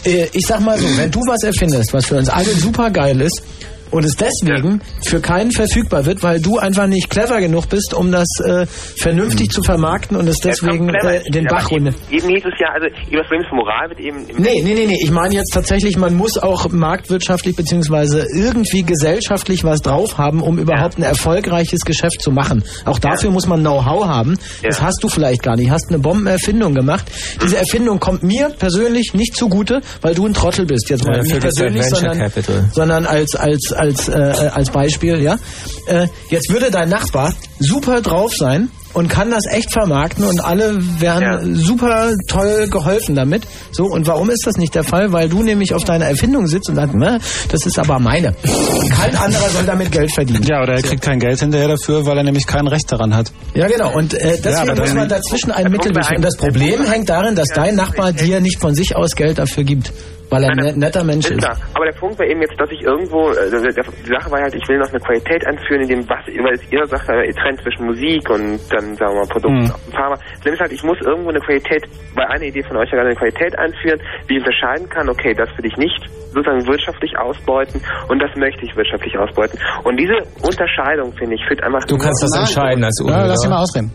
äh, 0.05 0.27
ich 0.33 0.47
sag 0.47 0.61
mal 0.61 0.79
so, 0.79 0.87
wenn 0.97 1.11
du 1.11 1.21
was 1.27 1.43
erfindest, 1.43 1.93
was 1.93 2.07
für 2.07 2.17
uns 2.19 2.29
alle 2.29 2.51
super 2.55 2.91
geil 2.91 3.21
ist, 3.21 3.43
und 3.93 4.05
es 4.05 4.17
deswegen 4.17 4.81
für 5.07 5.21
keinen 5.21 5.53
verfügbar 5.53 6.07
wird, 6.07 6.23
weil 6.23 6.41
du 6.41 6.59
einfach 6.59 6.87
nicht 6.87 7.11
clever 7.11 7.41
genug 7.41 7.69
bist, 7.69 7.95
um 7.95 8.11
das 8.11 8.29
äh, 8.45 8.67
vernünftig 8.67 9.51
zu 9.51 9.63
vermarkten 9.63 10.17
und 10.17 10.29
es 10.29 10.39
deswegen 10.39 10.89
äh, 10.89 11.23
den 11.31 11.45
Bach 11.47 11.71
runter. 11.71 11.93
Eben 12.11 12.29
hieß 12.29 12.45
es 12.45 12.59
ja, 12.59 12.69
also 12.73 12.87
Problem 13.33 13.43
ist, 13.43 13.53
Moral 13.53 13.89
wird 13.89 14.01
eben 14.01 14.43
Nee, 14.43 14.61
nee, 14.63 14.75
nee, 14.75 14.87
nee. 14.87 14.99
Ich 15.03 15.11
meine 15.11 15.35
jetzt 15.35 15.53
tatsächlich, 15.55 15.97
man 15.97 16.15
muss 16.15 16.39
auch 16.39 16.69
marktwirtschaftlich 16.69 17.57
beziehungsweise 17.57 18.27
irgendwie 18.35 18.83
gesellschaftlich 18.83 19.65
was 19.65 19.81
drauf 19.81 20.19
haben, 20.19 20.43
um 20.43 20.59
überhaupt 20.59 20.99
ein 20.99 21.03
erfolgreiches 21.03 21.81
Geschäft 21.83 22.21
zu 22.21 22.31
machen. 22.31 22.63
Auch 22.85 22.99
dafür 22.99 23.31
muss 23.31 23.47
man 23.47 23.61
Know-how 23.61 24.07
haben. 24.07 24.39
Das 24.63 24.83
hast 24.83 25.03
du 25.03 25.09
vielleicht 25.09 25.43
gar 25.43 25.57
nicht. 25.57 25.71
Hast 25.71 25.89
eine 25.89 25.99
Bombenerfindung 25.99 26.75
gemacht. 26.75 27.11
Diese 27.43 27.57
Erfindung 27.57 28.01
kommt 28.01 28.23
mir 28.23 28.51
persönlich 28.51 29.15
nicht 29.15 29.35
zugute, 29.35 29.81
weil 30.01 30.15
du 30.15 30.27
ein 30.27 30.35
Trottel 30.35 30.67
bist. 30.67 30.91
Jetzt 30.91 31.07
mal 31.07 31.17
Ja, 31.17 31.23
nicht 31.23 31.35
ja 31.35 31.41
persönlich, 31.41 31.85
sondern, 31.85 32.33
sondern 32.73 33.07
als 33.07 33.35
als 33.35 33.73
als 33.83 34.09
äh, 34.09 34.13
als 34.13 34.71
Beispiel, 34.71 35.21
ja. 35.21 35.37
Äh, 35.87 36.07
jetzt 36.31 36.51
würde 36.51 36.71
dein 36.71 36.89
Nachbar 36.89 37.35
super 37.59 38.01
drauf 38.01 38.33
sein 38.37 38.71
und 38.95 39.09
kann 39.09 39.31
das 39.31 39.47
echt 39.51 39.73
vermarkten 39.73 40.25
und 40.25 40.45
alle 40.45 40.77
wären 41.01 41.57
super 41.57 42.13
toll 42.29 42.69
geholfen 42.69 43.15
damit. 43.15 43.43
So, 43.73 43.85
und 43.85 44.07
warum 44.07 44.31
ist 44.31 44.47
das 44.47 44.57
nicht 44.57 44.75
der 44.75 44.85
Fall? 44.85 45.13
Weil 45.13 45.29
du 45.29 45.43
nämlich 45.43 45.75
auf 45.75 45.85
deiner 45.85 46.07
Erfindung 46.07 46.47
sitzt 46.47 46.69
und 46.69 46.77
sagst, 46.77 46.95
na, 46.97 47.19
das 47.49 47.67
ist 47.67 47.79
aber 47.79 47.99
meine. 47.99 48.35
Kein 48.91 49.17
anderer 49.17 49.49
soll 49.49 49.65
damit 49.65 49.91
Geld 49.91 50.13
verdienen. 50.15 50.45
Ja, 50.45 50.63
oder 50.63 50.75
er 50.75 50.83
kriegt 50.83 51.03
kein 51.03 51.19
Geld 51.19 51.41
hinterher 51.41 51.69
dafür, 51.69 52.07
weil 52.07 52.19
er 52.19 52.23
nämlich 52.25 52.47
kein 52.47 52.67
Recht 52.69 52.91
daran 52.93 53.17
hat. 53.17 53.33
Ja, 53.55 53.67
genau. 53.67 53.95
Und 53.97 54.15
äh, 54.15 54.37
Ja, 54.37 54.37
deswegen 54.45 54.71
aber 54.71 54.81
muss 54.81 54.95
man 54.95 55.09
dazwischen 55.09 55.53
Mittelweg 55.71 56.05
finden. 56.05 56.17
Und 56.17 56.25
das 56.25 56.37
Problem 56.37 56.85
hängt 56.85 57.09
darin, 57.09 57.35
dass 57.35 57.49
dein 57.49 57.75
Nachbar 57.75 58.13
dir 58.13 58.41
nicht 58.41 58.61
von 58.61 58.75
sich 58.75 58.95
aus 58.95 59.17
Geld 59.17 59.39
dafür 59.39 59.65
gibt, 59.65 59.93
weil 60.33 60.43
er 60.45 60.51
ein 60.51 60.57
net- 60.57 60.77
netter 60.77 61.05
Mensch 61.05 61.31
Ist 61.31 61.39
klar. 61.39 61.57
Aber 61.75 61.85
der 61.85 61.93
Punkt 61.99 62.19
war 62.19 62.27
eben 62.27 62.41
jetzt, 62.41 62.59
dass 62.59 62.71
ich 62.71 62.81
irgendwo, 62.83 63.29
also 63.29 63.61
der, 63.63 63.71
die 63.85 64.11
Sache 64.11 64.31
war 64.33 64.41
halt, 64.41 64.55
ich 64.55 64.67
will 64.69 64.79
noch 64.79 64.89
eine 64.91 64.99
Qualität 65.01 65.47
einführen, 65.47 65.83
in 65.83 65.89
dem 65.89 66.09
was, 66.09 66.25
weil 66.27 66.59
ihr 66.71 66.87
sagt, 66.87 67.09
äh, 67.09 67.27
ihr 67.29 67.35
trennt 67.35 67.61
zwischen 67.63 67.87
Musik 67.87 68.25
und 68.31 68.59
dann, 68.73 68.97
sagen 68.97 69.13
wir 69.15 69.21
mal, 69.23 69.29
Produkten 69.29 69.71
auf 69.71 69.85
dem 69.85 69.93
Fahrer. 69.93 70.19
Das 70.43 70.53
ist 70.53 70.61
halt, 70.61 70.73
ich 70.73 70.83
muss 70.83 70.99
irgendwo 71.05 71.31
eine 71.31 71.41
Qualität, 71.41 71.85
bei 72.17 72.25
einer 72.29 72.45
Idee 72.45 72.63
von 72.65 72.77
euch 72.77 72.89
ja 72.91 72.97
gerade 72.99 73.11
eine 73.13 73.19
Qualität 73.19 73.53
einführen, 73.59 74.01
wie 74.27 74.37
ich 74.37 74.41
unterscheiden 74.43 74.89
kann, 74.89 75.09
okay, 75.09 75.35
das 75.35 75.49
will 75.57 75.67
ich 75.67 75.77
nicht 75.77 76.01
sozusagen 76.33 76.67
wirtschaftlich 76.67 77.13
ausbeuten 77.19 77.81
und 78.09 78.19
das 78.23 78.31
möchte 78.37 78.65
ich 78.65 78.75
wirtschaftlich 78.77 79.13
ausbeuten. 79.19 79.59
Und 79.85 80.01
diese 80.01 80.17
Unterscheidung, 80.43 81.13
finde 81.19 81.35
ich, 81.37 81.43
führt 81.47 81.63
einfach... 81.63 81.85
Du 81.85 81.97
kannst 81.99 82.23
das 82.23 82.33
entscheiden 82.37 82.83
als 82.85 82.99
Ja, 83.01 83.07
Urheber. 83.13 83.29
lass 83.29 83.45
ihn 83.45 83.51
mal 83.51 83.61
ausreden. 83.61 83.93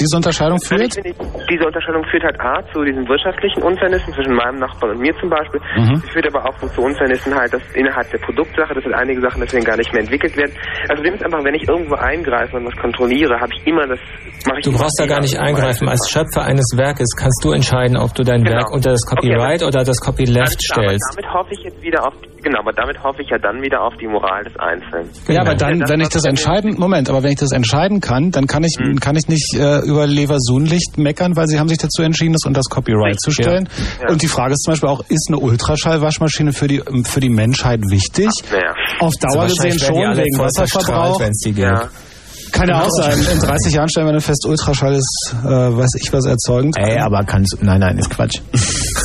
Diese 0.00 0.16
Unterscheidung 0.16 0.58
führt? 0.60 0.96
diese 0.96 1.64
Unterscheidung 1.64 2.04
führt 2.10 2.24
halt 2.24 2.38
A 2.40 2.60
zu 2.72 2.82
diesen 2.84 3.06
wirtschaftlichen 3.08 3.62
Unfairnissen 3.62 4.12
zwischen 4.12 4.34
meinem 4.34 4.58
Nachbarn 4.58 4.96
und 4.96 5.00
mir 5.00 5.14
zum 5.20 5.30
Beispiel. 5.30 5.60
Mhm. 5.76 5.96
Sie 5.96 6.10
führt 6.10 6.26
aber 6.26 6.44
auch 6.44 6.56
zu 6.56 6.80
Unfairnissen 6.82 7.34
halt, 7.34 7.52
dass 7.52 7.62
innerhalb 7.74 8.10
der 8.10 8.18
Produktsache, 8.18 8.74
dass 8.74 8.84
halt 8.84 8.94
einige 8.94 9.20
Sachen 9.20 9.40
deswegen 9.40 9.64
gar 9.64 9.76
nicht 9.76 9.92
mehr 9.92 10.02
entwickelt 10.02 10.36
werden. 10.36 10.52
Also 10.88 11.02
dem 11.02 11.14
ist 11.14 11.24
einfach, 11.24 11.42
wenn 11.44 11.54
ich 11.54 11.68
irgendwo 11.68 11.94
eingreife 11.94 12.56
und 12.56 12.66
was 12.66 12.76
kontrolliere, 12.76 13.38
habe 13.40 13.52
ich 13.56 13.66
immer 13.66 13.86
das, 13.86 14.00
mache 14.46 14.58
ich 14.58 14.64
Du 14.64 14.72
brauchst 14.72 14.98
da 14.98 15.06
gar 15.06 15.20
nicht 15.20 15.38
eingreifen. 15.38 15.88
Als 15.88 16.08
Schöpfer 16.10 16.44
eines 16.44 16.76
Werkes 16.76 17.14
kannst 17.16 17.44
du 17.44 17.52
entscheiden, 17.52 17.96
ob 17.96 18.14
du 18.14 18.22
dein 18.22 18.44
Werk 18.44 18.72
unter 18.72 18.90
das 18.90 19.02
Copyright 19.06 19.62
oder 19.62 19.84
das 19.84 20.00
Copyleft 20.00 20.60
aber 20.72 20.82
stellst. 20.82 21.16
damit 21.16 21.32
hoffe 21.32 21.52
ich 21.52 21.62
jetzt 21.64 21.82
wieder 21.82 22.06
auf, 22.06 22.14
genau, 22.42 22.60
aber 22.60 22.72
damit 22.72 23.02
hoffe 23.02 23.22
ich 23.22 23.30
ja 23.30 23.38
dann 23.38 23.62
wieder 23.62 23.80
auf 23.82 23.94
die 24.00 24.06
Moral 24.06 24.44
des 24.44 24.56
Einzelnen. 24.58 25.10
Ja, 25.28 25.40
aber 25.42 25.54
dann, 25.54 25.80
Das, 25.80 25.90
wenn 25.90 26.00
ich 26.00 26.08
das 26.08 26.24
entscheiden, 26.24 26.76
Moment, 26.78 27.08
aber 27.08 27.22
wenn 27.22 27.30
ich 27.30 27.38
das 27.38 27.52
entscheiden 27.52 28.00
kann, 28.00 28.30
dann 28.30 28.46
kann 28.46 28.64
ich, 28.64 28.76
kann 29.00 29.16
ich 29.16 29.28
nicht 29.28 29.54
äh, 29.54 29.85
über 29.86 30.06
Leversunlicht 30.06 30.98
meckern, 30.98 31.36
weil 31.36 31.46
sie 31.46 31.58
haben 31.58 31.68
sich 31.68 31.78
dazu 31.78 32.02
entschieden, 32.02 32.32
das 32.32 32.44
unter 32.44 32.60
das 32.60 32.68
Copyright 32.68 33.20
zu 33.20 33.30
stellen. 33.30 33.68
Ja. 34.00 34.10
Und 34.10 34.22
die 34.22 34.28
Frage 34.28 34.54
ist 34.54 34.62
zum 34.62 34.72
Beispiel 34.72 34.88
auch, 34.88 35.02
ist 35.08 35.28
eine 35.28 35.38
Ultraschallwaschmaschine 35.38 36.52
für 36.52 36.68
die 36.68 36.82
für 37.04 37.20
die 37.20 37.30
Menschheit 37.30 37.80
wichtig? 37.90 38.28
Ja. 38.50 38.74
Auf 39.00 39.14
Dauer 39.16 39.42
Also 39.42 39.56
gesehen 39.56 39.78
schon 39.78 39.96
wegen 40.16 40.38
Wasserverbrauch. 40.38 41.20
Ja. 41.56 41.90
Kann 42.52 42.68
ja 42.68 42.82
auch 42.82 42.90
sein. 42.90 43.18
In 43.18 43.40
30 43.40 43.74
Jahren 43.74 43.88
stellen 43.88 44.06
wir 44.06 44.12
dann 44.12 44.20
fest, 44.20 44.46
Ultraschall 44.46 44.94
ist, 44.94 45.34
äh, 45.44 45.46
weiß 45.46 45.90
ich 46.00 46.12
was, 46.12 46.24
erzeugend. 46.24 46.76
Ey, 46.78 46.98
aber 46.98 47.24
kannst 47.24 47.58
nein, 47.60 47.80
nein, 47.80 47.98
ist 47.98 48.10
Quatsch. 48.10 48.40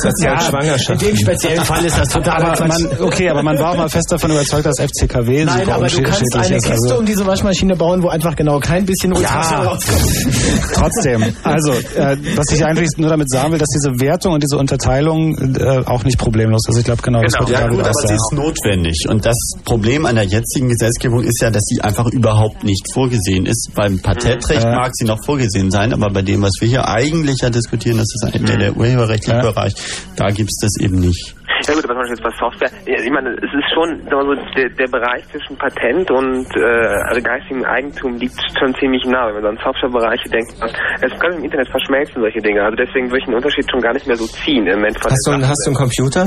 Das 0.02 0.14
ja 0.22 0.40
Schwangerschaft. 0.40 1.02
In 1.02 1.08
dem 1.08 1.16
speziellen 1.16 1.64
Fall 1.64 1.84
ist 1.84 1.98
das 1.98 2.08
total 2.08 2.42
aber 2.42 2.66
man, 2.66 2.86
okay, 3.00 3.28
aber 3.30 3.42
man 3.42 3.58
war 3.58 3.72
auch 3.72 3.76
mal 3.76 3.88
fest 3.88 4.10
davon 4.10 4.30
überzeugt, 4.32 4.66
dass 4.66 4.78
FCKW 4.78 5.44
Nein, 5.44 5.60
super 5.60 5.74
aber 5.76 5.86
du 5.88 6.02
kannst 6.02 6.34
eine 6.36 6.56
ist. 6.56 6.64
Kiste 6.64 6.70
Also, 6.72 6.98
um 6.98 7.06
diese 7.06 7.26
Waschmaschine 7.26 7.76
bauen, 7.76 8.02
wo 8.02 8.08
einfach 8.08 8.34
genau 8.36 8.58
kein 8.60 8.84
bisschen 8.86 9.12
Ultraschall 9.12 9.64
Ja. 9.64 9.70
rauskommt. 9.70 10.02
trotzdem, 10.74 11.24
also 11.42 11.72
äh, 11.72 12.16
was 12.36 12.50
ich 12.52 12.64
eigentlich 12.64 12.90
nur 12.96 13.08
damit 13.10 13.30
sagen 13.30 13.52
will, 13.52 13.58
dass 13.58 13.68
diese 13.68 14.00
Wertung 14.00 14.34
und 14.34 14.42
diese 14.42 14.56
Unterteilung 14.56 15.36
äh, 15.56 15.82
auch 15.86 16.04
nicht 16.04 16.18
problemlos 16.18 16.62
ist. 16.68 16.78
Ich 16.78 16.84
glaube 16.84 17.02
genau, 17.02 17.20
das 17.22 17.32
Genau. 17.34 17.50
Ja 17.50 17.68
gut, 17.68 17.80
aber 17.80 17.92
sie 18.06 18.14
ist 18.14 18.32
notwendig. 18.32 19.06
Und 19.08 19.24
das 19.26 19.36
Problem 19.64 20.06
an 20.06 20.16
der 20.16 20.24
jetzigen 20.24 20.68
Gesetzgebung 20.68 21.22
ist 21.22 21.40
ja, 21.40 21.50
dass 21.50 21.62
sie 21.64 21.80
einfach 21.80 22.06
überhaupt 22.08 22.64
nicht 22.64 22.86
vorgesehen 22.94 23.46
ist. 23.46 23.70
Beim 23.74 23.98
Patentrecht 24.00 24.64
mag 24.64 24.90
sie 24.94 25.04
noch 25.04 25.18
vorgesehen 25.24 25.70
sein, 25.70 25.92
aber 25.92 26.10
bei 26.10 26.22
dem, 26.22 26.42
was 26.42 26.52
wir 26.60 26.68
hier 26.68 26.88
eigentlich 26.88 27.38
ja 27.42 27.50
diskutieren, 27.50 27.98
das 27.98 28.08
ist 28.14 28.24
eigentlich 28.24 28.58
der 28.58 28.76
urheberrechtliche 28.76 29.36
Ja. 29.38 29.42
Bereich, 29.42 29.72
da 30.16 30.28
gibt's 30.30 30.58
das 30.60 30.72
eben 30.84 31.00
nicht. 31.00 31.34
Ja 31.68 31.74
gut, 31.74 31.84
aber 31.84 31.94
zum 31.94 32.02
Beispiel 32.02 32.16
jetzt 32.18 32.26
bei 32.26 32.34
Software, 32.42 32.70
ich 32.86 33.10
meine, 33.12 33.30
es 33.38 33.50
ist 33.54 33.68
schon 33.70 33.88
sagen 34.10 34.26
wir 34.26 34.34
so, 34.34 34.44
der, 34.58 34.68
der 34.74 34.88
Bereich 34.90 35.22
zwischen 35.30 35.54
Patent 35.56 36.10
und 36.10 36.46
äh, 36.58 37.06
also 37.06 37.22
geistigem 37.22 37.64
Eigentum 37.64 38.16
liegt 38.18 38.34
schon 38.58 38.74
ziemlich 38.80 39.04
nah. 39.06 39.28
Wenn 39.30 39.42
man 39.42 39.42
so 39.42 39.48
an 39.48 39.58
Softwarebereiche 39.62 40.28
denkt, 40.28 40.52
es 40.58 41.12
kann 41.20 41.32
im 41.38 41.44
Internet 41.44 41.68
verschmelzen, 41.70 42.18
solche 42.20 42.40
Dinge. 42.40 42.62
Also 42.64 42.74
deswegen 42.76 43.06
würde 43.06 43.20
ich 43.20 43.26
den 43.26 43.34
Unterschied 43.38 43.66
schon 43.70 43.80
gar 43.80 43.92
nicht 43.94 44.06
mehr 44.06 44.16
so 44.16 44.26
ziehen 44.26 44.66
im 44.66 44.80
Moment 44.82 44.98
von 44.98 45.10
Hast 45.12 45.22
du, 45.26 45.30
der 45.30 45.38
einen- 45.38 45.48
hast 45.48 45.62
du 45.66 45.70
einen 45.70 45.76
Computer? 45.78 46.24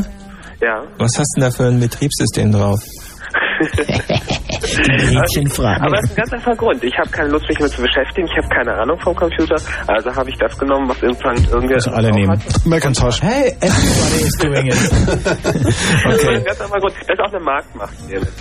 Ja. 0.61 0.83
Was 0.99 1.19
hast 1.19 1.35
du 1.35 1.41
denn 1.41 1.49
da 1.49 1.51
für 1.51 1.67
ein 1.67 1.79
Betriebssystem 1.81 2.51
drauf? 2.53 2.79
Gretchenfrage. 4.75 5.81
Aber 5.81 5.95
das 5.97 6.05
ist 6.05 6.11
ein 6.11 6.15
ganz 6.15 6.33
einfacher 6.33 6.55
Grund. 6.55 6.83
Ich 6.83 6.97
habe 6.97 7.09
keine 7.09 7.29
Lust, 7.29 7.47
mich 7.47 7.57
damit 7.57 7.71
zu 7.73 7.81
beschäftigen. 7.81 8.27
Ich 8.27 8.37
habe 8.37 8.47
keine 8.53 8.73
Ahnung 8.73 8.99
vom 8.99 9.15
Computer. 9.15 9.55
Also 9.87 10.13
habe 10.15 10.29
ich 10.29 10.37
das 10.37 10.57
genommen, 10.57 10.89
was 10.89 11.01
irgendwann 11.01 11.35
irgendwer 11.45 11.75
Müssen 11.75 11.93
alle 11.93 12.11
nehmen. 12.11 12.41
Macintosh. 12.65 13.21
Hey, 13.21 13.53
everybody 13.61 14.21
is 14.23 14.37
doing 14.37 14.67
it. 14.67 14.77
Das 16.05 16.15
ist 16.17 16.27
ein 16.27 16.43
ganz 16.43 16.61
einfacher 16.61 16.79
Grund. 16.79 16.93
Das 16.95 17.07
ist 17.09 17.19
auch 17.21 17.33
eine 17.33 17.43
Marktmacht. 17.43 17.93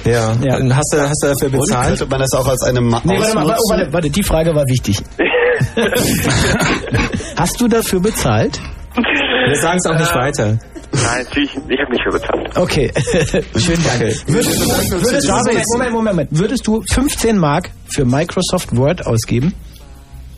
Ja. 0.04 0.32
Ja. 0.42 0.56
Und 0.56 0.74
Hast 0.74 0.92
du, 0.92 1.00
hast 1.00 1.22
du 1.22 1.28
dafür 1.28 1.46
Und 1.46 1.52
bezahlt? 1.60 1.88
könnte 1.88 2.06
man 2.06 2.20
das 2.20 2.32
auch 2.32 2.46
als 2.48 2.62
eine 2.62 2.80
Ma 2.80 3.00
Nee, 3.04 3.18
warte 3.18 3.34
warte, 3.36 3.60
warte, 3.70 3.92
warte, 3.92 4.10
die 4.10 4.22
Frage 4.22 4.54
war 4.54 4.64
wichtig. 4.66 5.02
Hast 7.36 7.60
du 7.60 7.68
dafür 7.68 8.00
bezahlt? 8.00 8.60
Wir 9.48 9.56
sagen 9.56 9.78
es 9.78 9.86
auch 9.86 9.98
nicht 9.98 10.14
weiter. 10.14 10.58
Nein, 10.92 11.24
natürlich, 11.24 11.50
ich 11.68 11.81
habe 11.81 11.92
nicht 11.92 12.02
für 12.05 12.10
bezahlt. 12.10 12.56
Okay, 12.56 12.92
schönen 13.56 13.82
Dank. 13.84 14.00
Würdest, 14.26 14.60
du- 14.60 15.02
würdest, 15.02 15.28
du- 15.28 15.32
Moment, 15.32 15.64
Moment, 15.73 15.92
Moment, 15.92 15.92
Moment. 16.16 16.28
Würdest 16.39 16.66
du 16.66 16.82
15 16.92 17.36
Mark 17.36 17.70
für 17.89 18.05
Microsoft 18.05 18.74
Word 18.76 19.05
ausgeben? 19.06 19.52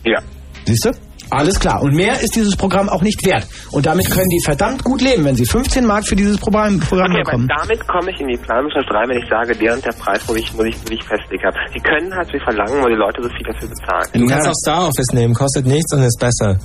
Ja. 0.03 0.19
Siehst 0.65 0.85
du? 0.85 0.91
Alles 1.29 1.59
klar. 1.59 1.81
Und 1.81 1.93
mehr 1.93 2.21
ist 2.21 2.35
dieses 2.35 2.55
Programm 2.55 2.87
auch 2.87 3.01
nicht 3.01 3.25
wert. 3.25 3.45
Und 3.71 3.85
damit 3.85 4.09
können 4.09 4.29
die 4.29 4.41
verdammt 4.45 4.83
gut 4.85 5.01
leben, 5.01 5.25
wenn 5.25 5.35
sie 5.35 5.45
15 5.45 5.85
Mark 5.85 6.07
für 6.07 6.15
dieses 6.15 6.37
Programm, 6.37 6.79
Programm 6.79 7.11
Okay, 7.11 7.19
aber 7.21 7.31
bekommen. 7.31 7.49
damit 7.59 7.85
komme 7.87 8.11
ich 8.11 8.19
in 8.21 8.27
die 8.29 8.37
Planungsschrift 8.37 8.89
rein, 8.91 9.09
wenn 9.09 9.17
ich 9.21 9.29
sage, 9.29 9.53
der 9.55 9.73
und 9.73 9.85
der 9.85 9.91
Preis 9.91 10.25
muss 10.27 10.37
ich, 10.37 10.53
muss 10.53 10.65
ich, 10.67 10.77
muss 10.83 10.91
ich 10.91 11.03
festlegt 11.03 11.43
haben. 11.43 11.55
Die 11.75 11.81
können 11.81 12.13
halt 12.15 12.31
viel 12.31 12.39
verlangen, 12.39 12.81
weil 12.81 12.91
die 12.91 12.97
Leute 12.97 13.21
so 13.21 13.29
viel 13.29 13.43
dafür 13.45 13.67
bezahlen. 13.67 14.07
Du 14.13 14.25
kannst 14.25 14.47
auch 14.47 14.53
Star 14.63 14.87
Office 14.87 15.11
nehmen, 15.13 15.33
kostet 15.33 15.65
nichts 15.67 15.93
und 15.93 16.01
ist 16.01 16.17
besser. 16.19 16.57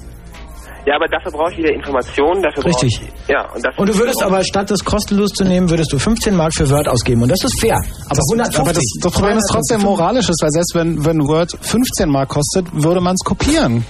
Ja, 0.85 0.97
aber 0.97 1.07
dafür 1.07 1.31
brauche 1.31 1.53
ich 1.53 1.59
wieder 1.59 1.73
Informationen, 1.73 2.43
dafür 2.43 2.65
Richtig. 2.65 2.99
brauche 2.99 3.13
ich... 3.23 3.29
Ja, 3.29 3.49
und, 3.55 3.65
das 3.65 3.79
Und 3.79 3.89
du 3.89 3.97
würdest 3.99 4.23
aber 4.23 4.43
statt 4.43 4.71
das 4.71 4.85
kostenlos 4.85 5.31
zu 5.31 5.45
nehmen, 5.45 5.71
würdest 5.71 5.93
du 5.93 5.99
15 5.99 6.35
Mark 6.35 6.55
für 6.55 6.69
Word 6.71 6.89
ausgeben. 6.89 7.23
Und 7.23 7.31
das 7.31 7.45
ist 7.45 7.61
fair. 7.61 7.77
Aber 8.09 8.21
150. 8.33 8.61
Aber 8.61 8.73
das, 8.73 8.83
das 9.01 9.13
Problem 9.13 9.39
ist 9.39 9.49
trotzdem 9.49 9.83
moralisches, 9.83 10.37
weil 10.43 10.51
selbst 10.51 10.75
wenn, 10.75 11.05
wenn 11.05 11.21
Word 11.29 11.53
15 11.61 12.09
Mark 12.09 12.31
kostet, 12.31 12.67
würde 12.73 13.01
man 13.01 13.15
es 13.15 13.25
kopieren. 13.25 13.85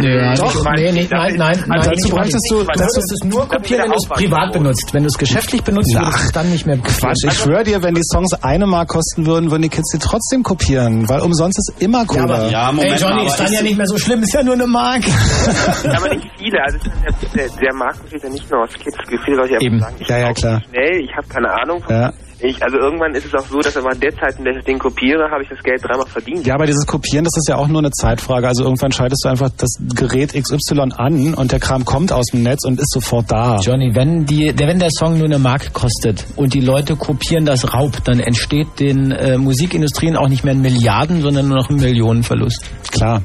Ja, 0.00 0.34
Doch. 0.34 0.52
Doch, 0.54 0.72
nee, 0.76 0.92
nee, 0.92 1.08
nein, 1.10 1.34
nein, 1.36 1.64
nein. 1.66 1.78
Also 1.78 1.90
dazu 1.90 2.08
bräuchtest 2.10 2.50
du- 2.50 2.62
du 2.64 2.72
es 2.72 3.24
nur 3.24 3.48
kopieren, 3.48 3.82
wenn 3.84 3.90
du 3.90 3.96
es 3.96 4.06
privat 4.08 4.52
benutzt. 4.52 4.88
Wenn 4.92 5.02
du 5.02 5.08
es 5.08 5.18
geschäftlich 5.18 5.62
benutzt, 5.62 5.92
würdest 5.94 6.18
du 6.20 6.24
es 6.26 6.32
dann 6.32 6.50
nicht 6.50 6.66
mehr 6.66 6.78
Quatsch, 6.78 7.24
ich 7.26 7.32
schwöre 7.32 7.64
dir, 7.64 7.82
wenn 7.82 7.94
die 7.94 8.02
Songs 8.04 8.32
eine 8.42 8.66
Mark 8.66 8.88
kosten 8.88 9.26
würden, 9.26 9.50
würden 9.50 9.62
die 9.62 9.68
Kids 9.68 9.90
die 9.92 9.98
trotzdem 9.98 10.42
kopieren, 10.42 11.08
weil 11.08 11.20
umsonst 11.20 11.58
ist 11.58 11.82
immer 11.82 11.98
Ja, 12.00 12.04
cooler. 12.04 12.22
aber, 12.22 12.50
Ja, 12.50 12.72
Moment 12.72 12.92
ey 12.92 12.98
Johnny, 13.00 13.16
mal, 13.16 13.26
ist 13.26 13.40
dann 13.40 13.52
ja 13.52 13.62
nicht 13.62 13.76
mehr 13.76 13.86
so 13.86 13.98
schlimm, 13.98 14.22
ist 14.22 14.32
ja 14.34 14.42
nur 14.42 14.54
eine 14.54 14.66
Mark. 14.66 15.02
Ja, 15.84 15.96
aber 15.96 16.14
nicht 16.14 16.28
viele. 16.38 16.58
Also 16.64 16.78
der, 16.78 17.12
der, 17.34 17.56
der 17.56 17.74
Markt 17.74 18.02
besteht 18.02 18.22
ja 18.24 18.28
nicht 18.30 18.50
nur 18.50 18.62
aus 18.62 18.70
Kids. 18.74 18.96
Viele 19.24 19.36
Leute 19.36 19.54
einfach 19.54 19.66
Eben. 19.66 19.80
sagen, 19.80 19.96
ich 19.98 20.08
Ja, 20.08 20.18
ja, 20.18 20.32
klar. 20.32 20.62
schnell, 20.70 21.00
ich 21.04 21.16
habe 21.16 21.26
keine 21.28 21.50
Ahnung. 21.52 21.82
Ja. 21.88 22.12
Ich, 22.40 22.62
also 22.62 22.76
irgendwann 22.76 23.14
ist 23.14 23.26
es 23.26 23.34
auch 23.34 23.46
so, 23.46 23.58
dass 23.58 23.76
aber 23.76 23.92
in 23.92 24.00
der 24.00 24.14
Zeit, 24.14 24.38
in 24.38 24.44
der 24.44 24.52
ich 24.52 24.58
das 24.58 24.66
Ding 24.66 24.78
kopiere, 24.78 25.28
habe 25.30 25.42
ich 25.42 25.48
das 25.48 25.60
Geld 25.62 25.82
dreimal 25.82 26.06
verdient. 26.06 26.46
Ja, 26.46 26.54
aber 26.54 26.66
dieses 26.66 26.86
Kopieren, 26.86 27.24
das 27.24 27.36
ist 27.36 27.48
ja 27.48 27.56
auch 27.56 27.66
nur 27.66 27.80
eine 27.80 27.90
Zeitfrage. 27.90 28.46
Also 28.46 28.62
irgendwann 28.62 28.92
schaltest 28.92 29.24
du 29.24 29.28
einfach 29.28 29.50
das 29.56 29.70
Gerät 29.94 30.34
XY 30.34 30.92
an 30.96 31.34
und 31.34 31.50
der 31.50 31.58
Kram 31.58 31.84
kommt 31.84 32.12
aus 32.12 32.26
dem 32.26 32.44
Netz 32.44 32.64
und 32.64 32.78
ist 32.78 32.92
sofort 32.92 33.30
da. 33.30 33.58
Johnny, 33.60 33.94
wenn, 33.94 34.24
die, 34.24 34.52
der, 34.52 34.68
wenn 34.68 34.78
der 34.78 34.90
Song 34.90 35.18
nur 35.18 35.26
eine 35.26 35.40
Mark 35.40 35.72
kostet 35.72 36.26
und 36.36 36.54
die 36.54 36.60
Leute 36.60 36.94
kopieren 36.94 37.44
das 37.44 37.74
Raub, 37.74 38.04
dann 38.04 38.20
entsteht 38.20 38.78
den 38.78 39.10
äh, 39.10 39.36
Musikindustrien 39.36 40.16
auch 40.16 40.28
nicht 40.28 40.44
mehr 40.44 40.54
ein 40.54 40.60
Milliarden, 40.60 41.22
sondern 41.22 41.48
nur 41.48 41.56
noch 41.56 41.70
ein 41.70 41.76
Millionenverlust. 41.76 42.70
Klar. 42.92 43.22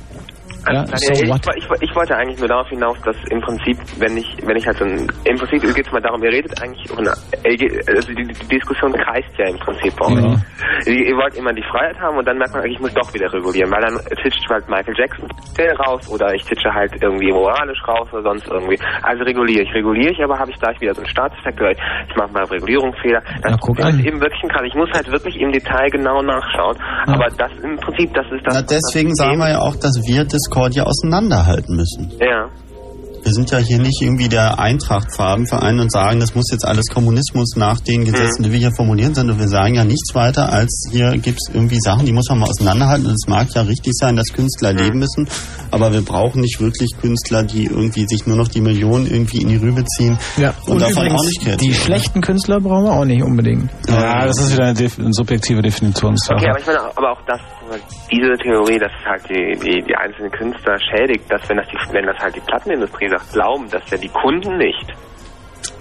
Ja, 0.69 0.85
so 0.88 1.11
ich, 1.11 1.30
what? 1.30 1.42
ich, 1.56 1.66
ich 1.82 1.95
wollte 1.95 2.16
eigentlich 2.16 2.40
nur 2.40 2.48
darauf 2.48 2.69
hinaus, 2.69 2.98
dass 3.01 3.16
im 3.30 3.42
Prinzip, 3.42 3.77
wenn 4.00 4.17
ich, 4.17 4.38
wenn 4.45 4.56
ich 4.56 4.66
halt 4.66 4.77
so 4.77 4.85
ein, 4.85 5.08
im 5.25 5.38
Prinzip 5.38 5.61
geht 5.75 5.85
es 5.85 5.92
mal 5.92 6.01
darum, 6.01 6.24
ihr 6.24 6.32
redet 6.32 6.53
eigentlich, 6.61 6.90
äh, 6.90 7.93
also 7.93 8.14
die, 8.14 8.24
die 8.24 8.48
Diskussion 8.48 8.93
kreist 8.93 9.33
ja 9.38 9.50
im 9.50 9.58
Prinzip 9.59 9.93
euch. 10.01 10.16
Ja. 10.16 10.35
Ihr, 10.85 11.08
ihr 11.08 11.16
wollt 11.16 11.35
immer 11.35 11.53
die 11.53 11.64
Freiheit 11.64 12.00
haben 12.00 12.17
und 12.17 12.27
dann 12.27 12.38
merkt 12.38 12.53
man, 12.53 12.64
eigentlich, 12.64 12.77
ich 12.77 12.82
muss 12.82 12.93
doch 12.93 13.14
wieder 13.14 13.32
regulieren, 13.33 13.72
weil 13.72 13.82
dann 13.82 14.00
titscht 14.24 14.50
halt 14.50 14.67
Michael 14.69 14.95
Jackson 14.98 15.27
raus 15.85 16.09
oder 16.09 16.33
ich 16.33 16.43
titsche 16.45 16.74
halt 16.74 16.92
irgendwie 17.01 17.32
moralisch 17.32 17.80
raus 17.88 18.08
oder 18.11 18.24
sonst 18.24 18.48
irgendwie. 18.48 18.80
Also 19.03 19.24
reguliere 19.24 19.64
ich, 19.64 19.74
reguliere 19.74 20.11
ich, 20.11 20.24
aber 20.24 20.40
habe 20.40 20.51
ich 20.51 20.59
gleich 20.59 20.80
wieder 20.82 20.93
so 20.93 21.01
einen 21.01 21.09
Staatseffekt, 21.09 21.59
oder 21.59 21.72
ich 21.72 22.16
mache 22.16 22.32
mal 22.32 22.43
Regulierungsfehler. 22.45 23.22
Das 23.42 23.51
Na, 23.51 23.58
guck 23.59 23.80
an. 23.80 24.00
eben 24.00 24.19
wirklich 24.19 24.42
krass. 24.50 24.64
Ich 24.66 24.75
muss 24.75 24.90
halt 24.93 25.09
wirklich 25.11 25.40
im 25.40 25.51
Detail 25.51 25.90
genau 25.90 26.22
nachschauen. 26.22 26.77
Aber 27.08 27.27
das 27.38 27.51
im 27.64 27.75
Prinzip, 27.77 28.14
das 28.14 28.25
ist 28.32 28.45
das. 28.45 28.56
Na, 28.56 28.61
deswegen 28.61 29.14
sagen 29.16 29.38
wir 29.38 29.50
ja 29.50 29.59
auch, 29.59 29.75
dass 29.75 29.95
wir 30.06 30.25
Discord 30.53 30.75
ja 30.75 30.83
auseinanderhalten 30.83 31.75
müssen. 31.75 32.11
Ja. 32.19 32.48
Wir 33.25 33.32
sind 33.32 33.49
ja 33.51 33.57
hier 33.57 33.80
nicht 33.80 34.01
irgendwie 34.01 34.27
der 34.27 34.59
Eintracht-Farbenverein 34.59 35.80
und 35.80 35.90
sagen, 35.90 36.19
das 36.19 36.35
muss 36.35 36.51
jetzt 36.51 36.65
alles 36.67 36.88
Kommunismus 36.93 37.56
nach 37.56 37.80
den 37.80 38.03
Gesetzen, 38.03 38.43
die 38.43 38.51
wir 38.51 38.59
hier 38.59 38.72
formulieren, 38.75 39.15
sondern 39.15 39.40
wir 39.40 39.48
sagen 39.48 39.75
ja 39.75 39.85
nichts 39.85 40.14
weiter, 40.14 40.51
als 40.51 40.90
hier 40.91 41.11
gibt's 41.17 41.49
irgendwie 41.53 41.80
Sachen, 41.80 42.06
die 42.06 42.11
muss 42.11 42.27
man 42.27 42.40
mal 42.40 42.49
auseinanderhalten. 42.49 43.06
Und 43.06 43.14
es 43.14 43.25
mag 43.30 43.48
ja 43.56 43.61
richtig 43.61 43.93
sein, 43.95 44.17
dass 44.17 44.27
Künstler 44.33 44.73
leben 44.73 44.99
müssen, 44.99 45.25
aber 45.72 45.93
wir 45.93 46.01
brauchen 46.01 46.41
nicht 46.41 46.59
wirklich 46.59 46.91
Künstler, 46.99 47.43
die 47.43 47.64
irgendwie 47.67 48.06
sich 48.09 48.27
nur 48.27 48.35
noch 48.35 48.49
die 48.49 48.59
Millionen 48.59 49.07
irgendwie 49.09 49.38
in 49.41 49.48
die 49.48 49.56
Rübe 49.56 49.85
ziehen 49.85 50.19
Ja. 50.35 50.53
und, 50.67 50.82
davon 50.82 51.06
übrigens, 51.06 51.22
auch 51.22 51.25
nicht 51.25 51.41
kreativ 51.43 51.59
die 51.69 51.73
schlechten 51.73 52.19
Künstler 52.19 52.59
brauchen 52.59 52.83
wir 52.83 52.91
auch 52.91 53.06
nicht 53.06 53.23
unbedingt. 53.23 53.69
Ja, 53.88 54.25
das 54.25 54.38
ist 54.38 54.51
wieder 54.51 54.65
eine, 54.65 54.73
def- 54.73 54.99
eine 54.99 55.14
subjektive 55.14 55.61
Definitionssache. 55.61 56.35
Okay, 56.40 56.49
aber 56.49 56.59
ich 56.59 56.65
meine, 56.67 56.80
aber 56.93 57.11
auch 57.14 57.22
das, 57.25 57.40
diese 58.11 58.38
Theorie, 58.38 58.80
dass 58.80 58.92
es 59.00 59.06
halt 59.06 59.30
die, 59.30 59.58
die, 59.58 59.82
die 59.82 59.95
einzelnen 59.95 60.32
Künstler 60.32 60.77
schädigt, 60.80 61.32
dass 61.32 61.48
wenn 61.50 61.58
das 61.58 61.68
die, 61.68 61.77
wenn 61.92 62.06
das 62.06 62.18
halt 62.18 62.35
die 62.35 62.42
Plattenindustrie 62.42 63.10
sagt, 63.10 63.32
glauben 63.34 63.69
das 63.69 63.90
ja 63.90 63.98
die 63.98 64.10
Kunden 64.10 64.58
nicht. 64.58 64.93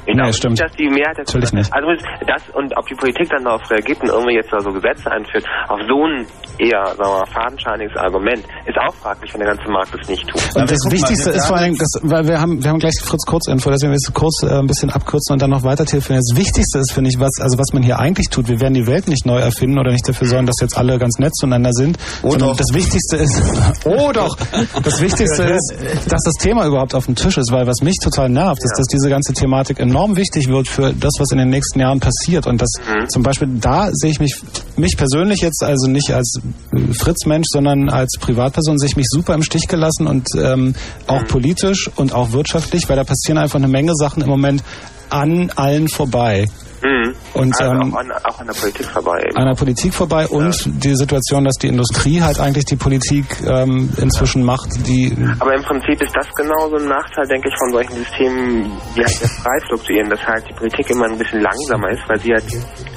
Ich 0.07 0.15
Nee, 0.15 0.33
stimmt. 0.33 0.59
nicht, 0.59 0.65
dass 0.65 0.77
die 0.77 0.89
Mehrheit 0.89 1.17
der 1.17 1.25
Natürlich 1.25 1.53
nicht. 1.53 1.73
Also 1.73 1.89
das 2.27 2.43
und 2.55 2.77
ob 2.77 2.87
die 2.87 2.95
Politik 2.95 3.29
dann 3.31 3.45
darauf 3.45 3.63
reagiert 3.71 4.01
und 4.03 4.09
irgendwie 4.09 4.35
jetzt 4.35 4.53
da 4.53 4.61
so 4.61 4.71
Gesetze 4.71 5.11
einführt, 5.11 5.45
auf 5.69 5.81
so 5.89 6.07
ein 6.07 6.27
eher, 6.59 6.85
sagen 6.95 7.11
wir 7.11 7.19
mal, 7.23 7.27
fadenscheiniges 7.27 7.97
Argument, 7.97 8.43
ist 8.67 8.79
auch 8.79 8.95
fraglich, 8.95 9.33
wenn 9.33 9.41
der 9.41 9.55
ganze 9.55 9.71
Markt 9.71 9.95
das 9.95 10.09
nicht 10.09 10.27
tut. 10.29 10.43
Und 10.57 10.71
das 10.71 10.79
mal, 10.85 10.93
Wichtigste 10.93 11.31
wir 11.31 11.37
ist 11.37 11.47
vor 11.47 11.57
allem, 11.57 11.75
sagen 11.75 12.03
das, 12.03 12.11
weil 12.11 12.27
wir 12.27 12.41
haben, 12.41 12.63
wir 12.63 12.71
haben 12.71 12.79
gleich 12.79 12.95
Fritz 13.03 13.25
Kurzinfo, 13.27 13.71
deswegen 13.71 13.93
will 13.93 13.99
ich 13.99 14.09
es 14.09 14.15
kurz 14.15 14.43
äh, 14.43 14.59
ein 14.59 14.67
bisschen 14.67 14.91
abkürzen 14.91 15.35
und 15.35 15.43
dann 15.43 15.51
noch 15.51 15.63
weiter 15.63 15.85
telefonieren. 15.85 16.23
Das 16.29 16.37
Wichtigste 16.37 16.79
ist, 16.79 16.93
finde 16.93 17.11
ich, 17.11 17.19
was, 17.19 17.33
also 17.41 17.59
was 17.59 17.73
man 17.73 17.83
hier 17.83 17.99
eigentlich 17.99 18.29
tut. 18.29 18.49
Wir 18.49 18.61
werden 18.61 18.75
die 18.75 18.87
Welt 18.87 19.09
nicht 19.09 19.27
neu 19.27 19.39
erfinden 19.39 19.79
oder 19.79 19.93
nicht 19.93 20.09
dafür 20.09 20.27
sorgen, 20.27 20.47
dass 20.47 20.57
jetzt 20.61 20.77
alle 20.77 20.99
ganz 20.99 21.19
nett 21.19 21.35
zueinander 21.35 21.73
sind. 21.73 21.99
Oh 22.23 22.37
doch. 22.37 22.57
das 22.57 22.73
Wichtigste 22.73 23.17
ist, 23.17 23.43
oh 23.85 24.13
doch, 24.13 24.37
das 24.83 25.01
Wichtigste 25.01 25.45
ist, 25.45 25.75
dass 26.09 26.23
das 26.25 26.35
Thema 26.35 26.67
überhaupt 26.67 26.95
auf 26.95 27.07
dem 27.07 27.15
Tisch 27.15 27.39
ist, 27.39 27.53
weil 27.53 27.67
was 27.67 27.81
mich 27.83 27.97
total 28.03 28.29
nervt, 28.29 28.63
ist, 28.65 28.77
dass 28.79 28.87
diese 28.87 29.09
ganze 29.09 29.33
Thematik 29.33 29.79
enorm 29.93 30.17
wichtig 30.17 30.49
wird 30.49 30.69
für 30.69 30.93
das, 30.93 31.13
was 31.19 31.31
in 31.33 31.39
den 31.39 31.51
nächsten 31.51 31.79
Jahren 31.79 32.01
passiert. 32.01 32.47
Und 32.47 32.63
das 32.63 32.71
zum 33.09 33.23
Beispiel, 33.23 33.49
da 33.61 33.91
sehe 33.93 34.11
ich 34.11 34.21
mich, 34.21 34.41
mich 34.77 34.97
persönlich 34.97 35.41
jetzt 35.41 35.63
also 35.63 35.87
nicht 35.87 36.11
als 36.13 36.41
äh, 36.73 36.95
Fritz-Mensch, 36.95 37.49
sondern 37.51 37.91
als 37.91 38.17
Privatperson 38.19 38.79
sehe 38.79 38.89
ich 38.89 38.97
mich 38.97 39.07
super 39.09 39.35
im 39.35 39.43
Stich 39.43 39.69
gelassen 39.69 40.07
und 40.07 40.29
ähm, 40.35 40.75
auch 41.07 41.25
politisch 41.27 41.91
und 41.97 42.15
auch 42.15 42.33
wirtschaftlich, 42.33 42.89
weil 42.89 42.97
da 42.97 43.05
passieren 43.05 43.37
einfach 43.37 43.59
eine 43.59 43.69
Menge 43.69 43.93
Sachen 43.95 44.23
im 44.23 44.29
Moment 44.29 44.65
an 45.11 45.51
allen 45.55 45.89
vorbei. 45.89 46.49
Mhm. 46.83 47.15
Und, 47.35 47.59
also 47.61 47.73
ähm, 47.73 47.95
auch, 47.95 47.99
an, 47.99 48.13
auch 48.25 48.41
an 48.41 48.47
der 48.47 48.55
Politik 48.55 48.87
vorbei. 48.87 49.31
An 49.35 49.47
der 49.47 49.55
Politik 49.55 49.95
vorbei 49.95 50.27
und 50.27 50.85
die 50.85 50.95
Situation, 50.95 51.45
dass 51.45 51.57
die 51.57 51.69
Industrie 51.69 52.21
halt 52.21 52.39
eigentlich 52.41 52.65
die 52.67 52.77
Politik 52.77 53.25
ähm, 53.47 53.91
inzwischen 53.97 54.45
macht, 54.45 54.87
die 54.87 55.17
Aber 55.39 55.55
im 55.55 55.63
Prinzip 55.63 56.01
ist 56.03 56.15
das 56.15 56.29
genauso 56.35 56.77
ein 56.77 56.89
Nachteil, 56.89 57.27
denke 57.27 57.49
ich, 57.49 57.55
von 57.59 57.73
solchen 57.73 57.95
Systemen, 57.95 58.71
die 58.97 59.01
halt 59.01 59.11
sehr 59.11 59.29
frei 59.29 59.59
fluktuieren, 59.67 60.11
dass 60.11 60.21
halt 60.27 60.49
die 60.49 60.55
Politik 60.55 60.91
immer 60.91 61.07
ein 61.07 61.19
bisschen 61.19 61.41
langsamer 61.41 61.91
ist, 61.91 62.03
weil 62.09 62.19
sie 62.21 62.33
halt 62.33 62.45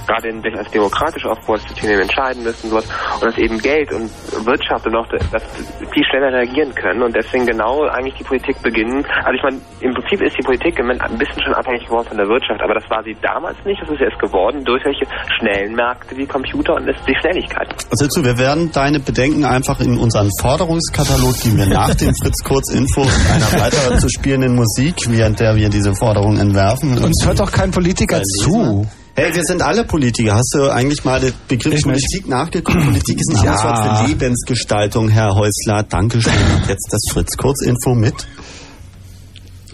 gerade 0.06 0.30
in 0.30 0.42
durchaus 0.42 0.70
demokratisch 0.72 1.26
aufgebaute 1.26 1.68
Systeme 1.68 2.02
entscheiden 2.02 2.44
müssen, 2.44 2.70
sowas, 2.70 2.88
und 3.16 3.26
dass 3.26 3.38
eben 3.38 3.58
Geld 3.60 3.92
und 3.92 4.10
Wirtschaft 4.46 4.86
und 4.86 4.96
auch 4.96 5.08
das 5.08 5.44
viel 5.92 6.04
schneller 6.06 6.32
reagieren 6.32 6.74
können 6.76 7.02
und 7.04 7.16
deswegen 7.16 7.46
genau 7.46 7.84
eigentlich 7.88 8.16
die 8.16 8.24
Politik 8.24 8.62
beginnen. 8.62 9.06
Also 9.24 9.34
ich 9.34 9.44
meine, 9.44 9.60
im 9.82 9.94
Prinzip 9.94 10.22
ist 10.22 10.38
die 10.38 10.44
Politik 10.44 10.78
im 10.80 10.88
Moment 10.88 11.02
ein 11.02 11.18
bisschen 11.18 11.42
schon 11.44 11.54
abhängig 11.54 11.86
geworden 11.86 12.08
von 12.08 12.18
der 12.18 12.28
Wirtschaft, 12.28 12.62
aber 12.62 12.74
das 12.76 12.90
war 12.90 13.04
sie 13.04 13.16
damals 13.22 13.58
nicht, 13.66 13.82
das 13.82 13.90
ist 13.90 14.02
jetzt 14.02 14.20
geworden 14.28 14.64
durch 14.66 14.82
solche 14.84 15.06
schnellen 15.38 15.74
Märkte 15.74 16.16
wie 16.18 16.26
Computer 16.26 16.76
und 16.76 16.86
die 16.88 17.16
Schnelligkeit. 17.22 17.68
Also 17.92 18.08
zu, 18.08 18.24
wir 18.24 18.38
werden 18.38 18.72
deine 18.72 19.00
Bedenken 19.00 19.46
einfach 19.46 19.80
in 19.80 19.98
unseren 19.98 20.30
Forderungskatalog, 20.42 21.36
die 21.44 21.56
wir 21.58 21.68
nach 21.68 21.94
dem 21.96 22.14
Fritz 22.22 22.44
Kurz 22.44 22.72
Info 22.72 23.02
einer 23.02 23.62
weiter 23.62 23.98
zu 23.98 24.10
spielenden 24.10 24.56
Musik, 24.56 24.96
während 25.10 25.40
der 25.40 25.56
wir 25.56 25.70
diese 25.70 25.94
Forderung 25.96 26.38
entwerfen. 26.38 26.98
Uns 26.98 27.26
hört 27.26 27.40
doch 27.40 27.52
kein 27.52 27.72
Politiker 27.72 28.22
zu. 28.24 28.88
Hey, 29.18 29.34
wir 29.34 29.44
sind 29.44 29.62
alle 29.62 29.86
Politiker. 29.86 30.36
Hast 30.36 30.54
du 30.56 30.70
eigentlich 30.70 31.06
mal 31.06 31.22
den 31.22 31.32
Begriff 31.48 31.82
Politik 31.84 32.28
nachgeguckt? 32.28 32.78
Politik 32.86 33.18
ist 33.18 33.34
ein 33.38 33.46
Ja. 33.46 33.64
Wort 33.64 34.02
für 34.02 34.08
Lebensgestaltung, 34.10 35.08
Herr 35.08 35.34
Häusler. 35.36 35.84
Dankeschön. 35.84 36.34
Und 36.34 36.68
Jetzt 36.68 36.90
das 36.92 37.02
Fritz 37.14 37.38
Kurz 37.38 37.62
Info 37.66 37.96
mit. 37.96 38.14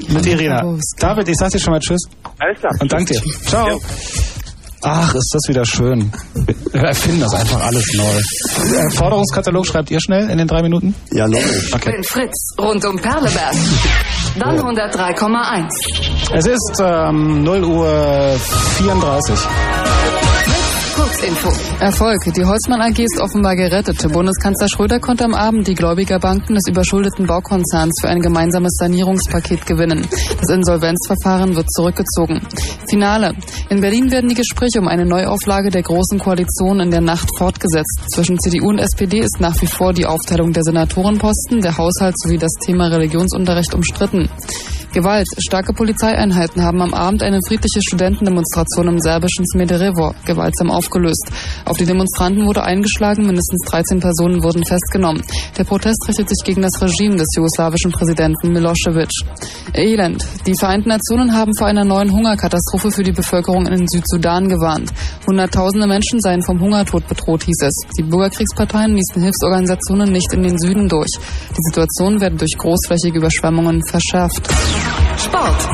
Mit 0.09 0.25
Irina. 0.27 0.77
David, 0.99 1.27
ich 1.27 1.37
sag 1.37 1.51
dir 1.51 1.59
schon 1.59 1.73
mal 1.73 1.79
Tschüss. 1.79 2.01
Alles 2.39 2.59
klar. 2.59 2.71
Und 2.79 2.91
danke 2.91 3.13
dir. 3.13 3.21
Ciao. 3.45 3.79
Ach, 4.83 5.13
ist 5.13 5.31
das 5.33 5.41
wieder 5.47 5.63
schön. 5.65 6.11
Wir 6.71 6.81
erfinden 6.81 7.21
das 7.21 7.33
einfach 7.33 7.61
alles 7.61 7.85
neu. 7.93 8.77
Äh, 8.77 8.89
Forderungskatalog 8.95 9.65
schreibt 9.65 9.91
ihr 9.91 10.01
schnell 10.01 10.29
in 10.29 10.37
den 10.39 10.47
drei 10.47 10.63
Minuten? 10.63 10.95
Ja, 11.11 11.25
logisch. 11.25 11.71
Okay. 11.73 11.93
In 11.97 12.03
Fritz, 12.03 12.55
rund 12.59 12.83
um 12.85 12.97
Perleberg. 12.97 13.55
Dann 14.39 14.59
103,1. 14.59 16.33
Es 16.33 16.45
ist 16.45 16.81
ähm, 16.83 17.43
0 17.43 17.63
Uhr 17.63 18.39
34. 18.77 19.37
Kurzinfo. 21.21 21.49
Erfolg. 21.79 22.33
Die 22.35 22.43
Holzmann 22.43 22.81
AG 22.81 22.97
ist 22.97 23.19
offenbar 23.19 23.55
gerettet. 23.55 24.11
Bundeskanzler 24.11 24.67
Schröder 24.67 24.99
konnte 24.99 25.23
am 25.23 25.35
Abend 25.35 25.67
die 25.67 25.75
Gläubigerbanken 25.75 26.55
des 26.55 26.67
überschuldeten 26.67 27.27
Baukonzerns 27.27 27.99
für 28.01 28.09
ein 28.09 28.21
gemeinsames 28.21 28.73
Sanierungspaket 28.79 29.67
gewinnen. 29.67 30.07
Das 30.09 30.49
Insolvenzverfahren 30.49 31.55
wird 31.55 31.71
zurückgezogen. 31.71 32.41
Finale. 32.89 33.33
In 33.69 33.81
Berlin 33.81 34.09
werden 34.11 34.29
die 34.29 34.35
Gespräche 34.35 34.79
um 34.79 34.87
eine 34.87 35.05
Neuauflage 35.05 35.69
der 35.69 35.83
Großen 35.83 36.17
Koalition 36.17 36.79
in 36.79 36.89
der 36.89 37.01
Nacht 37.01 37.29
fortgesetzt. 37.37 38.01
Zwischen 38.07 38.39
CDU 38.39 38.69
und 38.69 38.79
SPD 38.79 39.19
ist 39.19 39.39
nach 39.39 39.61
wie 39.61 39.67
vor 39.67 39.93
die 39.93 40.07
Aufteilung 40.07 40.53
der 40.53 40.63
Senatorenposten, 40.63 41.61
der 41.61 41.77
Haushalt 41.77 42.15
sowie 42.19 42.39
das 42.39 42.53
Thema 42.65 42.87
Religionsunterricht 42.87 43.75
umstritten. 43.75 44.27
Gewalt. 44.93 45.27
Starke 45.37 45.71
Polizeieinheiten 45.71 46.61
haben 46.63 46.81
am 46.81 46.93
Abend 46.93 47.23
eine 47.23 47.39
friedliche 47.47 47.81
Studentendemonstration 47.81 48.89
im 48.89 48.99
serbischen 48.99 49.45
Smederevo 49.47 50.13
gewaltsam 50.25 50.69
aufgelöst. 50.69 51.10
Auf 51.65 51.77
die 51.77 51.85
Demonstranten 51.85 52.45
wurde 52.45 52.63
eingeschlagen, 52.63 53.25
mindestens 53.25 53.61
13 53.69 53.99
Personen 53.99 54.43
wurden 54.43 54.63
festgenommen. 54.65 55.21
Der 55.57 55.63
Protest 55.63 56.07
richtet 56.07 56.29
sich 56.29 56.43
gegen 56.43 56.61
das 56.61 56.81
Regime 56.81 57.15
des 57.15 57.27
jugoslawischen 57.35 57.91
Präsidenten 57.91 58.51
Milosevic. 58.51 59.09
Elend. 59.73 60.25
Die 60.45 60.55
Vereinten 60.55 60.89
Nationen 60.89 61.33
haben 61.33 61.55
vor 61.55 61.67
einer 61.67 61.85
neuen 61.85 62.11
Hungerkatastrophe 62.11 62.91
für 62.91 63.03
die 63.03 63.11
Bevölkerung 63.11 63.65
in 63.67 63.87
Südsudan 63.87 64.49
gewarnt. 64.49 64.91
Hunderttausende 65.27 65.87
Menschen 65.87 66.19
seien 66.19 66.41
vom 66.41 66.59
Hungertod 66.59 67.07
bedroht, 67.07 67.43
hieß 67.43 67.61
es. 67.61 67.73
Die 67.97 68.03
Bürgerkriegsparteien 68.03 68.95
ließen 68.95 69.21
Hilfsorganisationen 69.21 70.11
nicht 70.11 70.33
in 70.33 70.43
den 70.43 70.57
Süden 70.59 70.87
durch. 70.87 71.11
Die 71.51 71.63
Situation 71.69 72.19
werde 72.19 72.37
durch 72.37 72.57
großflächige 72.57 73.19
Überschwemmungen 73.19 73.81
verschärft. 73.85 74.49
Sport. 75.17 75.67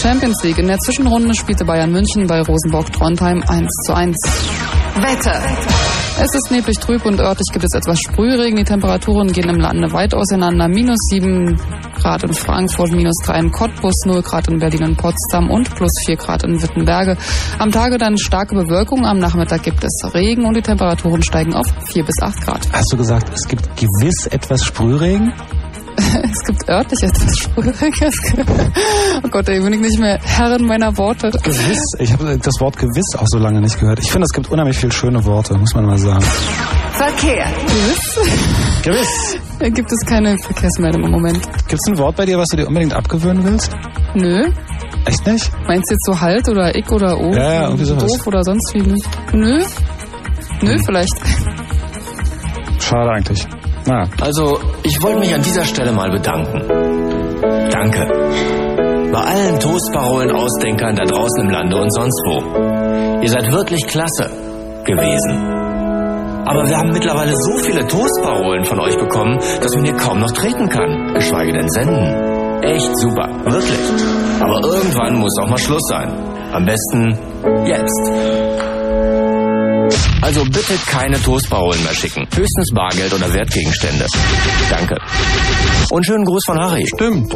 Champions 0.00 0.42
League. 0.44 0.58
In 0.58 0.68
der 0.68 0.78
Zwischenrunde 0.78 1.34
spielte 1.34 1.64
Bayern 1.64 1.90
München 1.90 2.26
bei 2.26 2.40
Rosenborg 2.40 2.92
Trondheim 2.92 3.42
1 3.46 3.68
zu 3.86 3.94
1. 3.94 4.16
Wetter. 5.02 5.42
Es 6.18 6.34
ist 6.34 6.50
neblig 6.50 6.78
trüb 6.78 7.04
und 7.04 7.20
örtlich 7.20 7.48
gibt 7.52 7.64
es 7.64 7.74
etwas 7.74 8.00
Sprühregen. 8.00 8.56
Die 8.56 8.64
Temperaturen 8.64 9.32
gehen 9.32 9.50
im 9.50 9.60
Lande 9.60 9.92
weit 9.92 10.14
auseinander. 10.14 10.66
Minus 10.66 10.96
7 11.10 11.60
Grad 11.96 12.22
in 12.24 12.32
Frankfurt, 12.32 12.92
minus 12.92 13.16
3 13.26 13.38
in 13.38 13.50
Cottbus, 13.50 13.94
0 14.06 14.22
Grad 14.22 14.48
in 14.48 14.58
Berlin 14.58 14.84
und 14.84 14.96
Potsdam 14.96 15.50
und 15.50 15.74
plus 15.74 15.92
4 16.06 16.16
Grad 16.16 16.44
in 16.44 16.62
Wittenberge. 16.62 17.18
Am 17.58 17.70
Tage 17.70 17.98
dann 17.98 18.16
starke 18.16 18.54
Bewölkung. 18.54 19.04
Am 19.04 19.18
Nachmittag 19.18 19.62
gibt 19.62 19.84
es 19.84 20.14
Regen 20.14 20.46
und 20.46 20.56
die 20.56 20.62
Temperaturen 20.62 21.22
steigen 21.22 21.54
auf 21.54 21.66
4 21.92 22.04
bis 22.04 22.22
8 22.22 22.40
Grad. 22.40 22.60
Hast 22.72 22.90
du 22.92 22.96
gesagt, 22.96 23.30
es 23.34 23.46
gibt 23.46 23.76
gewiss 23.76 24.26
etwas 24.26 24.64
Sprühregen? 24.64 25.34
Es 26.22 26.44
gibt 26.46 26.68
örtlich 26.68 27.02
etwas 27.02 27.38
Sprühreges. 27.38 28.14
Oh 29.24 29.28
Gott, 29.28 29.48
ey, 29.48 29.60
bin 29.60 29.72
ich 29.72 29.80
nicht 29.80 29.98
mehr 29.98 30.18
Herrin 30.22 30.66
meiner 30.66 30.96
Worte. 30.98 31.30
Gewiss. 31.30 31.80
Ich 31.98 32.12
habe 32.12 32.38
das 32.38 32.60
Wort 32.60 32.76
gewiss 32.76 33.16
auch 33.16 33.26
so 33.26 33.38
lange 33.38 33.60
nicht 33.60 33.78
gehört. 33.80 33.98
Ich 33.98 34.10
finde, 34.10 34.26
es 34.26 34.32
gibt 34.32 34.50
unheimlich 34.50 34.76
viele 34.76 34.92
schöne 34.92 35.24
Worte, 35.24 35.56
muss 35.56 35.74
man 35.74 35.86
mal 35.86 35.98
sagen. 35.98 36.22
Verkehr. 36.92 37.46
Gewiss? 37.66 38.82
Gewiss. 38.82 39.38
Da 39.58 39.68
gibt 39.70 39.90
es 39.90 40.04
keine 40.06 40.36
Verkehrsmeldung 40.38 41.04
im 41.04 41.10
Moment. 41.10 41.40
Gibt 41.68 41.80
es 41.82 41.88
ein 41.90 41.98
Wort 41.98 42.16
bei 42.16 42.26
dir, 42.26 42.38
was 42.38 42.48
du 42.48 42.56
dir 42.58 42.68
unbedingt 42.68 42.92
abgewöhnen 42.92 43.42
willst? 43.44 43.70
Nö. 44.14 44.50
Echt 45.06 45.26
nicht? 45.26 45.50
Meinst 45.66 45.90
du 45.90 45.94
jetzt 45.94 46.04
so 46.06 46.20
halt 46.20 46.48
oder 46.48 46.74
ich 46.74 46.88
oder 46.90 47.18
o? 47.18 47.32
Ja, 47.32 47.52
ja, 47.52 47.64
irgendwie 47.64 47.84
sowas. 47.84 48.12
Doof 48.12 48.26
oder 48.26 48.42
sonst 48.44 48.74
wie? 48.74 48.82
Nö. 48.82 48.96
Nö, 49.32 49.64
Nö 50.62 50.78
vielleicht. 50.84 51.14
Schade 52.80 53.10
eigentlich. 53.10 53.46
Na. 53.86 54.08
Also, 54.20 54.58
ich 54.82 55.00
wollte 55.02 55.20
mich 55.20 55.34
an 55.34 55.42
dieser 55.42 55.64
Stelle 55.64 55.92
mal 55.92 56.10
bedanken. 56.10 56.60
Danke. 57.70 58.06
Bei 59.12 59.20
allen 59.20 59.60
Toastparolen 59.60 60.32
Ausdenkern 60.32 60.96
da 60.96 61.04
draußen 61.04 61.44
im 61.44 61.50
Lande 61.50 61.76
und 61.76 61.92
sonst 61.94 62.20
wo. 62.26 63.22
Ihr 63.22 63.30
seid 63.30 63.50
wirklich 63.52 63.86
klasse 63.86 64.28
gewesen. 64.84 65.56
Aber 66.46 66.68
wir 66.68 66.76
haben 66.76 66.90
mittlerweile 66.92 67.32
so 67.36 67.58
viele 67.58 67.86
Toastparolen 67.86 68.64
von 68.64 68.80
euch 68.80 68.96
bekommen, 68.98 69.38
dass 69.60 69.74
man 69.74 69.84
hier 69.84 69.94
kaum 69.94 70.18
noch 70.20 70.32
treten 70.32 70.68
kann, 70.68 71.14
geschweige 71.14 71.52
denn 71.52 71.68
senden. 71.70 72.62
Echt 72.62 72.96
super, 72.98 73.28
wirklich. 73.44 73.78
Aber 74.40 74.60
irgendwann 74.62 75.16
muss 75.18 75.36
auch 75.40 75.48
mal 75.48 75.58
Schluss 75.58 75.82
sein. 75.88 76.12
Am 76.52 76.64
besten 76.64 77.18
jetzt. 77.66 78.10
Also 80.22 80.44
bitte 80.44 80.74
keine 80.86 81.20
Toastparolen 81.22 81.82
mehr 81.82 81.94
schicken. 81.94 82.26
Höchstens 82.34 82.70
Bargeld 82.74 83.12
oder 83.12 83.32
Wertgegenstände. 83.32 84.06
Danke. 84.70 84.96
Und 85.90 86.04
schönen 86.04 86.24
Gruß 86.24 86.44
von 86.46 86.58
Harry. 86.58 86.86
Stimmt. 86.86 87.34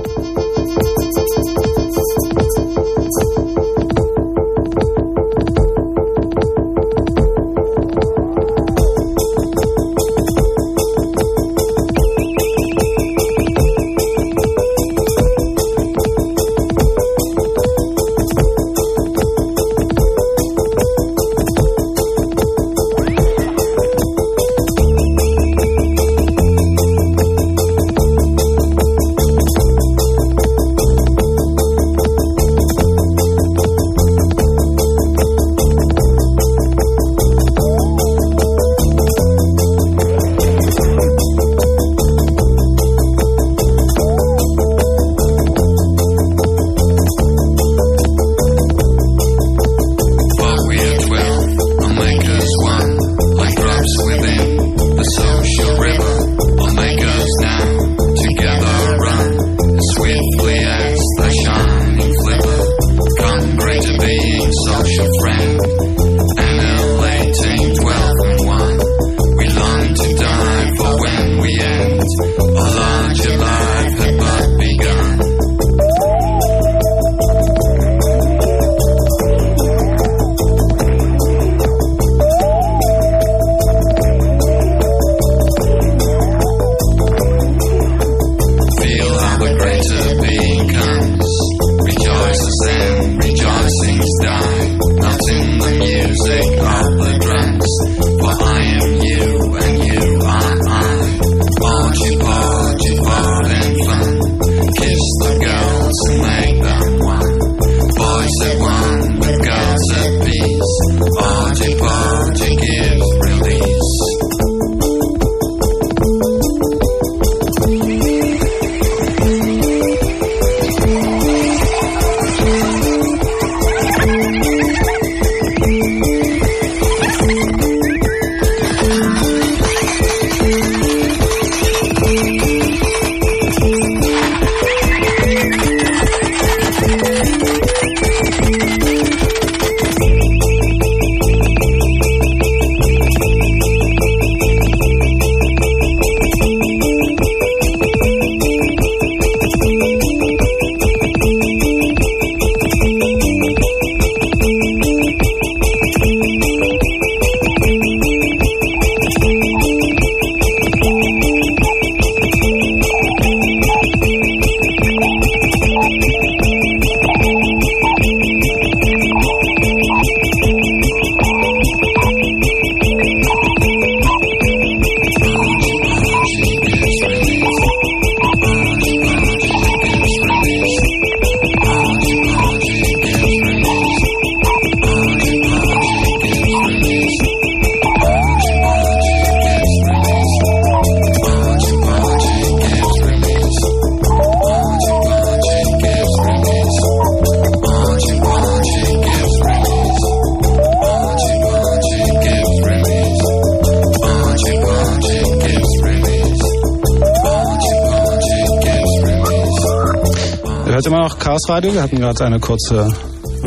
Chaos 211.31 211.49
Radio. 211.49 211.73
Wir 211.73 211.83
hatten 211.83 212.01
gerade 212.01 212.25
eine 212.25 212.41
kurze 212.41 212.93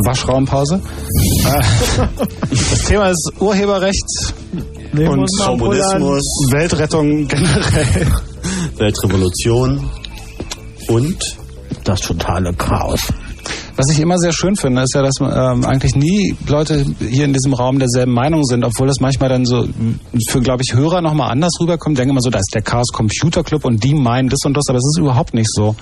Waschraumpause. 0.05 0.79
Das 2.49 2.85
Thema 2.85 3.09
ist 3.09 3.33
Urheberrecht 3.41 4.33
und 4.93 5.29
Kommunismus. 5.35 6.23
Weltrettung 6.51 7.27
generell. 7.27 8.07
Weltrevolution 8.77 9.89
und 10.87 11.17
das 11.83 11.99
totale 11.99 12.53
Chaos. 12.53 13.01
Was 13.75 13.89
ich 13.89 13.99
immer 13.99 14.17
sehr 14.17 14.31
schön 14.31 14.55
finde, 14.55 14.83
ist 14.83 14.95
ja, 14.95 15.01
dass 15.01 15.19
ähm, 15.19 15.65
eigentlich 15.65 15.95
nie 15.95 16.37
Leute 16.47 16.85
hier 16.99 17.25
in 17.25 17.33
diesem 17.33 17.53
Raum 17.53 17.79
derselben 17.79 18.13
Meinung 18.13 18.45
sind, 18.45 18.63
obwohl 18.63 18.87
das 18.87 19.01
manchmal 19.01 19.27
dann 19.27 19.45
so 19.45 19.67
für, 20.29 20.39
glaube 20.39 20.63
ich, 20.65 20.73
Hörer 20.73 21.01
nochmal 21.01 21.31
anders 21.31 21.51
rüberkommt. 21.59 21.97
Denke 21.97 22.11
immer 22.11 22.21
so, 22.21 22.29
da 22.29 22.39
ist 22.39 22.51
der 22.53 22.61
Chaos 22.61 22.87
Computer 22.93 23.43
Club 23.43 23.65
und 23.65 23.83
die 23.83 23.93
meinen 23.93 24.29
das 24.29 24.39
und 24.45 24.55
das, 24.55 24.69
aber 24.69 24.77
es 24.77 24.85
ist 24.85 24.99
überhaupt 24.99 25.33
nicht 25.33 25.49
so. 25.51 25.75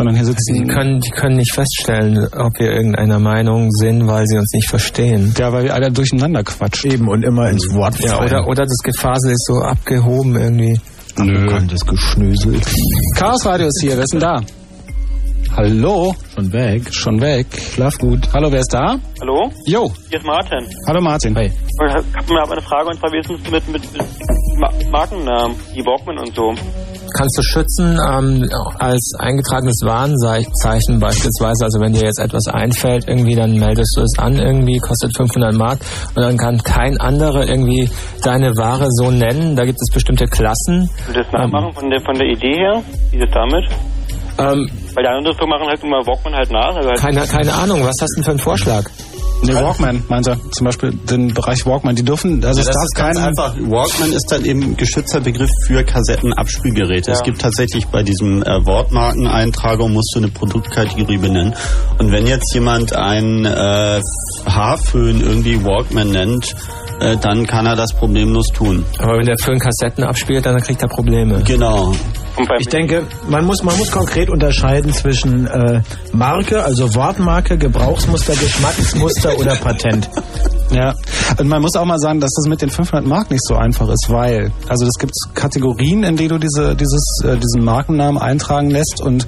Sondern 0.00 0.16
hier 0.16 0.24
sitzen. 0.24 0.54
Die 0.54 0.66
können, 0.66 1.00
die 1.00 1.10
können 1.10 1.36
nicht 1.36 1.52
feststellen, 1.52 2.26
ob 2.34 2.58
wir 2.58 2.72
irgendeiner 2.72 3.18
Meinung 3.18 3.70
sind, 3.70 4.06
weil 4.06 4.26
sie 4.26 4.38
uns 4.38 4.50
nicht 4.54 4.70
verstehen. 4.70 5.34
Ja, 5.36 5.52
weil 5.52 5.64
wir 5.64 5.74
alle 5.74 5.92
durcheinander 5.92 6.42
quatschen. 6.42 6.90
Eben 6.90 7.06
und 7.06 7.22
immer 7.22 7.50
ins 7.50 7.70
Wort 7.74 8.00
Ja, 8.00 8.16
fallen. 8.16 8.24
oder, 8.30 8.48
oder 8.48 8.62
das 8.64 8.78
Gefasel 8.82 9.32
ist 9.32 9.44
so 9.44 9.58
abgehoben 9.58 10.36
irgendwie. 10.36 10.80
Nö. 11.18 11.66
Das 11.68 11.84
Geschnösel. 11.84 12.58
Chaos 13.14 13.44
Radio 13.44 13.66
ist 13.66 13.82
hier, 13.82 13.94
wer 13.96 14.04
ist 14.04 14.14
denn 14.14 14.20
da? 14.20 14.40
Hallo? 15.54 16.14
Schon 16.34 16.50
weg. 16.50 16.82
Schon 16.94 17.20
weg. 17.20 17.46
Schlaf 17.74 17.98
gut. 17.98 18.20
Hallo, 18.32 18.50
wer 18.50 18.60
ist 18.60 18.72
da? 18.72 18.96
Hallo? 19.20 19.50
Jo. 19.66 19.92
Hier 20.08 20.18
ist 20.18 20.24
Martin. 20.24 20.64
Hallo 20.86 21.02
Martin. 21.02 21.36
Hi. 21.36 21.44
Ich 21.46 21.94
habe 21.94 22.40
hab 22.40 22.50
eine 22.50 22.62
Frage 22.62 22.88
und 22.88 22.98
zwar, 22.98 23.12
wie 23.12 23.18
ist 23.18 23.30
es 23.30 23.50
mit, 23.50 23.68
mit, 23.68 23.92
mit 23.92 24.02
Ma 24.58 24.70
Markennamen, 24.90 25.56
die 25.74 25.84
Walkman 25.84 26.18
und 26.20 26.34
so? 26.34 26.54
Kannst 27.20 27.36
du 27.36 27.42
schützen 27.42 28.00
ähm, 28.00 28.48
als 28.78 29.12
eingetragenes 29.18 29.82
Warenzeichen 29.84 30.98
beispielsweise. 30.98 31.66
Also 31.66 31.78
wenn 31.78 31.92
dir 31.92 32.06
jetzt 32.06 32.18
etwas 32.18 32.48
einfällt, 32.48 33.06
irgendwie, 33.08 33.34
dann 33.34 33.58
meldest 33.58 33.94
du 33.94 34.00
es 34.00 34.18
an 34.18 34.38
irgendwie, 34.38 34.78
kostet 34.78 35.14
500 35.14 35.52
Mark 35.52 35.80
und 36.16 36.22
dann 36.22 36.38
kann 36.38 36.56
kein 36.62 36.98
anderer 36.98 37.46
irgendwie 37.46 37.90
deine 38.24 38.56
Ware 38.56 38.86
so 38.88 39.10
nennen. 39.10 39.54
Da 39.54 39.66
gibt 39.66 39.76
es 39.82 39.92
bestimmte 39.92 40.24
Klassen. 40.24 40.88
Willst 41.04 41.08
du 41.08 41.22
das 41.22 41.30
nachmachen 41.30 41.74
von 41.74 41.90
der, 41.90 42.00
von 42.00 42.14
der 42.14 42.26
Idee 42.26 42.56
her? 42.56 42.82
Wie 43.10 43.18
ist 43.18 43.28
es 43.28 43.34
damit? 43.34 43.68
Ähm, 44.38 44.70
Weil 44.94 45.04
die 45.04 45.10
anderen 45.10 45.48
machen 45.50 45.68
halt 45.68 45.84
immer 45.84 46.00
Walkman 46.06 46.34
halt 46.34 46.50
nach. 46.50 46.74
Also 46.74 46.88
halt 46.88 47.00
keine, 47.00 47.26
keine 47.26 47.52
Ahnung, 47.52 47.84
was 47.84 47.96
hast 48.00 48.16
du 48.16 48.20
denn 48.20 48.24
für 48.24 48.30
einen 48.30 48.40
Vorschlag? 48.40 48.84
Nee, 49.42 49.54
Walkman, 49.54 50.02
meint 50.08 50.26
er. 50.26 50.36
Zum 50.50 50.64
Beispiel 50.66 50.92
den 50.92 51.32
Bereich 51.34 51.64
Walkman. 51.66 51.96
Die 51.96 52.04
dürfen, 52.04 52.44
also 52.44 52.60
Ja, 52.60 52.68
es 52.68 52.74
das 52.74 52.76
darf 52.76 53.06
kein... 53.06 53.16
einfach. 53.16 53.56
Walkman 53.56 54.12
ist 54.12 54.30
dann 54.30 54.44
eben 54.44 54.62
ein 54.62 54.76
geschützter 54.76 55.20
Begriff 55.20 55.50
für 55.66 55.82
Kassettenabspielgeräte. 55.84 57.10
Es 57.10 57.22
gibt 57.22 57.40
tatsächlich 57.40 57.86
bei 57.86 58.02
diesem 58.02 58.42
äh, 58.42 58.64
Wortmarkeneintragung 58.66 59.92
musst 59.92 60.12
du 60.14 60.18
eine 60.20 60.28
Produktkategorie 60.28 61.18
benennen. 61.18 61.54
Und 61.98 62.12
wenn 62.12 62.26
jetzt 62.26 62.52
jemand 62.54 62.94
einen 62.94 63.44
äh, 63.44 64.00
Haarföhn 64.46 65.20
irgendwie 65.20 65.64
Walkman 65.64 66.10
nennt, 66.10 66.54
äh, 67.00 67.16
dann 67.16 67.46
kann 67.46 67.66
er 67.66 67.76
das 67.76 67.92
problemlos 67.94 68.48
tun. 68.48 68.84
Aber 68.98 69.18
wenn 69.18 69.26
der 69.26 69.38
Föhn 69.38 69.58
Kassetten 69.58 70.04
abspielt, 70.04 70.44
dann 70.44 70.60
kriegt 70.60 70.82
er 70.82 70.88
Probleme. 70.88 71.42
Genau. 71.44 71.94
Ich 72.58 72.68
denke, 72.68 73.06
man 73.28 73.44
muss, 73.44 73.62
man 73.62 73.76
muss 73.78 73.90
konkret 73.90 74.30
unterscheiden 74.30 74.92
zwischen 74.92 75.46
äh, 75.46 75.82
Marke, 76.12 76.62
also 76.62 76.94
Wortmarke, 76.94 77.58
Gebrauchsmuster, 77.58 78.34
Geschmacksmuster 78.34 79.38
oder 79.38 79.56
Patent. 79.56 80.08
Ja, 80.70 80.94
und 81.38 81.48
man 81.48 81.62
muss 81.62 81.74
auch 81.74 81.84
mal 81.84 81.98
sagen, 81.98 82.20
dass 82.20 82.30
das 82.36 82.48
mit 82.48 82.62
den 82.62 82.70
500 82.70 83.04
Mark 83.04 83.30
nicht 83.30 83.44
so 83.44 83.56
einfach 83.56 83.88
ist, 83.88 84.06
weil, 84.08 84.52
also 84.68 84.86
es 84.86 84.98
gibt 84.98 85.12
Kategorien, 85.34 86.04
in 86.04 86.16
die 86.16 86.28
du 86.28 86.38
diese, 86.38 86.76
dieses, 86.76 87.22
äh, 87.24 87.36
diesen 87.36 87.64
Markennamen 87.64 88.20
eintragen 88.20 88.70
lässt 88.70 89.00
und 89.00 89.26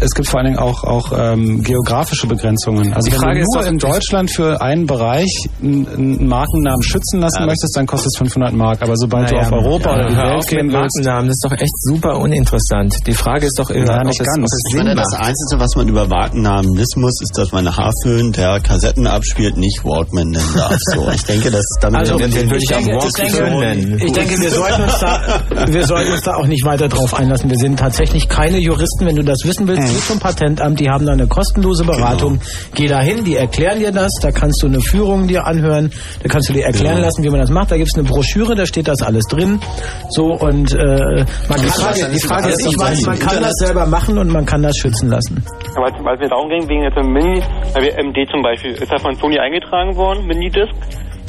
es 0.00 0.12
gibt 0.12 0.28
vor 0.28 0.40
allen 0.40 0.46
Dingen 0.48 0.58
auch, 0.58 0.82
auch 0.84 1.12
ähm, 1.16 1.62
geografische 1.62 2.26
Begrenzungen. 2.26 2.92
Also 2.94 3.08
Die 3.08 3.12
wenn 3.12 3.20
Frage 3.20 3.38
du 3.38 3.42
ist 3.42 3.54
nur 3.54 3.62
doch- 3.62 3.70
in 3.70 3.78
Deutschland 3.78 4.30
für 4.30 4.60
einen 4.60 4.86
Bereich 4.86 5.48
einen, 5.62 6.26
Markennamen 6.26 6.82
schützen 6.82 7.20
lassen 7.20 7.44
möchtest, 7.46 7.76
dann 7.76 7.86
kostet 7.86 8.08
es 8.14 8.18
500 8.18 8.52
Mark. 8.54 8.82
Aber 8.82 8.96
sobald 8.96 9.30
Naja, 9.30 9.48
du 9.48 9.56
auf 9.56 9.64
Europa 9.64 9.90
ja, 9.90 9.94
oder 9.96 10.08
die 10.08 10.16
Welt 10.16 10.26
auf 10.26 10.36
mit 10.44 10.48
gehen 10.48 10.72
willst, 10.72 10.96
Markennamen, 10.96 11.26
das 11.28 11.34
ist 11.36 11.44
doch 11.44 11.52
echt 11.52 11.78
super 11.82 12.18
uninteressant. 12.18 12.96
Die 13.06 13.12
Frage 13.12 13.46
ist 13.46 13.58
doch 13.58 13.70
immer, 13.70 13.86
Ja, 13.92 13.98
ob, 14.00 14.04
nicht 14.06 14.20
es, 14.20 14.26
ganz. 14.26 14.38
ob 14.38 14.44
es 14.44 14.62
Ich 14.66 14.72
Sinn 14.76 14.84
meine, 14.86 14.94
das. 14.96 15.12
Einzige, 15.14 15.60
was 15.60 15.76
man 15.76 15.88
über 15.88 16.06
Markennamen 16.06 16.76
wissen 16.76 17.00
muss, 17.02 17.20
ist, 17.22 17.36
dass 17.36 17.52
man 17.52 17.66
einen 17.66 17.76
Haarföhn, 17.76 18.32
der 18.32 18.60
Kassetten 18.60 19.06
abspielt, 19.06 19.56
nicht 19.56 19.84
Walkman 19.84 20.28
nennen 20.28 20.52
darf. 20.54 20.76
So, 20.94 21.08
ich 21.10 21.24
denke, 21.24 21.50
das 21.50 21.60
ist 21.60 21.78
damit 21.82 22.00
Also, 22.00 22.16
den 22.18 22.32
würde 22.32 22.56
ich 22.58 22.74
auch 22.74 22.80
Walkman 22.80 23.60
nennen. 23.60 24.00
Ich 24.04 24.12
denke, 24.12 24.38
wir 24.40 24.50
sollten, 24.50 24.82
uns 24.82 24.98
da, 24.98 25.20
wir 25.68 25.86
sollten 25.86 26.12
uns 26.12 26.22
da 26.22 26.34
auch 26.36 26.46
nicht 26.46 26.64
weiter 26.64 26.88
drauf 26.88 27.14
einlassen. 27.14 27.50
Wir 27.50 27.58
sind 27.58 27.78
tatsächlich 27.78 28.28
keine 28.28 28.58
Juristen. 28.58 29.06
Wenn 29.06 29.16
du 29.16 29.22
das 29.24 29.38
wissen 29.44 29.66
willst, 29.68 29.89
geh 29.92 29.98
zum 30.00 30.18
Patentamt. 30.18 30.78
Die 30.80 30.88
haben 30.88 31.06
da 31.06 31.12
eine 31.12 31.26
kostenlose 31.26 31.84
Beratung. 31.84 32.40
Geh 32.74 32.86
da 32.86 33.00
hin, 33.00 33.24
die 33.24 33.36
erklären 33.36 33.78
dir 33.78 33.92
das. 33.92 34.10
Da 34.22 34.30
kannst 34.30 34.62
du 34.62 34.66
eine 34.66 34.80
Führung 34.80 35.26
dir 35.28 35.46
anhören. 35.46 35.90
Da 36.22 36.28
kannst 36.28 36.48
du 36.48 36.52
dir 36.52 36.64
erklären 36.64 37.00
lassen, 37.00 37.22
wie 37.22 37.28
man 37.30 37.40
das 37.40 37.50
macht. 37.50 37.70
Da 37.70 37.76
gibt's 37.76 37.94
eine 37.96 38.04
Broschüre, 38.08 38.54
da 38.54 38.66
steht 38.66 38.88
das 38.88 39.02
alles 39.02 39.24
drin. 39.26 39.60
So 40.10 40.24
und 40.26 40.72
äh, 40.74 40.76
man 41.48 41.60
Die 41.60 41.66
kann, 41.66 41.70
Frage- 41.70 42.00
das, 42.00 42.10
die 42.12 42.20
Frage 42.26 42.48
ist 42.48 42.66
ich 42.66 42.78
weiß, 42.78 43.06
man 43.06 43.18
kann 43.18 43.42
das 43.42 43.54
selber 43.56 43.86
machen 43.86 44.18
und 44.18 44.28
man 44.28 44.46
kann 44.46 44.62
das 44.62 44.76
schützen 44.76 45.08
lassen. 45.08 45.42
weil, 45.74 45.92
weil 46.04 46.14
es 46.14 46.20
mir 46.20 46.28
darum 46.28 46.48
ging, 46.48 46.68
wegen 46.68 46.82
jetzt 46.84 46.96
einem 46.96 47.12
Mini, 47.12 47.42
weil 47.74 47.82
wir 47.84 47.92
MD 48.04 48.28
zum 48.30 48.42
Beispiel, 48.42 48.72
ist 48.72 48.90
da 48.90 48.98
von 48.98 49.14
Sony 49.16 49.38
eingetragen 49.38 49.96
worden, 49.96 50.26
Mini-Disc? 50.26 50.72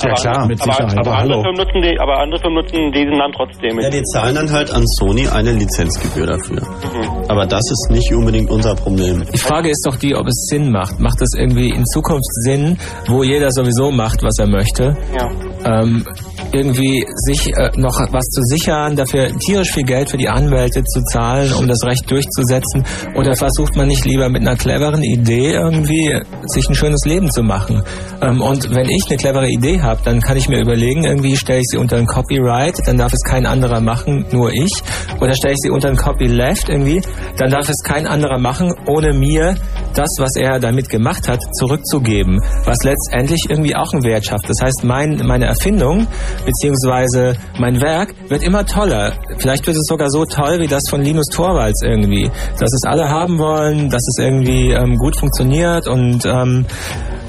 Ja, 0.03 0.14
klar, 0.14 0.48
mit 0.48 0.61
aber, 0.61 0.74
Sicherheit. 0.74 0.98
Aber, 0.98 1.11
Aber 1.11 1.18
andere. 1.20 1.42
Firmen 1.42 1.58
nutzen 1.58 1.82
die, 1.82 2.00
aber 2.00 2.20
andere 2.20 2.40
Firmen 2.42 2.58
nutzen 2.64 2.92
diesen 2.92 3.18
Namen 3.18 3.34
trotzdem. 3.34 3.80
Ja, 3.80 3.90
die 3.90 4.03
zahlen 4.03 4.36
dann 4.36 4.52
halt 4.52 4.72
an 4.72 4.84
Sony 4.86 5.28
eine 5.28 5.52
Lizenzgebühr 5.52 6.26
dafür. 6.26 6.61
Mhm. 6.61 7.30
Aber 7.30 7.45
das 7.45 7.64
ist 7.70 7.92
nicht 7.92 8.11
unbedingt 8.14 8.50
unser 8.50 8.76
Problem. 8.76 9.26
Die 9.34 9.38
Frage 9.38 9.70
ist 9.70 9.86
doch 9.86 9.98
die, 9.98 10.16
ob 10.16 10.28
es 10.28 10.48
Sinn 10.50 10.72
macht. 10.72 11.00
Macht 11.00 11.22
es 11.22 11.34
irgendwie 11.38 11.70
in 11.70 11.86
Zukunft 11.86 12.26
Sinn, 12.44 12.78
wo 13.08 13.24
jeder 13.24 13.52
sowieso 13.52 13.92
macht, 13.92 14.24
was 14.24 14.38
er 14.40 14.48
möchte? 14.48 14.98
Ja. 15.14 15.82
Ähm, 15.82 16.06
irgendwie 16.54 17.06
sich 17.16 17.48
äh, 17.56 17.72
noch 17.78 18.00
was 18.12 18.26
zu 18.26 18.42
sichern, 18.44 18.96
dafür 18.96 19.30
tierisch 19.38 19.72
viel 19.72 19.84
Geld 19.84 20.10
für 20.10 20.18
die 20.18 20.30
Anwälte 20.30 20.84
zu 20.84 21.02
zahlen, 21.04 21.54
um 21.54 21.68
das 21.68 21.84
Recht 21.84 22.10
durchzusetzen? 22.10 22.86
Oder 23.16 23.36
versucht 23.36 23.76
man 23.76 23.88
nicht 23.88 24.06
lieber 24.06 24.30
mit 24.30 24.42
einer 24.42 24.56
cleveren 24.56 25.04
Idee 25.04 25.54
irgendwie 25.54 26.20
sich 26.46 26.68
ein 26.70 26.76
schönes 26.76 27.06
Leben 27.06 27.32
zu 27.32 27.44
machen? 27.44 27.84
Ähm, 28.22 28.42
und 28.42 28.74
wenn 28.74 28.90
ich 28.90 29.06
eine 29.10 29.18
clevere 29.18 29.50
Idee 29.50 29.82
habe, 29.82 30.02
dann 30.04 30.22
kann 30.22 30.38
ich 30.38 30.50
mir 30.50 30.60
überlegen, 30.60 31.06
irgendwie 31.06 31.36
stelle 31.38 31.60
ich 31.60 31.68
sie 31.70 31.78
unter 31.78 31.98
ein 31.98 32.06
Copyright, 32.06 32.80
dann 32.86 32.98
darf 32.98 33.14
es 33.14 33.22
kein 33.24 33.46
anderer 33.46 33.82
machen, 33.82 34.26
nur 34.32 34.52
ich. 34.52 34.72
Oder 35.20 35.34
stelle 35.34 35.54
ich 35.54 35.60
sie 35.62 35.70
unter 35.70 35.90
ein 35.90 35.98
Copyleft 35.98 36.70
irgendwie, 36.70 37.02
dann 37.38 37.50
darf 37.50 37.70
es 37.70 37.78
kein 37.84 38.08
anderer 38.08 38.40
machen, 38.40 38.74
ohne 38.88 39.14
mir 39.14 39.56
das, 39.94 40.10
was 40.20 40.36
er 40.36 40.60
damit 40.60 40.90
gemacht 40.90 41.28
hat, 41.28 41.42
zurückzugeben. 41.54 42.40
Was 42.66 42.84
letztendlich 42.84 43.46
irgendwie 43.50 43.76
auch 43.76 43.94
einen 43.94 44.04
Wert 44.04 44.26
schafft. 44.26 44.50
Das 44.50 44.62
heißt, 44.62 44.84
mein, 44.84 45.22
meine 45.26 45.46
Erfindung 45.46 46.08
beziehungsweise 46.45 47.36
mein 47.60 47.82
Werk 47.82 48.14
wird 48.30 48.44
immer 48.44 48.66
toller. 48.66 49.14
Vielleicht 49.38 49.66
wird 49.68 49.78
es 49.78 49.86
sogar 49.88 50.10
so 50.10 50.26
toll 50.26 50.60
wie 50.60 50.68
das 50.68 50.84
von 50.90 51.02
Linus 51.02 51.28
Torvalds 51.28 51.82
irgendwie. 51.84 52.30
Dass 52.60 52.74
es 52.74 52.84
alle 52.86 53.10
haben 53.10 53.40
wollen, 53.40 53.90
dass 53.90 54.02
es 54.08 54.24
irgendwie 54.24 54.72
ähm, 54.72 54.95
gut 54.98 55.16
funktioniert 55.16 55.88
und 55.88 56.26
ähm, 56.26 56.66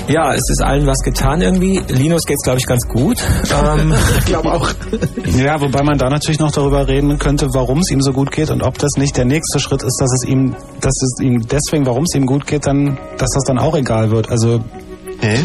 ja, 0.09 0.33
es 0.35 0.43
ist 0.51 0.63
allen 0.63 0.87
was 0.87 0.99
getan 0.99 1.41
irgendwie. 1.41 1.81
Linus 1.89 2.25
geht's 2.25 2.43
glaube 2.43 2.59
ich 2.59 2.67
ganz 2.67 2.87
gut. 2.89 3.19
Ähm, 3.53 3.95
Ich 4.19 4.25
glaube 4.27 4.53
auch. 4.53 4.69
Ja, 5.37 5.61
wobei 5.61 5.83
man 5.83 5.99
da 5.99 6.09
natürlich 6.09 6.41
noch 6.41 6.51
darüber 6.51 6.89
reden 6.89 7.19
könnte, 7.19 7.49
warum 7.53 7.79
es 7.79 7.91
ihm 7.91 8.01
so 8.01 8.13
gut 8.13 8.31
geht 8.33 8.51
und 8.51 8.63
ob 8.63 8.79
das 8.79 8.93
nicht 8.97 9.17
der 9.17 9.25
nächste 9.25 9.61
Schritt 9.61 9.83
ist, 9.83 9.99
dass 10.01 10.13
es 10.13 10.29
ihm, 10.29 10.55
dass 10.81 10.95
es 11.03 11.23
ihm 11.23 11.47
deswegen, 11.47 11.87
warum 11.87 12.05
es 12.05 12.15
ihm 12.15 12.27
gut 12.27 12.47
geht, 12.47 12.67
dann, 12.67 12.99
dass 13.19 13.31
das 13.31 13.45
dann 13.47 13.59
auch 13.59 13.77
egal 13.77 14.11
wird. 14.11 14.31
Also 14.31 14.61
Hä? 15.21 15.39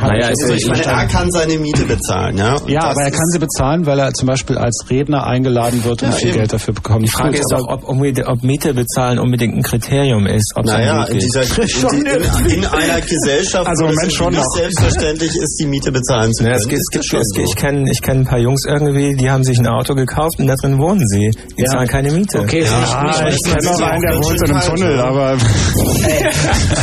Naja, 0.00 0.26
Also 0.28 0.54
ich 0.54 0.66
meine, 0.66 0.84
er 0.84 1.06
kann 1.06 1.30
seine 1.30 1.58
Miete 1.58 1.84
bezahlen, 1.84 2.36
ja. 2.38 2.54
Und 2.56 2.68
ja, 2.68 2.82
aber 2.84 3.02
er 3.02 3.10
kann 3.10 3.26
sie 3.32 3.38
bezahlen, 3.38 3.86
weil 3.86 3.98
er 3.98 4.12
zum 4.12 4.26
Beispiel 4.28 4.56
als 4.58 4.84
Redner 4.90 5.26
eingeladen 5.26 5.84
wird 5.84 6.02
und 6.02 6.10
Ja, 6.10 6.14
viel 6.16 6.28
eben. 6.28 6.38
Geld 6.38 6.52
dafür 6.52 6.74
bekommt. 6.74 7.04
die 7.04 7.10
Frage 7.10 7.38
ist 7.38 7.50
doch, 7.52 7.66
ob, 7.68 7.88
ob, 7.88 8.42
Miete 8.42 8.74
bezahlen 8.74 9.18
unbedingt 9.18 9.54
ein 9.56 9.62
Kriterium 9.62 10.26
ist. 10.26 10.52
Ob 10.56 10.64
Naja, 10.66 11.04
in, 11.04 11.18
dieser, 11.18 11.42
in, 11.92 12.06
in, 12.06 12.58
in 12.58 12.64
einer 12.64 13.00
Gesellschaft, 13.00 13.66
Also 13.68 13.84
im 13.84 13.90
wo 13.90 13.92
es 13.92 13.96
Moment 13.96 14.12
schon 14.12 14.28
nicht 14.32 14.38
noch. 14.42 14.56
selbstverständlich 14.56 15.30
ist, 15.36 15.56
die 15.60 15.66
Miete 15.66 15.92
bezahlen 15.92 16.32
zu 16.32 16.44
Ja, 16.44 16.50
können. 16.50 16.60
es 16.62 16.68
gibt, 16.68 16.80
es 16.80 16.88
gibt, 16.90 17.04
schon 17.06 17.20
so. 17.24 17.42
ich 17.42 17.56
kenne 17.56 17.90
ich 17.90 18.02
kenn 18.02 18.18
ein 18.20 18.24
paar 18.24 18.38
Jungs 18.38 18.64
irgendwie, 18.66 19.14
die 19.16 19.30
haben 19.30 19.44
sich 19.44 19.58
ein 19.58 19.66
Auto 19.66 19.94
gekauft 19.94 20.38
und 20.38 20.46
da 20.46 20.54
drin 20.56 20.78
wohnen 20.78 21.06
sie. 21.08 21.30
Die 21.56 21.62
Ja. 21.62 21.70
zahlen 21.70 21.88
keine 21.88 22.10
Miete. 22.12 22.40
Okay, 22.40 22.64
Ja, 22.64 23.28
ich 23.28 23.34
nicht, 23.34 23.44
kenn 23.44 23.66
auch 23.68 23.80
einen, 23.80 24.00
der 24.02 24.16
wohnt 24.16 24.42
in 24.48 24.54
einem 24.54 24.60
Tunnel, 24.68 25.00
aber 25.00 25.36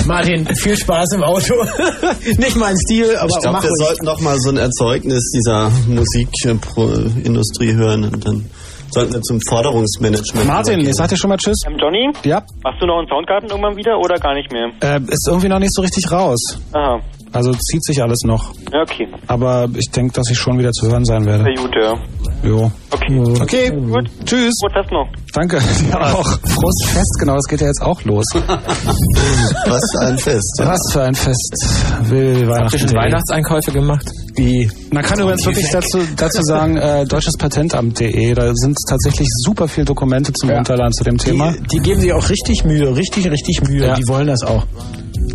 Martin, 0.06 0.48
viel 0.56 0.78
Spaß 0.78 1.14
im 1.14 1.24
Auto. 1.24 1.54
nicht 2.38 2.56
mein 2.56 2.76
Stil, 2.78 2.99
aber 3.04 3.28
Ich 3.30 3.40
glaube, 3.40 3.52
mach 3.58 3.64
wir 3.64 3.70
ruhig. 3.70 3.88
sollten 3.88 4.06
doch 4.06 4.20
mal 4.22 4.38
so 4.40 4.50
ein 4.50 4.58
Erzeugnis 4.58 5.32
dieser 5.36 5.72
Musikindustrie 5.88 7.74
hören 7.74 8.04
und 8.06 8.26
dann 8.26 8.50
sollten 8.92 9.14
wir 9.14 9.22
zum 9.22 9.40
Forderungsmanagement. 9.42 10.48
Martin, 10.48 10.80
ich 10.80 10.96
sag 10.96 11.10
dir 11.10 11.18
schon 11.18 11.30
mal 11.30 11.38
Tschüss. 11.38 11.58
Ähm, 11.68 11.78
Johnny, 11.80 12.10
Ja, 12.24 12.42
machst 12.64 12.82
du 12.82 12.88
noch 12.88 12.98
einen 13.00 13.08
Soundgarten 13.08 13.50
irgendwann 13.50 13.76
wieder 13.76 13.98
oder 14.00 14.16
gar 14.18 14.34
nicht 14.34 14.52
mehr? 14.52 14.70
äh, 14.82 15.00
ist 15.08 15.28
irgendwie 15.28 15.48
noch 15.50 15.60
nicht 15.60 15.74
so 15.74 15.82
richtig 15.82 16.12
raus. 16.12 16.58
Aha, 16.74 17.00
Also 17.32 17.52
zieht 17.54 17.84
sich 17.84 18.02
alles 18.02 18.22
noch. 18.26 18.54
ja, 18.74 18.82
okay. 18.82 19.08
Aber 19.28 19.68
ich 19.76 19.90
denke, 19.92 20.14
dass 20.14 20.30
ich 20.32 20.38
schon 20.38 20.58
wieder 20.58 20.72
zu 20.72 20.88
hören 20.88 21.06
sein 21.06 21.26
werde. 21.26 21.44
Sehr 21.44 21.64
gut, 21.64 21.76
ja. 21.80 21.94
Jo. 22.42 22.72
Okay. 22.92 23.20
Okay, 23.42 23.70
gut. 23.70 24.10
Tschüss. 24.26 24.54
Gut, 24.62 24.72
das 24.74 24.88
noch. 24.92 25.08
Danke. 25.34 25.60
Ja, 25.92 26.14
auch. 26.14 26.26
Frohes 26.26 26.86
Fest, 26.88 27.18
genau, 27.20 27.36
das 27.36 27.46
geht 27.46 27.62
ja 27.62 27.68
jetzt 27.68 27.82
auch 27.82 28.02
los. 28.04 28.26
Was 28.34 29.82
für 29.92 30.08
ein 30.08 30.18
Fest. 30.18 30.56
ja. 30.60 30.68
Was 30.68 30.92
für 30.92 31.04
ein 31.04 31.16
Fest. 31.16 31.56
Will 32.04 32.34
Habt 32.34 32.42
ihr 32.42 32.48
Weihnachten. 32.50 32.80
schon 32.80 32.94
Weihnachtseinkäufe 32.96 33.72
gemacht? 33.72 34.06
Wie? 34.36 34.70
Man 34.92 35.04
kann 35.04 35.20
übrigens 35.20 35.46
wirklich 35.46 35.70
dazu, 35.72 36.00
dazu 36.16 36.42
sagen, 36.44 36.78
äh, 36.78 37.06
deutschespatentamt.de, 37.06 38.34
da 38.34 38.54
sind 38.56 38.78
tatsächlich 38.88 39.28
super 39.44 39.68
viele 39.68 39.86
Dokumente 39.86 40.32
zum 40.34 40.50
Runterladen 40.50 40.94
zu 40.94 41.04
dem 41.04 41.18
Thema. 41.18 41.52
Die, 41.54 41.68
die 41.68 41.80
geben 41.80 42.02
sich 42.02 42.14
auch 42.14 42.30
richtig 42.30 42.64
Mühe, 42.64 42.96
richtig, 42.96 43.30
richtig 43.30 43.62
Mühe. 43.68 43.88
Ja. 43.88 43.94
Die 43.96 44.08
wollen 44.08 44.28
das 44.28 44.44
auch. 44.44 44.66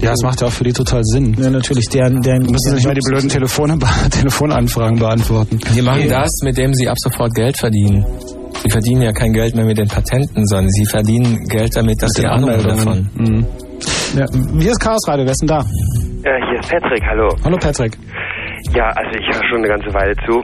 Ja, 0.00 0.10
das 0.10 0.22
macht 0.22 0.40
ja 0.40 0.48
auch 0.48 0.52
für 0.52 0.64
die 0.64 0.72
total 0.72 1.02
Sinn. 1.04 1.34
Ja, 1.38 1.50
natürlich. 1.50 1.88
Deren, 1.88 2.20
deren, 2.20 2.42
Müssen 2.42 2.70
sie 2.70 2.74
nicht 2.74 2.84
mehr 2.84 2.94
die 2.94 3.08
blöden 3.08 3.28
Telefone, 3.28 3.78
Telefonanfragen 4.10 4.98
beantworten. 4.98 5.58
Die 5.74 5.82
machen 5.82 6.08
das, 6.08 6.30
mit 6.42 6.58
dem 6.58 6.74
sie 6.74 6.88
ab 6.88 6.98
sofort 6.98 7.34
Geld 7.34 7.56
verdienen. 7.56 8.04
Sie 8.62 8.70
verdienen 8.70 9.02
ja 9.02 9.12
kein 9.12 9.32
Geld 9.32 9.54
mehr 9.54 9.64
mit 9.64 9.78
den 9.78 9.88
Patenten, 9.88 10.46
sondern 10.46 10.70
sie 10.70 10.86
verdienen 10.86 11.38
Geld 11.48 11.76
damit, 11.76 12.02
dass 12.02 12.12
sie 12.12 12.26
Ahnung 12.26 12.50
davon. 12.62 13.10
Mhm. 13.14 13.46
Ja, 14.16 14.24
hier 14.58 14.70
ist 14.70 14.80
Chaos 14.80 15.06
Radio, 15.08 15.24
wer 15.24 15.32
ist 15.32 15.42
denn 15.42 15.48
da? 15.48 15.58
Ja, 15.58 16.32
hier 16.48 16.60
ist 16.60 16.70
Patrick, 16.70 17.02
hallo. 17.04 17.28
Hallo 17.44 17.56
Patrick. 17.58 17.98
Ja, 18.74 18.88
also 18.96 19.10
ich 19.18 19.26
höre 19.26 19.42
schon 19.48 19.58
eine 19.58 19.68
ganze 19.68 19.92
Weile 19.92 20.14
zu 20.24 20.42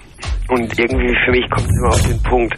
und 0.52 0.78
irgendwie 0.78 1.14
für 1.24 1.30
mich 1.30 1.48
kommt 1.50 1.66
es 1.66 1.76
immer 1.78 1.88
auf 1.88 2.02
den 2.02 2.22
Punkt, 2.22 2.54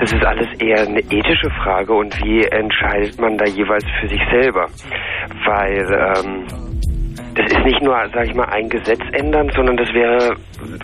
das 0.00 0.12
ist 0.12 0.24
alles 0.24 0.48
eher 0.58 0.80
eine 0.80 1.00
ethische 1.00 1.50
Frage 1.62 1.92
und 1.92 2.14
wie 2.24 2.42
entscheidet 2.44 3.20
man 3.20 3.36
da 3.36 3.44
jeweils 3.44 3.84
für 4.00 4.08
sich 4.08 4.22
selber? 4.32 4.66
Weil 5.44 5.84
ähm, 6.16 6.46
das 7.34 7.46
ist 7.52 7.64
nicht 7.64 7.82
nur, 7.82 7.94
sag 8.12 8.26
ich 8.26 8.34
mal, 8.34 8.48
ein 8.48 8.68
Gesetz 8.68 9.00
ändern, 9.12 9.50
sondern 9.54 9.76
das 9.76 9.88
wäre 9.92 10.34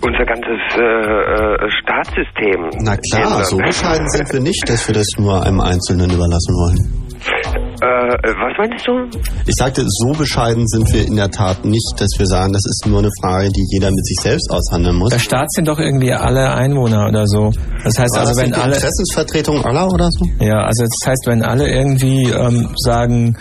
unser 0.02 0.24
ganzes 0.24 0.60
äh, 0.76 0.84
äh, 0.84 1.70
Staatssystem. 1.80 2.70
Na 2.84 2.96
klar, 2.96 3.32
ändern. 3.32 3.44
so 3.44 3.56
bescheiden 3.56 4.08
sind 4.10 4.32
wir 4.32 4.40
nicht, 4.40 4.68
dass 4.68 4.86
wir 4.86 4.94
das 4.94 5.08
nur 5.18 5.42
einem 5.44 5.60
Einzelnen 5.60 6.10
überlassen 6.10 6.54
wollen. 6.54 7.05
Äh, 7.26 7.86
äh, 7.86 8.34
was 8.40 8.52
meinst 8.58 8.86
du? 8.86 9.20
Ich 9.46 9.54
sagte, 9.54 9.82
so 9.86 10.12
bescheiden 10.12 10.66
sind 10.66 10.92
wir 10.92 11.06
in 11.06 11.16
der 11.16 11.30
Tat 11.30 11.64
nicht, 11.64 11.94
dass 11.98 12.10
wir 12.18 12.26
sagen, 12.26 12.52
das 12.52 12.64
ist 12.64 12.86
nur 12.86 13.00
eine 13.00 13.10
Frage, 13.20 13.50
die 13.50 13.64
jeder 13.70 13.90
mit 13.90 14.04
sich 14.06 14.18
selbst 14.20 14.50
aushandeln 14.50 14.96
muss. 14.96 15.10
Der 15.10 15.18
Staat 15.18 15.50
sind 15.52 15.68
doch 15.68 15.78
irgendwie 15.78 16.12
alle 16.12 16.54
Einwohner 16.54 17.08
oder 17.08 17.26
so. 17.26 17.52
Das 17.84 17.98
heißt 17.98 18.16
also, 18.16 18.32
das 18.32 18.42
wenn 18.42 18.54
alle 18.54 18.74
Interessensvertretung 18.74 19.64
aller 19.64 19.92
oder 19.92 20.08
so? 20.10 20.24
Ja, 20.44 20.64
also 20.64 20.84
das 20.84 21.06
heißt, 21.06 21.26
wenn 21.26 21.42
alle 21.42 21.68
irgendwie 21.68 22.30
ähm, 22.30 22.70
sagen, 22.76 23.36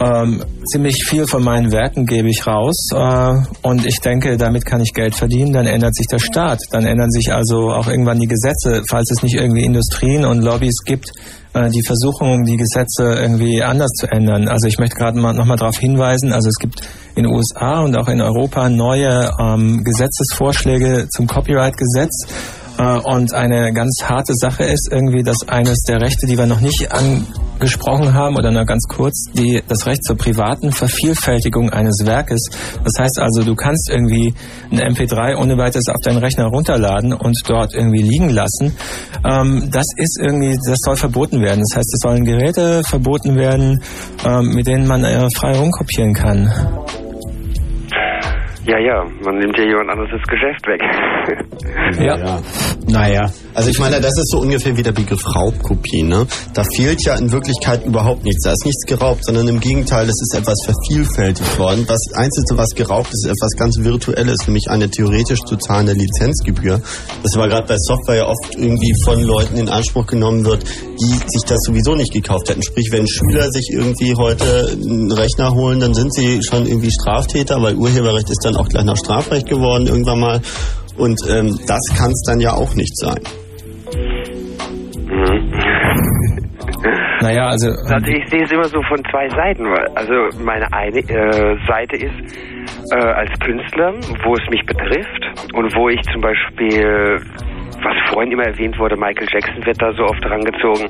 ähm, 0.00 0.42
ziemlich 0.64 1.04
viel 1.04 1.26
von 1.26 1.44
meinen 1.44 1.72
Werken 1.72 2.06
gebe 2.06 2.30
ich 2.30 2.46
raus 2.46 2.88
äh, 2.94 3.34
und 3.62 3.84
ich 3.84 4.00
denke, 4.00 4.36
damit 4.38 4.64
kann 4.64 4.80
ich 4.80 4.94
Geld 4.94 5.14
verdienen, 5.14 5.52
dann 5.52 5.66
ändert 5.66 5.94
sich 5.94 6.06
der 6.06 6.18
Staat. 6.18 6.60
Dann 6.70 6.84
ändern 6.84 7.10
sich 7.10 7.32
also 7.32 7.70
auch 7.70 7.86
irgendwann 7.86 8.18
die 8.18 8.26
Gesetze, 8.26 8.82
falls 8.88 9.10
es 9.10 9.22
nicht 9.22 9.34
irgendwie 9.34 9.64
Industrien 9.64 10.24
und 10.24 10.42
Lobbys 10.42 10.78
gibt, 10.84 11.12
die 11.54 11.82
Versuchung, 11.82 12.44
die 12.44 12.56
Gesetze 12.56 13.14
irgendwie 13.20 13.62
anders 13.62 13.90
zu 13.98 14.06
ändern. 14.06 14.48
Also 14.48 14.68
ich 14.68 14.78
möchte 14.78 14.96
gerade 14.96 15.18
mal 15.18 15.32
nochmal 15.32 15.56
darauf 15.56 15.76
hinweisen, 15.76 16.32
also 16.32 16.48
es 16.48 16.56
gibt 16.58 16.80
in 17.16 17.24
den 17.24 17.34
USA 17.34 17.80
und 17.80 17.96
auch 17.96 18.08
in 18.08 18.20
Europa 18.20 18.68
neue 18.68 19.30
ähm, 19.40 19.82
Gesetzesvorschläge 19.82 21.08
zum 21.10 21.26
Copyright-Gesetz. 21.26 22.26
Äh, 22.80 22.98
Und 23.04 23.34
eine 23.34 23.72
ganz 23.72 24.02
harte 24.02 24.32
Sache 24.34 24.64
ist 24.64 24.88
irgendwie, 24.90 25.22
dass 25.22 25.46
eines 25.48 25.82
der 25.82 26.00
Rechte, 26.00 26.26
die 26.26 26.38
wir 26.38 26.46
noch 26.46 26.60
nicht 26.60 26.90
angesprochen 26.90 28.14
haben, 28.14 28.36
oder 28.36 28.50
nur 28.50 28.64
ganz 28.64 28.84
kurz, 28.88 29.24
die, 29.34 29.62
das 29.68 29.86
Recht 29.86 30.02
zur 30.02 30.16
privaten 30.16 30.72
Vervielfältigung 30.72 31.70
eines 31.70 32.06
Werkes. 32.06 32.40
Das 32.82 32.94
heißt 32.98 33.18
also, 33.18 33.42
du 33.44 33.54
kannst 33.54 33.90
irgendwie 33.90 34.32
ein 34.70 34.80
MP3 34.94 35.36
ohne 35.36 35.58
weiteres 35.58 35.88
auf 35.88 36.00
deinen 36.02 36.18
Rechner 36.18 36.46
runterladen 36.46 37.12
und 37.12 37.36
dort 37.46 37.74
irgendwie 37.74 38.02
liegen 38.02 38.30
lassen. 38.30 38.74
Ähm, 39.28 39.68
das 39.70 39.86
ist 39.96 40.18
irgendwie, 40.18 40.56
das 40.66 40.78
soll 40.80 40.96
verboten 40.96 41.42
werden. 41.42 41.62
Das 41.68 41.76
heißt, 41.76 41.94
es 41.94 42.00
sollen 42.00 42.24
Geräte 42.24 42.82
verboten 42.84 43.36
werden, 43.36 43.82
ähm, 44.24 44.54
mit 44.54 44.66
denen 44.66 44.86
man 44.86 45.04
äh, 45.04 45.28
frei 45.34 45.58
rumkopieren 45.58 46.14
kann. 46.14 46.50
Ja, 48.66 48.78
ja, 48.78 49.04
man 49.24 49.38
nimmt 49.38 49.56
ja 49.56 49.64
jemand 49.64 49.90
anderes 49.90 50.10
das 50.12 50.26
Geschäft 50.28 50.66
weg. 50.66 50.80
Ja. 52.00 52.40
Naja. 52.86 53.30
Also 53.54 53.70
ich 53.70 53.78
meine, 53.78 54.00
das 54.00 54.16
ist 54.16 54.30
so 54.30 54.38
ungefähr 54.40 54.76
wie 54.76 54.82
der 54.82 54.92
Begriff 54.92 55.22
Raubkopie. 55.34 56.02
Ne? 56.02 56.26
Da 56.54 56.64
fehlt 56.64 57.04
ja 57.04 57.14
in 57.16 57.30
Wirklichkeit 57.30 57.84
überhaupt 57.84 58.24
nichts. 58.24 58.44
Da 58.44 58.52
ist 58.52 58.64
nichts 58.64 58.84
geraubt, 58.86 59.24
sondern 59.24 59.48
im 59.48 59.60
Gegenteil, 59.60 60.04
es 60.04 60.20
ist 60.20 60.34
etwas 60.36 60.58
vervielfältigt 60.64 61.58
worden. 61.58 61.84
Das 61.86 62.00
Einzige, 62.14 62.56
was 62.56 62.70
geraubt 62.70 63.08
ist, 63.08 63.26
ist 63.26 63.32
etwas 63.32 63.50
ganz 63.58 63.78
Virtuelles, 63.80 64.46
nämlich 64.46 64.68
eine 64.70 64.88
theoretisch 64.88 65.40
zu 65.40 65.56
zahlende 65.56 65.92
Lizenzgebühr. 65.92 66.80
Das 67.22 67.36
war 67.36 67.48
gerade 67.48 67.66
bei 67.66 67.76
Software 67.78 68.16
ja 68.16 68.26
oft 68.26 68.54
irgendwie 68.56 68.94
von 69.04 69.22
Leuten 69.22 69.56
in 69.56 69.68
Anspruch 69.68 70.06
genommen 70.06 70.44
wird, 70.44 70.64
die 70.64 71.14
sich 71.26 71.42
das 71.46 71.58
sowieso 71.62 71.94
nicht 71.94 72.12
gekauft 72.12 72.48
hätten. 72.48 72.62
Sprich, 72.62 72.88
wenn 72.92 73.06
Schüler 73.06 73.50
sich 73.50 73.70
irgendwie 73.72 74.14
heute 74.16 74.70
einen 74.72 75.12
Rechner 75.12 75.52
holen, 75.52 75.80
dann 75.80 75.94
sind 75.94 76.12
sie 76.14 76.40
schon 76.42 76.66
irgendwie 76.66 76.90
Straftäter, 76.90 77.60
weil 77.62 77.74
Urheberrecht 77.74 78.30
ist 78.30 78.44
dann 78.44 78.49
auch 78.56 78.68
gleich 78.68 78.84
noch 78.84 78.96
Strafrecht 78.96 79.48
geworden 79.48 79.86
irgendwann 79.86 80.20
mal. 80.20 80.40
Und 80.96 81.18
ähm, 81.28 81.58
das 81.66 81.80
kann 81.96 82.10
es 82.10 82.22
dann 82.26 82.40
ja 82.40 82.52
auch 82.52 82.74
nicht 82.74 82.96
sein. 82.96 83.20
Naja, 87.20 87.48
also. 87.48 87.68
Also 87.68 88.06
ich 88.10 88.28
sehe 88.28 88.42
es 88.42 88.50
immer 88.50 88.64
so 88.64 88.80
von 88.88 88.98
zwei 89.10 89.28
Seiten. 89.28 89.66
Also 89.94 90.14
meine 90.42 90.66
eine 90.72 90.98
äh, 90.98 91.56
Seite 91.68 91.96
ist 91.96 92.92
äh, 92.92 92.96
als 92.96 93.30
Künstler, 93.40 93.92
wo 94.24 94.34
es 94.34 94.50
mich 94.50 94.64
betrifft 94.64 95.54
und 95.54 95.74
wo 95.76 95.88
ich 95.90 96.00
zum 96.12 96.22
Beispiel, 96.22 97.20
was 97.82 98.10
vorhin 98.10 98.32
immer 98.32 98.44
erwähnt 98.44 98.78
wurde, 98.78 98.96
Michael 98.96 99.28
Jackson 99.30 99.64
wird 99.66 99.80
da 99.80 99.92
so 99.92 100.04
oft 100.04 100.24
rangezogen, 100.24 100.88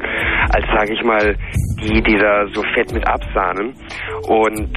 als 0.55 0.67
sage 0.67 0.95
ich 0.95 1.03
mal, 1.03 1.35
die, 1.83 2.01
die 2.03 2.19
da 2.19 2.47
so 2.55 2.63
fett 2.75 2.93
mit 2.93 3.07
absahnen. 3.09 3.75
Und 4.29 4.71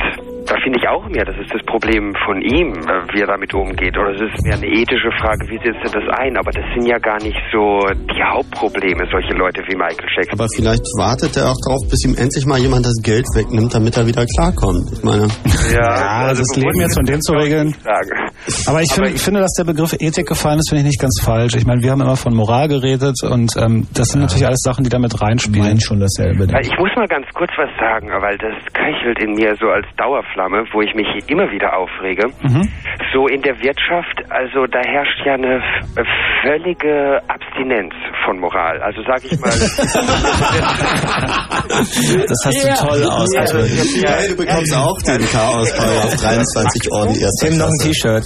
da 0.46 0.56
finde 0.64 0.80
ich 0.80 0.88
auch 0.88 1.08
mehr, 1.10 1.26
das 1.26 1.36
ist 1.38 1.54
das 1.54 1.62
Problem 1.66 2.14
von 2.26 2.42
ihm, 2.42 2.74
äh, 2.74 3.02
wie 3.14 3.22
er 3.22 3.28
damit 3.28 3.54
umgeht. 3.54 3.98
Oder 3.98 4.12
es 4.16 4.22
ist 4.22 4.44
mehr 4.44 4.56
eine 4.56 4.68
ethische 4.68 5.12
Frage, 5.20 5.48
wie 5.50 5.58
setzt 5.64 5.82
er 5.84 6.00
das 6.02 6.08
ein? 6.20 6.36
Aber 6.38 6.52
das 6.52 6.66
sind 6.76 6.86
ja 6.86 6.98
gar 7.00 7.22
nicht 7.24 7.40
so 7.52 7.84
die 8.12 8.24
Hauptprobleme, 8.24 9.06
solche 9.12 9.34
Leute 9.34 9.62
wie 9.68 9.76
Michael 9.76 10.10
Jackson. 10.16 10.40
Aber 10.40 10.48
vielleicht 10.56 10.84
wartet 11.00 11.38
er 11.38 11.52
auch 11.52 11.60
darauf, 11.66 11.82
bis 11.90 12.04
ihm 12.06 12.16
endlich 12.18 12.46
mal 12.46 12.60
jemand 12.60 12.86
das 12.86 13.00
Geld 13.04 13.26
wegnimmt, 13.36 13.74
damit 13.74 13.96
er 13.98 14.06
wieder 14.08 14.26
klarkommt. 14.26 14.92
Ich 14.92 15.04
meine. 15.04 15.28
Ja, 15.72 16.28
also 16.32 16.44
das 16.44 16.56
Leben 16.58 16.80
jetzt 16.80 16.96
von 16.96 17.06
dem 17.06 17.22
zu 17.22 17.34
regeln. 17.34 17.74
Aber 18.68 18.82
ich, 18.82 18.92
finde, 18.92 19.10
ich 19.12 19.22
finde, 19.22 19.40
dass 19.40 19.54
der 19.54 19.64
Begriff 19.64 19.94
Ethik 20.00 20.28
gefallen 20.28 20.60
ist, 20.60 20.70
finde 20.70 20.82
ich 20.82 20.88
nicht 20.88 21.02
ganz 21.02 21.20
falsch. 21.24 21.56
Ich 21.56 21.66
meine, 21.66 21.82
wir 21.82 21.92
haben 21.92 22.02
immer 22.02 22.16
von 22.18 22.36
Moral 22.36 22.68
geredet 22.68 23.16
und 23.24 23.56
ähm, 23.58 23.88
das 23.94 24.10
sind 24.10 24.22
natürlich 24.22 24.46
alles 24.46 24.60
Sachen, 24.62 24.84
die 24.84 24.90
damit 24.90 25.22
reinspielen. 25.22 25.80
schon 25.80 26.00
dasselbe. 26.00 26.44
Äh, 26.52 26.62
Ich 26.62 26.76
muss 26.78 26.92
mal 26.96 27.08
ganz 27.08 27.26
kurz 27.34 27.52
was 27.58 27.70
sagen, 27.80 28.08
weil 28.22 28.38
das 28.38 28.56
köchelt 28.74 29.22
in 29.24 29.34
mir 29.34 29.56
so 29.60 29.68
als 29.68 29.86
Dauerflamme, 30.34 30.66
wo 30.74 30.82
ich 30.82 30.94
mich 30.96 31.08
immer 31.28 31.50
wieder 31.52 31.78
aufrege. 31.78 32.28
Mhm. 32.42 32.70
So 33.14 33.28
in 33.28 33.42
der 33.42 33.56
Wirtschaft, 33.62 34.24
also 34.30 34.66
da 34.66 34.80
herrscht 34.84 35.26
ja 35.26 35.34
eine 35.34 35.62
völlige 36.42 37.20
Abstinenz 37.28 37.94
von 38.26 38.40
Moral. 38.40 38.82
Also 38.82 39.02
sag 39.04 39.24
ich 39.24 39.40
mal. 39.40 39.50
Das 41.64 42.40
hast 42.46 42.64
du 42.64 42.88
toll 42.88 43.04
ausgedrückt. 43.04 44.06
Hey, 44.06 44.30
du 44.30 44.36
bekommst 44.38 44.76
auch 44.76 44.98
den 45.02 45.22
Chaos 45.32 45.72
Paragraph 45.76 46.16
23 46.22 46.92
Orden 46.92 47.16
erster 47.16 47.48
Tim 47.48 47.58
noch 47.58 47.68
ein. 47.68 47.80
T-Shirt. 47.80 48.24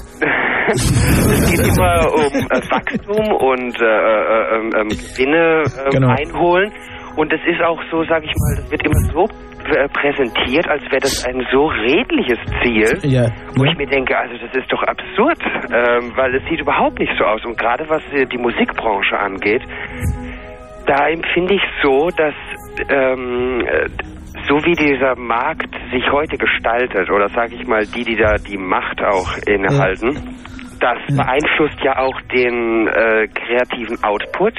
es 0.74 1.52
geht 1.52 1.68
immer 1.68 2.12
um 2.14 2.34
äh, 2.34 2.62
Wachstum 2.70 3.32
und 3.36 3.76
äh, 3.80 3.86
äh, 3.86 4.56
ähm, 4.56 4.72
ähm, 4.76 4.90
Gewinne 4.90 5.64
ähm, 5.86 5.92
Genau. 5.92 6.10
einholen. 6.10 6.72
Und 7.16 7.34
es 7.34 7.42
ist 7.48 7.62
auch 7.64 7.80
so, 7.92 8.04
sag 8.06 8.24
ich 8.24 8.34
mal, 8.36 8.56
das 8.62 8.72
wird 8.72 8.86
immer 8.86 9.00
so 9.14 9.28
präsentiert, 9.94 10.68
als 10.68 10.84
wäre 10.84 11.02
das 11.02 11.26
ein 11.26 11.46
so 11.52 11.68
redliches 11.68 12.40
Ziel. 12.62 13.12
Ja. 13.12 13.30
Wo 13.56 13.66
ich 13.66 13.78
mir 13.78 13.88
denke, 13.88 14.18
also 14.18 14.36
das 14.38 14.56
ist 14.56 14.72
doch 14.72 14.84
absurd, 14.84 15.40
ähm, 15.72 16.12
weil 16.16 16.36
es 16.36 16.44
sieht 16.50 16.62
überhaupt 16.62 17.00
nicht 17.00 17.14
so 17.18 17.26
aus. 17.26 17.44
Und 17.46 17.58
gerade 17.58 17.88
was 17.90 18.02
äh, 18.14 18.26
die 18.26 18.38
Musikbranche 18.38 19.18
angeht, 19.18 19.64
da 20.86 21.10
empfinde 21.10 21.56
ich 21.56 21.64
so, 21.84 22.10
dass 22.16 22.34
ähm, 22.90 23.62
äh, 23.62 23.90
so 24.48 24.56
wie 24.64 24.74
dieser 24.74 25.16
Markt 25.16 25.76
sich 25.92 26.10
heute 26.12 26.38
gestaltet, 26.38 27.10
oder 27.10 27.28
sage 27.30 27.56
ich 27.56 27.68
mal, 27.68 27.86
die, 27.86 28.04
die 28.04 28.16
da 28.16 28.36
die 28.36 28.58
Macht 28.58 29.04
auch 29.04 29.38
innehalten, 29.46 30.38
das 30.80 30.98
beeinflusst 31.10 31.80
ja 31.84 31.98
auch 32.00 32.20
den 32.34 32.88
äh, 32.88 33.28
kreativen 33.28 34.02
Output, 34.04 34.54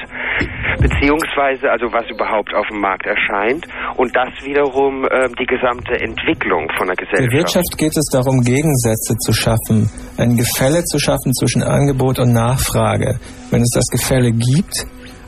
beziehungsweise 0.79 1.69
also 1.71 1.91
was 1.91 2.09
überhaupt 2.09 2.53
auf 2.53 2.67
dem 2.67 2.81
Markt 2.81 3.05
erscheint 3.05 3.65
und 3.97 4.15
das 4.15 4.29
wiederum 4.43 5.07
ähm, 5.11 5.33
die 5.39 5.45
gesamte 5.45 5.99
Entwicklung 5.99 6.69
von 6.77 6.87
der 6.87 6.95
Der 6.95 7.05
Gesellschaft. 7.05 7.33
Wirtschaft 7.33 7.77
geht 7.77 7.95
es 7.97 8.07
darum, 8.11 8.41
Gegensätze 8.41 9.15
zu 9.17 9.33
schaffen, 9.33 9.89
ein 10.17 10.35
Gefälle 10.35 10.83
zu 10.83 10.99
schaffen 10.99 11.33
zwischen 11.33 11.63
Angebot 11.63 12.19
und 12.19 12.33
Nachfrage. 12.33 13.19
Wenn 13.51 13.61
es 13.61 13.71
das 13.73 13.87
Gefälle 13.87 14.31
gibt, 14.31 14.85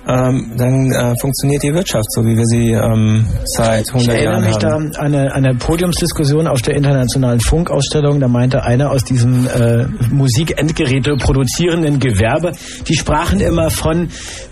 ähm, 0.08 0.52
dann 0.58 0.92
äh, 0.92 1.14
funktioniert 1.22 1.62
die 1.62 1.74
Wirtschaft 1.74 2.12
so, 2.12 2.26
wie 2.26 2.36
wir 2.36 2.46
sie 2.46 2.72
ähm, 2.72 3.28
seit 3.46 3.88
100 3.88 4.02
Ich 4.02 4.08
erinnere 4.08 4.34
Jahren 4.34 4.44
mich 4.46 4.58
da 4.58 4.72
haben. 4.72 4.92
an 4.96 5.16
eine, 5.16 5.34
eine 5.34 5.54
Podiumsdiskussion 5.56 6.48
auf 6.48 6.62
der 6.64 6.76
internationalen 6.76 7.40
Funkausstellung. 7.40 8.20
Da 8.20 8.28
meinte 8.28 8.64
einer 8.64 8.90
aus 8.90 9.04
diesem 9.04 9.48
äh, 9.48 9.86
Musikendgeräte 10.10 11.16
produzierenden 11.18 12.00
Gewerbe, 12.00 12.54
die 12.88 12.96
sprachen 12.96 13.40
immer 13.42 13.70
von 13.70 14.10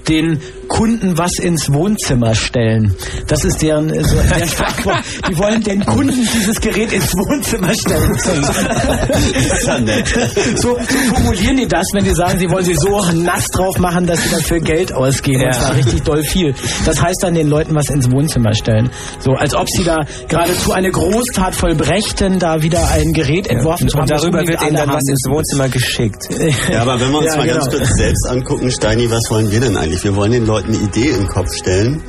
den 0.08 0.40
Kunden 0.68 1.18
was 1.18 1.40
ins 1.40 1.74
Wohnzimmer 1.74 2.36
stellen. 2.36 2.94
Das 3.28 3.44
ist 3.44 3.62
deren, 3.62 3.90
äh, 3.90 4.04
so 4.04 4.18
der 4.18 4.48
Sprachwort. 4.48 5.04
Die 5.28 5.38
wollen 5.38 5.64
den 5.64 5.84
Kunden 5.84 6.16
dieses 6.16 6.62
Gerät 6.62 6.94
ins 6.94 7.12
Wohnzimmer 7.14 7.74
stellen. 7.74 8.18
so, 10.56 10.56
so 10.56 10.78
formulieren 11.14 11.58
die 11.58 11.68
das, 11.68 11.88
wenn 11.94 12.04
die 12.04 12.14
sagen, 12.14 12.38
sie 12.38 12.50
wollen 12.50 12.66
sie 12.66 12.76
so 12.76 13.02
nass 13.14 13.48
drauf 13.48 13.80
machen, 13.80 14.06
dass 14.06 14.22
sie 14.22 14.30
dafür 14.30 14.60
Geld 14.60 14.94
ausgeben. 14.94 15.39
Ja. 15.40 15.48
Und 15.48 15.54
zwar 15.56 15.76
richtig 15.76 16.04
doll 16.04 16.24
viel. 16.24 16.54
Das 16.86 17.02
heißt 17.02 17.24
dann 17.24 17.34
den 17.34 17.48
Leuten 17.48 17.76
was 17.76 17.90
ins 17.90 18.10
Wohnzimmer 18.12 18.54
stellen. 18.54 18.90
So, 19.20 19.32
als 19.32 19.54
ob 19.56 19.68
sie 19.70 19.84
da 19.84 20.00
geradezu 20.28 20.74
eine 20.74 20.92
Großtat 20.92 21.56
vollbrächten, 21.56 22.40
da 22.40 22.62
wieder 22.62 22.90
ein 22.90 23.14
Gerät 23.14 23.48
entworfen 23.48 23.88
zu 23.90 23.98
haben. 23.98 24.04
Und 24.04 24.12
darüber 24.12 24.46
wird 24.48 24.62
ihnen 24.64 24.76
dann 24.76 24.90
was 24.90 25.08
ins. 25.08 25.26
Wohnzimmer 25.30 25.70
geschickt. 25.70 26.28
Ja, 26.72 26.82
aber 26.82 27.00
wenn 27.00 27.12
wir 27.12 27.20
uns 27.20 27.28
Ja, 27.32 27.38
mal 27.38 27.48
ganz 27.48 27.66
genau. 27.70 27.78
kurz 27.78 27.96
selbst 27.98 28.28
angucken, 28.30 28.72
Steini, 28.72 29.10
was 29.10 29.30
wollen 29.30 29.52
wir 29.52 29.60
denn 29.60 29.78
eigentlich? 29.78 30.04
Wir 30.04 30.16
wollen 30.16 30.32
den 30.32 30.46
Leuten 30.46 30.70
eine 30.74 30.78
Idee 30.84 31.10
in 31.10 31.20
den 31.22 31.28
Kopf 31.28 31.54
stellen. 31.56 32.02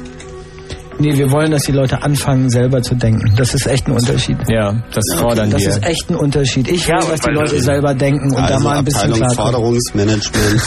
Nee, 1.01 1.17
wir 1.17 1.31
wollen, 1.33 1.51
dass 1.51 1.63
die 1.63 1.73
Leute 1.73 2.03
anfangen, 2.03 2.51
selber 2.51 2.83
zu 2.83 2.95
denken. 2.95 3.33
Das 3.37 3.55
ist 3.55 3.67
echt 3.67 3.89
ein 3.89 3.93
Unterschied. 3.93 4.37
Ja, 4.49 4.75
das 4.93 5.05
fordern 5.19 5.51
das 5.51 5.63
wir. 5.63 5.69
ist 5.71 5.87
echt 5.87 6.11
ein 6.11 6.17
Unterschied. 6.17 6.69
Ich 6.69 6.87
will, 6.87 6.95
Ja, 6.95 7.01
dass 7.01 7.21
die 7.21 7.31
Leute 7.33 7.59
selber 7.61 7.95
denken 7.95 8.29
und 8.37 8.39
da 8.49 8.55
also 8.55 8.69
mal 8.69 8.79
ein 8.79 8.85
bisschen 8.85 9.11
Abteilung 9.13 9.29
klar 9.35 9.47
Forderungsmanagement. 9.47 10.61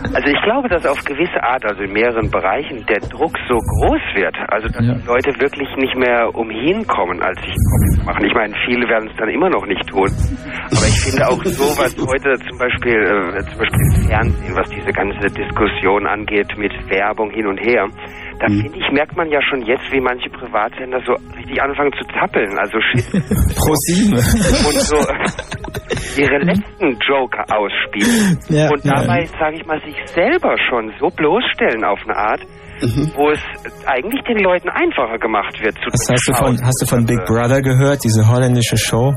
Also 0.10 0.26
ich 0.26 0.42
glaube, 0.42 0.68
dass 0.68 0.84
auf 0.86 0.98
gewisse 1.04 1.38
Art, 1.42 1.64
also 1.64 1.82
in 1.82 1.92
mehreren 1.92 2.28
Bereichen, 2.30 2.84
der 2.88 2.98
Druck 2.98 3.30
so 3.48 3.54
groß 3.54 4.02
wird, 4.16 4.34
also 4.48 4.66
dass 4.68 4.82
die 4.82 5.06
Leute 5.06 5.30
wirklich 5.38 5.68
nicht 5.76 5.94
mehr 5.96 6.34
umhin 6.34 6.84
kommen, 6.86 7.22
als 7.22 7.38
sich 7.40 7.54
Comics 7.54 7.94
zu 8.00 8.04
machen. 8.04 8.24
Ich 8.26 8.34
meine, 8.34 8.52
viele 8.66 8.88
werden 8.88 9.08
es 9.08 9.16
dann 9.16 9.28
immer 9.28 9.48
noch 9.50 9.64
nicht 9.66 9.86
tun. 9.86 10.10
Aber 10.66 10.86
ich 10.88 10.98
finde 11.00 11.28
auch 11.28 11.38
so, 11.44 11.64
was 11.78 11.94
heute 11.94 12.34
zum 12.48 12.58
Beispiel, 12.58 12.98
äh, 12.98 13.44
zum 13.46 13.58
Beispiel 13.58 13.82
im 13.86 14.08
Fernsehen, 14.08 14.54
was 14.56 14.68
diese 14.70 14.90
ganze 14.92 15.26
Diskussion 15.30 16.06
angeht 16.06 16.50
mit 16.58 16.72
Werbung 16.90 17.30
hin 17.30 17.46
und 17.46 17.58
her, 17.60 17.86
da 18.40 18.46
finde 18.46 18.78
ich, 18.78 18.90
merkt 18.90 19.16
man 19.16 19.28
ja 19.30 19.40
schon 19.42 19.60
jetzt, 19.66 19.84
wie 19.92 20.00
manche 20.00 20.30
Privatsender 20.30 20.98
so 21.04 21.12
richtig 21.36 21.60
anfangen 21.60 21.92
zu 21.92 22.04
zappeln, 22.08 22.56
also 22.58 22.80
Schiss 22.80 23.10
Pro 23.56 23.74
sieben. 23.84 24.16
und 24.16 24.80
so 24.80 24.96
ihre 26.16 26.38
letzten 26.38 26.96
Joker 27.06 27.44
ausspielen. 27.52 28.38
Ja, 28.48 28.70
und 28.70 28.84
ja. 28.84 28.94
dabei, 28.94 29.26
sage 29.38 29.56
ich 29.56 29.66
mal, 29.66 29.80
sich 29.84 29.96
selber 30.06 30.56
schon 30.68 30.92
so 30.98 31.08
bloßstellen 31.08 31.84
auf 31.84 32.00
eine 32.04 32.16
Art, 32.16 32.40
wo 33.14 33.30
es 33.30 33.40
eigentlich 33.86 34.22
den 34.24 34.38
Leuten 34.38 34.68
einfacher 34.70 35.18
gemacht 35.18 35.60
wird 35.62 35.74
zu 35.76 35.92
Was 35.92 36.08
hast 36.10 36.28
du 36.28 36.32
von, 36.32 36.58
hast 36.64 36.80
du 36.82 36.86
von 36.86 37.04
Big 37.04 37.22
Brother 37.26 37.60
gehört, 37.60 38.02
diese 38.04 38.26
holländische 38.26 38.76
Show? 38.76 39.14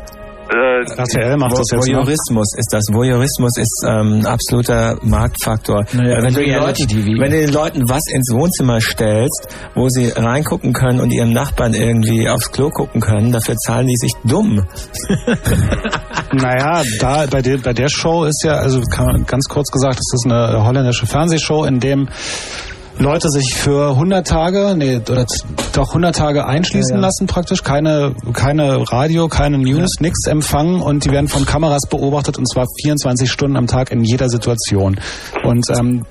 Äh, 0.50 1.02
RTL 1.02 1.38
macht 1.38 1.54
das 1.54 1.72
jetzt 1.72 1.74
noch. 1.74 1.86
Voyeurismus 1.86 2.54
ist 2.58 2.74
das. 2.74 2.84
Voyeurismus 2.92 3.58
ist 3.58 3.86
ähm, 3.88 4.20
ein 4.20 4.26
absoluter 4.26 4.98
Marktfaktor. 5.02 5.86
Naja, 5.94 6.18
Weil 6.18 6.24
wenn, 6.24 6.34
du 6.34 6.42
den 6.42 6.60
Leuten, 6.60 7.20
wenn 7.20 7.32
du 7.32 7.40
den 7.40 7.54
Leuten 7.54 7.90
was 7.90 8.04
ins 8.12 8.32
Wohnzimmer 8.34 8.82
stellst, 8.82 9.48
wo 9.76 9.88
sie 9.90 10.10
reingucken 10.10 10.74
können 10.74 11.00
und 11.00 11.12
ihrem 11.12 11.32
Nachbarn 11.32 11.74
irgendwie 11.74 12.28
aufs 12.30 12.52
Klo 12.52 12.70
gucken 12.70 13.02
können, 13.02 13.32
dafür 13.32 13.56
zahlen 13.56 13.88
die 13.88 13.98
sich 13.98 14.14
dumm. 14.24 14.66
Naja, 16.34 16.82
da 17.00 17.28
bei 17.28 17.44
der, 17.44 17.60
bei 17.60 17.74
der 17.74 17.90
Show 17.90 18.24
ist 18.24 18.44
ja, 18.44 18.54
also 18.54 18.82
ganz 19.28 19.48
kurz 19.48 19.70
gesagt, 19.70 20.00
das 20.00 20.12
ist 20.14 20.26
eine 20.26 20.66
holländische 20.66 21.06
Fernsehshow, 21.06 21.66
in 21.66 21.80
dem 21.80 22.10
Leute 23.00 23.30
sich 23.30 23.56
für 23.56 23.92
100 23.92 24.26
Tage, 24.28 24.76
nee, 24.78 24.98
oder 24.98 25.26
doch 25.74 25.90
100 25.90 26.16
Tage 26.16 26.46
einschließen 26.46 26.96
Ja, 26.96 27.02
ja. 27.02 27.02
lassen 27.02 27.28
praktisch, 27.28 27.64
keine, 27.64 28.16
keine 28.34 28.92
Radio, 28.92 29.28
keine 29.28 29.58
News, 29.58 30.00
nichts 30.00 30.28
empfangen 30.28 30.82
und 30.82 31.06
die 31.06 31.12
werden 31.12 31.28
von 31.28 31.46
Kameras 31.46 31.88
beobachtet 31.90 32.38
und 32.38 32.48
zwar 32.50 32.66
24 32.84 33.32
Stunden 33.32 33.58
am 33.58 33.68
Tag 33.68 33.92
in 33.92 34.04
jeder 34.04 34.30
Situation. 34.30 35.00
Und 35.44 35.66
ähm, 35.70 36.06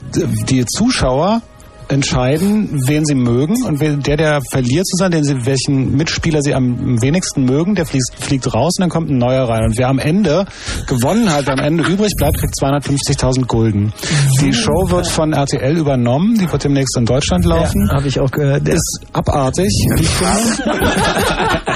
die 0.49 0.65
Zuschauer 0.67 1.43
entscheiden, 1.89 2.83
wen 2.87 3.05
sie 3.05 3.15
mögen 3.15 3.63
und 3.65 3.81
wer- 3.81 3.97
der, 3.97 4.17
der 4.17 4.41
verliert 4.51 4.87
zu 4.87 4.97
sein, 4.97 5.11
den 5.11 5.25
sie, 5.25 5.45
welchen 5.47 5.97
Mitspieler 5.97 6.41
sie 6.43 6.55
am 6.55 7.01
wenigsten 7.03 7.45
mögen, 7.45 7.75
der 7.75 7.87
fliegt, 7.87 8.13
fliegt 8.19 8.53
raus 8.55 8.75
und 8.79 8.83
dann 8.83 8.91
kommt 8.91 9.11
ein 9.11 9.19
neuer 9.19 9.49
rein. 9.49 9.65
Und 9.65 9.79
wer 9.79 9.89
am 9.89 9.99
Ende 9.99 10.47
gewonnen 10.87 11.33
hat, 11.33 11.47
wer 11.47 11.55
am 11.55 11.61
Ende 11.65 11.85
übrig 11.85 12.13
bleibt, 12.17 12.39
kriegt 12.39 12.55
250.000 12.61 13.47
Gulden. 13.47 13.93
Die 14.41 14.53
Show 14.53 14.91
wird 14.91 15.07
von 15.07 15.33
RTL 15.33 15.77
übernommen, 15.77 16.37
die 16.39 16.51
wird 16.51 16.65
demnächst 16.65 16.97
in 16.97 17.05
Deutschland 17.07 17.45
laufen. 17.45 17.87
Ja, 17.89 17.97
habe 17.97 18.09
ich 18.09 18.19
auch 18.21 18.31
gehört. 18.31 18.69
Ist 18.69 19.01
abartig, 19.13 19.69
wie 19.97 20.03
ich 20.03 20.09
finde. 20.09 20.73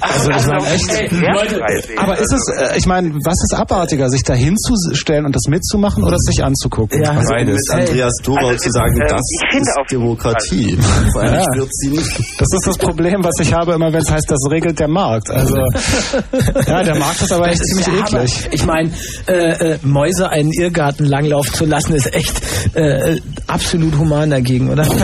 Also 0.00 0.30
ich 0.30 0.46
meine 0.46 0.66
echt. 0.72 1.12
Leute, 1.12 1.60
Aber 1.98 2.18
ist 2.18 2.32
es, 2.32 2.48
äh, 2.56 2.78
ich 2.78 2.86
meine, 2.86 3.10
was 3.24 3.34
ist 3.44 3.54
abartiger, 3.54 4.08
sich 4.08 4.22
da 4.22 4.34
hinzustellen 4.34 5.26
und 5.26 5.34
das 5.34 5.42
mitzumachen 5.48 6.04
oder 6.04 6.16
sich 6.18 6.42
anzugucken? 6.44 7.02
Ja, 7.02 7.10
Also 7.10 7.30
Beides. 7.30 7.60
mit 7.74 7.80
Andreas 7.88 8.12
Dorau 8.22 8.46
Also, 8.48 8.64
zu 8.64 8.70
sagen, 8.70 9.00
das 9.08 9.20
ich 9.42 9.50
finde 9.52 9.68
ist 9.70 9.78
auf 9.78 9.86
Demokratie. 9.88 10.78
Allem 11.18 11.34
Ja. 11.34 11.44
wird 11.54 11.68
sie 11.72 11.88
nicht. 11.90 12.18
Das 12.40 12.48
ist 12.52 12.66
das 12.66 12.78
Problem, 12.78 13.22
was 13.24 13.34
ich 13.40 13.52
habe 13.52 13.72
immer, 13.74 13.92
wenn 13.92 14.00
es 14.00 14.10
heißt, 14.10 14.30
das 14.30 14.38
regelt 14.50 14.78
der 14.78 14.88
Markt. 14.88 15.30
Also 15.30 15.56
ja, 16.66 16.82
der 16.82 16.96
Markt 16.96 17.20
ist 17.22 17.32
aber 17.32 17.48
echt 17.48 17.60
Das 17.60 17.66
ziemlich 17.68 17.86
ist 17.88 17.94
eklig. 18.12 18.36
Hammer. 18.44 18.52
Ich 18.54 18.66
meine, 18.66 18.90
äh, 19.26 19.72
äh, 19.74 19.78
Mäuse 19.82 20.28
einen 20.30 20.50
Irrgarten 20.52 21.06
langlaufen 21.06 21.52
zu 21.54 21.64
lassen, 21.66 21.94
ist 21.94 22.12
echt 22.14 22.40
äh, 22.74 23.20
absolut 23.46 23.96
human 23.98 24.30
dagegen, 24.30 24.70
oder? 24.70 24.84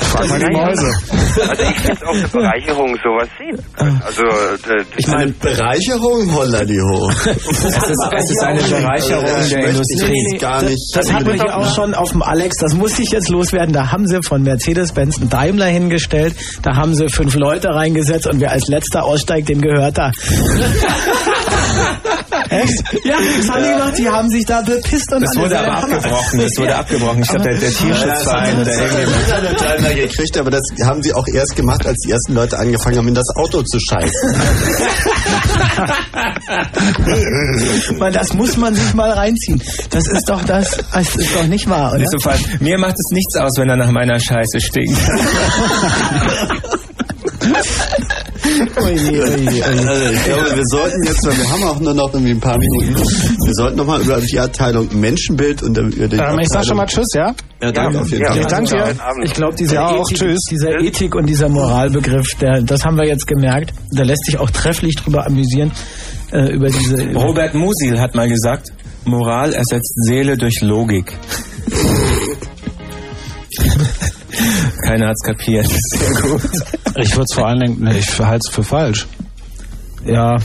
Frag 0.00 0.28
mal 0.28 0.38
die 0.38 0.46
Mäuse. 0.52 0.92
Also 1.48 1.62
ich 1.62 1.76
finde 1.76 1.92
es 1.92 2.02
auch 2.02 2.14
eine 2.14 2.28
Bereicherung, 2.28 2.96
sowas 3.02 3.28
sehen 3.38 3.56
zu 3.56 3.62
können. 3.76 4.00
Also 4.04 4.22
äh, 4.22 4.84
Ich 4.96 5.06
meine, 5.08 5.32
Bereicherung, 5.32 6.34
holla 6.34 6.64
die 6.64 6.80
hoch. 6.80 7.12
Es 7.26 7.36
ist, 7.64 7.64
es 7.66 8.30
ist 8.30 8.42
eine 8.42 8.62
Bereicherung 8.62 9.24
Das 9.26 9.48
der 9.48 9.68
Industrie. 9.68 10.38
gar 10.38 10.62
nicht. 10.62 10.96
Das 10.96 11.12
hatten 11.12 11.26
wir 11.26 11.34
hier 11.34 11.56
auch 11.56 11.74
schon 11.74 11.85
auf 11.94 12.12
dem 12.12 12.22
Alex, 12.22 12.58
das 12.58 12.74
muss 12.74 12.98
ich 12.98 13.10
jetzt 13.10 13.28
loswerden. 13.28 13.72
Da 13.72 13.90
haben 13.92 14.06
sie 14.06 14.22
von 14.22 14.42
Mercedes-Benz 14.42 15.18
einen 15.18 15.30
Daimler 15.30 15.66
hingestellt, 15.66 16.34
da 16.62 16.76
haben 16.76 16.94
sie 16.94 17.08
fünf 17.08 17.34
Leute 17.34 17.68
reingesetzt 17.68 18.26
und 18.26 18.40
wer 18.40 18.52
als 18.52 18.68
letzter 18.68 19.04
aussteigt, 19.04 19.48
dem 19.48 19.60
gehört 19.60 19.98
da. 19.98 20.12
Echt? 22.50 22.82
Ja, 23.04 23.16
das 23.38 23.50
haben 23.50 23.62
die 23.62 23.70
gemacht, 23.70 23.98
die 23.98 24.08
haben 24.08 24.28
sich 24.28 24.44
da 24.44 24.60
bepisst 24.62 25.12
und 25.12 25.22
Das 25.22 25.36
wurde 25.36 25.58
aber 25.58 25.78
abgebrochen. 25.78 26.40
Das 26.40 26.52
wurde 26.58 26.76
abgebrochen. 26.76 27.22
Ich 27.22 27.28
glaube, 27.28 27.44
der, 27.44 27.58
der 27.58 27.70
Tierschutzverein 27.70 28.60
oder 28.60 29.54
Daimler 29.54 29.94
gekriegt, 29.94 30.38
aber 30.38 30.50
das 30.50 30.62
haben 30.84 31.02
sie 31.02 31.12
auch 31.12 31.26
erst 31.32 31.56
gemacht, 31.56 31.86
als 31.86 31.98
die 32.06 32.12
ersten 32.12 32.34
Leute 32.34 32.58
angefangen 32.58 32.98
haben, 32.98 33.08
in 33.08 33.14
das 33.14 33.28
Auto 33.36 33.62
zu 33.62 33.78
scheißen. 33.80 34.36
Man, 37.98 38.12
das 38.12 38.32
muss 38.34 38.56
man 38.56 38.74
sich 38.74 38.94
mal 38.94 39.10
reinziehen. 39.10 39.62
Das 39.90 40.06
ist 40.08 40.28
doch 40.28 40.42
das, 40.44 40.78
das 40.92 41.16
ist 41.16 41.34
doch 41.34 41.46
nicht 41.46 41.68
wahr, 41.68 41.90
oder? 41.90 41.98
Nicht 41.98 42.10
so 42.10 42.18
falsch. 42.18 42.42
Mir 42.60 42.78
macht 42.78 42.94
es 42.94 43.10
nichts 43.12 43.36
aus, 43.36 43.58
wenn 43.58 43.68
er 43.68 43.76
nach 43.76 43.90
meiner 43.90 44.18
Scheiße 44.18 44.60
stinkt. 44.60 44.98
Ui. 48.60 48.66
Also 49.66 50.12
ich 50.12 50.24
glaube, 50.24 50.56
wir 50.56 50.64
sollten 50.66 51.04
jetzt, 51.04 51.26
weil 51.26 51.36
wir 51.36 51.50
haben 51.50 51.62
auch 51.64 51.80
nur 51.80 51.94
noch 51.94 52.12
irgendwie 52.12 52.32
ein 52.32 52.40
paar 52.40 52.58
Minuten, 52.58 52.94
wir 52.96 53.54
sollten 53.54 53.76
nochmal 53.76 54.00
über 54.00 54.20
die 54.20 54.38
Abteilung 54.38 54.88
Menschenbild 54.92 55.62
und 55.62 55.76
über 55.78 56.08
die 56.08 56.16
Ähm, 56.16 56.38
ich 56.40 56.48
sag 56.48 56.64
schon 56.64 56.76
mal 56.76 56.86
Tschüss, 56.86 57.06
ja? 57.14 57.34
Ja, 57.62 57.72
danke 57.72 58.00
auf 58.00 58.10
jeden 58.10 58.22
ja, 58.22 58.30
Fall. 58.32 58.40
Ich 58.40 58.46
danke 58.46 58.70
dir. 58.70 58.94
Ich 59.24 59.32
glaube, 59.32 59.54
dieser, 59.56 59.74
Ja, 59.74 59.86
auch 59.86 60.10
Ethik, 60.10 60.18
tschüss. 60.18 60.40
dieser 60.50 60.80
Ethik 60.80 61.14
und 61.14 61.26
dieser 61.26 61.48
Moralbegriff, 61.48 62.26
der, 62.40 62.62
das 62.62 62.84
haben 62.84 62.96
wir 62.96 63.06
jetzt 63.06 63.26
gemerkt. 63.26 63.72
Da 63.92 64.02
lässt 64.02 64.24
sich 64.26 64.38
auch 64.38 64.50
trefflich 64.50 64.96
drüber 64.96 65.26
amüsieren, 65.26 65.72
äh, 66.32 66.52
über 66.52 66.68
diese... 66.68 66.96
Robert 67.14 67.54
Musil 67.54 67.98
hat 67.98 68.14
mal 68.14 68.28
gesagt, 68.28 68.72
Moral 69.04 69.52
ersetzt 69.52 69.94
Seele 70.04 70.36
durch 70.36 70.60
Logik. 70.60 71.12
Keiner 74.84 75.08
hat's 75.08 75.22
kapiert. 75.22 75.66
Sehr 75.68 76.22
gut. 76.22 76.42
Ich 76.96 77.12
würde 77.12 77.24
es 77.28 77.34
vor 77.34 77.46
allen 77.46 77.60
Dingen, 77.60 77.86
ich 77.96 78.18
halte 78.20 78.40
es 78.48 78.54
für 78.54 78.62
falsch. 78.62 79.06
Ja, 80.04 80.36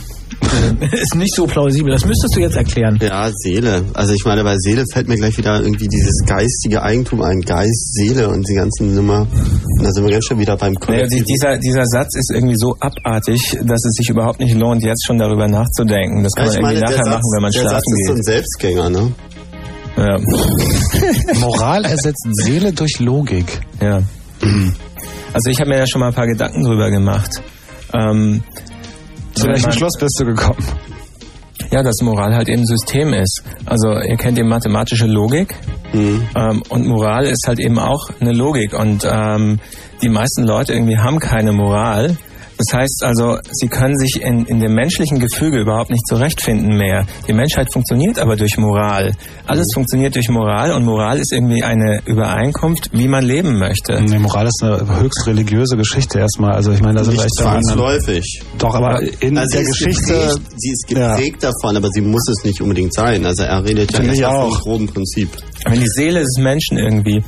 ist 0.91 1.15
nicht 1.15 1.35
so 1.35 1.45
plausibel. 1.45 1.91
Das 1.91 2.03
müsstest 2.05 2.35
du 2.35 2.39
jetzt 2.39 2.55
erklären. 2.55 2.97
Ja, 3.01 3.29
Seele. 3.31 3.83
Also 3.93 4.13
ich 4.13 4.25
meine, 4.25 4.43
bei 4.43 4.55
Seele 4.57 4.85
fällt 4.91 5.07
mir 5.07 5.15
gleich 5.15 5.37
wieder 5.37 5.61
irgendwie 5.61 5.87
dieses 5.87 6.23
geistige 6.25 6.81
Eigentum 6.81 7.21
ein. 7.21 7.41
Geist, 7.41 7.93
Seele 7.93 8.27
und 8.29 8.47
die 8.49 8.55
ganzen 8.55 8.95
Nummer. 8.95 9.21
Und 9.31 9.83
da 9.83 9.91
sind 9.91 10.03
wir 10.03 10.11
ganz 10.11 10.25
schon 10.25 10.39
wieder 10.39 10.57
beim 10.57 10.73
Naja, 10.73 10.85
Kollektiv. 11.03 11.19
die- 11.25 11.33
dieser, 11.33 11.57
dieser 11.57 11.85
Satz 11.85 12.15
ist 12.17 12.31
irgendwie 12.33 12.55
so 12.57 12.75
abartig, 12.79 13.39
dass 13.63 13.85
es 13.85 13.93
sich 13.97 14.09
überhaupt 14.09 14.39
nicht 14.39 14.55
lohnt, 14.55 14.83
jetzt 14.83 15.05
schon 15.05 15.19
darüber 15.19 15.47
nachzudenken. 15.47 16.23
Das 16.23 16.33
kann 16.33 16.47
Ja, 16.47 16.53
man 16.53 16.61
meine, 16.63 16.79
irgendwie 16.79 16.87
der 16.95 16.97
nachher 16.97 17.05
Satz, 17.05 17.13
machen, 17.21 17.31
wenn 17.35 17.41
man 17.43 17.51
der 17.51 17.61
Satz 17.61 17.69
schlafen 17.69 17.93
ist 17.93 18.07
so 18.07 18.11
ein 18.11 18.15
geht. 18.15 18.25
Selbstgänger, 18.25 18.89
ne? 18.89 19.11
Ja. 19.97 20.17
Moral 21.39 21.85
ersetzt 21.85 22.25
Seele 22.31 22.73
durch 22.73 22.99
Logik. 22.99 23.61
Ja. 23.81 24.01
Also 25.33 25.49
ich 25.49 25.59
habe 25.59 25.69
mir 25.69 25.77
ja 25.79 25.87
schon 25.87 26.01
mal 26.01 26.07
ein 26.07 26.13
paar 26.13 26.27
Gedanken 26.27 26.63
drüber 26.63 26.89
gemacht. 26.89 27.41
Ähm, 27.93 28.43
Zu 29.33 29.47
welchem 29.47 29.71
Schluss 29.71 29.93
bist 29.99 30.19
du 30.19 30.25
gekommen? 30.25 30.63
Ja, 31.71 31.83
dass 31.83 32.01
Moral 32.01 32.35
halt 32.35 32.49
eben 32.49 32.65
System 32.65 33.13
ist. 33.13 33.43
Also 33.65 33.91
ihr 33.93 34.17
kennt 34.17 34.37
die 34.37 34.43
mathematische 34.43 35.05
Logik. 35.05 35.55
Ähm, 35.93 36.63
und 36.69 36.87
Moral 36.87 37.25
ist 37.25 37.45
halt 37.47 37.59
eben 37.59 37.79
auch 37.79 38.09
eine 38.19 38.31
Logik. 38.33 38.73
Und 38.73 39.07
ähm, 39.09 39.59
die 40.01 40.09
meisten 40.09 40.43
Leute 40.43 40.73
irgendwie 40.73 40.97
haben 40.97 41.19
keine 41.19 41.51
Moral. 41.53 42.17
Das 42.61 42.77
heißt 42.79 43.03
also, 43.03 43.37
sie 43.51 43.67
können 43.67 43.97
sich 43.97 44.21
in, 44.21 44.45
in 44.45 44.59
dem 44.59 44.73
menschlichen 44.73 45.19
Gefüge 45.19 45.59
überhaupt 45.61 45.89
nicht 45.89 46.05
zurechtfinden 46.07 46.77
mehr. 46.77 47.05
Die 47.27 47.33
Menschheit 47.33 47.73
funktioniert 47.73 48.19
aber 48.19 48.35
durch 48.35 48.57
Moral. 48.57 49.13
Alles 49.47 49.67
funktioniert 49.73 50.13
durch 50.15 50.29
Moral 50.29 50.73
und 50.73 50.85
Moral 50.85 51.17
ist 51.17 51.33
irgendwie 51.33 51.63
eine 51.63 52.01
Übereinkunft, 52.05 52.89
wie 52.93 53.07
man 53.07 53.23
leben 53.23 53.57
möchte. 53.57 53.99
Nee, 53.99 54.19
Moral 54.19 54.45
ist 54.45 54.61
eine 54.63 54.99
höchst 54.99 55.25
religiöse 55.25 55.75
Geschichte 55.75 56.19
erstmal. 56.19 56.51
Also 56.51 56.71
ich 56.71 56.81
meine, 56.81 56.99
da 56.99 57.03
sind 57.03 57.15
Nicht 57.15 57.35
zwangsläufig. 57.35 58.43
Doch, 58.59 58.75
aber 58.75 59.01
in 59.21 59.37
Also 59.37 59.57
der 59.57 59.65
Geschichte. 59.65 60.13
Geprägt, 60.13 60.41
sie 60.57 60.71
ist 60.71 60.87
geprägt 60.87 61.43
davon, 61.43 61.77
aber 61.77 61.89
sie 61.89 62.01
muss 62.01 62.27
es 62.29 62.43
nicht 62.45 62.61
unbedingt 62.61 62.93
sein. 62.93 63.25
Also 63.25 63.43
er 63.43 63.63
redet 63.63 63.91
ja 63.91 64.01
ich 64.01 64.19
erstmal 64.19 64.41
vom 64.41 64.51
auch. 64.53 64.59
groben 64.61 64.87
Prinzip. 64.87 65.29
Wenn 65.65 65.79
die 65.79 65.87
Seele 65.89 66.19
des 66.19 66.37
Menschen 66.37 66.77
irgendwie 66.77 67.23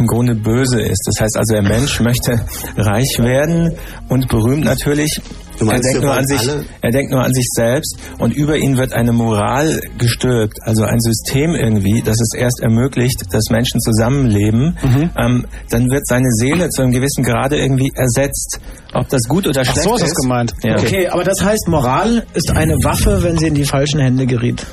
im 0.00 0.06
Grunde 0.06 0.34
böse 0.34 0.80
ist, 0.80 1.02
das 1.06 1.20
heißt 1.20 1.36
also, 1.36 1.52
der 1.54 1.62
Mensch 1.62 2.00
möchte 2.00 2.40
reich 2.76 3.18
werden 3.18 3.74
und 4.08 4.28
berühmt 4.28 4.64
natürlich. 4.64 5.20
Du 5.58 5.66
meinst, 5.66 5.84
er 5.84 5.92
denkt 5.92 6.04
nur 6.06 6.14
an 6.16 6.26
sich, 6.26 6.40
alle- 6.40 6.64
er 6.80 6.90
denkt 6.90 7.12
nur 7.12 7.22
an 7.22 7.32
sich 7.34 7.46
selbst 7.54 7.98
und 8.18 8.32
über 8.32 8.56
ihn 8.56 8.78
wird 8.78 8.94
eine 8.94 9.12
Moral 9.12 9.78
gestülpt, 9.98 10.56
also 10.62 10.84
ein 10.84 11.00
System 11.00 11.54
irgendwie, 11.54 12.00
das 12.02 12.16
es 12.18 12.32
erst 12.34 12.60
ermöglicht, 12.60 13.24
dass 13.30 13.44
Menschen 13.50 13.78
zusammenleben. 13.80 14.78
Mhm. 14.82 15.10
Ähm, 15.22 15.46
dann 15.68 15.90
wird 15.90 16.06
seine 16.06 16.30
Seele 16.32 16.70
zu 16.70 16.80
einem 16.80 16.92
gewissen 16.92 17.22
Grade 17.24 17.56
irgendwie 17.58 17.92
ersetzt. 17.94 18.58
Ob 18.94 19.06
das 19.10 19.22
gut 19.28 19.46
oder 19.46 19.60
Ach 19.60 19.64
schlecht 19.70 19.82
so 19.82 19.96
ist 19.96 20.02
ist. 20.02 20.10
das 20.12 20.14
gemeint. 20.22 20.54
Ja. 20.62 20.78
Okay, 20.78 21.08
aber 21.08 21.24
das 21.24 21.44
heißt, 21.44 21.68
Moral 21.68 22.24
ist 22.32 22.50
eine 22.56 22.74
Waffe, 22.82 23.22
wenn 23.22 23.36
sie 23.36 23.48
in 23.48 23.54
die 23.54 23.64
falschen 23.66 24.00
Hände 24.00 24.24
gerät. 24.26 24.66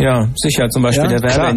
Ja, 0.00 0.26
sicher, 0.34 0.68
zum 0.70 0.82
Beispiel 0.82 1.04
Ja, 1.04 1.10
der 1.10 1.20
klar. 1.20 1.54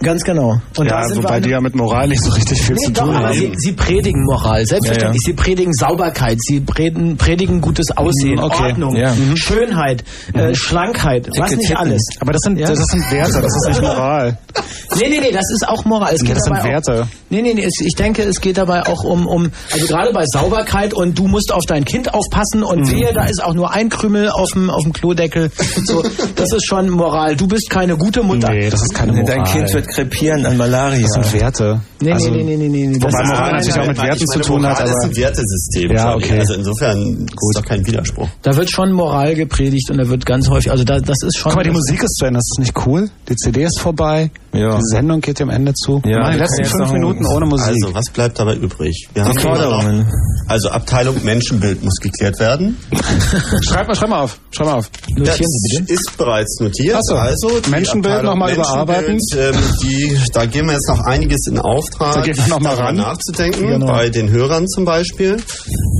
Ganz 0.00 0.22
genau. 0.24 0.60
Und 0.76 0.86
ja, 0.86 1.00
da 1.00 1.04
sind 1.06 1.18
wir 1.18 1.24
wobei 1.24 1.40
die 1.40 1.50
ja 1.50 1.60
mit 1.60 1.76
Moral 1.76 2.08
nicht 2.08 2.22
so 2.24 2.32
richtig 2.32 2.60
viel 2.60 2.74
Nee, 2.74 2.86
zu 2.86 2.92
doch, 2.92 3.04
tun 3.04 3.14
aber 3.14 3.28
haben. 3.28 3.34
sie, 3.38 3.52
sie 3.56 3.72
predigen 3.72 4.24
Moral, 4.24 4.66
selbstverständlich. 4.66 5.22
Ja, 5.24 5.30
ja. 5.30 5.36
Sie 5.36 5.42
predigen 5.44 5.72
Sauberkeit, 5.72 6.38
sie 6.40 6.60
predigen, 6.60 7.16
predigen 7.16 7.60
gutes 7.60 7.96
Aussehen, 7.96 8.36
Mhm, 8.38 8.44
okay. 8.44 8.62
Ordnung, 8.70 8.96
Ja. 8.96 9.14
Mhm. 9.14 9.36
Schönheit, 9.36 10.02
äh, 10.34 10.54
Schlankheit, 10.54 11.28
was 11.28 11.34
Dicke 11.50 11.56
nicht 11.56 11.68
Titten. 11.68 11.76
alles. 11.76 12.02
Aber 12.20 12.32
das 12.32 12.40
sind, 12.42 12.58
Ja? 12.58 12.66
das 12.68 12.78
sind 12.86 13.10
Werte, 13.12 13.40
das 13.42 13.54
ist 13.56 13.68
nicht 13.68 13.80
Moral. 13.82 14.38
Nee, 14.94 15.08
nee, 15.08 15.20
nee, 15.22 15.32
das 15.32 15.50
ist 15.50 15.66
auch 15.66 15.86
Moral. 15.86 16.12
Es 16.14 16.20
Ja, 16.20 16.26
geht 16.26 16.36
das 16.36 16.42
sind 16.44 16.54
dabei 16.56 16.68
Werte. 16.68 17.02
Auch, 17.04 17.06
nee, 17.30 17.40
nee, 17.40 17.54
nee, 17.54 17.66
ich 17.66 17.94
denke, 17.94 18.22
es 18.24 18.42
geht 18.42 18.58
dabei 18.58 18.84
auch 18.86 19.04
um, 19.04 19.26
um, 19.26 19.50
also 19.72 19.86
gerade 19.86 20.12
bei 20.12 20.26
Sauberkeit 20.26 20.92
und 20.92 21.18
du 21.18 21.28
musst 21.28 21.50
auf 21.50 21.64
dein 21.64 21.86
Kind 21.86 22.12
aufpassen 22.12 22.62
und 22.62 22.80
Mhm. 22.80 22.90
wehe, 22.90 23.12
da 23.14 23.24
ist 23.24 23.42
auch 23.42 23.54
nur 23.54 23.72
ein 23.72 23.88
Krümel 23.88 24.28
auf 24.28 24.50
dem, 24.52 24.68
auf 24.68 24.82
dem 24.82 24.92
Klodeckel. 24.92 25.50
So, 25.86 26.02
das 26.36 26.52
ist 26.52 26.66
schon 26.66 26.90
Moral. 26.90 27.36
Du 27.36 27.46
bist 27.46 27.70
keine 27.70 27.96
gute 27.96 28.22
Mutter. 28.22 28.50
Nee, 28.50 28.68
das 28.68 28.82
ist 28.82 28.92
keine 28.94 29.12
Moral. 29.12 29.24
Dein 29.36 29.44
Kind 29.44 29.72
wird 29.72 29.86
krepieren 29.94 30.46
an 30.46 30.56
Malaria. 30.56 31.02
Das 31.02 31.30
sind 31.30 31.40
Werte. 31.40 31.80
Nee, 32.00 32.12
also, 32.12 32.30
nee, 32.30 32.42
nee, 32.42 32.56
nee, 32.56 32.68
nee, 32.68 32.86
nee. 32.86 32.96
Wobei 32.96 33.10
das 33.10 33.28
Moral 33.28 33.52
natürlich 33.52 33.78
auch 33.78 33.86
mit 33.86 34.02
Werten 34.02 34.26
zu 34.26 34.40
tun 34.40 34.66
hat. 34.66 34.78
Moral 34.80 34.90
ist 34.90 35.04
ein 35.04 35.16
Wertesystem. 35.16 35.90
Ja, 35.92 36.14
okay. 36.14 36.38
Also 36.40 36.54
insofern 36.54 37.26
ist 37.26 37.56
doch 37.56 37.64
kein 37.64 37.86
Widerspruch. 37.86 38.28
Da 38.42 38.56
wird 38.56 38.70
schon 38.70 38.92
Moral 38.92 39.34
gepredigt 39.34 39.90
und 39.90 39.98
da 39.98 40.08
wird 40.08 40.26
ganz 40.26 40.48
häufig, 40.48 40.70
also 40.70 40.84
da, 40.84 40.98
das 40.98 41.18
ist 41.22 41.36
schon. 41.36 41.50
Guck 41.50 41.56
mal, 41.56 41.64
die 41.64 41.70
Musik 41.70 42.02
ist 42.02 42.16
zu 42.16 42.24
Ende, 42.24 42.38
das 42.38 42.48
ist 42.52 42.58
nicht 42.58 42.86
cool. 42.86 43.08
Die 43.28 43.36
CD 43.36 43.64
ist 43.64 43.78
vorbei. 43.80 44.30
Ja. 44.52 44.76
Die 44.76 44.84
Sendung 44.84 45.20
geht 45.20 45.38
dem 45.38 45.48
Ende 45.48 45.72
zu. 45.72 46.02
Ja, 46.04 46.30
die 46.30 46.38
letzten 46.38 46.64
fünf 46.64 46.92
Minuten 46.92 47.24
ohne 47.26 47.46
Musik. 47.46 47.68
Also, 47.68 47.94
was 47.94 48.10
bleibt 48.10 48.38
dabei 48.38 48.54
übrig? 48.56 49.08
Wir 49.14 49.24
Die 49.24 49.30
immer 49.30 49.40
Forderungen. 49.40 50.12
Also, 50.46 50.68
Abteilung 50.68 51.24
Menschenbild 51.24 51.82
muss 51.82 51.96
geklärt 51.96 52.38
werden. 52.38 52.76
schreib 53.62 53.88
mal, 53.88 53.94
schreib 53.94 54.10
mal 54.10 54.20
auf. 54.20 54.38
Schreib 54.50 54.66
mal 54.66 54.74
auf. 54.74 54.90
Das 55.16 55.40
ist 55.40 56.16
bereits 56.18 56.60
notiert. 56.60 56.96
Ach 56.96 57.02
so. 57.02 57.14
Also, 57.14 57.60
Menschenbild 57.70 58.14
Abteilung 58.14 58.38
noch 58.38 58.46
mal 58.46 58.52
überarbeiten. 58.52 59.18
Ähm, 59.36 59.54
die, 59.82 60.16
da 60.32 60.46
geben 60.46 60.68
wir 60.68 60.74
jetzt 60.74 60.88
noch 60.88 61.00
einiges 61.00 61.46
in 61.48 61.58
Auftrag, 61.58 62.24
Da 62.24 62.46
noch 62.48 62.60
mal 62.60 62.70
darüber 62.70 62.88
ran. 62.88 62.96
nachzudenken, 62.96 63.66
Genau. 63.68 63.86
bei 63.86 64.08
den 64.10 64.30
Hörern 64.30 64.66
zum 64.68 64.84
Beispiel. 64.84 65.36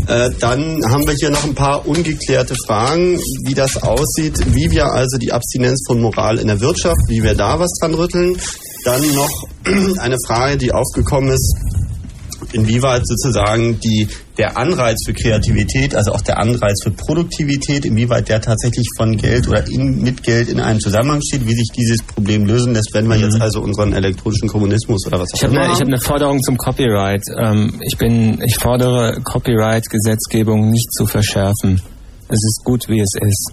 Äh, 0.08 0.30
dann 0.40 0.80
haben 0.90 1.06
wir 1.06 1.14
hier 1.14 1.30
noch 1.30 1.44
ein 1.44 1.54
paar 1.54 1.86
ungeklärte 1.86 2.54
Fragen, 2.66 3.18
wie 3.44 3.54
das 3.54 3.76
aussieht, 3.82 4.38
wie 4.54 4.70
wir 4.70 4.86
also 4.92 5.16
die 5.18 5.32
Abstinenz 5.32 5.82
von 5.86 6.00
Moral 6.00 6.38
in 6.38 6.48
der 6.48 6.60
Wirtschaft, 6.60 7.00
wie 7.08 7.22
wir 7.22 7.34
da 7.34 7.58
was 7.58 7.70
dran 7.80 7.94
rütteln. 7.94 8.36
Dann 8.84 9.00
noch 9.14 9.30
eine 10.00 10.16
Frage, 10.26 10.56
die 10.56 10.72
aufgekommen 10.72 11.30
ist, 11.32 11.54
inwieweit 12.54 13.06
sozusagen 13.06 13.78
die, 13.80 14.08
der 14.38 14.56
Anreiz 14.56 14.98
für 15.06 15.12
Kreativität, 15.12 15.94
also 15.94 16.12
auch 16.12 16.20
der 16.20 16.38
Anreiz 16.38 16.82
für 16.82 16.90
Produktivität, 16.90 17.84
inwieweit 17.84 18.28
der 18.28 18.40
tatsächlich 18.40 18.86
von 18.96 19.16
Geld 19.16 19.48
oder 19.48 19.66
in, 19.66 20.02
mit 20.02 20.22
Geld 20.22 20.48
in 20.48 20.60
einem 20.60 20.80
Zusammenhang 20.80 21.20
steht, 21.22 21.46
wie 21.46 21.54
sich 21.54 21.68
dieses 21.74 22.02
Problem 22.02 22.46
lösen 22.46 22.74
lässt, 22.74 22.90
wenn 22.92 23.06
wir 23.08 23.16
jetzt 23.16 23.40
also 23.40 23.60
unseren 23.60 23.92
elektronischen 23.92 24.48
Kommunismus 24.48 25.06
oder 25.06 25.20
was 25.20 25.32
auch 25.32 25.36
Ich 25.36 25.42
habe 25.44 25.54
immer 25.54 25.64
eine, 25.64 25.72
ich 25.72 25.80
hab 25.80 25.86
haben. 25.86 25.94
eine 25.94 26.00
Forderung 26.00 26.40
zum 26.42 26.56
Copyright. 26.56 27.22
Ähm, 27.38 27.80
ich 27.86 27.96
bin, 27.96 28.40
ich 28.42 28.56
fordere 28.56 29.20
Copyright-Gesetzgebung 29.22 30.70
nicht 30.70 30.92
zu 30.92 31.06
verschärfen. 31.06 31.80
Es 32.28 32.42
ist 32.42 32.62
gut, 32.64 32.88
wie 32.88 33.00
es 33.00 33.12
ist. 33.20 33.52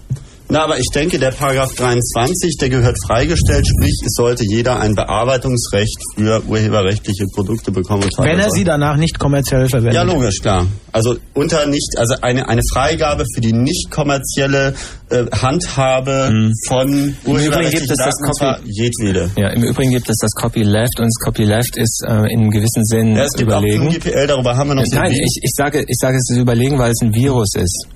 Na, 0.52 0.64
aber 0.64 0.78
ich 0.78 0.88
denke, 0.92 1.18
der 1.20 1.30
Paragraph 1.30 1.74
23, 1.76 2.56
der 2.60 2.68
gehört 2.70 2.96
freigestellt, 3.06 3.66
sprich, 3.68 3.94
es 4.04 4.14
sollte 4.14 4.44
jeder 4.44 4.80
ein 4.80 4.94
Bearbeitungsrecht 4.96 5.96
für 6.16 6.42
urheberrechtliche 6.48 7.26
Produkte 7.32 7.70
bekommen. 7.70 8.04
Wenn 8.18 8.38
er 8.40 8.50
sie 8.50 8.64
danach 8.64 8.96
nicht 8.96 9.18
kommerziell 9.20 9.68
verwendet. 9.68 9.94
Ja, 9.94 10.02
logisch, 10.02 10.40
klar. 10.40 10.66
Also 10.92 11.16
unter 11.34 11.66
nicht, 11.66 11.96
also 11.96 12.14
eine, 12.20 12.48
eine 12.48 12.62
Freigabe 12.72 13.24
für 13.32 13.40
die 13.40 13.52
nicht 13.52 13.90
kommerzielle 13.92 14.74
äh, 15.10 15.24
Handhabe 15.30 16.32
von 16.66 16.88
Im 16.88 17.04
Übrigen 17.24 17.30
urheberrechtlichen 17.32 17.86
gibt 17.86 17.90
es 17.92 17.98
das 17.98 18.14
Copy- 18.16 18.60
jedwede. 18.64 19.30
Ja, 19.36 19.50
im 19.50 19.62
Übrigen 19.62 19.92
gibt 19.92 20.10
es 20.10 20.16
das 20.20 20.32
Copyleft 20.32 20.98
und 20.98 21.06
das 21.06 21.24
Copyleft 21.24 21.76
ist 21.76 22.02
äh, 22.04 22.12
in 22.32 22.40
einem 22.40 22.50
gewissen 22.50 22.84
Sinn 22.84 23.14
Ja, 23.14 23.22
es 23.24 23.34
gibt 23.34 23.52
auch 23.52 23.58
überlegen. 23.60 23.84
zum 23.84 23.92
GPL, 24.00 24.26
darüber 24.26 24.56
haben 24.56 24.70
wir 24.70 24.74
noch 24.74 24.84
so 24.84 24.96
Nein, 24.96 25.12
ich, 25.12 25.38
ich 25.42 25.52
sage, 25.54 25.84
ich 25.86 25.96
sage, 25.96 26.16
es 26.16 26.28
ist 26.28 26.38
überlegen, 26.38 26.76
weil 26.78 26.90
es 26.90 27.00
ein 27.02 27.14
Virus 27.14 27.54
ist. 27.54 27.86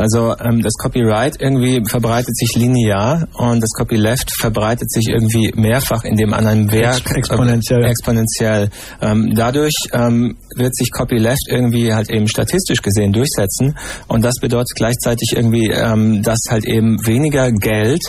Also 0.00 0.34
ähm, 0.38 0.62
das 0.62 0.72
Copyright 0.74 1.40
irgendwie 1.40 1.82
verbreitet 1.86 2.34
sich 2.36 2.56
linear 2.56 3.28
und 3.34 3.62
das 3.62 3.70
Copyleft 3.76 4.30
verbreitet 4.40 4.90
sich 4.90 5.08
irgendwie 5.08 5.52
mehrfach, 5.54 6.04
indem 6.04 6.32
an 6.32 6.46
einem 6.46 6.72
Werk 6.72 7.00
Ex- 7.00 7.16
exponentiell. 7.16 7.84
Äh, 7.84 7.90
exponentiell. 7.90 8.70
Ähm, 9.02 9.34
dadurch 9.34 9.74
ähm, 9.92 10.36
wird 10.56 10.74
sich 10.74 10.90
Copyleft 10.90 11.48
irgendwie 11.48 11.92
halt 11.92 12.10
eben 12.10 12.28
statistisch 12.28 12.82
gesehen 12.82 13.12
durchsetzen 13.12 13.76
und 14.08 14.24
das 14.24 14.36
bedeutet 14.40 14.72
gleichzeitig 14.74 15.34
irgendwie, 15.36 15.68
ähm, 15.68 16.22
dass 16.22 16.40
halt 16.48 16.64
eben 16.64 17.04
weniger 17.06 17.52
Geld 17.52 18.00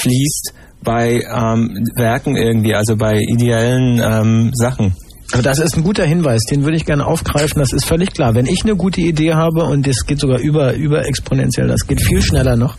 fließt 0.00 0.54
bei 0.82 1.22
ähm, 1.22 1.86
Werken 1.96 2.36
irgendwie, 2.36 2.74
also 2.74 2.96
bei 2.96 3.18
ideellen 3.18 4.00
ähm, 4.02 4.50
Sachen. 4.54 4.94
Aber 5.34 5.42
das 5.42 5.58
ist 5.58 5.76
ein 5.76 5.82
guter 5.82 6.04
Hinweis, 6.04 6.42
den 6.48 6.62
würde 6.62 6.76
ich 6.76 6.86
gerne 6.86 7.04
aufgreifen. 7.04 7.58
Das 7.58 7.72
ist 7.72 7.86
völlig 7.86 8.12
klar. 8.12 8.36
Wenn 8.36 8.46
ich 8.46 8.62
eine 8.62 8.76
gute 8.76 9.00
Idee 9.00 9.34
habe 9.34 9.64
und 9.64 9.84
das 9.84 10.06
geht 10.06 10.20
sogar 10.20 10.38
über, 10.38 10.74
über 10.74 11.08
exponentiell, 11.08 11.66
das 11.66 11.88
geht 11.88 12.00
viel 12.00 12.22
schneller 12.22 12.56
noch. 12.56 12.76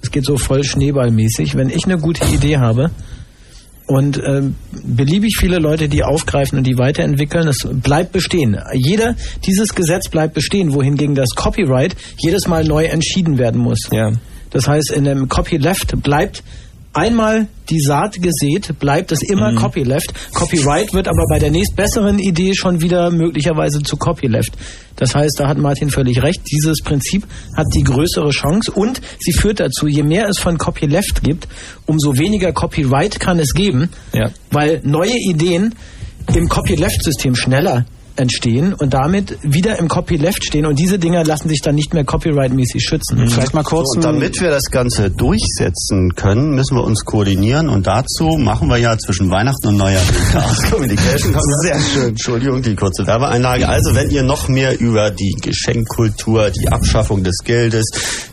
Das 0.00 0.12
geht 0.12 0.24
so 0.24 0.38
voll 0.38 0.62
schneeballmäßig. 0.62 1.56
Wenn 1.56 1.68
ich 1.68 1.84
eine 1.84 1.98
gute 1.98 2.24
Idee 2.32 2.58
habe 2.58 2.92
und 3.88 4.22
ähm, 4.24 4.54
beliebig 4.84 5.36
viele 5.36 5.58
Leute 5.58 5.88
die 5.88 6.04
aufgreifen 6.04 6.58
und 6.58 6.64
die 6.64 6.78
weiterentwickeln, 6.78 7.48
es 7.48 7.66
bleibt 7.82 8.12
bestehen. 8.12 8.56
Jeder, 8.72 9.16
dieses 9.44 9.74
Gesetz 9.74 10.08
bleibt 10.08 10.34
bestehen, 10.34 10.74
wohingegen 10.74 11.16
das 11.16 11.30
Copyright 11.30 11.96
jedes 12.18 12.46
Mal 12.46 12.62
neu 12.62 12.84
entschieden 12.84 13.36
werden 13.36 13.60
muss. 13.60 13.80
Ja. 13.90 14.12
Das 14.50 14.68
heißt, 14.68 14.92
in 14.92 15.02
dem 15.02 15.28
Copyleft 15.28 16.00
bleibt 16.04 16.44
einmal 16.96 17.46
die 17.70 17.80
Saat 17.80 18.20
gesät, 18.22 18.78
bleibt 18.78 19.12
es 19.12 19.22
immer 19.22 19.52
Mhm. 19.52 19.56
Copyleft. 19.56 20.12
Copyright 20.32 20.92
wird 20.92 21.08
aber 21.08 21.24
bei 21.30 21.38
der 21.38 21.50
nächstbesseren 21.50 22.18
Idee 22.18 22.54
schon 22.54 22.80
wieder 22.80 23.10
möglicherweise 23.10 23.82
zu 23.82 23.96
Copyleft. 23.96 24.52
Das 24.96 25.14
heißt, 25.14 25.38
da 25.38 25.48
hat 25.48 25.58
Martin 25.58 25.90
völlig 25.90 26.22
recht. 26.22 26.40
Dieses 26.50 26.80
Prinzip 26.82 27.26
hat 27.56 27.66
die 27.74 27.82
größere 27.82 28.30
Chance 28.30 28.72
und 28.72 29.00
sie 29.18 29.32
führt 29.32 29.60
dazu, 29.60 29.86
je 29.86 30.02
mehr 30.02 30.28
es 30.28 30.38
von 30.38 30.58
Copyleft 30.58 31.22
gibt, 31.22 31.48
umso 31.86 32.16
weniger 32.16 32.52
Copyright 32.52 33.20
kann 33.20 33.38
es 33.38 33.52
geben, 33.52 33.90
Ja. 34.14 34.30
weil 34.50 34.80
neue 34.84 35.16
Ideen 35.16 35.74
im 36.34 36.48
Copyleft-System 36.48 37.34
schneller 37.36 37.84
entstehen 38.16 38.72
und 38.74 38.94
damit 38.94 39.38
wieder 39.42 39.78
im 39.78 39.88
Copyleft 39.88 40.44
stehen 40.44 40.66
und 40.66 40.78
diese 40.78 40.98
Dinger 40.98 41.22
lassen 41.24 41.48
sich 41.48 41.60
dann 41.60 41.74
nicht 41.74 41.92
mehr 41.94 42.04
copyright-mäßig 42.04 42.80
schützen. 42.82 43.28
Vielleicht 43.28 43.54
mal 43.54 43.62
kurz 43.62 43.88
So, 43.92 43.96
und 43.98 44.04
damit 44.04 44.40
wir 44.40 44.50
das 44.50 44.64
Ganze 44.70 45.10
durchsetzen 45.10 46.14
können, 46.16 46.54
müssen 46.54 46.76
wir 46.76 46.84
uns 46.84 47.04
koordinieren 47.04 47.68
und 47.68 47.86
dazu 47.86 48.36
machen 48.38 48.68
wir 48.68 48.78
ja 48.78 48.96
zwischen 48.96 49.30
Weihnachten 49.30 49.68
und 49.68 49.76
Neujahr 49.76 50.02
den 50.02 50.32
Chaos 50.32 50.62
Communication. 50.70 51.36
Sehr 51.62 51.78
schön. 51.80 52.08
Entschuldigung, 52.08 52.62
die 52.62 52.74
kurze 52.74 53.06
Werbeeinlage. 53.06 53.68
Also, 53.68 53.94
wenn 53.94 54.10
ihr 54.10 54.22
noch 54.22 54.48
mehr 54.48 54.80
über 54.80 55.10
die 55.10 55.34
Geschenkkultur, 55.42 56.50
die 56.50 56.68
Abschaffung 56.68 57.22
des 57.22 57.38
Geldes, 57.44 57.84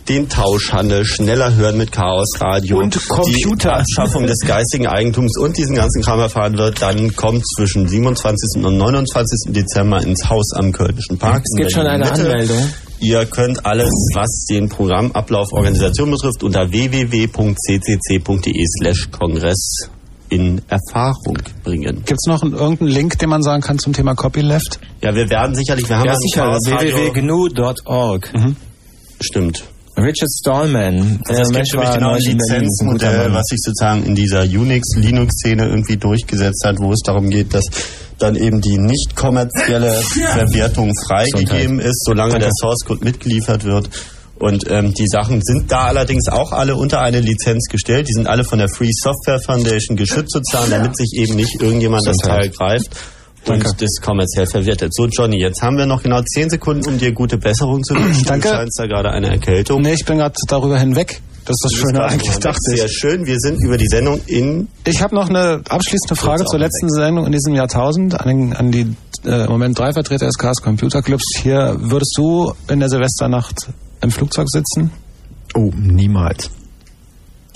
den 0.08 0.30
Tauschhandel, 0.30 1.06
schneller 1.06 1.56
hören 1.56 1.78
mit 1.78 1.92
Chaos 1.92 2.30
Radio 2.40 2.80
Und 2.80 2.98
Computer. 3.10 3.70
die 3.70 3.82
Abschaffung 3.82 4.28
des 4.28 4.40
geistigen 4.40 4.88
Eigentums 4.88 5.38
und 5.38 5.58
diesen 5.58 5.76
ganzen 5.76 6.02
Kram 6.02 6.20
erfahren 6.20 6.58
wird, 6.58 6.82
dann 6.82 7.16
kommt 7.16 7.44
zwischen 7.58 7.88
27. 7.88 8.64
und 8.64 8.78
29. 8.78 9.54
Dezember 9.54 9.73
ins 9.76 10.30
Haus 10.30 10.54
am 10.56 10.72
Kölnischen 10.72 11.18
Park. 11.18 11.44
Es 11.44 11.58
gibt 11.58 11.72
schon 11.72 11.86
eine 11.88 12.04
Berlin-Mitte. 12.04 12.32
Anmeldung. 12.32 12.70
Ihr 13.00 13.26
könnt 13.26 13.66
alles, 13.66 13.90
was 14.14 14.46
den 14.50 14.70
Programmablauf 14.70 15.52
Organisation 15.52 16.12
betrifft, 16.12 16.42
unter 16.44 16.72
www.ccc.de 16.72 18.66
slash 18.80 19.10
Kongress 19.12 19.90
in 20.30 20.62
Erfahrung 20.68 21.38
bringen. 21.64 22.04
Gibt 22.06 22.20
es 22.20 22.28
noch 22.28 22.42
einen, 22.42 22.54
irgendeinen 22.54 22.90
Link, 22.92 23.20
den 23.20 23.30
man 23.30 23.44
sagen 23.44 23.62
kann 23.62 23.78
zum 23.78 23.94
Thema 23.94 24.16
Copyleft? 24.16 24.80
Ja, 25.02 25.14
wir 25.14 25.30
werden 25.30 25.54
sicherlich, 25.56 25.88
wir 25.90 25.98
haben 25.98 26.08
Ja, 26.08 26.16
sicher, 26.16 26.46
www.gnu.org. 26.46 28.32
Stimmt. 29.20 29.64
Richard 29.98 30.30
Stallman. 30.40 31.22
Also 31.28 31.42
es 31.42 31.52
gibt 31.52 31.74
nämlich 31.74 31.94
genau 31.94 32.14
ein 32.14 32.22
Lizenzmodell, 32.22 33.34
was 33.34 33.46
sich 33.48 33.60
sozusagen 33.62 34.04
in 34.04 34.16
dieser 34.16 34.42
Unix-Linux-Szene 34.42 35.68
irgendwie 35.68 35.98
durchgesetzt 35.98 36.64
hat, 36.66 36.80
wo 36.80 36.92
es 36.92 37.02
darum 37.06 37.30
geht, 37.30 37.54
dass 37.54 37.66
dann 38.18 38.36
eben 38.36 38.62
die 38.62 38.78
nicht 38.78 39.16
kommerzielle 39.16 39.92
Verwertung 40.34 40.92
freigegeben 41.08 41.80
ist, 41.80 42.04
solange 42.06 42.40
der 42.40 42.52
Source-Code 42.60 43.04
mitgeliefert 43.04 43.66
wird. 43.66 43.90
Und 44.40 44.70
ähm, 44.70 44.94
die 44.94 45.08
Sachen 45.08 45.42
sind 45.42 45.72
da 45.72 45.86
allerdings 45.86 46.28
auch 46.28 46.52
alle 46.52 46.76
unter 46.76 47.02
eine 47.02 47.22
Lizenz 47.22 47.68
gestellt. 47.70 48.08
Die 48.10 48.14
sind 48.14 48.28
alle 48.28 48.44
von 48.44 48.60
der 48.60 48.68
Free 48.68 48.92
Software 48.92 49.40
Foundation 49.40 49.96
geschützt 49.96 50.32
sozusagen, 50.32 50.72
damit 50.72 50.98
sich 50.98 51.14
eben 51.16 51.36
nicht 51.36 51.62
irgendjemand 51.62 52.06
das 52.08 52.18
Teil 52.18 52.50
greift 52.50 52.90
und 53.48 53.82
das 53.82 53.90
kommerziell 54.02 54.46
verwertet. 54.46 54.94
So, 54.94 55.08
Johnny, 55.08 55.40
jetzt 55.40 55.62
haben 55.62 55.78
wir 55.78 55.86
noch 55.86 56.04
genau 56.04 56.22
zehn 56.22 56.50
Sekunden, 56.50 56.88
um 56.88 56.98
dir 56.98 57.12
gute 57.12 57.38
Besserung 57.38 57.84
zu 57.84 57.96
wünschen. 57.96 58.24
Danke. 58.28 58.50
Du 58.50 58.54
scheinst 58.56 58.80
da 58.80 58.86
gerade 58.88 59.12
eine 59.12 59.28
Erkältung. 59.30 59.82
Nee, 59.82 59.94
ich 59.94 60.06
bin 60.06 60.18
gerade 60.18 60.36
darüber 60.48 60.80
hinweg. 60.80 61.22
Das 61.46 61.56
ist 61.56 61.64
das 61.66 61.74
Schöne 61.74 62.04
eigentlich, 62.06 62.38
dachte 62.38 62.60
Sehr 62.62 62.86
ich. 62.86 62.94
schön. 62.94 63.26
Wir 63.26 63.38
sind 63.38 63.62
über 63.62 63.78
die 63.78 63.88
Sendung 63.88 64.22
in 64.28 64.70
Ich 64.86 65.02
habe 65.02 65.14
noch 65.14 65.30
eine 65.30 65.62
abschließende 65.68 66.16
Frage 66.16 66.46
zur 66.46 66.58
letzten 66.58 66.90
Sendung 66.90 67.26
in 67.26 67.34
diesem 67.34 67.54
Jahrtausend 67.54 68.18
an, 68.20 68.28
den, 68.28 68.54
an 68.54 68.72
die 68.72 68.96
äh, 69.26 69.44
im 69.44 69.52
Moment 69.52 69.78
drei 69.78 69.92
Vertreter 69.92 70.26
des 70.26 70.38
Chaos 70.38 70.62
Computer 70.62 71.02
Clubs. 71.02 71.24
Hier 71.42 71.76
würdest 71.80 72.14
du 72.18 72.54
in 72.70 72.80
der 72.80 72.88
Silvesternacht 72.88 73.68
im 74.02 74.12
Flugzeug 74.12 74.48
sitzen? 74.50 74.92
Oh, 75.54 75.70
niemals. 75.76 76.50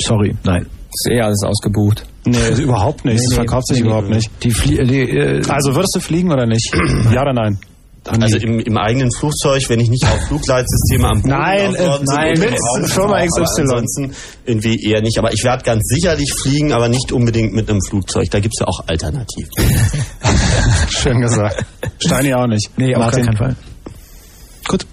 Sorry, 0.02 0.36
nein. 0.44 0.66
Ist 0.94 1.10
eh 1.10 1.22
alles 1.22 1.44
ausgebucht. 1.44 2.06
Nee, 2.32 2.62
überhaupt 2.62 3.06
nicht. 3.06 3.16
Nee, 3.16 3.22
das 3.22 3.30
nee, 3.30 3.36
verkauft 3.36 3.68
sich 3.68 3.78
nee, 3.78 3.84
nee. 3.84 3.90
überhaupt 3.90 4.10
nicht. 4.10 4.30
Die, 4.44 4.52
Flie 4.52 4.84
die 4.84 5.02
äh, 5.02 5.42
Also 5.50 5.76
würdest 5.76 5.96
du 5.96 6.00
fliegen 6.00 6.32
oder 6.32 6.46
nicht? 6.46 6.74
ja 7.14 7.22
oder 7.22 7.34
nein? 7.34 7.60
Also 8.08 8.38
im, 8.38 8.60
im 8.60 8.78
eigenen 8.78 9.12
Flugzeug, 9.12 9.64
wenn 9.68 9.80
ich 9.80 9.90
nicht 9.90 10.06
auf 10.06 10.28
Flugleitsysteme 10.28 11.08
am 11.08 11.22
Boden 11.22 11.30
Nein, 11.30 11.76
äh, 11.76 12.00
nein, 12.04 12.40
mit 12.40 12.90
Firma 12.90 13.26
XY. 13.26 13.42
aber 13.42 13.62
Ansonsten 13.62 14.16
irgendwie 14.46 14.82
eher 14.82 15.02
nicht. 15.02 15.18
Aber 15.18 15.34
ich 15.34 15.44
werde 15.44 15.64
ganz 15.64 15.84
sicherlich 15.84 16.34
fliegen, 16.34 16.72
aber 16.72 16.88
nicht 16.88 17.12
unbedingt 17.12 17.54
mit 17.54 17.70
einem 17.70 17.82
Flugzeug. 17.82 18.30
Da 18.32 18.40
gibt's 18.40 18.60
ja 18.60 18.68
auch 18.68 18.88
Alternativen. 18.88 19.52
Schön 20.90 21.20
gesagt. 21.20 21.66
Steini 22.00 22.34
auch 22.34 22.48
nicht. 22.48 22.70
nee, 22.78 22.96
auf 22.96 23.02
Martin. 23.02 23.26
keinen 23.26 23.38
Fall. 23.38 23.56
Gut, 24.68 24.86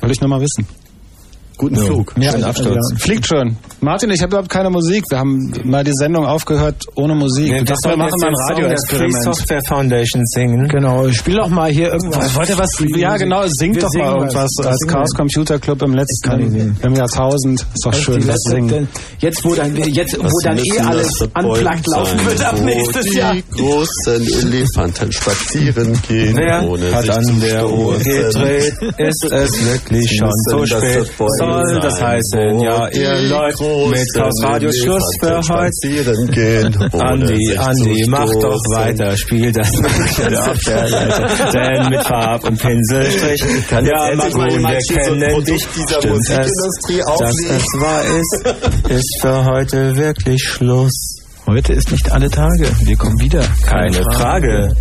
wollte 0.00 0.12
ich 0.12 0.20
nur 0.20 0.30
mal 0.30 0.40
wissen. 0.40 0.66
Guten 1.60 1.76
Flug. 1.76 2.14
Ja, 2.16 2.30
Schönen 2.32 2.44
also, 2.44 2.60
Absturz. 2.62 2.90
ja. 2.92 2.98
Fliegt 2.98 3.26
schon. 3.26 3.56
Martin, 3.82 4.10
ich 4.10 4.22
habe 4.22 4.30
überhaupt 4.30 4.48
keine 4.48 4.70
Musik. 4.70 5.04
Wir 5.10 5.18
haben 5.18 5.52
mal 5.64 5.84
die 5.84 5.92
Sendung 5.92 6.24
aufgehört 6.24 6.86
ohne 6.94 7.14
Musik. 7.14 7.50
Nee, 7.50 7.58
ich 7.58 7.64
dachte, 7.64 7.90
wir 7.90 7.96
machen 7.98 8.12
mal 8.18 8.28
ein 8.28 8.34
Free 8.34 8.54
Radioexperiment. 8.62 9.22
Software 9.24 9.62
Foundation 9.68 10.22
singen. 10.24 10.68
Genau, 10.68 11.10
spiel 11.10 11.36
doch 11.36 11.48
mal 11.48 11.70
hier 11.70 11.92
irgendwas. 11.92 12.34
Wollt 12.34 12.48
ihr 12.48 12.56
was? 12.56 12.70
Ja, 12.96 13.16
genau, 13.18 13.42
singt 13.46 13.76
Wir 13.76 13.82
doch 13.82 13.92
mal 13.94 14.06
was. 14.06 14.14
irgendwas 14.34 14.50
Was 14.56 14.66
als 14.66 14.86
Chaos? 14.86 15.10
Computer 15.14 15.58
Club 15.58 15.82
im 15.82 15.92
letzten 15.94 16.76
im 16.82 16.94
Jahrtausend. 16.94 17.60
Ist 17.60 17.84
doch 17.84 17.90
Das 17.92 18.00
schön, 18.00 18.14
die 18.20 18.26
das 18.26 18.36
letzte- 18.36 18.50
Singen. 18.52 18.68
denn 18.68 18.88
Jetzt, 19.18 19.44
wo 19.44 19.54
dann, 19.54 19.76
jetzt, 19.76 20.18
wo 20.18 20.24
Was 20.24 20.32
dann 20.42 20.58
eh 20.58 20.78
alles 20.80 21.12
das 21.18 21.28
Bäume 21.28 21.80
laufen 21.86 22.26
wird 22.26 22.42
ab 22.42 22.60
nächstes 22.64 23.04
die 23.04 23.18
Jahr. 23.18 23.36
großen 23.54 24.26
Elefanten 24.50 25.12
spazieren 25.12 26.00
gehen, 26.08 26.36
Wer 26.36 26.62
ohne 26.66 26.90
hat 26.94 27.02
sich 27.02 27.12
an 27.12 27.24
zu 27.24 27.32
der 27.34 27.68
Uhr 27.70 27.98
gedreht? 27.98 28.72
Ist 28.96 29.24
es 29.30 29.64
wirklich 29.66 30.16
schon 30.16 30.30
so 30.50 30.58
das 30.60 30.68
spät? 30.70 31.10
Soll 31.50 31.80
das 31.80 32.00
heißen, 32.02 32.60
ja, 32.60 32.88
ihr 32.88 33.28
Leute 33.28 33.64
mit 33.90 34.06
Chaos 34.14 34.42
Radio 34.44 34.70
Schluss 34.72 35.04
für 35.20 35.40
heute. 35.48 35.70
Andi, 36.98 37.56
Andi, 37.56 38.04
mach 38.08 38.26
doch 38.26 38.62
weiter, 38.74 39.16
spiel 39.16 39.52
das 39.52 39.68
auf 39.78 40.58
der 40.66 40.86
Seite. 40.88 41.52
Denn 41.52 41.88
mit 41.90 42.02
Farb 42.02 42.44
und 42.44 42.60
Pinselstrich, 42.60 43.42
Kann 43.68 43.84
jetzt 43.84 43.94
ja, 43.96 44.08
endlich 44.10 44.34
mal 44.34 44.44
Magun, 44.46 44.52
jemand 44.52 44.88
wir 44.88 44.96
kennen 44.96 45.44
dich. 45.44 45.66
dieser 45.76 46.08
Musikindustrie 46.08 46.98
es, 47.00 47.04
dass 47.06 47.20
auflegen? 47.20 47.56
es 47.56 47.80
wahr 47.80 48.04
ist, 48.04 48.88
ist 48.90 49.18
für 49.20 49.44
heute 49.44 49.96
wirklich 49.96 50.42
Schluss. 50.42 51.16
Heute 51.46 51.72
ist 51.72 51.90
nicht 51.90 52.10
alle 52.12 52.30
Tage. 52.30 52.68
Wir 52.84 52.96
kommen 52.96 53.18
wieder. 53.20 53.42
Keine 53.66 54.02
Frage. 54.12 54.72